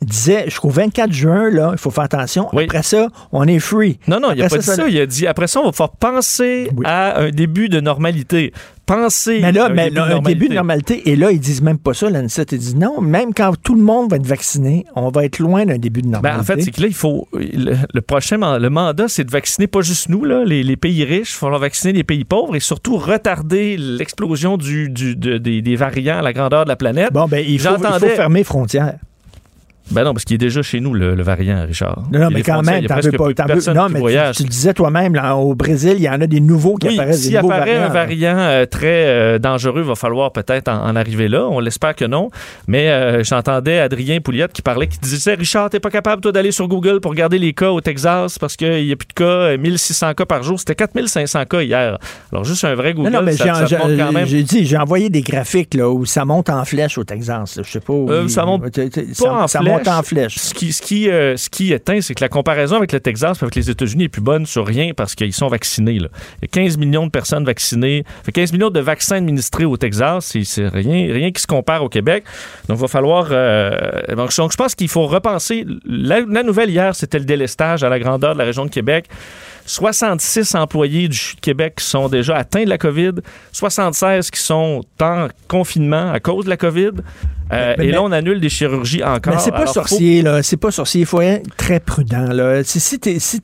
disait 0.02 0.44
jusqu'au 0.46 0.68
24 0.68 1.12
juin, 1.12 1.50
là, 1.50 1.70
il 1.72 1.78
faut 1.78 1.90
faire 1.90 2.04
attention. 2.04 2.48
Après 2.50 2.82
ça, 2.82 3.08
on 3.32 3.46
est 3.46 3.58
free. 3.58 3.98
Non, 4.08 4.20
non, 4.20 4.28
il 4.32 4.38
n'a 4.38 4.44
Après 4.46 4.58
pas 4.58 4.62
dit 4.62 4.66
ça. 4.68 4.88
Il 4.88 4.98
a 5.00 5.06
dit 5.06 5.26
après 5.26 5.46
ça, 5.46 5.60
on 5.60 5.64
va 5.64 5.70
pouvoir 5.70 5.90
penser 5.92 6.70
à 6.84 7.20
un 7.20 7.30
début 7.30 7.68
de 7.68 7.80
normalité. 7.80 8.52
Penser 8.84 9.38
Mais 9.40 9.48
à 9.48 9.52
là, 9.52 9.64
un, 9.66 9.68
mais 9.70 9.84
début, 9.86 9.96
là, 9.96 10.08
de 10.08 10.12
un 10.14 10.20
début 10.20 10.48
de 10.48 10.54
normalité. 10.54 11.10
Et 11.10 11.16
là, 11.16 11.32
ils 11.32 11.40
disent 11.40 11.60
même 11.60 11.78
pas 11.78 11.92
ça, 11.92 12.08
l'ANSET. 12.08 12.46
Ils 12.52 12.58
disent 12.58 12.76
non, 12.76 13.00
même 13.00 13.34
quand 13.34 13.52
tout 13.60 13.74
le 13.74 13.82
monde 13.82 14.08
va 14.10 14.16
être 14.16 14.26
vacciné, 14.26 14.84
on 14.94 15.08
va 15.08 15.24
être 15.24 15.40
loin 15.40 15.66
d'un 15.66 15.78
début 15.78 16.02
de 16.02 16.06
Ben, 16.06 16.12
normalité. 16.12 16.40
en 16.40 16.44
fait, 16.44 16.62
c'est 16.62 16.70
que 16.70 16.82
là, 16.82 16.86
il 16.86 16.94
faut. 16.94 17.26
Le, 17.32 17.74
le 17.92 18.00
prochain 18.00 18.36
le 18.58 18.70
mandat, 18.70 19.08
c'est 19.08 19.24
de 19.24 19.30
vacciner 19.32 19.66
pas 19.66 19.80
juste 19.80 20.08
nous, 20.08 20.24
là, 20.24 20.44
les, 20.44 20.62
les 20.62 20.76
pays 20.76 21.02
riches. 21.02 21.32
Il 21.32 21.36
falloir 21.38 21.60
vacciner 21.60 21.92
les 21.94 22.04
pays 22.04 22.24
pauvres 22.24 22.54
et 22.54 22.60
surtout 22.60 22.96
retarder 22.96 23.76
l'explosion 23.76 24.56
du, 24.56 24.88
du- 24.88 25.16
de- 25.16 25.38
des, 25.38 25.62
des 25.62 25.74
variants 25.74 26.18
à 26.18 26.22
la 26.22 26.32
grandeur 26.32 26.62
de 26.64 26.68
la 26.68 26.76
planète. 26.76 27.12
Bon, 27.12 27.26
ben, 27.26 27.44
il 27.44 27.58
faut, 27.58 27.70
il 27.76 27.98
faut 27.98 28.06
fermer 28.14 28.40
les 28.40 28.44
frontières. 28.44 28.98
Ben 29.90 30.02
non, 30.04 30.12
parce 30.12 30.24
qu'il 30.24 30.34
est 30.34 30.38
déjà 30.38 30.62
chez 30.62 30.80
nous, 30.80 30.94
le, 30.94 31.14
le 31.14 31.22
variant, 31.22 31.64
Richard. 31.66 32.02
Non, 32.12 32.28
mais 32.32 32.42
quand 32.42 32.62
même, 32.62 32.84
t'en 32.86 32.96
veux 33.00 33.12
pas. 33.12 33.32
t'en 33.34 33.46
veux- 33.54 33.72
non, 33.74 33.86
mais 33.88 33.94
tu, 33.94 34.00
voyage. 34.00 34.36
tu 34.36 34.42
le 34.42 34.48
disais 34.48 34.74
toi-même, 34.74 35.14
là, 35.14 35.36
au 35.36 35.54
Brésil, 35.54 35.94
il 35.96 36.02
y 36.02 36.08
en 36.08 36.20
a 36.20 36.26
des 36.26 36.40
nouveaux 36.40 36.74
qui 36.74 36.88
Oui, 36.88 36.94
apparaissent. 36.94 37.22
s'il 37.22 37.36
apparaît 37.36 37.76
un 37.76 37.88
variants. 37.88 38.32
variant 38.34 38.38
euh, 38.38 38.66
très 38.66 39.06
euh, 39.06 39.38
dangereux, 39.38 39.82
il 39.82 39.88
va 39.88 39.94
falloir 39.94 40.32
peut-être 40.32 40.68
en, 40.68 40.84
en 40.88 40.96
arriver 40.96 41.28
là. 41.28 41.46
On 41.48 41.60
l'espère 41.60 41.94
que 41.94 42.04
non. 42.04 42.30
Mais 42.66 42.88
euh, 42.90 43.22
j'entendais 43.22 43.78
Adrien 43.78 44.20
Pouliot 44.20 44.48
qui 44.52 44.62
parlait, 44.62 44.86
qui 44.88 44.98
disait 44.98 45.34
Richard, 45.34 45.70
t'es 45.70 45.80
pas 45.80 45.90
capable, 45.90 46.20
toi, 46.20 46.32
d'aller 46.32 46.50
sur 46.52 46.66
Google 46.68 47.00
pour 47.00 47.12
regarder 47.12 47.38
les 47.38 47.52
cas 47.52 47.70
au 47.70 47.80
Texas 47.80 48.38
parce 48.38 48.56
qu'il 48.56 48.84
n'y 48.86 48.92
a 48.92 48.96
plus 48.96 49.06
de 49.08 49.12
cas, 49.12 49.24
euh, 49.24 49.58
1600 49.58 50.14
cas 50.14 50.24
par 50.26 50.42
jour. 50.42 50.58
C'était 50.58 50.74
4500 50.74 51.44
cas 51.44 51.62
hier. 51.62 51.98
Alors, 52.32 52.44
juste 52.44 52.64
un 52.64 52.74
vrai 52.74 52.92
Google, 52.92 53.10
Non, 53.10 53.18
non, 53.20 53.24
mais 53.24 53.32
ça, 53.32 53.66
ça 53.66 53.76
quand 53.78 54.12
même. 54.12 54.26
j'ai 54.26 54.42
dit, 54.42 54.64
j'ai 54.66 54.76
envoyé 54.78 55.10
des 55.10 55.22
graphiques 55.22 55.74
là, 55.74 55.88
où 55.90 56.04
ça 56.04 56.24
monte 56.24 56.50
en 56.50 56.64
flèche 56.64 56.98
au 56.98 57.04
Texas. 57.04 57.60
Je 57.62 57.70
sais 57.70 57.80
pas. 57.80 57.92
où 57.92 58.10
il- 58.12 58.30
ça 58.30 58.44
monte 58.44 58.62
pas 58.62 58.82
ça, 59.12 59.32
en 59.32 59.46
flèche. 59.48 59.75
Monte 59.78 59.88
en 59.88 60.02
flèche. 60.02 60.36
Ce 60.38 60.54
qui, 60.54 60.72
ce 60.72 60.82
qui, 60.82 61.10
euh, 61.10 61.36
ce 61.36 61.48
qui 61.50 61.72
éteint, 61.72 62.00
c'est 62.00 62.14
que 62.14 62.22
la 62.22 62.28
comparaison 62.28 62.76
avec 62.76 62.92
le 62.92 63.00
Texas 63.00 63.42
avec 63.42 63.54
les 63.54 63.70
États-Unis 63.70 64.04
est 64.04 64.08
plus 64.08 64.20
bonne 64.22 64.46
sur 64.46 64.66
rien 64.66 64.92
parce 64.94 65.14
qu'ils 65.14 65.32
sont 65.32 65.48
vaccinés. 65.48 65.98
là. 65.98 66.08
Il 66.40 66.42
y 66.42 66.44
a 66.44 66.48
15 66.48 66.76
millions 66.78 67.06
de 67.06 67.10
personnes 67.10 67.44
vaccinées. 67.44 68.04
Fait 68.24 68.32
15 68.32 68.52
millions 68.52 68.70
de 68.70 68.80
vaccins 68.80 69.16
administrés 69.16 69.64
au 69.64 69.76
Texas. 69.76 70.36
C'est- 70.44 70.68
rien, 70.68 71.12
rien 71.12 71.30
qui 71.32 71.40
se 71.42 71.46
compare 71.46 71.82
au 71.82 71.88
Québec. 71.88 72.24
Donc, 72.68 72.78
il 72.78 72.80
va 72.82 72.88
falloir. 72.88 73.28
euh, 73.30 73.76
donc, 74.14 74.34
donc, 74.36 74.52
je 74.52 74.56
pense 74.56 74.74
qu'il 74.74 74.88
faut 74.88 75.06
repenser. 75.06 75.64
La, 75.84 76.20
la 76.20 76.42
nouvelle 76.42 76.70
hier, 76.70 76.94
c'était 76.94 77.18
le 77.18 77.24
délestage 77.24 77.82
à 77.84 77.88
la 77.88 77.98
grandeur 77.98 78.34
de 78.34 78.38
la 78.38 78.44
région 78.44 78.64
de 78.64 78.70
Québec. 78.70 79.06
66 79.66 80.54
employés 80.54 81.08
du 81.08 81.18
Québec 81.40 81.74
qui 81.78 81.84
sont 81.84 82.08
déjà 82.08 82.36
atteints 82.36 82.64
de 82.64 82.68
la 82.68 82.78
COVID, 82.78 83.12
76 83.52 84.30
qui 84.30 84.40
sont 84.40 84.82
en 85.00 85.28
confinement 85.48 86.12
à 86.12 86.20
cause 86.20 86.44
de 86.44 86.50
la 86.50 86.56
COVID. 86.56 86.92
Euh, 87.52 87.74
Mais- 87.78 87.86
et 87.86 87.90
là, 87.92 88.02
on 88.02 88.10
annule 88.10 88.40
des 88.40 88.48
chirurgies 88.48 89.04
encore. 89.04 89.34
Mais 89.34 89.40
c'est 89.40 89.50
pas 89.52 89.58
Alors, 89.58 89.68
faut- 89.74 89.80
sorcier, 89.86 90.22
là. 90.22 90.42
C'est 90.42 90.56
pas 90.56 90.70
sorcier. 90.72 91.02
Il 91.02 91.06
faut 91.06 91.20
être 91.20 91.48
très 91.56 91.78
prudent, 91.78 92.32
là. 92.32 92.64
Si, 92.64 92.80
si, 92.80 92.98
si 93.20 93.40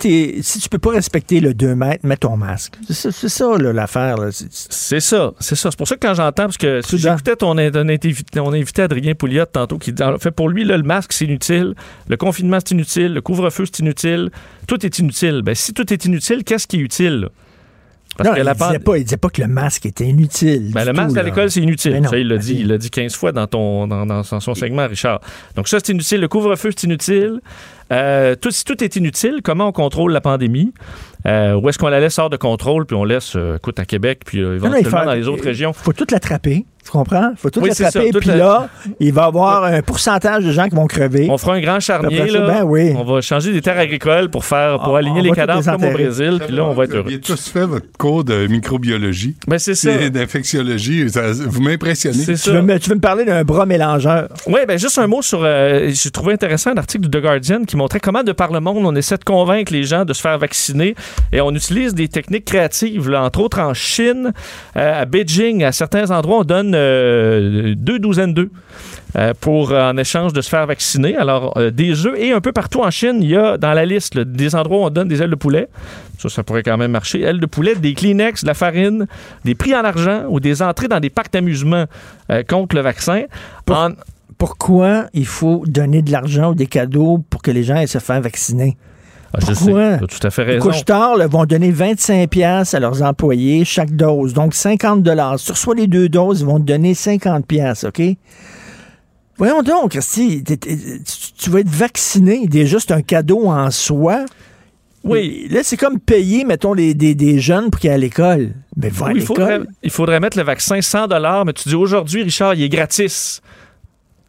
tu 0.61 0.69
peux 0.69 0.79
pas 0.79 0.91
respecter 0.91 1.39
le 1.39 1.55
2 1.55 1.75
mètres, 1.77 2.05
mets 2.05 2.17
ton 2.17 2.37
masque. 2.37 2.75
C'est 2.91 3.13
ça, 3.13 3.47
l'affaire. 3.59 4.17
C'est- 4.33 4.53
ça, 5.01 5.33
c'est 5.39 5.55
ça. 5.55 5.71
C'est 5.71 5.77
pour 5.77 5.87
ça 5.87 5.95
que 5.97 6.07
quand 6.07 6.15
j'entends, 6.15 6.45
parce 6.45 6.57
que 6.59 6.81
si 6.83 6.99
j'écoutais 6.99 7.37
ton, 7.37 7.55
ton 7.55 8.53
invité, 8.53 8.83
Adrien 8.83 9.15
Pouliot 9.15 9.47
tantôt, 9.47 9.79
qui 9.79 9.93
dit, 9.93 10.03
en 10.03 10.19
fait, 10.19 10.33
pour 10.33 10.49
lui, 10.49 10.65
là, 10.65 10.77
le 10.77 10.83
masque, 10.83 11.13
c'est 11.13 11.25
inutile, 11.27 11.75
le 12.09 12.17
confinement, 12.17 12.59
c'est 12.59 12.73
inutile, 12.75 13.15
le 13.15 13.21
couvre-feu, 13.21 13.65
c'est 13.67 13.79
inutile, 13.81 14.31
tout 14.67 14.85
est 14.85 14.99
inutile. 14.99 15.43
Ben, 15.45 15.55
si 15.55 15.73
tout 15.73 15.93
est 15.93 16.05
inutile, 16.05 16.43
qu'est-ce 16.45 16.67
qui 16.67 16.77
est 16.77 16.81
utile? 16.81 17.21
là? 17.21 17.29
Parce 18.17 18.29
non, 18.29 18.35
que 18.35 18.41
il, 18.41 18.45
la 18.45 18.55
disait 18.55 18.67
pand- 18.79 18.85
pas, 18.85 18.99
il 18.99 19.05
disait 19.05 19.17
pas 19.17 19.29
que 19.31 19.41
le 19.41 19.49
masque 19.49 19.87
était 19.87 20.05
inutile. 20.05 20.71
Ben, 20.73 20.85
le 20.85 20.93
masque 20.93 21.15
tout, 21.15 21.21
à 21.21 21.23
l'école, 21.23 21.51
c'est 21.51 21.61
inutile. 21.61 21.93
Mais 21.93 22.01
non. 22.01 22.11
ça, 22.11 22.19
il 22.19 22.29
l'a 22.29 22.37
dit. 22.39 22.57
Il 22.61 22.69
l'a 22.69 22.79
dit 22.79 22.91
15 22.91 23.15
fois 23.15 23.33
dans, 23.33 23.47
ton, 23.47 23.87
dans, 23.87 24.05
dans 24.05 24.23
son 24.23 24.55
segment, 24.55 24.87
Richard. 24.87 25.21
Donc, 25.57 25.69
ça, 25.69 25.79
c'est 25.83 25.93
inutile. 25.93 26.21
Le 26.21 26.29
couvre-feu, 26.29 26.71
c'est 26.77 26.85
inutile. 26.85 27.41
Euh, 27.93 28.35
tout, 28.37 28.51
si 28.51 28.65
tout 28.65 28.83
est 28.83 28.97
inutile, 28.97 29.41
comment 29.43 29.69
on 29.69 29.73
contrôle 29.73 30.13
la 30.13 30.21
pandémie? 30.21 30.73
Euh, 31.27 31.55
où 31.55 31.69
est-ce 31.69 31.79
qu'on 31.79 31.89
la 31.89 32.01
laisse 32.01 32.19
hors 32.19 32.31
de 32.31 32.37
contrôle, 32.37 32.85
puis 32.87 32.97
on 32.97 33.05
laisse, 33.05 33.35
euh, 33.37 33.57
écoute, 33.57 33.79
à 33.79 33.85
Québec, 33.85 34.21
puis 34.27 34.41
euh, 34.41 34.59
Non, 34.59 34.71
non, 34.71 34.75
il 34.77 34.81
éventuellement 34.81 35.01
faut- 35.01 35.07
dans 35.07 35.15
les 35.15 35.29
autres 35.29 35.45
régions? 35.45 35.73
faut 35.73 35.93
tout 35.93 36.07
l'attraper. 36.11 36.65
Tu 36.85 36.91
comprends? 36.91 37.31
faut 37.37 37.49
tout 37.49 37.61
Oui, 37.61 37.69
l'attraper. 37.69 38.11
Puis 38.11 38.29
la- 38.31 38.37
là, 38.37 38.69
il 38.99 39.13
va 39.13 39.23
y 39.23 39.25
avoir 39.27 39.63
un 39.63 39.83
pourcentage 39.83 40.45
de 40.45 40.51
gens 40.51 40.69
qui 40.69 40.75
vont 40.75 40.89
crever. 40.89 41.29
On 41.31 41.39
fera 41.39 41.55
un 41.55 41.61
grand 41.61 41.79
charnier, 41.79 42.27
là. 42.27 42.41
ben 42.41 42.63
oui. 42.65 42.93
On 42.97 43.05
va 43.05 43.21
changer 43.21 43.53
des 43.53 43.61
terres 43.63 43.79
agricoles 43.79 44.31
pour 44.31 44.45
faire, 44.45 44.81
pour 44.81 44.95
On- 44.95 44.97
aligner 44.97 45.21
on 45.21 45.23
les 45.23 45.31
cadavres 45.31 45.65
comme 45.65 45.85
au. 45.85 45.93
Brésil, 45.93 46.41
puis 46.45 46.57
là, 46.57 46.65
on 46.65 46.73
va 46.73 46.83
être 46.85 46.91
Vous 46.91 46.97
heureux. 46.97 47.07
aviez 47.07 47.21
tous 47.21 47.49
fait 47.51 47.67
votre 47.67 47.87
cours 47.97 48.25
de 48.25 48.49
microbiologie. 48.49 49.37
Ben, 49.47 49.59
c'est 49.61 49.77
ça. 49.77 49.93
Et 49.93 50.11
d'infectiologie. 50.11 51.07
Vous 51.47 51.61
m'impressionnez. 51.63 52.19
C'est 52.25 52.35
Tu 52.35 52.51
veux, 52.51 52.63
me, 52.63 52.77
tu 52.81 52.89
veux 52.91 52.97
me 52.97 53.01
parler 53.01 53.25
d'un 53.25 53.45
bras 53.45 53.65
mélangeur? 53.65 54.29
Oui, 54.49 54.61
ben 54.67 54.77
juste 54.77 54.99
un 54.99 55.07
mot 55.07 55.23
sur. 55.23 55.43
euh, 55.45 55.89
J'ai 55.93 56.11
trouvé 56.11 56.33
intéressant 56.35 56.71
un 56.73 56.79
article 56.79 57.09
de 57.09 57.17
The 57.17 57.23
Guardian 57.23 57.63
qui 57.65 57.77
montrait 57.77 58.01
comment, 58.01 58.25
de 58.25 58.33
par 58.33 58.51
le 58.53 58.59
monde, 58.59 58.79
on 58.85 58.95
essaie 58.97 59.19
de 59.19 59.25
convaincre 59.25 59.73
les 59.73 59.85
gens 59.85 60.05
de 60.05 60.13
se 60.13 60.21
faire 60.21 60.37
vacciner 60.37 60.97
et 61.33 61.41
on 61.41 61.51
utilise 61.55 61.95
des 61.95 62.09
techniques 62.09 62.45
créatives. 62.45 63.09
là. 63.09 63.23
entre 63.23 63.41
autres, 63.41 63.61
en 63.61 63.75
Chine, 63.75 64.33
euh, 64.77 65.03
à 65.03 65.05
Beijing, 65.05 65.65
à 65.65 65.73
certains 65.73 66.11
endroits, 66.11 66.39
on 66.41 66.45
donne 66.45 66.73
euh, 66.75 67.75
deux 67.77 67.99
douzaines 67.99 68.35
d'œufs. 68.35 68.51
euh, 69.17 69.35
pour 69.41 69.73
en 69.73 69.97
échange 69.99 70.33
de 70.33 70.41
se 70.41 70.49
faire 70.49 70.67
vacciner. 70.67 71.17
Alors, 71.17 71.59
des 71.71 72.07
œufs 72.07 72.19
et 72.19 72.33
un 72.33 72.41
peu 72.41 72.53
partout 72.53 72.81
en 72.81 72.91
Chine, 72.91 73.19
il 73.23 73.29
y 73.31 73.37
a 73.37 73.59
dans 73.59 73.75
la 73.75 73.85
liste 73.85 74.15
là, 74.15 74.25
des 74.25 74.55
endroits 74.55 74.79
où 74.79 74.85
on 74.85 74.91
donne 74.91 75.09
des 75.09 75.21
ailes 75.23 75.29
de 75.31 75.35
poulet. 75.37 75.69
Ça, 76.19 76.29
ça 76.31 76.43
pourrait 76.43 76.63
quand 76.63 76.79
même 76.79 76.93
marcher. 76.93 77.21
Ailes 77.21 77.41
de 77.41 77.45
poulet, 77.47 77.75
des 77.75 77.93
Kleenex, 77.95 78.43
de 78.43 78.47
la 78.47 78.55
farine, 78.55 79.07
des 79.45 79.55
prix 79.55 79.75
en 79.75 79.85
argent 79.85 80.25
ou 80.31 80.41
des 80.41 80.63
entrées 80.63 80.89
dans 80.89 81.01
des 81.01 81.11
parcs 81.11 81.31
d'amusement 81.33 81.85
contre 82.49 82.75
le 82.77 82.81
vaccin. 82.83 83.25
En- 83.71 83.91
Pourquoi 84.39 85.07
il 85.13 85.27
faut 85.27 85.63
donner 85.67 86.01
de 86.03 86.11
l'argent 86.11 86.51
ou 86.53 86.55
des 86.55 86.67
cadeaux 86.67 87.23
pour 87.29 87.43
que 87.43 87.51
les 87.51 87.63
gens 87.65 87.77
aillent 87.77 87.89
se 87.89 87.99
faire 87.99 88.21
vacciner? 88.21 88.77
Ah, 89.35 89.39
je 89.41 89.47
sais, 89.55 89.65
Pourquoi? 89.65 89.99
tu 89.99 90.05
as 90.05 90.07
tout 90.07 90.27
à 90.27 90.31
fait 90.31 90.45
Les 90.45 90.53
raison. 90.55 90.69
couche-tard 90.69 91.17
là, 91.17 91.27
vont 91.27 91.45
donner 91.47 91.71
25 91.71 92.29
pièces 92.29 92.75
à 92.75 92.81
leurs 92.81 93.03
employés 93.03 93.65
chaque 93.65 93.91
dose, 93.97 94.35
donc 94.35 94.55
50 94.55 95.03
dollars. 95.03 95.39
Si 95.39 95.47
tu 95.47 95.53
reçois 95.53 95.75
les 95.75 95.87
deux 95.87 96.09
doses, 96.09 96.41
ils 96.41 96.47
vont 96.47 96.59
te 96.59 96.65
donner 96.65 96.95
50 96.95 97.47
pièces, 97.47 97.85
OK? 97.85 98.03
Voyons 99.39 99.63
donc, 99.63 99.93
t'es- 99.99 100.45
tu, 101.39 101.51
vas 101.51 101.61
être 101.61 101.69
vacciné, 101.69 102.47
déjà 102.47 102.79
c'est 102.79 102.93
un 102.93 103.01
cadeau 103.03 103.47
en 103.47 103.71
soi. 103.71 104.25
Oui. 105.05 105.49
Là, 105.51 105.61
c'est 105.65 105.77
comme 105.77 105.99
payer, 105.99 106.45
mettons, 106.45 106.75
les, 106.75 106.95
des, 106.95 107.15
des 107.17 107.41
jeunes 107.41 107.71
pour 107.71 107.81
qu'ils 107.81 107.91
aillent 107.91 107.97
à 107.97 107.99
l'école. 107.99 108.51
Mais 108.77 108.89
va 108.89 109.07
à 109.07 109.09
Oui, 109.09 109.15
il, 109.17 109.23
faudrait, 109.27 109.61
il 109.83 109.91
faudrait 109.91 110.21
mettre 110.21 110.37
le 110.39 110.45
vaccin 110.45 110.81
100 110.81 111.09
mais 111.45 111.53
tu 111.55 111.69
dis 111.71 111.75
aujourd'hui, 111.75 112.23
Richard, 112.23 112.55
il 112.55 112.63
est 112.63 112.69
gratis. 112.69 113.41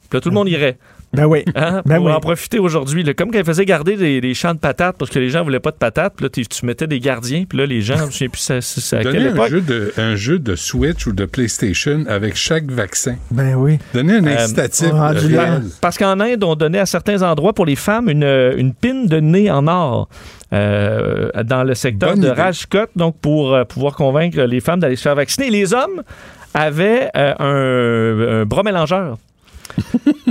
Puis 0.10 0.18
là, 0.18 0.22
tout 0.22 0.30
le 0.30 0.36
monde 0.36 0.50
irait. 0.50 0.78
Ben 1.14 1.26
oui. 1.26 1.44
Hein, 1.56 1.82
Ben 1.86 1.98
pour 1.98 2.06
oui. 2.08 2.12
en 2.12 2.20
profiter 2.20 2.58
aujourd'hui. 2.60 3.04
Comme 3.16 3.32
quand 3.32 3.38
ils 3.40 3.46
faisaient 3.46 3.66
garder 3.66 3.96
des, 3.96 4.20
des 4.20 4.34
champs 4.34 4.54
de 4.54 4.60
patates 4.60 4.96
parce 4.98 5.12
que 5.12 5.20
les 5.20 5.30
gens 5.30 5.44
voulaient 5.44 5.60
pas 5.60 5.72
de 5.72 5.76
patates. 5.78 6.14
Puis 6.18 6.26
là, 6.26 6.30
tu, 6.30 6.66
mettais 6.66 6.88
des 6.88 7.00
gardiens. 7.00 7.46
Puis 7.48 7.58
là, 7.58 7.66
les 7.66 7.82
gens, 7.82 7.98
je 7.98 8.04
ne 8.06 8.12
sais 8.12 8.30
plus 8.30 8.40
ça- 8.42 8.62
ça- 8.62 8.82
ça- 8.82 8.98
à 8.98 9.04
quelle 9.04 9.28
un 9.28 9.34
époque. 9.34 9.50
jeu, 9.50 9.62
de, 9.62 9.94
un 9.98 10.16
jeu 10.16 10.40
de 10.40 10.56
Switch 10.56 11.06
ou 11.06 11.12
de 11.14 11.26
PlayStation 11.26 12.04
avec 12.08 12.36
chaque 12.36 12.66
vaccin. 12.72 13.16
Ben 13.32 13.54
oui. 13.56 13.78
Donnez 13.94 14.14
un 14.16 14.26
Euh, 14.26 14.38
incitatif 14.44 14.92
là. 14.92 15.10
réel. 15.10 15.64
Parce 15.82 15.98
qu'en 15.98 16.20
Inde, 16.20 16.44
on 16.44 16.56
donnait 16.56 16.80
à 16.80 16.86
certains 16.88 17.22
endroits 17.22 17.54
pour 17.54 17.66
les 17.66 17.76
femmes 17.76 18.10
une, 18.10 18.24
une 18.58 18.74
pine 18.74 19.06
de 19.08 19.20
nez 19.20 19.52
en 19.52 19.68
or. 19.68 20.10
euh, 20.52 21.30
dans 21.46 21.64
le 21.64 21.74
secteur 21.74 22.12
Bonne 22.12 22.22
de. 22.22 22.28
Rajkot, 22.30 22.86
donc 22.96 23.18
pour 23.20 23.56
euh, 23.56 23.64
pouvoir 23.66 23.96
convaincre 23.96 24.40
les 24.42 24.60
femmes 24.60 24.80
d'aller 24.80 24.96
se 24.96 25.02
faire 25.02 25.16
vacciner. 25.16 25.50
Les 25.50 25.74
hommes 25.74 26.04
avaient 26.54 27.10
euh, 27.16 27.34
un, 27.40 28.42
un 28.42 28.46
bras 28.46 28.62
mélangeur. 28.62 29.18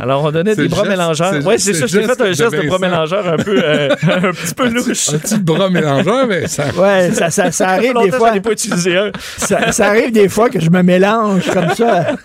Alors, 0.01 0.24
on 0.24 0.31
donnait 0.32 0.56
des 0.56 0.69
bras 0.69 0.85
mélangeurs. 0.85 1.35
Oui, 1.44 1.55
c'est 1.59 1.74
ça. 1.74 1.86
J'ai 1.86 2.02
fait 2.02 2.20
un 2.20 2.32
geste 2.32 2.52
de 2.55 2.66
bras 2.66 2.78
mélangeur 2.78 3.27
un 3.28 3.36
peu, 3.36 3.60
euh, 3.62 3.89
un 4.02 4.32
petit 4.32 4.55
peu 4.55 4.69
louche. 4.69 5.10
Un 5.14 5.19
petit 5.19 5.39
bras 5.39 5.70
mélangeur, 5.70 6.27
mais 6.27 6.47
ça. 6.48 6.64
Ouais, 6.77 7.10
ça, 7.12 7.31
ça, 7.51 7.69
arrive 7.69 7.94
des 8.02 8.10
fois. 8.10 8.32
pas 8.32 8.51
utilisé 8.51 8.97
un. 8.97 9.12
Ça, 9.36 9.70
ça 9.73 9.89
arrive 9.89 10.10
des 10.12 10.28
fois 10.28 10.48
que 10.48 10.59
je 10.60 10.70
me 10.70 10.82
mélange 10.82 11.48
comme 11.52 11.70
ça. 11.74 12.16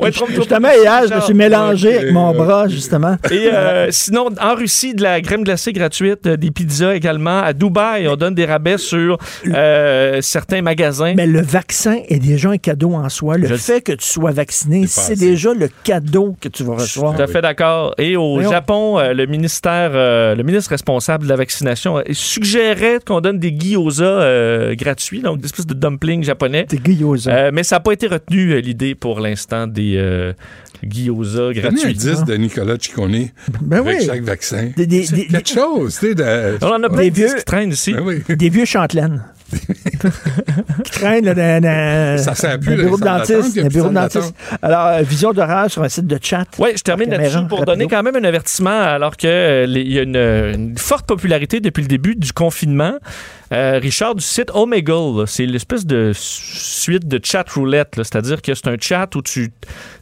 Ouais, 0.00 0.10
je- 0.12 0.34
justement, 0.34 0.68
hier, 0.72 1.02
je 1.08 1.14
me 1.14 1.20
suis 1.20 1.34
mélangé 1.34 1.98
avec 1.98 2.12
mon 2.12 2.32
bras, 2.34 2.66
justement. 2.68 3.16
Et 3.30 3.48
euh, 3.52 3.88
sinon, 3.90 4.30
en 4.40 4.54
Russie, 4.54 4.94
de 4.94 5.02
la 5.02 5.20
crème 5.20 5.44
glacée 5.44 5.72
gratuite, 5.72 6.26
euh, 6.26 6.36
des 6.36 6.50
pizzas 6.50 6.94
également. 6.96 7.40
À 7.42 7.52
Dubaï, 7.52 8.08
on 8.08 8.16
donne 8.16 8.34
des 8.34 8.46
rabais 8.46 8.78
sur 8.78 9.18
euh, 9.46 10.20
certains 10.22 10.62
magasins. 10.62 11.14
Mais 11.16 11.26
le 11.26 11.42
vaccin 11.42 11.98
est 12.08 12.18
déjà 12.18 12.50
un 12.50 12.58
cadeau 12.58 12.94
en 12.94 13.08
soi. 13.08 13.36
Le 13.38 13.46
Je- 13.48 13.54
fait 13.56 13.80
que 13.80 13.92
tu 13.92 14.06
sois 14.06 14.30
vacciné, 14.32 14.86
C'est 14.88 15.16
déjà 15.18 15.52
le 15.54 15.68
cadeau 15.84 16.35
que 16.40 16.48
tu 16.48 16.62
vas 16.64 16.74
Je 16.78 16.84
suis 16.84 17.00
recevoir. 17.00 17.16
tout 17.16 17.22
à 17.22 17.26
fait 17.26 17.42
d'accord. 17.42 17.94
Et 17.98 18.16
au. 18.16 18.40
Japon, 18.42 18.98
euh, 18.98 19.12
le 19.12 19.26
ministère, 19.26 19.90
euh, 19.94 20.34
le 20.34 20.42
ministre 20.42 20.70
responsable 20.70 21.24
de 21.24 21.28
la 21.28 21.36
vaccination 21.36 21.98
euh, 21.98 22.02
suggérait 22.12 22.98
qu'on 23.04 23.20
donne 23.20 23.38
des 23.38 23.50
gyoza 23.50 24.04
euh, 24.04 24.74
gratuits, 24.74 25.20
donc 25.20 25.38
des 25.40 25.46
espèces 25.46 25.66
de 25.66 25.74
dumplings 25.74 26.22
japonais. 26.22 26.66
T'es 26.68 26.78
gyoza. 26.82 27.30
Euh, 27.34 27.50
mais 27.52 27.62
ça 27.62 27.76
n'a 27.76 27.80
pas 27.80 27.92
été 27.92 28.06
retenu, 28.06 28.52
euh, 28.52 28.60
l'idée, 28.60 28.94
pour 28.94 29.20
l'instant, 29.20 29.66
des 29.66 29.94
euh, 29.96 30.32
gyoza 30.84 31.38
Donnez 31.38 31.58
un 31.58 31.62
gratuits. 31.62 31.94
10 31.94 32.24
de 32.24 32.34
Nicolas 32.36 32.76
Ciccone 32.78 33.26
Ben 33.62 33.78
avec 33.78 33.98
oui. 34.00 34.06
chaque 34.06 34.22
vaccin. 34.22 34.70
Des, 34.76 34.86
des- 34.86 35.06
des- 35.08 35.26
quelque 35.26 35.48
chose, 35.48 35.98
de- 36.00 36.58
On 36.64 36.66
en 36.68 36.82
a 36.82 36.88
plein 36.88 36.98
Des 37.02 37.10
de 37.10 37.16
vieux- 37.16 37.34
qui 37.36 37.44
traînent 37.44 37.70
ici. 37.72 37.92
Ben 37.94 38.02
oui. 38.04 38.36
des 38.36 38.48
vieux 38.48 38.64
chantelaines. 38.64 39.22
qui 40.84 40.90
traîne 40.90 41.24
là, 41.24 41.34
dans, 41.34 41.62
dans- 41.62 42.18
Ça 42.22 42.34
sert 42.34 42.58
plus, 42.58 42.70
dans 42.70 42.76
le 42.76 42.82
bureau 42.84 42.96
de 42.98 43.04
dentiste. 43.04 43.56
le 43.56 43.68
bureau 43.68 43.88
de 43.88 43.94
dentiste. 43.94 44.34
Alors, 44.62 44.86
euh, 44.86 45.02
vision 45.02 45.32
d'horaire 45.32 45.70
sur 45.70 45.82
un 45.82 45.88
site 45.88 46.06
de 46.06 46.18
chat. 46.20 46.46
Oui, 46.58 46.70
je 46.76 46.82
termine 46.82 47.10
là-dessus 47.10 47.38
pour 47.48 47.58
rapido. 47.60 47.72
donner 47.72 47.86
quand 47.86 48.02
même 48.02 48.16
un 48.16 48.24
avertissement 48.24 48.70
alors 48.82 49.16
que 49.16 49.26
euh, 49.26 49.66
y 49.66 49.98
a 49.98 50.02
une, 50.02 50.16
une 50.16 50.78
forte 50.78 51.06
popularité 51.06 51.60
depuis 51.60 51.82
le 51.82 51.88
début 51.88 52.16
du 52.16 52.32
confinement. 52.32 52.94
Euh, 53.52 53.78
Richard, 53.80 54.16
du 54.16 54.24
site 54.24 54.50
Omegle, 54.54 55.26
c'est 55.28 55.46
l'espèce 55.46 55.86
de 55.86 56.10
suite 56.14 57.06
de 57.06 57.20
chat 57.22 57.48
roulette, 57.48 57.94
c'est-à-dire 57.98 58.42
que 58.42 58.52
c'est 58.54 58.66
un 58.66 58.76
chat 58.80 59.14
où 59.14 59.22
tu, 59.22 59.52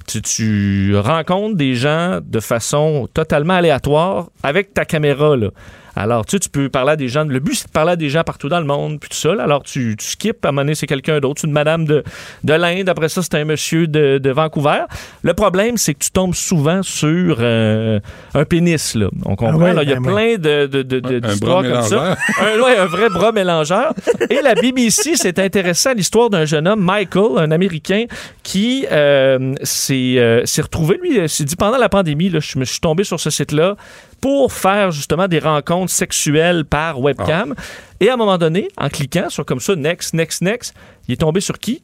tu, 0.06 0.22
tu 0.22 0.96
rencontres 0.96 1.56
des 1.56 1.74
gens 1.74 2.20
de 2.24 2.40
façon 2.40 3.06
totalement 3.12 3.54
aléatoire 3.54 4.28
avec 4.42 4.72
ta 4.72 4.86
caméra. 4.86 5.36
Là. 5.36 5.48
Alors, 5.96 6.26
tu 6.26 6.32
sais, 6.32 6.40
tu 6.40 6.48
peux 6.48 6.68
parler 6.68 6.92
à 6.92 6.96
des 6.96 7.08
gens. 7.08 7.24
Le 7.24 7.38
but, 7.38 7.54
c'est 7.54 7.66
de 7.68 7.72
parler 7.72 7.92
à 7.92 7.96
des 7.96 8.08
gens 8.08 8.22
partout 8.24 8.48
dans 8.48 8.58
le 8.60 8.66
monde, 8.66 8.98
puis 9.00 9.08
tout 9.08 9.16
ça. 9.16 9.32
Alors, 9.40 9.62
tu, 9.62 9.94
tu 9.98 10.06
skips, 10.06 10.44
à 10.44 10.48
un 10.48 10.52
moment 10.52 10.62
donné, 10.62 10.74
c'est 10.74 10.86
quelqu'un 10.86 11.20
d'autre. 11.20 11.40
C'est 11.40 11.46
une 11.46 11.52
madame 11.52 11.84
de, 11.84 12.02
de 12.42 12.52
l'Inde. 12.54 12.88
Après 12.88 13.08
ça, 13.08 13.22
c'est 13.22 13.34
un 13.34 13.44
monsieur 13.44 13.86
de, 13.86 14.18
de 14.18 14.30
Vancouver. 14.30 14.82
Le 15.22 15.34
problème, 15.34 15.76
c'est 15.76 15.94
que 15.94 16.00
tu 16.04 16.10
tombes 16.10 16.34
souvent 16.34 16.82
sur 16.82 17.36
euh, 17.40 18.00
un 18.34 18.44
pénis, 18.44 18.94
là. 18.94 19.08
On 19.24 19.36
comprend. 19.36 19.54
Ah 19.60 19.64
ouais, 19.64 19.72
là. 19.74 19.82
Il 19.84 19.88
y 19.88 19.92
a 19.92 20.00
ben 20.00 20.02
plein 20.02 20.32
de, 20.36 20.66
de, 20.66 20.82
de, 20.82 21.00
de- 21.00 21.16
Un 21.16 21.20
d'histoires 21.30 21.62
bras 21.62 21.72
comme 21.72 21.82
ça. 21.82 22.16
Un, 22.40 22.60
ouais, 22.60 22.76
un 22.76 22.86
vrai 22.86 23.08
bras 23.10 23.32
mélangeur. 23.32 23.94
Et 24.30 24.40
la 24.42 24.54
BBC 24.54 25.16
s'est 25.16 25.40
intéressée 25.40 25.90
à 25.90 25.94
l'histoire 25.94 26.30
d'un 26.30 26.44
jeune 26.44 26.66
homme, 26.66 26.80
Michael, 26.80 27.38
un 27.38 27.50
Américain, 27.50 28.04
qui 28.42 28.86
euh, 28.90 29.54
s'est, 29.62 30.14
euh, 30.18 30.44
s'est 30.44 30.62
retrouvé, 30.62 30.98
lui, 31.02 31.28
s'est 31.28 31.44
dit 31.44 31.56
pendant 31.56 31.78
la 31.78 31.88
pandémie, 31.88 32.30
là, 32.30 32.40
je 32.40 32.58
me 32.58 32.64
suis 32.64 32.80
tombé 32.80 33.04
sur 33.04 33.20
ce 33.20 33.30
site-là 33.30 33.76
pour 34.24 34.54
faire 34.54 34.90
justement 34.90 35.28
des 35.28 35.38
rencontres 35.38 35.92
sexuelles 35.92 36.64
par 36.64 36.98
webcam. 36.98 37.54
Et 38.00 38.08
à 38.08 38.14
un 38.14 38.16
moment 38.16 38.38
donné, 38.38 38.68
en 38.78 38.88
cliquant 38.88 39.28
sur 39.28 39.44
comme 39.44 39.60
ça, 39.60 39.76
next, 39.76 40.14
next, 40.14 40.40
next, 40.40 40.74
il 41.06 41.12
est 41.12 41.16
tombé 41.18 41.42
sur 41.42 41.58
qui? 41.58 41.82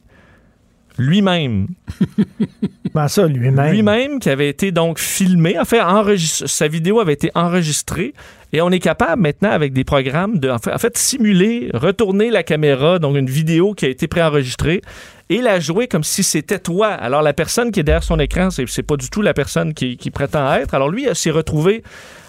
Lui-même. 0.97 1.67
Ben 2.95 3.07
ça, 3.07 3.25
lui-même. 3.27 3.71
Lui-même 3.71 4.19
qui 4.19 4.29
avait 4.29 4.49
été 4.49 4.71
donc 4.71 4.99
filmé, 4.99 5.57
en 5.57 5.63
fait, 5.63 5.79
enregistre- 5.79 6.49
sa 6.49 6.67
vidéo 6.67 6.99
avait 6.99 7.13
été 7.13 7.31
enregistrée 7.35 8.13
et 8.51 8.61
on 8.61 8.69
est 8.71 8.79
capable 8.79 9.21
maintenant 9.21 9.51
avec 9.51 9.71
des 9.71 9.85
programmes 9.85 10.39
de 10.39 10.49
en 10.49 10.57
fait, 10.57 10.73
en 10.73 10.77
fait, 10.77 10.97
simuler, 10.97 11.69
retourner 11.73 12.31
la 12.31 12.43
caméra, 12.43 12.97
donc 12.99 13.15
une 13.15 13.29
vidéo 13.29 13.73
qui 13.75 13.85
a 13.85 13.87
été 13.87 14.07
préenregistrée 14.07 14.81
et 15.29 15.41
la 15.41 15.59
jouer 15.61 15.87
comme 15.87 16.03
si 16.03 16.23
c'était 16.23 16.59
toi. 16.59 16.87
Alors 16.87 17.21
la 17.21 17.33
personne 17.33 17.71
qui 17.71 17.79
est 17.79 17.83
derrière 17.83 18.03
son 18.03 18.19
écran, 18.19 18.49
c'est, 18.49 18.67
c'est 18.67 18.83
pas 18.83 18.97
du 18.97 19.09
tout 19.11 19.21
la 19.21 19.33
personne 19.35 19.73
qui, 19.73 19.95
qui 19.95 20.09
prétend 20.11 20.51
être. 20.55 20.73
Alors 20.73 20.89
lui, 20.89 21.05
il 21.07 21.15
s'est 21.15 21.31
retrouvé 21.31 21.83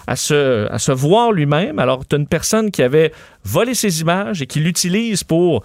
à 0.06 0.16
se, 0.16 0.92
voir 0.92 1.32
lui-même. 1.32 1.78
Alors 1.78 2.06
tu 2.06 2.16
as 2.16 2.18
une 2.18 2.26
personne 2.26 2.70
qui 2.70 2.82
avait 2.82 3.12
volé 3.44 3.74
ses 3.74 4.00
images 4.00 4.42
et 4.42 4.46
qui 4.46 4.60
l'utilise 4.60 5.24
pour 5.24 5.62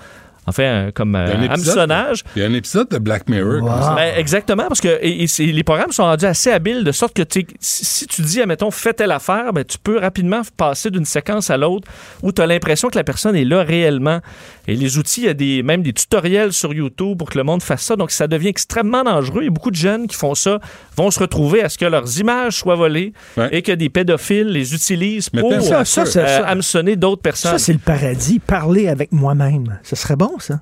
Enfin, 0.48 0.92
comme 0.94 1.16
euh, 1.16 1.26
Il 1.28 1.30
y 1.30 1.34
a 1.34 1.40
un 1.40 1.44
épisode- 1.54 1.68
hameçonnage. 1.78 2.24
Il 2.36 2.42
y 2.42 2.46
a 2.46 2.48
un 2.48 2.54
épisode 2.54 2.90
de 2.90 2.98
Black 2.98 3.28
Mirror 3.30 3.60
comme 3.60 3.82
ça. 3.82 3.94
Ben, 3.96 4.14
exactement, 4.18 4.68
parce 4.68 4.82
que 4.82 4.98
et- 5.02 5.26
et 5.40 5.46
les 5.52 5.64
programmes 5.64 5.92
sont 5.92 6.04
rendus 6.04 6.26
assez 6.26 6.52
habiles 6.52 6.84
de 6.84 6.92
sorte 6.92 7.14
que 7.14 7.24
si, 7.60 7.86
si 7.86 8.08
tu 8.08 8.22
dis, 8.22 8.42
admettons, 8.42 8.72
fais 8.72 8.94
telle 8.94 9.12
affaire, 9.12 9.52
ben, 9.54 9.64
tu 9.66 9.78
peux 9.78 10.00
rapidement 10.00 10.42
passer 10.56 10.90
d'une 10.90 11.06
séquence 11.06 11.50
à 11.50 11.58
l'autre 11.58 11.88
où 12.24 12.32
tu 12.32 12.42
as 12.42 12.48
l'impression 12.48 12.90
que 12.90 12.98
la 12.98 13.04
personne 13.04 13.36
est 13.36 13.44
là 13.46 13.64
réellement. 13.64 14.20
Et 14.68 14.76
les 14.76 14.98
outils, 14.98 15.22
il 15.22 15.26
y 15.28 15.30
a 15.30 15.34
des, 15.34 15.64
même 15.64 15.82
des 15.84 15.94
tutoriels 15.94 16.54
sur 16.54 16.74
YouTube 16.74 17.18
pour 17.18 17.30
que 17.30 17.38
le 17.38 17.44
monde 17.44 17.62
fasse 17.62 17.84
ça. 17.84 17.96
Donc, 17.96 18.12
ça 18.12 18.28
devient 18.28 18.48
extrêmement 18.50 19.04
dangereux. 19.04 19.44
A 19.46 19.50
beaucoup 19.50 19.72
de 19.72 19.76
jeunes 19.76 20.08
qui 20.08 20.16
font 20.16 20.36
ça, 20.36 20.60
vont 20.96 21.12
se 21.12 21.20
retrouver 21.20 21.64
à 21.64 21.70
ce 21.70 21.78
que 21.78 21.86
leurs 21.86 22.20
images 22.20 22.56
soient 22.58 22.76
volées 22.76 23.14
et 23.52 23.62
que 23.62 23.72
des 23.72 23.90
pédophiles 23.90 24.48
les 24.48 24.74
utilisent 24.74 25.30
pour 25.30 25.50
Maintenant, 25.52 25.66
ça, 25.66 25.86
ça, 25.86 26.06
ça, 26.06 26.20
euh, 26.20 26.38
ça. 26.42 26.48
hameçonner 26.48 26.96
d'autres 26.96 27.22
personnes. 27.22 27.52
Ça, 27.52 27.58
c'est 27.60 27.74
le 27.74 27.80
paradis. 27.80 28.40
Parler 28.40 28.88
avec 28.88 29.12
moi-même. 29.12 29.80
Ce 29.84 29.96
serait 29.96 30.16
bon, 30.16 30.32
ça. 30.42 30.60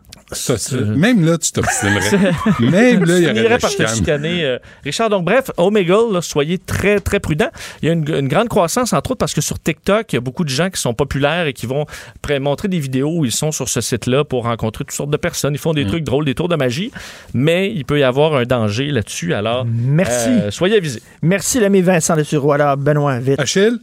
Même 0.96 1.26
là, 1.26 1.38
tu 1.38 1.52
t'obstinerais. 1.52 2.32
même 2.60 3.04
là, 3.06 3.20
il 3.20 3.38
y 3.38 3.46
aurait 3.46 3.60
par 3.60 3.74
te 3.74 3.86
chicaner, 3.88 4.44
euh, 4.44 4.58
Richard, 4.84 5.10
donc 5.10 5.24
bref, 5.26 5.52
Omegle, 5.58 6.14
là, 6.14 6.22
soyez 6.22 6.58
très, 6.58 7.00
très 7.00 7.20
prudents. 7.20 7.50
Il 7.82 7.88
y 7.88 7.90
a 7.90 7.94
une, 7.94 8.08
une 8.10 8.28
grande 8.28 8.50
croissance, 8.50 8.94
entre 8.94 9.12
autres, 9.12 9.20
parce 9.20 9.34
que 9.34 9.42
sur 9.42 9.60
TikTok, 9.60 10.12
il 10.12 10.16
y 10.16 10.18
a 10.18 10.22
beaucoup 10.22 10.44
de 10.44 10.50
gens 10.50 10.70
qui 10.70 10.82
sont 10.82 10.94
populaires 10.94 11.46
et 11.46 11.54
qui 11.54 11.66
vont 11.68 11.86
montrer 12.42 12.68
des 12.68 12.80
vidéos 12.80 13.12
où 13.20 13.26
ils 13.26 13.32
sont 13.32 13.52
sur 13.52 13.70
ce 13.70 13.82
site-là 13.82 14.24
pour 14.24 14.44
rencontrer 14.46 14.84
toutes 14.84 14.96
sortes 14.96 15.12
de 15.12 15.18
personnes. 15.18 15.54
Ils 15.54 15.60
font 15.60 15.72
Mm. 15.74 15.76
des 15.76 15.88
trucs 15.88 16.04
drôles, 16.04 16.26
des 16.26 16.36
tours 16.36 16.50
de 16.50 16.56
magie, 16.56 16.92
mais 17.34 17.72
il 17.72 17.86
peut 17.86 18.00
y 18.00 18.04
avoir 18.04 18.36
un 18.36 18.44
danger 18.44 18.88
là-dessus. 18.88 19.34
Alors, 19.34 19.66
Merci. 19.68 20.30
euh, 20.30 20.52
soyez 20.52 20.78
avisés. 20.78 21.02
Merci, 21.22 21.60
l'ami 21.60 21.82
Vincent 21.82 22.16
Dessureau. 22.16 22.52
Alors, 22.54 22.78
Benoît, 22.78 23.20
vite. 23.20 23.40
Achille? 23.40 23.80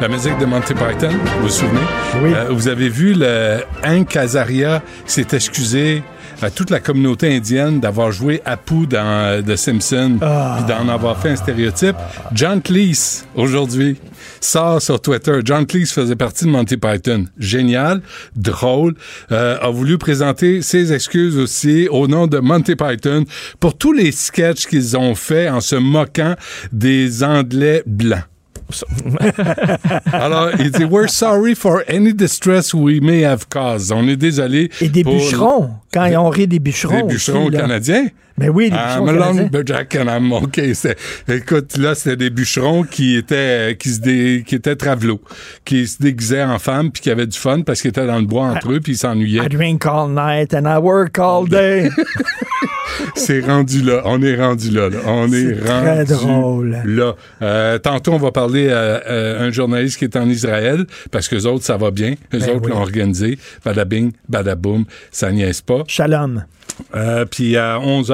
La 0.00 0.08
musique 0.08 0.36
de 0.38 0.44
Monty 0.44 0.74
Python, 0.74 1.08
vous 1.10 1.42
vous 1.44 1.48
souvenez? 1.48 1.80
Oui. 2.22 2.30
Euh, 2.34 2.46
vous 2.50 2.68
avez 2.68 2.88
vu 2.90 3.14
le 3.14 3.60
Hank 3.84 4.14
Azaria 4.14 4.82
s'est 5.06 5.26
excusé 5.32 6.02
à 6.42 6.50
toute 6.50 6.68
la 6.68 6.80
communauté 6.80 7.34
indienne 7.34 7.80
d'avoir 7.80 8.12
joué 8.12 8.42
Apu 8.44 8.86
dans 8.86 8.98
euh, 9.04 9.40
The 9.42 9.56
Simpsons 9.56 10.18
Ah. 10.20 10.58
puis 10.58 10.66
d'en 10.74 10.88
avoir 10.92 11.18
fait 11.18 11.30
un 11.30 11.36
stéréotype. 11.36 11.96
John 12.34 12.60
Cleese, 12.60 13.24
aujourd'hui, 13.34 13.96
sort 14.40 14.82
sur 14.82 15.00
Twitter. 15.00 15.40
John 15.42 15.64
Cleese 15.66 15.92
faisait 15.92 16.14
partie 16.16 16.44
de 16.44 16.50
Monty 16.50 16.76
Python. 16.76 17.24
Génial, 17.38 18.02
drôle. 18.36 18.94
euh, 19.32 19.56
a 19.62 19.70
voulu 19.70 19.96
présenter 19.96 20.60
ses 20.60 20.92
excuses 20.92 21.38
aussi 21.38 21.88
au 21.90 22.06
nom 22.06 22.26
de 22.26 22.38
Monty 22.38 22.76
Python 22.76 23.24
pour 23.60 23.76
tous 23.78 23.92
les 23.94 24.12
sketchs 24.12 24.66
qu'ils 24.66 24.94
ont 24.98 25.14
faits 25.14 25.50
en 25.50 25.60
se 25.62 25.76
moquant 25.76 26.34
des 26.70 27.24
Anglais 27.24 27.82
blancs. 27.86 28.24
Alors, 30.12 30.50
il 30.58 30.70
dit 30.70 30.84
We're 30.84 31.08
sorry 31.08 31.54
for 31.54 31.82
any 31.88 32.12
distress 32.12 32.74
we 32.74 33.00
may 33.00 33.24
have 33.24 33.46
caused. 33.48 33.92
On 33.92 34.06
est 34.08 34.16
désolé. 34.16 34.70
Et 34.80 34.88
des 34.88 35.02
pour- 35.04 35.14
bûcherons. 35.14 35.70
Quand 35.92 36.04
ils 36.06 36.16
ont 36.16 36.28
ri 36.28 36.46
des 36.46 36.58
bûcherons. 36.58 36.96
Des 37.06 37.14
bûcherons 37.14 37.44
aussi, 37.46 37.52
là. 37.54 37.60
canadiens? 37.60 38.06
Mais 38.38 38.48
oui, 38.50 38.70
des 38.70 38.76
I'm 38.76 39.04
bûcherons 39.04 39.08
a 39.08 39.32
lumberjack 39.42 39.96
and 39.96 40.08
I'm 40.08 40.32
okay. 40.32 40.72
Écoute, 41.28 41.76
là, 41.78 41.94
c'était 41.94 42.16
des 42.16 42.30
bûcherons 42.30 42.82
qui 42.82 43.16
étaient, 43.16 43.76
qui 43.78 43.88
se 43.90 44.00
dé- 44.00 44.44
qui 44.46 44.54
étaient 44.56 44.76
travelots, 44.76 45.20
qui 45.64 45.86
se 45.86 46.02
déguisaient 46.02 46.44
en 46.44 46.58
femmes 46.58 46.90
puis 46.90 47.02
qui 47.02 47.10
avaient 47.10 47.26
du 47.26 47.38
fun 47.38 47.62
parce 47.62 47.80
qu'ils 47.80 47.88
étaient 47.90 48.06
dans 48.06 48.18
le 48.18 48.26
bois 48.26 48.44
entre 48.46 48.72
eux 48.72 48.80
puis 48.80 48.92
ils 48.92 48.98
s'ennuyaient. 48.98 49.44
I 49.44 49.48
drink 49.48 49.86
all 49.86 50.10
night 50.10 50.52
and 50.54 50.66
I 50.66 50.76
work 50.78 51.18
all 51.18 51.48
day. 51.48 51.88
C'est 53.14 53.40
rendu 53.40 53.82
là. 53.82 54.02
On 54.04 54.22
est 54.22 54.36
rendu 54.36 54.70
là. 54.70 54.88
là. 54.88 54.98
On 55.06 55.26
est, 55.32 55.56
C'est 55.62 55.68
rendu 55.70 55.84
très 55.86 56.04
drôle. 56.04 56.76
là. 56.84 57.14
Euh, 57.42 57.78
tantôt, 57.78 58.12
on 58.12 58.18
va 58.18 58.30
parler 58.32 58.70
à, 58.70 58.96
à 58.96 59.42
un 59.42 59.50
journaliste 59.50 59.98
qui 59.98 60.04
est 60.04 60.16
en 60.16 60.28
Israël 60.28 60.86
parce 61.10 61.28
que 61.28 61.34
les 61.34 61.46
autres, 61.46 61.64
ça 61.64 61.76
va 61.76 61.90
bien. 61.90 62.14
Les 62.32 62.38
Ben 62.40 62.50
autres 62.50 62.66
oui. 62.66 62.70
l'ont 62.70 62.80
organisé. 62.80 63.38
Badabing, 63.64 64.12
badaboum. 64.28 64.84
Ça 65.10 65.30
niaise 65.32 65.60
pas. 65.60 65.82
Shalom. 65.88 66.44
Euh, 66.94 67.24
puis 67.24 67.56
à 67.56 67.78
11 67.80 68.10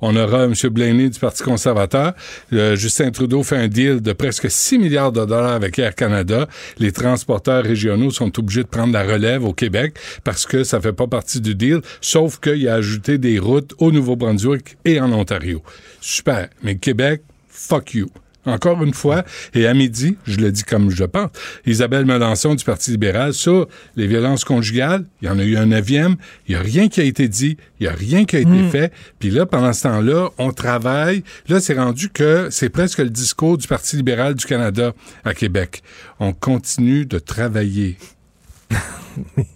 on 0.00 0.16
aura 0.16 0.44
M. 0.44 0.54
Blaney 0.70 1.10
du 1.10 1.18
Parti 1.18 1.42
conservateur. 1.42 2.12
Euh, 2.52 2.76
Justin 2.76 3.10
Trudeau 3.10 3.42
fait 3.42 3.56
un 3.56 3.68
deal 3.68 4.00
de 4.00 4.12
presque 4.12 4.50
6 4.50 4.78
milliards 4.78 5.12
de 5.12 5.24
dollars 5.24 5.52
avec 5.52 5.78
Air 5.78 5.94
Canada. 5.94 6.46
Les 6.78 6.92
transporteurs 6.92 7.64
régionaux 7.64 8.10
sont 8.10 8.38
obligés 8.38 8.62
de 8.62 8.68
prendre 8.68 8.92
la 8.92 9.04
relève 9.04 9.44
au 9.44 9.52
Québec 9.52 9.94
parce 10.24 10.46
que 10.46 10.64
ça 10.64 10.80
fait 10.80 10.92
pas 10.92 11.06
partie 11.06 11.40
du 11.40 11.54
deal, 11.54 11.80
sauf 12.00 12.38
qu'il 12.38 12.68
a 12.68 12.74
ajouté 12.74 13.18
des 13.18 13.38
routes 13.38 13.74
au 13.78 13.90
Nouveau-Brunswick 13.90 14.76
et 14.84 15.00
en 15.00 15.12
Ontario. 15.12 15.62
Super. 16.00 16.48
Mais 16.62 16.76
Québec, 16.76 17.22
fuck 17.48 17.94
you. 17.94 18.08
Encore 18.44 18.82
une 18.82 18.92
fois, 18.92 19.24
et 19.54 19.66
à 19.68 19.74
midi, 19.74 20.16
je 20.26 20.38
le 20.38 20.50
dis 20.50 20.64
comme 20.64 20.90
je 20.90 21.04
pense, 21.04 21.30
Isabelle 21.64 22.04
Melançon 22.06 22.56
du 22.56 22.64
Parti 22.64 22.90
libéral 22.90 23.34
sur 23.34 23.68
les 23.94 24.08
violences 24.08 24.44
conjugales, 24.44 25.04
il 25.20 25.28
y 25.28 25.30
en 25.30 25.38
a 25.38 25.44
eu 25.44 25.56
un 25.56 25.66
neuvième, 25.66 26.16
il 26.48 26.56
n'y 26.56 26.60
a 26.60 26.62
rien 26.62 26.88
qui 26.88 27.00
a 27.00 27.04
été 27.04 27.28
dit, 27.28 27.56
il 27.78 27.84
n'y 27.84 27.88
a 27.88 27.94
rien 27.94 28.24
qui 28.24 28.34
a 28.36 28.40
été 28.40 28.50
Hmm. 28.50 28.70
fait, 28.70 28.92
puis 29.20 29.30
là, 29.30 29.46
pendant 29.46 29.72
ce 29.72 29.84
temps-là, 29.84 30.30
on 30.38 30.52
travaille. 30.52 31.22
Là, 31.48 31.60
c'est 31.60 31.74
rendu 31.74 32.08
que 32.08 32.48
c'est 32.50 32.68
presque 32.68 32.98
le 32.98 33.10
discours 33.10 33.58
du 33.58 33.68
Parti 33.68 33.94
libéral 33.96 34.34
du 34.34 34.44
Canada 34.44 34.92
à 35.24 35.34
Québec. 35.34 35.82
On 36.18 36.32
continue 36.32 37.06
de 37.06 37.20
travailler. 37.20 37.96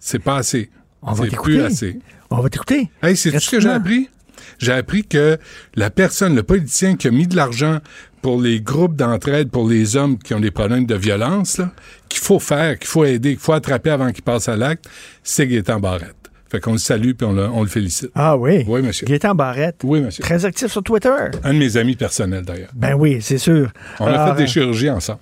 c'est 0.01 0.19
pas 0.19 0.37
assez. 0.37 0.71
On 1.03 1.13
va 1.13 1.25
t'écouter. 1.29 1.53
plus 1.57 1.61
assez. 1.63 1.99
On 2.31 2.41
va 2.41 2.49
t'écouter. 2.49 2.89
Hey, 3.03 3.17
c'est 3.17 3.33
tout 3.33 3.41
ce 3.41 3.51
que 3.51 3.61
j'ai 3.61 3.69
appris? 3.71 4.11
J'ai 4.59 4.73
appris 4.73 5.05
que 5.05 5.39
la 5.75 5.91
personne, 5.91 6.35
le 6.35 6.43
politicien 6.43 6.97
qui 6.97 7.09
a 7.09 7.11
mis 7.11 7.27
de 7.27 7.37
l'argent 7.37 7.81
pour 8.27 8.43
les 8.43 8.61
groupes 8.61 8.97
d'entraide 8.97 9.51
pour 9.53 9.69
les 9.69 9.95
hommes 9.95 10.19
qui 10.19 10.35
ont 10.35 10.41
des 10.41 10.51
problèmes 10.51 10.85
de 10.85 10.97
violence, 10.97 11.61
qu'il 12.09 12.21
faut 12.21 12.41
faire, 12.41 12.77
qu'il 12.77 12.89
faut 12.89 13.05
aider, 13.05 13.31
qu'il 13.31 13.39
faut 13.39 13.53
attraper 13.53 13.91
avant 13.91 14.11
qu'ils 14.11 14.25
passent 14.25 14.49
à 14.49 14.57
l'acte, 14.57 14.85
c'est 15.23 15.47
Gaétan 15.47 15.79
Barrette. 15.79 16.17
Fait 16.51 16.59
qu'on 16.59 16.73
le 16.73 16.79
salue 16.79 17.13
puis 17.17 17.25
on 17.25 17.33
le, 17.33 17.45
on 17.49 17.63
le 17.63 17.69
félicite. 17.69 18.11
Ah 18.17 18.37
oui. 18.37 18.65
Oui, 18.67 18.83
monsieur. 18.83 19.07
Gaétan 19.07 19.37
Barrette. 19.37 19.77
Oui, 19.85 20.01
monsieur. 20.01 20.25
Très 20.25 20.45
actif 20.45 20.73
sur 20.73 20.83
Twitter. 20.83 21.09
Un 21.45 21.55
de 21.55 21.59
mes 21.61 21.77
amis 21.77 21.95
personnels, 21.95 22.45
d'ailleurs. 22.45 22.71
Ben 22.75 22.95
oui, 22.95 23.19
c'est 23.21 23.39
sûr. 23.39 23.71
On 24.01 24.07
a 24.09 24.35
fait 24.35 24.43
des 24.43 24.49
chirurgies 24.49 24.91
ensemble. 24.91 25.21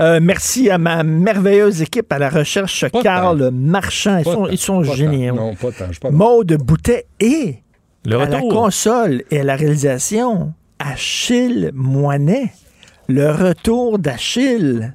euh, 0.00 0.20
merci 0.22 0.68
à 0.68 0.76
ma 0.76 1.02
merveilleuse 1.02 1.80
équipe 1.80 2.12
à 2.12 2.18
la 2.18 2.28
recherche, 2.28 2.86
Pas 2.90 3.00
Carl 3.00 3.50
Marchand. 3.54 4.18
Ils 4.18 4.24
Pas 4.24 4.32
sont, 4.34 4.48
ils 4.48 4.58
sont 4.58 4.82
Pas 4.82 4.92
géniaux. 4.94 5.34
tant. 5.34 5.46
Non, 5.46 5.54
pas 5.54 5.72
tant. 5.72 5.86
Je 5.86 5.92
suis 5.92 6.00
pas 6.00 6.10
Maude 6.10 6.58
Boutet 6.62 7.06
et 7.20 7.56
Le 8.04 8.18
à 8.18 8.26
la 8.28 8.40
console 8.40 9.22
et 9.30 9.40
à 9.40 9.44
la 9.44 9.56
réalisation, 9.56 10.52
Achille 10.78 11.70
Moinet. 11.74 12.52
Le 13.08 13.30
retour 13.30 13.98
d'Achille. 13.98 14.92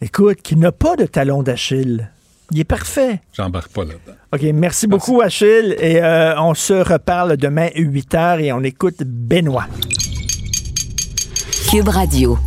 Écoute, 0.00 0.42
qui 0.42 0.56
n'a 0.56 0.72
pas 0.72 0.96
de 0.96 1.04
talon 1.04 1.42
d'Achille. 1.42 2.10
Il 2.50 2.60
est 2.60 2.64
parfait. 2.64 3.20
J'embarque 3.32 3.70
pas 3.72 3.84
là-dedans. 3.84 4.16
OK, 4.32 4.42
merci 4.54 4.86
beaucoup, 4.86 5.20
Achille. 5.20 5.76
Et 5.78 6.02
euh, 6.02 6.40
on 6.40 6.54
se 6.54 6.72
reparle 6.72 7.36
demain 7.36 7.68
8 7.74 8.14
h 8.14 8.40
et 8.40 8.52
on 8.52 8.62
écoute 8.62 9.02
Benoît. 9.02 9.66
Cube 11.70 11.88
Radio. 11.88 12.38